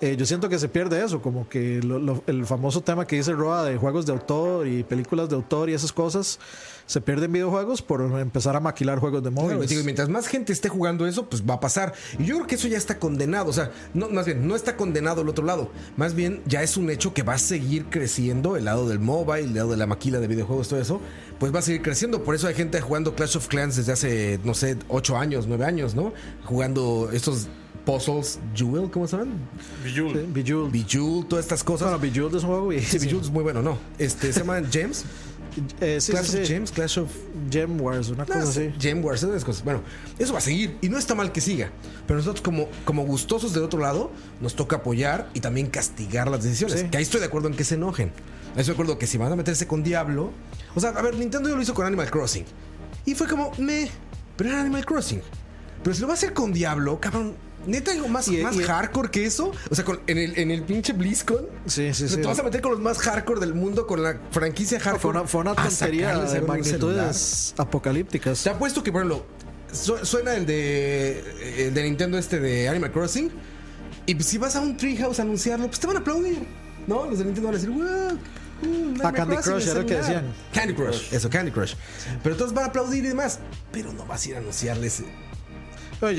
eh, 0.00 0.16
yo 0.16 0.24
siento 0.26 0.48
que 0.48 0.58
se 0.58 0.68
pierde 0.68 1.04
eso, 1.04 1.20
como 1.20 1.48
que 1.48 1.80
lo- 1.82 1.98
lo- 1.98 2.22
el 2.26 2.46
famoso 2.46 2.80
tema 2.82 3.06
que 3.06 3.16
dice 3.16 3.32
Roa 3.32 3.64
de 3.64 3.76
juegos 3.76 4.06
de 4.06 4.12
autor 4.12 4.66
y 4.66 4.82
películas 4.84 5.28
de 5.28 5.34
autor 5.36 5.70
y 5.70 5.74
esas 5.74 5.92
cosas, 5.92 6.38
se 6.86 7.00
pierden 7.02 7.30
videojuegos 7.32 7.82
por 7.82 8.00
empezar 8.18 8.56
a 8.56 8.60
maquilar 8.60 8.98
juegos 8.98 9.22
de 9.22 9.30
Claro, 9.30 9.60
digo, 9.60 9.80
y 9.82 9.84
mientras 9.84 10.08
más 10.08 10.26
gente 10.26 10.54
esté 10.54 10.70
jugando 10.70 11.06
eso, 11.06 11.28
pues 11.28 11.42
va 11.42 11.54
a 11.54 11.60
pasar. 11.60 11.92
Y 12.18 12.24
yo 12.24 12.36
creo 12.36 12.46
que 12.46 12.54
eso 12.54 12.66
ya 12.66 12.78
está 12.78 12.98
condenado. 12.98 13.50
O 13.50 13.52
sea, 13.52 13.70
no, 13.92 14.08
más 14.08 14.24
bien, 14.24 14.48
no 14.48 14.56
está 14.56 14.74
condenado 14.76 15.20
el 15.20 15.28
otro 15.28 15.44
lado. 15.44 15.70
Más 15.98 16.14
bien, 16.14 16.40
ya 16.46 16.62
es 16.62 16.78
un 16.78 16.88
hecho 16.88 17.12
que 17.12 17.22
va 17.22 17.34
a 17.34 17.38
seguir 17.38 17.86
creciendo 17.90 18.56
el 18.56 18.64
lado 18.64 18.88
del 18.88 19.00
mobile, 19.00 19.44
el 19.44 19.54
lado 19.54 19.70
de 19.72 19.76
la 19.76 19.86
maquila 19.86 20.18
de 20.18 20.28
videojuegos, 20.28 20.68
todo 20.68 20.80
eso. 20.80 20.98
Pues 21.38 21.54
va 21.54 21.58
a 21.58 21.62
seguir 21.62 21.82
creciendo. 21.82 22.24
Por 22.24 22.34
eso 22.34 22.46
hay 22.48 22.54
gente 22.54 22.80
jugando 22.80 23.14
Clash 23.14 23.36
of 23.36 23.48
Clans 23.48 23.76
desde 23.76 23.92
hace, 23.92 24.40
no 24.44 24.54
sé, 24.54 24.78
8 24.88 25.18
años, 25.18 25.46
9 25.46 25.66
años, 25.66 25.94
¿no? 25.94 26.14
Jugando 26.46 27.10
estos 27.12 27.48
puzzles, 27.88 28.38
Jewel, 28.54 28.90
¿cómo 28.90 29.08
se 29.08 29.16
llaman? 29.16 29.32
Bejeweled. 29.82 30.20
Sí, 30.20 30.30
Bejeweled. 30.30 30.70
Bejeweled, 30.70 31.24
todas 31.26 31.46
estas 31.46 31.64
cosas. 31.64 31.88
Bueno, 31.88 32.02
Bejeweled 32.02 32.36
es 32.36 32.42
un 32.42 32.50
juego 32.50 32.72
y 32.74 32.82
Sí, 32.82 32.98
Bejeweled 32.98 33.24
es 33.24 33.30
muy 33.30 33.42
bueno, 33.42 33.62
no. 33.62 33.78
Este, 33.98 34.30
se 34.30 34.40
llaman 34.40 34.70
Gems. 34.70 35.04
Eh, 35.80 36.00
sí, 36.00 36.12
Clash 36.12 36.26
sí, 36.26 36.36
of 36.36 36.46
sí. 36.46 36.52
Gems, 36.52 36.70
Clash 36.70 36.98
of 37.00 37.10
Gem 37.50 37.80
Wars, 37.80 38.10
una 38.10 38.24
cosa 38.24 38.38
No, 38.38 38.44
así. 38.44 38.72
Gem 38.78 39.04
Wars, 39.04 39.24
esas 39.24 39.44
cosas. 39.44 39.64
Bueno, 39.64 39.80
eso 40.16 40.32
va 40.32 40.38
a 40.38 40.42
seguir 40.42 40.76
y 40.82 40.88
no 40.88 40.98
está 40.98 41.16
mal 41.16 41.32
que 41.32 41.40
siga. 41.40 41.70
Pero 42.06 42.18
nosotros 42.18 42.42
como, 42.42 42.68
como 42.84 43.04
gustosos 43.04 43.54
del 43.54 43.64
otro 43.64 43.80
lado, 43.80 44.12
nos 44.40 44.54
toca 44.54 44.76
apoyar 44.76 45.28
y 45.34 45.40
también 45.40 45.66
castigar 45.66 46.30
las 46.30 46.44
decisiones. 46.44 46.80
Sí. 46.80 46.88
Que 46.88 46.98
ahí 46.98 47.02
estoy 47.02 47.18
de 47.18 47.26
acuerdo 47.26 47.48
en 47.48 47.54
que 47.54 47.64
se 47.64 47.74
enojen. 47.74 48.10
Ahí 48.54 48.60
estoy 48.60 48.66
de 48.66 48.72
acuerdo 48.72 48.98
que 48.98 49.08
si 49.08 49.18
van 49.18 49.32
a 49.32 49.36
meterse 49.36 49.66
con 49.66 49.82
Diablo... 49.82 50.30
O 50.76 50.80
sea, 50.80 50.90
a 50.90 51.02
ver, 51.02 51.16
Nintendo 51.16 51.48
ya 51.48 51.56
lo 51.56 51.62
hizo 51.62 51.74
con 51.74 51.86
Animal 51.86 52.08
Crossing. 52.08 52.44
Y 53.04 53.16
fue 53.16 53.26
como, 53.26 53.50
me... 53.58 53.90
Pero 54.36 54.50
era 54.50 54.60
Animal 54.60 54.86
Crossing. 54.86 55.22
Pero 55.82 55.94
si 55.94 56.02
lo 56.02 56.06
va 56.06 56.12
a 56.12 56.16
hacer 56.16 56.34
con 56.34 56.52
Diablo, 56.52 57.00
cabrón... 57.00 57.47
Neta, 57.68 57.92
algo 57.92 58.08
más, 58.08 58.26
Y- 58.28 58.38
más 58.38 58.56
y- 58.56 58.62
hardcore 58.64 59.10
que 59.10 59.24
eso. 59.26 59.52
O 59.70 59.74
sea, 59.74 59.84
con- 59.84 60.00
en, 60.06 60.18
el, 60.18 60.38
en 60.38 60.50
el 60.50 60.62
pinche 60.62 60.92
BlizzCon. 60.92 61.46
Sí, 61.66 61.92
sí, 61.94 62.08
sí. 62.08 62.16
Te 62.16 62.26
vas 62.26 62.38
a 62.38 62.42
meter 62.42 62.60
con 62.60 62.72
los 62.72 62.80
más 62.80 62.98
hardcore 62.98 63.40
del 63.40 63.54
mundo, 63.54 63.86
con 63.86 64.02
la 64.02 64.18
franquicia 64.30 64.80
hardcore. 64.80 65.00
Fue 65.02 65.10
una, 65.10 65.24
fue 65.28 65.40
una 65.42 65.50
a 65.52 65.54
tontería 65.54 66.08
sacarles 66.10 66.32
de 66.32 66.40
magnitudes 66.40 67.54
apocalípticas. 67.58 68.42
Te 68.42 68.50
apuesto 68.50 68.82
que, 68.82 68.90
por 68.90 69.02
ejemplo, 69.02 69.26
su- 69.72 70.04
suena 70.04 70.34
el 70.34 70.46
de, 70.46 71.66
el 71.68 71.74
de 71.74 71.82
Nintendo 71.84 72.18
este 72.18 72.40
de 72.40 72.68
Animal 72.68 72.90
Crossing. 72.92 73.30
Y 74.06 74.20
si 74.22 74.38
vas 74.38 74.56
a 74.56 74.60
un 74.60 74.76
Treehouse 74.76 75.18
a 75.18 75.22
anunciarlo, 75.22 75.66
pues 75.66 75.78
te 75.78 75.86
van 75.86 75.96
a 75.96 76.00
aplaudir. 76.00 76.38
¿No? 76.86 77.04
Los 77.04 77.18
de 77.18 77.26
Nintendo 77.26 77.48
van 77.50 77.54
a 77.56 77.58
decir, 77.60 77.70
wow. 77.70 77.84
mm, 78.62 79.00
Animal 79.00 79.00
Ah, 79.04 79.12
Candy 79.12 79.36
Crush 79.36 79.64
era 79.64 79.74
lo 79.74 79.80
que 79.86 79.88
celular". 79.94 80.00
decían. 80.00 80.34
Candy 80.54 80.72
Crush, 80.74 81.12
eso, 81.12 81.28
Candy 81.28 81.50
Crush. 81.52 81.74
Pero 82.22 82.34
todos 82.34 82.54
van 82.54 82.64
a 82.64 82.68
aplaudir 82.68 83.04
y 83.04 83.08
demás. 83.08 83.40
Pero 83.70 83.92
no 83.92 84.06
vas 84.06 84.24
a 84.24 84.28
ir 84.30 84.34
a 84.36 84.38
anunciarles. 84.38 85.02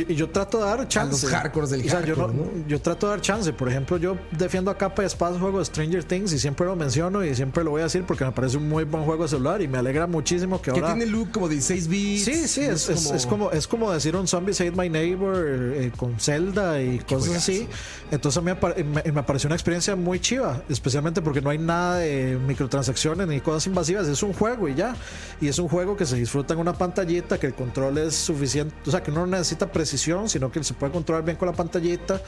Y 0.10 0.16
yo 0.16 0.30
trato 0.30 0.58
de 0.58 0.66
dar 0.66 0.88
chance. 0.88 1.26
los 1.26 1.32
hardcores 1.34 1.70
del 1.70 1.82
O 1.82 1.84
sea, 1.90 2.04
yo, 2.06 2.16
hardcore, 2.16 2.34
no- 2.34 2.44
¿no? 2.46 2.68
yo 2.68 2.82
trato 2.82 3.06
de 3.08 3.12
dar 3.12 3.22
chance. 3.22 3.54
Por 3.54 3.70
ejemplo, 3.70 3.98
yo 3.98 4.18
defiendo 4.32 4.70
a 4.72 4.78
capa 4.78 5.04
y 5.04 5.06
espada 5.06 5.36
el 5.36 5.40
juego 5.42 5.60
de 5.60 5.66
Stranger 5.66 6.04
Things 6.04 6.34
y 6.34 6.40
siempre 6.40 6.66
lo 6.66 6.76
menciono 6.76 7.24
y 7.24 7.34
siempre 7.36 7.64
lo 7.64 7.72
voy 7.72 7.82
a 7.82 7.86
decir 7.86 8.04
porque 8.06 8.26
me 8.26 8.32
parece 8.32 8.58
un 8.58 8.68
muy 8.68 8.84
buen 8.84 9.04
juego 9.06 9.24
de 9.24 9.30
celular 9.30 9.62
y 9.62 9.68
me 9.68 9.78
alegra 9.78 10.06
muchísimo 10.08 10.62
que 10.62 10.72
Que 10.72 10.80
ahora. 10.82 10.94
tiene 10.96 11.10
look 11.10 11.32
como 11.32 11.48
16 11.48 11.88
bits. 11.88 12.26
Sí, 12.26 12.48
sí, 12.48 12.62
es, 12.62 12.90
es- 12.90 13.10
es 13.12 13.26
como, 13.26 13.52
es 13.52 13.68
como 13.68 13.92
decir 13.92 14.16
un 14.16 14.28
Zombies 14.28 14.60
Hate 14.62 14.76
My 14.76 14.90
Neighbor 14.90 15.36
eh, 15.48 15.92
con 15.96 16.20
Zelda 16.20 16.82
y 16.82 17.00
cosas 17.00 17.38
así. 17.38 17.68
Entonces 18.12 18.38
a 18.38 18.42
mí 18.42 18.52
me, 18.52 18.84
me, 18.84 19.12
me 19.12 19.24
pareció 19.24 19.48
una 19.48 19.56
experiencia 19.56 19.96
muy 19.96 20.20
chiva, 20.20 20.62
especialmente 20.70 21.22
porque 21.22 21.42
no 21.42 21.50
hay 21.52 21.58
nada 21.58 21.98
de 22.00 22.38
microtransacciones 22.48 23.28
ni 23.28 23.40
cosas 23.40 23.68
invasivas. 23.68 24.08
Es 24.08 24.24
un 24.24 24.34
juego 24.34 24.68
y 24.68 24.76
ya. 24.76 24.96
Y 25.40 25.48
es 25.48 25.58
un 25.60 25.70
juego 25.70 25.96
que 25.96 26.06
se 26.06 26.16
disfruta 26.18 26.54
en 26.54 26.60
una 26.60 26.74
pantallita, 26.74 27.38
que 27.40 27.48
el 27.48 27.54
control 27.54 27.98
es 28.00 28.16
suficiente, 28.16 28.76
o 28.86 28.92
sea, 28.92 29.02
que 29.02 29.12
no 29.12 29.26
necesita 29.26 29.69
precisión, 29.72 30.30
sino 30.30 30.52
que 30.52 30.64
se 30.64 30.74
puede 30.74 30.92
controlar 30.92 31.24
bien 31.24 31.38
con 31.38 31.48
la 31.48 31.54
pantallita. 31.54 32.22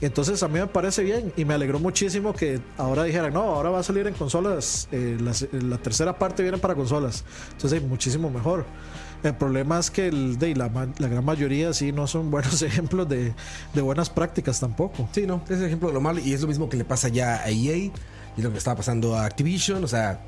Entonces 0.00 0.42
a 0.42 0.48
mí 0.48 0.58
me 0.58 0.66
parece 0.66 1.02
bien 1.02 1.32
y 1.36 1.44
me 1.44 1.54
alegró 1.54 1.78
muchísimo 1.78 2.32
que 2.32 2.60
ahora 2.78 3.04
dijeran, 3.04 3.32
no, 3.34 3.42
ahora 3.42 3.70
va 3.70 3.80
a 3.80 3.82
salir 3.82 4.06
en 4.06 4.14
consolas, 4.14 4.88
eh, 4.92 5.18
la, 5.20 5.32
la 5.60 5.78
tercera 5.78 6.18
parte 6.18 6.42
viene 6.42 6.58
para 6.58 6.74
consolas. 6.74 7.24
Entonces, 7.52 7.82
muchísimo 7.82 8.30
mejor. 8.30 8.64
El 9.22 9.34
problema 9.34 9.78
es 9.78 9.90
que 9.90 10.08
el, 10.08 10.38
de, 10.38 10.54
la, 10.54 10.68
gran 10.68 11.24
mayoría 11.24 11.74
sí 11.74 11.92
no 11.92 12.06
son 12.06 12.30
buenos 12.30 12.62
ejemplos 12.62 13.08
de, 13.08 13.34
buenas 13.74 14.08
prácticas 14.08 14.60
tampoco. 14.60 15.08
Sí, 15.12 15.26
no, 15.26 15.42
es 15.48 15.58
el 15.58 15.66
ejemplo 15.66 15.88
de 15.88 15.94
lo 15.94 16.00
malo 16.00 16.20
y 16.20 16.32
es 16.32 16.40
lo 16.40 16.48
mismo 16.48 16.68
que 16.68 16.76
le 16.76 16.84
pasa 16.84 17.08
ya 17.08 17.42
a 17.42 17.50
EA 17.50 17.76
y 18.36 18.42
lo 18.42 18.50
que 18.50 18.58
estaba 18.58 18.76
pasando 18.76 19.16
a 19.16 19.26
Activision, 19.26 19.84
o 19.84 19.88
sea, 19.88 20.20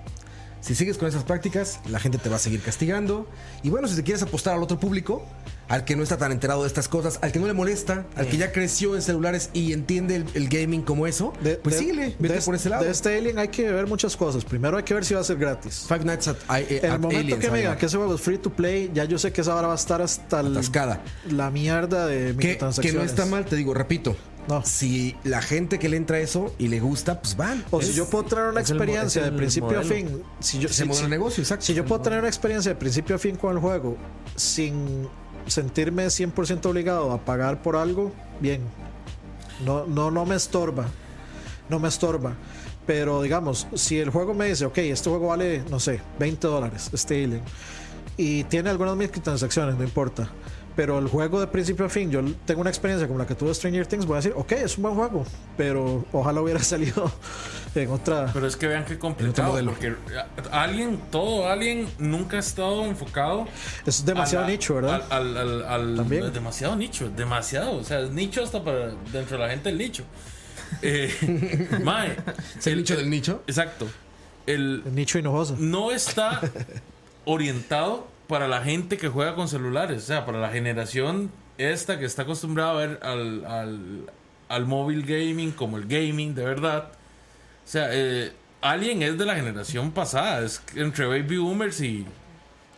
si 0.63 0.75
sigues 0.75 0.97
con 0.97 1.09
esas 1.09 1.25
prácticas, 1.25 1.81
la 1.91 2.01
gente 2.01 2.17
te 2.17 2.31
va 2.31 2.37
a 2.37 2.39
seguir 2.39 2.63
castigando 2.63 3.27
y 3.63 3.69
bueno, 3.69 3.87
si 3.89 3.97
te 3.97 4.03
quieres 4.03 4.23
apostar 4.23 4.55
al 4.55 4.63
otro 4.63 4.81
público, 4.81 5.23
al 5.69 5.85
que 5.85 5.97
no 5.97 6.03
está 6.03 6.17
tan 6.19 6.33
enterado 6.33 6.63
de 6.63 6.69
estas 6.69 6.87
cosas, 6.89 7.19
al 7.23 7.33
que 7.33 7.39
no 7.39 7.47
le 7.47 7.53
molesta, 7.53 8.05
al 8.17 8.27
que 8.29 8.37
ya 8.37 8.53
creció 8.53 8.95
en 8.95 9.03
celulares 9.03 9.51
y 9.55 9.73
entiende 9.73 10.17
el, 10.17 10.27
el 10.35 10.49
gaming 10.49 10.83
como 10.83 11.07
eso, 11.07 11.33
De- 11.43 11.57
pues 11.57 11.75
de- 11.77 11.81
síguele, 11.81 12.17
vete 12.19 12.35
de, 12.37 12.41
por 12.43 12.55
ese 12.55 12.69
lado. 12.69 12.85
De 12.85 12.91
este 12.91 13.17
Alien 13.17 13.39
hay 13.39 13.49
que 13.49 13.71
ver 13.73 13.87
muchas 13.87 14.17
cosas. 14.17 14.45
Primero 14.45 14.77
hay 14.77 14.83
que 14.85 14.95
ver 14.95 15.05
si 15.05 15.15
va 15.15 15.21
a 15.21 15.25
ser 15.25 15.37
gratis. 15.39 15.85
Five 15.89 16.05
Nights 16.05 16.29
at, 16.29 16.37
I- 16.51 16.77
En 16.79 16.85
el 16.85 16.91
at 16.93 16.99
momento 17.01 17.21
Aliens, 17.21 17.41
que 17.45 17.51
me 17.51 17.59
digan 17.59 17.77
que 17.79 17.87
ese 17.87 17.97
juego 17.97 18.15
es 18.15 18.21
free 18.21 18.39
to 18.39 18.51
play, 18.51 18.91
ya 18.95 19.05
yo 19.05 19.19
sé 19.19 19.33
que 19.33 19.41
esa 19.41 19.55
hora 19.57 19.67
va 19.69 19.75
a 19.75 19.77
estar 19.77 20.01
hasta 20.03 20.41
el- 20.41 20.49
Atascada. 20.53 21.01
la 21.31 21.51
mierda 21.51 22.07
de 22.07 22.19
que, 22.19 22.27
que 22.27 22.33
microtransacciones. 22.49 22.95
no 22.95 23.03
está 23.05 23.27
mal, 23.27 23.45
te 23.47 23.57
digo, 23.57 23.73
repito. 23.75 24.15
No. 24.49 24.65
Si 24.65 25.17
la 25.25 25.41
gente 25.41 25.79
que 25.79 25.89
le 25.89 25.97
entra 25.97 26.19
eso 26.19 26.53
y 26.59 26.69
le 26.69 26.81
gusta, 26.81 27.21
pues 27.21 27.37
van. 27.37 27.65
O 27.71 27.81
si 27.81 27.93
yo 27.93 28.07
puedo 28.07 28.25
tener 28.25 28.45
una 28.47 28.61
el 28.61 28.67
experiencia 28.67 29.23
de 29.23 29.33
principio 29.33 29.79
a 29.79 29.83
fin, 29.83 30.23
si 30.41 30.59
yo, 30.59 30.69
si- 30.69 30.85
negocio, 31.09 31.43
exacto. 31.43 31.65
Si 31.65 31.75
yo 31.75 31.85
puedo 31.85 32.03
tener 32.03 32.19
una 32.19 32.29
experiencia 32.29 32.71
de 32.73 32.77
principio 32.77 33.17
a 33.17 33.19
fin 33.19 33.37
con 33.37 33.53
el 33.53 33.61
juego 33.61 33.97
sin 34.35 35.09
sentirme 35.47 36.07
100% 36.07 36.67
obligado 36.67 37.13
a 37.13 37.25
pagar 37.25 37.63
por 37.63 37.77
algo, 37.77 38.13
bien. 38.41 38.63
No, 39.65 39.87
no, 39.87 40.11
no 40.11 40.27
me 40.27 40.35
estorba. 40.35 40.87
No 41.69 41.79
me 41.79 41.89
estorba. 41.89 42.35
Pero 42.87 43.23
digamos, 43.23 43.69
si 43.75 43.99
el 43.99 44.11
juego 44.11 44.35
me 44.35 44.49
dice, 44.49 44.65
ok, 44.65 44.79
este 44.79 45.09
juego 45.09 45.29
vale, 45.29 45.63
no 45.71 45.79
sé, 45.79 46.01
20 46.19 46.47
dólares, 46.49 46.91
este 46.93 47.23
Alien, 47.23 47.43
y 48.17 48.43
tiene 48.45 48.71
algunas 48.71 48.97
microtransacciones, 48.97 49.77
no 49.77 49.85
importa. 49.85 50.29
Pero 50.75 50.99
el 50.99 51.07
juego 51.09 51.39
de 51.39 51.47
principio 51.49 51.85
a 51.85 51.89
fin, 51.91 52.11
yo 52.11 52.23
tengo 52.47 52.63
una 52.63 52.71
experiencia 52.71 53.07
como 53.07 53.19
la 53.19 53.27
que 53.27 53.35
tuvo 53.35 53.53
Stranger 53.53 53.87
Things, 53.87 54.07
voy 54.07 54.15
a 54.15 54.17
decir, 54.17 54.33
ok, 54.35 54.53
es 54.53 54.77
un 54.79 54.85
buen 54.85 54.95
juego, 54.95 55.25
pero 55.57 56.05
ojalá 56.13 56.41
hubiera 56.41 56.61
salido 56.63 57.13
en 57.75 57.91
otra. 57.91 58.31
Pero 58.33 58.47
es 58.47 58.57
que 58.57 58.67
vean 58.69 58.85
qué 58.87 58.99
complicado. 58.99 59.53
Porque 59.65 59.95
alguien, 60.51 60.99
todo 61.11 61.47
alguien 61.49 61.89
nunca 61.99 62.37
ha 62.39 62.41
estado 62.41 62.87
enfocado. 62.87 63.47
Es 63.85 64.05
demasiado 64.05 64.47
la- 64.47 64.51
nicho, 64.51 64.75
¿verdad? 64.77 65.03
Al, 65.11 65.37
al- 65.37 65.37
al- 65.37 65.65
al- 65.65 65.97
También. 65.97 66.25
es 66.25 66.33
demasiado 66.33 66.75
nicho, 66.77 67.11
demasiado. 67.11 67.77
O 67.77 67.85
sea, 67.85 68.01
es 68.01 68.11
nicho 68.11 68.43
hasta 68.43 68.65
para 68.65 68.93
dentro 69.13 69.37
de 69.37 69.45
la 69.45 69.51
gente 69.51 69.69
el 69.69 69.79
nicho. 69.79 70.05
Eh, 70.81 71.69
mae, 71.85 72.17
Es 72.59 72.67
el 72.67 72.79
nicho 72.79 72.97
del 72.97 73.11
nicho. 73.11 73.43
Exacto. 73.47 73.87
El, 74.47 74.83
El 74.87 74.95
nicho 74.95 75.19
hinojoso. 75.19 75.55
no 75.59 75.93
está 75.93 76.41
orientado 77.27 78.07
para 78.33 78.49
la 78.49 78.63
gente 78.63 78.97
que 78.97 79.09
juega 79.09 79.35
con 79.35 79.47
celulares, 79.47 80.05
o 80.05 80.07
sea, 80.07 80.25
para 80.25 80.39
la 80.41 80.49
generación 80.49 81.31
esta 81.59 81.99
que 81.99 82.07
está 82.07 82.23
acostumbrada 82.23 82.71
a 82.71 82.75
ver 82.77 83.01
al, 83.03 83.45
al, 83.45 84.11
al 84.49 84.65
móvil 84.65 85.03
gaming 85.05 85.51
como 85.51 85.77
el 85.77 85.87
gaming 85.87 86.35
de 86.35 86.43
verdad. 86.43 86.93
O 87.63 87.69
sea, 87.69 87.89
eh, 87.93 88.33
Alien 88.63 89.03
es 89.03 89.19
de 89.19 89.27
la 89.27 89.35
generación 89.35 89.91
pasada, 89.91 90.41
es 90.47 90.63
entre 90.75 91.05
Baby 91.05 91.37
Boomers 91.37 91.79
y, 91.83 92.07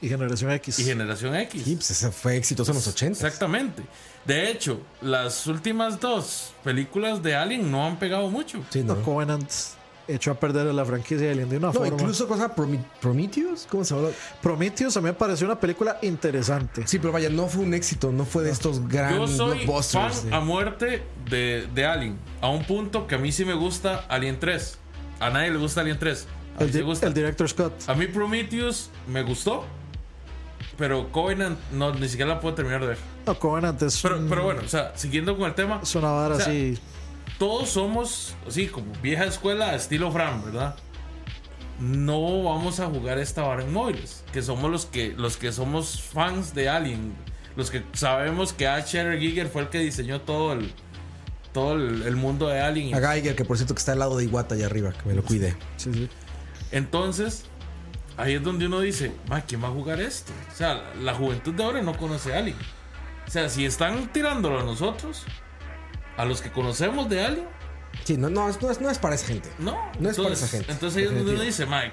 Y 0.03 0.09
Generación 0.09 0.51
X. 0.51 0.77
y 0.81 0.85
Generación 0.87 1.37
X. 1.37 1.63
Sí, 1.63 1.77
pues 1.77 1.91
ese 1.93 2.11
fue 2.11 2.37
exitoso 2.37 2.73
en 2.73 2.75
los 2.79 2.89
80. 2.89 3.13
Exactamente. 3.25 3.85
De 4.25 4.51
hecho, 4.51 4.81
las 5.03 5.47
últimas 5.47 6.01
dos 6.01 6.53
películas 6.65 7.23
de 7.23 7.37
Alien 7.37 7.71
no 7.71 7.87
han 7.87 7.97
pegado 8.01 8.29
mucho. 8.29 8.61
Sí, 8.71 8.83
No, 8.83 8.97
no. 8.97 9.03
Covenant 9.03 9.49
echó 10.07 10.31
a 10.33 10.35
perder 10.35 10.67
la 10.67 10.85
franquicia 10.85 11.27
de 11.27 11.33
Alien 11.33 11.49
de 11.49 11.57
una 11.57 11.69
No, 11.69 11.73
forma. 11.73 11.89
incluso 11.89 12.27
cosa 12.29 12.55
Promi- 12.55 12.85
Prometheus, 13.01 13.67
¿cómo 13.71 13.85
se 13.85 13.95
llama? 13.95 14.09
Prometheus 14.43 14.97
a 14.97 15.01
mí 15.01 15.07
me 15.07 15.13
pareció 15.15 15.47
una 15.47 15.59
película 15.59 15.99
interesante. 16.03 16.87
Sí, 16.87 16.99
pero 16.99 17.13
vaya, 17.13 17.31
no 17.31 17.47
fue 17.47 17.63
un 17.65 17.75
éxito, 17.75 18.13
no 18.13 18.25
fue 18.25 18.43
de 18.45 18.51
estos 18.51 18.81
Yo 18.81 18.89
grandes 18.89 19.31
soy 19.37 19.49
fan 19.59 19.67
blockbusters. 19.67 20.27
a 20.33 20.41
muerte 20.41 21.03
de, 21.31 21.67
de 21.75 21.87
Alien. 21.87 22.19
A 22.41 22.49
un 22.51 22.65
punto 22.65 23.07
que 23.07 23.15
a 23.15 23.19
mí 23.19 23.33
sí 23.33 23.45
me 23.45 23.55
gusta 23.55 24.05
Alien 24.09 24.39
3. 24.39 24.79
A 25.21 25.31
nadie 25.31 25.51
le 25.51 25.59
gusta 25.59 25.81
Alien 25.81 25.99
3. 25.99 26.27
A 26.57 26.61
mí 26.61 26.67
El, 26.67 26.73
di- 26.73 26.81
gusta. 26.83 27.07
el 27.07 27.15
director 27.15 27.49
Scott. 27.49 27.73
A 27.89 27.95
mí 27.95 28.07
Prometheus 28.07 28.91
me 29.09 29.23
gustó. 29.23 29.65
Pero 30.77 31.13
Covenant 31.13 31.59
no, 31.73 31.95
ni 31.95 32.09
siquiera 32.09 32.35
la 32.35 32.41
puedo 32.41 32.55
terminar 32.57 32.81
de 32.81 32.89
ver. 32.89 32.99
No, 33.27 33.39
Covenant 33.39 33.81
es, 33.83 34.01
Pero, 34.03 34.19
un- 34.19 34.29
pero 34.29 34.43
bueno, 34.45 34.63
o 34.65 34.69
sea, 34.69 34.93
siguiendo 34.97 35.37
con 35.37 35.47
el 35.47 35.55
tema, 35.55 35.81
es 35.83 35.95
una 35.95 36.11
vara 36.11 36.35
o 36.35 36.39
sea, 36.39 36.47
así. 36.49 36.79
Todos 37.39 37.71
somos 37.71 38.35
así 38.47 38.67
como 38.67 38.93
vieja 39.03 39.25
escuela 39.25 39.75
estilo 39.75 40.11
Fran, 40.13 40.45
¿verdad? 40.45 40.77
No 41.81 42.45
vamos 42.45 42.79
a 42.79 42.87
jugar 42.87 43.19
esta 43.19 43.43
vara 43.43 43.63
en 43.63 43.73
móviles, 43.73 44.25
que 44.33 44.43
somos 44.43 44.71
los 44.71 44.87
que 44.87 45.13
los 45.17 45.37
que 45.37 45.53
somos 45.53 46.01
fans 46.01 46.55
de 46.55 46.69
Alien, 46.69 47.15
los 47.57 47.71
que 47.71 47.83
sabemos 47.93 48.53
que 48.53 48.69
H. 48.69 48.99
R. 48.99 49.19
Giger 49.19 49.49
fue 49.49 49.63
el 49.63 49.69
que 49.69 49.81
diseñó 49.81 50.21
todo 50.21 50.53
el 50.53 50.73
todo 51.53 51.75
el, 51.75 52.03
el 52.03 52.17
mundo 52.17 52.49
de 52.49 52.61
Alien. 52.61 52.95
A 52.95 53.01
Geiger, 53.13 53.35
que 53.35 53.45
por 53.45 53.57
cierto 53.57 53.75
que 53.75 53.79
está 53.81 53.93
al 53.93 53.99
lado 54.01 54.17
de 54.17 54.25
Iwata 54.25 54.55
allá 54.55 54.67
arriba, 54.67 54.93
que 54.93 55.09
me 55.09 55.15
lo 55.15 55.23
cuide. 55.23 55.57
Sí, 55.77 55.93
sí. 55.93 56.09
Entonces, 56.73 57.45
ahí 58.17 58.35
es 58.35 58.43
donde 58.43 58.67
uno 58.67 58.81
dice, 58.81 59.13
"Ma, 59.29 59.41
¿quién 59.43 59.63
va 59.63 59.69
a 59.69 59.71
jugar 59.71 60.01
esto? 60.01 60.33
O 60.53 60.57
sea, 60.57 60.93
la 61.01 61.15
juventud 61.15 61.55
de 61.55 61.63
ahora 61.65 61.83
no 61.83 61.97
conoce 61.97 62.35
a 62.35 62.39
Alien. 62.39 62.57
O 63.27 63.31
sea, 63.31 63.49
si 63.49 63.65
están 63.65 64.13
tirándolo 64.13 64.61
a 64.61 64.65
nosotros, 64.65 65.25
a 66.17 66.25
los 66.25 66.41
que 66.43 66.51
conocemos 66.51 67.09
de 67.09 67.25
Alien, 67.25 67.47
Sí, 68.03 68.17
no, 68.17 68.29
no, 68.29 68.49
es- 68.49 68.61
no 68.61 68.71
es, 68.73 68.81
no 68.81 68.91
es 68.91 68.99
para 68.99 69.15
esa 69.15 69.27
gente. 69.29 69.49
No, 69.61 69.73
No 70.01 70.11
es 70.11 70.17
para 70.17 70.29
entonces, 70.29 70.43
esa 70.43 70.49
gente, 70.57 70.73
Entonces 70.73 70.97
ahí 70.99 71.05
es 71.05 71.15
donde 71.15 71.33
uno 71.33 71.43
dice, 71.43 71.65
Mike, 71.65 71.93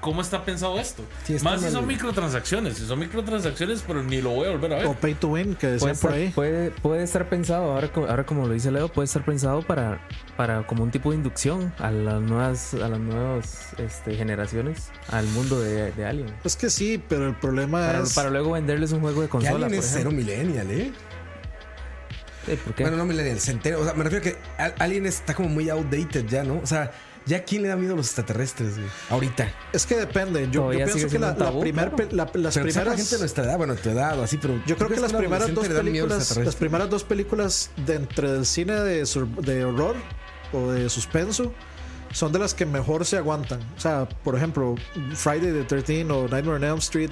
¿cómo 0.00 0.22
está 0.22 0.42
pensado 0.42 0.80
esto? 0.80 1.02
Sí, 1.24 1.34
está 1.34 1.50
Más 1.50 1.60
si 1.60 1.70
son 1.70 1.86
microtransacciones. 1.86 2.78
Si 2.78 2.86
son 2.86 2.98
microtransacciones, 2.98 3.84
pero 3.86 4.02
ni 4.02 4.22
lo 4.22 4.30
voy 4.30 4.48
a 4.48 4.52
volver 4.52 4.72
a 4.72 4.76
ver. 4.76 4.86
O 4.86 4.94
pay 4.94 5.12
to 5.14 5.28
win, 5.28 5.54
que 5.54 5.66
Puede 5.66 5.72
decían 5.74 5.96
por 5.96 6.10
estar, 6.10 6.12
ahí. 6.14 6.28
puede, 6.34 6.70
puede 6.70 7.02
estar 7.02 7.28
pensado, 7.28 7.72
ahora, 7.72 7.92
co- 7.92 8.06
ahora 8.08 8.24
como 8.24 8.46
lo 8.46 8.54
dice 8.54 8.70
Leo, 8.70 8.88
puede 8.88 9.04
estar 9.04 9.22
pensado 9.22 9.60
para, 9.60 10.00
para 10.38 10.66
como 10.66 10.82
un 10.82 10.90
tipo 10.90 11.10
de 11.10 11.16
inducción 11.18 11.74
a 11.78 11.90
las 11.90 12.22
nuevas, 12.22 12.72
a 12.72 12.88
las 12.88 12.98
nuevas 12.98 13.68
este, 13.76 14.16
generaciones 14.16 14.88
al 15.10 15.26
mundo 15.26 15.60
de, 15.60 15.92
de 15.92 16.06
Alien. 16.06 16.34
Es 16.42 16.56
que 16.56 16.70
sí, 16.70 17.02
pero 17.06 17.28
el 17.28 17.34
problema 17.34 17.80
Para, 17.86 18.00
es. 18.02 18.14
para 18.14 18.30
luego 18.30 18.52
venderles 18.52 18.92
un 18.92 19.00
juego 19.02 19.20
de 19.20 19.28
consola, 19.28 19.66
Alien 19.66 19.80
por 19.80 19.84
es 19.84 19.90
cero 19.92 20.08
ejemplo. 20.10 20.34
millennial, 20.34 20.70
¿eh? 20.70 20.92
Eh, 22.48 22.58
¿Por 22.62 22.74
qué? 22.74 22.82
Bueno, 22.84 22.96
no 22.98 23.04
millennial, 23.06 23.40
centeno. 23.40 23.78
O 23.80 23.84
sea, 23.84 23.94
me 23.94 24.04
refiero 24.04 24.24
a 24.26 24.30
que 24.30 24.36
Al- 24.62 24.74
Alien 24.78 25.06
está 25.06 25.34
como 25.34 25.48
muy 25.48 25.68
outdated 25.70 26.26
ya, 26.26 26.44
¿no? 26.44 26.58
O 26.62 26.66
sea, 26.66 26.92
¿ya 27.26 27.42
quién 27.44 27.62
le 27.62 27.68
da 27.68 27.76
miedo 27.76 27.94
a 27.94 27.96
los 27.96 28.06
extraterrestres, 28.06 28.76
güey? 28.76 28.88
Ahorita. 29.10 29.50
Es 29.72 29.86
que 29.86 29.96
depende. 29.96 30.48
Yo, 30.50 30.68
pienso 30.70 31.08
que 31.08 31.18
la, 31.18 31.32
un 31.32 31.38
la 31.38 31.44
tabú, 31.46 31.60
primer 31.60 31.90
claro. 31.90 32.08
la- 32.12 32.24
las 32.34 32.54
Pero 32.54 32.66
primeras. 32.66 32.86
la 32.86 32.96
gente 32.96 33.14
de 33.14 33.18
nuestra 33.20 33.44
edad, 33.44 33.56
bueno, 33.56 33.74
tu 33.76 33.90
edad 33.90 34.18
o 34.18 34.22
así, 34.24 34.36
pero. 34.38 34.54
Yo 34.66 34.76
creo 34.76 34.88
¿tú 34.88 34.94
que 34.94 35.00
las 35.00 35.12
primeras 35.12 35.54
dos 35.54 35.68
películas, 35.68 36.36
las 36.36 36.56
primeras 36.56 36.90
dos 36.90 37.04
películas 37.04 37.70
de 37.86 37.94
entre 37.94 38.30
del 38.32 38.46
cine 38.46 38.74
de, 38.80 39.06
sur- 39.06 39.28
de 39.42 39.64
horror 39.64 39.96
o 40.52 40.70
de 40.70 40.88
suspenso 40.90 41.52
son 42.14 42.32
de 42.32 42.38
las 42.38 42.54
que 42.54 42.64
mejor 42.64 43.04
se 43.04 43.18
aguantan. 43.18 43.60
O 43.76 43.80
sea, 43.80 44.08
por 44.08 44.34
ejemplo, 44.36 44.76
Friday 45.14 45.52
the 45.52 45.64
13 45.64 46.04
o 46.10 46.26
Nightmare 46.28 46.56
on 46.56 46.64
Elm 46.64 46.78
Street 46.78 47.10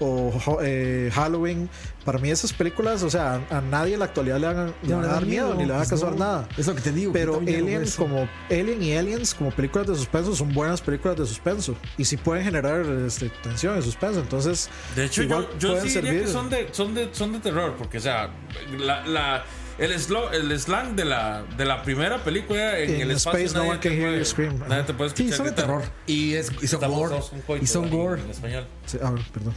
o 0.00 0.32
ho- 0.46 0.58
eh, 0.62 1.10
Halloween. 1.12 1.68
Para 2.04 2.18
mí 2.18 2.30
esas 2.30 2.52
películas, 2.52 3.02
o 3.02 3.08
sea, 3.10 3.40
a, 3.50 3.58
a 3.58 3.60
nadie 3.62 3.94
en 3.94 3.98
la 4.00 4.04
actualidad 4.06 4.38
le 4.38 4.46
van, 4.46 4.74
le 4.82 4.94
van 4.94 5.04
a 5.04 5.08
dar 5.08 5.24
miedo, 5.26 5.46
miedo, 5.48 5.54
ni 5.58 5.64
le 5.64 5.72
van 5.72 5.80
a 5.82 5.84
pues 5.84 5.88
causar 5.88 6.12
no. 6.12 6.18
nada. 6.18 6.48
Es 6.56 6.66
lo 6.66 6.74
que 6.74 6.82
te 6.82 6.92
digo. 6.92 7.12
Pero 7.12 7.38
Alien 7.40 7.80
ves. 7.80 7.96
como 7.96 8.28
Alien 8.50 8.82
y 8.82 8.94
Aliens 8.96 9.34
como 9.34 9.50
películas 9.50 9.88
de 9.88 9.96
suspenso 9.96 10.34
son 10.36 10.52
buenas 10.54 10.80
películas 10.80 11.16
de 11.18 11.26
suspenso 11.26 11.74
y 11.98 12.04
sí 12.04 12.16
pueden 12.16 12.44
generar 12.44 12.84
este, 13.06 13.30
tensión 13.42 13.78
y 13.78 13.82
suspenso. 13.82 14.20
Entonces, 14.20 14.68
De 14.94 15.06
hecho, 15.06 15.22
igual 15.22 15.48
yo, 15.58 15.58
yo 15.58 15.68
pueden 15.74 15.88
sí 15.88 15.94
diría 15.96 16.10
servir. 16.10 16.26
que 16.26 16.32
son 16.32 16.50
de, 16.50 16.68
son, 16.72 16.94
de, 16.94 17.08
son 17.12 17.32
de 17.32 17.38
terror, 17.40 17.74
porque, 17.78 17.98
o 17.98 18.00
sea, 18.02 18.30
la, 18.78 19.04
la- 19.06 19.44
el, 19.78 19.92
slo- 19.98 20.32
el 20.32 20.58
slang 20.60 20.94
de 20.96 21.04
la, 21.04 21.44
de 21.56 21.64
la 21.64 21.82
primera 21.82 22.22
película 22.22 22.78
en 22.78 23.00
el 23.00 23.10
espacio. 23.10 23.40
space, 23.46 23.58
nadie 23.66 23.78
te 23.80 23.90
puede- 24.00 24.24
scream. 24.24 24.58
Nadie 24.68 24.82
te 24.84 24.94
puede 24.94 25.10
Sí, 25.10 25.24
escuchar 25.24 25.36
son 25.36 25.46
de 25.46 25.52
terror. 25.52 25.82
Y, 26.06 26.34
es, 26.34 26.50
y 26.62 26.66
son 26.66 26.80
gore. 26.90 27.14
un 27.48 27.62
Y 27.62 27.66
son 27.66 27.90
gore. 27.90 28.22
En 28.22 28.30
español. 28.30 28.66
sí, 28.86 28.98
ah, 29.02 29.14
perdón. 29.32 29.54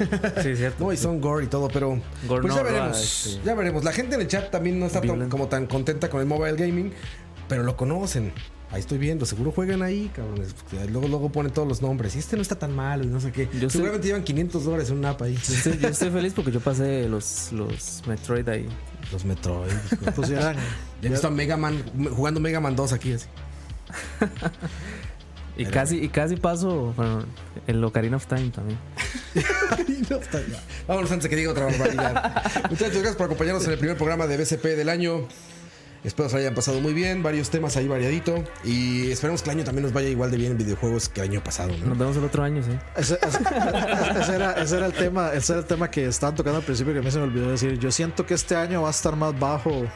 Sí, 0.42 0.56
cierto. 0.56 0.84
No, 0.84 0.92
y 0.92 0.96
son 0.96 1.20
gore 1.20 1.44
y 1.44 1.48
todo, 1.48 1.68
pero. 1.68 2.00
Gore 2.26 2.42
pues 2.42 2.54
no, 2.54 2.56
ya 2.56 2.62
veremos. 2.62 3.26
Este- 3.34 3.44
Ya 3.44 3.54
veremos. 3.54 3.84
La 3.84 3.92
gente 3.92 4.14
en 4.14 4.22
el 4.22 4.28
chat 4.28 4.50
también 4.50 4.78
no 4.80 4.86
está 4.86 5.00
tan- 5.00 5.28
como 5.28 5.48
tan 5.48 5.66
contenta 5.66 6.08
con 6.08 6.20
el 6.20 6.26
mobile 6.26 6.56
gaming, 6.56 6.92
pero 7.48 7.62
lo 7.62 7.76
conocen. 7.76 8.32
Ahí 8.72 8.78
estoy 8.80 8.98
viendo, 8.98 9.26
seguro 9.26 9.50
juegan 9.50 9.82
ahí, 9.82 10.10
cabrones. 10.14 10.54
Luego, 10.92 11.08
luego 11.08 11.32
ponen 11.32 11.52
todos 11.52 11.66
los 11.66 11.82
nombres. 11.82 12.14
Y 12.14 12.20
este 12.20 12.36
no 12.36 12.42
está 12.42 12.56
tan 12.56 12.72
malo 12.72 13.02
y 13.02 13.08
no 13.08 13.20
sé 13.20 13.32
qué. 13.32 13.48
Yo 13.60 13.68
Seguramente 13.68 14.06
llevan 14.06 14.22
500 14.22 14.64
dólares 14.64 14.90
en 14.90 14.98
una 14.98 15.10
app 15.10 15.22
ahí. 15.22 15.34
Yo 15.34 15.54
estoy, 15.54 15.78
yo 15.78 15.88
estoy 15.88 16.10
feliz 16.12 16.32
porque 16.34 16.52
yo 16.52 16.60
pasé 16.60 17.08
los, 17.08 17.50
los 17.50 18.02
Metroid 18.06 18.48
ahí. 18.48 18.68
Los 19.12 19.24
Metroid. 19.24 19.72
Pues 20.14 20.28
ya, 20.28 20.52
Ya 20.52 20.56
he 21.02 21.08
visto 21.08 21.28
a 21.28 21.30
Mega 21.30 21.56
Man 21.56 21.82
jugando 22.14 22.40
Mega 22.40 22.60
Man 22.60 22.76
2 22.76 22.92
aquí. 22.92 23.12
Así. 23.12 23.26
Y 25.56 25.66
casi, 25.66 25.98
y 25.98 26.08
casi 26.08 26.36
paso 26.36 26.94
bueno, 26.96 27.24
el 27.66 27.84
Ocarina 27.84 28.16
of 28.16 28.26
Time 28.26 28.50
también. 28.50 28.78
Ya. 30.08 30.18
Vámonos 30.88 31.10
antes 31.12 31.24
de 31.24 31.28
que 31.28 31.36
diga 31.36 31.52
otra 31.52 31.66
barbaridad. 31.66 32.42
Muchachos, 32.68 32.94
gracias 32.94 33.16
por 33.16 33.26
acompañarnos 33.26 33.64
en 33.66 33.72
el 33.72 33.78
primer 33.78 33.96
programa 33.96 34.26
de 34.26 34.36
BCP 34.36 34.64
del 34.76 34.88
año. 34.88 35.28
Espero 36.02 36.30
se 36.30 36.38
hayan 36.38 36.54
pasado 36.54 36.80
muy 36.80 36.94
bien, 36.94 37.22
varios 37.22 37.50
temas 37.50 37.76
ahí 37.76 37.86
variadito. 37.86 38.42
Y 38.64 39.10
esperemos 39.10 39.42
que 39.42 39.50
el 39.50 39.56
año 39.56 39.64
también 39.64 39.82
nos 39.84 39.92
vaya 39.92 40.08
igual 40.08 40.30
de 40.30 40.38
bien 40.38 40.52
en 40.52 40.58
videojuegos 40.58 41.10
que 41.10 41.20
el 41.20 41.28
año 41.28 41.44
pasado. 41.44 41.72
¿no? 41.78 41.86
Nos 41.88 41.98
vemos 41.98 42.16
el 42.16 42.24
otro 42.24 42.42
año, 42.42 42.62
sí. 42.62 42.70
ese, 42.96 43.18
ese- 43.22 43.38
ese 44.20 44.34
era, 44.34 44.52
ese 44.52 44.76
era 44.78 44.86
el 44.86 44.92
tema, 44.94 45.32
ese 45.34 45.52
era 45.52 45.60
el 45.60 45.66
tema 45.66 45.90
que 45.90 46.06
estaban 46.06 46.34
tocando 46.34 46.58
al 46.58 46.64
principio 46.64 46.94
que 46.94 47.00
a 47.00 47.02
mí 47.02 47.10
se 47.10 47.18
me 47.18 47.24
olvidó 47.24 47.50
decir. 47.50 47.78
Yo 47.78 47.90
siento 47.92 48.24
que 48.24 48.32
este 48.32 48.56
año 48.56 48.80
va 48.82 48.88
a 48.88 48.92
estar 48.92 49.14
más 49.14 49.38
bajo 49.38 49.86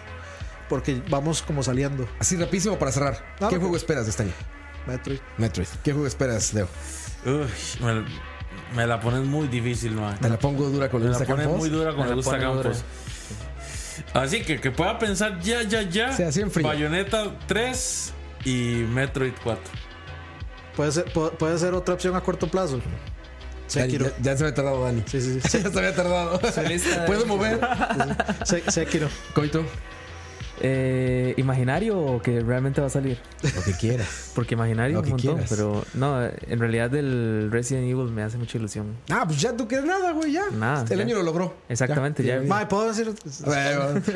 porque 0.68 1.01
vamos 1.09 1.40
como 1.40 1.62
saliendo. 1.62 2.06
Así 2.18 2.36
rapidísimo 2.36 2.78
para 2.78 2.93
cerrar. 2.93 3.24
Ah, 3.40 3.48
¿Qué 3.48 3.56
juego 3.56 3.74
esperas 3.76 4.05
de 4.05 4.10
este 4.10 4.24
año? 4.24 4.32
Metroid. 4.86 5.20
Metroid. 5.39 5.68
¿Qué 5.82 5.93
juego 5.93 6.06
esperas, 6.06 6.52
Leo? 6.52 6.68
Uy, 7.24 7.47
me, 7.82 8.05
me 8.76 8.86
la 8.86 9.01
pones 9.01 9.24
muy 9.24 9.48
difícil, 9.48 9.93
man. 9.93 10.18
Te 10.20 10.28
la 10.28 10.39
pongo 10.39 10.68
dura 10.68 10.90
con 10.90 11.01
Me 11.01 11.06
el 11.06 11.12
la 11.12 11.18
Gusta 11.18 11.32
pones 11.32 11.47
Campos. 11.47 11.60
muy 11.60 11.70
dura 11.70 11.90
con 11.93 12.01
Me 12.01 12.02
el 12.05 12.09
la 12.10 12.14
gusta 12.16 12.36
dura. 12.36 12.72
Así 14.12 14.42
que 14.42 14.60
que 14.60 14.70
pueda 14.70 14.98
pensar 14.98 15.40
ya, 15.40 15.62
ya, 15.62 15.82
ya. 15.82 16.12
Sí, 16.12 16.22
así 16.22 16.40
en 16.40 16.50
frío. 16.50 16.66
Bayonetta 16.66 17.32
3 17.46 18.12
y 18.44 18.84
Metroid 18.90 19.32
4. 19.42 19.62
Puede 20.76 20.92
ser, 20.92 21.04
pu- 21.12 21.30
puede 21.32 21.58
ser 21.58 21.74
otra 21.74 21.94
opción 21.94 22.16
a 22.16 22.20
corto 22.20 22.48
plazo. 22.48 22.78
Dani, 22.78 22.86
Sekiro. 23.66 24.06
ya, 24.06 24.12
ya 24.22 24.36
se 24.36 24.44
había 24.44 24.54
tardado, 24.54 24.84
Dani. 24.84 25.02
Sí, 25.06 25.20
sí, 25.20 25.40
sí. 25.40 25.58
ya 25.62 25.70
se 25.70 25.78
había 25.78 25.94
tardado. 25.94 26.38
¿Puedo 27.06 27.26
mover? 27.26 27.60
Se- 28.44 28.70
Sekiro. 28.70 29.08
Coito. 29.34 29.64
Eh, 30.60 31.35
¿Imaginario 31.36 31.98
o 31.98 32.22
que 32.22 32.40
realmente 32.40 32.81
va 32.81 32.86
a 32.86 32.90
salir? 32.90 33.18
Lo 33.43 33.62
que 33.62 33.72
quieras. 33.72 34.31
Porque 34.35 34.55
imaginario 34.55 34.94
Lo 34.94 35.01
un 35.01 35.05
que 35.05 35.10
montón, 35.10 35.32
quieras. 35.35 35.51
pero 35.51 35.85
no, 35.94 36.24
en 36.24 36.59
realidad 36.59 36.94
el 36.94 37.48
Resident 37.51 37.85
Evil 37.90 38.10
me 38.12 38.22
hace 38.22 38.39
mucha 38.39 38.56
ilusión. 38.59 38.94
Ah, 39.10 39.24
pues 39.26 39.40
ya 39.40 39.56
tú 39.56 39.66
quieres 39.66 39.86
nada, 39.86 40.12
güey, 40.12 40.32
ya. 40.32 40.44
Nada, 40.52 40.85
El 40.89 40.98
ya. 40.98 41.05
año 41.05 41.16
lo 41.16 41.22
logró. 41.24 41.55
Exactamente, 41.68 42.22
ya. 42.22 42.40
Mae, 42.43 42.66
¿puedo 42.66 42.86
decir? 42.93 43.12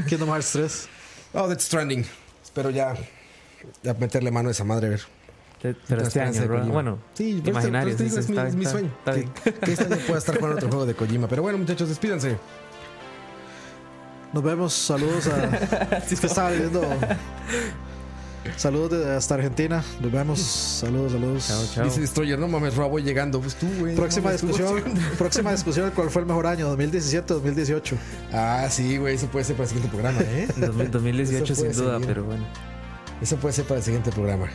Kingdom 0.09 0.29
Hearts 0.29 0.53
3. 0.53 0.89
Oh, 1.35 1.49
Death 1.49 1.61
Stranding. 1.61 2.05
Espero 2.43 2.71
ya, 2.71 2.95
ya 3.83 3.95
meterle 3.95 4.31
mano 4.31 4.49
a 4.49 4.53
esa 4.53 4.65
madre, 4.65 4.87
a 4.87 4.91
ver. 4.91 5.01
Te- 5.61 5.75
Pero 5.89 6.03
este 6.03 6.21
año, 6.21 6.41
bro. 6.47 6.65
Bueno, 6.67 6.99
Sí, 7.15 7.41
pero 7.45 7.51
imaginario. 7.59 7.91
este- 7.91 8.07
este 8.07 8.23
sí, 8.23 8.27
es 8.27 8.29
mi, 8.31 8.37
está- 8.37 8.49
es 8.49 8.55
mi 8.55 8.65
está- 8.65 8.73
sueño. 8.79 8.91
está 9.05 9.13
que, 9.15 9.55
que 9.55 9.73
este 9.73 9.85
año 9.93 9.97
pueda 10.07 10.19
estar 10.21 10.37
jugando 10.37 10.57
otro 10.57 10.69
juego 10.69 10.87
de 10.87 10.95
Kojima. 10.95 11.27
Pero 11.29 11.43
bueno, 11.43 11.59
muchachos, 11.59 11.89
despídanse. 11.89 12.37
Nos 14.33 14.43
vemos. 14.43 14.73
Saludos 14.73 15.27
a. 15.29 15.99
Es 16.11 16.21
que 16.21 16.27
estaba 16.27 16.51
viendo. 16.51 16.83
Saludos 18.57 18.91
de, 18.93 19.15
hasta 19.15 19.35
Argentina. 19.35 19.85
Nos 20.01 20.11
vemos. 20.11 20.39
Saludos, 20.41 21.13
saludos. 21.13 21.47
Chao, 21.47 21.65
chao. 21.75 21.85
Dice 21.85 22.01
Destroyer, 22.01 22.39
no 22.39 22.49
mames, 22.49 22.75
Roa, 22.77 22.89
voy 22.89 23.03
llegando. 23.03 23.41
Pues 23.41 23.55
tú, 23.57 23.67
güey. 23.79 23.95
no 23.95 24.01
Próxima 24.01 24.33
discusión. 24.33 24.83
próxima 25.19 25.53
discusión. 25.53 25.93
¿Cuál 25.95 26.09
fue 26.11 26.23
el 26.23 26.29
mejor 26.29 26.47
año? 26.47 26.75
¿2017 26.77 27.31
o 27.31 27.35
2018? 27.35 27.97
Ah, 28.33 28.67
sí, 28.71 28.97
güey, 28.97 29.17
eso 29.17 29.27
puede 29.27 29.45
ser 29.45 29.57
para 29.57 29.65
el 29.65 29.69
siguiente 29.69 29.91
programa, 29.91 30.21
¿eh? 30.23 30.49
2000 30.57 30.91
2018 30.91 31.53
Eso 31.53 31.61
puede 31.63 31.75
sin 31.75 31.83
duda, 31.85 31.93
seguir. 31.95 32.09
pero 32.09 32.25
bueno. 32.25 32.45
Eso 33.21 33.37
puede 33.37 33.53
ser 33.53 33.65
para 33.67 33.79
el 33.79 33.85
siguiente 33.85 34.11
programa. 34.13 34.47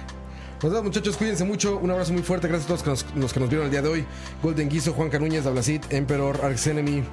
Nos 0.63 0.71
vemos, 0.71 0.85
muchachos, 0.85 1.17
cuídense 1.17 1.43
mucho. 1.43 1.77
Un 1.77 1.91
abrazo 1.91 2.13
muy 2.13 2.23
fuerte. 2.23 2.47
Gracias 2.47 2.65
a 2.65 2.67
todos 2.75 2.83
que 2.83 2.89
nos- 2.89 3.15
los 3.15 3.33
que 3.33 3.39
nos 3.41 3.49
vieron 3.49 3.65
el 3.65 3.71
día 3.71 3.81
de 3.81 3.89
hoy. 3.89 4.05
Golden 4.41 4.69
Guiso, 4.69 4.93
Juan 4.93 5.09
Canúñez, 5.09 5.43
Dablacit, 5.43 5.91
Emperor, 5.91 6.39
Arx 6.43 6.67
Enemy, 6.67 7.03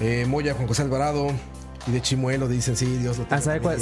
eh, 0.00 0.24
Moya, 0.26 0.54
Juan 0.54 0.66
José 0.66 0.82
Alvarado 0.82 1.28
y 1.86 1.92
de 1.92 2.00
Chimuelo. 2.02 2.48
Dicen, 2.48 2.76
sí, 2.76 2.86
Dios 2.98 3.18
lo 3.18 3.24
Ah, 3.24 3.28
tenga 3.28 3.42
¿sabe 3.42 3.60
cuál? 3.60 3.76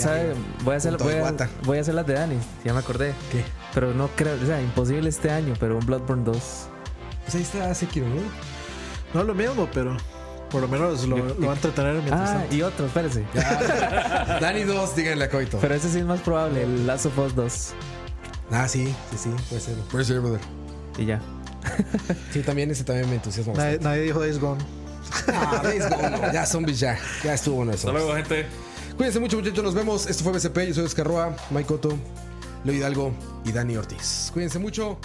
Voy 0.64 0.74
a 0.74 0.76
hacer, 0.76 0.96
voy 0.98 1.12
de 1.12 1.18
a, 1.18 1.20
guata. 1.20 1.48
voy 1.64 1.78
a 1.78 1.80
hacer 1.80 1.94
las 1.94 2.06
de 2.06 2.14
Dani. 2.14 2.36
Ya 2.64 2.72
me 2.72 2.78
acordé. 2.80 3.12
¿Qué? 3.32 3.44
Pero 3.72 3.92
no 3.94 4.08
creo, 4.16 4.34
o 4.42 4.46
sea, 4.46 4.60
imposible 4.60 5.08
este 5.08 5.30
año, 5.30 5.54
pero 5.58 5.78
un 5.78 5.84
Bloodborne 5.86 6.24
2. 6.24 6.36
Pues 7.24 7.34
ahí 7.34 7.42
está 7.42 7.74
Sekiro, 7.74 8.06
¿no? 8.08 8.20
No 9.14 9.20
es 9.20 9.26
lo 9.26 9.34
mismo, 9.34 9.68
pero 9.72 9.96
por 10.50 10.60
lo 10.60 10.68
menos 10.68 11.06
lo, 11.06 11.16
lo 11.38 11.46
va 11.46 11.52
a 11.52 11.56
entretener 11.56 11.94
mientras 11.94 12.30
Ah, 12.30 12.34
tanto. 12.40 12.54
y 12.54 12.62
otro, 12.62 12.86
espérese. 12.86 13.24
Dani 14.40 14.62
2, 14.64 14.96
díganle 14.96 15.24
a 15.24 15.30
Coito. 15.30 15.58
Pero 15.60 15.74
ese 15.74 15.88
sí 15.90 15.98
es 15.98 16.04
más 16.04 16.20
probable, 16.20 16.62
el 16.62 16.86
Last 16.86 17.06
of 17.06 17.18
Us 17.18 17.34
2. 17.34 17.70
Ah, 18.50 18.68
sí, 18.68 18.86
sí, 19.10 19.16
sí, 19.18 19.30
puede 19.48 19.60
ser. 19.62 19.74
Puede 19.90 20.04
ser, 20.04 20.20
brother. 20.20 20.40
Y 20.98 21.06
ya. 21.06 21.20
Sí, 22.30 22.40
también 22.42 22.70
ese 22.70 22.84
también 22.84 23.08
me 23.08 23.16
entusiasma. 23.16 23.54
Nadie, 23.54 23.78
nadie 23.80 24.02
dijo 24.02 24.20
Days 24.20 24.38
Gone. 24.38 24.62
Ah, 25.28 25.60
Days 25.62 25.88
Gone, 25.88 26.10
no, 26.10 26.32
ya, 26.32 26.46
zombies, 26.46 26.80
ya. 26.80 26.98
Ya 27.22 27.34
estuvo 27.34 27.62
eso. 27.64 27.72
Hasta 27.72 27.92
luego, 27.92 28.14
gente. 28.14 28.46
Cuídense 28.96 29.20
mucho, 29.20 29.36
muchachos. 29.36 29.64
Nos 29.64 29.74
vemos. 29.74 30.06
Esto 30.06 30.24
fue 30.24 30.32
BCP. 30.32 30.68
Yo 30.68 30.74
soy 30.74 30.84
Oscar 30.84 31.06
Roa, 31.06 31.36
Mike 31.50 31.66
Cotto, 31.66 31.98
Leo 32.64 32.74
Hidalgo 32.74 33.12
y 33.44 33.52
Dani 33.52 33.76
Ortiz. 33.76 34.30
Cuídense 34.32 34.58
mucho. 34.58 34.98